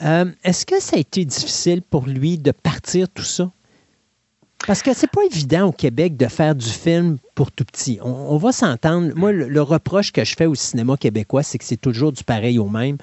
Est-ce 0.00 0.66
que 0.66 0.80
ça 0.80 0.96
a 0.96 1.00
été 1.00 1.24
difficile 1.24 1.82
pour 1.82 2.06
lui 2.06 2.38
de 2.38 2.52
partir 2.52 3.08
tout 3.08 3.22
ça? 3.22 3.50
Parce 4.66 4.82
que 4.82 4.92
c'est 4.94 5.10
pas 5.10 5.22
évident 5.24 5.68
au 5.68 5.72
Québec 5.72 6.16
de 6.16 6.26
faire 6.26 6.54
du 6.54 6.68
film 6.68 7.16
pour 7.34 7.50
tout 7.50 7.64
petit. 7.64 7.98
On, 8.02 8.36
va 8.36 8.52
s'entendre. 8.52 9.10
Moi, 9.16 9.32
le, 9.32 9.62
reproche 9.62 10.12
que 10.12 10.22
je 10.22 10.34
fais 10.36 10.44
au 10.44 10.54
cinéma 10.54 10.96
québécois, 10.98 11.42
c'est 11.42 11.56
que 11.56 11.64
c'est 11.64 11.80
toujours 11.80 12.12
du 12.12 12.22
pareil 12.24 12.58
au 12.58 12.68
même. 12.68 12.98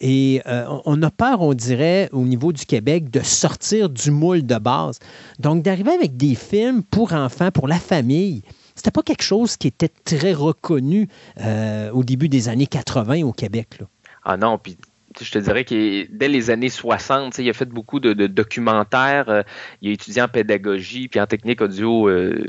Et 0.00 0.40
euh, 0.46 0.64
on 0.86 1.02
a 1.02 1.10
peur, 1.10 1.42
on 1.42 1.52
dirait, 1.52 2.08
au 2.12 2.22
niveau 2.22 2.52
du 2.52 2.64
Québec, 2.64 3.10
de 3.10 3.20
sortir 3.20 3.90
du 3.90 4.10
moule 4.10 4.46
de 4.46 4.56
base. 4.56 5.00
Donc, 5.38 5.62
d'arriver 5.62 5.92
avec 5.92 6.16
des 6.16 6.34
films 6.34 6.82
pour 6.82 7.12
enfants, 7.12 7.50
pour 7.50 7.68
la 7.68 7.78
famille, 7.78 8.42
c'était 8.74 8.90
pas 8.90 9.02
quelque 9.02 9.22
chose 9.22 9.56
qui 9.56 9.68
était 9.68 9.88
très 9.88 10.32
reconnu 10.32 11.08
euh, 11.40 11.90
au 11.92 12.04
début 12.04 12.28
des 12.28 12.48
années 12.48 12.66
80 12.66 13.22
au 13.22 13.32
Québec. 13.32 13.78
Ah 14.24 14.36
non, 14.36 14.58
puis 14.58 14.76
je 15.20 15.30
te 15.30 15.38
dirais 15.38 15.64
que 15.64 16.06
dès 16.10 16.28
les 16.28 16.50
années 16.50 16.68
60, 16.68 17.38
il 17.38 17.48
a 17.48 17.52
fait 17.52 17.68
beaucoup 17.68 18.00
de, 18.00 18.12
documentaires. 18.26 19.28
Euh, 19.28 19.42
il 19.80 19.90
a 19.90 19.92
étudié 19.92 20.22
en 20.22 20.28
pédagogie 20.28 21.08
puis 21.08 21.20
en 21.20 21.26
technique 21.26 21.60
audio 21.60 22.08
euh, 22.08 22.42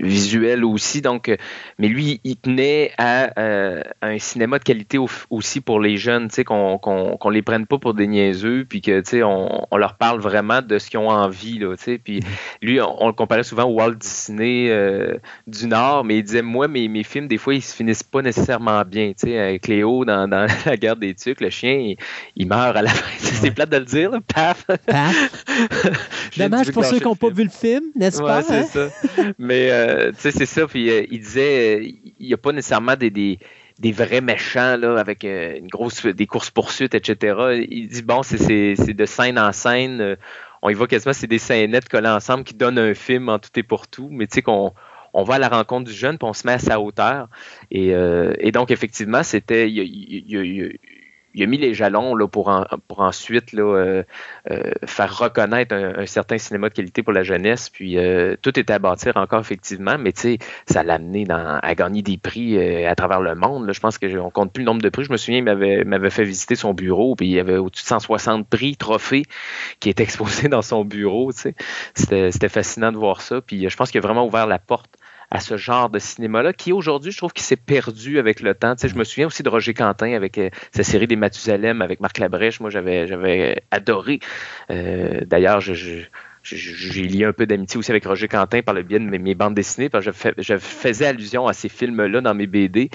visuelle 0.00 0.64
aussi. 0.64 1.00
Donc, 1.02 1.28
euh, 1.28 1.36
mais 1.78 1.88
lui, 1.88 2.20
il 2.24 2.36
tenait 2.36 2.92
à, 2.98 3.30
un 4.02 4.18
cinéma 4.18 4.58
de 4.58 4.64
qualité 4.64 4.98
aussi 5.30 5.60
pour 5.60 5.80
les 5.80 5.96
jeunes, 5.96 6.28
qu'on 6.46 6.78
qu'on 6.78 7.30
les 7.30 7.42
prenne 7.42 7.66
pas 7.66 7.78
pour 7.78 7.94
des 7.94 8.06
niaiseux, 8.06 8.64
puis 8.68 8.80
que 8.80 9.02
on, 9.22 9.66
on 9.70 9.76
leur 9.76 9.94
parle 9.96 10.20
vraiment 10.20 10.62
de 10.62 10.78
ce 10.78 10.90
qu'ils 10.90 10.98
ont 10.98 11.10
envie. 11.10 11.58
Là, 11.58 11.74
puis 12.02 12.20
mm-hmm. 12.20 12.24
lui, 12.62 12.80
on, 12.80 13.06
le 13.06 13.12
comparait 13.12 13.42
souvent 13.42 13.64
au 13.64 13.74
Walt 13.74 13.94
Disney 13.94 14.70
du 15.46 15.66
Nord, 15.66 16.04
mais 16.04 16.18
il 16.18 16.22
disait 16.22 16.42
moi, 16.42 16.68
mes, 16.68 16.88
mes 16.88 17.02
films, 17.02 17.28
des 17.28 17.38
fois, 17.38 17.54
ils 17.54 17.62
se 17.62 17.74
finissent 17.74 18.02
pas 18.02 18.22
nécessairement 18.22 18.82
bien. 18.84 19.12
Cléo 19.62 20.04
dans, 20.04 20.28
dans 20.28 20.46
La 20.66 20.76
guerre 20.76 20.96
des 20.96 21.14
tucs, 21.14 21.40
le 21.40 21.50
chien, 21.50 21.91
il, 22.36 22.46
meurt 22.46 22.76
à 22.76 22.82
la 22.82 22.90
fin. 22.90 23.10
C'est 23.18 23.50
plate 23.50 23.70
de 23.70 23.78
le 23.78 23.84
dire, 23.84 24.10
Paf! 24.34 24.66
Dommage 26.36 26.72
pour 26.72 26.84
ceux 26.84 26.98
qui 26.98 27.04
n'ont 27.04 27.16
pas 27.16 27.30
vu 27.30 27.44
le 27.44 27.50
film, 27.50 27.84
n'est-ce 27.94 28.22
pas? 28.22 28.42
c'est 28.42 28.58
hein? 28.58 28.66
ça. 28.70 28.88
Mais, 29.38 29.70
euh, 29.70 30.12
tu 30.12 30.20
sais, 30.20 30.30
c'est 30.30 30.46
ça. 30.46 30.66
Puis, 30.66 30.90
euh, 30.90 31.04
il 31.10 31.20
disait, 31.20 31.80
euh, 31.80 31.84
il 32.18 32.26
n'y 32.26 32.34
a 32.34 32.36
pas 32.36 32.52
nécessairement 32.52 32.96
des, 32.96 33.10
des, 33.10 33.38
des 33.78 33.92
vrais 33.92 34.20
méchants, 34.20 34.76
là, 34.76 34.98
avec 34.98 35.24
une 35.24 35.66
grosse, 35.66 36.06
des 36.06 36.26
courses-poursuites, 36.26 36.94
etc. 36.94 37.64
Il 37.68 37.88
dit, 37.88 38.02
bon, 38.02 38.22
c'est 38.22 38.38
de 38.38 39.06
scène 39.06 39.38
en 39.38 39.52
scène. 39.52 40.16
on 40.62 40.70
y 40.70 40.74
voit 40.74 40.86
quasiment, 40.86 41.12
c'est 41.12 41.26
des 41.26 41.38
scénettes 41.38 41.88
collées 41.88 42.08
ensemble 42.08 42.44
qui 42.44 42.54
donnent 42.54 42.78
un 42.78 42.94
film 42.94 43.28
en 43.28 43.38
tout 43.38 43.50
et 43.56 43.62
pour 43.62 43.88
tout. 43.88 44.08
Mais, 44.10 44.26
tu 44.26 44.36
sais, 44.36 44.42
qu'on 44.42 44.72
on 45.14 45.24
va 45.24 45.34
à 45.34 45.38
la 45.38 45.48
rencontre 45.48 45.90
du 45.90 45.94
jeune, 45.94 46.16
puis 46.16 46.26
on 46.26 46.32
se 46.32 46.46
met 46.46 46.54
à 46.54 46.58
sa 46.58 46.80
hauteur. 46.80 47.28
Et, 47.70 47.88
et 48.38 48.52
donc, 48.52 48.70
effectivement, 48.70 49.22
c'était. 49.22 49.68
Il 49.68 49.76
y, 49.78 50.78
il 51.34 51.42
a 51.42 51.46
mis 51.46 51.58
les 51.58 51.74
jalons 51.74 52.14
là, 52.14 52.28
pour, 52.28 52.52
pour 52.88 53.00
ensuite 53.00 53.52
là, 53.52 53.62
euh, 53.62 54.02
euh, 54.50 54.72
faire 54.84 55.16
reconnaître 55.16 55.74
un, 55.74 56.06
certain 56.06 56.38
cinéma 56.38 56.68
de 56.68 56.74
qualité 56.74 57.02
pour 57.02 57.12
la 57.12 57.22
jeunesse. 57.22 57.70
Puis 57.70 57.96
euh, 57.96 58.36
tout 58.42 58.58
est 58.58 58.70
à 58.70 58.78
bâtir 58.78 59.16
encore 59.16 59.40
effectivement, 59.40 59.96
mais 59.98 60.12
ça 60.66 60.82
l'a 60.82 60.94
amené 60.94 61.26
à 61.30 61.74
gagner 61.74 62.02
des 62.02 62.18
prix 62.18 62.58
à 62.84 62.94
travers 62.94 63.20
le 63.20 63.34
monde. 63.34 63.66
Là. 63.66 63.72
Je 63.72 63.80
pense 63.80 63.98
qu'on 63.98 64.30
compte 64.30 64.52
plus 64.52 64.62
le 64.62 64.66
nombre 64.66 64.82
de 64.82 64.88
prix. 64.88 65.04
Je 65.04 65.12
me 65.12 65.16
souviens, 65.16 65.38
il 65.38 65.44
m'avait, 65.44 65.84
m'avait 65.84 66.10
fait 66.10 66.24
visiter 66.24 66.54
son 66.54 66.74
bureau, 66.74 67.14
puis 67.14 67.26
il 67.26 67.32
y 67.32 67.40
avait 67.40 67.56
au-dessus 67.56 67.84
de 67.84 67.88
160 67.88 68.48
prix, 68.48 68.76
trophées 68.76 69.24
qui 69.80 69.88
étaient 69.88 70.02
exposés 70.02 70.48
dans 70.48 70.62
son 70.62 70.84
bureau. 70.84 71.30
C'était, 71.32 72.30
c'était 72.30 72.48
fascinant 72.48 72.92
de 72.92 72.98
voir 72.98 73.20
ça. 73.20 73.40
Puis 73.40 73.68
je 73.68 73.76
pense 73.76 73.90
qu'il 73.90 73.98
a 73.98 74.02
vraiment 74.02 74.26
ouvert 74.26 74.46
la 74.46 74.58
porte 74.58 74.90
à 75.32 75.40
ce 75.40 75.56
genre 75.56 75.88
de 75.88 75.98
cinéma-là, 75.98 76.52
qui 76.52 76.72
aujourd'hui, 76.72 77.10
je 77.10 77.16
trouve 77.16 77.32
qu'il 77.32 77.42
s'est 77.42 77.56
perdu 77.56 78.18
avec 78.18 78.40
le 78.40 78.54
temps. 78.54 78.74
Tu 78.76 78.82
sais, 78.82 78.88
je 78.88 78.96
me 78.96 79.02
souviens 79.02 79.28
aussi 79.28 79.42
de 79.42 79.48
Roger 79.48 79.72
Quentin 79.72 80.12
avec 80.12 80.36
euh, 80.36 80.50
sa 80.72 80.84
série 80.84 81.06
des 81.06 81.16
Mathusalem 81.16 81.80
avec 81.80 82.00
Marc 82.00 82.18
Labrèche. 82.18 82.60
Moi, 82.60 82.68
j'avais, 82.68 83.06
j'avais 83.06 83.62
adoré. 83.70 84.20
Euh, 84.70 85.22
d'ailleurs, 85.24 85.62
j'ai 85.62 87.02
lié 87.02 87.24
un 87.24 87.32
peu 87.32 87.46
d'amitié 87.46 87.78
aussi 87.78 87.90
avec 87.90 88.04
Roger 88.04 88.28
Quentin 88.28 88.60
par 88.60 88.74
le 88.74 88.82
biais 88.82 88.98
de 88.98 89.04
mes, 89.04 89.34
bandes 89.34 89.54
dessinées, 89.54 89.88
parce 89.88 90.04
que 90.04 90.12
je, 90.36 90.58
faisais 90.58 91.06
allusion 91.06 91.46
à 91.46 91.54
ces 91.54 91.70
films-là 91.70 92.20
dans 92.20 92.34
mes 92.34 92.46
BD. 92.46 92.90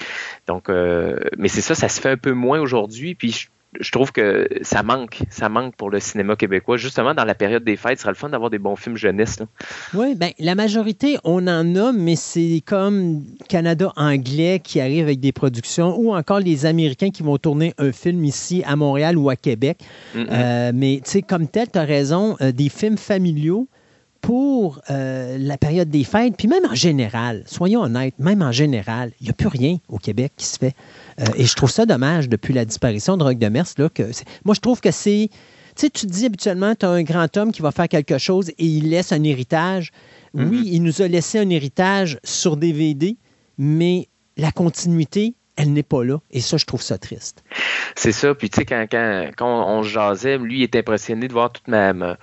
Donc, 0.46 0.68
euh, 0.68 1.18
mais 1.38 1.48
c'est 1.48 1.60
ça, 1.60 1.74
ça 1.74 1.88
se 1.88 2.00
fait 2.00 2.10
un 2.10 2.16
peu 2.16 2.32
moins 2.32 2.60
aujourd'hui. 2.60 3.16
Puis 3.16 3.32
je 3.32 3.48
trouve 3.92 4.12
que 4.12 4.48
ça 4.62 4.82
manque, 4.82 5.20
ça 5.30 5.48
manque 5.48 5.76
pour 5.76 5.90
le 5.90 6.00
cinéma 6.00 6.36
québécois. 6.36 6.76
Justement, 6.76 7.14
dans 7.14 7.24
la 7.24 7.34
période 7.34 7.64
des 7.64 7.76
fêtes, 7.76 7.98
ce 7.98 8.02
sera 8.02 8.12
le 8.12 8.16
fun 8.16 8.28
d'avoir 8.28 8.50
des 8.50 8.58
bons 8.58 8.76
films 8.76 8.96
jeunesse. 8.96 9.38
Oui, 9.94 10.14
ben 10.14 10.30
la 10.38 10.54
majorité, 10.54 11.18
on 11.24 11.46
en 11.46 11.76
a, 11.76 11.92
mais 11.92 12.16
c'est 12.16 12.62
comme 12.64 13.24
Canada 13.48 13.92
anglais 13.96 14.60
qui 14.62 14.80
arrive 14.80 15.04
avec 15.04 15.20
des 15.20 15.32
productions 15.32 15.96
ou 15.98 16.14
encore 16.14 16.40
les 16.40 16.66
Américains 16.66 17.10
qui 17.10 17.22
vont 17.22 17.38
tourner 17.38 17.74
un 17.78 17.92
film 17.92 18.24
ici 18.24 18.62
à 18.66 18.76
Montréal 18.76 19.18
ou 19.18 19.30
à 19.30 19.36
Québec. 19.36 19.78
Euh, 20.16 20.72
mais 20.74 21.00
tu 21.04 21.10
sais, 21.10 21.22
comme 21.22 21.46
tel, 21.46 21.70
tu 21.70 21.78
as 21.78 21.84
raison, 21.84 22.36
euh, 22.40 22.52
des 22.52 22.68
films 22.68 22.98
familiaux 22.98 23.68
pour 24.20 24.80
euh, 24.90 25.36
la 25.38 25.56
période 25.56 25.88
des 25.88 26.04
fêtes, 26.04 26.34
puis 26.36 26.48
même 26.48 26.64
en 26.66 26.74
général, 26.74 27.44
soyons 27.46 27.82
honnêtes, 27.82 28.18
même 28.18 28.42
en 28.42 28.52
général, 28.52 29.12
il 29.20 29.24
n'y 29.24 29.30
a 29.30 29.32
plus 29.32 29.48
rien 29.48 29.78
au 29.88 29.98
Québec 29.98 30.32
qui 30.36 30.46
se 30.46 30.58
fait. 30.58 30.74
Euh, 31.20 31.24
et 31.36 31.44
je 31.44 31.54
trouve 31.54 31.70
ça 31.70 31.86
dommage 31.86 32.28
depuis 32.28 32.52
la 32.52 32.64
disparition 32.64 33.16
de 33.16 33.24
Rock 33.24 33.38
de 33.38 33.48
Mers. 33.48 33.66
Là, 33.78 33.88
que 33.88 34.02
moi, 34.44 34.54
je 34.54 34.60
trouve 34.60 34.80
que 34.80 34.90
c'est. 34.90 35.30
Tu 35.76 35.86
sais, 35.86 35.90
tu 35.90 36.06
te 36.06 36.12
dis 36.12 36.26
habituellement, 36.26 36.74
tu 36.74 36.86
as 36.86 36.90
un 36.90 37.02
grand 37.02 37.34
homme 37.36 37.52
qui 37.52 37.62
va 37.62 37.70
faire 37.70 37.88
quelque 37.88 38.18
chose 38.18 38.50
et 38.50 38.64
il 38.64 38.90
laisse 38.90 39.12
un 39.12 39.22
héritage. 39.22 39.92
Mm-hmm. 40.34 40.48
Oui, 40.48 40.68
il 40.72 40.82
nous 40.82 41.00
a 41.00 41.08
laissé 41.08 41.38
un 41.38 41.48
héritage 41.50 42.18
sur 42.24 42.56
DVD, 42.56 43.16
mais 43.56 44.08
la 44.36 44.50
continuité, 44.50 45.34
elle 45.56 45.72
n'est 45.72 45.82
pas 45.82 46.04
là. 46.04 46.18
Et 46.30 46.40
ça, 46.40 46.56
je 46.56 46.64
trouve 46.64 46.82
ça 46.82 46.98
triste. 46.98 47.42
C'est 47.94 48.12
ça. 48.12 48.34
Puis, 48.34 48.50
tu 48.50 48.56
sais, 48.56 48.64
quand, 48.64 48.86
quand, 48.90 49.68
on, 49.68 49.82
jasait, 49.82 50.38
lui, 50.38 50.58
il 50.58 50.62
est 50.62 50.76
impressionné 50.76 51.28
de 51.28 51.32
voir 51.32 51.52
toute 51.52 51.68
ma 51.68 51.92
ma 51.92 52.16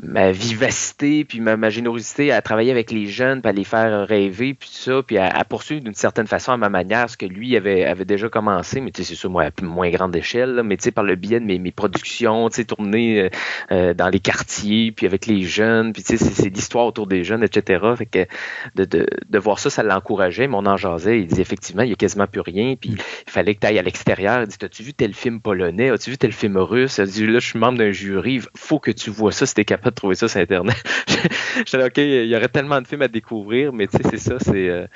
vivacité 0.00 1.24
puis 1.24 1.40
ma, 1.40 1.70
générosité 1.70 2.32
à 2.32 2.40
travailler 2.40 2.70
avec 2.70 2.90
les 2.90 3.06
jeunes, 3.06 3.42
puis 3.42 3.50
à 3.50 3.52
les 3.52 3.64
faire 3.64 4.06
rêver, 4.06 4.54
puis 4.54 4.68
tout 4.68 4.74
ça, 4.74 5.02
puis 5.02 5.18
à, 5.18 5.44
poursuivre 5.44 5.82
d'une 5.82 5.94
certaine 5.94 6.26
façon 6.26 6.52
à 6.52 6.56
ma 6.56 6.68
manière 6.68 7.10
ce 7.10 7.16
que 7.16 7.26
lui 7.26 7.56
avait, 7.56 7.84
avait 7.84 8.04
déjà 8.04 8.28
commencé, 8.28 8.80
mais 8.80 8.90
tu 8.90 9.02
sais, 9.02 9.10
c'est 9.10 9.14
sûr, 9.14 9.30
moi, 9.30 9.44
à 9.44 9.62
moins 9.62 9.90
grande 9.90 10.16
échelle, 10.16 10.62
mais 10.64 10.76
tu 10.76 10.84
sais, 10.84 10.90
par 10.92 11.04
le 11.04 11.14
biais 11.14 11.40
de 11.40 11.44
mes, 11.44 11.58
mes 11.58 11.72
productions, 11.72 12.48
tu 12.48 12.56
sais, 12.56 12.64
tourner 12.64 13.22
euh, 13.22 13.28
euh, 13.70 13.94
dans 13.94 14.08
les 14.08 14.20
quartiers, 14.20 14.92
puis 14.92 15.06
avec 15.06 15.26
les 15.26 15.42
jeunes, 15.42 15.92
puis 15.92 16.02
tu 16.02 16.16
sais, 16.16 16.24
c'est 16.24 16.48
l'histoire 16.48 16.86
autour 16.86 17.06
des 17.06 17.22
jeunes, 17.22 17.44
etc. 17.44 17.84
Fait 17.96 18.06
que 18.06 18.26
de, 18.74 18.84
de, 18.84 19.06
de 19.28 19.38
voir 19.38 19.58
ça, 19.58 19.68
ça 19.70 19.82
l'encourageait, 19.82 20.48
mais 20.48 20.56
on 20.56 20.66
en 20.66 20.76
jasait, 20.76 21.20
il 21.20 21.26
disait 21.26 21.42
effectivement, 21.42 21.82
il 21.82 21.88
n'y 21.88 21.92
a 21.92 21.96
quasiment 21.96 22.26
plus 22.26 22.40
rien, 22.40 22.76
puis 22.76 22.90
il 22.92 23.30
fallait 23.30 23.54
que 23.54 23.60
tu 23.60 23.66
ailles 23.66 23.78
à 23.78 23.82
l'extérieur, 23.82 24.42
il 24.42 24.48
dit, 24.48 24.56
as-tu 24.62 24.82
vu 24.82 24.94
tel 24.94 25.12
film 25.12 25.40
polonais, 25.40 25.90
as-tu 25.90 26.10
vu 26.10 26.18
tel 26.18 26.32
film 26.32 26.56
russe, 26.56 26.98
il 26.98 27.06
dit, 27.06 27.26
là, 27.26 27.38
je 27.38 27.46
suis 27.46 27.58
membre 27.58 27.78
d'un 27.78 27.92
jury, 27.92 28.40
faut 28.56 28.78
que 28.78 28.90
tu 28.90 29.10
vois 29.10 29.32
ça 29.32 29.44
si 29.46 29.54
t'es 29.54 29.64
capable 29.82 29.94
de 29.94 29.98
trouver 29.98 30.14
ça 30.14 30.28
sur 30.28 30.40
Internet. 30.40 30.76
J'étais 31.66 31.84
OK, 31.84 31.98
il 31.98 32.26
y 32.26 32.36
aurait 32.36 32.48
tellement 32.48 32.80
de 32.80 32.86
films 32.86 33.02
à 33.02 33.08
découvrir, 33.08 33.72
mais 33.72 33.86
tu 33.86 33.96
sais, 33.96 34.02
c'est 34.10 34.18
ça, 34.18 34.38
c'est, 34.38 34.68
euh, 34.68 34.86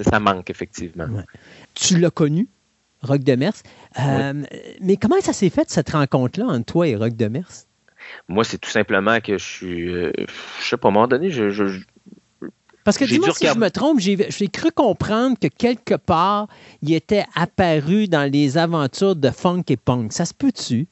ça 0.00 0.20
manque 0.20 0.50
effectivement. 0.50 1.06
Tu 1.74 1.98
l'as 1.98 2.10
connu, 2.10 2.48
Rock 3.02 3.22
de 3.22 3.34
Mers. 3.34 3.54
Euh, 3.98 4.42
mais 4.80 4.96
comment 4.96 5.20
ça 5.20 5.32
s'est 5.32 5.50
fait, 5.50 5.70
cette 5.70 5.90
rencontre-là 5.90 6.46
entre 6.46 6.66
toi 6.66 6.88
et 6.88 6.96
Rock 6.96 7.16
de 7.16 7.28
Mers? 7.28 7.66
Moi, 8.28 8.44
c'est 8.44 8.58
tout 8.58 8.70
simplement 8.70 9.20
que 9.20 9.38
je 9.38 9.44
suis. 9.44 9.88
Euh, 9.90 10.12
je 10.60 10.68
sais 10.68 10.76
pas, 10.76 10.88
à 10.88 10.90
un 10.90 10.94
moment 10.94 11.08
donné, 11.08 11.30
je, 11.30 11.80
parce 12.84 12.98
que 12.98 13.04
dis-moi 13.04 13.30
si 13.32 13.46
je 13.46 13.58
me 13.58 13.70
trompe, 13.70 13.98
j'ai 14.00 14.48
cru 14.48 14.70
comprendre 14.70 15.36
que 15.40 15.48
quelque 15.48 15.94
part, 15.94 16.48
il 16.82 16.92
était 16.94 17.24
apparu 17.34 18.08
dans 18.08 18.30
les 18.30 18.58
aventures 18.58 19.16
de 19.16 19.30
Funk 19.30 19.64
et 19.68 19.76
Punk. 19.76 20.12
Ça 20.12 20.24
se 20.24 20.34
peut-tu? 20.34 20.86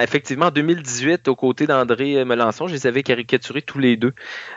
effectivement, 0.00 0.46
en 0.46 0.50
2018, 0.50 1.28
aux 1.28 1.36
côtés 1.36 1.66
d'André 1.66 2.24
Melançon, 2.24 2.66
je 2.66 2.74
les 2.74 2.86
avais 2.86 3.02
caricaturés 3.02 3.62
tous 3.62 3.78
les 3.78 3.96
deux. 3.96 4.12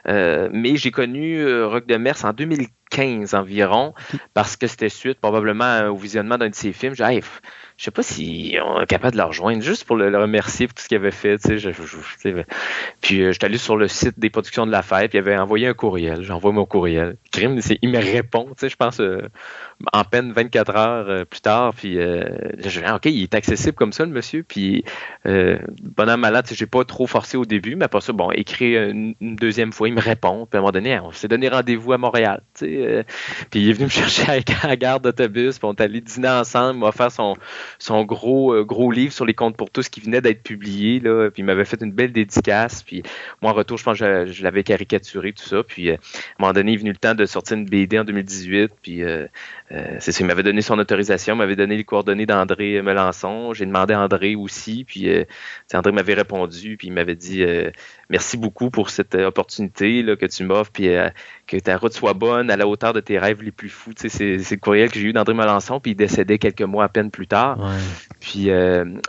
Euh, 0.07 0.49
mais 0.51 0.75
j'ai 0.75 0.91
connu 0.91 1.39
euh, 1.39 1.67
Rock 1.67 1.87
de 1.87 1.97
Mers 1.97 2.25
en 2.25 2.33
2015 2.33 3.33
environ, 3.33 3.93
parce 4.33 4.57
que 4.57 4.67
c'était 4.67 4.89
suite 4.89 5.19
probablement 5.19 5.87
au 5.87 5.95
visionnement 5.95 6.37
d'un 6.37 6.49
de 6.49 6.55
ses 6.55 6.73
films. 6.73 6.93
J'ai 6.95 7.05
dit, 7.05 7.25
je 7.81 7.85
sais 7.85 7.91
pas 7.91 8.03
si 8.03 8.55
on 8.63 8.79
est 8.79 8.85
capable 8.85 9.13
de 9.13 9.17
le 9.17 9.23
rejoindre, 9.23 9.63
juste 9.63 9.85
pour 9.85 9.95
le, 9.95 10.15
remercier 10.15 10.67
pour 10.67 10.75
tout 10.75 10.83
ce 10.83 10.87
qu'il 10.87 10.97
avait 10.97 11.09
fait. 11.09 11.39
Tu 11.39 11.59
sais, 11.59 12.45
puis 13.01 13.23
euh, 13.23 13.31
j'étais 13.31 13.45
allé 13.45 13.57
sur 13.57 13.75
le 13.75 13.87
site 13.87 14.19
des 14.19 14.29
productions 14.29 14.67
de 14.67 14.71
la 14.71 14.83
fête, 14.83 15.09
puis 15.09 15.17
il 15.17 15.21
avait 15.21 15.35
envoyé 15.35 15.65
un 15.65 15.73
courriel. 15.73 16.21
J'ai 16.21 16.31
envoyé 16.31 16.53
mon 16.55 16.67
courriel. 16.67 17.17
Il 17.37 17.89
me 17.89 17.97
répond, 17.97 18.45
tu 18.45 18.53
sais, 18.57 18.69
je 18.69 18.75
pense, 18.75 18.99
euh, 18.99 19.21
en 19.93 20.03
peine 20.03 20.31
24 20.31 20.75
heures 20.75 21.09
euh, 21.09 21.25
plus 21.25 21.41
tard, 21.41 21.73
puis 21.73 21.97
euh, 21.97 22.25
je 22.57 22.79
dis, 22.81 22.91
OK, 22.91 23.05
il 23.05 23.23
est 23.23 23.35
accessible 23.35 23.73
comme 23.73 23.93
ça, 23.93 24.05
le 24.05 24.11
monsieur, 24.11 24.43
puis 24.43 24.83
bonhomme 25.25 26.19
malade, 26.19 26.47
j'ai 26.51 26.65
pas 26.65 26.83
trop 26.83 27.07
forcé 27.07 27.37
au 27.37 27.45
début, 27.45 27.75
mais 27.75 27.85
après 27.85 28.01
ça, 28.01 28.13
bon, 28.13 28.31
écrit 28.31 28.75
une, 28.75 29.15
deuxième 29.21 29.71
fois, 29.71 29.87
il 29.87 29.93
me 29.93 30.01
répond, 30.01 30.45
puis 30.49 30.57
à 30.57 30.59
un 30.59 30.61
moment 30.61 30.71
donné, 30.71 30.99
on 30.99 31.11
s'est 31.11 31.27
donné 31.27 31.47
rendez-vous 31.47 31.93
à 31.93 31.97
Montréal, 31.97 32.41
tu 32.53 32.65
sais, 32.65 33.05
puis 33.49 33.61
il 33.61 33.69
est 33.69 33.73
venu 33.73 33.85
me 33.85 33.89
chercher 33.89 34.43
à 34.63 34.67
la 34.67 34.75
gare 34.75 34.99
d'autobus, 34.99 35.57
puis 35.57 35.67
on 35.67 35.73
est 35.73 35.81
allé 35.81 36.01
dîner 36.01 36.29
ensemble, 36.29 36.75
il 36.75 36.79
m'a 36.81 36.87
offert 36.87 37.11
son, 37.11 37.35
son 37.79 38.03
gros, 38.03 38.63
gros 38.65 38.91
livre 38.91 39.13
sur 39.13 39.25
les 39.25 39.33
comptes 39.33 39.57
pour 39.57 39.69
tous 39.69 39.89
qui 39.89 40.01
venait 40.01 40.21
d'être 40.21 40.43
publié, 40.43 40.99
là, 40.99 41.29
puis 41.29 41.41
il 41.41 41.45
m'avait 41.45 41.65
fait 41.65 41.81
une 41.81 41.91
belle 41.91 42.11
dédicace, 42.11 42.83
puis 42.83 43.03
moi, 43.41 43.51
en 43.51 43.55
retour, 43.55 43.77
je 43.77 43.83
pense 43.83 43.99
que 43.99 44.25
je, 44.25 44.31
je 44.31 44.43
l'avais 44.43 44.63
caricaturé, 44.63 45.33
tout 45.33 45.45
ça, 45.45 45.63
puis 45.63 45.91
à 45.91 45.93
un 45.93 45.97
moment 46.39 46.53
donné, 46.53 46.71
il 46.71 46.75
est 46.75 46.77
venu 46.77 46.91
le 46.91 46.97
temps 46.97 47.15
de 47.15 47.20
sortir 47.25 47.57
une 47.57 47.65
BD 47.65 47.99
en 47.99 48.03
2018. 48.03 48.71
Puis 48.81 49.03
euh, 49.03 49.27
euh, 49.71 49.97
c'est 49.99 50.11
ça, 50.11 50.21
il 50.21 50.27
m'avait 50.27 50.43
donné 50.43 50.61
son 50.61 50.77
autorisation, 50.79 51.35
m'avait 51.35 51.55
donné 51.55 51.77
les 51.77 51.83
coordonnées 51.83 52.25
d'André 52.25 52.81
Melançon. 52.81 53.53
J'ai 53.53 53.65
demandé 53.65 53.93
à 53.93 54.01
André 54.01 54.35
aussi, 54.35 54.83
puis 54.83 55.09
euh, 55.09 55.23
André 55.73 55.91
m'avait 55.91 56.13
répondu, 56.13 56.77
puis 56.77 56.87
il 56.87 56.93
m'avait 56.93 57.15
dit 57.15 57.45
merci 58.11 58.37
beaucoup 58.37 58.69
pour 58.69 58.89
cette 58.89 59.15
opportunité 59.15 60.03
là, 60.03 60.15
que 60.15 60.25
tu 60.25 60.43
m'offres, 60.43 60.71
puis 60.71 60.89
que 61.47 61.57
ta 61.57 61.77
route 61.77 61.93
soit 61.93 62.13
bonne 62.13 62.51
à 62.51 62.57
la 62.57 62.67
hauteur 62.67 62.93
de 62.93 62.99
tes 62.99 63.17
rêves 63.17 63.41
les 63.41 63.51
plus 63.51 63.69
fous. 63.69 63.93
c'est, 63.95 64.37
le 64.37 64.57
courriel 64.57 64.91
que 64.91 64.99
j'ai 64.99 65.07
eu 65.07 65.13
d'André 65.13 65.33
Melançon, 65.33 65.79
puis 65.79 65.91
il 65.91 65.95
décédait 65.95 66.37
quelques 66.37 66.61
mois 66.61 66.83
à 66.83 66.89
peine 66.89 67.09
plus 67.09 67.27
tard. 67.27 67.57
Puis 68.19 68.49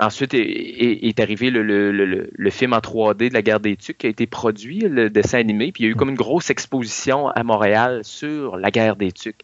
ensuite 0.01 0.35
est, 0.35 1.21
arrivé 1.21 1.51
le, 1.51 2.51
film 2.51 2.73
en 2.73 2.79
3D 2.79 3.29
de 3.29 3.35
la 3.35 3.43
guerre 3.43 3.61
des 3.61 3.77
Tucs 3.77 3.99
qui 3.99 4.07
a 4.07 4.11
été 4.11 4.27
produit, 4.27 4.81
le 4.81 5.11
dessin 5.11 5.39
animé, 5.39 5.73
puis 5.73 5.85
il 5.85 5.87
y 5.87 5.89
a 5.89 5.93
eu 5.93 5.97
comme 5.97 6.11
une 6.11 6.17
grosse 6.17 6.51
exposition 6.51 7.29
à 7.29 7.43
Montréal 7.43 8.01
sur 8.05 8.57
la 8.57 8.71
guerre 8.71 8.97
des 8.97 9.13
Tucs 9.13 9.43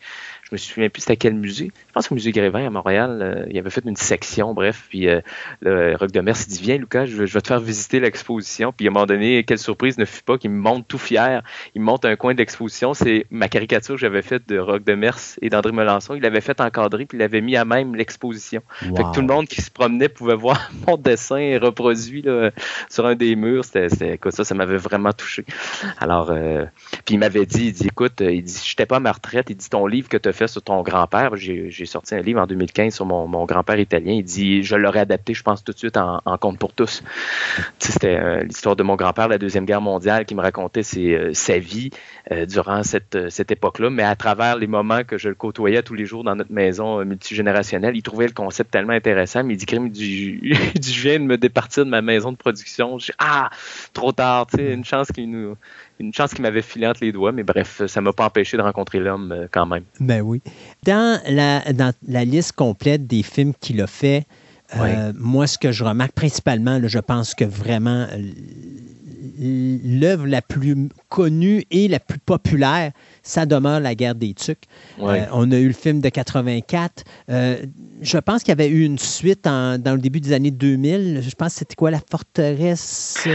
je 0.48 0.54
me 0.54 0.56
souviens 0.56 0.88
plus 0.88 1.02
c'était 1.02 1.16
quel 1.16 1.34
musée. 1.34 1.70
Je 1.88 1.92
pense 1.92 2.10
au 2.10 2.14
musée 2.14 2.32
Grévin 2.32 2.66
à 2.66 2.70
Montréal. 2.70 3.18
Euh, 3.20 3.46
il 3.50 3.58
avait 3.58 3.68
fait 3.68 3.84
une 3.84 3.96
section, 3.96 4.54
bref. 4.54 4.86
Puis 4.88 5.06
euh, 5.06 5.20
le 5.60 5.94
Rock 5.96 6.10
de 6.10 6.20
Mer 6.20 6.36
s'est 6.36 6.48
dit 6.48 6.60
Viens, 6.62 6.78
Lucas, 6.78 7.04
je, 7.04 7.22
vais 7.22 7.40
te 7.40 7.48
faire 7.48 7.60
visiter 7.60 8.00
l'exposition. 8.00 8.72
Puis 8.72 8.86
à 8.86 8.90
un 8.90 8.92
moment 8.94 9.04
donné, 9.04 9.44
quelle 9.44 9.58
surprise 9.58 9.98
ne 9.98 10.06
fut 10.06 10.22
pas 10.22 10.38
qu'il 10.38 10.50
me 10.50 10.58
montre 10.58 10.86
tout 10.86 10.98
fier. 10.98 11.42
Il 11.74 11.82
me 11.82 11.86
montre 11.86 12.08
un 12.08 12.16
coin 12.16 12.34
d'exposition. 12.34 12.94
C'est 12.94 13.26
ma 13.30 13.48
caricature 13.48 13.96
que 13.96 14.00
j'avais 14.00 14.22
faite 14.22 14.48
de 14.48 14.58
Rock 14.58 14.84
de 14.84 14.94
Mers 14.94 15.18
et 15.42 15.50
d'André 15.50 15.72
Melançon. 15.72 16.14
Il 16.14 16.22
l'avait 16.22 16.40
fait 16.40 16.60
encadrer, 16.62 17.04
puis 17.04 17.18
il 17.18 17.22
avait 17.22 17.42
mis 17.42 17.56
à 17.56 17.66
même 17.66 17.94
l'exposition. 17.94 18.62
Fait 18.78 18.90
que 18.90 19.12
tout 19.12 19.20
le 19.20 19.26
monde 19.26 19.46
qui 19.46 19.60
se 19.60 19.70
promenait 19.70 20.08
pouvait 20.08 20.34
voir 20.34 20.70
mon 20.86 20.96
dessin 20.96 21.58
reproduit 21.60 22.24
sur 22.88 23.04
un 23.04 23.14
des 23.14 23.36
murs. 23.36 23.66
C'était 23.66 23.88
ça, 24.30 24.44
ça 24.44 24.54
m'avait 24.54 24.78
vraiment 24.78 25.12
touché. 25.12 25.44
Alors, 25.98 26.30
euh, 26.30 26.64
puis 27.04 27.16
il 27.16 27.18
m'avait 27.18 27.46
dit, 27.46 27.66
il 27.66 27.72
dit, 27.72 27.86
écoute, 27.86 28.20
il 28.20 28.42
dit, 28.42 28.62
je 28.64 28.72
n'étais 28.72 28.86
pas 28.86 28.96
à 28.96 29.00
ma 29.00 29.12
retraite, 29.12 29.46
il 29.50 29.56
dit, 29.56 29.68
ton 29.68 29.86
livre 29.86 30.08
que 30.08 30.16
tu 30.16 30.28
as 30.28 30.32
sur 30.46 30.62
ton 30.62 30.82
grand-père. 30.82 31.36
J'ai 31.36 31.86
sorti 31.86 32.14
un 32.14 32.20
livre 32.20 32.40
en 32.40 32.46
2015 32.46 32.94
sur 32.94 33.06
mon, 33.06 33.44
grand-père 33.44 33.78
italien. 33.78 34.12
Il 34.12 34.22
dit 34.22 34.62
Je 34.62 34.76
l'aurais 34.76 35.00
adapté, 35.00 35.34
je 35.34 35.42
pense, 35.42 35.64
tout 35.64 35.72
de 35.72 35.78
suite 35.78 35.96
en, 35.96 36.20
Compte 36.38 36.58
pour 36.58 36.72
tous. 36.72 37.02
C'était 37.80 38.16
euh, 38.16 38.44
l'histoire 38.44 38.76
de 38.76 38.84
mon 38.84 38.94
grand-père, 38.94 39.26
la 39.26 39.38
Deuxième 39.38 39.64
Guerre 39.64 39.80
mondiale, 39.80 40.24
qui 40.24 40.36
me 40.36 40.40
racontait 40.40 40.82
euh, 40.98 41.30
sa 41.34 41.58
vie 41.58 41.90
euh, 42.30 42.46
durant 42.46 42.84
cette, 42.84 43.16
époque-là. 43.50 43.90
Mais 43.90 44.04
à 44.04 44.14
travers 44.14 44.56
les 44.56 44.68
moments 44.68 45.02
que 45.02 45.18
je 45.18 45.28
le 45.28 45.34
côtoyais 45.34 45.82
tous 45.82 45.94
les 45.94 46.06
jours 46.06 46.22
dans 46.22 46.36
notre 46.36 46.52
maison 46.52 47.04
multigénérationnelle, 47.04 47.96
il 47.96 48.02
trouvait 48.02 48.28
le 48.28 48.32
concept 48.32 48.70
tellement 48.70 48.92
intéressant. 48.92 49.42
Mais 49.42 49.54
il 49.72 49.90
dit 49.90 50.92
je 50.92 51.02
viens 51.02 51.18
de 51.18 51.24
me 51.24 51.36
départir 51.36 51.84
de 51.84 51.90
ma 51.90 52.02
maison 52.02 52.30
de 52.30 52.36
production. 52.36 52.98
Je 52.98 53.10
ah, 53.18 53.50
trop 53.92 54.12
tard, 54.12 54.46
une 54.56 54.84
chance 54.84 55.08
qu'il 55.08 55.30
nous 55.30 55.56
une 56.00 56.14
chance 56.14 56.32
qu'il 56.32 56.42
m'avait 56.42 56.62
filé 56.62 56.86
entre 56.86 57.00
les 57.02 57.12
doigts, 57.12 57.32
mais 57.32 57.42
bref, 57.42 57.82
ça 57.86 58.00
ne 58.00 58.04
m'a 58.04 58.12
pas 58.12 58.26
empêché 58.26 58.56
de 58.56 58.62
rencontrer 58.62 59.00
l'homme 59.00 59.32
euh, 59.32 59.46
quand 59.50 59.66
même. 59.66 59.84
Ben 60.00 60.20
oui. 60.20 60.40
Dans 60.84 61.20
la, 61.28 61.60
dans 61.72 61.92
la 62.06 62.24
liste 62.24 62.52
complète 62.52 63.06
des 63.06 63.22
films 63.22 63.52
qu'il 63.60 63.80
a 63.80 63.86
fait, 63.86 64.24
euh, 64.76 65.12
moi, 65.16 65.46
ce 65.46 65.56
que 65.56 65.72
je 65.72 65.82
remarque 65.82 66.12
principalement, 66.12 66.78
je 66.84 66.98
pense 66.98 67.34
que 67.34 67.44
vraiment 67.44 68.06
l'œuvre 69.40 70.26
la 70.26 70.42
plus 70.42 70.90
connue 71.08 71.64
et 71.70 71.88
la 71.88 72.00
plus 72.00 72.18
populaire, 72.18 72.92
ça 73.22 73.46
demeure 73.46 73.80
La 73.80 73.94
guerre 73.94 74.14
des 74.14 74.34
Tucs. 74.34 74.64
Euh, 75.00 75.24
on 75.32 75.50
a 75.52 75.58
eu 75.58 75.68
le 75.68 75.72
film 75.72 76.00
de 76.00 76.08
84. 76.10 77.04
je 77.28 78.18
pense 78.18 78.42
qu'il 78.42 78.50
y 78.50 78.52
avait 78.52 78.68
eu 78.68 78.84
une 78.84 78.98
suite 78.98 79.44
dans 79.44 79.80
le 79.94 79.98
début 79.98 80.20
des 80.20 80.34
années 80.34 80.50
2000. 80.50 81.22
Je 81.22 81.34
pense 81.34 81.54
que 81.54 81.58
c'était 81.60 81.74
quoi, 81.74 81.90
La 81.90 82.00
forteresse? 82.00 83.26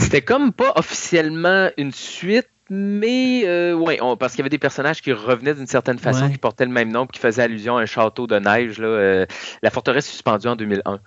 C'était 0.00 0.22
comme 0.22 0.52
pas 0.52 0.72
officiellement 0.76 1.70
une 1.76 1.92
suite, 1.92 2.48
mais 2.72 3.42
euh, 3.46 3.72
oui, 3.72 3.98
parce 4.20 4.32
qu'il 4.32 4.38
y 4.38 4.42
avait 4.42 4.48
des 4.48 4.58
personnages 4.58 5.02
qui 5.02 5.12
revenaient 5.12 5.54
d'une 5.54 5.66
certaine 5.66 5.98
façon, 5.98 6.30
qui 6.30 6.38
portaient 6.38 6.64
le 6.64 6.70
même 6.70 6.92
nom, 6.92 7.04
qui 7.04 7.18
faisaient 7.18 7.42
allusion 7.42 7.76
à 7.76 7.82
un 7.82 7.86
château 7.86 8.28
de 8.28 8.38
neige. 8.38 8.78
Là, 8.78 8.86
euh, 8.86 9.26
la 9.60 9.70
forteresse 9.70 10.06
suspendue 10.06 10.46
en 10.46 10.54
2001. 10.54 11.00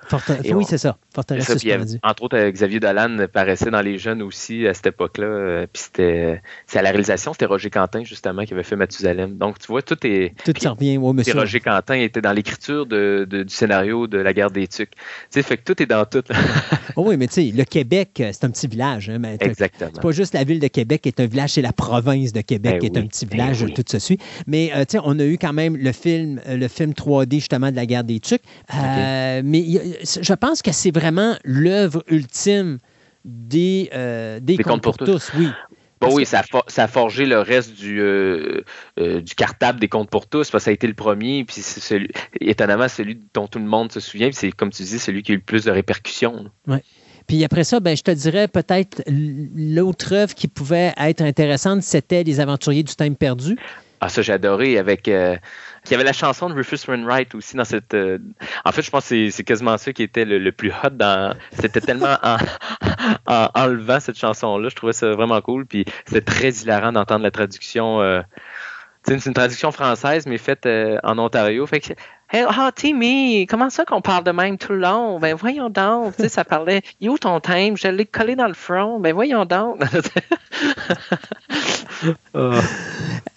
oui, 0.53 0.65
c'est 0.67 0.77
ça. 0.77 0.97
Forteresse 1.15 1.49
suspendue. 1.49 1.99
entre 2.03 2.23
autres, 2.23 2.37
euh, 2.37 2.51
Xavier 2.51 2.81
Dolan 2.81 3.27
paraissait 3.31 3.71
dans 3.71 3.79
Les 3.79 3.97
Jeunes 3.97 4.21
aussi 4.21 4.67
à 4.67 4.73
cette 4.73 4.87
époque-là. 4.87 5.65
puis 5.71 5.83
c'était, 5.83 6.41
c'est 6.67 6.79
à 6.79 6.81
la 6.81 6.89
réalisation, 6.89 7.31
c'était 7.31 7.45
Roger 7.45 7.69
Quentin 7.69 8.03
justement 8.03 8.43
qui 8.43 8.53
avait 8.53 8.63
fait 8.63 8.75
Mathusalem. 8.75 9.37
Donc 9.37 9.57
tu 9.59 9.67
vois, 9.67 9.81
tout 9.81 10.05
est. 10.05 10.33
Tout 10.43 10.51
puis, 10.51 10.67
revient, 10.67 10.97
oui, 10.97 11.13
monsieur. 11.13 11.33
Roger 11.33 11.61
Quentin 11.61 11.95
était 11.95 12.21
dans 12.21 12.33
l'écriture 12.33 12.85
de, 12.85 13.25
du 13.29 13.45
scénario 13.47 14.07
de 14.07 14.17
La 14.17 14.33
guerre 14.33 14.51
des 14.51 14.67
Tucs. 14.67 14.91
Tu 14.91 14.97
sais, 15.29 15.41
fait 15.41 15.55
que 15.55 15.63
tout 15.63 15.81
est 15.81 15.85
dans 15.85 16.03
tout. 16.03 16.23
Oh 16.97 17.03
oui, 17.07 17.15
mais 17.15 17.27
tu 17.27 17.35
sais, 17.35 17.53
le 17.55 17.63
Québec, 17.63 18.09
c'est 18.15 18.43
un 18.43 18.49
petit 18.49 18.67
village. 18.67 19.09
Hein, 19.09 19.21
Exactement. 19.39 19.91
C'est 19.93 20.01
pas 20.01 20.11
juste 20.11 20.33
la 20.33 20.43
ville 20.43 20.59
de 20.59 20.67
Québec 20.67 21.03
qui 21.03 21.07
est 21.07 21.21
un 21.21 21.25
village 21.25 21.52
c'est 21.53 21.61
la 21.61 21.73
province 21.73 22.33
de 22.33 22.41
Québec, 22.41 22.73
ben 22.73 22.79
qui 22.79 22.85
est 22.87 22.97
un 22.97 23.05
petit 23.05 23.25
ben 23.25 23.51
village, 23.51 23.65
tout 23.73 23.83
ça 23.85 23.99
suit. 23.99 24.17
Mais 24.47 24.71
euh, 24.75 24.85
tiens, 24.87 25.01
on 25.05 25.19
a 25.19 25.25
eu 25.25 25.37
quand 25.37 25.53
même 25.53 25.77
le 25.77 25.91
film, 25.91 26.41
euh, 26.47 26.57
le 26.57 26.67
film 26.67 26.91
3D 26.91 27.35
justement 27.35 27.69
de 27.69 27.75
la 27.75 27.85
guerre 27.85 28.03
des 28.03 28.19
Tucs. 28.19 28.41
Euh, 28.73 29.41
mais 29.43 29.63
je 30.03 30.33
pense 30.33 30.61
que 30.61 30.71
c'est 30.71 30.93
vraiment 30.93 31.35
l'œuvre 31.43 32.03
ultime 32.07 32.79
des, 33.23 33.89
des, 34.41 34.57
contes 34.57 34.83
pour, 34.83 34.97
tous. 34.97 35.31
Oui. 35.37 35.47
oui, 36.01 36.25
ça 36.25 36.41
a, 36.77 36.87
forgé 36.87 37.25
le 37.25 37.39
reste 37.39 37.73
du, 37.75 38.01
du 38.97 39.35
cartable 39.35 39.79
des 39.79 39.87
comptes 39.87 40.09
pour 40.09 40.27
tous, 40.27 40.49
parce 40.49 40.63
que 40.63 40.65
ça 40.65 40.71
a 40.71 40.73
été 40.73 40.87
le 40.87 40.93
premier, 40.93 41.45
puis 41.45 41.61
celui, 41.61 42.09
étonnamment, 42.41 42.89
celui 42.89 43.19
dont 43.33 43.47
tout 43.47 43.59
le 43.59 43.65
monde 43.65 43.91
se 43.91 43.99
souvient, 43.99 44.29
c'est 44.33 44.51
comme 44.51 44.71
tu 44.71 44.83
dis, 44.83 44.99
celui 44.99 45.23
qui 45.23 45.31
a 45.31 45.35
eu 45.35 45.37
le 45.37 45.43
plus 45.43 45.65
de 45.65 45.71
répercussions. 45.71 46.51
Oui. 46.67 46.79
Puis 47.27 47.43
après 47.43 47.63
ça, 47.63 47.79
ben, 47.79 47.95
je 47.95 48.03
te 48.03 48.11
dirais 48.11 48.47
peut-être 48.47 49.03
l'autre 49.07 50.13
œuvre 50.13 50.33
qui 50.33 50.47
pouvait 50.47 50.93
être 50.97 51.21
intéressante, 51.21 51.81
c'était 51.83 52.23
Les 52.23 52.39
Aventuriers 52.39 52.83
du 52.83 52.95
Time 52.95 53.15
perdu. 53.15 53.57
Ah, 54.05 54.09
ça, 54.09 54.21
j'ai 54.21 54.33
adoré 54.33 54.77
avec. 54.77 55.07
Euh, 55.07 55.37
il 55.85 55.91
y 55.91 55.95
avait 55.95 56.03
la 56.03 56.11
chanson 56.11 56.49
de 56.49 56.53
Rufus 56.53 56.79
Wainwright 56.89 57.33
aussi 57.35 57.55
dans 57.55 57.63
cette. 57.63 57.93
Euh, 57.93 58.19
en 58.65 58.73
fait, 58.73 58.81
je 58.81 58.89
pense 58.91 59.07
que 59.07 59.29
c'est 59.29 59.43
quasiment 59.45 59.77
ça 59.77 59.93
qui 59.93 60.03
était 60.03 60.25
le, 60.25 60.51
plus 60.51 60.71
hot 60.71 60.89
dans. 60.89 61.33
C'était 61.57 61.79
tellement 61.79 62.17
en, 62.21 62.37
enlevant 63.55 64.01
cette 64.01 64.19
chanson-là. 64.19 64.67
Je 64.67 64.75
trouvais 64.75 64.91
ça 64.91 65.11
vraiment 65.11 65.39
cool. 65.39 65.65
Puis 65.65 65.85
c'était 66.05 66.19
très 66.19 66.49
hilarant 66.49 66.91
d'entendre 66.91 67.23
la 67.23 67.31
traduction. 67.31 68.01
Euh, 68.01 68.21
c'est 69.07 69.25
une 69.25 69.33
traduction 69.33 69.71
française, 69.71 70.25
mais 70.25 70.37
faite 70.37 70.67
en 71.03 71.17
Ontario. 71.17 71.65
Fait 71.65 71.79
que 71.79 71.93
Hey, 72.35 72.45
oh, 72.49 72.69
Timmy, 72.73 73.45
comment 73.45 73.69
ça 73.69 73.85
qu'on 73.85 74.01
parle 74.01 74.23
de 74.23 74.31
même 74.31 74.57
tout 74.57 74.71
le 74.71 74.79
long? 74.79 75.19
Ben 75.19 75.35
voyons 75.35 75.69
donc. 75.69 76.15
tu 76.15 76.23
sais, 76.23 76.29
ça 76.29 76.43
parlait. 76.43 76.81
Il 76.99 77.11
où 77.11 77.19
ton 77.19 77.39
thème? 77.39 77.77
Je 77.77 77.87
l'ai 77.87 78.07
collé 78.07 78.35
dans 78.35 78.47
le 78.47 78.55
front. 78.55 78.99
Ben 78.99 79.13
voyons 79.13 79.45
donc. 79.45 79.79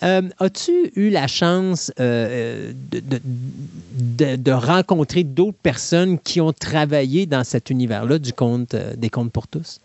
Euh, 0.03 0.23
as-tu 0.41 0.91
eu 0.97 1.09
la 1.09 1.27
chance 1.29 1.93
euh, 2.01 2.73
de, 2.75 4.51
rencontrer 4.51 5.23
d'autres 5.23 5.57
personnes 5.63 6.19
qui 6.19 6.41
ont 6.41 6.53
travaillé 6.53 7.27
dans 7.27 7.45
cet 7.45 7.71
univers-là 7.71 8.19
du 8.19 8.33
conte, 8.33 8.75
euh, 8.75 8.95
des 8.97 9.09
contes 9.09 9.31
pour 9.33 9.47
tous? 9.47 9.81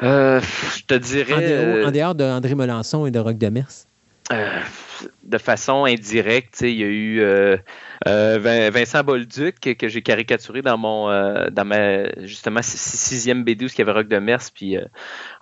je 0.00 0.84
te 0.86 0.94
dirais. 0.94 1.84
En 1.84 1.90
dehors, 1.90 2.14
d'André 2.14 2.54
Melançon 2.54 3.06
et 3.06 3.10
de 3.10 3.18
Rock 3.18 3.36
Demers? 3.36 3.86
De 5.22 5.38
façon 5.38 5.84
indirecte, 5.84 6.60
il 6.62 6.76
y 6.76 6.82
a 6.82 6.86
eu 6.86 7.20
euh, 7.20 7.56
euh, 8.06 8.70
Vincent 8.72 9.02
Bolduc 9.02 9.58
que, 9.60 9.88
j'ai 9.88 10.02
caricaturé 10.02 10.62
dans 10.62 10.78
mon 10.78 11.10
euh, 11.10 11.48
dans 11.50 11.64
ma 11.64 12.08
justement 12.24 12.60
sixième 12.62 13.44
BD 13.44 13.64
où 13.64 13.68
il 13.68 13.78
y 13.78 13.82
avait 13.82 13.92
Rock 13.92 14.08
de 14.08 14.18
Mers 14.18 14.50
puis 14.54 14.76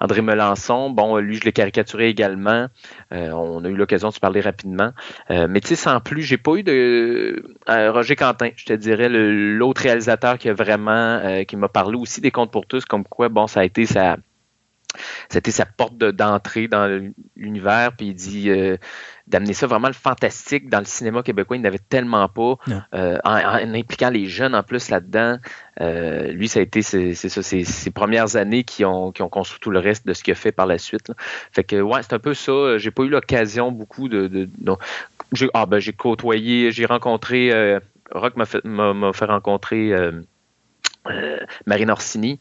André 0.01 0.23
Melançon. 0.23 0.91
Bon, 0.91 1.19
lui, 1.19 1.37
je 1.37 1.45
l'ai 1.45 1.53
caricaturé 1.53 2.09
également. 2.09 2.69
on 3.11 3.65
a 3.65 3.69
eu 3.69 3.77
l'occasion 3.77 4.09
de 4.09 4.15
se 4.15 4.21
parler 4.21 4.41
rapidement. 4.41 4.93
mais 5.29 5.61
tu 5.61 5.69
sais, 5.69 5.77
sans 5.77 6.01
plus, 6.01 6.23
j'ai 6.23 6.39
pas 6.39 6.57
eu 6.57 6.63
de 6.63 7.45
Roger 7.69 8.17
Quentin, 8.17 8.51
je 8.57 8.65
te 8.65 8.73
dirais, 8.73 9.09
l'autre 9.09 9.83
réalisateur 9.83 10.39
qui 10.39 10.49
a 10.49 10.55
vraiment 10.55 11.45
qui 11.47 11.57
m'a 11.57 11.69
parlé 11.69 11.97
aussi 11.97 12.21
des 12.21 12.31
contes 12.31 12.51
pour 12.51 12.67
tous, 12.67 12.85
comme 12.85 13.05
quoi, 13.05 13.29
bon, 13.29 13.47
ça 13.47 13.61
a 13.61 13.65
été 13.65 13.87
ça 13.87 14.17
c'était 15.29 15.51
sa 15.51 15.67
porte 15.67 15.97
d'entrée 15.97 16.69
dans 16.69 17.11
l'univers. 17.37 17.93
Puis 17.97 18.09
il 18.09 18.15
dit 18.15 18.51
euh, 18.51 18.77
d'amener 19.27 19.55
ça 19.55 19.67
vraiment 19.67 19.89
le 19.89 19.95
fantastique 19.95 20.69
dans 20.69 20.79
le 20.79 20.85
cinéma 20.85 21.23
québécois. 21.23 21.57
Il 21.57 21.63
n'avait 21.63 21.79
tellement 21.79 22.29
pas, 22.29 22.57
euh, 22.95 23.19
en, 23.25 23.75
impliquant 23.75 24.11
les 24.11 24.27
jeunes 24.27 24.55
en 24.55 24.63
plus 24.63 24.91
là-dedans. 24.91 25.39
Euh, 25.81 26.33
lui, 26.33 26.49
ça 26.49 26.61
a 26.61 26.63
été 26.63 26.83
c'est 26.83 27.15
ça, 27.15 27.43
ses, 27.43 27.91
premières 27.91 28.37
années 28.37 28.65
qui 28.65 28.85
ont, 28.85 29.13
qui 29.13 29.23
ont 29.23 29.29
construit 29.29 29.61
tout 29.61 29.71
le 29.71 29.79
reste 29.79 30.07
de 30.07 30.13
ce 30.13 30.23
qu'il 30.23 30.33
a 30.33 30.35
fait 30.35 30.53
par 30.53 30.67
la 30.67 30.79
suite. 30.79 31.13
Fait 31.53 31.65
que 31.65 31.81
ouais, 31.81 32.03
c'est 32.03 32.13
un 32.13 32.19
peu 32.19 32.35
ça. 32.35 32.77
J'ai 32.79 32.91
pas 32.91 33.03
eu 33.05 33.09
l'occasion 33.09 33.73
beaucoup 33.73 34.09
de. 34.09 34.27
de, 34.27 34.49
j'ai 35.33 35.49
ah, 35.55 35.67
ben, 35.67 35.81
côtoyé, 35.97 36.71
j'ai 36.71 36.87
rencontré. 36.87 37.79
Rock 38.13 38.37
m'a 38.37 38.45
fait, 38.45 38.61
fait, 38.63 39.25
rencontrer 39.25 39.95
Marine 41.67 41.91
Orsini. 41.91 42.41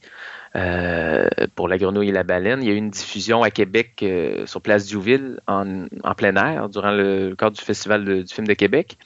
Euh, 0.55 1.27
pour 1.55 1.67
La 1.67 1.79
Grenouille 1.79 2.09
et 2.09 2.11
la 2.11 2.21
Baleine. 2.21 2.61
Il 2.61 2.67
y 2.67 2.71
a 2.71 2.75
eu 2.75 2.77
une 2.77 2.91
diffusion 2.91 3.41
à 3.41 3.49
Québec 3.49 3.93
euh, 4.03 4.45
sur 4.45 4.61
Place 4.61 4.85
Diouville 4.85 5.39
en, 5.47 5.85
en, 6.03 6.13
plein 6.13 6.35
air 6.35 6.69
durant 6.69 6.91
le, 6.91 7.35
cadre 7.35 7.57
du 7.57 7.63
Festival 7.63 8.23
du 8.23 8.31
film 8.31 8.45
de 8.45 8.53
Québec. 8.53 8.99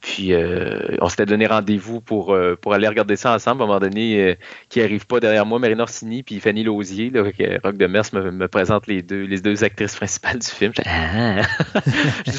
Puis 0.00 0.32
euh, 0.32 0.96
on 1.00 1.08
s'était 1.08 1.26
donné 1.26 1.46
rendez-vous 1.46 2.00
pour, 2.00 2.36
pour 2.60 2.74
aller 2.74 2.88
regarder 2.88 3.14
ça 3.14 3.32
ensemble. 3.32 3.62
À 3.62 3.64
un 3.64 3.68
moment 3.68 3.78
donné, 3.78 4.36
qui 4.68 4.80
n'arrive 4.80 5.06
pas 5.06 5.20
derrière 5.20 5.46
moi, 5.46 5.60
Marine 5.60 5.80
Orsini 5.80 6.24
puis 6.24 6.40
Fanny 6.40 6.64
Lausier, 6.64 7.10
là, 7.10 7.22
Rock 7.62 7.76
de 7.76 7.86
Mers 7.86 8.12
me, 8.12 8.32
me, 8.32 8.48
présente 8.48 8.88
les 8.88 9.02
deux, 9.02 9.22
les 9.22 9.40
deux 9.40 9.62
actrices 9.62 9.94
principales 9.94 10.40
du 10.40 10.48
film. 10.48 10.72
Je 10.76 10.82
ah! 10.84 11.42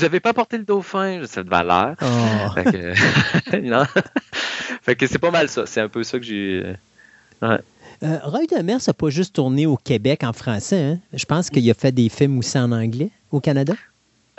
n'avais 0.02 0.20
pas 0.20 0.34
porté 0.34 0.58
le 0.58 0.66
dauphin, 0.66 1.22
cette 1.26 1.48
valeur. 1.48 1.96
Oh. 2.02 2.52
Fait 2.56 2.66
que, 2.66 2.94
fait 4.82 4.96
que 4.98 5.08
c'est 5.08 5.20
pas 5.20 5.32
mal 5.32 5.48
ça. 5.48 5.66
C'est 5.66 5.80
un 5.80 5.88
peu 5.88 6.04
ça 6.04 6.20
que 6.20 6.26
j'ai. 6.26 6.76
Ouais. 7.42 7.60
Euh, 8.04 8.20
Roy 8.24 8.46
Demers 8.52 8.80
n'a 8.86 8.94
pas 8.94 9.10
juste 9.10 9.36
tourné 9.36 9.66
au 9.66 9.78
Québec 9.78 10.24
en 10.24 10.34
français. 10.34 10.84
Hein? 10.84 11.00
Je 11.14 11.26
pense 11.26 11.50
qu'il 11.50 11.70
a 11.70 11.74
fait 11.74 11.92
des 11.94 12.10
films 12.10 12.38
aussi 12.40 12.58
en 12.58 12.72
anglais 12.72 13.10
au 13.32 13.40
Canada. 13.40 13.74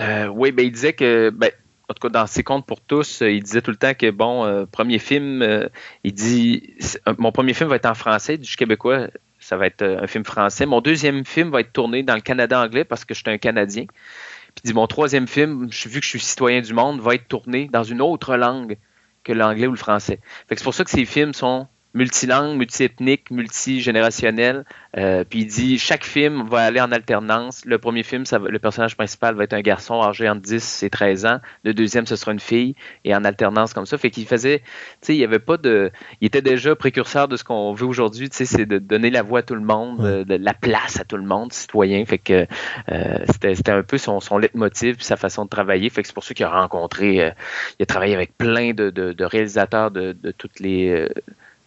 Euh, 0.00 0.26
oui, 0.26 0.52
ben, 0.52 0.66
il 0.66 0.72
disait 0.72 0.92
que, 0.92 1.30
ben, 1.30 1.50
en 1.88 1.94
tout 1.94 2.06
cas, 2.06 2.10
dans 2.10 2.26
ses 2.26 2.42
comptes 2.42 2.66
pour 2.66 2.80
tous, 2.82 3.22
il 3.22 3.42
disait 3.42 3.62
tout 3.62 3.70
le 3.70 3.76
temps 3.76 3.94
que, 3.94 4.10
bon, 4.10 4.44
euh, 4.44 4.66
premier 4.66 4.98
film, 4.98 5.68
il 6.02 6.12
dit, 6.12 6.74
mon 7.18 7.32
premier 7.32 7.54
film 7.54 7.70
va 7.70 7.76
être 7.76 7.86
en 7.86 7.94
français, 7.94 8.36
du 8.36 8.54
québécois, 8.56 9.08
ça 9.40 9.56
va 9.56 9.66
être 9.66 9.82
un 9.82 10.06
film 10.06 10.24
français. 10.24 10.66
Mon 10.66 10.80
deuxième 10.80 11.24
film 11.24 11.50
va 11.50 11.60
être 11.60 11.72
tourné 11.72 12.02
dans 12.02 12.14
le 12.14 12.20
Canada 12.20 12.60
anglais 12.60 12.84
parce 12.84 13.04
que 13.04 13.14
je 13.14 13.20
suis 13.20 13.30
un 13.30 13.38
Canadien. 13.38 13.84
Puis 13.86 14.62
il 14.64 14.68
dit, 14.68 14.74
mon 14.74 14.86
troisième 14.86 15.26
film, 15.26 15.68
vu 15.68 16.00
que 16.00 16.04
je 16.04 16.10
suis 16.10 16.20
citoyen 16.20 16.60
du 16.60 16.74
monde, 16.74 17.00
va 17.00 17.14
être 17.14 17.28
tourné 17.28 17.68
dans 17.72 17.82
une 17.82 18.02
autre 18.02 18.36
langue 18.36 18.76
que 19.22 19.32
l'anglais 19.32 19.66
ou 19.66 19.70
le 19.70 19.76
français. 19.76 20.20
c'est 20.50 20.62
pour 20.62 20.74
ça 20.74 20.84
que 20.84 20.90
ces 20.90 21.06
films 21.06 21.32
sont 21.32 21.66
multilangue, 21.94 22.56
multiethnique, 22.56 23.30
multigénérationnel. 23.30 24.64
Euh, 24.96 25.24
puis 25.28 25.40
il 25.40 25.46
dit 25.46 25.78
chaque 25.78 26.04
film 26.04 26.46
va 26.48 26.62
aller 26.62 26.80
en 26.80 26.92
alternance. 26.92 27.64
Le 27.64 27.78
premier 27.78 28.02
film, 28.02 28.26
ça 28.26 28.38
le 28.38 28.58
personnage 28.58 28.96
principal 28.96 29.34
va 29.34 29.44
être 29.44 29.52
un 29.52 29.60
garçon 29.60 30.02
âgé 30.02 30.28
entre 30.28 30.42
10 30.42 30.82
et 30.82 30.90
13 30.90 31.26
ans. 31.26 31.38
Le 31.64 31.72
deuxième, 31.72 32.06
ce 32.06 32.16
sera 32.16 32.32
une 32.32 32.40
fille 32.40 32.74
et 33.04 33.14
en 33.14 33.24
alternance 33.24 33.72
comme 33.72 33.86
ça. 33.86 33.96
Fait 33.96 34.10
qu'il 34.10 34.26
faisait, 34.26 34.58
tu 34.58 34.64
sais, 35.02 35.14
il 35.14 35.18
y 35.18 35.24
avait 35.24 35.38
pas 35.38 35.56
de, 35.56 35.90
il 36.20 36.26
était 36.26 36.42
déjà 36.42 36.74
précurseur 36.74 37.28
de 37.28 37.36
ce 37.36 37.44
qu'on 37.44 37.72
veut 37.72 37.86
aujourd'hui. 37.86 38.28
Tu 38.28 38.36
sais, 38.36 38.44
c'est 38.44 38.66
de 38.66 38.78
donner 38.78 39.10
la 39.10 39.22
voix 39.22 39.40
à 39.40 39.42
tout 39.42 39.54
le 39.54 39.60
monde, 39.60 40.24
de, 40.24 40.34
la 40.34 40.54
place 40.54 40.98
à 41.00 41.04
tout 41.04 41.16
le 41.16 41.24
monde, 41.24 41.52
citoyen. 41.52 42.04
Fait 42.04 42.18
que 42.18 42.46
euh, 42.90 43.18
c'était 43.28 43.70
un 43.70 43.82
peu 43.82 43.98
son, 43.98 44.20
son 44.20 44.38
leitmotiv 44.38 44.96
puis 44.96 45.04
sa 45.04 45.16
façon 45.16 45.44
de 45.44 45.50
travailler. 45.50 45.90
Fait 45.90 46.02
que 46.02 46.08
c'est 46.08 46.14
pour 46.14 46.24
ça 46.24 46.34
qu'il 46.34 46.44
a 46.44 46.50
rencontré, 46.50 47.22
euh, 47.22 47.30
il 47.78 47.82
a 47.84 47.86
travaillé 47.86 48.14
avec 48.14 48.36
plein 48.36 48.72
de, 48.72 48.90
de, 48.90 49.12
de 49.12 49.24
réalisateurs 49.24 49.90
de, 49.90 50.12
de 50.12 50.30
toutes 50.32 50.60
les 50.60 50.90
euh, 50.90 51.08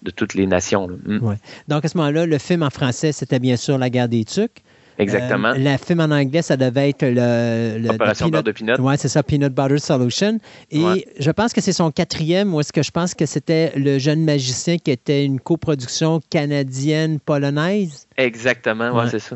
de 0.08 0.12
toutes 0.12 0.34
les 0.34 0.48
nations. 0.48 0.88
Mm. 0.88 1.36
Donc, 1.68 1.86
à 1.86 1.88
ce 1.88 1.98
moment-là, 1.98 2.26
le 2.26 2.38
film 2.38 2.64
en 2.64 2.70
français, 2.70 3.12
c'était 3.12 3.40
bien 3.40 3.58
sûr 3.58 3.78
La 3.78 3.90
guerre 3.90 4.10
des 4.10 4.24
Tucs. 4.24 4.64
Exactement. 5.00 5.50
Euh, 5.50 5.58
le 5.58 5.78
film 5.78 6.00
en 6.00 6.10
anglais, 6.10 6.42
ça 6.42 6.58
devait 6.58 6.90
être 6.90 7.04
le. 7.04 7.78
le 7.80 7.90
Opération 7.90 8.30
Beurre 8.30 8.44
de 8.44 8.52
Peanut. 8.52 8.78
Oui, 8.80 8.96
c'est 8.98 9.10
ça, 9.10 9.22
Peanut 9.22 9.54
Butter 9.54 9.78
Solution. 9.78 10.40
Et 10.72 11.08
je 11.20 11.32
pense 11.32 11.54
que 11.54 11.62
c'est 11.62 11.74
son 11.74 11.92
quatrième, 11.92 12.54
ou 12.56 12.62
est-ce 12.62 12.74
que 12.74 12.82
je 12.82 12.92
pense 12.92 13.14
que 13.14 13.26
c'était 13.26 13.74
Le 13.76 14.00
jeune 14.00 14.24
magicien 14.24 14.78
qui 14.78 14.92
était 14.92 15.24
une 15.24 15.40
coproduction 15.40 16.20
canadienne-polonaise? 16.32 18.08
Exactement, 18.18 18.92
oui, 18.94 19.06
c'est 19.12 19.20
ça. 19.20 19.36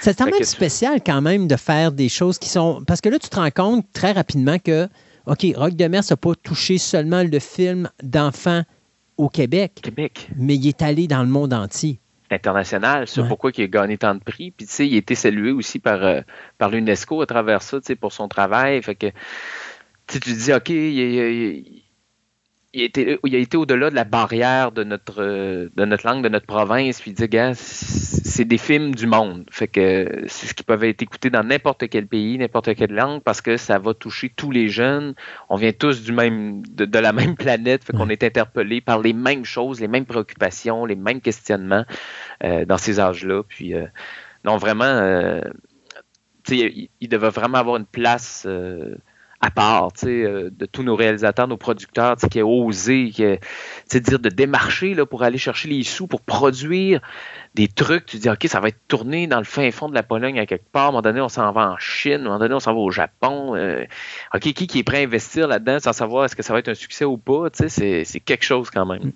C'est 0.00 0.16
quand 0.16 0.26
même 0.26 0.44
spécial 0.44 1.00
quand 1.04 1.22
même 1.22 1.48
de 1.48 1.56
faire 1.56 1.90
des 1.90 2.08
choses 2.08 2.38
qui 2.38 2.48
sont. 2.48 2.84
Parce 2.86 3.00
que 3.00 3.08
là, 3.08 3.18
tu 3.18 3.28
te 3.28 3.36
rends 3.36 3.50
compte 3.50 3.86
très 3.92 4.12
rapidement 4.12 4.58
que, 4.58 4.88
OK, 5.26 5.44
Rock 5.56 5.74
de 5.74 5.88
Mer, 5.88 6.04
ça 6.04 6.12
n'a 6.12 6.18
pas 6.18 6.34
touché 6.40 6.78
seulement 6.78 7.24
le 7.24 7.38
film 7.40 7.88
d'enfants 8.04 8.62
au 9.16 9.28
Québec, 9.28 9.80
Québec, 9.82 10.28
mais 10.36 10.56
il 10.56 10.68
est 10.68 10.82
allé 10.82 11.06
dans 11.06 11.22
le 11.22 11.28
monde 11.28 11.52
entier. 11.52 11.98
International, 12.30 13.06
c'est 13.06 13.26
pourquoi 13.28 13.52
il 13.56 13.62
a 13.62 13.66
gagné 13.68 13.98
tant 13.98 14.14
de 14.14 14.20
prix. 14.20 14.50
Puis, 14.50 14.66
tu 14.66 14.72
sais, 14.72 14.88
il 14.88 14.94
a 14.94 14.98
été 14.98 15.14
salué 15.14 15.52
aussi 15.52 15.78
par, 15.78 16.02
euh, 16.02 16.22
par 16.58 16.70
l'UNESCO 16.70 17.22
à 17.22 17.26
travers 17.26 17.62
ça, 17.62 17.78
tu 17.78 17.86
sais, 17.86 17.94
pour 17.94 18.12
son 18.12 18.26
travail. 18.26 18.82
Fait 18.82 18.96
que, 18.96 19.06
tu 20.08 20.18
te 20.18 20.28
dis, 20.28 20.52
OK, 20.52 20.70
il, 20.70 20.98
il 20.98 21.82
a 22.82 23.38
été, 23.38 23.56
au-delà 23.56 23.90
de 23.90 23.94
la 23.94 24.04
barrière 24.04 24.72
de 24.72 24.84
notre, 24.84 25.22
de 25.22 25.84
notre 25.84 26.06
langue, 26.06 26.22
de 26.22 26.28
notre 26.28 26.46
province, 26.46 27.00
puis 27.00 27.12
il 27.12 27.14
dit, 27.14 27.28
gars, 27.28 27.52
c'est 27.54 28.44
des 28.44 28.58
films 28.58 28.94
du 28.94 29.06
monde. 29.06 29.46
Fait 29.50 29.68
que 29.68 30.24
c'est 30.26 30.46
ce 30.46 30.54
qui 30.54 30.62
peuvent 30.62 30.84
être 30.84 31.02
écoutés 31.02 31.30
dans 31.30 31.42
n'importe 31.42 31.88
quel 31.88 32.06
pays, 32.06 32.36
n'importe 32.38 32.74
quelle 32.74 32.92
langue, 32.92 33.22
parce 33.22 33.40
que 33.40 33.56
ça 33.56 33.78
va 33.78 33.94
toucher 33.94 34.30
tous 34.34 34.50
les 34.50 34.68
jeunes. 34.68 35.14
On 35.48 35.56
vient 35.56 35.72
tous 35.72 36.02
du 36.02 36.12
même, 36.12 36.62
de, 36.66 36.98
la 36.98 37.12
même 37.14 37.36
planète, 37.36 37.84
fait 37.84 37.92
qu'on 37.92 38.08
est 38.08 38.22
interpellés 38.22 38.80
par 38.80 39.00
les 39.00 39.12
mêmes 39.12 39.44
choses, 39.44 39.80
les 39.80 39.88
mêmes 39.88 40.06
préoccupations, 40.06 40.84
les 40.84 40.96
mêmes 40.96 41.20
questionnements 41.20 41.84
euh, 42.44 42.64
dans 42.64 42.78
ces 42.78 43.00
âges-là. 43.00 43.42
Puis, 43.48 43.74
euh, 43.74 43.86
non, 44.44 44.56
vraiment, 44.56 44.84
euh, 44.84 45.40
il, 46.48 46.88
il, 47.00 47.08
devait 47.08 47.30
vraiment 47.30 47.58
avoir 47.58 47.76
une 47.76 47.86
place 47.86 48.46
à 49.46 49.50
part 49.50 49.90
euh, 50.04 50.50
de 50.50 50.66
tous 50.66 50.82
nos 50.82 50.96
réalisateurs, 50.96 51.46
nos 51.46 51.56
producteurs, 51.56 52.16
qui 52.16 52.40
a 52.40 52.44
osé 52.44 53.10
qui 53.10 54.00
dire 54.00 54.18
de 54.18 54.28
démarcher 54.28 54.96
pour 55.08 55.22
aller 55.22 55.38
chercher 55.38 55.68
les 55.68 55.84
sous, 55.84 56.08
pour 56.08 56.20
produire 56.20 57.00
des 57.54 57.68
trucs. 57.68 58.06
Tu 58.06 58.16
dis, 58.18 58.28
OK, 58.28 58.44
ça 58.46 58.58
va 58.58 58.68
être 58.68 58.80
tourné 58.88 59.28
dans 59.28 59.38
le 59.38 59.44
fin 59.44 59.70
fond 59.70 59.88
de 59.88 59.94
la 59.94 60.02
Pologne 60.02 60.40
à 60.40 60.46
quelque 60.46 60.68
part. 60.70 60.86
À 60.86 60.88
un 60.88 60.90
moment 60.90 61.02
donné, 61.02 61.20
on 61.20 61.28
s'en 61.28 61.52
va 61.52 61.70
en 61.70 61.78
Chine. 61.78 62.12
À 62.12 62.16
un 62.16 62.22
moment 62.24 62.38
donné, 62.40 62.54
on 62.54 62.60
s'en 62.60 62.74
va 62.74 62.80
au 62.80 62.90
Japon. 62.90 63.54
Euh, 63.54 63.84
OK, 64.34 64.40
qui, 64.40 64.66
qui 64.66 64.80
est 64.80 64.84
prêt 64.84 64.98
à 64.98 65.02
investir 65.02 65.46
là-dedans 65.46 65.78
sans 65.78 65.92
savoir 65.92 66.24
est-ce 66.24 66.34
que 66.34 66.42
ça 66.42 66.52
va 66.52 66.58
être 66.58 66.68
un 66.68 66.74
succès 66.74 67.04
ou 67.04 67.16
pas? 67.16 67.44
C'est 67.52 68.20
quelque 68.24 68.44
chose 68.44 68.70
quand 68.70 68.86
même. 68.86 69.12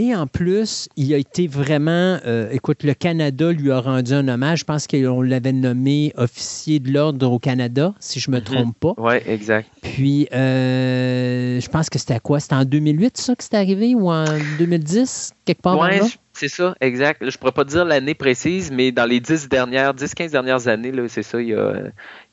Et 0.00 0.14
en 0.14 0.28
plus, 0.28 0.88
il 0.94 1.12
a 1.12 1.16
été 1.16 1.48
vraiment. 1.48 2.20
Euh, 2.24 2.48
écoute, 2.52 2.84
le 2.84 2.94
Canada 2.94 3.50
lui 3.50 3.72
a 3.72 3.80
rendu 3.80 4.12
un 4.12 4.28
hommage. 4.28 4.60
Je 4.60 4.64
pense 4.64 4.86
qu'on 4.86 5.22
l'avait 5.22 5.52
nommé 5.52 6.12
officier 6.16 6.78
de 6.78 6.92
l'ordre 6.92 7.28
au 7.32 7.40
Canada, 7.40 7.92
si 7.98 8.20
je 8.20 8.30
ne 8.30 8.36
me 8.36 8.40
mhm. 8.40 8.44
trompe 8.44 8.78
pas. 8.78 8.94
Oui, 8.96 9.14
exact. 9.26 9.68
Puis, 9.82 10.28
euh, 10.32 11.60
je 11.60 11.68
pense 11.68 11.90
que 11.90 11.98
c'était 11.98 12.20
quoi? 12.20 12.38
C'était 12.38 12.54
en 12.54 12.64
2008, 12.64 13.16
ça, 13.16 13.34
que 13.34 13.42
c'était 13.42 13.56
arrivé? 13.56 13.96
Ou 13.96 14.08
en 14.08 14.24
2010, 14.60 15.32
quelque 15.44 15.62
part 15.62 15.80
Oui, 15.80 15.98
c'est 16.32 16.46
ça, 16.46 16.76
exact. 16.80 17.18
Je 17.20 17.26
ne 17.26 17.32
pourrais 17.32 17.50
pas 17.50 17.64
dire 17.64 17.84
l'année 17.84 18.14
précise, 18.14 18.70
mais 18.70 18.92
dans 18.92 19.04
les 19.04 19.18
10 19.18 19.48
dernières, 19.48 19.94
10-15 19.94 20.30
dernières 20.30 20.68
années, 20.68 20.92
c'est 21.08 21.24
ça, 21.24 21.42
il, 21.42 21.52
a, 21.54 21.72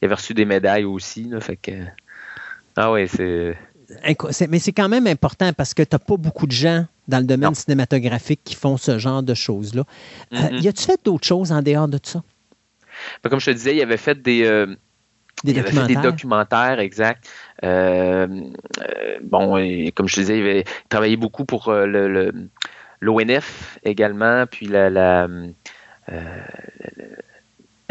il 0.03 0.06
avait 0.06 0.14
reçu 0.14 0.35
des 0.35 0.45
médailles 0.45 0.85
aussi. 0.85 1.32
fait 1.40 1.58
que. 1.58 1.72
Ah 2.76 2.92
oui, 2.92 3.08
c'est 3.08 3.56
mais 4.50 4.60
c'est 4.60 4.72
quand 4.72 4.90
même 4.90 5.08
important 5.08 5.52
parce 5.53 5.74
que 5.74 5.84
tu 5.84 5.95
n'as 5.95 6.00
pas 6.00 6.18
beaucoup 6.18 6.48
de 6.48 6.52
gens 6.52 6.85
dans 7.08 7.19
le 7.19 7.25
domaine 7.25 7.56
cinématographique 7.56 8.42
qui 8.43 8.56
font 8.56 8.77
ce 8.77 8.98
genre 9.00 9.24
de 9.24 9.34
choses-là. 9.34 9.84
Euh, 10.34 10.38
mm-hmm. 10.38 10.61
y 10.61 10.67
a-tu 10.67 10.84
fait 10.84 11.00
d'autres 11.03 11.27
choses 11.27 11.51
en 11.51 11.61
dehors 11.61 11.88
de 11.88 12.00
ça? 12.01 12.24
Ben, 13.24 13.30
comme 13.30 13.40
je 13.40 13.48
te 13.48 13.51
disais, 13.51 13.75
il 13.75 13.82
avait 13.82 13.98
fait 13.98 14.22
des, 14.22 14.45
euh, 14.45 14.75
des, 15.43 15.53
documentaires. 15.53 15.88
des 15.88 16.08
documentaires. 16.08 16.80
exact. 16.80 17.30
Euh, 17.64 18.27
bon, 19.24 19.56
comme 19.95 20.08
je 20.08 20.16
te 20.16 20.19
disais, 20.22 20.38
il 20.40 20.42
avait 20.42 20.64
travaillé 20.90 21.17
beaucoup 21.17 21.45
pour 21.45 21.72
l'ONF 23.01 23.80
également, 23.84 24.45
puis 24.50 24.67
la 24.67 24.90
la 24.90 25.27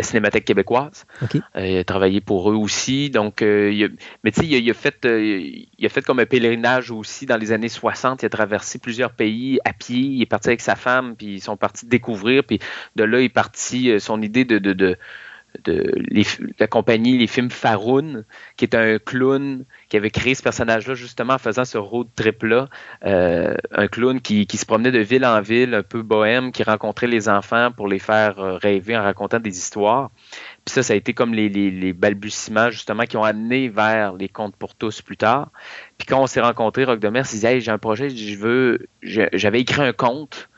Cinémathèque 0.02 0.44
québécoise. 0.44 1.06
Euh, 1.56 1.66
il 1.66 1.78
a 1.78 1.84
travaillé 1.84 2.20
pour 2.20 2.50
eux 2.50 2.54
aussi. 2.54 3.10
Donc, 3.10 3.42
euh, 3.42 3.88
mais 4.24 4.32
tu 4.32 4.40
sais, 4.40 4.46
il, 4.46 4.70
a 4.70 4.74
fait, 4.74 5.04
euh, 5.04 5.20
il 5.78 5.86
a 5.86 5.88
fait 5.88 6.02
comme 6.02 6.18
un 6.18 6.26
pèlerinage 6.26 6.90
aussi 6.90 7.26
dans 7.26 7.36
les 7.36 7.52
années 7.52 7.68
60. 7.68 8.22
Il 8.22 8.26
a 8.26 8.28
traversé 8.28 8.78
plusieurs 8.78 9.12
pays 9.12 9.60
à 9.64 9.72
pied. 9.72 9.98
Il 9.98 10.22
est 10.22 10.26
parti 10.26 10.48
avec 10.48 10.60
sa 10.60 10.74
femme, 10.74 11.14
puis 11.16 11.34
ils 11.34 11.40
sont 11.40 11.56
partis 11.56 11.86
découvrir. 11.86 12.44
Puis 12.44 12.58
de 12.96 13.04
là, 13.04 13.20
il 13.20 13.24
est 13.24 13.28
parti 13.28 14.00
son 14.00 14.20
idée 14.20 14.44
de, 14.44 14.58
de 14.58 14.72
de 14.72 14.98
la 16.58 16.66
compagnie 16.66 17.18
Les 17.18 17.26
Films 17.26 17.50
Faroun, 17.50 18.24
qui 18.56 18.64
est 18.64 18.74
un 18.74 18.98
clown 18.98 19.64
qui 19.88 19.96
avait 19.96 20.10
créé 20.10 20.34
ce 20.34 20.42
personnage-là 20.42 20.94
justement 20.94 21.34
en 21.34 21.38
faisant 21.38 21.64
ce 21.64 21.78
road 21.78 22.08
trip-là. 22.16 22.68
Euh, 23.04 23.54
un 23.72 23.88
clown 23.88 24.20
qui, 24.20 24.46
se 24.54 24.66
promenait 24.66 24.92
de 24.92 24.98
ville 24.98 25.24
en 25.24 25.40
ville, 25.40 25.74
un 25.74 25.82
peu 25.82 26.02
bohème, 26.02 26.52
qui 26.52 26.62
rencontrait 26.62 27.06
les 27.06 27.28
enfants 27.28 27.70
pour 27.74 27.88
les 27.88 27.98
faire 27.98 28.38
euh, 28.38 28.56
rêver 28.56 28.96
en 28.96 29.02
racontant 29.02 29.40
des 29.40 29.56
histoires. 29.56 30.10
Puis 30.64 30.74
ça, 30.74 30.82
ça 30.82 30.94
a 30.94 30.96
été 30.96 31.12
comme 31.14 31.34
les, 31.34 31.92
balbutiements 31.92 32.70
justement 32.70 33.04
qui 33.04 33.16
ont 33.16 33.24
amené 33.24 33.68
vers 33.68 34.14
les 34.14 34.28
contes 34.28 34.56
pour 34.56 34.74
tous 34.74 35.02
plus 35.02 35.16
tard. 35.16 35.50
Puis 35.98 36.06
quand 36.06 36.20
on 36.20 36.26
s'est 36.26 36.40
rencontrés, 36.40 36.84
Rock 36.84 37.00
de 37.00 37.08
Mer, 37.08 37.24
il 37.26 37.30
disait 37.30 37.54
hey, 37.54 37.60
j'ai 37.60 37.70
un 37.70 37.78
projet, 37.78 38.10
je 38.10 38.38
veux. 38.38 38.86
J'avais 39.02 39.60
écrit 39.60 39.82
un 39.82 39.92
conte 39.92 40.48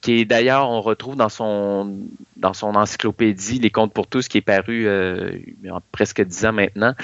qui 0.00 0.20
est 0.20 0.24
d'ailleurs, 0.24 0.70
on 0.70 0.80
retrouve 0.80 1.16
dans 1.16 1.28
son, 1.28 1.98
dans 2.36 2.54
son 2.54 2.74
encyclopédie 2.74 3.58
Les 3.58 3.70
Contes 3.70 3.92
pour 3.92 4.06
tous, 4.06 4.28
qui 4.28 4.38
est 4.38 4.42
paru 4.42 4.86
euh, 4.86 5.38
y 5.62 5.68
a 5.68 5.80
presque 5.92 6.22
dix 6.22 6.44
ans 6.46 6.52
maintenant. 6.52 6.94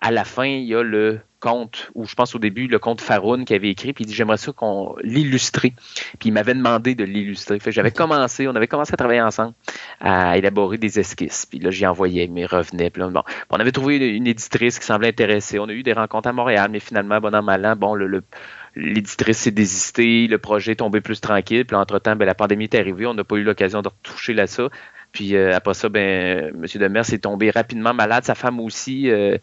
À 0.00 0.10
la 0.10 0.24
fin, 0.24 0.46
il 0.46 0.64
y 0.64 0.74
a 0.74 0.82
le 0.82 1.20
conte, 1.40 1.90
ou 1.94 2.06
je 2.06 2.14
pense 2.14 2.34
au 2.34 2.38
début, 2.38 2.68
le 2.68 2.78
conte 2.78 3.00
Faroun 3.00 3.44
qui 3.44 3.54
avait 3.54 3.70
écrit, 3.70 3.92
puis 3.92 4.04
il 4.04 4.06
dit 4.06 4.14
J'aimerais 4.14 4.36
ça 4.36 4.52
qu'on 4.52 4.94
l'illustrer. 5.02 5.74
Puis 6.18 6.28
il 6.28 6.32
m'avait 6.32 6.54
demandé 6.54 6.94
de 6.94 7.04
l'illustrer. 7.04 7.58
J'avais 7.66 7.90
commencé, 7.90 8.46
on 8.46 8.54
avait 8.54 8.68
commencé 8.68 8.92
à 8.92 8.96
travailler 8.96 9.22
ensemble, 9.22 9.54
à 10.00 10.38
élaborer 10.38 10.78
des 10.78 11.00
esquisses. 11.00 11.46
Puis 11.46 11.58
là, 11.58 11.70
j'y 11.70 11.86
envoyais, 11.86 12.28
mais 12.28 12.46
revenait. 12.46 12.90
Puis 12.90 13.02
bon. 13.02 13.22
On 13.50 13.56
avait 13.56 13.72
trouvé 13.72 13.96
une 13.96 14.26
éditrice 14.26 14.78
qui 14.78 14.86
semblait 14.86 15.08
intéressée. 15.08 15.58
On 15.58 15.68
a 15.68 15.72
eu 15.72 15.82
des 15.82 15.94
rencontres 15.94 16.28
à 16.28 16.32
Montréal, 16.32 16.68
mais 16.70 16.80
finalement, 16.80 17.20
bon 17.20 17.34
an, 17.34 17.42
mal 17.42 17.64
an, 17.66 17.74
bon, 17.76 17.94
le, 17.94 18.06
le 18.06 18.22
l'éditrice 18.76 19.38
s'est 19.38 19.50
désistée, 19.50 20.26
le 20.26 20.38
projet 20.38 20.72
est 20.72 20.76
tombé 20.76 21.00
plus 21.00 21.20
tranquille. 21.20 21.64
Puis 21.64 21.76
entre-temps, 21.76 22.16
ben, 22.16 22.24
la 22.24 22.34
pandémie 22.34 22.64
est 22.64 22.74
arrivée, 22.74 23.06
on 23.06 23.14
n'a 23.14 23.24
pas 23.24 23.36
eu 23.36 23.42
l'occasion 23.42 23.82
de 23.82 23.88
retoucher 23.88 24.34
là 24.34 24.46
ça. 24.46 24.68
Puis 25.12 25.34
euh, 25.34 25.54
après 25.54 25.74
ça, 25.74 25.88
ben, 25.88 26.52
M. 26.54 26.64
Demers 26.74 27.12
est 27.12 27.22
tombé 27.22 27.50
rapidement 27.50 27.94
malade, 27.94 28.24
sa 28.24 28.34
femme 28.34 28.60
aussi. 28.60 29.10
Euh, 29.10 29.38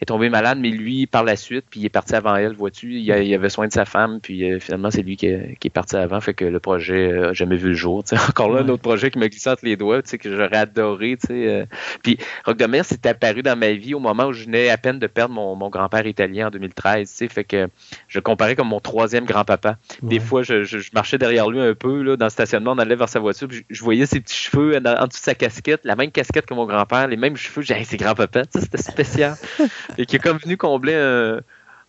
est 0.00 0.06
tombé 0.06 0.28
malade, 0.28 0.58
mais 0.60 0.70
lui, 0.70 1.06
par 1.06 1.24
la 1.24 1.36
suite, 1.36 1.66
puis 1.70 1.80
il 1.80 1.86
est 1.86 1.90
parti 1.90 2.14
avant 2.14 2.36
elle, 2.36 2.54
vois-tu. 2.54 2.94
Il, 2.94 3.04
il, 3.04 3.34
avait 3.34 3.48
soin 3.48 3.66
de 3.66 3.72
sa 3.72 3.84
femme, 3.84 4.20
puis 4.22 4.50
euh, 4.50 4.60
finalement, 4.60 4.90
c'est 4.90 5.02
lui 5.02 5.16
qui, 5.16 5.26
est 5.26 5.70
parti 5.72 5.96
avant, 5.96 6.20
fait 6.20 6.34
que 6.34 6.44
le 6.44 6.60
projet 6.60 7.12
n'a 7.12 7.32
jamais 7.32 7.56
vu 7.56 7.68
le 7.68 7.74
jour. 7.74 8.04
Encore 8.28 8.50
là, 8.50 8.62
un 8.62 8.68
autre 8.68 8.82
projet 8.82 9.10
qui 9.10 9.18
me 9.18 9.26
glissé 9.28 9.50
entre 9.50 9.64
les 9.64 9.76
doigts, 9.76 10.02
que 10.02 10.36
j'aurais 10.36 10.56
adoré. 10.56 11.18
Euh. 11.30 11.66
Puis 12.02 12.18
Rock 12.44 12.56
de 12.56 12.66
Mer, 12.66 12.84
c'est 12.84 13.04
apparu 13.06 13.42
dans 13.42 13.56
ma 13.56 13.72
vie 13.72 13.94
au 13.94 13.98
moment 13.98 14.26
où 14.26 14.32
je 14.32 14.44
venais 14.44 14.70
à 14.70 14.78
peine 14.78 14.98
de 14.98 15.06
perdre 15.06 15.34
mon, 15.34 15.68
grand-père 15.68 16.06
italien 16.06 16.48
en 16.48 16.50
2013. 16.50 17.24
Fait 17.28 17.44
que 17.44 17.68
je 18.08 18.18
le 18.18 18.22
comparais 18.22 18.54
comme 18.54 18.68
mon 18.68 18.80
troisième 18.80 19.24
grand-papa. 19.24 19.76
Des 20.02 20.20
fois, 20.20 20.42
je, 20.42 20.90
marchais 20.94 21.18
derrière 21.18 21.48
lui 21.50 21.60
un 21.60 21.74
peu 21.74 22.02
là, 22.02 22.16
dans 22.16 22.26
le 22.26 22.30
stationnement, 22.30 22.72
on 22.72 22.78
allait 22.78 22.96
vers 22.96 23.08
sa 23.08 23.18
voiture, 23.18 23.48
puis 23.48 23.64
je, 23.68 23.82
voyais 23.82 24.06
ses 24.06 24.20
petits 24.20 24.36
cheveux 24.36 24.76
en, 24.76 24.84
en, 24.84 25.06
dessous 25.06 25.20
de 25.20 25.24
sa 25.24 25.34
casquette, 25.34 25.80
la 25.84 25.96
même 25.96 26.10
casquette 26.10 26.46
que 26.46 26.54
mon 26.54 26.66
grand-père, 26.66 27.08
les 27.08 27.16
mêmes 27.16 27.36
cheveux. 27.36 27.62
J'ai 27.62 27.74
dit, 27.74 27.84
c'est 27.84 27.96
grand-papa. 27.96 28.42
C'était 28.50 28.78
spécial. 28.78 29.34
et 29.98 30.06
qui 30.06 30.16
est 30.16 30.18
comme 30.18 30.38
venu 30.38 30.56
combler 30.56 30.94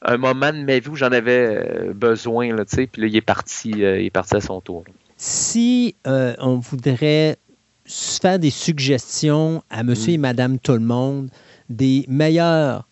un, 0.01 0.17
moment 0.17 0.51
de 0.51 0.63
ma 0.63 0.79
vie 0.79 0.89
où 0.89 0.95
j'en 0.95 1.11
avais 1.11 1.47
euh, 1.47 1.93
besoin, 1.93 2.55
là, 2.55 2.63
puis 2.65 2.87
là, 2.97 3.07
il 3.07 3.15
est 3.15 3.21
parti, 3.21 3.83
euh, 3.83 3.99
il 3.99 4.05
est 4.05 4.11
parti 4.11 4.35
à 4.35 4.41
son 4.41 4.61
tour. 4.61 4.83
Si 5.17 5.95
euh, 6.05 6.35
on 6.39 6.55
voudrait 6.55 7.37
faire 7.85 8.37
des 8.37 8.49
suggestions 8.49 9.63
à 9.69 9.83
monsieur 9.83 10.13
et 10.13 10.17
mm. 10.17 10.21
madame 10.21 10.59
tout 10.59 10.73
le 10.73 10.79
monde 10.79 11.29
des 11.69 12.05
meilleurs 12.07 12.87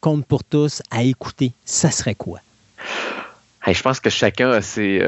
contes 0.00 0.26
pour 0.26 0.44
tous 0.44 0.82
à 0.90 1.02
écouter, 1.02 1.52
ça 1.64 1.90
serait 1.90 2.14
quoi? 2.14 2.40
je 3.66 3.82
pense 3.82 3.98
que 3.98 4.10
chacun 4.10 4.50
a 4.50 4.62
ses, 4.62 5.02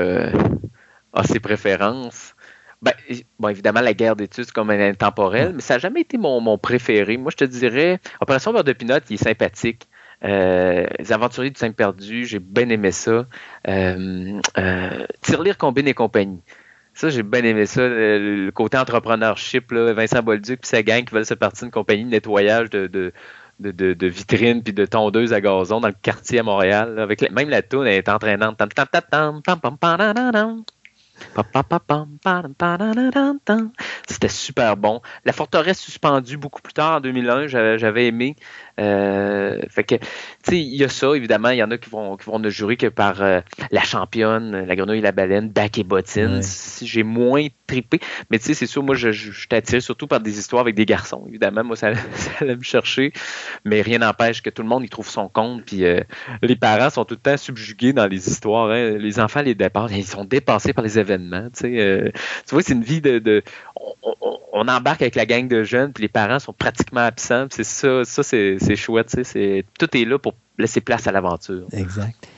a 1.12 1.24
ses 1.24 1.38
préférences. 1.38 2.34
Ben, 2.80 2.92
bon, 3.40 3.48
évidemment, 3.48 3.80
la 3.80 3.92
guerre 3.92 4.14
d'études, 4.14 4.44
c'est 4.44 4.52
comme 4.52 4.70
un 4.70 4.90
intemporel, 4.90 5.52
mais 5.54 5.60
ça 5.60 5.74
n'a 5.74 5.78
jamais 5.78 6.02
été 6.02 6.16
mon, 6.16 6.58
préféré. 6.58 7.16
Moi, 7.16 7.32
je 7.32 7.36
te 7.36 7.44
dirais, 7.44 8.00
Opération 8.20 8.52
Beurre 8.52 8.64
de 8.64 8.72
Pinot, 8.72 9.00
il 9.10 9.14
est 9.14 9.16
sympathique. 9.16 9.88
Euh, 10.24 10.86
les 10.98 11.12
aventuriers 11.12 11.50
du 11.50 11.58
5 11.58 11.74
perdu, 11.74 12.24
j'ai 12.24 12.38
bien 12.38 12.68
aimé 12.68 12.92
ça. 12.92 13.26
Euh, 13.68 14.40
euh, 14.58 15.06
Tirelire 15.22 15.58
Combine 15.58 15.88
et 15.88 15.94
compagnie. 15.94 16.40
Ça, 16.94 17.10
j'ai 17.10 17.22
bien 17.22 17.44
aimé 17.44 17.66
ça. 17.66 17.82
Le, 17.88 18.50
côté 18.50 18.76
entrepreneurship, 18.78 19.70
là, 19.72 19.92
Vincent 19.92 20.22
Bolduc 20.22 20.60
et 20.62 20.66
sa 20.66 20.82
gang 20.82 21.04
qui 21.04 21.14
veulent 21.14 21.26
se 21.26 21.34
partir 21.34 21.66
d'une 21.66 21.72
compagnie 21.72 22.04
de 22.04 22.10
nettoyage 22.10 22.70
de, 22.70 22.86
de, 22.88 23.12
de, 23.60 23.92
de, 23.92 24.06
vitrines 24.06 24.62
puis 24.62 24.72
de 24.72 24.84
tondeuses 24.84 25.32
à 25.32 25.40
gazon 25.40 25.80
dans 25.80 25.88
le 25.88 25.94
quartier 26.00 26.40
à 26.40 26.42
Montréal. 26.42 26.98
avec 26.98 27.30
même 27.30 27.50
la 27.50 27.62
toune 27.62 27.86
est 27.86 28.08
entraînante. 28.08 28.60
C'était 34.08 34.28
super 34.28 34.76
bon. 34.76 35.00
La 35.24 35.32
forteresse 35.32 35.78
suspendue 35.78 36.36
beaucoup 36.36 36.62
plus 36.62 36.72
tard 36.72 36.96
en 36.96 37.00
2001, 37.00 37.46
j'avais 37.46 38.06
aimé. 38.06 38.36
Euh, 38.78 39.60
fait 39.70 39.84
que, 39.84 39.94
tu 39.96 40.04
sais, 40.42 40.58
il 40.58 40.76
y 40.76 40.84
a 40.84 40.88
ça, 40.88 41.14
évidemment. 41.14 41.50
Il 41.50 41.58
y 41.58 41.62
en 41.62 41.70
a 41.70 41.78
qui 41.78 41.90
vont, 41.90 42.16
qui 42.16 42.26
vont 42.26 42.38
ne 42.38 42.48
jurer 42.48 42.76
que 42.76 42.86
par 42.86 43.22
euh, 43.22 43.40
la 43.70 43.82
championne, 43.82 44.64
la 44.64 44.76
grenouille 44.76 44.98
et 44.98 45.02
la 45.02 45.12
baleine, 45.12 45.48
bac 45.48 45.78
et 45.78 45.84
bottines. 45.84 46.40
J'ai 46.82 47.02
moins 47.02 47.46
trippé. 47.66 48.00
Mais 48.30 48.38
tu 48.38 48.46
sais, 48.46 48.54
c'est 48.54 48.66
sûr, 48.66 48.82
moi, 48.82 48.94
je, 48.94 49.10
je, 49.12 49.30
attiré 49.50 49.80
surtout 49.80 50.06
par 50.06 50.20
des 50.20 50.38
histoires 50.38 50.60
avec 50.60 50.74
des 50.74 50.86
garçons. 50.86 51.24
Évidemment, 51.28 51.64
moi, 51.64 51.76
ça, 51.76 51.94
ça 52.14 52.30
allait 52.40 52.56
me 52.56 52.62
chercher. 52.62 53.12
Mais 53.64 53.82
rien 53.82 53.98
n'empêche 53.98 54.42
que 54.42 54.50
tout 54.50 54.62
le 54.62 54.68
monde 54.68 54.84
y 54.84 54.88
trouve 54.88 55.08
son 55.08 55.28
compte. 55.28 55.64
Puis 55.64 55.84
euh, 55.84 56.00
les 56.42 56.56
parents 56.56 56.90
sont 56.90 57.04
tout 57.04 57.14
le 57.14 57.20
temps 57.20 57.36
subjugués 57.36 57.92
dans 57.92 58.06
les 58.06 58.28
histoires. 58.28 58.70
Hein. 58.70 58.98
Les 58.98 59.20
enfants 59.20 59.42
les 59.42 59.54
dépassent. 59.54 59.92
Ils 59.92 60.04
sont 60.04 60.24
dépassés 60.24 60.72
par 60.72 60.84
les 60.84 60.98
événements. 60.98 61.48
Tu 61.54 62.12
vois, 62.50 62.62
c'est 62.62 62.72
une 62.72 62.84
vie 62.84 63.00
de. 63.00 63.42
on, 64.52 64.68
embarque 64.68 65.02
avec 65.02 65.14
la 65.14 65.24
gang 65.24 65.48
de 65.48 65.62
jeunes, 65.62 65.92
puis 65.92 66.02
les 66.02 66.08
parents 66.08 66.38
sont 66.38 66.52
pratiquement 66.52 67.00
absents. 67.00 67.46
C'est 67.50 67.64
ça, 67.64 68.04
ça 68.04 68.22
c'est 68.22 68.67
c'est 68.68 68.76
chouette. 68.76 69.16
C'est, 69.22 69.64
tout 69.78 69.96
est 69.96 70.04
là 70.04 70.18
pour 70.18 70.34
laisser 70.58 70.80
place 70.80 71.06
à 71.06 71.12
l'aventure. 71.12 71.66
Exact. 71.72 72.28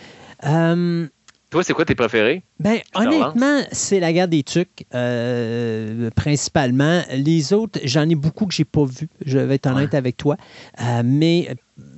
Euh, 0.45 1.07
Toi, 1.51 1.65
c'est 1.65 1.75
quoi 1.75 1.85
tes 1.85 1.95
préférés? 1.95 2.43
Ben, 2.61 2.79
honnêtement, 2.95 3.63
c'est 3.73 4.01
la 4.01 4.13
guerre 4.13 4.29
des 4.29 4.43
tucs, 4.43 4.85
euh, 4.95 6.11
principalement. 6.15 7.01
Les 7.11 7.55
autres, 7.55 7.81
j'en 7.85 8.07
ai 8.07 8.15
beaucoup 8.15 8.45
que 8.45 8.53
j'ai 8.53 8.67
pas 8.67 8.85
vu. 8.85 9.09
Je 9.25 9.39
vais 9.39 9.55
être 9.55 9.67
honnête 9.67 9.95
avec 9.95 10.19
toi. 10.19 10.37
Euh, 10.79 11.01
mais 11.03 11.49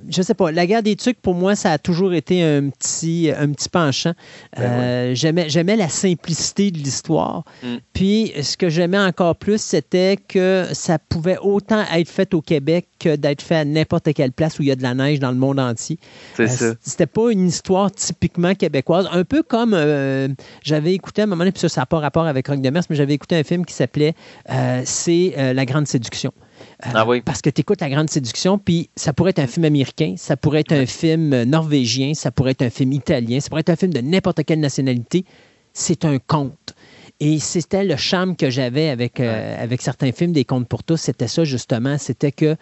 je 0.09 0.21
sais 0.21 0.33
pas, 0.33 0.51
la 0.51 0.65
guerre 0.65 0.83
des 0.83 0.95
tucs, 0.95 1.19
pour 1.21 1.33
moi, 1.33 1.55
ça 1.55 1.71
a 1.71 1.77
toujours 1.77 2.13
été 2.13 2.43
un 2.43 2.69
petit, 2.69 3.31
un 3.35 3.51
petit 3.51 3.69
penchant. 3.69 4.13
Ben 4.55 4.63
euh, 4.63 5.15
j'aimais, 5.15 5.75
la 5.75 5.89
simplicité 5.89 6.71
de 6.71 6.77
l'histoire. 6.77 7.43
Mm. 7.63 7.75
Puis, 7.93 8.33
ce 8.41 8.57
que 8.57 8.69
j'aimais 8.69 8.99
encore 8.99 9.35
plus, 9.35 9.61
c'était 9.61 10.17
que 10.27 10.65
ça 10.73 10.99
pouvait 10.99 11.37
autant 11.41 11.83
être 11.93 12.09
fait 12.09 12.33
au 12.33 12.41
Québec 12.41 12.87
que 12.99 13.15
d'être 13.15 13.41
fait 13.41 13.55
à 13.55 13.65
n'importe 13.65 14.13
quelle 14.13 14.31
place 14.31 14.59
où 14.59 14.63
il 14.63 14.69
y 14.69 14.71
a 14.71 14.75
de 14.75 14.83
la 14.83 14.93
neige 14.93 15.19
dans 15.19 15.31
le 15.31 15.37
monde 15.37 15.59
entier. 15.59 15.97
C'est 16.35 16.43
euh, 16.43 16.47
ça. 16.47 16.75
C'était 16.81 17.05
pas 17.05 17.31
une 17.31 17.47
histoire 17.47 17.91
typiquement 17.91 18.55
québécoise. 18.55 19.07
Un 19.11 19.23
peu 19.23 19.41
comme 19.43 19.73
euh, 19.73 20.27
j'avais 20.61 20.93
écouté 20.93 21.21
à 21.21 21.23
un 21.23 21.27
moment 21.27 21.39
donné, 21.39 21.51
puis 21.51 21.61
ça, 21.61 21.69
ça 21.69 21.81
n'a 21.81 21.85
pas 21.85 21.99
rapport 21.99 22.25
avec 22.25 22.47
Rock 22.47 22.61
de 22.61 22.69
Mers, 22.69 22.83
mais 22.89 22.95
j'avais 22.95 23.13
écouté 23.13 23.35
un 23.35 23.43
film 23.43 23.65
qui 23.65 23.73
s'appelait 23.73 24.13
C'est 24.85 25.53
La 25.53 25.65
Grande 25.65 25.87
Séduction. 25.87 26.33
Euh, 26.85 26.89
ah 26.93 27.05
parce 27.25 27.41
que 27.41 27.49
tu 27.49 27.61
écoutes 27.61 27.81
La 27.81 27.89
Grande 27.89 28.09
Séduction, 28.09 28.57
puis 28.57 28.89
ça 28.95 29.13
pourrait 29.13 29.31
être 29.31 29.39
un 29.39 29.47
film 29.47 29.65
américain, 29.65 30.15
ça 30.17 30.37
pourrait 30.37 30.61
être 30.61 30.73
un 30.73 30.85
film 30.85 31.33
euh, 31.33 31.45
norvégien, 31.45 32.13
ça 32.13 32.31
pourrait 32.31 32.51
être 32.51 32.61
un 32.61 32.69
film 32.69 32.91
italien, 32.93 33.39
ça 33.39 33.49
pourrait 33.49 33.61
être 33.61 33.69
un 33.69 33.75
film 33.75 33.93
de 33.93 34.01
n'importe 34.01 34.43
quelle 34.43 34.59
nationalité. 34.59 35.25
C'est 35.73 36.05
un 36.05 36.19
conte. 36.19 36.75
Et 37.19 37.39
c'était 37.39 37.83
le 37.83 37.95
charme 37.95 38.35
que 38.35 38.49
j'avais 38.49 38.89
avec, 38.89 39.19
euh, 39.19 39.63
avec 39.63 39.81
certains 39.81 40.11
films 40.11 40.33
des 40.33 40.45
contes 40.45 40.67
pour 40.67 40.83
tous. 40.83 40.97
C'était 40.97 41.27
ça, 41.27 41.43
justement. 41.45 41.97
C'était 41.97 42.31
que 42.31 42.55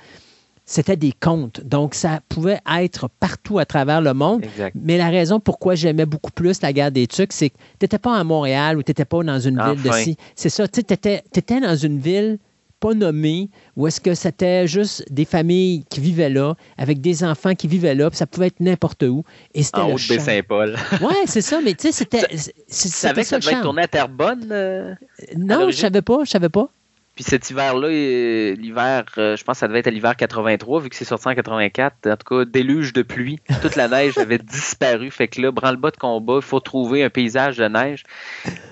c'était 0.71 0.95
des 0.95 1.11
contes. 1.11 1.61
Donc, 1.65 1.95
ça 1.95 2.21
pouvait 2.29 2.59
être 2.79 3.09
partout 3.19 3.59
à 3.59 3.65
travers 3.65 4.01
le 4.01 4.13
monde. 4.13 4.45
Mais 4.73 4.97
la 4.97 5.09
raison 5.09 5.39
pourquoi 5.39 5.75
j'aimais 5.75 6.05
beaucoup 6.05 6.31
plus 6.31 6.61
la 6.61 6.71
guerre 6.71 6.91
des 6.91 7.07
Tucs, 7.07 7.33
c'est 7.33 7.49
que 7.49 7.55
tu 7.55 7.83
n'étais 7.83 7.99
pas 7.99 8.17
à 8.17 8.23
Montréal 8.23 8.77
ou 8.77 8.83
tu 8.83 8.91
n'étais 8.91 9.05
pas 9.05 9.21
dans 9.21 9.39
une 9.39 9.61
ville 9.61 9.83
de 9.83 9.91
ci. 9.91 10.17
C'est 10.35 10.49
ça, 10.49 10.67
tu 10.67 10.79
étais, 10.79 11.23
étais 11.35 11.59
dans 11.59 11.75
une 11.75 11.99
ville 11.99 12.39
pas 12.79 12.93
nommé 12.95 13.49
ou 13.75 13.85
est-ce 13.85 14.01
que 14.01 14.15
c'était 14.15 14.65
juste 14.65 15.05
des 15.11 15.25
familles 15.25 15.83
qui 15.89 15.99
vivaient 15.99 16.31
là, 16.31 16.55
avec 16.77 16.99
des 16.99 17.23
enfants 17.23 17.53
qui 17.53 17.67
vivaient 17.67 17.93
là, 17.93 18.09
puis 18.09 18.17
ça 18.17 18.25
pouvait 18.25 18.47
être 18.47 18.59
n'importe 18.59 19.03
où. 19.03 19.23
Et 19.53 19.61
c'était 19.63 19.81
en 19.81 19.91
haut 19.91 19.95
de 19.95 19.99
Saint-Paul. 19.99 20.75
oui, 21.01 21.13
c'est 21.25 21.41
ça, 21.41 21.59
mais 21.63 21.75
tu 21.75 21.87
sais, 21.87 21.91
c'était. 21.91 22.25
Tu 22.27 22.37
savais 22.67 23.21
que 23.21 23.27
ça 23.27 23.39
devait 23.39 23.51
être 23.51 23.61
tourné 23.61 23.83
à 23.83 23.87
Terrebonne? 23.87 24.47
Euh, 24.51 24.95
non, 25.37 25.69
je 25.69 25.75
savais 25.75 26.01
pas, 26.01 26.23
je 26.23 26.31
savais 26.31 26.49
pas. 26.49 26.71
Puis 27.15 27.25
cet 27.25 27.49
hiver-là, 27.49 27.89
euh, 27.89 28.55
l'hiver, 28.55 29.03
euh, 29.17 29.35
je 29.35 29.43
pense 29.43 29.57
que 29.57 29.59
ça 29.59 29.67
devait 29.67 29.79
être 29.79 29.87
à 29.87 29.91
l'hiver 29.91 30.15
83, 30.15 30.79
vu 30.79 30.89
que 30.89 30.95
c'est 30.95 31.03
sorti 31.03 31.27
en 31.27 31.35
84. 31.35 32.07
En 32.07 32.15
tout 32.15 32.35
cas, 32.35 32.45
déluge 32.45 32.93
de 32.93 33.01
pluie. 33.01 33.37
Toute 33.61 33.75
la 33.75 33.89
neige 33.89 34.17
avait 34.17 34.37
disparu. 34.37 35.11
Fait 35.11 35.27
que 35.27 35.41
là, 35.41 35.51
branle-bas 35.51 35.91
de 35.91 35.97
combat, 35.97 36.37
il 36.37 36.41
faut 36.41 36.61
trouver 36.61 37.03
un 37.03 37.09
paysage 37.09 37.57
de 37.57 37.67
neige. 37.67 38.03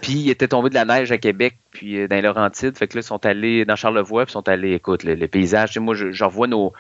Puis 0.02 0.14
il 0.14 0.30
était 0.30 0.48
tombé 0.48 0.70
de 0.70 0.76
la 0.76 0.86
neige 0.86 1.12
à 1.12 1.18
Québec, 1.18 1.58
puis 1.72 2.00
euh, 2.00 2.08
dans 2.08 2.16
les 2.16 2.22
Laurentides. 2.22 2.78
Fait 2.78 2.88
que 2.88 2.96
là, 2.96 3.02
ils 3.02 3.08
sont 3.08 3.26
allés 3.26 3.66
dans 3.66 3.76
Charlevoix, 3.76 4.26
puis 4.26 4.32
ils 4.32 4.34
sont 4.34 4.48
allés, 4.48 4.74
écoute, 4.74 5.04
le, 5.04 5.28
paysage. 5.28 5.78
moi, 5.78 5.94
je, 5.94 6.24
revois 6.24 6.48
nos, 6.48 6.72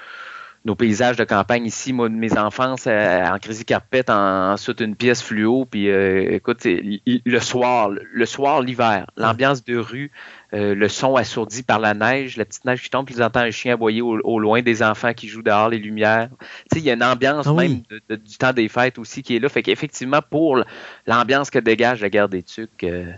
nos 0.64 0.76
paysages 0.76 1.18
de 1.18 1.26
campagne 1.26 1.66
ici, 1.66 1.92
moi, 1.92 2.08
de 2.08 2.16
mes 2.16 2.38
enfances, 2.38 2.88
en 2.88 3.38
crazy 3.38 3.66
carpet, 3.66 4.10
en, 4.10 4.54
en 4.54 4.74
une 4.80 4.96
pièce 4.96 5.22
fluo, 5.22 5.66
puis 5.66 5.88
écoute, 5.88 6.66
le 6.66 7.40
soir, 7.40 7.90
le 7.90 8.26
soir, 8.26 8.62
l'hiver, 8.62 9.08
l'ambiance 9.18 9.66
de 9.66 9.78
rue, 9.78 10.12
euh, 10.53 10.74
le 10.74 10.90
son 10.90 11.16
assourdi 11.16 11.61
par 11.61 11.80
la 11.80 11.94
neige, 11.94 12.36
la 12.36 12.45
petite 12.45 12.66
neige 12.66 12.82
qui 12.82 12.90
tombe, 12.90 13.06
puis 13.06 13.16
ils 13.16 13.24
entendent 13.24 13.44
un 13.44 13.52
chien 13.52 13.74
aboyer 13.74 14.02
au, 14.02 14.40
loin, 14.40 14.64
des 14.64 14.82
enfants 14.82 15.14
qui 15.14 15.28
jouent 15.28 15.44
dehors, 15.44 15.69
les 15.69 15.78
lumières. 15.78 16.30
il 16.76 16.82
y 16.82 16.90
a 16.90 16.94
une 16.94 17.03
ambiance 17.03 17.45
ah 17.48 17.53
même 17.53 17.82
du 18.10 18.38
temps 18.38 18.53
des 18.53 18.68
fêtes 18.68 18.98
aussi 18.98 19.22
qui 19.22 19.36
est 19.36 19.40
là. 19.40 19.48
Fait 19.48 19.61
qu'effectivement, 19.61 20.22
pour 20.28 20.64
l'ambiance 21.06 21.52
que 21.52 21.60
dégage 21.60 22.02
la 22.02 22.10
guerre 22.10 22.30
des 22.30 22.42
Tucs, 22.42 22.84
euh, 22.84 23.11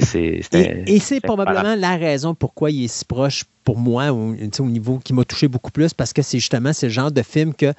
c'est. 0.00 0.40
Et, 0.52 0.98
c'est 0.98 1.20
probablement 1.20 1.76
la 1.76 1.96
raison 1.96 2.34
pourquoi 2.34 2.72
il 2.72 2.84
est 2.84 2.88
si 2.88 3.04
proche 3.04 3.44
pour 3.62 3.78
moi 3.78 4.12
au, 4.12 4.34
au 4.34 4.64
niveau 4.64 4.98
qui 4.98 5.14
m'a 5.14 5.24
touché 5.24 5.46
beaucoup 5.46 5.70
plus, 5.70 5.94
parce 5.94 6.12
que 6.12 6.22
c'est 6.22 6.38
justement 6.38 6.72
ce 6.72 6.88
genre 6.88 7.12
de 7.12 7.22
film 7.22 7.54
que 7.54 7.72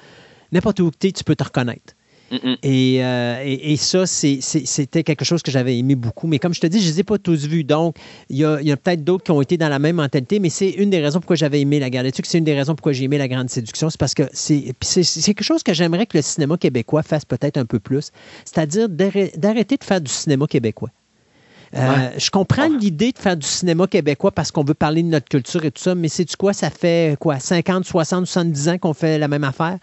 n'importe 0.52 0.80
où 0.80 0.90
tu 0.90 1.08
es, 1.08 1.12
tu 1.12 1.22
peux 1.22 1.36
te 1.36 1.44
reconnaître. 1.44 1.94
Et, 2.62 2.96
et, 2.96 3.76
ça, 3.76 4.06
c'était 4.06 5.02
quelque 5.02 5.24
chose 5.24 5.42
que 5.42 5.50
j'avais 5.50 5.76
aimé 5.76 5.94
beaucoup. 5.94 6.26
Mais 6.26 6.38
comme 6.38 6.54
je 6.54 6.60
te 6.60 6.66
dis, 6.66 6.80
je 6.80 6.86
ne 6.86 6.92
les 6.92 7.00
ai 7.00 7.04
pas 7.04 7.18
tous 7.18 7.46
vus. 7.46 7.64
Donc, 7.64 7.96
il 8.28 8.36
y 8.36 8.44
a, 8.44 8.76
peut-être 8.76 9.04
d'autres 9.04 9.24
qui 9.24 9.30
ont 9.30 9.42
été 9.42 9.56
dans 9.56 9.68
la 9.68 9.78
même 9.78 9.96
mentalité, 9.96 10.38
mais 10.38 10.50
c'est 10.50 10.70
une 10.70 10.90
des 10.90 11.00
raisons 11.00 11.20
pourquoi 11.20 11.36
j'avais 11.36 11.60
aimé 11.60 11.80
La 11.80 11.90
Guerre 11.90 12.04
des 12.04 12.12
C'est 12.22 12.38
une 12.38 12.44
des 12.44 12.54
raisons 12.54 12.74
pourquoi 12.74 12.92
j'ai 12.92 13.04
aimé 13.04 13.18
La 13.18 13.28
Grande 13.28 13.50
Séduction. 13.50 13.90
C'est 13.90 13.98
parce 13.98 14.14
que 14.14 14.24
c'est 14.32 14.74
quelque 14.82 15.42
chose 15.42 15.62
que 15.62 15.74
j'aimerais 15.74 16.06
que 16.06 16.16
le 16.16 16.22
cinéma 16.22 16.56
québécois 16.56 17.02
fasse 17.02 17.24
peut-être 17.24 17.56
un 17.56 17.66
peu 17.66 17.80
plus. 17.80 18.10
C'est-à-dire 18.44 18.88
d'arrêter 18.88 19.76
de 19.76 19.84
faire 19.84 20.00
du 20.00 20.10
cinéma 20.10 20.46
québécois. 20.46 20.90
Euh, 21.76 22.10
je 22.16 22.30
comprends 22.30 22.68
ah. 22.68 22.78
l'idée 22.80 23.12
de 23.12 23.18
faire 23.18 23.36
du 23.36 23.46
cinéma 23.46 23.86
québécois 23.86 24.32
parce 24.32 24.50
qu'on 24.50 24.64
veut 24.64 24.74
parler 24.74 25.02
de 25.04 25.08
notre 25.08 25.28
culture 25.28 25.64
et 25.64 25.70
tout 25.70 25.82
ça, 25.82 25.94
mais 25.94 26.08
c'est 26.08 26.24
du 26.24 26.34
quoi? 26.36 26.52
Ça 26.52 26.68
fait 26.68 27.16
quoi? 27.20 27.38
50, 27.38 27.84
60, 27.84 28.26
70 28.26 28.68
ans 28.70 28.78
qu'on 28.78 28.92
fait 28.92 29.18
la 29.18 29.28
même 29.28 29.44
affaire? 29.44 29.78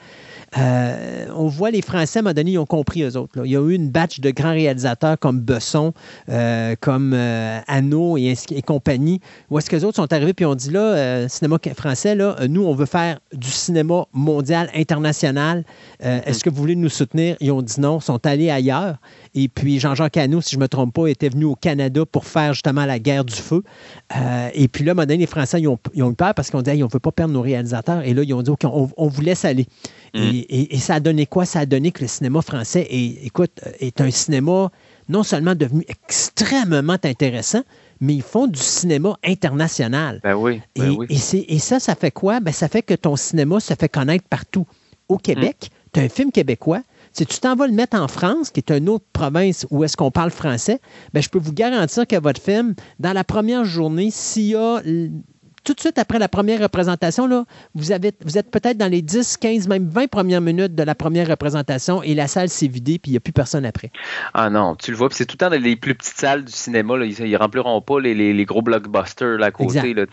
Euh, 0.58 1.26
on 1.36 1.48
voit 1.48 1.72
les 1.72 1.82
Français, 1.82 2.20
à 2.20 2.22
un 2.22 2.24
moment 2.24 2.34
donné, 2.34 2.52
ils 2.52 2.58
ont 2.58 2.66
compris 2.66 3.04
eux 3.04 3.18
autres. 3.18 3.44
Il 3.44 3.52
y 3.52 3.58
a 3.58 3.62
eu 3.62 3.74
une 3.74 3.90
batch 3.90 4.20
de 4.20 4.32
grands 4.32 4.52
réalisateurs 4.52 5.20
comme 5.20 5.42
Besson, 5.42 5.94
euh, 6.30 6.76
comme 6.80 7.14
euh, 7.14 7.60
Anno 7.68 8.18
et, 8.18 8.36
compagnie, 8.66 9.20
où 9.50 9.60
est-ce 9.60 9.70
que 9.70 9.76
les 9.76 9.84
autres 9.84 9.98
sont 9.98 10.12
arrivés 10.14 10.34
puis 10.34 10.46
ont 10.46 10.56
dit 10.56 10.72
là, 10.72 11.28
cinéma 11.28 11.58
français, 11.76 12.16
là, 12.16 12.36
nous, 12.48 12.64
on 12.64 12.74
veut 12.74 12.86
faire 12.86 13.20
du 13.34 13.50
cinéma 13.50 14.06
mondial, 14.14 14.70
international. 14.74 15.64
est-ce 16.00 16.44
que 16.44 16.50
vous 16.50 16.58
voulez 16.58 16.76
nous 16.76 16.90
soutenir? 16.90 17.36
Ils 17.40 17.52
ont 17.52 17.62
dit 17.62 17.80
non, 17.80 18.00
sont 18.00 18.26
allés 18.26 18.50
ailleurs. 18.50 18.98
Et 19.36 19.48
puis 19.48 19.80
Jean-Jacques 19.80 20.18
Hano, 20.18 20.42
si 20.42 20.52
je 20.52 20.58
ne 20.58 20.62
me 20.62 20.68
trompe 20.68 20.94
pas, 20.94 21.08
était 21.08 21.30
venu 21.30 21.46
au 21.46 21.56
Canada 21.56 22.06
pour 22.06 22.26
faire 22.26 22.54
justement 22.54 22.86
la 22.86 23.00
guerre 23.00 23.26
du 23.26 23.36
feu. 23.36 23.64
et 24.54 24.68
puis 24.68 24.84
là, 24.84 24.92
à 24.92 24.94
un 24.94 24.96
moment 24.96 25.06
donné, 25.06 25.20
les 25.20 25.28
Français, 25.28 25.62
ils 25.62 25.68
ont, 25.68 25.80
eu 25.94 26.14
peur 26.14 26.34
parce 26.34 26.50
qu'on 26.52 26.62
dit 26.62 26.72
on 26.84 26.88
ne 26.88 26.92
veut 26.92 27.00
pas 27.00 27.12
perdre 27.12 27.34
nos 27.34 27.42
réalisateurs. 27.42 28.02
Et 28.04 28.14
là, 28.14 28.24
ils 28.24 28.34
ont 28.34 28.42
dit 28.42 28.50
OK, 28.50 28.64
on, 28.64 28.90
on 28.96 29.08
vous 29.08 29.22
laisse 29.22 29.46
aller. 29.46 29.68
Mm. 30.14 30.42
Et, 30.50 30.78
ça 30.78 30.96
a 30.96 31.00
donné 31.00 31.26
quoi? 31.26 31.46
Ça 31.46 31.60
a 31.60 31.66
donné 31.66 31.92
que 31.92 32.02
le 32.02 32.08
cinéma 32.08 32.42
français 32.42 32.88
est, 32.90 33.26
écoute, 33.26 33.60
est 33.80 34.02
un 34.02 34.12
cinéma 34.12 34.72
non 35.10 35.24
seulement 35.24 35.56
devenu 35.56 35.86
extrêmement 35.88 36.98
intéressant, 37.04 37.64
mais 38.00 38.16
ils 38.16 38.22
font 38.22 38.48
du 38.48 38.60
cinéma 38.60 39.18
international. 39.24 40.20
Ben 40.24 40.36
oui. 40.36 40.62
Ben 40.76 40.92
et, 40.92 40.96
oui. 40.96 41.08
et, 41.10 41.60
ça, 41.60 41.80
ça 41.80 41.96
fait 41.96 42.12
quoi? 42.12 42.40
Ben, 42.40 42.54
ça 42.54 42.68
fait 42.68 42.82
que 42.82 42.94
ton 42.94 43.16
cinéma 43.16 43.60
se 43.60 43.74
fait 43.74 43.90
connaître 43.90 44.26
partout. 44.30 44.68
Au 45.10 45.18
Québec, 45.18 45.70
mm. 45.72 45.90
tu 45.94 46.00
as 46.00 46.04
un 46.04 46.10
film 46.10 46.32
québécois. 46.32 46.82
Si 47.14 47.26
tu 47.26 47.40
t'en 47.40 47.56
vas 47.56 47.66
le 47.66 47.74
mettre 47.74 48.00
en 48.00 48.08
France, 48.08 48.52
qui 48.52 48.60
est 48.60 48.70
une 48.70 48.90
autre 48.90 49.06
province 49.12 49.66
où 49.72 49.84
est-ce 49.84 49.98
qu'on 49.98 50.12
parle 50.12 50.30
français, 50.30 50.80
ben, 51.14 51.24
je 51.24 51.30
peux 51.30 51.40
vous 51.40 51.54
garantir 51.54 52.06
que 52.06 52.20
votre 52.20 52.42
film, 52.42 52.76
dans 53.00 53.14
la 53.14 53.24
première 53.24 53.66
journée, 53.66 54.12
s'il 54.12 54.48
y 54.48 54.56
a 54.56 54.82
tout 55.68 55.74
de 55.74 55.82
suite 55.82 56.00
après 56.00 56.18
la 56.18 56.30
première 56.30 56.62
représentation, 56.62 57.28
là, 57.28 57.44
vous, 57.76 57.92
avez, 57.92 58.14
vous 58.24 58.38
êtes 58.38 58.50
peut-être 58.50 58.78
dans 58.78 58.90
les 58.90 59.02
10, 59.02 59.36
15, 59.36 59.68
même 59.68 59.90
20 59.90 60.08
premières 60.08 60.40
minutes 60.40 60.76
de 60.76 60.84
la 60.84 60.96
première 60.96 61.28
représentation 61.28 62.02
et 62.04 62.16
la 62.16 62.28
salle 62.28 62.48
s'est 62.48 62.70
vidée 62.70 63.00
puis 63.00 63.12
il 63.12 63.14
n'y 63.16 63.18
a 63.18 63.20
plus 63.20 63.34
personne 63.34 63.66
après. 63.66 63.92
Ah 64.34 64.50
non, 64.50 64.78
tu 64.78 64.92
le 64.92 64.98
vois, 64.98 65.10
c'est 65.12 65.26
tout 65.26 65.34
le 65.34 65.40
temps 65.40 65.50
dans 65.50 65.62
les 65.62 65.76
plus 65.76 65.94
petites 65.94 66.16
salles 66.16 66.46
du 66.46 66.54
cinéma, 66.54 66.96
là, 66.96 67.04
ils, 67.04 67.30
ne 67.30 67.38
rempliront 67.38 67.82
pas 67.82 68.00
les, 68.00 68.46
gros 68.46 68.62
blockbusters 68.62 69.38
là, 69.40 69.48
à 69.48 69.52
côté. 69.52 69.94
Là, 69.94 70.06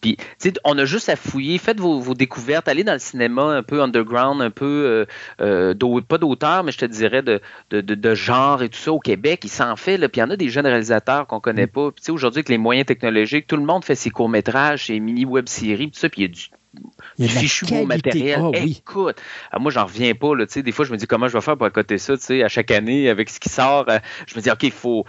puis 0.00 0.16
on 0.64 0.78
a 0.78 0.86
juste 0.86 1.10
à 1.10 1.16
fouiller, 1.16 1.58
faites 1.58 1.78
vos, 1.78 2.14
découvertes, 2.14 2.66
allez 2.68 2.84
dans 2.84 2.94
le 2.94 2.98
cinéma 2.98 3.42
un 3.42 3.62
peu 3.62 3.82
underground, 3.82 4.40
un 4.40 4.50
peu, 4.50 4.64
euh, 4.64 5.04
euh 5.42 5.74
pas 6.08 6.16
d'auteur, 6.16 6.64
mais 6.64 6.72
je 6.72 6.78
te 6.78 6.86
dirais 6.86 7.20
de, 7.20 7.40
de, 7.70 8.14
genre 8.14 8.62
et 8.62 8.70
tout 8.70 8.78
ça 8.78 8.92
au 8.92 8.98
Québec, 8.98 9.40
il 9.44 9.50
s'en 9.50 9.76
fait. 9.76 9.98
Puis 9.98 10.08
il 10.16 10.20
y 10.20 10.22
en 10.22 10.30
a 10.30 10.36
des 10.36 10.48
jeunes 10.48 10.66
réalisateurs 10.66 11.26
qu'on 11.26 11.40
connaît 11.40 11.66
mm. 11.66 11.70
pas. 11.70 11.90
Puis 11.90 12.10
aujourd'hui, 12.10 12.38
avec 12.38 12.48
les 12.48 12.56
moyens 12.56 12.86
technologiques, 12.86 13.46
tout 13.46 13.56
le 13.56 13.64
monde 13.64 13.84
fait 13.84 13.94
ses 13.94 14.08
courts-métrages, 14.08 14.86
ses 14.86 15.01
mini-web 15.02 15.48
séries, 15.48 15.90
tout 15.90 15.98
ça, 15.98 16.08
puis 16.08 16.22
il 16.22 16.24
y 16.24 17.24
a 17.24 17.28
du 17.28 17.28
fichu 17.28 17.66
beau 17.66 17.86
matériel. 17.86 18.40
Ah 18.42 18.58
Écoute, 18.58 19.20
ah, 19.50 19.58
moi, 19.58 19.70
j'en 19.70 19.84
reviens 19.84 20.14
pas. 20.14 20.34
Là, 20.34 20.46
des 20.46 20.72
fois, 20.72 20.84
je 20.84 20.92
me 20.92 20.96
dis 20.96 21.06
comment 21.06 21.28
je 21.28 21.34
vais 21.34 21.40
faire 21.40 21.56
pour 21.56 21.66
accoter 21.66 21.98
ça 21.98 22.14
à 22.14 22.48
chaque 22.48 22.70
année 22.70 23.08
avec 23.08 23.28
ce 23.28 23.40
qui 23.40 23.48
sort. 23.48 23.86
Euh, 23.88 23.98
je 24.26 24.36
me 24.36 24.40
dis, 24.40 24.50
OK, 24.50 24.62
il 24.62 24.72
faut, 24.72 25.04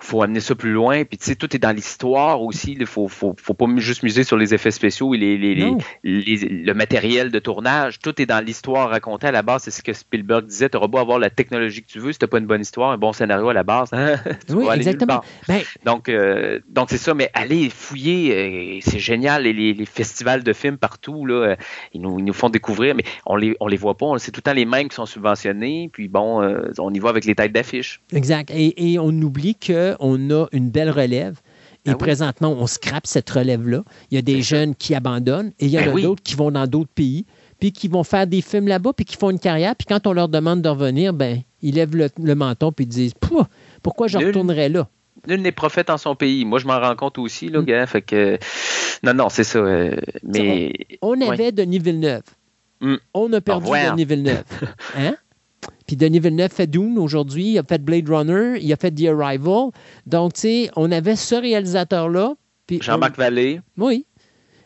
faut 0.00 0.22
amener 0.22 0.40
ça 0.40 0.54
plus 0.54 0.72
loin. 0.72 1.04
Puis, 1.04 1.18
tu 1.18 1.26
sais, 1.26 1.34
tout 1.34 1.54
est 1.54 1.58
dans 1.58 1.74
l'histoire 1.74 2.40
aussi. 2.42 2.76
Il 2.78 2.86
faut, 2.86 3.08
faut, 3.08 3.34
faut, 3.40 3.54
pas 3.54 3.66
juste 3.76 4.02
miser 4.02 4.22
sur 4.22 4.36
les 4.36 4.54
effets 4.54 4.70
spéciaux 4.70 5.14
et 5.14 5.18
les, 5.18 5.36
les, 5.36 5.74
le 6.04 6.72
matériel 6.72 7.30
de 7.30 7.38
tournage. 7.38 7.98
Tout 7.98 8.20
est 8.22 8.26
dans 8.26 8.44
l'histoire 8.44 8.90
racontée 8.90 9.26
à 9.26 9.32
la 9.32 9.42
base. 9.42 9.62
C'est 9.64 9.70
ce 9.70 9.82
que 9.82 9.92
Spielberg 9.92 10.46
disait. 10.46 10.68
Tu 10.68 10.76
auras 10.76 10.86
beau 10.86 10.98
avoir 10.98 11.18
la 11.18 11.30
technologie 11.30 11.82
que 11.82 11.88
tu 11.88 11.98
veux. 11.98 12.12
Si 12.12 12.18
tu 12.18 12.26
pas 12.28 12.38
une 12.38 12.46
bonne 12.46 12.60
histoire, 12.60 12.90
un 12.90 12.98
bon 12.98 13.12
scénario 13.12 13.48
à 13.48 13.52
la 13.52 13.64
base, 13.64 13.88
hein, 13.92 14.16
oui, 14.50 14.66
exactement. 14.74 15.22
Ben 15.48 15.62
donc, 15.84 16.08
euh, 16.08 16.60
donc 16.68 16.90
c'est 16.90 16.98
ça. 16.98 17.14
Mais 17.14 17.30
allez 17.34 17.68
fouiller. 17.68 18.78
Euh, 18.78 18.80
c'est 18.82 19.00
génial. 19.00 19.46
Et 19.46 19.52
les, 19.52 19.84
festivals 19.84 20.44
de 20.44 20.52
films 20.52 20.76
partout, 20.76 21.26
là, 21.26 21.34
euh, 21.34 21.56
ils, 21.92 22.00
nous, 22.00 22.18
ils 22.18 22.24
nous 22.24 22.32
font 22.32 22.50
découvrir. 22.50 22.94
Mais 22.94 23.04
on 23.26 23.36
les, 23.36 23.56
on 23.58 23.66
les 23.66 23.76
voit 23.76 23.96
pas. 23.96 24.06
C'est 24.18 24.30
tout 24.30 24.38
le 24.38 24.42
temps 24.42 24.52
les 24.52 24.66
mêmes 24.66 24.88
qui 24.88 24.94
sont 24.94 25.06
subventionnés. 25.06 25.90
Puis, 25.92 26.08
bon, 26.08 26.40
on 26.78 26.94
y 26.94 26.98
va 26.98 27.08
avec 27.08 27.24
les 27.24 27.34
têtes 27.34 27.52
d'affiche. 27.52 28.00
Exact. 28.12 28.50
Et, 28.54 28.92
et 28.92 28.98
on 28.98 29.08
oublie 29.08 29.56
que 29.56 29.87
on 30.00 30.30
a 30.30 30.46
une 30.52 30.70
belle 30.70 30.90
relève. 30.90 31.40
Et 31.84 31.90
ah 31.90 31.94
présentement, 31.94 32.52
on 32.52 32.66
scrape 32.66 33.06
cette 33.06 33.30
relève-là. 33.30 33.82
Il 34.10 34.16
y 34.16 34.18
a 34.18 34.22
des 34.22 34.42
jeunes 34.42 34.74
qui 34.74 34.94
abandonnent 34.94 35.52
et 35.58 35.66
il 35.66 35.70
y 35.70 35.78
en 35.78 35.84
ben 35.84 35.96
a 35.96 36.00
d'autres 36.02 36.22
qui 36.22 36.34
vont 36.34 36.50
dans 36.50 36.66
d'autres 36.66 36.90
pays, 36.94 37.24
puis 37.60 37.72
qui 37.72 37.88
vont 37.88 38.04
faire 38.04 38.26
des 38.26 38.42
films 38.42 38.68
là-bas, 38.68 38.92
puis 38.92 39.04
qui 39.04 39.16
font 39.16 39.30
une 39.30 39.38
carrière. 39.38 39.74
Puis 39.76 39.86
quand 39.86 40.06
on 40.06 40.12
leur 40.12 40.28
demande 40.28 40.60
de 40.60 40.68
revenir, 40.68 41.12
ben, 41.12 41.40
ils 41.62 41.74
lèvent 41.74 41.96
le, 41.96 42.34
menton 42.34 42.72
puis 42.72 42.84
ils 42.84 42.88
disent 42.88 43.14
Pourquoi 43.82 44.06
je 44.06 44.18
retournerais 44.18 44.68
là? 44.68 44.88
Nul 45.26 45.42
n'est 45.42 45.52
prophète 45.52 45.90
en 45.90 45.98
son 45.98 46.14
pays. 46.14 46.44
Moi, 46.44 46.58
je 46.58 46.66
m'en 46.66 46.78
rends 46.78 46.94
compte 46.94 47.18
aussi, 47.18 47.48
là, 47.48 47.60
mm. 47.60 47.64
gars. 47.64 47.86
Fait 47.86 48.02
que... 48.02 48.38
Non, 49.02 49.14
non, 49.14 49.28
c'est 49.28 49.44
ça. 49.44 49.58
Euh, 49.58 49.96
mais... 50.22 50.72
On, 51.02 51.20
avait 51.20 51.52
Denis 51.52 51.80
Villeneuve. 51.80 52.22
Mm. 52.80 52.96
On 53.14 53.32
a 53.32 53.40
perdu 53.40 53.70
Denis 53.70 54.04
Villeneuve. 54.04 54.44
Hein? 54.96 55.16
Puis 55.88 55.96
Denis 55.96 56.20
Villeneuve 56.20 56.52
fait 56.52 56.66
Dune 56.66 56.98
aujourd'hui, 56.98 57.52
il 57.52 57.58
a 57.58 57.62
fait 57.62 57.82
Blade 57.82 58.08
Runner, 58.08 58.58
il 58.60 58.70
a 58.72 58.76
fait 58.76 58.90
The 58.90 59.06
Arrival. 59.06 59.70
Donc, 60.06 60.34
tu 60.34 60.40
sais, 60.40 60.70
on 60.76 60.92
avait 60.92 61.16
ce 61.16 61.34
réalisateur-là. 61.34 62.34
Jean-Marc 62.70 63.16
Vallée. 63.16 63.62
Oui. 63.78 64.04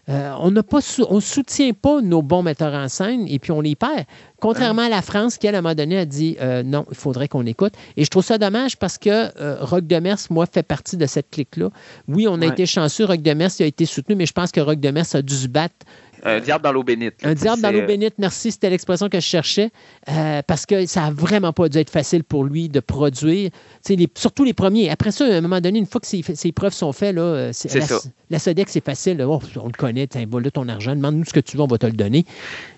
Euh, 0.09 0.33
on 0.41 0.51
ne 0.51 1.21
soutient 1.21 1.73
pas 1.75 2.01
nos 2.01 2.23
bons 2.23 2.43
metteurs 2.43 2.75
en 2.75 2.89
scène 2.89 3.29
et 3.29 3.39
puis 3.39 3.53
on 3.53 3.61
les 3.61 3.77
perd. 3.77 4.05
Contrairement 4.41 4.83
à 4.83 4.89
la 4.89 5.01
France 5.01 5.39
qui, 5.39 5.47
à 5.47 5.51
un 5.51 5.63
moment 5.63 5.77
donné, 5.77 5.97
a 5.97 6.05
dit 6.05 6.37
euh, 6.41 6.65
non, 6.65 6.85
il 6.91 6.97
faudrait 6.97 7.29
qu'on 7.29 7.47
écoute. 7.47 7.75
Et 7.97 8.05
je 8.05 8.11
trouve 8.11 8.25
ça 8.25 8.37
dommage 8.37 8.77
parce 8.77 8.99
que 8.99 9.09
euh, 9.41 9.59
Rock 9.61 9.87
de 9.87 9.97
Mers, 10.01 10.19
moi, 10.31 10.47
fait 10.47 10.65
partie 10.65 10.97
de 10.97 11.07
cette 11.07 11.31
clique-là. 11.31 11.71
Oui, 12.09 12.27
on 12.29 12.43
a 12.43 12.47
été 12.47 12.67
chanceux, 12.67 13.05
Rock 13.05 13.23
de 13.23 13.33
Mers 13.33 13.53
a 13.61 13.65
été 13.65 13.87
soutenu, 13.87 14.17
mais 14.17 14.27
je 14.27 14.33
pense 14.33 14.51
que 14.51 14.61
Rock 14.61 14.81
de 14.81 14.91
Mers 14.91 15.15
a 15.15 15.23
dû 15.23 15.35
se 15.35 15.47
battre 15.47 15.87
un 16.25 16.41
diable 16.41 16.65
dans 16.65 16.73
l'eau 16.73 16.83
bénite. 16.85 17.15
un 17.25 17.35
diable 17.35 17.63
dans 17.63 17.71
l'eau 17.71 17.87
bénite, 17.87 18.15
merci, 18.19 18.53
c'était 18.53 18.71
l'expression 18.71 19.09
que 19.09 19.19
je 19.19 19.27
cherchais. 19.27 19.71
Euh, 20.09 20.43
parce 20.47 20.67
que 20.67 20.87
ça 20.87 21.03
n'a 21.03 21.11
vraiment 21.11 21.53
pas 21.53 21.69
dû 21.69 21.79
être 21.79 21.91
facile 21.91 22.25
pour 22.25 22.45
lui 22.45 22.69
de 22.69 22.81
produire. 22.81 23.51
Les, 23.89 24.09
surtout 24.15 24.45
les 24.45 24.53
premiers. 24.53 24.91
Après 24.91 25.11
ça, 25.11 25.25
à 25.25 25.37
un 25.37 25.41
moment 25.41 25.61
donné, 25.61 25.79
une 25.79 25.87
fois 25.87 26.01
que 26.01 26.07
ces, 26.07 26.53
preuves 26.53 26.73
sont 26.73 26.93
faites, 26.93 27.15
là, 27.15 27.23
euh, 27.23 27.47
la, 27.47 27.81
ça. 27.81 28.01
la 28.31 28.39
Sodex, 28.39 28.73
c'est 28.73 28.85
facile. 28.85 29.23
Oh, 29.23 29.41
on 29.57 29.67
le 29.67 29.73
connaît, 29.73 30.09
voilà 30.31 30.51
ton 30.51 30.69
argent, 30.69 30.95
demande-nous 30.95 31.25
ce 31.25 31.33
que 31.33 31.41
tu 31.41 31.57
veux, 31.57 31.63
on 31.63 31.67
va 31.67 31.79
te 31.79 31.87
le 31.87 31.93
donner. 31.93 32.25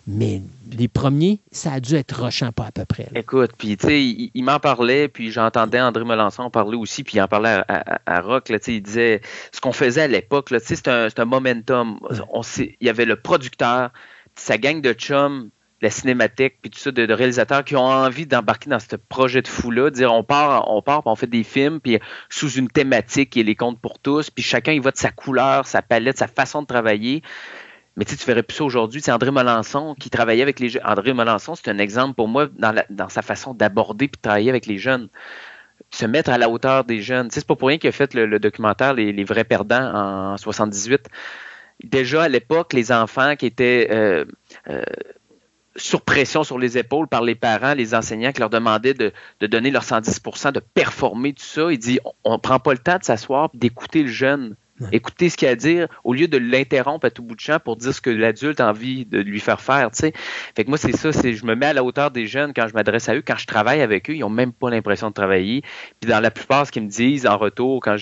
Mais 0.07 0.43
les 0.75 0.89
premiers, 0.89 1.41
ça 1.51 1.73
a 1.73 1.81
dû 1.81 1.95
être 1.95 2.21
rochant 2.21 2.53
pas 2.53 2.67
à 2.67 2.73
peu 2.73 2.85
près. 2.85 3.09
Écoute, 3.15 3.53
puis 3.57 3.77
tu 3.77 3.87
sais, 3.87 4.03
il, 4.03 4.43
m'en 4.43 4.59
parlait, 4.59 5.09
puis 5.09 5.31
j'entendais 5.31 5.81
André 5.81 6.05
Melançon 6.05 6.43
en 6.43 6.51
parler 6.51 6.77
aussi, 6.77 7.05
puis 7.05 7.17
il 7.17 7.23
en 7.23 7.29
parlait 7.29 7.63
à, 7.69 8.21
Rock, 8.21 8.49
là, 8.49 8.59
il 8.67 8.83
disait 8.83 9.21
ce 9.53 9.61
qu'on 9.61 9.73
faisait 9.73 10.03
à 10.03 10.09
l'époque, 10.09 10.53
c'est 10.63 10.89
un, 10.89 11.09
un 11.17 11.25
momentum. 11.25 11.99
On, 12.33 12.43
il 12.59 12.77
y 12.81 12.89
avait 12.89 13.05
le 13.05 13.17
producteur, 13.17 13.91
sa 14.35 14.59
gang 14.59 14.81
de 14.81 14.93
chums, 14.93 15.51
la 15.85 15.91
cinémathèque, 15.91 16.59
puis 16.63 16.71
tout 16.71 16.79
ça, 16.79 16.91
de, 16.91 17.13
réalisateurs 17.13 17.63
qui 17.63 17.77
ont 17.77 17.85
envie 17.85 18.27
d'embarquer 18.27 18.71
dans 18.71 18.79
ce 18.79 18.97
projet 18.97 19.43
de 19.43 19.49
fou-là, 19.49 19.91
dire 19.91 20.13
on 20.13 20.25
part, 20.25 20.71
on 20.71 20.81
part, 20.81 21.03
on 21.05 21.15
fait 21.15 21.27
des 21.27 21.45
films, 21.45 21.79
puis 21.79 21.99
sous 22.31 22.53
une 22.53 22.69
thématique 22.69 23.37
est 23.37 23.43
les 23.43 23.55
comptes 23.55 23.81
pour 23.81 23.99
tous, 23.99 24.31
puis 24.31 24.43
chacun 24.43 24.73
il 24.73 24.81
va 24.81 24.93
de 24.93 24.97
sa 24.97 25.11
couleur, 25.11 25.67
sa 25.67 25.83
palette, 25.83 26.19
sa 26.19 26.27
façon 26.27 26.63
de 26.63 26.67
travailler. 26.67 27.23
Mais 27.97 28.05
tu 28.05 28.15
ne 28.15 28.25
verrais 28.25 28.43
plus 28.43 28.57
ça 28.57 28.65
aujourd'hui. 28.65 29.01
C'est 29.01 29.13
André 29.13 29.31
Melançon 29.31 29.95
qui 29.99 30.11
travaillait 30.11 30.43
avec 30.43 30.59
les 30.61 30.69
jeunes. 30.69 30.83
André 30.85 31.15
Melançon, 31.15 31.55
c'est 31.55 31.69
un 31.69 31.79
exemple 31.79 32.15
pour 32.15 32.29
moi 32.29 32.49
dans, 32.59 32.75
dans 32.91 33.09
sa 33.09 33.23
façon 33.23 33.55
d'aborder 33.55 34.07
et 34.07 34.09
de 34.09 34.17
travailler 34.21 34.51
avec 34.51 34.67
les 34.67 34.79
jeunes. 34.79 35.09
Se 35.91 36.07
mettre 36.07 36.31
à 36.31 36.39
la 36.39 36.49
hauteur 36.49 36.85
des 36.85 37.01
jeunes. 37.01 37.29
Tu 37.29 37.35
sais, 37.35 37.41
c'est 37.41 37.47
pas 37.47 37.57
pour 37.57 37.69
rien 37.69 37.79
qu'il 37.79 37.89
a 37.89 37.93
fait 37.93 38.15
le, 38.15 38.39
documentaire 38.39 38.95
les, 38.95 39.25
vrais 39.25 39.45
perdants 39.45 39.95
en 39.95 40.37
78. 40.37 41.09
Déjà 41.83 42.25
à 42.25 42.29
l'époque, 42.29 42.73
les 42.73 42.91
enfants 42.93 43.37
qui 43.37 43.47
étaient 43.47 43.89
euh, 43.91 44.25
euh, 44.69 44.83
sur 45.77 46.03
pression 46.03 46.45
sur 46.45 46.59
les 46.59 46.79
épaules 46.79 47.09
par 47.09 47.23
les 47.23 47.35
parents, 47.35 47.75
les 47.75 47.95
enseignants 47.95 48.33
qui 48.33 48.41
leur 48.41 48.51
demandaient 48.51 48.95
de, 48.95 49.13
donner 49.41 49.71
leur 49.71 49.83
110% 49.83 50.53
de 50.53 50.61
performer 50.61 51.33
tout 51.33 51.45
ça, 51.45 51.73
il 51.73 51.79
dit 51.79 51.99
on 52.23 52.35
ne 52.35 52.39
prend 52.39 52.61
pas 52.61 52.73
le 52.73 52.79
temps 52.79 52.99
de 52.99 53.05
s'asseoir 53.05 53.51
d'écouter 53.55 54.03
le 54.03 54.09
jeune 54.09 54.57
Écouter 54.91 55.29
ce 55.29 55.37
qu'il 55.37 55.47
a 55.47 55.53
à 55.53 55.55
dire 55.55 55.87
au 56.03 56.15
lieu 56.15 56.27
de 56.27 56.37
l'interrompre 56.37 57.07
à 57.07 57.11
tout 57.11 57.23
bout 57.23 57.37
de 57.37 57.41
champ 57.41 57.59
pour 57.61 57.77
dire 57.77 57.95
ce 57.95 58.01
que 58.01 58.11
l'adulte 58.11 58.59
a 58.59 58.69
envie 58.69 59.07
de 59.07 59.21
lui 59.21 59.39
faire 59.39 59.61
faire. 59.61 59.91
Fait 59.93 60.13
que 60.65 60.69
moi, 60.69 60.79
c'est 60.79 60.97
ça, 60.97 61.13
c'est 61.13 61.33
je 61.33 61.47
me 61.47 61.55
mets 61.55 61.67
à 61.67 61.73
la 61.73 61.85
hauteur 61.85 62.11
des 62.11 62.27
jeunes 62.27 62.53
quand 62.55 62.67
je 62.67 62.75
m'adresse 62.75 63.09
à 63.09 63.15
eux, 63.15 63.23
quand 63.25 63.37
je 63.37 63.47
travaille 63.47 63.83
avec 63.83 64.11
eux, 64.11 64.15
ils 64.15 64.21
n'ont 64.21 64.31
même 64.31 64.53
pas 64.53 64.71
l'impression 64.71 65.09
de 65.11 65.15
travailler. 65.15 65.63
Puis 66.01 66.11
dans 66.11 66.21
la 66.21 66.31
plupart, 66.31 66.67
ce 66.67 66.73
qu'ils 66.73 66.83
me 66.83 66.89
disent 66.89 67.27
en 67.27 67.39
retour, 67.39 67.81
quand 67.81 67.97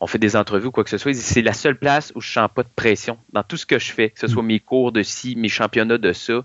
on 0.00 0.06
fait 0.06 0.18
des 0.18 0.34
entrevues 0.36 0.68
ou 0.68 0.70
quoi 0.70 0.84
que 0.84 0.90
ce 0.90 0.98
soit, 0.98 1.10
ils 1.10 1.14
disent 1.14 1.24
c'est 1.24 1.42
la 1.42 1.52
seule 1.52 1.78
place 1.78 2.12
où 2.14 2.20
je 2.20 2.28
ne 2.28 2.44
sens 2.44 2.50
pas 2.54 2.62
de 2.62 2.68
pression 2.74 3.18
dans 3.32 3.42
tout 3.42 3.56
ce 3.56 3.66
que 3.66 3.78
je 3.78 3.92
fais, 3.92 4.10
que 4.10 4.20
ce 4.20 4.26
soit 4.26 4.42
mes 4.42 4.60
cours 4.60 4.92
de 4.92 5.02
ci, 5.02 5.36
mes 5.36 5.48
championnats 5.48 5.98
de 5.98 6.12
ça 6.12 6.42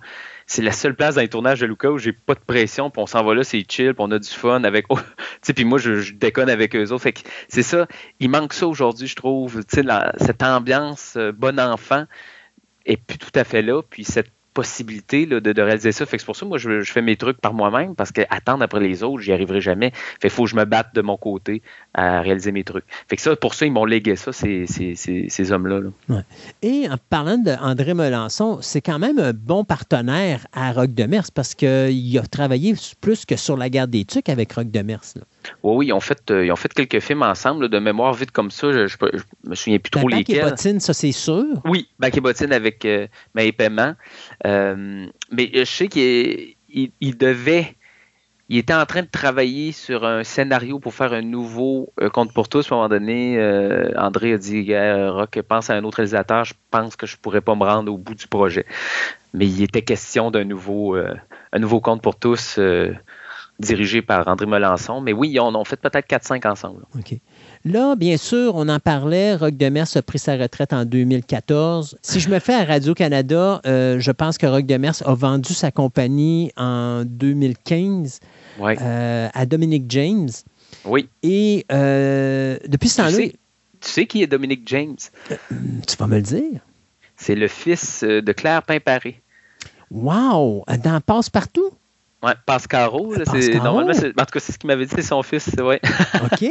c'est 0.49 0.63
la 0.63 0.71
seule 0.71 0.95
place 0.95 1.13
dans 1.13 1.21
les 1.21 1.29
tournages 1.29 1.59
de 1.59 1.67
Luca 1.67 1.91
où 1.91 1.99
j'ai 1.99 2.11
pas 2.11 2.33
de 2.33 2.39
pression, 2.39 2.89
puis 2.89 2.99
on 2.99 3.05
s'en 3.05 3.23
va 3.23 3.35
là, 3.35 3.43
c'est 3.43 3.63
chill, 3.69 3.93
puis 3.93 3.99
on 3.99 4.09
a 4.09 4.17
du 4.17 4.27
fun 4.27 4.63
avec. 4.63 4.87
Oh, 4.89 4.97
puis 5.55 5.63
moi, 5.63 5.77
je, 5.77 6.11
déconne 6.11 6.49
avec 6.49 6.75
eux 6.75 6.91
autres. 6.91 7.03
Fait 7.03 7.13
que 7.13 7.21
c'est 7.47 7.61
ça. 7.61 7.87
Il 8.19 8.31
manque 8.31 8.53
ça 8.53 8.67
aujourd'hui, 8.67 9.07
je 9.07 9.15
trouve. 9.15 9.61
Cette 9.69 10.41
ambiance 10.41 11.13
euh, 11.17 11.31
bon 11.31 11.59
enfant 11.59 12.05
est 12.87 12.97
plus 12.97 13.19
tout 13.19 13.31
à 13.35 13.43
fait 13.43 13.61
là. 13.61 13.83
Puis 13.87 14.03
cette 14.03 14.31
possibilité 14.59 15.25
de, 15.25 15.39
de, 15.39 15.61
réaliser 15.61 15.93
ça. 15.93 16.05
Fait 16.05 16.17
que 16.17 16.21
c'est 16.21 16.25
pour 16.25 16.35
ça 16.35 16.41
que 16.41 16.49
moi, 16.49 16.57
je, 16.57 16.81
fais 16.83 17.01
mes 17.01 17.15
trucs 17.15 17.39
par 17.39 17.53
moi-même 17.53 17.95
parce 17.95 18.11
qu'attendre 18.11 18.61
après 18.61 18.81
les 18.81 19.03
autres, 19.03 19.21
j'y 19.21 19.31
arriverai 19.31 19.61
jamais. 19.61 19.91
Fait 19.93 20.27
qu'il 20.27 20.31
faut 20.31 20.43
que 20.43 20.49
je 20.49 20.57
me 20.57 20.65
batte 20.65 20.93
de 20.93 21.01
mon 21.01 21.15
côté 21.15 21.61
à 21.93 22.19
réaliser 22.19 22.51
mes 22.51 22.65
trucs. 22.65 22.83
Fait 23.07 23.15
que 23.15 23.21
ça, 23.21 23.37
pour 23.37 23.53
ça, 23.53 23.65
ils 23.65 23.71
m'ont 23.71 23.85
légué 23.85 24.17
ça, 24.17 24.33
ces, 24.33 24.65
ces, 24.67 24.95
ces, 24.95 25.51
hommes-là. 25.53 25.79
Et 26.61 26.89
en 26.89 26.97
parlant 27.09 27.37
d'André 27.37 27.93
Melançon, 27.93 28.59
c'est 28.61 28.81
quand 28.81 28.99
même 28.99 29.17
un 29.17 29.31
bon 29.31 29.63
partenaire 29.63 30.45
à 30.51 30.73
Rock 30.73 30.93
de 30.93 31.05
Mers 31.05 31.31
parce 31.33 31.55
qu'il 31.55 32.17
a 32.17 32.23
travaillé 32.23 32.73
plus 32.99 33.25
que 33.25 33.37
sur 33.37 33.55
la 33.55 33.69
guerre 33.69 33.87
des 33.87 34.03
Tucs 34.03 34.27
avec 34.27 34.51
Rock 34.51 34.71
de 34.71 34.81
Mers. 34.81 35.13
Oui, 35.63 35.75
oui, 35.77 35.87
ils 35.87 35.93
ont 35.93 36.01
fait, 36.01 36.19
euh, 36.31 36.45
ils 36.45 36.51
ont 36.51 36.57
fait 36.57 36.73
quelques 36.73 36.99
films 36.99 37.23
ensemble, 37.23 37.69
de 37.69 37.79
mémoire 37.79 38.13
vite 38.13 38.31
comme 38.31 38.51
ça. 38.51 38.71
Je, 38.73 38.79
ne 38.81 39.49
me 39.49 39.55
souviens 39.55 39.79
plus 39.79 39.91
trop 39.91 40.07
lesquels. 40.09 40.37
et 40.37 40.41
Bottine, 40.41 40.79
ça 40.81 40.93
c'est 40.93 41.13
sûr. 41.13 41.45
Oui, 41.63 41.87
Bac 41.97 42.17
et 42.17 42.21
Bottine 42.21 42.51
avec 42.51 42.83
euh, 42.83 43.07
Paiement. 43.57 43.93
Euh, 44.49 45.05
mais 45.31 45.51
je 45.53 45.63
sais 45.63 45.87
qu'il 45.87 46.55
il, 46.69 47.17
devait. 47.17 47.75
Il 48.49 48.57
était 48.57 48.73
en 48.73 48.85
train 48.85 49.03
de 49.03 49.07
travailler 49.07 49.71
sur 49.71 50.05
un 50.05 50.23
scénario 50.23 50.79
pour 50.79 50.93
faire 50.93 51.13
un 51.13 51.21
nouveau 51.21 51.93
euh, 52.01 52.09
Compte 52.09 52.33
pour 52.33 52.49
tous. 52.49 52.71
À 52.71 52.75
un 52.75 52.77
moment 52.77 52.89
donné, 52.89 53.37
André 53.95 54.33
a 54.33 54.37
dit 54.37 54.73
Rock, 54.75 55.39
pense 55.47 55.69
à 55.69 55.75
un 55.75 55.83
autre 55.83 55.97
réalisateur, 55.97 56.45
je 56.45 56.53
pense 56.71 56.95
que 56.95 57.05
je 57.05 57.15
ne 57.15 57.21
pourrais 57.21 57.41
pas 57.41 57.55
me 57.55 57.63
rendre 57.63 57.93
au 57.93 57.97
bout 57.97 58.15
du 58.15 58.27
projet. 58.27 58.65
Mais 59.33 59.45
il 59.45 59.61
était 59.61 59.83
question 59.83 60.31
d'un 60.31 60.45
nouveau, 60.45 60.95
un 60.95 61.59
nouveau 61.59 61.79
Compte 61.79 62.01
pour 62.01 62.15
tous 62.17 62.59
dirigé 63.59 64.01
par 64.01 64.27
André 64.27 64.45
Melançon. 64.47 65.01
Mais 65.01 65.13
oui, 65.13 65.37
on 65.39 65.53
en 65.53 65.65
fait 65.65 65.79
peut-être 65.79 66.07
4-5 66.07 66.47
ensemble. 66.47 66.83
Là, 67.65 67.95
bien 67.95 68.15
sûr, 68.17 68.55
on 68.55 68.69
en 68.69 68.79
parlait. 68.79 69.35
Rock 69.35 69.57
Demers 69.57 69.87
a 69.95 70.01
pris 70.01 70.19
sa 70.19 70.37
retraite 70.37 70.71
en 70.71 70.85
2014. 70.85 71.97
Si 72.01 72.19
je 72.19 72.29
me 72.29 72.39
fais 72.39 72.53
à 72.53 72.63
Radio-Canada, 72.63 73.61
euh, 73.65 73.99
je 73.99 74.11
pense 74.11 74.37
que 74.37 74.45
Rock 74.45 74.65
Demers 74.65 75.05
a 75.05 75.13
vendu 75.13 75.53
sa 75.53 75.69
compagnie 75.69 76.51
en 76.55 77.03
2015 77.05 78.19
euh, 78.61 79.27
à 79.33 79.45
Dominic 79.45 79.85
James. 79.89 80.29
Oui. 80.85 81.09
Et 81.21 81.65
euh, 81.71 82.57
depuis 82.67 82.87
ce 82.87 82.97
temps-là. 82.97 83.27
Tu 83.81 83.89
sais 83.89 84.05
qui 84.05 84.23
est 84.23 84.27
Dominic 84.27 84.61
James? 84.65 84.97
tu 85.29 85.97
vas 85.97 86.07
me 86.07 86.15
le 86.15 86.21
dire. 86.21 86.61
C'est 87.17 87.35
le 87.35 87.47
fils 87.49 88.03
de 88.03 88.31
Claire 88.31 88.63
Pimparé. 88.63 89.21
Wow! 89.91 90.63
Dans 90.83 91.01
Passe-Partout? 91.01 91.71
Oui, 92.21 92.31
Pascaro. 92.45 93.15
normalement, 93.63 93.91
en 93.91 93.93
tout 93.93 94.11
cas, 94.11 94.39
c'est 94.39 94.51
ce 94.51 94.59
qu'il 94.59 94.67
m'avait 94.67 94.85
dit, 94.85 94.93
c'est 94.93 95.01
son 95.01 95.23
fils. 95.23 95.49
Ouais. 95.57 95.79
OK, 96.15 96.49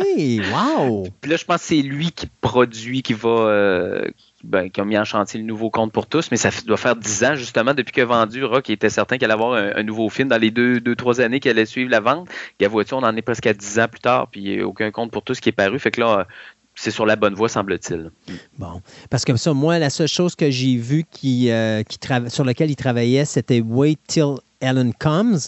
wow! 0.52 1.06
Puis 1.20 1.30
là, 1.30 1.36
je 1.36 1.44
pense 1.44 1.60
que 1.60 1.66
c'est 1.66 1.82
lui 1.82 2.10
qui 2.10 2.26
produit, 2.40 3.02
qui 3.02 3.12
va. 3.12 3.28
Euh, 3.28 4.04
ben, 4.44 4.70
qui 4.70 4.80
a 4.80 4.84
mis 4.84 4.96
en 4.96 5.04
chantier 5.04 5.40
le 5.40 5.46
nouveau 5.46 5.68
compte 5.68 5.92
pour 5.92 6.06
tous, 6.06 6.30
mais 6.30 6.36
ça 6.36 6.50
doit 6.64 6.76
faire 6.76 6.94
dix 6.94 7.24
ans, 7.24 7.34
justement, 7.34 7.74
depuis 7.74 8.00
a 8.00 8.04
vendu 8.04 8.44
Rock, 8.44 8.68
il 8.68 8.72
était 8.72 8.88
certain 8.88 9.16
qu'il 9.16 9.24
allait 9.24 9.34
avoir 9.34 9.54
un, 9.54 9.82
nouveau 9.82 10.08
film 10.10 10.28
dans 10.28 10.40
les 10.40 10.52
deux, 10.52 10.80
deux 10.80 10.94
trois 10.94 11.20
années 11.20 11.40
qu'il 11.40 11.50
allait 11.50 11.66
suivre 11.66 11.90
la 11.90 11.98
vente. 11.98 12.28
La 12.60 12.68
voiture, 12.68 12.98
on 12.98 13.02
en 13.02 13.16
est 13.16 13.22
presque 13.22 13.48
à 13.48 13.52
dix 13.52 13.80
ans 13.80 13.88
plus 13.88 14.00
tard, 14.00 14.28
puis 14.30 14.40
il 14.40 14.56
n'y 14.56 14.62
a 14.62 14.66
aucun 14.66 14.92
compte 14.92 15.10
pour 15.10 15.22
tous 15.22 15.40
qui 15.40 15.48
est 15.48 15.52
paru. 15.52 15.80
Fait 15.80 15.90
que 15.90 16.00
là, 16.00 16.28
c'est 16.76 16.92
sur 16.92 17.04
la 17.04 17.16
bonne 17.16 17.34
voie, 17.34 17.48
semble-t-il. 17.48 18.12
Bon. 18.58 18.80
Parce 19.10 19.24
que 19.24 19.36
ça, 19.36 19.52
moi, 19.52 19.80
la 19.80 19.90
seule 19.90 20.06
chose 20.06 20.36
que 20.36 20.48
j'ai 20.50 20.76
vue 20.76 21.04
qui, 21.10 21.50
euh, 21.50 21.82
qui 21.82 21.98
sur 22.28 22.44
laquelle 22.44 22.70
il 22.70 22.76
travaillait, 22.76 23.24
c'était 23.24 23.60
Wait 23.60 23.98
Till 24.06 24.36
Ellen 24.60 24.92
Comes, 24.98 25.38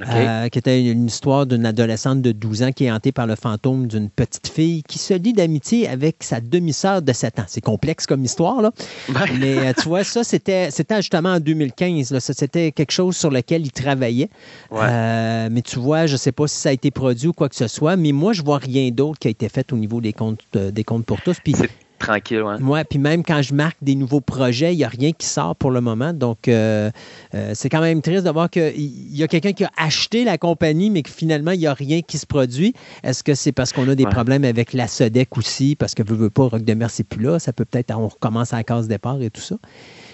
euh, 0.00 0.48
qui 0.48 0.58
était 0.58 0.84
une, 0.84 1.06
histoire 1.06 1.46
d'une 1.46 1.64
adolescente 1.64 2.22
de 2.22 2.32
12 2.32 2.62
ans 2.62 2.72
qui 2.72 2.84
est 2.84 2.90
hantée 2.90 3.12
par 3.12 3.26
le 3.26 3.34
fantôme 3.34 3.86
d'une 3.86 4.10
petite 4.10 4.48
fille 4.48 4.82
qui 4.82 4.98
se 4.98 5.14
lie 5.14 5.32
d'amitié 5.32 5.88
avec 5.88 6.16
sa 6.20 6.40
demi-sœur 6.40 7.02
de 7.02 7.12
7 7.12 7.38
ans. 7.38 7.44
C'est 7.46 7.60
complexe 7.60 8.06
comme 8.06 8.24
histoire, 8.24 8.60
là. 8.60 8.72
Mais 9.40 9.58
euh, 9.58 9.72
tu 9.76 9.88
vois, 9.88 10.04
ça, 10.04 10.24
c'était, 10.24 10.70
c'était 10.70 10.96
justement 10.96 11.34
en 11.34 11.40
2015. 11.40 12.10
Là. 12.12 12.20
c'était 12.20 12.72
quelque 12.72 12.92
chose 12.92 13.16
sur 13.16 13.30
lequel 13.30 13.62
il 13.62 13.72
travaillait. 13.72 14.30
Euh, 14.72 15.48
mais 15.50 15.62
tu 15.62 15.78
vois, 15.78 16.06
je 16.06 16.12
ne 16.12 16.18
sais 16.18 16.32
pas 16.32 16.46
si 16.46 16.56
ça 16.56 16.68
a 16.68 16.72
été 16.72 16.90
produit 16.90 17.28
ou 17.28 17.32
quoi 17.32 17.48
que 17.48 17.56
ce 17.56 17.68
soit, 17.68 17.96
mais 17.96 18.12
moi, 18.12 18.32
je 18.32 18.42
vois 18.42 18.58
rien 18.58 18.90
d'autre 18.90 19.18
qui 19.18 19.28
a 19.28 19.30
été 19.30 19.48
fait 19.48 19.72
au 19.72 19.76
niveau 19.76 20.00
des 20.00 20.12
comptes, 20.12 20.40
des 20.52 20.84
comptes 20.84 21.06
pour 21.06 21.20
tous. 21.20 21.38
Puis 21.42 21.54
tranquille. 21.98 22.42
Ouais. 22.42 22.60
ouais 22.60 22.84
puis 22.84 22.98
même 22.98 23.22
quand 23.24 23.42
je 23.42 23.54
marque 23.54 23.76
des 23.82 23.94
nouveaux 23.94 24.20
projets, 24.20 24.74
il 24.74 24.78
n'y 24.78 24.84
a 24.84 24.88
rien 24.88 25.12
qui 25.12 25.26
sort 25.26 25.56
pour 25.56 25.70
le 25.70 25.80
moment. 25.80 26.12
Donc, 26.12 26.48
euh, 26.48 26.90
euh, 27.34 27.52
c'est 27.54 27.68
quand 27.68 27.80
même 27.80 28.02
triste 28.02 28.24
de 28.24 28.30
voir 28.30 28.48
qu'il 28.50 29.16
y 29.16 29.22
a 29.22 29.28
quelqu'un 29.28 29.52
qui 29.52 29.64
a 29.64 29.70
acheté 29.76 30.24
la 30.24 30.38
compagnie, 30.38 30.90
mais 30.90 31.02
que 31.02 31.10
finalement, 31.10 31.52
il 31.52 31.60
n'y 31.60 31.66
a 31.66 31.74
rien 31.74 32.02
qui 32.02 32.18
se 32.18 32.26
produit. 32.26 32.74
Est-ce 33.02 33.22
que 33.22 33.34
c'est 33.34 33.52
parce 33.52 33.72
qu'on 33.72 33.88
a 33.88 33.94
des 33.94 34.06
problèmes 34.06 34.44
avec 34.44 34.72
la 34.72 34.88
SODEC 34.88 35.36
aussi, 35.36 35.76
parce 35.76 35.94
que 35.94 36.02
veut, 36.02 36.16
veut 36.16 36.30
pas, 36.30 36.44
Rock 36.44 36.64
de 36.64 36.74
Mer, 36.74 36.90
c'est 36.90 37.04
plus 37.04 37.22
là. 37.22 37.38
Ça 37.38 37.52
peut 37.52 37.64
peut-être, 37.64 37.94
on 37.96 38.08
recommence 38.08 38.52
à 38.52 38.56
la 38.56 38.64
case 38.64 38.88
départ 38.88 39.20
et 39.20 39.30
tout 39.30 39.40
ça. 39.40 39.56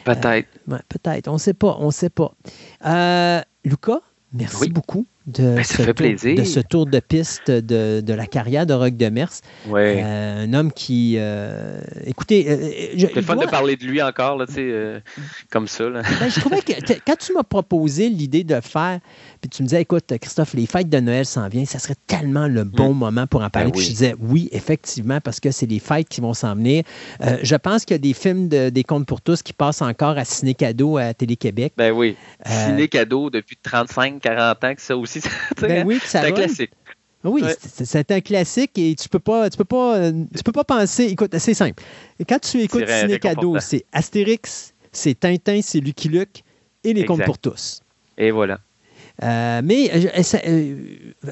Peut-être. 0.04 0.48
Euh, 0.70 0.78
peut-être. 0.88 1.28
On 1.28 1.34
ne 1.34 1.38
sait 1.38 1.54
pas. 1.54 1.76
On 1.80 1.86
ne 1.86 1.92
sait 1.92 2.10
pas. 2.10 2.34
Lucas, 3.64 4.00
merci 4.32 4.68
beaucoup 4.68 5.06
de, 5.26 5.54
ben, 5.54 5.64
ce 5.64 5.82
tour, 5.82 6.36
de 6.36 6.44
ce 6.44 6.60
tour 6.60 6.86
de 6.86 7.00
piste 7.00 7.50
de, 7.50 8.00
de 8.00 8.12
la 8.12 8.26
carrière 8.26 8.66
de 8.66 8.74
Rock 8.74 8.96
de 8.96 9.08
Mers. 9.08 9.30
Ouais. 9.68 10.02
Euh, 10.04 10.44
un 10.44 10.52
homme 10.52 10.70
qui. 10.70 11.16
Euh, 11.18 11.80
écoutez. 12.04 12.46
Euh, 12.48 12.70
c'est 12.98 13.14
le 13.14 13.22
fun 13.22 13.36
de 13.36 13.46
parler 13.46 13.76
de 13.76 13.84
lui 13.84 14.02
encore, 14.02 14.36
là, 14.36 14.44
comme 15.50 15.66
ça. 15.66 15.88
Là. 15.88 16.02
Ben, 16.20 16.28
je 16.28 16.40
trouvais 16.40 16.60
que 16.60 16.72
quand 17.06 17.16
tu 17.16 17.32
m'as 17.32 17.42
proposé 17.42 18.10
l'idée 18.10 18.44
de 18.44 18.60
faire, 18.60 19.00
puis 19.44 19.50
tu 19.50 19.62
me 19.62 19.68
disais, 19.68 19.82
écoute, 19.82 20.06
Christophe, 20.18 20.54
les 20.54 20.64
fêtes 20.64 20.88
de 20.88 21.00
Noël 21.00 21.26
s'en 21.26 21.48
viennent, 21.48 21.66
ça 21.66 21.78
serait 21.78 21.96
tellement 22.06 22.48
le 22.48 22.64
bon 22.64 22.94
mm. 22.94 22.98
moment 22.98 23.26
pour 23.26 23.42
en 23.42 23.50
parler. 23.50 23.70
Ben 23.70 23.76
puis 23.76 23.84
je 23.84 23.90
disais, 23.90 24.14
oui, 24.18 24.48
effectivement, 24.52 25.20
parce 25.20 25.38
que 25.38 25.50
c'est 25.50 25.66
les 25.66 25.80
fêtes 25.80 26.08
qui 26.08 26.22
vont 26.22 26.32
s'en 26.32 26.54
venir. 26.54 26.82
je 27.20 27.56
pense 27.56 27.84
qu'il 27.84 27.92
y 27.92 27.96
a 27.96 27.98
des 27.98 28.14
films 28.14 28.48
de, 28.48 28.70
des 28.70 28.84
contes 28.84 29.06
pour 29.06 29.20
tous 29.20 29.42
qui 29.42 29.52
passent 29.52 29.82
encore 29.82 30.16
à 30.16 30.24
Ciné 30.24 30.54
Cadeau 30.54 30.96
à 30.96 31.12
Télé-Québec. 31.12 31.74
Ben 31.76 31.92
oui. 31.92 32.16
Ciné 32.46 32.88
Cadeau 32.88 33.28
depuis 33.28 33.58
35-40 33.62 34.66
ans 34.66 34.74
que 34.74 34.80
ça 34.80 34.96
aussi 34.96 35.20
ben 35.60 35.86
oui, 35.86 36.00
c'est 36.02 36.20
un 36.20 36.32
classique. 36.32 36.70
Oui, 37.22 37.42
c'est 37.60 38.10
un 38.10 38.20
classique 38.22 38.78
et 38.78 38.94
tu 38.94 39.10
peux 39.10 39.18
pas, 39.18 39.50
tu 39.50 39.58
peux 39.58 39.64
pas, 39.64 40.10
tu 40.10 40.42
peux 40.42 40.52
pas 40.52 40.64
penser. 40.64 41.04
Écoute, 41.04 41.36
c'est 41.36 41.52
simple. 41.52 41.82
Quand 42.26 42.38
tu 42.38 42.62
écoutes 42.62 42.88
Ciné 42.88 43.18
Cadeau, 43.18 43.58
c'est 43.60 43.84
Astérix, 43.92 44.72
c'est 44.90 45.20
Tintin, 45.20 45.60
c'est 45.62 45.80
Lucky 45.80 46.08
Luke 46.08 46.42
et 46.82 46.94
les 46.94 47.04
contes 47.04 47.24
pour 47.24 47.36
tous. 47.36 47.82
Et 48.16 48.30
voilà. 48.30 48.60
Euh, 49.22 49.60
mais 49.62 49.90
euh, 49.94 50.22
euh, 50.44 50.74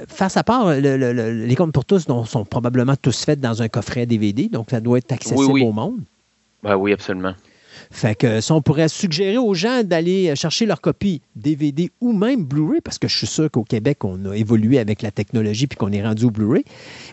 face 0.07 0.37
à 0.37 0.45
part, 0.45 0.73
les 0.73 1.55
contes 1.57 1.73
pour 1.73 1.85
tous 1.85 2.07
sont 2.07 2.45
probablement 2.45 2.95
tous 2.95 3.25
faits 3.25 3.41
dans 3.41 3.61
un 3.61 3.69
coffret 3.69 4.07
DVD, 4.07 4.49
donc 4.49 4.71
ça 4.71 4.81
doit 4.81 4.99
être 4.99 5.13
accessible 5.13 5.63
au 5.63 5.73
monde? 5.73 6.01
Ben 6.63 6.77
oui, 6.77 6.93
absolument. 6.93 7.35
Fait 7.93 8.15
que 8.15 8.41
ça, 8.41 8.55
on 8.55 8.63
pourrait 8.63 8.89
suggérer 8.89 9.37
aux 9.37 9.53
gens 9.53 9.83
d'aller 9.85 10.35
chercher 10.35 10.65
leur 10.65 10.81
copie 10.81 11.21
DVD 11.37 11.91
ou 12.01 12.13
même 12.15 12.45
Blu-ray, 12.45 12.81
parce 12.81 12.99
que 12.99 13.07
je 13.07 13.17
suis 13.17 13.27
sûr 13.27 13.51
qu'au 13.51 13.65
Québec, 13.65 14.03
on 14.05 14.31
a 14.31 14.35
évolué 14.35 14.79
avec 14.79 15.03
la 15.03 15.11
technologie 15.11 15.67
puis 15.67 15.77
qu'on 15.77 15.93
est 15.93 16.03
rendu 16.03 16.25
au 16.25 16.31
Blu-ray, 16.31 16.65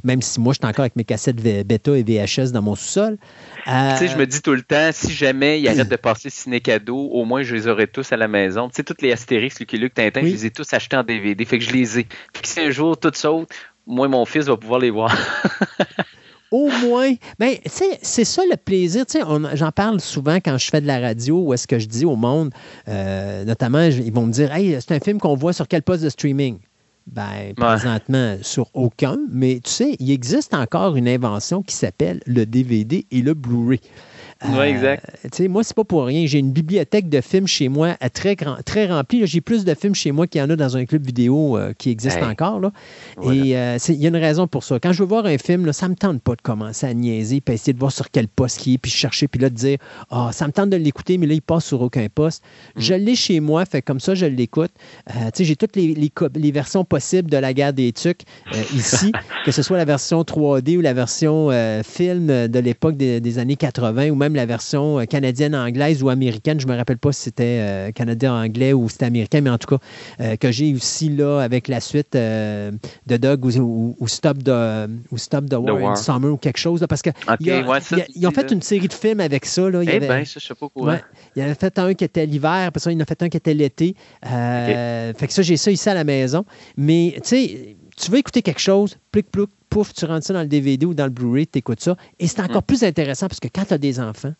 même 0.06 0.22
si 0.22 0.40
moi, 0.40 0.53
je 0.53 0.59
suis 0.59 0.67
encore 0.67 0.83
avec 0.83 0.95
mes 0.95 1.03
cassettes 1.03 1.35
bêta 1.35 1.98
et 1.98 2.03
VHS 2.03 2.51
dans 2.53 2.61
mon 2.61 2.75
sous-sol. 2.75 3.17
Tu 3.66 3.72
sais, 3.72 4.08
je 4.08 4.17
me 4.17 4.25
dis 4.25 4.41
tout 4.41 4.53
le 4.53 4.61
temps, 4.61 4.90
si 4.93 5.11
jamais 5.11 5.59
ils 5.59 5.67
arrêtent 5.67 5.90
de 5.90 5.95
passer 5.98 6.30
ciné 6.30 6.61
cadeau, 6.61 7.09
au 7.11 7.25
moins 7.25 7.43
je 7.43 7.56
les 7.56 7.67
aurais 7.67 7.88
tous 7.88 8.11
à 8.14 8.17
la 8.17 8.30
maison. 8.30 8.69
Tu 8.69 8.75
sais, 8.75 8.83
toutes 8.83 9.01
les 9.01 9.11
Astérix, 9.11 9.59
Lucky 9.59 9.77
Luke, 9.77 9.93
Tintin, 9.93 10.22
je 10.22 10.27
les 10.27 10.45
ai 10.45 10.51
tous 10.51 10.74
achetés 10.74 10.95
en 10.95 11.03
DVD. 11.03 11.43
Fait 11.43 11.59
que 11.59 11.66
je 11.66 11.72
les 11.72 11.99
ai. 11.99 12.03
Puis 12.33 12.43
si 12.43 12.61
un 12.61 12.72
jour 12.72 12.98
tout 12.98 13.11
saute, 13.14 13.49
moi, 13.85 14.08
mon 14.08 14.24
fils 14.25 14.45
va 14.45 14.56
pouvoir 14.56 14.80
les 14.80 14.91
voir. 14.91 15.14
au 16.52 16.69
moins, 16.84 17.14
ben, 17.38 17.56
c'est 17.66 18.26
ça 18.26 18.42
le 18.50 18.58
plaisir. 18.58 19.06
J'en 19.53 19.72
parle 19.72 20.00
souvent 20.00 20.36
quand 20.36 20.58
je 20.58 20.69
fais 20.69 20.82
de 20.82 20.88
la 20.88 21.00
radio, 21.00 21.40
où 21.40 21.53
est-ce 21.53 21.68
que 21.68 21.80
je 21.80 21.88
dis 21.88 22.06
au 22.06 22.16
monde, 22.16 22.52
euh, 22.88 23.44
notamment, 23.45 23.84
ils 23.84 24.14
vont 24.14 24.26
me 24.26 24.32
dire 24.32 24.53
Hey, 24.53 24.78
c'est 24.80 24.94
un 24.94 25.00
film 25.00 25.19
qu'on 25.19 25.36
voit 25.36 25.53
sur 25.53 25.68
quel 25.68 25.84
poste 25.84 26.03
de 26.03 26.10
streaming 26.10 26.60
ben, 27.08 27.53
présentement, 27.56 28.38
sur 28.42 28.69
aucun, 28.74 29.18
mais 29.32 29.61
tu 29.64 29.72
sais, 29.72 29.95
il 30.00 30.11
existe 30.11 30.53
encore 30.53 30.95
une 30.95 31.08
invention 31.08 31.64
qui 31.64 31.76
s'appelle 31.76 32.22
le 32.26 32.45
DVD 32.45 33.06
et 33.10 33.22
le 33.22 33.34
Blu-ray. 33.34 33.82
Oui, 34.45 34.58
euh, 34.58 34.64
exact. 34.64 35.50
moi, 35.50 35.64
c'est 35.66 35.76
pas 35.76 35.84
pour 35.84 36.06
rien. 36.06 36.26
J'ai 36.26 36.40
une 36.40 36.53
bibliothèque 36.53 37.09
de 37.09 37.19
films 37.19 37.48
chez 37.48 37.68
moi 37.68 37.98
euh, 38.01 38.08
très, 38.11 38.38
grand, 38.38 38.56
très 38.64 38.88
remplie. 38.88 39.27
J'ai 39.27 39.42
plus 39.42 39.66
de 39.66 39.74
films 39.74 39.95
chez 39.95 40.14
moi 40.14 40.27
qu'il 40.27 40.40
y 40.40 40.43
en 40.43 40.50
a 40.50 40.56
dans 40.56 40.77
un 40.77 40.85
club 40.85 41.06
vidéo 41.06 41.58
euh, 41.58 41.74
qui 41.77 41.90
existe 41.90 42.24
encore. 42.24 42.61
Là. 42.61 42.72
Et 43.24 43.35
il 43.35 43.45
y 43.48 43.56
a 43.56 43.77
une 44.08 44.16
raison 44.16 44.48
pour 44.48 44.64
ça. 44.64 44.80
Quand 44.80 44.93
je 44.93 45.03
veux 45.03 45.09
voir 45.09 45.26
un 45.26 45.38
film, 45.38 45.66
là, 45.66 45.74
ça 45.74 45.90
me 45.90 45.95
tente 45.95 46.22
pas 46.22 46.35
de 46.35 46.42
commencer 46.42 46.88
à 46.88 46.93
niaiser, 46.93 47.42
puis 47.42 47.56
essayer 47.56 47.74
de 47.74 47.80
voir 47.80 47.92
sur 47.92 48.09
quel 48.11 48.30
poste 48.30 48.66
il 48.66 48.76
est, 48.76 48.77
puis 48.77 48.92
chercher, 48.92 49.27
puis 49.27 49.42
là, 49.42 49.50
de 49.50 49.56
dire 49.56 49.77
Ah, 50.09 50.30
ça 50.32 50.48
me 50.48 50.53
tente 50.53 50.69
de 50.69 50.77
l'écouter, 50.77 51.18
mais 51.18 51.27
là, 51.27 51.34
il 51.34 51.42
passe 51.42 51.66
sur 51.66 51.82
aucun 51.82 52.08
poste. 52.08 52.42
Mm. 52.76 52.82
Je 52.82 52.93
l'ai 52.93 53.16
chez 53.16 53.42
moi, 53.42 53.66
fait 53.66 53.82
comme 53.82 54.00
ça, 54.00 54.16
je 54.16 54.26
l'écoute. 54.26 54.72
j'ai 55.38 55.56
toutes 55.58 55.76
les, 55.76 55.93
les, 55.93 56.51
versions 56.51 56.85
possibles 56.85 57.30
de 57.30 57.38
la 57.38 57.53
guerre 57.53 57.74
des 57.74 57.92
tucs 57.92 58.22
ici, 58.74 59.11
que 59.45 59.51
ce 59.51 59.61
soit 59.61 59.77
la 59.77 59.85
version 59.85 60.22
3D 60.22 60.77
ou 60.77 60.82
la 60.82 60.93
version 60.93 61.50
film 61.84 62.48
de 62.48 62.59
l'époque 62.59 62.95
des, 62.95 63.19
des, 63.19 63.38
années 63.38 63.58
80 63.58 64.09
ou 64.09 64.16
même 64.16 64.28
même 64.30 64.35
la 64.35 64.45
version 64.45 65.06
canadienne, 65.06 65.56
anglaise 65.56 66.03
ou 66.03 66.09
américaine. 66.09 66.59
Je 66.59 66.67
ne 66.67 66.72
me 66.72 66.77
rappelle 66.77 66.98
pas 66.98 67.11
si 67.11 67.24
c'était 67.24 67.91
canadien, 67.95 68.33
anglais 68.33 68.74
ou 68.74 68.88
c'était 68.90 69.06
américain, 69.06 69.41
mais 69.41 69.49
en 69.49 69.58
tout 69.58 69.77
cas, 69.77 70.38
que 70.38 70.51
j'ai 70.51 70.74
aussi 70.74 71.09
là 71.09 71.40
avec 71.40 71.67
la 71.67 71.80
suite 71.80 72.14
de 72.14 72.72
Doug 73.08 73.45
ou, 73.45 74.08
Stop 74.08 74.43
the, 74.43 74.90
ou 75.11 75.17
Stop 75.17 75.49
the 75.49 75.56
War, 75.56 75.98
Summer 75.98 76.32
ou 76.32 76.38
quelque 76.38 76.59
chose. 76.59 76.85
parce 76.88 77.01
qu'ils 77.01 78.27
ont 78.27 78.32
fait 78.32 78.51
une 78.51 78.61
série 78.61 78.88
de 78.88 78.93
films 78.93 79.19
avec 79.19 79.45
ça. 79.45 79.69
Là. 79.69 79.83
Il 79.83 79.90
eh 79.90 79.99
bien, 79.99 80.25
ça, 80.25 80.40
je 80.40 80.48
sais 80.48 80.56
pas 80.56 80.69
quoi. 80.69 80.99
il 81.35 81.43
en 81.43 81.49
a 81.49 81.56
fait 81.56 81.77
un 81.80 81.93
qui 81.93 82.03
était 82.03 82.25
l'hiver, 82.25 82.72
puis 82.72 82.82
ça, 82.82 82.91
il 82.91 82.98
en 82.98 83.01
a 83.01 83.06
fait 83.06 83.22
un 83.24 83.30
qui 83.30 83.38
était 83.38 83.53
l'été. 83.53 83.95
Fait 84.24 85.14
que 85.27 85.33
ça, 85.33 85.41
j'ai 85.41 85.58
ça 85.58 85.72
ici 85.72 85.90
à 85.90 85.93
la 85.93 86.03
maison. 86.03 86.45
Mais, 86.77 87.14
tu 87.16 87.22
sais, 87.24 87.75
tu 88.00 88.11
veux 88.11 88.18
écouter 88.18 88.42
quelque 88.42 88.61
chose, 88.61 88.98
plic, 89.11 89.30
plouc, 89.30 89.50
pouf, 89.69 89.94
tu 89.94 90.06
rentres 90.06 90.26
ça 90.26 90.34
dans 90.34 90.42
le 90.42 90.48
DVD 90.48 90.86
ou 90.86 90.94
dans 90.94 91.06
le 91.06 91.11
Blu-ray, 91.11 91.48
tu 91.48 91.60
écoutes 91.60 91.82
ça. 91.82 91.95
Et 92.19 92.28
c'est 92.28 92.42
encore 92.42 92.61
mm. 92.61 92.66
plus 92.66 92.84
intéressant 92.84 93.28
parce 93.28 93.40
que 93.40 93.50
quand 93.53 93.66
tu 93.66 93.74
as 93.74 93.78
des 93.78 94.00
enfants, 94.00 94.34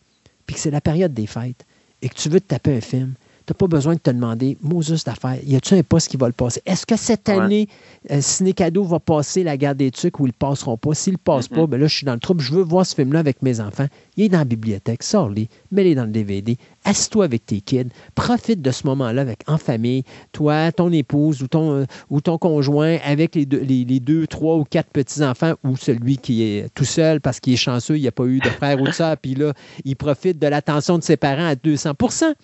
puis 0.46 0.54
que 0.54 0.60
c'est 0.60 0.70
la 0.70 0.80
période 0.80 1.12
des 1.14 1.26
fêtes, 1.26 1.66
et 2.02 2.08
que 2.08 2.14
tu 2.14 2.28
veux 2.28 2.40
te 2.40 2.46
taper 2.46 2.76
un 2.76 2.80
film, 2.80 3.14
tu 3.46 3.52
n'as 3.52 3.54
pas 3.54 3.66
besoin 3.66 3.94
de 3.94 4.00
te 4.00 4.10
demander, 4.10 4.56
Moses 4.62 5.04
d'affaires, 5.04 5.38
y 5.44 5.56
a-tu 5.56 5.74
un 5.74 5.82
poste 5.82 6.08
qui 6.08 6.16
va 6.16 6.26
le 6.26 6.32
passer? 6.32 6.62
Est-ce 6.64 6.86
que 6.86 6.96
cette 6.96 7.28
année, 7.28 7.68
euh, 8.10 8.20
Ciné 8.20 8.52
Cadeau 8.52 8.84
va 8.84 9.00
passer 9.00 9.42
la 9.42 9.56
guerre 9.56 9.74
des 9.74 9.90
trucs 9.90 10.18
ou 10.20 10.26
ils 10.26 10.30
ne 10.30 10.32
passeront 10.32 10.76
pas? 10.76 10.94
S'ils 10.94 11.14
ne 11.14 11.18
passent 11.18 11.48
pas, 11.48 11.66
ben 11.66 11.78
là, 11.78 11.86
je 11.86 11.96
suis 11.96 12.06
dans 12.06 12.14
le 12.14 12.20
trouble. 12.20 12.40
Je 12.40 12.54
veux 12.54 12.62
voir 12.62 12.86
ce 12.86 12.94
film-là 12.94 13.18
avec 13.18 13.42
mes 13.42 13.60
enfants. 13.60 13.86
Il 14.20 14.24
est 14.24 14.28
dans 14.28 14.38
la 14.40 14.44
bibliothèque, 14.44 15.02
sors-les, 15.02 15.48
mets-les 15.72 15.94
dans 15.94 16.04
le 16.04 16.10
DVD, 16.10 16.58
Assieds-toi 16.84 17.24
avec 17.24 17.46
tes 17.46 17.62
kids, 17.62 17.88
profite 18.14 18.60
de 18.60 18.70
ce 18.70 18.86
moment-là 18.86 19.22
avec 19.22 19.38
en 19.46 19.56
famille, 19.56 20.02
toi, 20.32 20.70
ton 20.72 20.92
épouse 20.92 21.42
ou 21.42 21.48
ton, 21.48 21.72
euh, 21.72 21.84
ou 22.10 22.20
ton 22.20 22.36
conjoint, 22.36 22.98
avec 23.02 23.34
les 23.34 23.46
deux, 23.46 23.60
les, 23.60 23.84
deux, 23.98 24.26
trois 24.26 24.56
ou 24.56 24.64
quatre 24.64 24.90
petits-enfants, 24.90 25.54
ou 25.64 25.74
celui 25.78 26.18
qui 26.18 26.42
est 26.42 26.68
tout 26.74 26.84
seul 26.84 27.22
parce 27.22 27.40
qu'il 27.40 27.54
est 27.54 27.56
chanceux, 27.56 27.96
il 27.96 28.04
n'a 28.04 28.12
pas 28.12 28.26
eu 28.26 28.40
de 28.40 28.48
frère 28.50 28.78
ou 28.82 28.84
de 28.84 28.92
soeur, 28.92 29.16
puis 29.16 29.34
là, 29.34 29.54
il 29.86 29.96
profite 29.96 30.38
de 30.38 30.46
l'attention 30.46 30.98
de 30.98 31.02
ses 31.02 31.16
parents 31.16 31.46
à 31.46 31.54
200% 31.54 32.34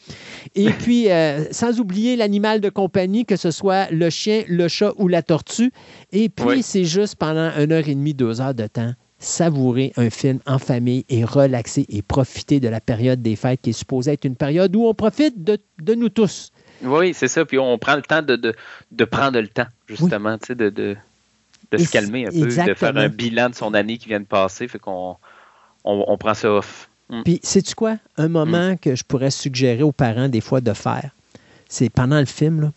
Et 0.55 0.71
puis, 0.71 1.11
euh, 1.11 1.45
sans 1.51 1.79
oublier 1.79 2.17
l'animal 2.17 2.63
de 2.63 2.71
compagnie, 2.71 3.27
que 3.27 3.37
ce 3.37 3.51
soit 3.51 3.91
le 3.91 4.09
chien, 4.09 4.45
le 4.49 4.69
chat 4.69 4.95
ou 4.97 5.09
la 5.09 5.21
tortue. 5.21 5.73
Et 6.13 6.31
puis, 6.31 6.63
c'est 6.63 6.87
juste 6.87 7.17
pendant 7.17 7.51
une 7.59 7.71
heure 7.71 7.87
et 7.87 7.95
demie, 7.95 8.15
deux 8.15 8.41
heures 8.41 8.55
de 8.55 8.67
temps 8.67 8.95
savourer 9.19 9.93
un 9.97 10.11
film 10.11 10.41
en 10.47 10.59
famille 10.59 11.05
et 11.09 11.25
relaxer 11.25 11.87
et 11.89 12.03
profiter 12.03 12.61
de 12.61 12.69
la 12.69 12.81
période 12.81 13.23
des 13.23 13.37
fêtes 13.37 13.61
qui 13.63 13.71
est 13.71 13.75
supposée 13.75 14.13
être 14.13 14.25
une 14.25 14.37
période 14.37 14.75
où 14.77 14.87
on 14.87 14.95
profite 14.95 15.43
de, 15.43 15.59
nous 15.95 16.09
tous. 16.09 16.53
Oui, 16.83 17.15
c'est 17.15 17.29
ça. 17.29 17.45
Puis 17.45 17.59
on 17.59 17.79
prend 17.79 17.97
le 17.97 18.03
temps 18.03 18.23
de, 18.23 18.37
de, 18.37 19.05
prendre 19.05 19.41
le 19.41 19.49
temps, 19.49 19.67
justement, 19.89 20.37
de, 20.49 20.55
de, 20.69 20.97
de 21.71 21.79
se 21.79 21.91
calmer 21.91 22.27
un 22.27 22.31
peu, 22.31 22.47
de 22.47 22.75
faire 22.75 22.97
un 22.97 23.09
bilan 23.09 23.51
de 23.51 23.55
son 23.55 23.73
année 23.73 23.97
qui 23.97 24.09
vient 24.09 24.21
de 24.21 24.27
passer. 24.27 24.69
Fait 24.69 24.79
qu'on 24.79 25.17
on, 25.85 26.19
prend 26.19 26.35
ça 26.35 26.53
off. 26.53 26.91
Mm. 27.09 27.23
Puis, 27.23 27.41
sais-tu 27.43 27.75
quoi? 27.75 27.97
Un 28.19 28.29
moment 28.29 28.73
mm. 28.73 28.79
que 28.79 28.95
je 28.95 29.05
pourrais 29.05 29.31
suggérer 29.31 29.83
aux 29.83 29.93
parents 29.93 30.29
des 30.29 30.43
fois 30.43 30.61
de 30.61 30.75
faire, 30.75 31.11
c'est 31.69 31.89
pendant 31.89 32.21
le 32.21 32.27
film, 32.27 32.61
là, 32.61 32.73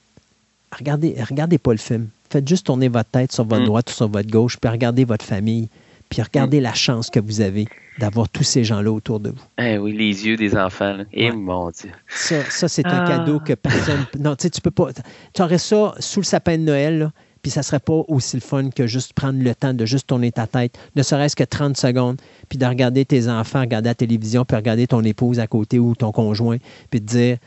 regardez, 0.78 1.16
regardez 1.22 1.58
pas 1.58 1.72
le 1.72 1.78
film. 1.78 2.08
Faites 2.30 2.48
juste 2.48 2.68
tourner 2.68 2.88
votre 2.88 3.10
tête 3.10 3.34
sur 3.34 3.44
votre 3.44 3.64
mm. 3.64 3.66
droite 3.66 3.90
ou 3.92 3.94
sur 3.94 4.08
votre 4.08 4.30
gauche, 4.30 4.58
puis 4.58 4.72
regardez 4.72 5.04
votre 5.04 5.26
famille. 5.26 5.68
Puis 6.10 6.22
regardez 6.24 6.60
la 6.60 6.74
chance 6.74 7.10
que 7.10 7.20
vous 7.20 7.42
avez 7.42 7.68
d'avoir 8.00 8.30
tous 8.30 8.44
ces 8.44 8.64
gens-là 8.64 8.92
autour 8.92 9.20
de 9.20 9.30
vous. 9.30 9.44
Eh 9.62 9.78
oui, 9.78 9.94
les 9.94 10.26
yeux 10.26 10.38
des 10.38 10.56
enfants. 10.56 11.00
Et 11.14 11.26
eh, 11.26 11.32
mon 11.32 11.70
Dieu. 11.70 11.92
Ça, 12.08 12.44
ça 12.50 12.68
c'est 12.68 12.86
un 12.88 13.06
ah. 13.06 13.08
cadeau 13.08 13.40
que 13.40 13.54
personne. 13.54 14.06
Non, 14.20 14.36
tu 14.36 14.44
sais, 14.44 14.50
tu 14.50 14.62
peux 14.62 14.72
pas. 14.72 14.90
Tu 15.34 15.42
aurais 15.42 15.58
ça 15.58 15.94
sous 16.00 16.22
le 16.22 16.26
sapin 16.26 16.58
de 16.58 16.64
Noël, 16.64 17.12
puis 17.42 17.52
ça 17.52 17.62
serait 17.62 17.80
pas 17.80 18.04
aussi 18.08 18.36
le 18.36 18.42
fun 18.42 18.70
que 18.70 18.88
juste 18.88 19.14
prendre 19.14 19.42
le 19.42 19.54
temps 19.54 19.74
de 19.74 19.86
juste 19.86 20.08
tourner 20.08 20.32
ta 20.32 20.48
tête, 20.48 20.78
ne 20.96 21.04
serait-ce 21.04 21.36
que 21.36 21.44
30 21.44 21.78
secondes, 21.78 22.20
puis 22.48 22.58
de 22.58 22.66
regarder 22.66 23.06
tes 23.06 23.28
enfants, 23.30 23.62
regarder 23.62 23.90
la 23.90 23.96
télévision, 23.96 24.46
puis 24.46 24.56
regarder 24.56 24.88
ton 24.88 25.04
épouse 25.04 25.40
à 25.40 25.48
côté 25.48 25.78
ou 25.80 25.96
ton 25.96 26.12
conjoint, 26.12 26.58
puis 26.90 27.02
de 27.02 27.06
dire 27.06 27.38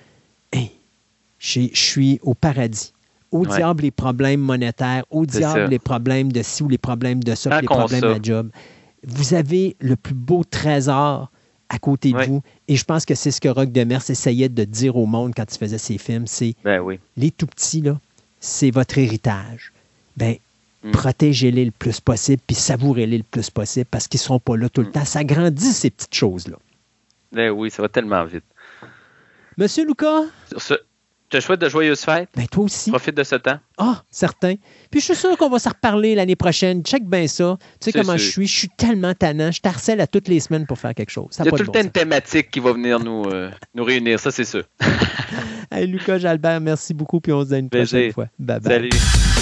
Hey, 0.52 0.70
je 1.38 1.68
suis 1.72 2.20
au 2.22 2.34
paradis. 2.34 2.92
Au 3.32 3.46
diable 3.46 3.82
les 3.82 3.90
problèmes 3.90 4.40
monétaires, 4.40 5.04
au 5.10 5.26
diable 5.26 5.70
les 5.70 5.78
problèmes 5.78 6.30
de 6.30 6.42
ci 6.42 6.62
ou 6.62 6.68
les 6.68 6.78
problèmes 6.78 7.24
de 7.24 7.34
ça, 7.34 7.60
les 7.60 7.66
problèmes 7.66 8.18
de 8.18 8.24
job. 8.24 8.50
Vous 9.04 9.34
avez 9.34 9.76
le 9.80 9.96
plus 9.96 10.14
beau 10.14 10.44
trésor 10.44 11.32
à 11.72 11.78
côté 11.78 12.12
de 12.12 12.22
vous. 12.24 12.42
Et 12.68 12.76
je 12.76 12.84
pense 12.84 13.06
que 13.06 13.14
c'est 13.14 13.30
ce 13.30 13.40
que 13.40 13.48
Rock 13.48 13.72
Demers 13.72 14.08
essayait 14.10 14.50
de 14.50 14.64
dire 14.64 14.96
au 14.96 15.06
monde 15.06 15.32
quand 15.34 15.52
il 15.52 15.58
faisait 15.58 15.78
ses 15.78 15.98
films. 15.98 16.26
C'est 16.26 16.54
ben 16.62 16.84
les 17.16 17.30
tout 17.30 17.46
petits, 17.46 17.80
là, 17.80 17.98
c'est 18.40 18.70
votre 18.70 18.98
héritage. 18.98 19.72
Ben, 20.18 20.36
mm. 20.84 20.90
protégez-les 20.90 21.64
le 21.64 21.70
plus 21.70 22.00
possible, 22.00 22.42
puis 22.46 22.54
savourez-les 22.54 23.18
le 23.18 23.24
plus 23.24 23.48
possible 23.48 23.86
parce 23.90 24.06
qu'ils 24.06 24.18
ne 24.18 24.24
seront 24.24 24.38
pas 24.38 24.56
là 24.56 24.68
tout 24.68 24.82
le 24.82 24.88
mm. 24.88 24.92
temps. 24.92 25.04
Ça 25.06 25.24
grandit, 25.24 25.72
ces 25.72 25.88
petites 25.90 26.14
choses-là. 26.14 26.58
Ben 27.32 27.50
oui, 27.50 27.70
ça 27.70 27.80
va 27.80 27.88
tellement 27.88 28.24
vite. 28.24 28.44
Monsieur 29.56 29.86
Lucas? 29.86 30.24
Je 30.54 30.74
te 31.32 31.40
souhaite 31.40 31.60
de 31.60 31.68
joyeuses 31.68 32.00
fêtes. 32.00 32.28
Ben, 32.36 32.46
toi 32.46 32.64
aussi. 32.64 32.90
Profite 32.90 33.16
de 33.16 33.24
ce 33.24 33.36
temps. 33.36 33.58
Ah, 33.78 34.02
certain. 34.10 34.54
Puis 34.90 35.00
je 35.00 35.06
suis 35.06 35.16
sûr 35.16 35.36
qu'on 35.36 35.48
va 35.48 35.58
s'en 35.58 35.70
reparler 35.70 36.14
l'année 36.14 36.36
prochaine. 36.36 36.82
Check 36.82 37.04
bien 37.04 37.26
ça. 37.26 37.58
Tu 37.80 37.90
sais 37.90 37.92
comment 37.92 38.16
je 38.16 38.30
suis. 38.30 38.46
Je 38.46 38.58
suis 38.58 38.68
tellement 38.68 39.14
tannant. 39.14 39.50
Je 39.50 39.60
t'harcèle 39.60 40.00
à 40.00 40.06
toutes 40.06 40.28
les 40.28 40.40
semaines 40.40 40.66
pour 40.66 40.78
faire 40.78 40.94
quelque 40.94 41.10
chose. 41.10 41.28
Il 41.40 41.46
y 41.46 41.48
a 41.48 41.50
tout 41.50 41.56
le 41.56 41.68
temps 41.68 41.80
une 41.80 41.90
thématique 41.90 42.50
qui 42.50 42.60
va 42.60 42.72
venir 42.72 43.00
nous, 43.00 43.24
euh, 43.24 43.50
nous 43.74 43.84
réunir. 43.84 44.20
Ça, 44.20 44.30
c'est 44.30 44.44
sûr. 44.44 44.64
hey, 45.72 45.86
Lucas 45.86 46.18
Jalbert, 46.18 46.60
merci 46.60 46.94
beaucoup. 46.94 47.20
Puis 47.20 47.32
on 47.32 47.42
se 47.42 47.48
dit 47.48 47.54
à 47.54 47.58
une 47.58 47.70
prochaine 47.70 48.12
fois. 48.12 48.26
Bye 48.38 48.60
bye. 48.60 48.72
Salut. 48.72 49.41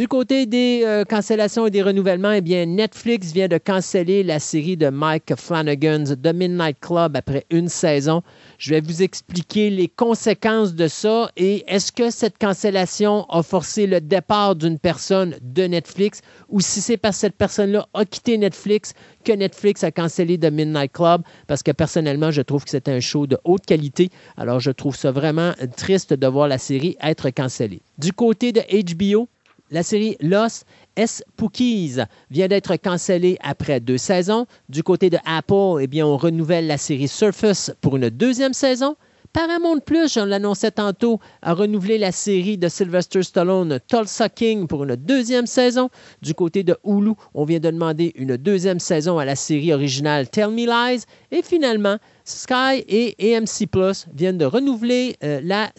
Du 0.00 0.08
côté 0.08 0.46
des 0.46 0.80
euh, 0.86 1.04
cancellations 1.04 1.66
et 1.66 1.70
des 1.70 1.82
renouvellements, 1.82 2.32
eh 2.32 2.40
bien, 2.40 2.64
Netflix 2.64 3.32
vient 3.32 3.48
de 3.48 3.58
canceller 3.58 4.22
la 4.22 4.38
série 4.38 4.78
de 4.78 4.88
Mike 4.88 5.34
Flanagan's 5.36 6.14
The 6.22 6.32
Midnight 6.32 6.78
Club 6.80 7.18
après 7.18 7.44
une 7.50 7.68
saison. 7.68 8.22
Je 8.56 8.70
vais 8.70 8.80
vous 8.80 9.02
expliquer 9.02 9.68
les 9.68 9.88
conséquences 9.88 10.74
de 10.74 10.88
ça 10.88 11.30
et 11.36 11.64
est-ce 11.70 11.92
que 11.92 12.08
cette 12.08 12.38
cancellation 12.38 13.26
a 13.28 13.42
forcé 13.42 13.86
le 13.86 14.00
départ 14.00 14.56
d'une 14.56 14.78
personne 14.78 15.36
de 15.42 15.64
Netflix 15.64 16.22
ou 16.48 16.62
si 16.62 16.80
c'est 16.80 16.96
parce 16.96 17.16
que 17.16 17.20
cette 17.20 17.36
personne-là 17.36 17.86
a 17.92 18.06
quitté 18.06 18.38
Netflix 18.38 18.94
que 19.22 19.32
Netflix 19.32 19.84
a 19.84 19.90
cancellé 19.90 20.38
The 20.38 20.50
Midnight 20.50 20.92
Club? 20.92 21.20
Parce 21.46 21.62
que 21.62 21.72
personnellement, 21.72 22.30
je 22.30 22.40
trouve 22.40 22.64
que 22.64 22.70
c'est 22.70 22.88
un 22.88 23.00
show 23.00 23.26
de 23.26 23.36
haute 23.44 23.66
qualité. 23.66 24.08
Alors, 24.38 24.60
je 24.60 24.70
trouve 24.70 24.96
ça 24.96 25.12
vraiment 25.12 25.52
triste 25.76 26.14
de 26.14 26.26
voir 26.26 26.48
la 26.48 26.56
série 26.56 26.96
être 27.02 27.28
cancellée. 27.28 27.82
Du 27.98 28.14
côté 28.14 28.52
de 28.52 28.62
HBO, 28.62 29.28
la 29.70 29.82
série 29.82 30.16
Los 30.20 30.64
Spookies 31.06 31.96
vient 32.30 32.48
d'être 32.48 32.76
cancellée 32.76 33.38
après 33.42 33.80
deux 33.80 33.98
saisons. 33.98 34.46
Du 34.68 34.82
côté 34.82 35.10
de 35.10 35.18
Apple, 35.24 35.80
eh 35.80 35.86
bien, 35.86 36.06
on 36.06 36.16
renouvelle 36.16 36.66
la 36.66 36.78
série 36.78 37.08
Surface 37.08 37.72
pour 37.80 37.96
une 37.96 38.10
deuxième 38.10 38.52
saison. 38.52 38.96
Paramount 39.32 39.78
Plus, 39.78 40.16
on 40.16 40.24
l'annonçait 40.24 40.72
tantôt, 40.72 41.20
a 41.42 41.54
renouvelé 41.54 41.98
la 41.98 42.10
série 42.10 42.58
de 42.58 42.68
Sylvester 42.68 43.22
Stallone 43.22 43.78
Tulsa 43.86 44.28
King 44.28 44.66
pour 44.66 44.82
une 44.82 44.96
deuxième 44.96 45.46
saison. 45.46 45.88
Du 46.20 46.34
côté 46.34 46.64
de 46.64 46.76
Hulu, 46.84 47.12
on 47.32 47.44
vient 47.44 47.60
de 47.60 47.70
demander 47.70 48.12
une 48.16 48.36
deuxième 48.36 48.80
saison 48.80 49.18
à 49.20 49.24
la 49.24 49.36
série 49.36 49.72
originale 49.72 50.28
Tell 50.28 50.50
Me 50.50 50.66
Lies. 50.66 51.04
Et 51.30 51.42
finalement, 51.42 51.98
Sky 52.24 52.84
et 52.88 53.36
AMC 53.36 53.68
Plus 53.70 54.08
viennent 54.12 54.38
de 54.38 54.46
renouveler 54.46 55.16
euh, 55.22 55.40
la 55.44 55.70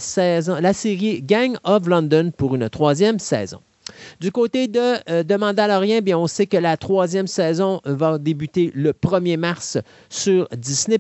série 0.74 1.22
Gang 1.22 1.58
of 1.66 1.88
London 1.88 2.32
pour 2.38 2.56
une 2.56 2.70
troisième 2.70 3.20
saison. 3.20 3.60
Du 4.20 4.32
côté 4.32 4.68
de, 4.68 4.96
euh, 5.10 5.38
Mandalorian, 5.38 6.02
bien, 6.02 6.18
on 6.18 6.28
sait 6.28 6.46
que 6.46 6.58
la 6.58 6.78
troisième 6.78 7.28
saison 7.28 7.82
va 7.86 8.18
débuter 8.18 8.72
le 8.76 8.94
1er 8.94 9.38
mars 9.38 9.78
sur 10.10 10.48
Disney+. 10.56 11.00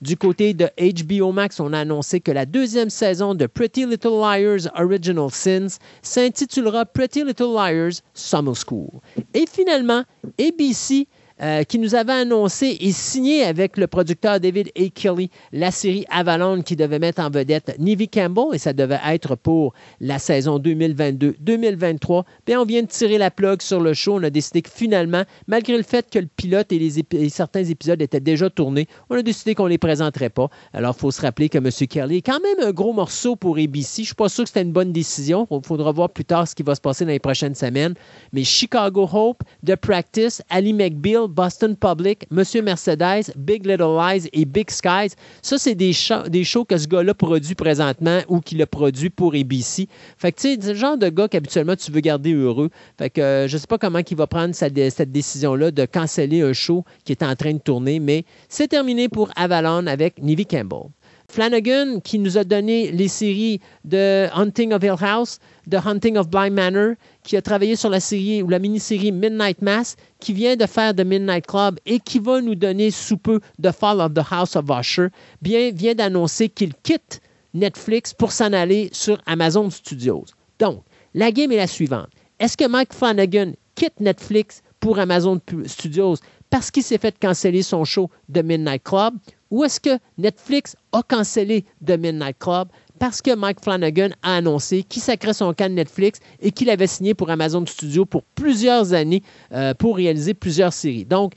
Du 0.00 0.16
côté 0.16 0.54
de 0.54 0.68
HBO 0.78 1.32
Max, 1.32 1.60
on 1.60 1.72
a 1.72 1.80
annoncé 1.80 2.20
que 2.20 2.30
la 2.32 2.46
deuxième 2.46 2.90
saison 2.90 3.34
de 3.34 3.46
Pretty 3.46 3.86
Little 3.86 4.20
Liars 4.20 4.70
Original 4.76 5.30
Sins 5.30 5.78
s'intitulera 6.02 6.86
Pretty 6.86 7.24
Little 7.24 7.52
Liars 7.54 8.00
Summer 8.14 8.54
School. 8.56 8.88
Et 9.34 9.44
finalement, 9.50 10.04
ABC 10.38 11.06
euh, 11.42 11.64
qui 11.64 11.78
nous 11.78 11.94
avait 11.94 12.12
annoncé 12.12 12.76
et 12.80 12.92
signé 12.92 13.44
avec 13.44 13.76
le 13.76 13.86
producteur 13.86 14.40
David 14.40 14.70
A. 14.76 14.88
Kelly 14.94 15.30
la 15.52 15.70
série 15.70 16.04
Avalon 16.10 16.62
qui 16.62 16.76
devait 16.76 16.98
mettre 16.98 17.22
en 17.22 17.30
vedette 17.30 17.76
Nivy 17.78 18.08
Campbell 18.08 18.44
et 18.52 18.58
ça 18.58 18.72
devait 18.72 19.00
être 19.06 19.36
pour 19.36 19.72
la 20.00 20.18
saison 20.18 20.58
2022-2023. 20.58 22.24
Bien, 22.46 22.60
on 22.60 22.64
vient 22.64 22.82
de 22.82 22.88
tirer 22.88 23.18
la 23.18 23.30
plug 23.30 23.62
sur 23.62 23.80
le 23.80 23.94
show. 23.94 24.16
On 24.16 24.22
a 24.22 24.30
décidé 24.30 24.62
que 24.62 24.70
finalement, 24.70 25.24
malgré 25.46 25.76
le 25.76 25.82
fait 25.82 26.10
que 26.10 26.18
le 26.18 26.26
pilote 26.26 26.72
et, 26.72 26.78
les 26.78 27.28
certains 27.28 27.64
épisodes 27.64 28.00
étaient 28.02 28.20
déjà 28.20 28.50
tournés, 28.50 28.86
on 29.08 29.16
a 29.16 29.22
décidé 29.22 29.54
qu'on 29.54 29.64
ne 29.64 29.70
les 29.70 29.78
présenterait 29.78 30.30
pas. 30.30 30.50
Alors, 30.72 30.94
il 30.96 31.00
faut 31.00 31.10
se 31.10 31.22
rappeler 31.22 31.48
que 31.48 31.58
M. 31.58 31.70
Kelly 31.88 32.18
est 32.18 32.22
quand 32.22 32.40
même 32.40 32.68
un 32.68 32.72
gros 32.72 32.92
morceau 32.92 33.36
pour 33.36 33.56
ABC. 33.56 33.96
Je 33.96 34.00
ne 34.00 34.06
suis 34.06 34.14
pas 34.14 34.28
sûr 34.28 34.44
que 34.44 34.48
c'était 34.48 34.62
une 34.62 34.72
bonne 34.72 34.92
décision. 34.92 35.46
Il 35.50 35.60
faudra 35.64 35.92
voir 35.92 36.10
plus 36.10 36.24
tard 36.24 36.46
ce 36.46 36.54
qui 36.54 36.62
va 36.62 36.74
se 36.74 36.80
passer 36.80 37.04
dans 37.04 37.10
les 37.10 37.18
prochaines 37.18 37.54
semaines. 37.54 37.94
Mais 38.32 38.44
Chicago 38.44 39.08
Hope, 39.10 39.42
The 39.66 39.76
Practice, 39.76 40.42
Ali 40.50 40.72
McBeal, 40.72 41.28
Boston 41.30 41.76
Public, 41.76 42.26
Monsieur 42.30 42.62
Mercedes, 42.62 43.32
Big 43.36 43.64
Little 43.64 43.96
Lies 43.96 44.28
et 44.32 44.44
Big 44.44 44.70
Skies. 44.70 45.14
Ça, 45.42 45.58
c'est 45.58 45.74
des, 45.74 45.92
des 46.28 46.44
shows 46.44 46.64
que 46.64 46.76
ce 46.76 46.86
gars-là 46.86 47.14
produit 47.14 47.54
présentement 47.54 48.20
ou 48.28 48.40
qu'il 48.40 48.60
a 48.60 48.66
produit 48.66 49.10
pour 49.10 49.34
ABC. 49.34 49.88
Fait 50.18 50.32
que, 50.32 50.40
tu 50.40 50.48
sais, 50.48 50.58
c'est 50.60 50.72
le 50.72 50.78
genre 50.78 50.98
de 50.98 51.08
gars 51.08 51.28
qu'habituellement 51.28 51.76
tu 51.76 51.90
veux 51.90 52.00
garder 52.00 52.34
heureux. 52.34 52.70
Fait 52.98 53.10
que 53.10 53.20
euh, 53.20 53.48
je 53.48 53.56
sais 53.56 53.66
pas 53.66 53.78
comment 53.78 54.00
il 54.08 54.16
va 54.16 54.26
prendre 54.26 54.54
cette, 54.54 54.74
décision-là 55.12 55.70
de 55.70 55.84
canceller 55.84 56.42
un 56.42 56.52
show 56.52 56.84
qui 57.04 57.12
est 57.12 57.22
en 57.22 57.34
train 57.36 57.52
de 57.52 57.58
tourner, 57.58 58.00
mais 58.00 58.24
c'est 58.48 58.68
terminé 58.68 59.08
pour 59.08 59.30
Avalon 59.36 59.86
avec 59.86 60.22
Nivy 60.22 60.46
Campbell. 60.46 60.90
Flanagan, 61.30 62.00
qui 62.00 62.18
nous 62.18 62.36
a 62.38 62.44
donné 62.44 62.90
les 62.90 63.06
séries 63.06 63.60
de 63.84 64.26
Hunting 64.34 64.72
of 64.72 64.82
Hill 64.82 64.96
House, 65.00 65.38
The 65.70 65.76
Hunting 65.86 66.16
of 66.16 66.28
Blind 66.28 66.54
Manor, 66.54 66.94
qui 67.22 67.36
a 67.36 67.42
travaillé 67.42 67.76
sur 67.76 67.88
la 67.88 68.00
série 68.00 68.42
ou 68.42 68.48
la 68.48 68.58
mini-série 68.58 69.12
Midnight 69.12 69.62
Mass, 69.62 69.96
qui 70.18 70.32
vient 70.32 70.56
de 70.56 70.66
faire 70.66 70.94
The 70.94 71.04
Midnight 71.04 71.46
Club 71.46 71.78
et 71.86 72.00
qui 72.00 72.18
va 72.18 72.40
nous 72.40 72.56
donner 72.56 72.90
sous 72.90 73.16
peu 73.16 73.38
The 73.62 73.70
Fall 73.70 74.00
of 74.00 74.14
the 74.14 74.24
House 74.28 74.56
of 74.56 74.64
Usher, 74.68 75.08
bien, 75.40 75.70
vient 75.70 75.94
d'annoncer 75.94 76.48
qu'il 76.48 76.74
quitte 76.82 77.20
Netflix 77.54 78.12
pour 78.12 78.32
s'en 78.32 78.52
aller 78.52 78.90
sur 78.92 79.20
Amazon 79.26 79.70
Studios. 79.70 80.24
Donc, 80.58 80.82
la 81.14 81.30
game 81.30 81.52
est 81.52 81.56
la 81.56 81.68
suivante. 81.68 82.08
Est-ce 82.40 82.56
que 82.56 82.66
Mike 82.66 82.92
Flanagan 82.92 83.52
quitte 83.76 84.00
Netflix 84.00 84.62
pour 84.80 84.98
Amazon 84.98 85.40
Studios 85.66 86.16
parce 86.50 86.72
qu'il 86.72 86.82
s'est 86.82 86.98
fait 86.98 87.16
canceller 87.20 87.62
son 87.62 87.84
show 87.84 88.10
The 88.32 88.42
Midnight 88.42 88.82
Club 88.82 89.14
ou 89.50 89.64
est-ce 89.64 89.80
que 89.80 89.98
Netflix 90.18 90.76
a 90.92 91.02
cancellé 91.02 91.64
The 91.84 91.98
Midnight 91.98 92.38
Club 92.38 92.68
parce 92.98 93.22
que 93.22 93.34
Mike 93.34 93.60
Flanagan 93.62 94.10
a 94.22 94.36
annoncé 94.36 94.82
qu'il 94.82 95.02
sacrait 95.02 95.32
son 95.32 95.52
camp 95.54 95.70
de 95.70 95.74
Netflix 95.74 96.20
et 96.40 96.52
qu'il 96.52 96.68
avait 96.68 96.86
signé 96.86 97.14
pour 97.14 97.30
Amazon 97.30 97.64
Studios 97.66 98.04
pour 98.04 98.22
plusieurs 98.22 98.92
années 98.92 99.22
euh, 99.52 99.74
pour 99.74 99.96
réaliser 99.96 100.34
plusieurs 100.34 100.74
séries? 100.74 101.06
Donc, 101.06 101.32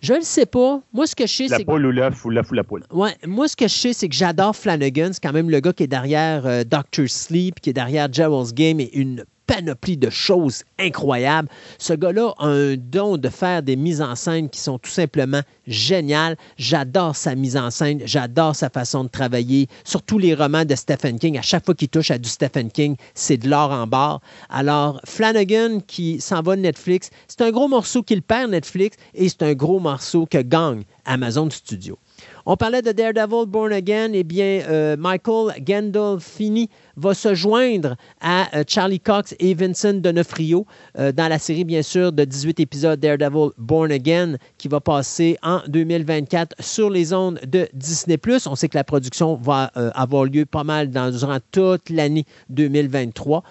je 0.00 0.14
ne 0.14 0.20
sais 0.20 0.46
pas. 0.46 0.80
Moi, 0.92 1.08
ce 1.08 1.16
que 1.16 1.26
je 1.26 1.32
sais, 1.32 1.48
c'est. 1.48 1.58
La 1.58 1.64
poule 1.64 1.86
ou 1.86 1.90
l'œuf 1.90 2.24
ou 2.24 2.30
l'œuf 2.30 2.50
ou 2.52 2.54
la 2.54 2.62
poule. 2.62 2.84
Ouais, 2.92 3.16
moi, 3.26 3.48
ce 3.48 3.56
que 3.56 3.66
je 3.66 3.74
sais, 3.74 3.92
c'est 3.92 4.08
que 4.08 4.14
j'adore 4.14 4.54
Flanagan. 4.54 5.10
C'est 5.12 5.22
quand 5.22 5.32
même 5.32 5.50
le 5.50 5.58
gars 5.58 5.72
qui 5.72 5.82
est 5.82 5.88
derrière 5.88 6.46
euh, 6.46 6.62
Doctor 6.62 7.08
Sleep, 7.08 7.60
qui 7.60 7.70
est 7.70 7.74
derrière 7.74 8.12
Gerald's 8.12 8.54
Game 8.54 8.78
et 8.78 8.96
une 8.96 9.24
panoplie 9.48 9.96
de 9.96 10.10
choses 10.10 10.62
incroyables. 10.78 11.48
Ce 11.78 11.94
gars-là 11.94 12.34
a 12.38 12.46
un 12.46 12.76
don 12.76 13.16
de 13.16 13.28
faire 13.28 13.62
des 13.62 13.74
mises 13.74 14.02
en 14.02 14.14
scène 14.14 14.48
qui 14.48 14.60
sont 14.60 14.78
tout 14.78 14.90
simplement 14.90 15.40
géniales. 15.66 16.36
J'adore 16.58 17.16
sa 17.16 17.34
mise 17.34 17.56
en 17.56 17.70
scène, 17.70 18.00
j'adore 18.04 18.54
sa 18.54 18.68
façon 18.68 19.04
de 19.04 19.08
travailler, 19.08 19.66
surtout 19.84 20.18
les 20.18 20.34
romans 20.34 20.66
de 20.66 20.74
Stephen 20.76 21.18
King. 21.18 21.38
À 21.38 21.42
chaque 21.42 21.64
fois 21.64 21.74
qu'il 21.74 21.88
touche 21.88 22.10
à 22.10 22.18
du 22.18 22.28
Stephen 22.28 22.70
King, 22.70 22.96
c'est 23.14 23.38
de 23.38 23.48
l'or 23.48 23.72
en 23.72 23.86
barre. 23.86 24.20
Alors, 24.50 25.00
Flanagan 25.04 25.80
qui 25.86 26.20
s'en 26.20 26.42
va 26.42 26.54
de 26.54 26.60
Netflix, 26.60 27.10
c'est 27.26 27.40
un 27.40 27.50
gros 27.50 27.68
morceau 27.68 28.02
qu'il 28.02 28.22
perd 28.22 28.50
Netflix 28.50 28.96
et 29.14 29.28
c'est 29.28 29.42
un 29.42 29.54
gros 29.54 29.80
morceau 29.80 30.26
que 30.26 30.38
gagne 30.38 30.82
Amazon 31.06 31.48
Studio. 31.50 31.98
On 32.46 32.56
parlait 32.56 32.82
de 32.82 32.92
Daredevil 32.92 33.46
Born 33.46 33.72
Again. 33.72 34.12
Eh 34.14 34.24
bien, 34.24 34.62
euh, 34.68 34.96
Michael 34.96 35.62
Gandolfini 35.62 36.70
va 36.98 37.14
se 37.14 37.34
joindre 37.34 37.96
à 38.20 38.56
euh, 38.56 38.64
Charlie 38.66 39.00
Cox 39.00 39.34
et 39.38 39.54
Vincent 39.54 39.94
D'Onofrio 39.94 40.66
euh, 40.98 41.12
dans 41.12 41.28
la 41.28 41.38
série, 41.38 41.64
bien 41.64 41.82
sûr, 41.82 42.12
de 42.12 42.24
18 42.24 42.60
épisodes 42.60 42.98
Daredevil 42.98 43.50
Born 43.56 43.92
Again 43.92 44.36
qui 44.58 44.68
va 44.68 44.80
passer 44.80 45.38
en 45.42 45.60
2024 45.68 46.56
sur 46.60 46.90
les 46.90 47.12
ondes 47.12 47.40
de 47.46 47.68
Disney+. 47.72 48.18
On 48.46 48.56
sait 48.56 48.68
que 48.68 48.76
la 48.76 48.84
production 48.84 49.36
va 49.36 49.70
euh, 49.76 49.90
avoir 49.94 50.24
lieu 50.24 50.44
pas 50.44 50.64
mal 50.64 50.90
durant 50.90 51.38
toute 51.52 51.88
l'année 51.90 52.24
2023. 52.50 53.42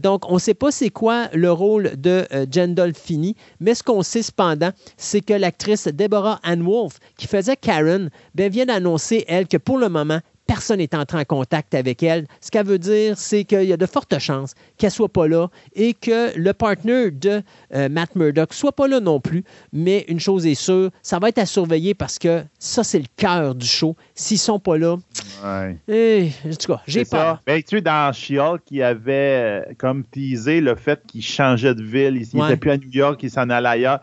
donc, 0.00 0.30
on 0.30 0.34
ne 0.34 0.38
sait 0.38 0.54
pas 0.54 0.70
c'est 0.70 0.90
quoi 0.90 1.28
le 1.32 1.50
rôle 1.50 1.92
de 1.96 2.24
Jen 2.50 2.74
Dolphini, 2.74 3.36
mais 3.60 3.74
ce 3.74 3.82
qu'on 3.82 4.02
sait 4.02 4.22
cependant, 4.22 4.70
c'est 4.96 5.20
que 5.20 5.34
l'actrice 5.34 5.88
Deborah 5.88 6.40
Ann 6.42 6.62
Wolf, 6.62 6.98
qui 7.16 7.26
faisait 7.26 7.56
Karen, 7.56 8.10
ben, 8.34 8.50
vient 8.50 8.66
d'annoncer, 8.66 9.24
elle, 9.28 9.48
que 9.48 9.56
pour 9.56 9.78
le 9.78 9.88
moment, 9.88 10.20
personne 10.46 10.78
n'est 10.78 10.94
entré 10.94 11.18
en 11.18 11.24
contact 11.24 11.74
avec 11.74 12.02
elle. 12.02 12.26
Ce 12.40 12.50
qu'elle 12.50 12.66
veut 12.66 12.78
dire, 12.78 13.16
c'est 13.16 13.44
qu'il 13.44 13.64
y 13.64 13.72
a 13.72 13.76
de 13.76 13.86
fortes 13.86 14.18
chances 14.18 14.54
qu'elle 14.76 14.88
ne 14.88 14.92
soit 14.92 15.08
pas 15.08 15.28
là 15.28 15.48
et 15.74 15.94
que 15.94 16.36
le 16.36 16.52
partner 16.52 17.10
de 17.10 17.42
euh, 17.74 17.88
Matt 17.88 18.14
Murdock 18.16 18.52
soit 18.52 18.72
pas 18.72 18.88
là 18.88 19.00
non 19.00 19.20
plus. 19.20 19.44
Mais 19.72 20.04
une 20.08 20.20
chose 20.20 20.46
est 20.46 20.54
sûre, 20.54 20.90
ça 21.02 21.18
va 21.18 21.28
être 21.28 21.38
à 21.38 21.46
surveiller 21.46 21.94
parce 21.94 22.18
que 22.18 22.44
ça, 22.58 22.84
c'est 22.84 22.98
le 22.98 23.06
cœur 23.16 23.54
du 23.54 23.66
show. 23.66 23.96
S'ils 24.14 24.38
sont 24.38 24.58
pas 24.58 24.78
là, 24.78 24.96
ouais. 25.44 25.76
Eh, 25.88 26.30
en 26.46 26.54
tout 26.54 26.72
cas, 26.72 26.82
j'ai 26.86 27.04
peur. 27.04 27.42
Ben, 27.46 27.62
tu 27.62 27.76
sais, 27.76 27.82
dans 27.82 28.12
She-Hulk, 28.12 28.62
il 28.70 28.82
avait 28.82 29.12
euh, 29.68 29.72
comme 29.78 30.04
teasé 30.04 30.60
le 30.60 30.74
fait 30.74 31.00
qu'il 31.06 31.22
changeait 31.22 31.74
de 31.74 31.82
ville. 31.82 32.16
Il 32.16 32.40
n'était 32.40 32.56
plus 32.56 32.70
à 32.70 32.76
New 32.76 32.90
York, 32.90 33.20
il 33.22 33.30
s'en 33.30 33.48
allait 33.50 33.68
ailleurs 33.68 34.00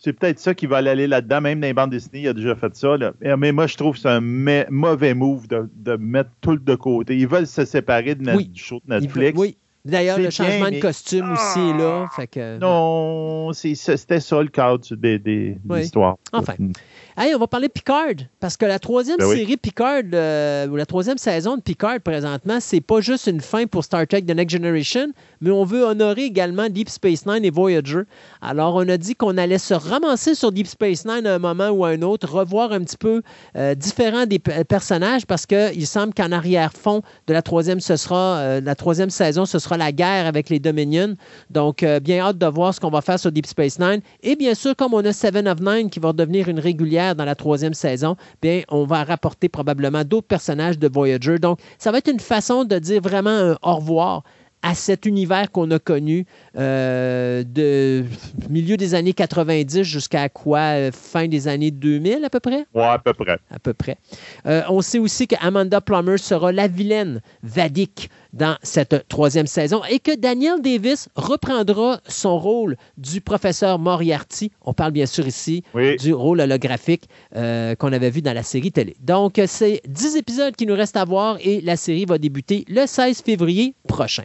c'est 0.00 0.14
peut-être 0.14 0.38
ça 0.38 0.54
qui 0.54 0.66
va 0.66 0.78
aller 0.78 1.06
là-dedans. 1.06 1.42
Même 1.42 1.60
dans 1.60 1.66
les 1.66 1.74
bandes 1.74 1.90
dessinées, 1.90 2.22
il 2.22 2.28
a 2.28 2.32
déjà 2.32 2.56
fait 2.56 2.74
ça. 2.74 2.96
Mais 3.36 3.52
moi, 3.52 3.66
je 3.66 3.76
trouve 3.76 3.94
que 3.94 4.00
c'est 4.00 4.08
un 4.08 4.20
mauvais 4.20 5.14
move 5.14 5.46
de, 5.46 5.96
mettre 5.96 6.30
tout 6.40 6.56
de 6.56 6.74
côté. 6.74 7.16
Ils 7.16 7.28
veulent 7.28 7.46
se 7.46 7.64
séparer 7.64 8.14
de 8.14 8.42
du 8.42 8.60
show 8.60 8.80
de 8.86 8.94
Netflix. 8.94 9.38
oui. 9.38 9.56
D'ailleurs, 9.84 10.18
le 10.18 10.30
changement 10.30 10.70
de 10.70 10.78
costume 10.78 11.32
aussi 11.32 11.58
est 11.58 11.78
là. 11.78 12.06
Ah! 12.06 12.14
Fait 12.14 12.58
Non, 12.58 13.52
c'était 13.52 14.20
ça 14.20 14.42
le 14.42 14.48
cadre 14.48 14.94
des, 14.94 15.18
des, 15.18 15.56
l'histoire. 15.68 16.16
Enfin. 16.32 16.54
Mm. 16.58 16.72
Hey, 17.16 17.34
on 17.34 17.38
va 17.38 17.46
parler 17.48 17.68
Picard, 17.68 18.14
parce 18.38 18.56
que 18.56 18.64
la 18.64 18.78
troisième 18.78 19.18
ben 19.18 19.28
série 19.28 19.56
Picard, 19.56 20.04
euh, 20.14 20.68
ou 20.68 20.76
la 20.76 20.86
troisième 20.86 21.18
saison 21.18 21.56
de 21.56 21.60
Picard 21.60 22.00
présentement, 22.00 22.58
c'est 22.60 22.80
pas 22.80 23.00
juste 23.00 23.26
une 23.26 23.40
fin 23.40 23.66
pour 23.66 23.84
Star 23.84 24.06
Trek 24.06 24.22
The 24.22 24.34
Next 24.34 24.56
Generation, 24.56 25.08
mais 25.40 25.50
on 25.50 25.64
veut 25.64 25.82
honorer 25.82 26.22
également 26.22 26.68
Deep 26.70 26.88
Space 26.88 27.26
Nine 27.26 27.44
et 27.44 27.50
Voyager. 27.50 28.02
Alors, 28.40 28.76
on 28.76 28.88
a 28.88 28.96
dit 28.96 29.16
qu'on 29.16 29.36
allait 29.36 29.58
se 29.58 29.74
ramasser 29.74 30.34
sur 30.34 30.50
Deep 30.52 30.68
Space 30.68 31.04
Nine 31.04 31.26
à 31.26 31.34
un 31.34 31.38
moment 31.38 31.68
ou 31.68 31.84
à 31.84 31.90
un 31.90 32.00
autre, 32.02 32.30
revoir 32.32 32.72
un 32.72 32.80
petit 32.80 32.96
peu 32.96 33.22
euh, 33.56 33.74
différents 33.74 34.24
des 34.24 34.38
personnages, 34.38 35.26
parce 35.26 35.44
qu'il 35.44 35.86
semble 35.86 36.14
qu'en 36.14 36.32
arrière-fond 36.32 37.02
de 37.26 37.32
la 37.34 37.42
troisième, 37.42 37.80
ce 37.80 37.96
sera, 37.96 38.38
euh, 38.38 38.60
la 38.62 38.74
troisième 38.76 39.10
saison, 39.10 39.44
ce 39.44 39.58
sera 39.58 39.69
la 39.76 39.92
guerre 39.92 40.26
avec 40.26 40.48
les 40.48 40.58
Dominions. 40.58 41.14
Donc, 41.50 41.84
bien 42.02 42.20
hâte 42.20 42.38
de 42.38 42.46
voir 42.46 42.74
ce 42.74 42.80
qu'on 42.80 42.90
va 42.90 43.00
faire 43.00 43.18
sur 43.18 43.32
Deep 43.32 43.46
Space 43.46 43.78
Nine. 43.78 44.00
Et 44.22 44.36
bien 44.36 44.54
sûr, 44.54 44.74
comme 44.76 44.94
on 44.94 45.04
a 45.04 45.12
Seven 45.12 45.48
of 45.48 45.60
Nine 45.60 45.90
qui 45.90 46.00
va 46.00 46.12
devenir 46.12 46.48
une 46.48 46.60
régulière 46.60 47.14
dans 47.14 47.24
la 47.24 47.34
troisième 47.34 47.74
saison, 47.74 48.16
bien, 48.42 48.62
on 48.68 48.84
va 48.84 49.04
rapporter 49.04 49.48
probablement 49.48 50.04
d'autres 50.04 50.26
personnages 50.26 50.78
de 50.78 50.88
Voyager. 50.88 51.38
Donc, 51.38 51.58
ça 51.78 51.92
va 51.92 51.98
être 51.98 52.10
une 52.10 52.20
façon 52.20 52.64
de 52.64 52.78
dire 52.78 53.00
vraiment 53.00 53.30
un 53.30 53.56
au 53.62 53.76
revoir 53.76 54.22
à 54.62 54.74
cet 54.74 55.06
univers 55.06 55.50
qu'on 55.50 55.70
a 55.70 55.78
connu 55.78 56.26
euh, 56.56 57.42
de 57.44 58.04
milieu 58.48 58.76
des 58.76 58.94
années 58.94 59.12
90 59.12 59.82
jusqu'à 59.82 60.28
quoi 60.28 60.58
euh, 60.58 60.90
fin 60.92 61.28
des 61.28 61.48
années 61.48 61.70
2000 61.70 62.24
à 62.24 62.30
peu 62.30 62.40
près? 62.40 62.66
Ouais, 62.74 62.82
à 62.82 62.98
peu 62.98 63.14
près. 63.14 63.38
À 63.50 63.58
peu 63.58 63.72
près. 63.72 63.96
Euh, 64.46 64.62
on 64.68 64.82
sait 64.82 64.98
aussi 64.98 65.26
que 65.26 65.36
Amanda 65.40 65.80
Plummer 65.80 66.18
sera 66.18 66.52
la 66.52 66.68
vilaine 66.68 67.20
Vadik 67.42 68.10
dans 68.32 68.56
cette 68.62 69.08
troisième 69.08 69.46
saison 69.46 69.82
et 69.90 69.98
que 69.98 70.14
Daniel 70.16 70.60
Davis 70.60 71.08
reprendra 71.16 72.00
son 72.06 72.38
rôle 72.38 72.76
du 72.96 73.20
professeur 73.20 73.78
Moriarty. 73.78 74.52
On 74.62 74.72
parle 74.72 74.92
bien 74.92 75.06
sûr 75.06 75.26
ici 75.26 75.64
du 75.98 76.14
rôle 76.14 76.40
holographique 76.40 77.08
qu'on 77.32 77.92
avait 77.92 78.10
vu 78.10 78.22
dans 78.22 78.32
la 78.32 78.44
série 78.44 78.70
télé. 78.70 78.94
Donc, 79.00 79.40
c'est 79.46 79.80
10 79.88 80.14
épisodes 80.16 80.54
qui 80.54 80.66
nous 80.66 80.76
restent 80.76 80.96
à 80.96 81.04
voir 81.04 81.38
et 81.40 81.60
la 81.60 81.76
série 81.76 82.04
va 82.04 82.18
débuter 82.18 82.64
le 82.68 82.86
16 82.86 83.22
février 83.22 83.74
prochain. 83.88 84.22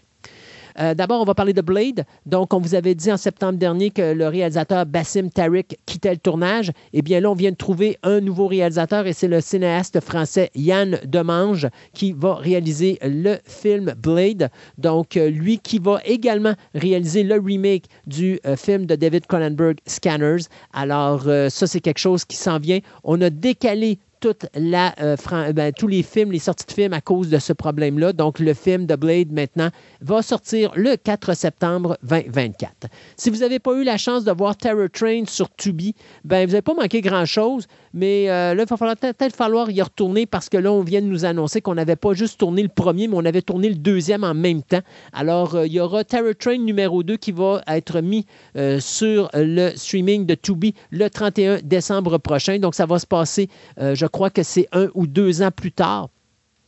Euh, 0.79 0.93
d'abord, 0.93 1.21
on 1.21 1.25
va 1.25 1.35
parler 1.35 1.53
de 1.53 1.61
Blade. 1.61 2.05
Donc, 2.25 2.53
on 2.53 2.59
vous 2.59 2.75
avait 2.75 2.95
dit 2.95 3.11
en 3.11 3.17
septembre 3.17 3.57
dernier 3.57 3.89
que 3.91 4.13
le 4.13 4.27
réalisateur 4.27 4.85
Bassim 4.85 5.29
Tariq 5.29 5.77
quittait 5.85 6.11
le 6.11 6.17
tournage. 6.17 6.71
Eh 6.93 7.01
bien, 7.01 7.19
là, 7.19 7.31
on 7.31 7.35
vient 7.35 7.51
de 7.51 7.55
trouver 7.55 7.97
un 8.03 8.19
nouveau 8.19 8.47
réalisateur 8.47 9.07
et 9.07 9.13
c'est 9.13 9.27
le 9.27 9.41
cinéaste 9.41 9.99
français 10.01 10.51
Yann 10.55 10.99
Demange 11.05 11.67
qui 11.93 12.13
va 12.13 12.35
réaliser 12.35 12.99
le 13.01 13.37
film 13.45 13.93
Blade. 13.97 14.49
Donc, 14.77 15.17
euh, 15.17 15.29
lui 15.29 15.59
qui 15.59 15.79
va 15.79 15.99
également 16.05 16.53
réaliser 16.73 17.23
le 17.23 17.39
remake 17.39 17.85
du 18.07 18.39
euh, 18.45 18.55
film 18.55 18.85
de 18.85 18.95
David 18.95 19.27
Cronenberg, 19.27 19.77
Scanners. 19.85 20.43
Alors, 20.73 21.23
ça, 21.49 21.67
c'est 21.67 21.79
quelque 21.79 21.99
chose 21.99 22.25
qui 22.25 22.35
s'en 22.35 22.59
vient. 22.59 22.79
On 23.03 23.21
a 23.21 23.29
décalé 23.29 23.99
la, 24.55 24.93
euh, 25.01 25.15
ben, 25.53 25.71
tous 25.73 25.87
les 25.87 26.03
films, 26.03 26.31
les 26.31 26.39
sorties 26.39 26.65
de 26.65 26.71
films 26.71 26.93
à 26.93 27.01
cause 27.01 27.29
de 27.29 27.37
ce 27.37 27.53
problème-là. 27.53 28.13
Donc, 28.13 28.39
le 28.39 28.53
film 28.53 28.85
de 28.85 28.95
Blade, 28.95 29.31
maintenant, 29.31 29.69
va 30.01 30.21
sortir 30.21 30.71
le 30.75 30.95
4 30.95 31.33
septembre 31.33 31.97
2024. 32.03 32.87
Si 33.17 33.29
vous 33.29 33.39
n'avez 33.39 33.59
pas 33.59 33.73
eu 33.73 33.83
la 33.83 33.97
chance 33.97 34.23
de 34.23 34.31
voir 34.31 34.55
Terror 34.55 34.87
Train 34.91 35.23
sur 35.27 35.49
Tubi, 35.55 35.95
ben, 36.23 36.45
vous 36.45 36.53
n'avez 36.53 36.61
pas 36.61 36.73
manqué 36.73 37.01
grand-chose, 37.01 37.67
mais 37.93 38.29
euh, 38.29 38.53
là, 38.53 38.65
il 38.69 38.75
va 38.75 38.95
peut-être 38.95 39.35
falloir 39.35 39.69
y 39.71 39.81
retourner 39.81 40.25
parce 40.25 40.49
que 40.49 40.57
là, 40.57 40.71
on 40.71 40.81
vient 40.81 41.01
de 41.01 41.07
nous 41.07 41.25
annoncer 41.25 41.61
qu'on 41.61 41.75
n'avait 41.75 41.95
pas 41.95 42.13
juste 42.13 42.39
tourné 42.39 42.63
le 42.63 42.69
premier, 42.69 43.07
mais 43.07 43.15
on 43.17 43.25
avait 43.25 43.41
tourné 43.41 43.69
le 43.69 43.75
deuxième 43.75 44.23
en 44.23 44.33
même 44.33 44.63
temps. 44.63 44.81
Alors, 45.13 45.55
euh, 45.55 45.67
il 45.67 45.73
y 45.73 45.79
aura 45.79 46.03
Terror 46.03 46.33
Train 46.37 46.57
numéro 46.57 47.03
2 47.03 47.17
qui 47.17 47.31
va 47.31 47.61
être 47.67 48.01
mis 48.01 48.25
sur 48.79 49.29
le 49.33 49.71
streaming 49.75 50.25
de 50.25 50.35
Tubi 50.35 50.73
le 50.89 51.09
31 51.09 51.59
décembre 51.63 52.17
prochain. 52.17 52.59
Donc, 52.59 52.75
ça 52.75 52.85
va 52.85 52.99
se 52.99 53.05
passer, 53.05 53.49
je 53.77 54.05
crois, 54.05 54.14
crois 54.15 54.29
que 54.29 54.43
c'est 54.43 54.69
un 54.71 54.87
ou 54.93 55.07
deux 55.07 55.41
ans 55.41 55.51
plus 55.51 55.73
tard 55.73 56.07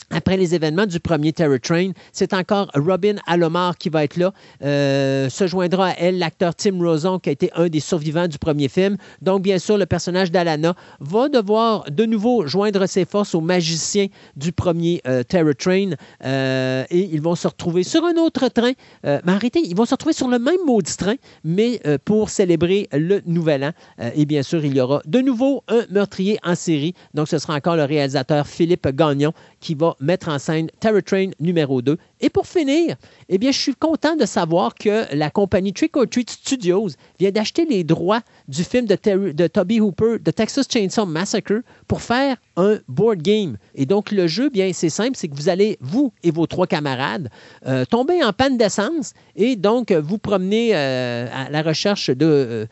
après 0.09 0.37
les 0.37 0.55
événements 0.55 0.85
du 0.85 0.99
premier 1.01 1.33
Terror 1.33 1.59
Train, 1.61 1.91
c'est 2.13 2.33
encore 2.33 2.71
Robin 2.73 3.15
Alomar 3.27 3.77
qui 3.77 3.89
va 3.89 4.05
être 4.05 4.15
là. 4.15 4.31
Euh, 4.63 5.29
se 5.29 5.47
joindra 5.47 5.89
à 5.89 5.93
elle 5.97 6.17
l'acteur 6.17 6.55
Tim 6.55 6.79
Rosen, 6.79 7.19
qui 7.19 7.29
a 7.29 7.31
été 7.33 7.51
un 7.55 7.67
des 7.67 7.81
survivants 7.81 8.27
du 8.27 8.37
premier 8.37 8.69
film. 8.69 8.95
Donc, 9.21 9.41
bien 9.41 9.59
sûr, 9.59 9.77
le 9.77 9.85
personnage 9.85 10.31
d'Alana 10.31 10.75
va 11.01 11.27
devoir 11.27 11.83
de 11.91 12.05
nouveau 12.05 12.47
joindre 12.47 12.85
ses 12.85 13.03
forces 13.03 13.35
aux 13.35 13.41
magiciens 13.41 14.07
du 14.37 14.53
premier 14.53 15.01
euh, 15.07 15.23
Terror 15.23 15.55
Train. 15.55 15.91
Euh, 16.23 16.85
et 16.89 17.09
ils 17.11 17.21
vont 17.21 17.35
se 17.35 17.47
retrouver 17.47 17.83
sur 17.83 18.05
un 18.05 18.15
autre 18.15 18.47
train. 18.47 18.71
mais 19.03 19.33
arrêtez, 19.33 19.59
ils 19.59 19.75
vont 19.75 19.85
se 19.85 19.93
retrouver 19.93 20.13
sur 20.13 20.29
le 20.29 20.39
même 20.39 20.63
maudit 20.65 20.95
train, 20.95 21.15
mais 21.43 21.81
pour 22.05 22.29
célébrer 22.29 22.87
le 22.93 23.21
nouvel 23.25 23.63
an. 23.65 23.71
et 24.15 24.25
bien 24.25 24.43
sûr, 24.43 24.63
il 24.63 24.75
y 24.75 24.79
aura 24.79 25.01
de 25.05 25.19
nouveau 25.19 25.63
un 25.67 25.85
meurtrier 25.89 26.39
en 26.43 26.55
série. 26.55 26.93
Donc, 27.13 27.27
ce 27.27 27.39
sera 27.39 27.55
encore 27.55 27.75
le 27.75 27.83
réalisateur 27.83 28.47
Philippe 28.47 28.87
Gagnon 28.87 29.33
qui 29.59 29.75
va 29.75 29.97
mettre 30.00 30.30
en 30.30 30.40
scène 30.40 30.69
Terror 30.80 31.01
Train 31.03 31.30
numéro 31.40 31.82
2. 31.82 31.98
Et 32.19 32.30
pour 32.30 32.48
finir, 32.48 32.95
eh 33.30 33.38
bien, 33.38 33.51
je 33.51 33.59
suis 33.59 33.76
content 33.76 34.16
de 34.16 34.26
savoir 34.26 34.74
que 34.76 35.06
la 35.16 35.30
compagnie 35.30 35.74
Trick 35.74 35.95
or 35.98 36.06
Treat 36.09 36.30
Studios 36.30 36.90
vient 37.19 37.32
d'acheter 37.32 37.66
les 37.66 37.84
droits 37.84 38.22
du 38.48 38.64
film 38.64 38.85
de, 38.85 39.48
Toby 39.48 39.80
Hooper, 39.80 40.17
de 40.19 40.32
Texas 40.32 40.67
Chainsaw 40.69 41.06
Massacre, 41.06 41.61
pour 41.88 42.01
faire 42.01 42.38
un 42.56 42.80
board 42.88 43.22
game. 43.22 43.58
Et 43.76 43.85
donc, 43.85 44.11
le 44.11 44.27
jeu, 44.27 44.50
bien, 44.50 44.72
c'est 44.74 44.90
simple, 44.90 45.16
c'est 45.16 45.27
que 45.27 45.35
vous 45.35 45.50
allez, 45.50 45.77
vous 45.82 46.11
et 46.24 46.32
vos 46.32 46.48
trois 46.48 46.67
camarades, 46.67 47.30
euh, 47.67 47.85
tomber 47.85 48.24
en 48.24 48.34
panne 48.34 48.58
d'essence 48.58 49.14
et 49.35 49.56
donc 49.56 49.92
vous 49.92 50.17
promener 50.17 50.72
euh, 50.74 51.27
à 51.32 51.50
la 51.50 51.61
recherche 51.61 52.09
de... 52.09 52.26
Euh, 52.26 52.66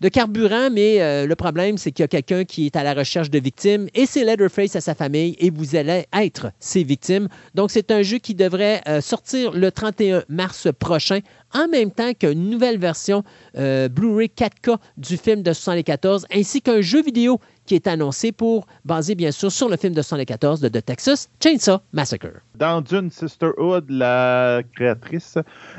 de 0.00 0.08
carburant, 0.08 0.70
mais 0.70 1.00
euh, 1.00 1.26
le 1.26 1.34
problème, 1.34 1.76
c'est 1.76 1.90
qu'il 1.92 2.02
y 2.02 2.04
a 2.04 2.08
quelqu'un 2.08 2.44
qui 2.44 2.66
est 2.66 2.76
à 2.76 2.82
la 2.82 2.94
recherche 2.94 3.30
de 3.30 3.38
victimes 3.38 3.88
et 3.94 4.06
c'est 4.06 4.24
Leatherface 4.24 4.76
à 4.76 4.80
sa 4.80 4.94
famille 4.94 5.36
et 5.38 5.50
vous 5.50 5.76
allez 5.76 6.06
être 6.12 6.52
ses 6.60 6.84
victimes. 6.84 7.28
Donc, 7.54 7.70
c'est 7.70 7.90
un 7.90 8.02
jeu 8.02 8.18
qui 8.18 8.34
devrait 8.34 8.80
euh, 8.86 9.00
sortir 9.00 9.52
le 9.52 9.70
31 9.72 10.22
mars 10.28 10.68
prochain 10.78 11.20
en 11.54 11.66
même 11.68 11.90
temps 11.90 12.12
qu'une 12.14 12.50
nouvelle 12.50 12.78
version 12.78 13.24
euh, 13.56 13.88
Blu-ray 13.88 14.28
4K 14.28 14.76
du 14.96 15.16
film 15.16 15.42
de 15.42 15.52
74, 15.52 16.26
ainsi 16.32 16.62
qu'un 16.62 16.80
jeu 16.80 17.02
vidéo 17.02 17.40
qui 17.66 17.74
est 17.74 17.86
annoncé 17.86 18.32
pour, 18.32 18.66
basé 18.84 19.14
bien 19.14 19.30
sûr 19.30 19.52
sur 19.52 19.68
le 19.68 19.76
film 19.76 19.92
de 19.94 20.02
74 20.02 20.60
de 20.60 20.68
The 20.68 20.84
Texas 20.84 21.28
Chainsaw 21.42 21.78
Massacre. 21.92 22.40
Dans 22.54 22.80
Dune 22.80 23.10
Sisterhood, 23.10 23.86
la 23.90 24.62
créatrice 24.74 25.38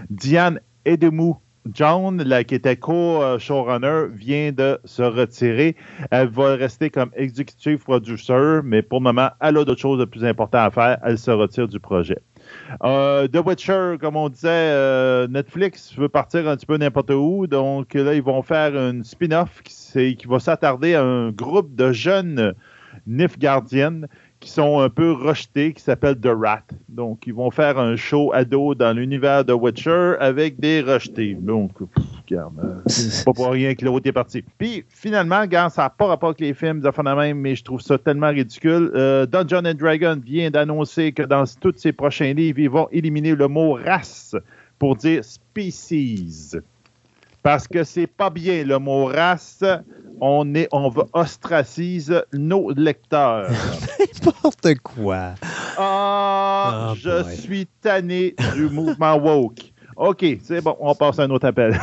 Diane 0.09 0.59
Edemou 0.85 1.38
John, 1.73 2.23
qui 2.47 2.55
était 2.55 2.77
co-showrunner, 2.77 4.07
vient 4.13 4.51
de 4.51 4.79
se 4.85 5.03
retirer. 5.03 5.75
Elle 6.11 6.29
va 6.29 6.55
rester 6.55 6.89
comme 6.89 7.11
executive 7.15 7.79
producer, 7.79 8.61
mais 8.63 8.81
pour 8.81 8.99
le 8.99 9.03
moment, 9.03 9.29
elle 9.41 9.57
a 9.57 9.65
d'autres 9.65 9.79
choses 9.79 9.99
de 9.99 10.05
plus 10.05 10.25
importantes 10.25 10.61
à 10.61 10.71
faire. 10.71 10.97
Elle 11.03 11.17
se 11.17 11.31
retire 11.31 11.67
du 11.67 11.79
projet. 11.79 12.19
Euh, 12.83 13.27
The 13.27 13.45
Witcher, 13.45 13.97
comme 13.99 14.15
on 14.15 14.29
disait, 14.29 14.47
euh, 14.49 15.27
Netflix 15.27 15.95
veut 15.95 16.09
partir 16.09 16.47
un 16.47 16.55
petit 16.55 16.65
peu 16.65 16.77
n'importe 16.77 17.11
où. 17.11 17.47
Donc 17.47 17.93
là, 17.93 18.13
ils 18.13 18.23
vont 18.23 18.41
faire 18.41 18.75
une 18.75 19.03
spin-off 19.03 19.61
qui, 19.63 20.17
va 20.27 20.39
s'attarder 20.39 20.95
à 20.95 21.03
un 21.03 21.31
groupe 21.31 21.75
de 21.75 21.91
jeunes 21.91 22.53
Nifgardiennes 23.07 24.07
qui 24.40 24.50
sont 24.50 24.80
un 24.80 24.90
peu 24.90 25.11
rejetés, 25.11 25.74
qui 25.74 25.82
s'appellent 25.82 26.19
The 26.19 26.30
Rat. 26.34 26.64
Donc, 26.88 27.27
ils 27.27 27.34
vont 27.34 27.51
faire 27.51 27.77
un 27.77 27.95
show 27.98 28.32
ado 28.34 28.74
dans 28.74 28.95
l'univers 28.95 29.43
de 29.43 29.51
Witcher 29.51 30.16
avec 30.19 30.59
des 30.59 30.82
rejetés. 30.82 31.34
Donc, 31.34 31.72
regarde, 32.30 32.53
euh, 32.64 33.24
pas 33.26 33.34
pour 33.34 33.50
rien 33.50 33.76
que 33.76 33.84
l'autre 33.84 34.08
est 34.08 34.14
parti. 34.14 34.43
Puis, 34.58 34.85
finalement, 34.88 35.42
regarde, 35.42 35.72
ça 35.72 35.84
n'a 35.84 35.90
pas 35.90 36.08
rapport 36.08 36.30
avec 36.30 36.40
les 36.40 36.53
films 36.53 36.80
de 36.80 37.16
même, 37.16 37.40
mais 37.40 37.56
je 37.56 37.64
trouve 37.64 37.82
ça 37.82 37.98
tellement 37.98 38.30
ridicule. 38.30 38.92
Euh, 38.95 39.26
Dungeon 39.26 39.66
and 39.66 39.74
Dragon 39.74 40.19
vient 40.24 40.50
d'annoncer 40.50 41.11
que 41.11 41.24
dans 41.24 41.43
tous 41.59 41.74
ses 41.77 41.92
prochains 41.92 42.34
livres, 42.34 42.59
ils 42.59 42.69
vont 42.69 42.88
éliminer 42.92 43.35
le 43.35 43.48
mot 43.48 43.74
race 43.74 44.35
pour 44.77 44.95
dire 44.95 45.24
species. 45.24 46.56
Parce 47.43 47.68
que 47.68 47.84
c'est 47.84 48.08
pas 48.08 48.30
bien 48.30 48.64
le 48.64 48.80
mot 48.80 49.06
race. 49.06 49.64
On, 50.22 50.53
est, 50.56 50.67
on 50.72 50.89
va 50.89 51.06
ostraciser 51.14 52.22
nos 52.33 52.72
lecteurs. 52.72 53.49
N'importe 54.25 54.75
quoi. 54.83 55.35
Ah, 55.77 56.91
oh, 56.91 56.95
je 56.98 57.23
suis 57.35 57.67
tanné 57.81 58.35
du 58.53 58.69
mouvement 58.69 59.15
woke. 59.17 59.72
OK, 59.95 60.25
c'est 60.43 60.61
bon, 60.61 60.75
on 60.80 60.95
passe 60.95 61.19
à 61.19 61.23
un 61.23 61.30
autre 61.30 61.48
appel. 61.48 61.80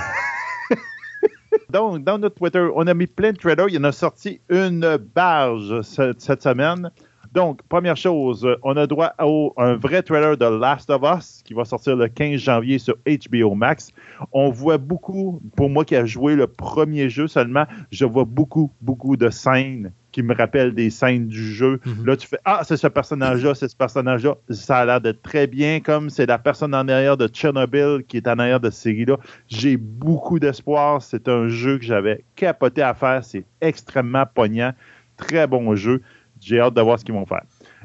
Donc, 1.70 2.04
dans 2.04 2.18
notre 2.18 2.36
Twitter, 2.36 2.66
on 2.74 2.86
a 2.86 2.94
mis 2.94 3.06
plein 3.06 3.32
de 3.32 3.38
trailers. 3.38 3.68
Il 3.68 3.74
y 3.74 3.78
en 3.78 3.84
a 3.84 3.92
sorti 3.92 4.40
une 4.48 4.96
barge 4.96 5.82
cette 5.82 6.42
semaine. 6.42 6.90
Donc, 7.36 7.60
première 7.68 7.98
chose, 7.98 8.48
on 8.62 8.78
a 8.78 8.86
droit 8.86 9.12
à 9.18 9.26
un 9.58 9.74
vrai 9.76 10.02
trailer 10.02 10.38
de 10.38 10.46
Last 10.46 10.88
of 10.88 11.02
Us 11.02 11.42
qui 11.44 11.52
va 11.52 11.66
sortir 11.66 11.94
le 11.94 12.08
15 12.08 12.40
janvier 12.40 12.78
sur 12.78 12.96
HBO 13.06 13.54
Max. 13.54 13.90
On 14.32 14.48
voit 14.48 14.78
beaucoup, 14.78 15.42
pour 15.54 15.68
moi 15.68 15.84
qui 15.84 15.96
a 15.96 16.06
joué 16.06 16.34
le 16.34 16.46
premier 16.46 17.10
jeu 17.10 17.28
seulement, 17.28 17.66
je 17.92 18.06
vois 18.06 18.24
beaucoup, 18.24 18.72
beaucoup 18.80 19.18
de 19.18 19.28
scènes 19.28 19.92
qui 20.12 20.22
me 20.22 20.34
rappellent 20.34 20.72
des 20.72 20.88
scènes 20.88 21.26
du 21.26 21.52
jeu. 21.52 21.78
Mhm. 21.84 22.06
Là, 22.06 22.16
tu 22.16 22.26
fais 22.26 22.38
Ah, 22.46 22.62
c'est 22.64 22.78
ce 22.78 22.86
personnage-là, 22.86 23.54
c'est 23.54 23.68
ce 23.68 23.76
personnage-là. 23.76 24.36
Ça 24.48 24.78
a 24.78 24.86
l'air 24.86 25.02
d'être 25.02 25.20
très 25.20 25.46
bien, 25.46 25.80
comme 25.80 26.08
c'est 26.08 26.24
la 26.24 26.38
personne 26.38 26.74
en 26.74 26.88
arrière 26.88 27.18
de 27.18 27.28
Chernobyl 27.30 28.02
qui 28.08 28.16
est 28.16 28.28
en 28.28 28.38
arrière 28.38 28.60
de 28.60 28.70
cette 28.70 28.82
série-là. 28.82 29.18
J'ai 29.48 29.76
beaucoup 29.76 30.38
d'espoir. 30.38 31.02
C'est 31.02 31.28
un 31.28 31.48
jeu 31.48 31.76
que 31.76 31.84
j'avais 31.84 32.24
capoté 32.34 32.80
à 32.80 32.94
faire. 32.94 33.22
C'est 33.22 33.44
extrêmement 33.60 34.24
poignant. 34.24 34.72
Très 35.18 35.46
bon 35.46 35.74
jeu. 35.76 36.00
J'ai 36.46 36.60
hâte 36.60 36.74
de 36.74 36.80
voir 36.80 36.96
ce 36.96 37.04
qu'ils 37.04 37.14
vont 37.14 37.26
faire. 37.26 37.42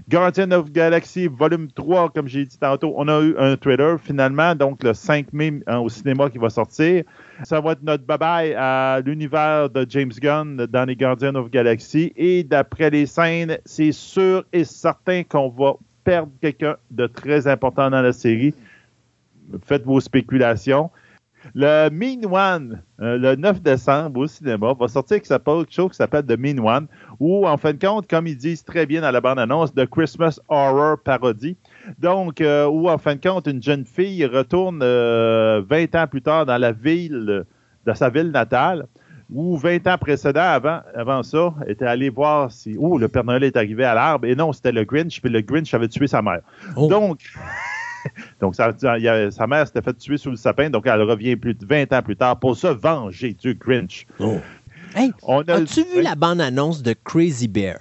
Guardian 0.08 0.52
of 0.52 0.72
Galaxy 0.72 1.26
Volume 1.26 1.68
3, 1.72 2.12
comme 2.12 2.28
j'ai 2.28 2.46
dit 2.46 2.60
tantôt, 2.60 2.94
on 2.96 3.08
a 3.08 3.20
eu 3.22 3.36
un 3.40 3.58
trailer 3.58 4.00
finalement, 4.00 4.54
donc 4.54 4.84
le 4.84 4.94
5 4.94 5.34
mai 5.34 5.62
hein, 5.66 5.80
au 5.80 5.90
cinéma 5.90 6.30
qui 6.30 6.38
va 6.38 6.52
sortir. 6.52 7.04
Ça 7.44 7.60
va 7.60 7.72
être 7.72 7.82
notre 7.82 8.04
bye-bye 8.06 8.54
à 8.56 9.00
l'univers 9.04 9.68
de 9.68 9.84
James 9.90 10.12
Gunn 10.22 10.58
dans 10.68 10.86
les 10.86 10.96
Guardians 10.96 11.34
of 11.34 11.50
Galaxy. 11.50 12.14
Et 12.16 12.44
d'après 12.44 12.92
les 12.92 13.08
scènes, 13.08 13.58
c'est 13.66 13.92
sûr 13.92 14.46
et 14.54 14.64
certain 14.64 15.24
qu'on 15.24 15.50
va 15.50 15.74
perdre 16.04 16.32
quelqu'un 16.40 16.76
de 16.92 17.08
très 17.08 17.48
important 17.48 17.90
dans 17.90 18.02
la 18.04 18.14
série. 18.14 18.54
Faites 19.66 19.86
vos 19.86 20.00
spéculations. 20.00 20.92
Le 21.56 21.90
Mean 21.90 22.26
One, 22.32 22.82
euh, 23.02 23.18
le 23.18 23.36
9 23.36 23.62
décembre 23.62 24.20
au 24.22 24.28
cinéma, 24.28 24.74
va 24.74 24.88
sortir 24.88 25.22
quelque 25.22 25.72
chose 25.72 25.92
qui 25.92 25.96
s'appelle 25.96 26.26
The 26.26 26.38
Mean 26.38 26.60
One, 26.60 26.88
où, 27.20 27.48
en 27.48 27.58
fin 27.58 27.74
de 27.74 27.86
compte, 27.86 28.08
comme 28.08 28.28
ils 28.28 28.38
disent 28.38 28.64
très 28.64 28.86
bien 28.86 29.02
dans 29.02 29.12
la 29.12 29.22
bande-annonce, 29.22 29.74
The 29.74 29.86
Christmas 29.86 30.40
Horror 30.50 30.98
Parody. 31.04 31.58
Donc, 32.00 32.42
euh, 32.42 32.68
où, 32.68 32.90
en 32.90 32.98
fin 32.98 33.16
de 33.16 33.22
compte, 33.22 33.48
une 33.48 33.62
jeune 33.62 33.86
fille 33.86 34.26
retourne 34.26 34.80
20 34.80 34.86
euh, 34.86 35.64
ans 35.96 36.08
plus 36.08 36.22
tard 36.22 36.46
dans 36.46 36.58
la 36.58 36.72
ville, 36.72 37.46
de 37.86 37.94
sa 37.94 38.10
ville 38.10 38.32
natale, 38.32 38.86
où 39.32 39.58
20 39.58 39.88
ans 39.88 39.98
précédents, 39.98 40.42
avant, 40.42 40.82
avant 40.94 41.24
ça, 41.24 41.54
était 41.68 41.86
allé 41.86 42.10
voir 42.10 42.52
si, 42.52 42.76
oh, 42.78 42.98
le 42.98 43.08
Père 43.08 43.24
Noël 43.24 43.44
est 43.44 43.56
arrivé 43.56 43.86
à 43.86 43.96
l'arbre, 43.96 44.28
et 44.28 44.36
non, 44.36 44.52
c'était 44.52 44.74
le 44.74 44.84
Grinch, 44.84 45.22
puis 45.22 45.32
le 45.32 45.42
Grinch 45.42 45.74
avait 45.74 45.88
tué 45.88 46.08
sa 46.08 46.22
mère. 46.22 46.42
Oh. 46.76 46.88
Donc, 46.88 47.20
donc, 48.40 48.56
sa 48.56 49.48
mère 49.48 49.68
s'était 49.68 49.82
fait 49.82 49.98
tuer 49.98 50.18
sous 50.18 50.32
le 50.32 50.36
sapin, 50.36 50.70
donc 50.70 50.88
elle 50.88 51.02
revient 51.02 51.36
plus 51.36 51.54
de 51.54 51.66
20 51.66 51.94
ans 51.94 52.02
plus 52.02 52.16
tard 52.16 52.40
pour 52.40 52.56
se 52.56 52.68
venger 52.68 53.34
du 53.34 53.56
Grinch. 53.56 54.06
Oh. 54.20 54.38
Hey, 54.96 55.12
as-tu 55.48 55.84
vu 55.84 56.02
la 56.02 56.16
bande-annonce 56.16 56.82
de 56.82 56.94
Crazy 57.04 57.48
Bear? 57.48 57.80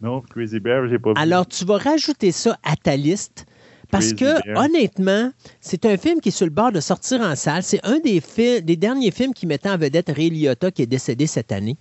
Non, 0.00 0.20
Crazy 0.20 0.60
Bear, 0.60 0.86
j'ai 0.88 0.98
pas 0.98 1.10
vu. 1.10 1.14
Alors, 1.16 1.46
tu 1.46 1.64
vas 1.64 1.78
rajouter 1.78 2.32
ça 2.32 2.58
à 2.62 2.76
ta 2.76 2.96
liste. 2.96 3.46
Parce 3.90 4.12
que, 4.12 4.58
honnêtement, 4.58 5.30
c'est 5.60 5.86
un 5.86 5.96
film 5.96 6.20
qui 6.20 6.30
est 6.30 6.32
sur 6.32 6.46
le 6.46 6.50
bord 6.50 6.72
de 6.72 6.80
sortir 6.80 7.20
en 7.20 7.36
salle. 7.36 7.62
C'est 7.62 7.80
un 7.84 7.98
des, 8.00 8.20
des 8.60 8.76
derniers 8.76 9.12
films 9.12 9.32
qui 9.32 9.46
mettait 9.46 9.70
en 9.70 9.78
vedette 9.78 10.10
Ray 10.14 10.28
Liotta, 10.30 10.70
qui 10.72 10.82
est 10.82 10.86
décédé 10.86 11.26
cette 11.26 11.52
année. 11.52 11.76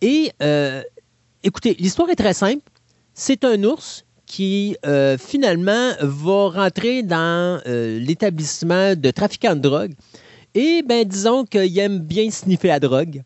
Et, 0.00 0.32
euh, 0.42 0.82
écoutez, 1.44 1.76
l'histoire 1.78 2.10
est 2.10 2.16
très 2.16 2.34
simple. 2.34 2.62
C'est 3.14 3.44
un 3.44 3.62
ours 3.62 4.04
qui 4.26 4.76
euh, 4.84 5.16
finalement 5.16 5.92
va 6.00 6.48
rentrer 6.48 7.02
dans 7.02 7.60
euh, 7.66 7.98
l'établissement 8.00 8.94
de 8.94 9.10
trafiquants 9.10 9.54
de 9.54 9.60
drogue. 9.60 9.92
Et 10.54 10.82
ben 10.82 11.04
disons 11.04 11.44
qu'il 11.44 11.78
aime 11.78 12.00
bien 12.00 12.30
sniffer 12.30 12.68
la 12.68 12.80
drogue. 12.80 13.22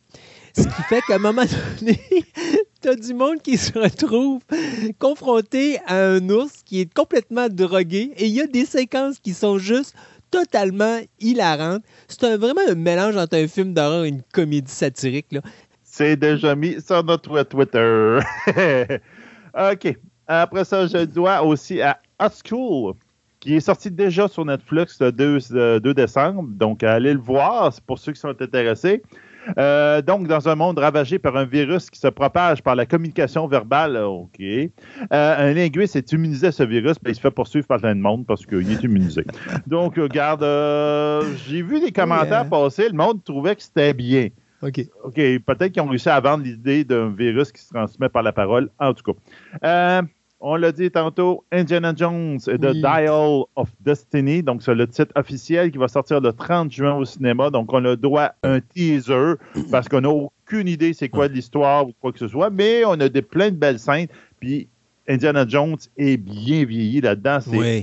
Ce 0.56 0.62
qui 0.62 0.82
fait 0.88 1.00
qu'à 1.06 1.14
un 1.14 1.18
moment 1.18 1.44
donné, 1.80 1.98
tu 2.82 2.88
as 2.88 2.96
du 2.96 3.14
monde 3.14 3.40
qui 3.40 3.56
se 3.56 3.72
retrouve 3.78 4.40
confronté 4.98 5.78
à 5.86 6.06
un 6.06 6.28
ours 6.28 6.62
qui 6.64 6.80
est 6.80 6.92
complètement 6.92 7.48
drogué 7.48 8.12
et 8.16 8.26
il 8.26 8.32
y 8.32 8.40
a 8.40 8.46
des 8.46 8.64
séquences 8.64 9.20
qui 9.20 9.32
sont 9.32 9.58
juste 9.58 9.94
totalement 10.30 10.98
hilarantes. 11.20 11.82
C'est 12.08 12.36
vraiment 12.36 12.62
un 12.68 12.74
mélange 12.74 13.16
entre 13.16 13.36
un 13.36 13.48
film 13.48 13.74
d'horreur 13.74 14.04
et 14.04 14.08
une 14.08 14.22
comédie 14.32 14.72
satirique. 14.72 15.36
C'est 15.82 16.16
déjà 16.16 16.54
mis 16.54 16.80
sur 16.80 17.02
notre 17.04 17.42
Twitter. 17.44 18.18
OK. 19.54 19.96
Après 20.32 20.64
ça, 20.64 20.86
je 20.86 21.04
dois 21.06 21.42
aussi 21.42 21.82
à 21.82 21.98
Hot 22.22 22.28
School, 22.48 22.94
qui 23.40 23.56
est 23.56 23.60
sorti 23.60 23.90
déjà 23.90 24.28
sur 24.28 24.44
Netflix 24.44 25.00
le 25.00 25.10
2, 25.10 25.92
décembre. 25.92 26.44
Donc, 26.52 26.84
allez 26.84 27.14
le 27.14 27.18
voir, 27.18 27.72
c'est 27.72 27.82
pour 27.82 27.98
ceux 27.98 28.12
qui 28.12 28.20
sont 28.20 28.40
intéressés. 28.40 29.02
Euh, 29.58 30.02
donc, 30.02 30.28
dans 30.28 30.48
un 30.48 30.54
monde 30.54 30.78
ravagé 30.78 31.18
par 31.18 31.36
un 31.36 31.46
virus 31.46 31.90
qui 31.90 31.98
se 31.98 32.06
propage 32.06 32.62
par 32.62 32.76
la 32.76 32.86
communication 32.86 33.48
verbale, 33.48 33.96
OK. 33.96 34.38
Euh, 34.40 34.68
un 35.10 35.52
linguiste 35.52 35.96
est 35.96 36.12
immunisé 36.12 36.46
à 36.46 36.52
ce 36.52 36.62
virus, 36.62 36.94
ben, 37.02 37.10
il 37.10 37.16
se 37.16 37.20
fait 37.20 37.32
poursuivre 37.32 37.66
par 37.66 37.80
plein 37.80 37.96
de 37.96 38.00
monde 38.00 38.24
parce 38.24 38.46
qu'il 38.46 38.70
est 38.70 38.84
immunisé. 38.84 39.24
Donc, 39.66 39.96
regarde, 39.96 40.44
euh, 40.44 41.24
j'ai 41.48 41.62
vu 41.62 41.80
des 41.80 41.90
commentaires 41.90 42.48
passer, 42.48 42.88
le 42.88 42.94
monde 42.94 43.24
trouvait 43.24 43.56
que 43.56 43.62
c'était 43.62 43.94
bien. 43.94 44.28
OK. 44.62 44.80
OK, 45.02 45.14
peut-être 45.14 45.72
qu'ils 45.72 45.82
ont 45.82 45.88
réussi 45.88 46.08
à 46.08 46.20
vendre 46.20 46.44
l'idée 46.44 46.84
d'un 46.84 47.08
virus 47.08 47.50
qui 47.50 47.62
se 47.62 47.72
transmet 47.74 48.10
par 48.10 48.22
la 48.22 48.30
parole, 48.30 48.70
en 48.78 48.94
tout 48.94 49.12
cas 49.12 50.02
on 50.40 50.56
l'a 50.56 50.72
dit 50.72 50.90
tantôt, 50.90 51.44
Indiana 51.52 51.92
Jones 51.94 52.38
et 52.48 52.58
The 52.58 52.72
Dial 52.72 53.42
of 53.56 53.68
Destiny. 53.80 54.42
Donc, 54.42 54.62
c'est 54.62 54.74
le 54.74 54.86
titre 54.86 55.12
officiel 55.14 55.70
qui 55.70 55.78
va 55.78 55.88
sortir 55.88 56.20
le 56.20 56.32
30 56.32 56.72
juin 56.72 56.94
au 56.94 57.04
cinéma. 57.04 57.50
Donc, 57.50 57.72
on 57.72 57.84
a 57.84 57.94
droit 57.94 58.22
à 58.22 58.34
un 58.42 58.60
teaser 58.60 59.34
parce 59.70 59.88
qu'on 59.88 60.00
n'a 60.00 60.08
aucune 60.08 60.66
idée 60.66 60.94
c'est 60.94 61.08
quoi 61.08 61.28
l'histoire 61.28 61.86
ou 61.86 61.92
quoi 62.00 62.12
que 62.12 62.18
ce 62.18 62.28
soit, 62.28 62.50
mais 62.50 62.84
on 62.86 62.92
a 62.92 63.08
des, 63.08 63.22
plein 63.22 63.50
de 63.50 63.56
belles 63.56 63.78
scènes. 63.78 64.08
Puis, 64.40 64.68
Indiana 65.06 65.44
Jones 65.46 65.76
est 65.96 66.16
bien 66.16 66.64
vieilli 66.64 67.00
là-dedans. 67.00 67.38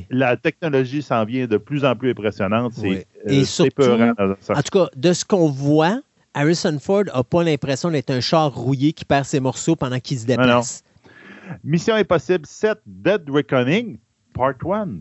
La 0.10 0.38
technologie 0.38 1.02
s'en 1.02 1.26
vient 1.26 1.45
de 1.45 1.58
plus 1.58 1.86
en 1.86 1.95
plus 1.95 2.11
impressionnante. 2.11 2.74
C'est 2.76 3.06
et 3.27 3.45
surtout, 3.45 3.84
en 3.84 4.61
tout 4.61 4.80
cas, 4.80 4.88
de 4.95 5.14
ce 5.14 5.26
qu'on 5.26 5.50
voit, 5.50 6.00
Harrison 6.34 6.77
Ford 6.80 7.03
n'a 7.14 7.24
pas 7.24 7.44
l'impression 7.44 7.92
d'être 7.92 8.11
un 8.11 8.22
char 8.22 8.53
rouillé 8.53 8.94
qui 8.94 9.06
perd 9.06 9.26
ses 9.26 9.40
morceaux 9.40 9.76
pendant 9.76 10.00
qu'il 10.00 10.18
se 10.19 10.26
déplace. 10.26 10.84
Mission 11.64 11.95
Impossible 11.95 12.45
7 12.45 12.80
Dead 12.85 13.30
Reckoning, 13.30 13.98
Part 14.34 14.56
1. 14.66 15.00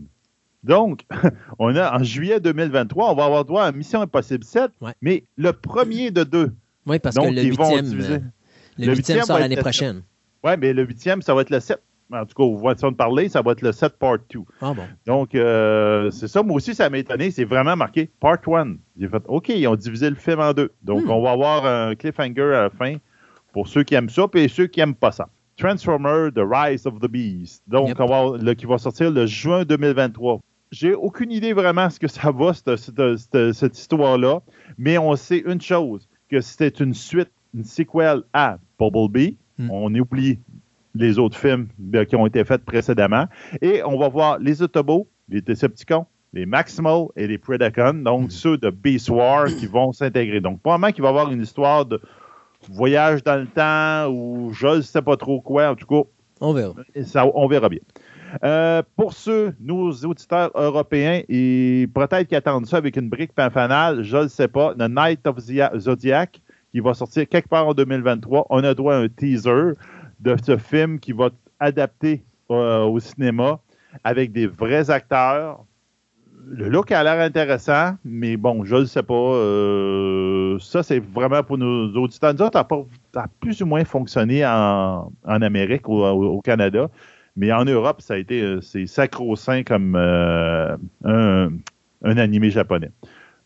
Donc, 0.63 1.05
on 1.59 1.75
a 1.75 1.97
en 1.97 2.03
juillet 2.03 2.39
2023, 2.39 3.11
on 3.11 3.15
va 3.15 3.25
avoir 3.25 3.45
droit 3.45 3.63
à 3.63 3.71
Mission 3.71 4.01
Impossible 4.01 4.43
7, 4.43 4.71
mais 5.01 5.23
le 5.37 5.53
premier 5.53 6.11
de 6.11 6.23
deux. 6.23 6.53
Oui, 6.85 6.99
parce 6.99 7.15
que 7.15 7.21
le 7.21 7.41
huitième, 7.43 8.23
le 8.77 8.95
huitième 8.95 9.23
sort 9.23 9.39
l'année 9.39 9.57
prochaine. 9.57 10.03
Oui, 10.43 10.51
mais 10.59 10.73
le 10.73 10.83
huitième, 10.83 11.21
ça 11.21 11.33
va 11.33 11.41
être 11.41 11.49
le 11.49 11.59
7. 11.59 11.81
En 12.09 12.25
tout 12.25 12.35
cas, 12.35 12.43
vous 12.43 12.57
voyez 12.57 12.75
de 12.75 12.95
parler, 12.95 13.27
ça 13.27 13.41
va 13.41 13.51
être 13.51 13.61
le 13.61 13.73
7 13.73 13.97
Part 13.97 14.19
2. 14.29 14.39
Ah 14.61 14.73
bon. 14.73 14.83
Donc, 15.05 15.35
euh, 15.35 16.09
c'est 16.11 16.29
ça. 16.29 16.41
Moi 16.41 16.55
aussi, 16.55 16.73
ça 16.73 16.89
m'a 16.89 16.99
étonné. 16.99 17.31
C'est 17.31 17.43
vraiment 17.43 17.75
marqué 17.75 18.09
Part 18.21 18.39
1. 18.47 18.75
J'ai 18.97 19.09
fait, 19.09 19.23
OK, 19.27 19.49
ils 19.49 19.67
ont 19.67 19.75
divisé 19.75 20.09
le 20.09 20.15
film 20.15 20.39
en 20.39 20.53
deux. 20.53 20.71
Donc, 20.83 21.03
hmm. 21.03 21.11
on 21.11 21.21
va 21.21 21.31
avoir 21.31 21.65
un 21.65 21.95
cliffhanger 21.95 22.53
à 22.55 22.61
la 22.63 22.69
fin 22.69 22.95
pour 23.51 23.67
ceux 23.67 23.83
qui 23.83 23.95
aiment 23.95 24.09
ça 24.09 24.25
et 24.35 24.47
ceux 24.47 24.67
qui 24.67 24.79
n'aiment 24.79 24.95
pas 24.95 25.11
ça. 25.11 25.27
Transformer, 25.57 26.29
The 26.33 26.43
Rise 26.43 26.85
of 26.85 26.99
the 26.99 27.07
Beast. 27.07 27.63
Donc, 27.67 27.89
le, 27.97 28.53
qui 28.53 28.65
va 28.65 28.77
sortir 28.77 29.11
le 29.11 29.25
juin 29.25 29.65
2023. 29.65 30.39
J'ai 30.71 30.93
aucune 30.93 31.31
idée 31.31 31.53
vraiment 31.53 31.89
ce 31.89 31.99
que 31.99 32.07
ça 32.07 32.31
va, 32.31 32.53
cette, 32.53 33.77
histoire-là, 33.77 34.41
mais 34.77 34.97
on 34.97 35.15
sait 35.15 35.43
une 35.45 35.61
chose, 35.61 36.07
que 36.29 36.41
c'était 36.41 36.67
une 36.67 36.93
suite, 36.93 37.31
une 37.55 37.63
sequel 37.63 38.21
à 38.33 38.59
Bumblebee. 38.77 39.37
Hmm. 39.57 39.71
On 39.71 39.95
oublie 39.95 40.39
les 40.93 41.17
autres 41.17 41.37
films 41.37 41.67
qui 42.07 42.15
ont 42.15 42.27
été 42.27 42.43
faits 42.43 42.63
précédemment. 42.63 43.25
Et 43.61 43.81
on 43.83 43.97
va 43.97 44.09
voir 44.09 44.39
les 44.39 44.61
Autobots, 44.61 45.07
les 45.29 45.41
Decepticons, 45.41 46.05
les 46.33 46.45
Maximal 46.45 47.05
et 47.15 47.25
les 47.25 47.37
Predacons, 47.37 48.03
donc 48.03 48.27
hmm. 48.27 48.29
ceux 48.29 48.57
de 48.57 48.69
Beast 48.69 49.09
War 49.09 49.45
qui 49.45 49.65
vont 49.65 49.91
s'intégrer. 49.91 50.41
Donc, 50.41 50.61
probablement 50.61 50.91
qu'il 50.91 51.01
va 51.01 51.07
y 51.07 51.11
avoir 51.11 51.31
une 51.31 51.41
histoire 51.41 51.85
de, 51.85 51.99
voyage 52.71 53.23
dans 53.23 53.35
le 53.35 53.47
temps 53.47 54.11
ou 54.11 54.51
je 54.53 54.77
ne 54.77 54.81
sais 54.81 55.01
pas 55.01 55.17
trop 55.17 55.41
quoi. 55.41 55.69
En 55.69 55.75
tout 55.75 55.87
cas, 55.87 56.09
on 56.41 56.53
verra. 56.53 56.73
Ça, 57.05 57.25
on 57.33 57.47
verra 57.47 57.69
bien. 57.69 57.79
Euh, 58.43 58.83
pour 58.95 59.13
ceux, 59.13 59.53
nos 59.59 59.91
auditeurs 59.91 60.51
européens, 60.55 61.21
et 61.29 61.87
peut-être 61.93 62.27
qui 62.27 62.35
attendent 62.35 62.65
ça 62.65 62.77
avec 62.77 62.97
une 62.97 63.09
brique 63.09 63.31
fanale, 63.33 64.03
je 64.03 64.17
ne 64.17 64.27
sais 64.27 64.47
pas, 64.47 64.73
The 64.75 64.89
Night 64.89 65.25
of 65.25 65.39
Zodiac, 65.39 66.41
qui 66.71 66.79
va 66.79 66.93
sortir 66.93 67.27
quelque 67.27 67.47
part 67.47 67.67
en 67.67 67.73
2023. 67.73 68.47
On 68.49 68.63
a 68.63 68.73
droit 68.73 68.95
à 68.95 68.97
un 68.97 69.07
teaser 69.07 69.73
de 70.19 70.35
ce 70.43 70.57
film 70.57 70.99
qui 70.99 71.13
va 71.13 71.27
être 71.27 71.35
adapté 71.59 72.23
euh, 72.51 72.83
au 72.83 72.99
cinéma 72.99 73.59
avec 74.03 74.31
des 74.31 74.47
vrais 74.47 74.89
acteurs, 74.89 75.63
le 76.49 76.69
look 76.69 76.91
a 76.91 77.03
l'air 77.03 77.19
intéressant, 77.19 77.95
mais 78.05 78.37
bon, 78.37 78.63
je 78.63 78.75
ne 78.77 78.85
sais 78.85 79.03
pas. 79.03 79.13
Euh, 79.13 80.57
ça, 80.59 80.83
c'est 80.83 80.99
vraiment 80.99 81.43
pour 81.43 81.57
nos 81.57 81.93
auditeurs. 81.95 82.33
Ça 82.37 82.67
a, 83.15 83.27
plus 83.39 83.61
ou 83.61 83.65
moins 83.65 83.83
fonctionné 83.83 84.45
en, 84.45 85.11
Amérique 85.25 85.87
ou 85.87 86.03
au, 86.03 86.41
Canada, 86.41 86.89
mais 87.35 87.51
en 87.51 87.65
Europe, 87.65 88.01
ça 88.01 88.15
a 88.15 88.17
été 88.17 88.41
euh, 88.41 88.61
c'est 88.61 88.87
sacro-saint 88.87 89.63
comme 89.63 89.95
euh, 89.95 90.75
un, 91.03 91.49
un 92.03 92.17
animé 92.17 92.49
japonais. 92.49 92.91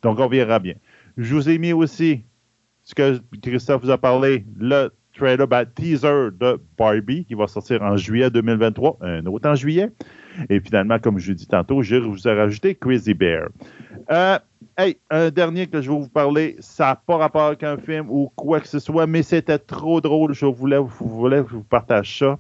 Donc, 0.02 0.20
on 0.20 0.28
verra 0.28 0.60
bien. 0.60 0.76
Je 1.18 1.34
vous 1.34 1.50
ai 1.50 1.58
mis 1.58 1.74
aussi 1.74 2.24
ce 2.84 2.96
que 2.96 3.20
Christophe 3.42 3.84
vous 3.84 3.92
a 3.92 3.98
parlé, 3.98 4.46
le 4.58 4.90
trailer, 5.14 5.48
ben, 5.48 5.66
teaser 5.66 6.30
de 6.40 6.60
Barbie 6.78 7.26
qui 7.26 7.34
va 7.34 7.48
sortir 7.48 7.82
en 7.82 7.98
juillet 7.98 8.30
2023, 8.30 8.98
un 9.02 9.26
autre 9.26 9.50
en 9.50 9.56
juillet. 9.56 9.90
Et 10.50 10.60
finalement, 10.60 11.00
comme 11.00 11.20
je 11.20 11.30
l'ai 11.30 11.36
dit 11.36 11.48
tantôt, 11.48 11.82
je 11.82 11.96
vous 11.96 12.28
ai 12.28 12.34
rajouté 12.34 12.76
Crazy 12.76 13.14
Bear. 13.14 13.50
Euh, 14.12 14.38
hey, 14.78 14.98
un 15.10 15.30
dernier 15.30 15.68
que 15.68 15.82
je 15.82 15.92
vais 15.92 15.98
vous 15.98 16.10
parler, 16.10 16.56
ça 16.60 16.86
n'a 16.88 16.96
pas 16.96 17.18
rapport 17.18 17.44
avec 17.44 17.64
un 17.64 17.78
film 17.78 18.08
ou 18.10 18.32
quoi 18.36 18.60
que 18.60 18.68
ce 18.68 18.80
soit, 18.80 19.08
mais 19.08 19.24
c'était 19.24 19.60
trop 19.60 20.02
drôle. 20.02 20.34
Je 20.34 20.46
voulais, 20.46 20.80
voulais 21.00 21.44
que 21.44 21.50
je 21.50 21.56
vous 21.56 21.64
partage 21.64 22.20
ça. 22.20 22.40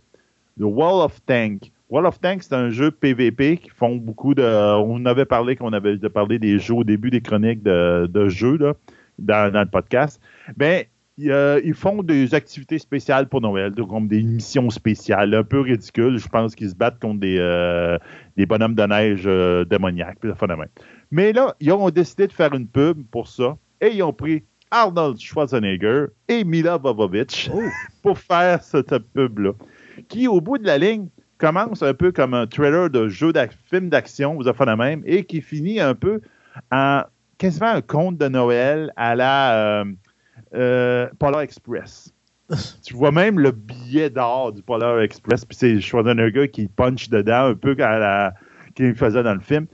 The 0.59 0.63
Wall 0.63 1.03
of 1.03 1.23
Tank. 1.25 1.71
Wall 1.89 2.05
of 2.05 2.19
Tank, 2.21 2.43
c'est 2.43 2.55
un 2.55 2.69
jeu 2.69 2.89
PVP 2.89 3.57
qui 3.57 3.69
font 3.69 3.97
beaucoup 3.97 4.33
de. 4.33 4.43
On 4.43 5.05
avait 5.05 5.25
parlé 5.25 5.55
qu'on 5.55 5.73
avait 5.73 5.97
parlé 5.97 6.39
des 6.39 6.57
jeux 6.57 6.75
au 6.75 6.83
début 6.83 7.09
des 7.09 7.21
chroniques 7.21 7.63
de, 7.63 8.29
jeux 8.29 8.57
dans, 9.19 9.51
dans, 9.51 9.59
le 9.59 9.69
podcast. 9.69 10.21
Ben, 10.55 10.85
ils 11.17 11.73
font 11.73 12.03
des 12.03 12.33
activités 12.33 12.79
spéciales 12.79 13.27
pour 13.27 13.41
Noël, 13.41 13.73
comme 13.75 14.07
des 14.07 14.23
missions 14.23 14.69
spéciales, 14.69 15.33
un 15.33 15.43
peu 15.43 15.61
ridicules. 15.61 16.17
Je 16.17 16.27
pense 16.27 16.55
qu'ils 16.55 16.69
se 16.69 16.75
battent 16.75 16.99
contre 16.99 17.19
des, 17.19 17.37
euh, 17.39 17.97
bonhommes 18.37 18.75
de 18.75 18.83
neige 18.83 19.23
euh, 19.25 19.65
démoniaques. 19.65 20.19
Mais 21.11 21.33
là, 21.33 21.55
ils 21.59 21.71
ont 21.71 21.89
décidé 21.89 22.27
de 22.27 22.33
faire 22.33 22.53
une 22.53 22.67
pub 22.67 23.03
pour 23.11 23.27
ça 23.27 23.57
et 23.81 23.89
ils 23.93 24.03
ont 24.03 24.13
pris 24.13 24.43
Arnold 24.71 25.19
Schwarzenegger 25.19 26.05
et 26.29 26.43
Mila 26.43 26.77
Vovovich 26.77 27.49
oh. 27.53 27.61
pour 28.01 28.17
faire 28.17 28.63
cette 28.63 28.97
pub-là, 29.13 29.51
qui, 30.07 30.27
au 30.27 30.39
bout 30.39 30.57
de 30.57 30.65
la 30.65 30.77
ligne, 30.77 31.07
commence 31.37 31.81
un 31.81 31.93
peu 31.93 32.11
comme 32.11 32.33
un 32.33 32.47
trailer 32.47 32.89
de 32.89 33.07
jeu 33.09 33.33
de 33.33 33.41
film 33.69 33.89
d'action, 33.89 34.35
vous 34.35 34.47
avez 34.47 34.75
même, 34.75 35.01
et 35.05 35.25
qui 35.25 35.41
finit 35.41 35.79
un 35.79 35.95
peu 35.95 36.21
en 36.71 37.01
quasiment 37.37 37.69
un 37.69 37.81
conte 37.81 38.17
de 38.17 38.27
Noël 38.27 38.93
à 38.95 39.15
la 39.15 39.83
Polar 40.51 41.41
Express. 41.41 42.13
tu 42.83 42.95
vois 42.95 43.11
même 43.11 43.39
le 43.39 43.51
billet 43.51 44.09
d'or 44.09 44.51
du 44.51 44.61
Polar 44.61 45.01
Express, 45.01 45.45
puis 45.45 45.57
c'est 45.57 45.79
Schwarzenegger 45.79 46.49
qui 46.49 46.67
punch 46.67 47.09
dedans, 47.09 47.45
un 47.47 47.55
peu 47.55 47.75
qu'il 48.75 48.95
faisait 48.95 49.23
dans 49.23 49.33
le 49.33 49.41
film. 49.41 49.67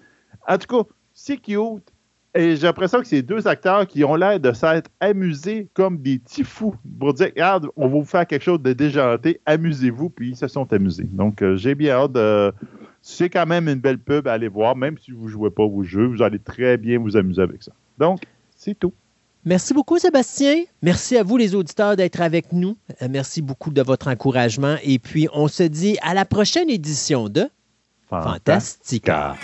En 0.47 0.57
tout 0.57 0.67
cas, 0.67 0.89
c'est 1.13 1.37
cute. 1.37 1.91
Et 2.35 2.55
j'ai 2.55 2.67
l'impression 2.67 2.99
que 2.99 3.07
c'est 3.07 3.23
deux 3.23 3.47
acteurs 3.47 3.87
qui 3.87 4.03
ont 4.03 4.13
l'air 4.15 4.39
de 4.39 4.51
s'être 4.51 4.91
amusés 4.99 5.69
comme 5.73 5.97
des 5.97 6.19
petits 6.19 6.43
fous 6.43 6.75
pour 6.99 7.13
dire 7.15 7.27
Regarde, 7.27 7.67
on 7.75 7.87
va 7.87 7.93
vous 7.93 8.05
faire 8.05 8.27
quelque 8.27 8.43
chose 8.43 8.61
de 8.61 8.73
déjanté, 8.73 9.41
amusez-vous, 9.47 10.11
puis 10.11 10.29
ils 10.29 10.35
se 10.35 10.47
sont 10.47 10.71
amusés. 10.71 11.05
Donc, 11.05 11.41
euh, 11.41 11.55
j'ai 11.55 11.73
bien 11.73 11.95
hâte 11.95 12.11
de. 12.11 12.53
C'est 13.01 13.29
quand 13.29 13.47
même 13.47 13.67
une 13.69 13.79
belle 13.79 13.97
pub 13.97 14.27
à 14.27 14.33
aller 14.33 14.49
voir, 14.49 14.75
même 14.75 14.97
si 14.99 15.11
vous 15.11 15.25
ne 15.25 15.29
jouez 15.29 15.49
pas 15.49 15.65
vos 15.65 15.83
jeux, 15.83 16.05
vous 16.05 16.21
allez 16.21 16.39
très 16.39 16.77
bien 16.77 16.99
vous 16.99 17.17
amuser 17.17 17.41
avec 17.41 17.63
ça. 17.63 17.71
Donc, 17.97 18.21
c'est 18.55 18.77
tout. 18.77 18.93
Merci 19.47 19.73
beaucoup, 19.73 19.97
Sébastien. 19.97 20.65
Merci 20.81 21.15
à 21.15 21.23
vous, 21.23 21.37
les 21.37 21.55
auditeurs, 21.55 21.95
d'être 21.95 22.19
avec 22.19 22.51
nous. 22.51 22.75
Euh, 23.01 23.07
merci 23.09 23.41
beaucoup 23.41 23.71
de 23.71 23.81
votre 23.81 24.09
encouragement. 24.09 24.75
Et 24.83 24.99
puis, 24.99 25.29
on 25.31 25.47
se 25.47 25.63
dit 25.63 25.97
à 26.01 26.13
la 26.13 26.25
prochaine 26.25 26.69
édition 26.69 27.29
de 27.29 27.49
Fantastica. 28.09 29.37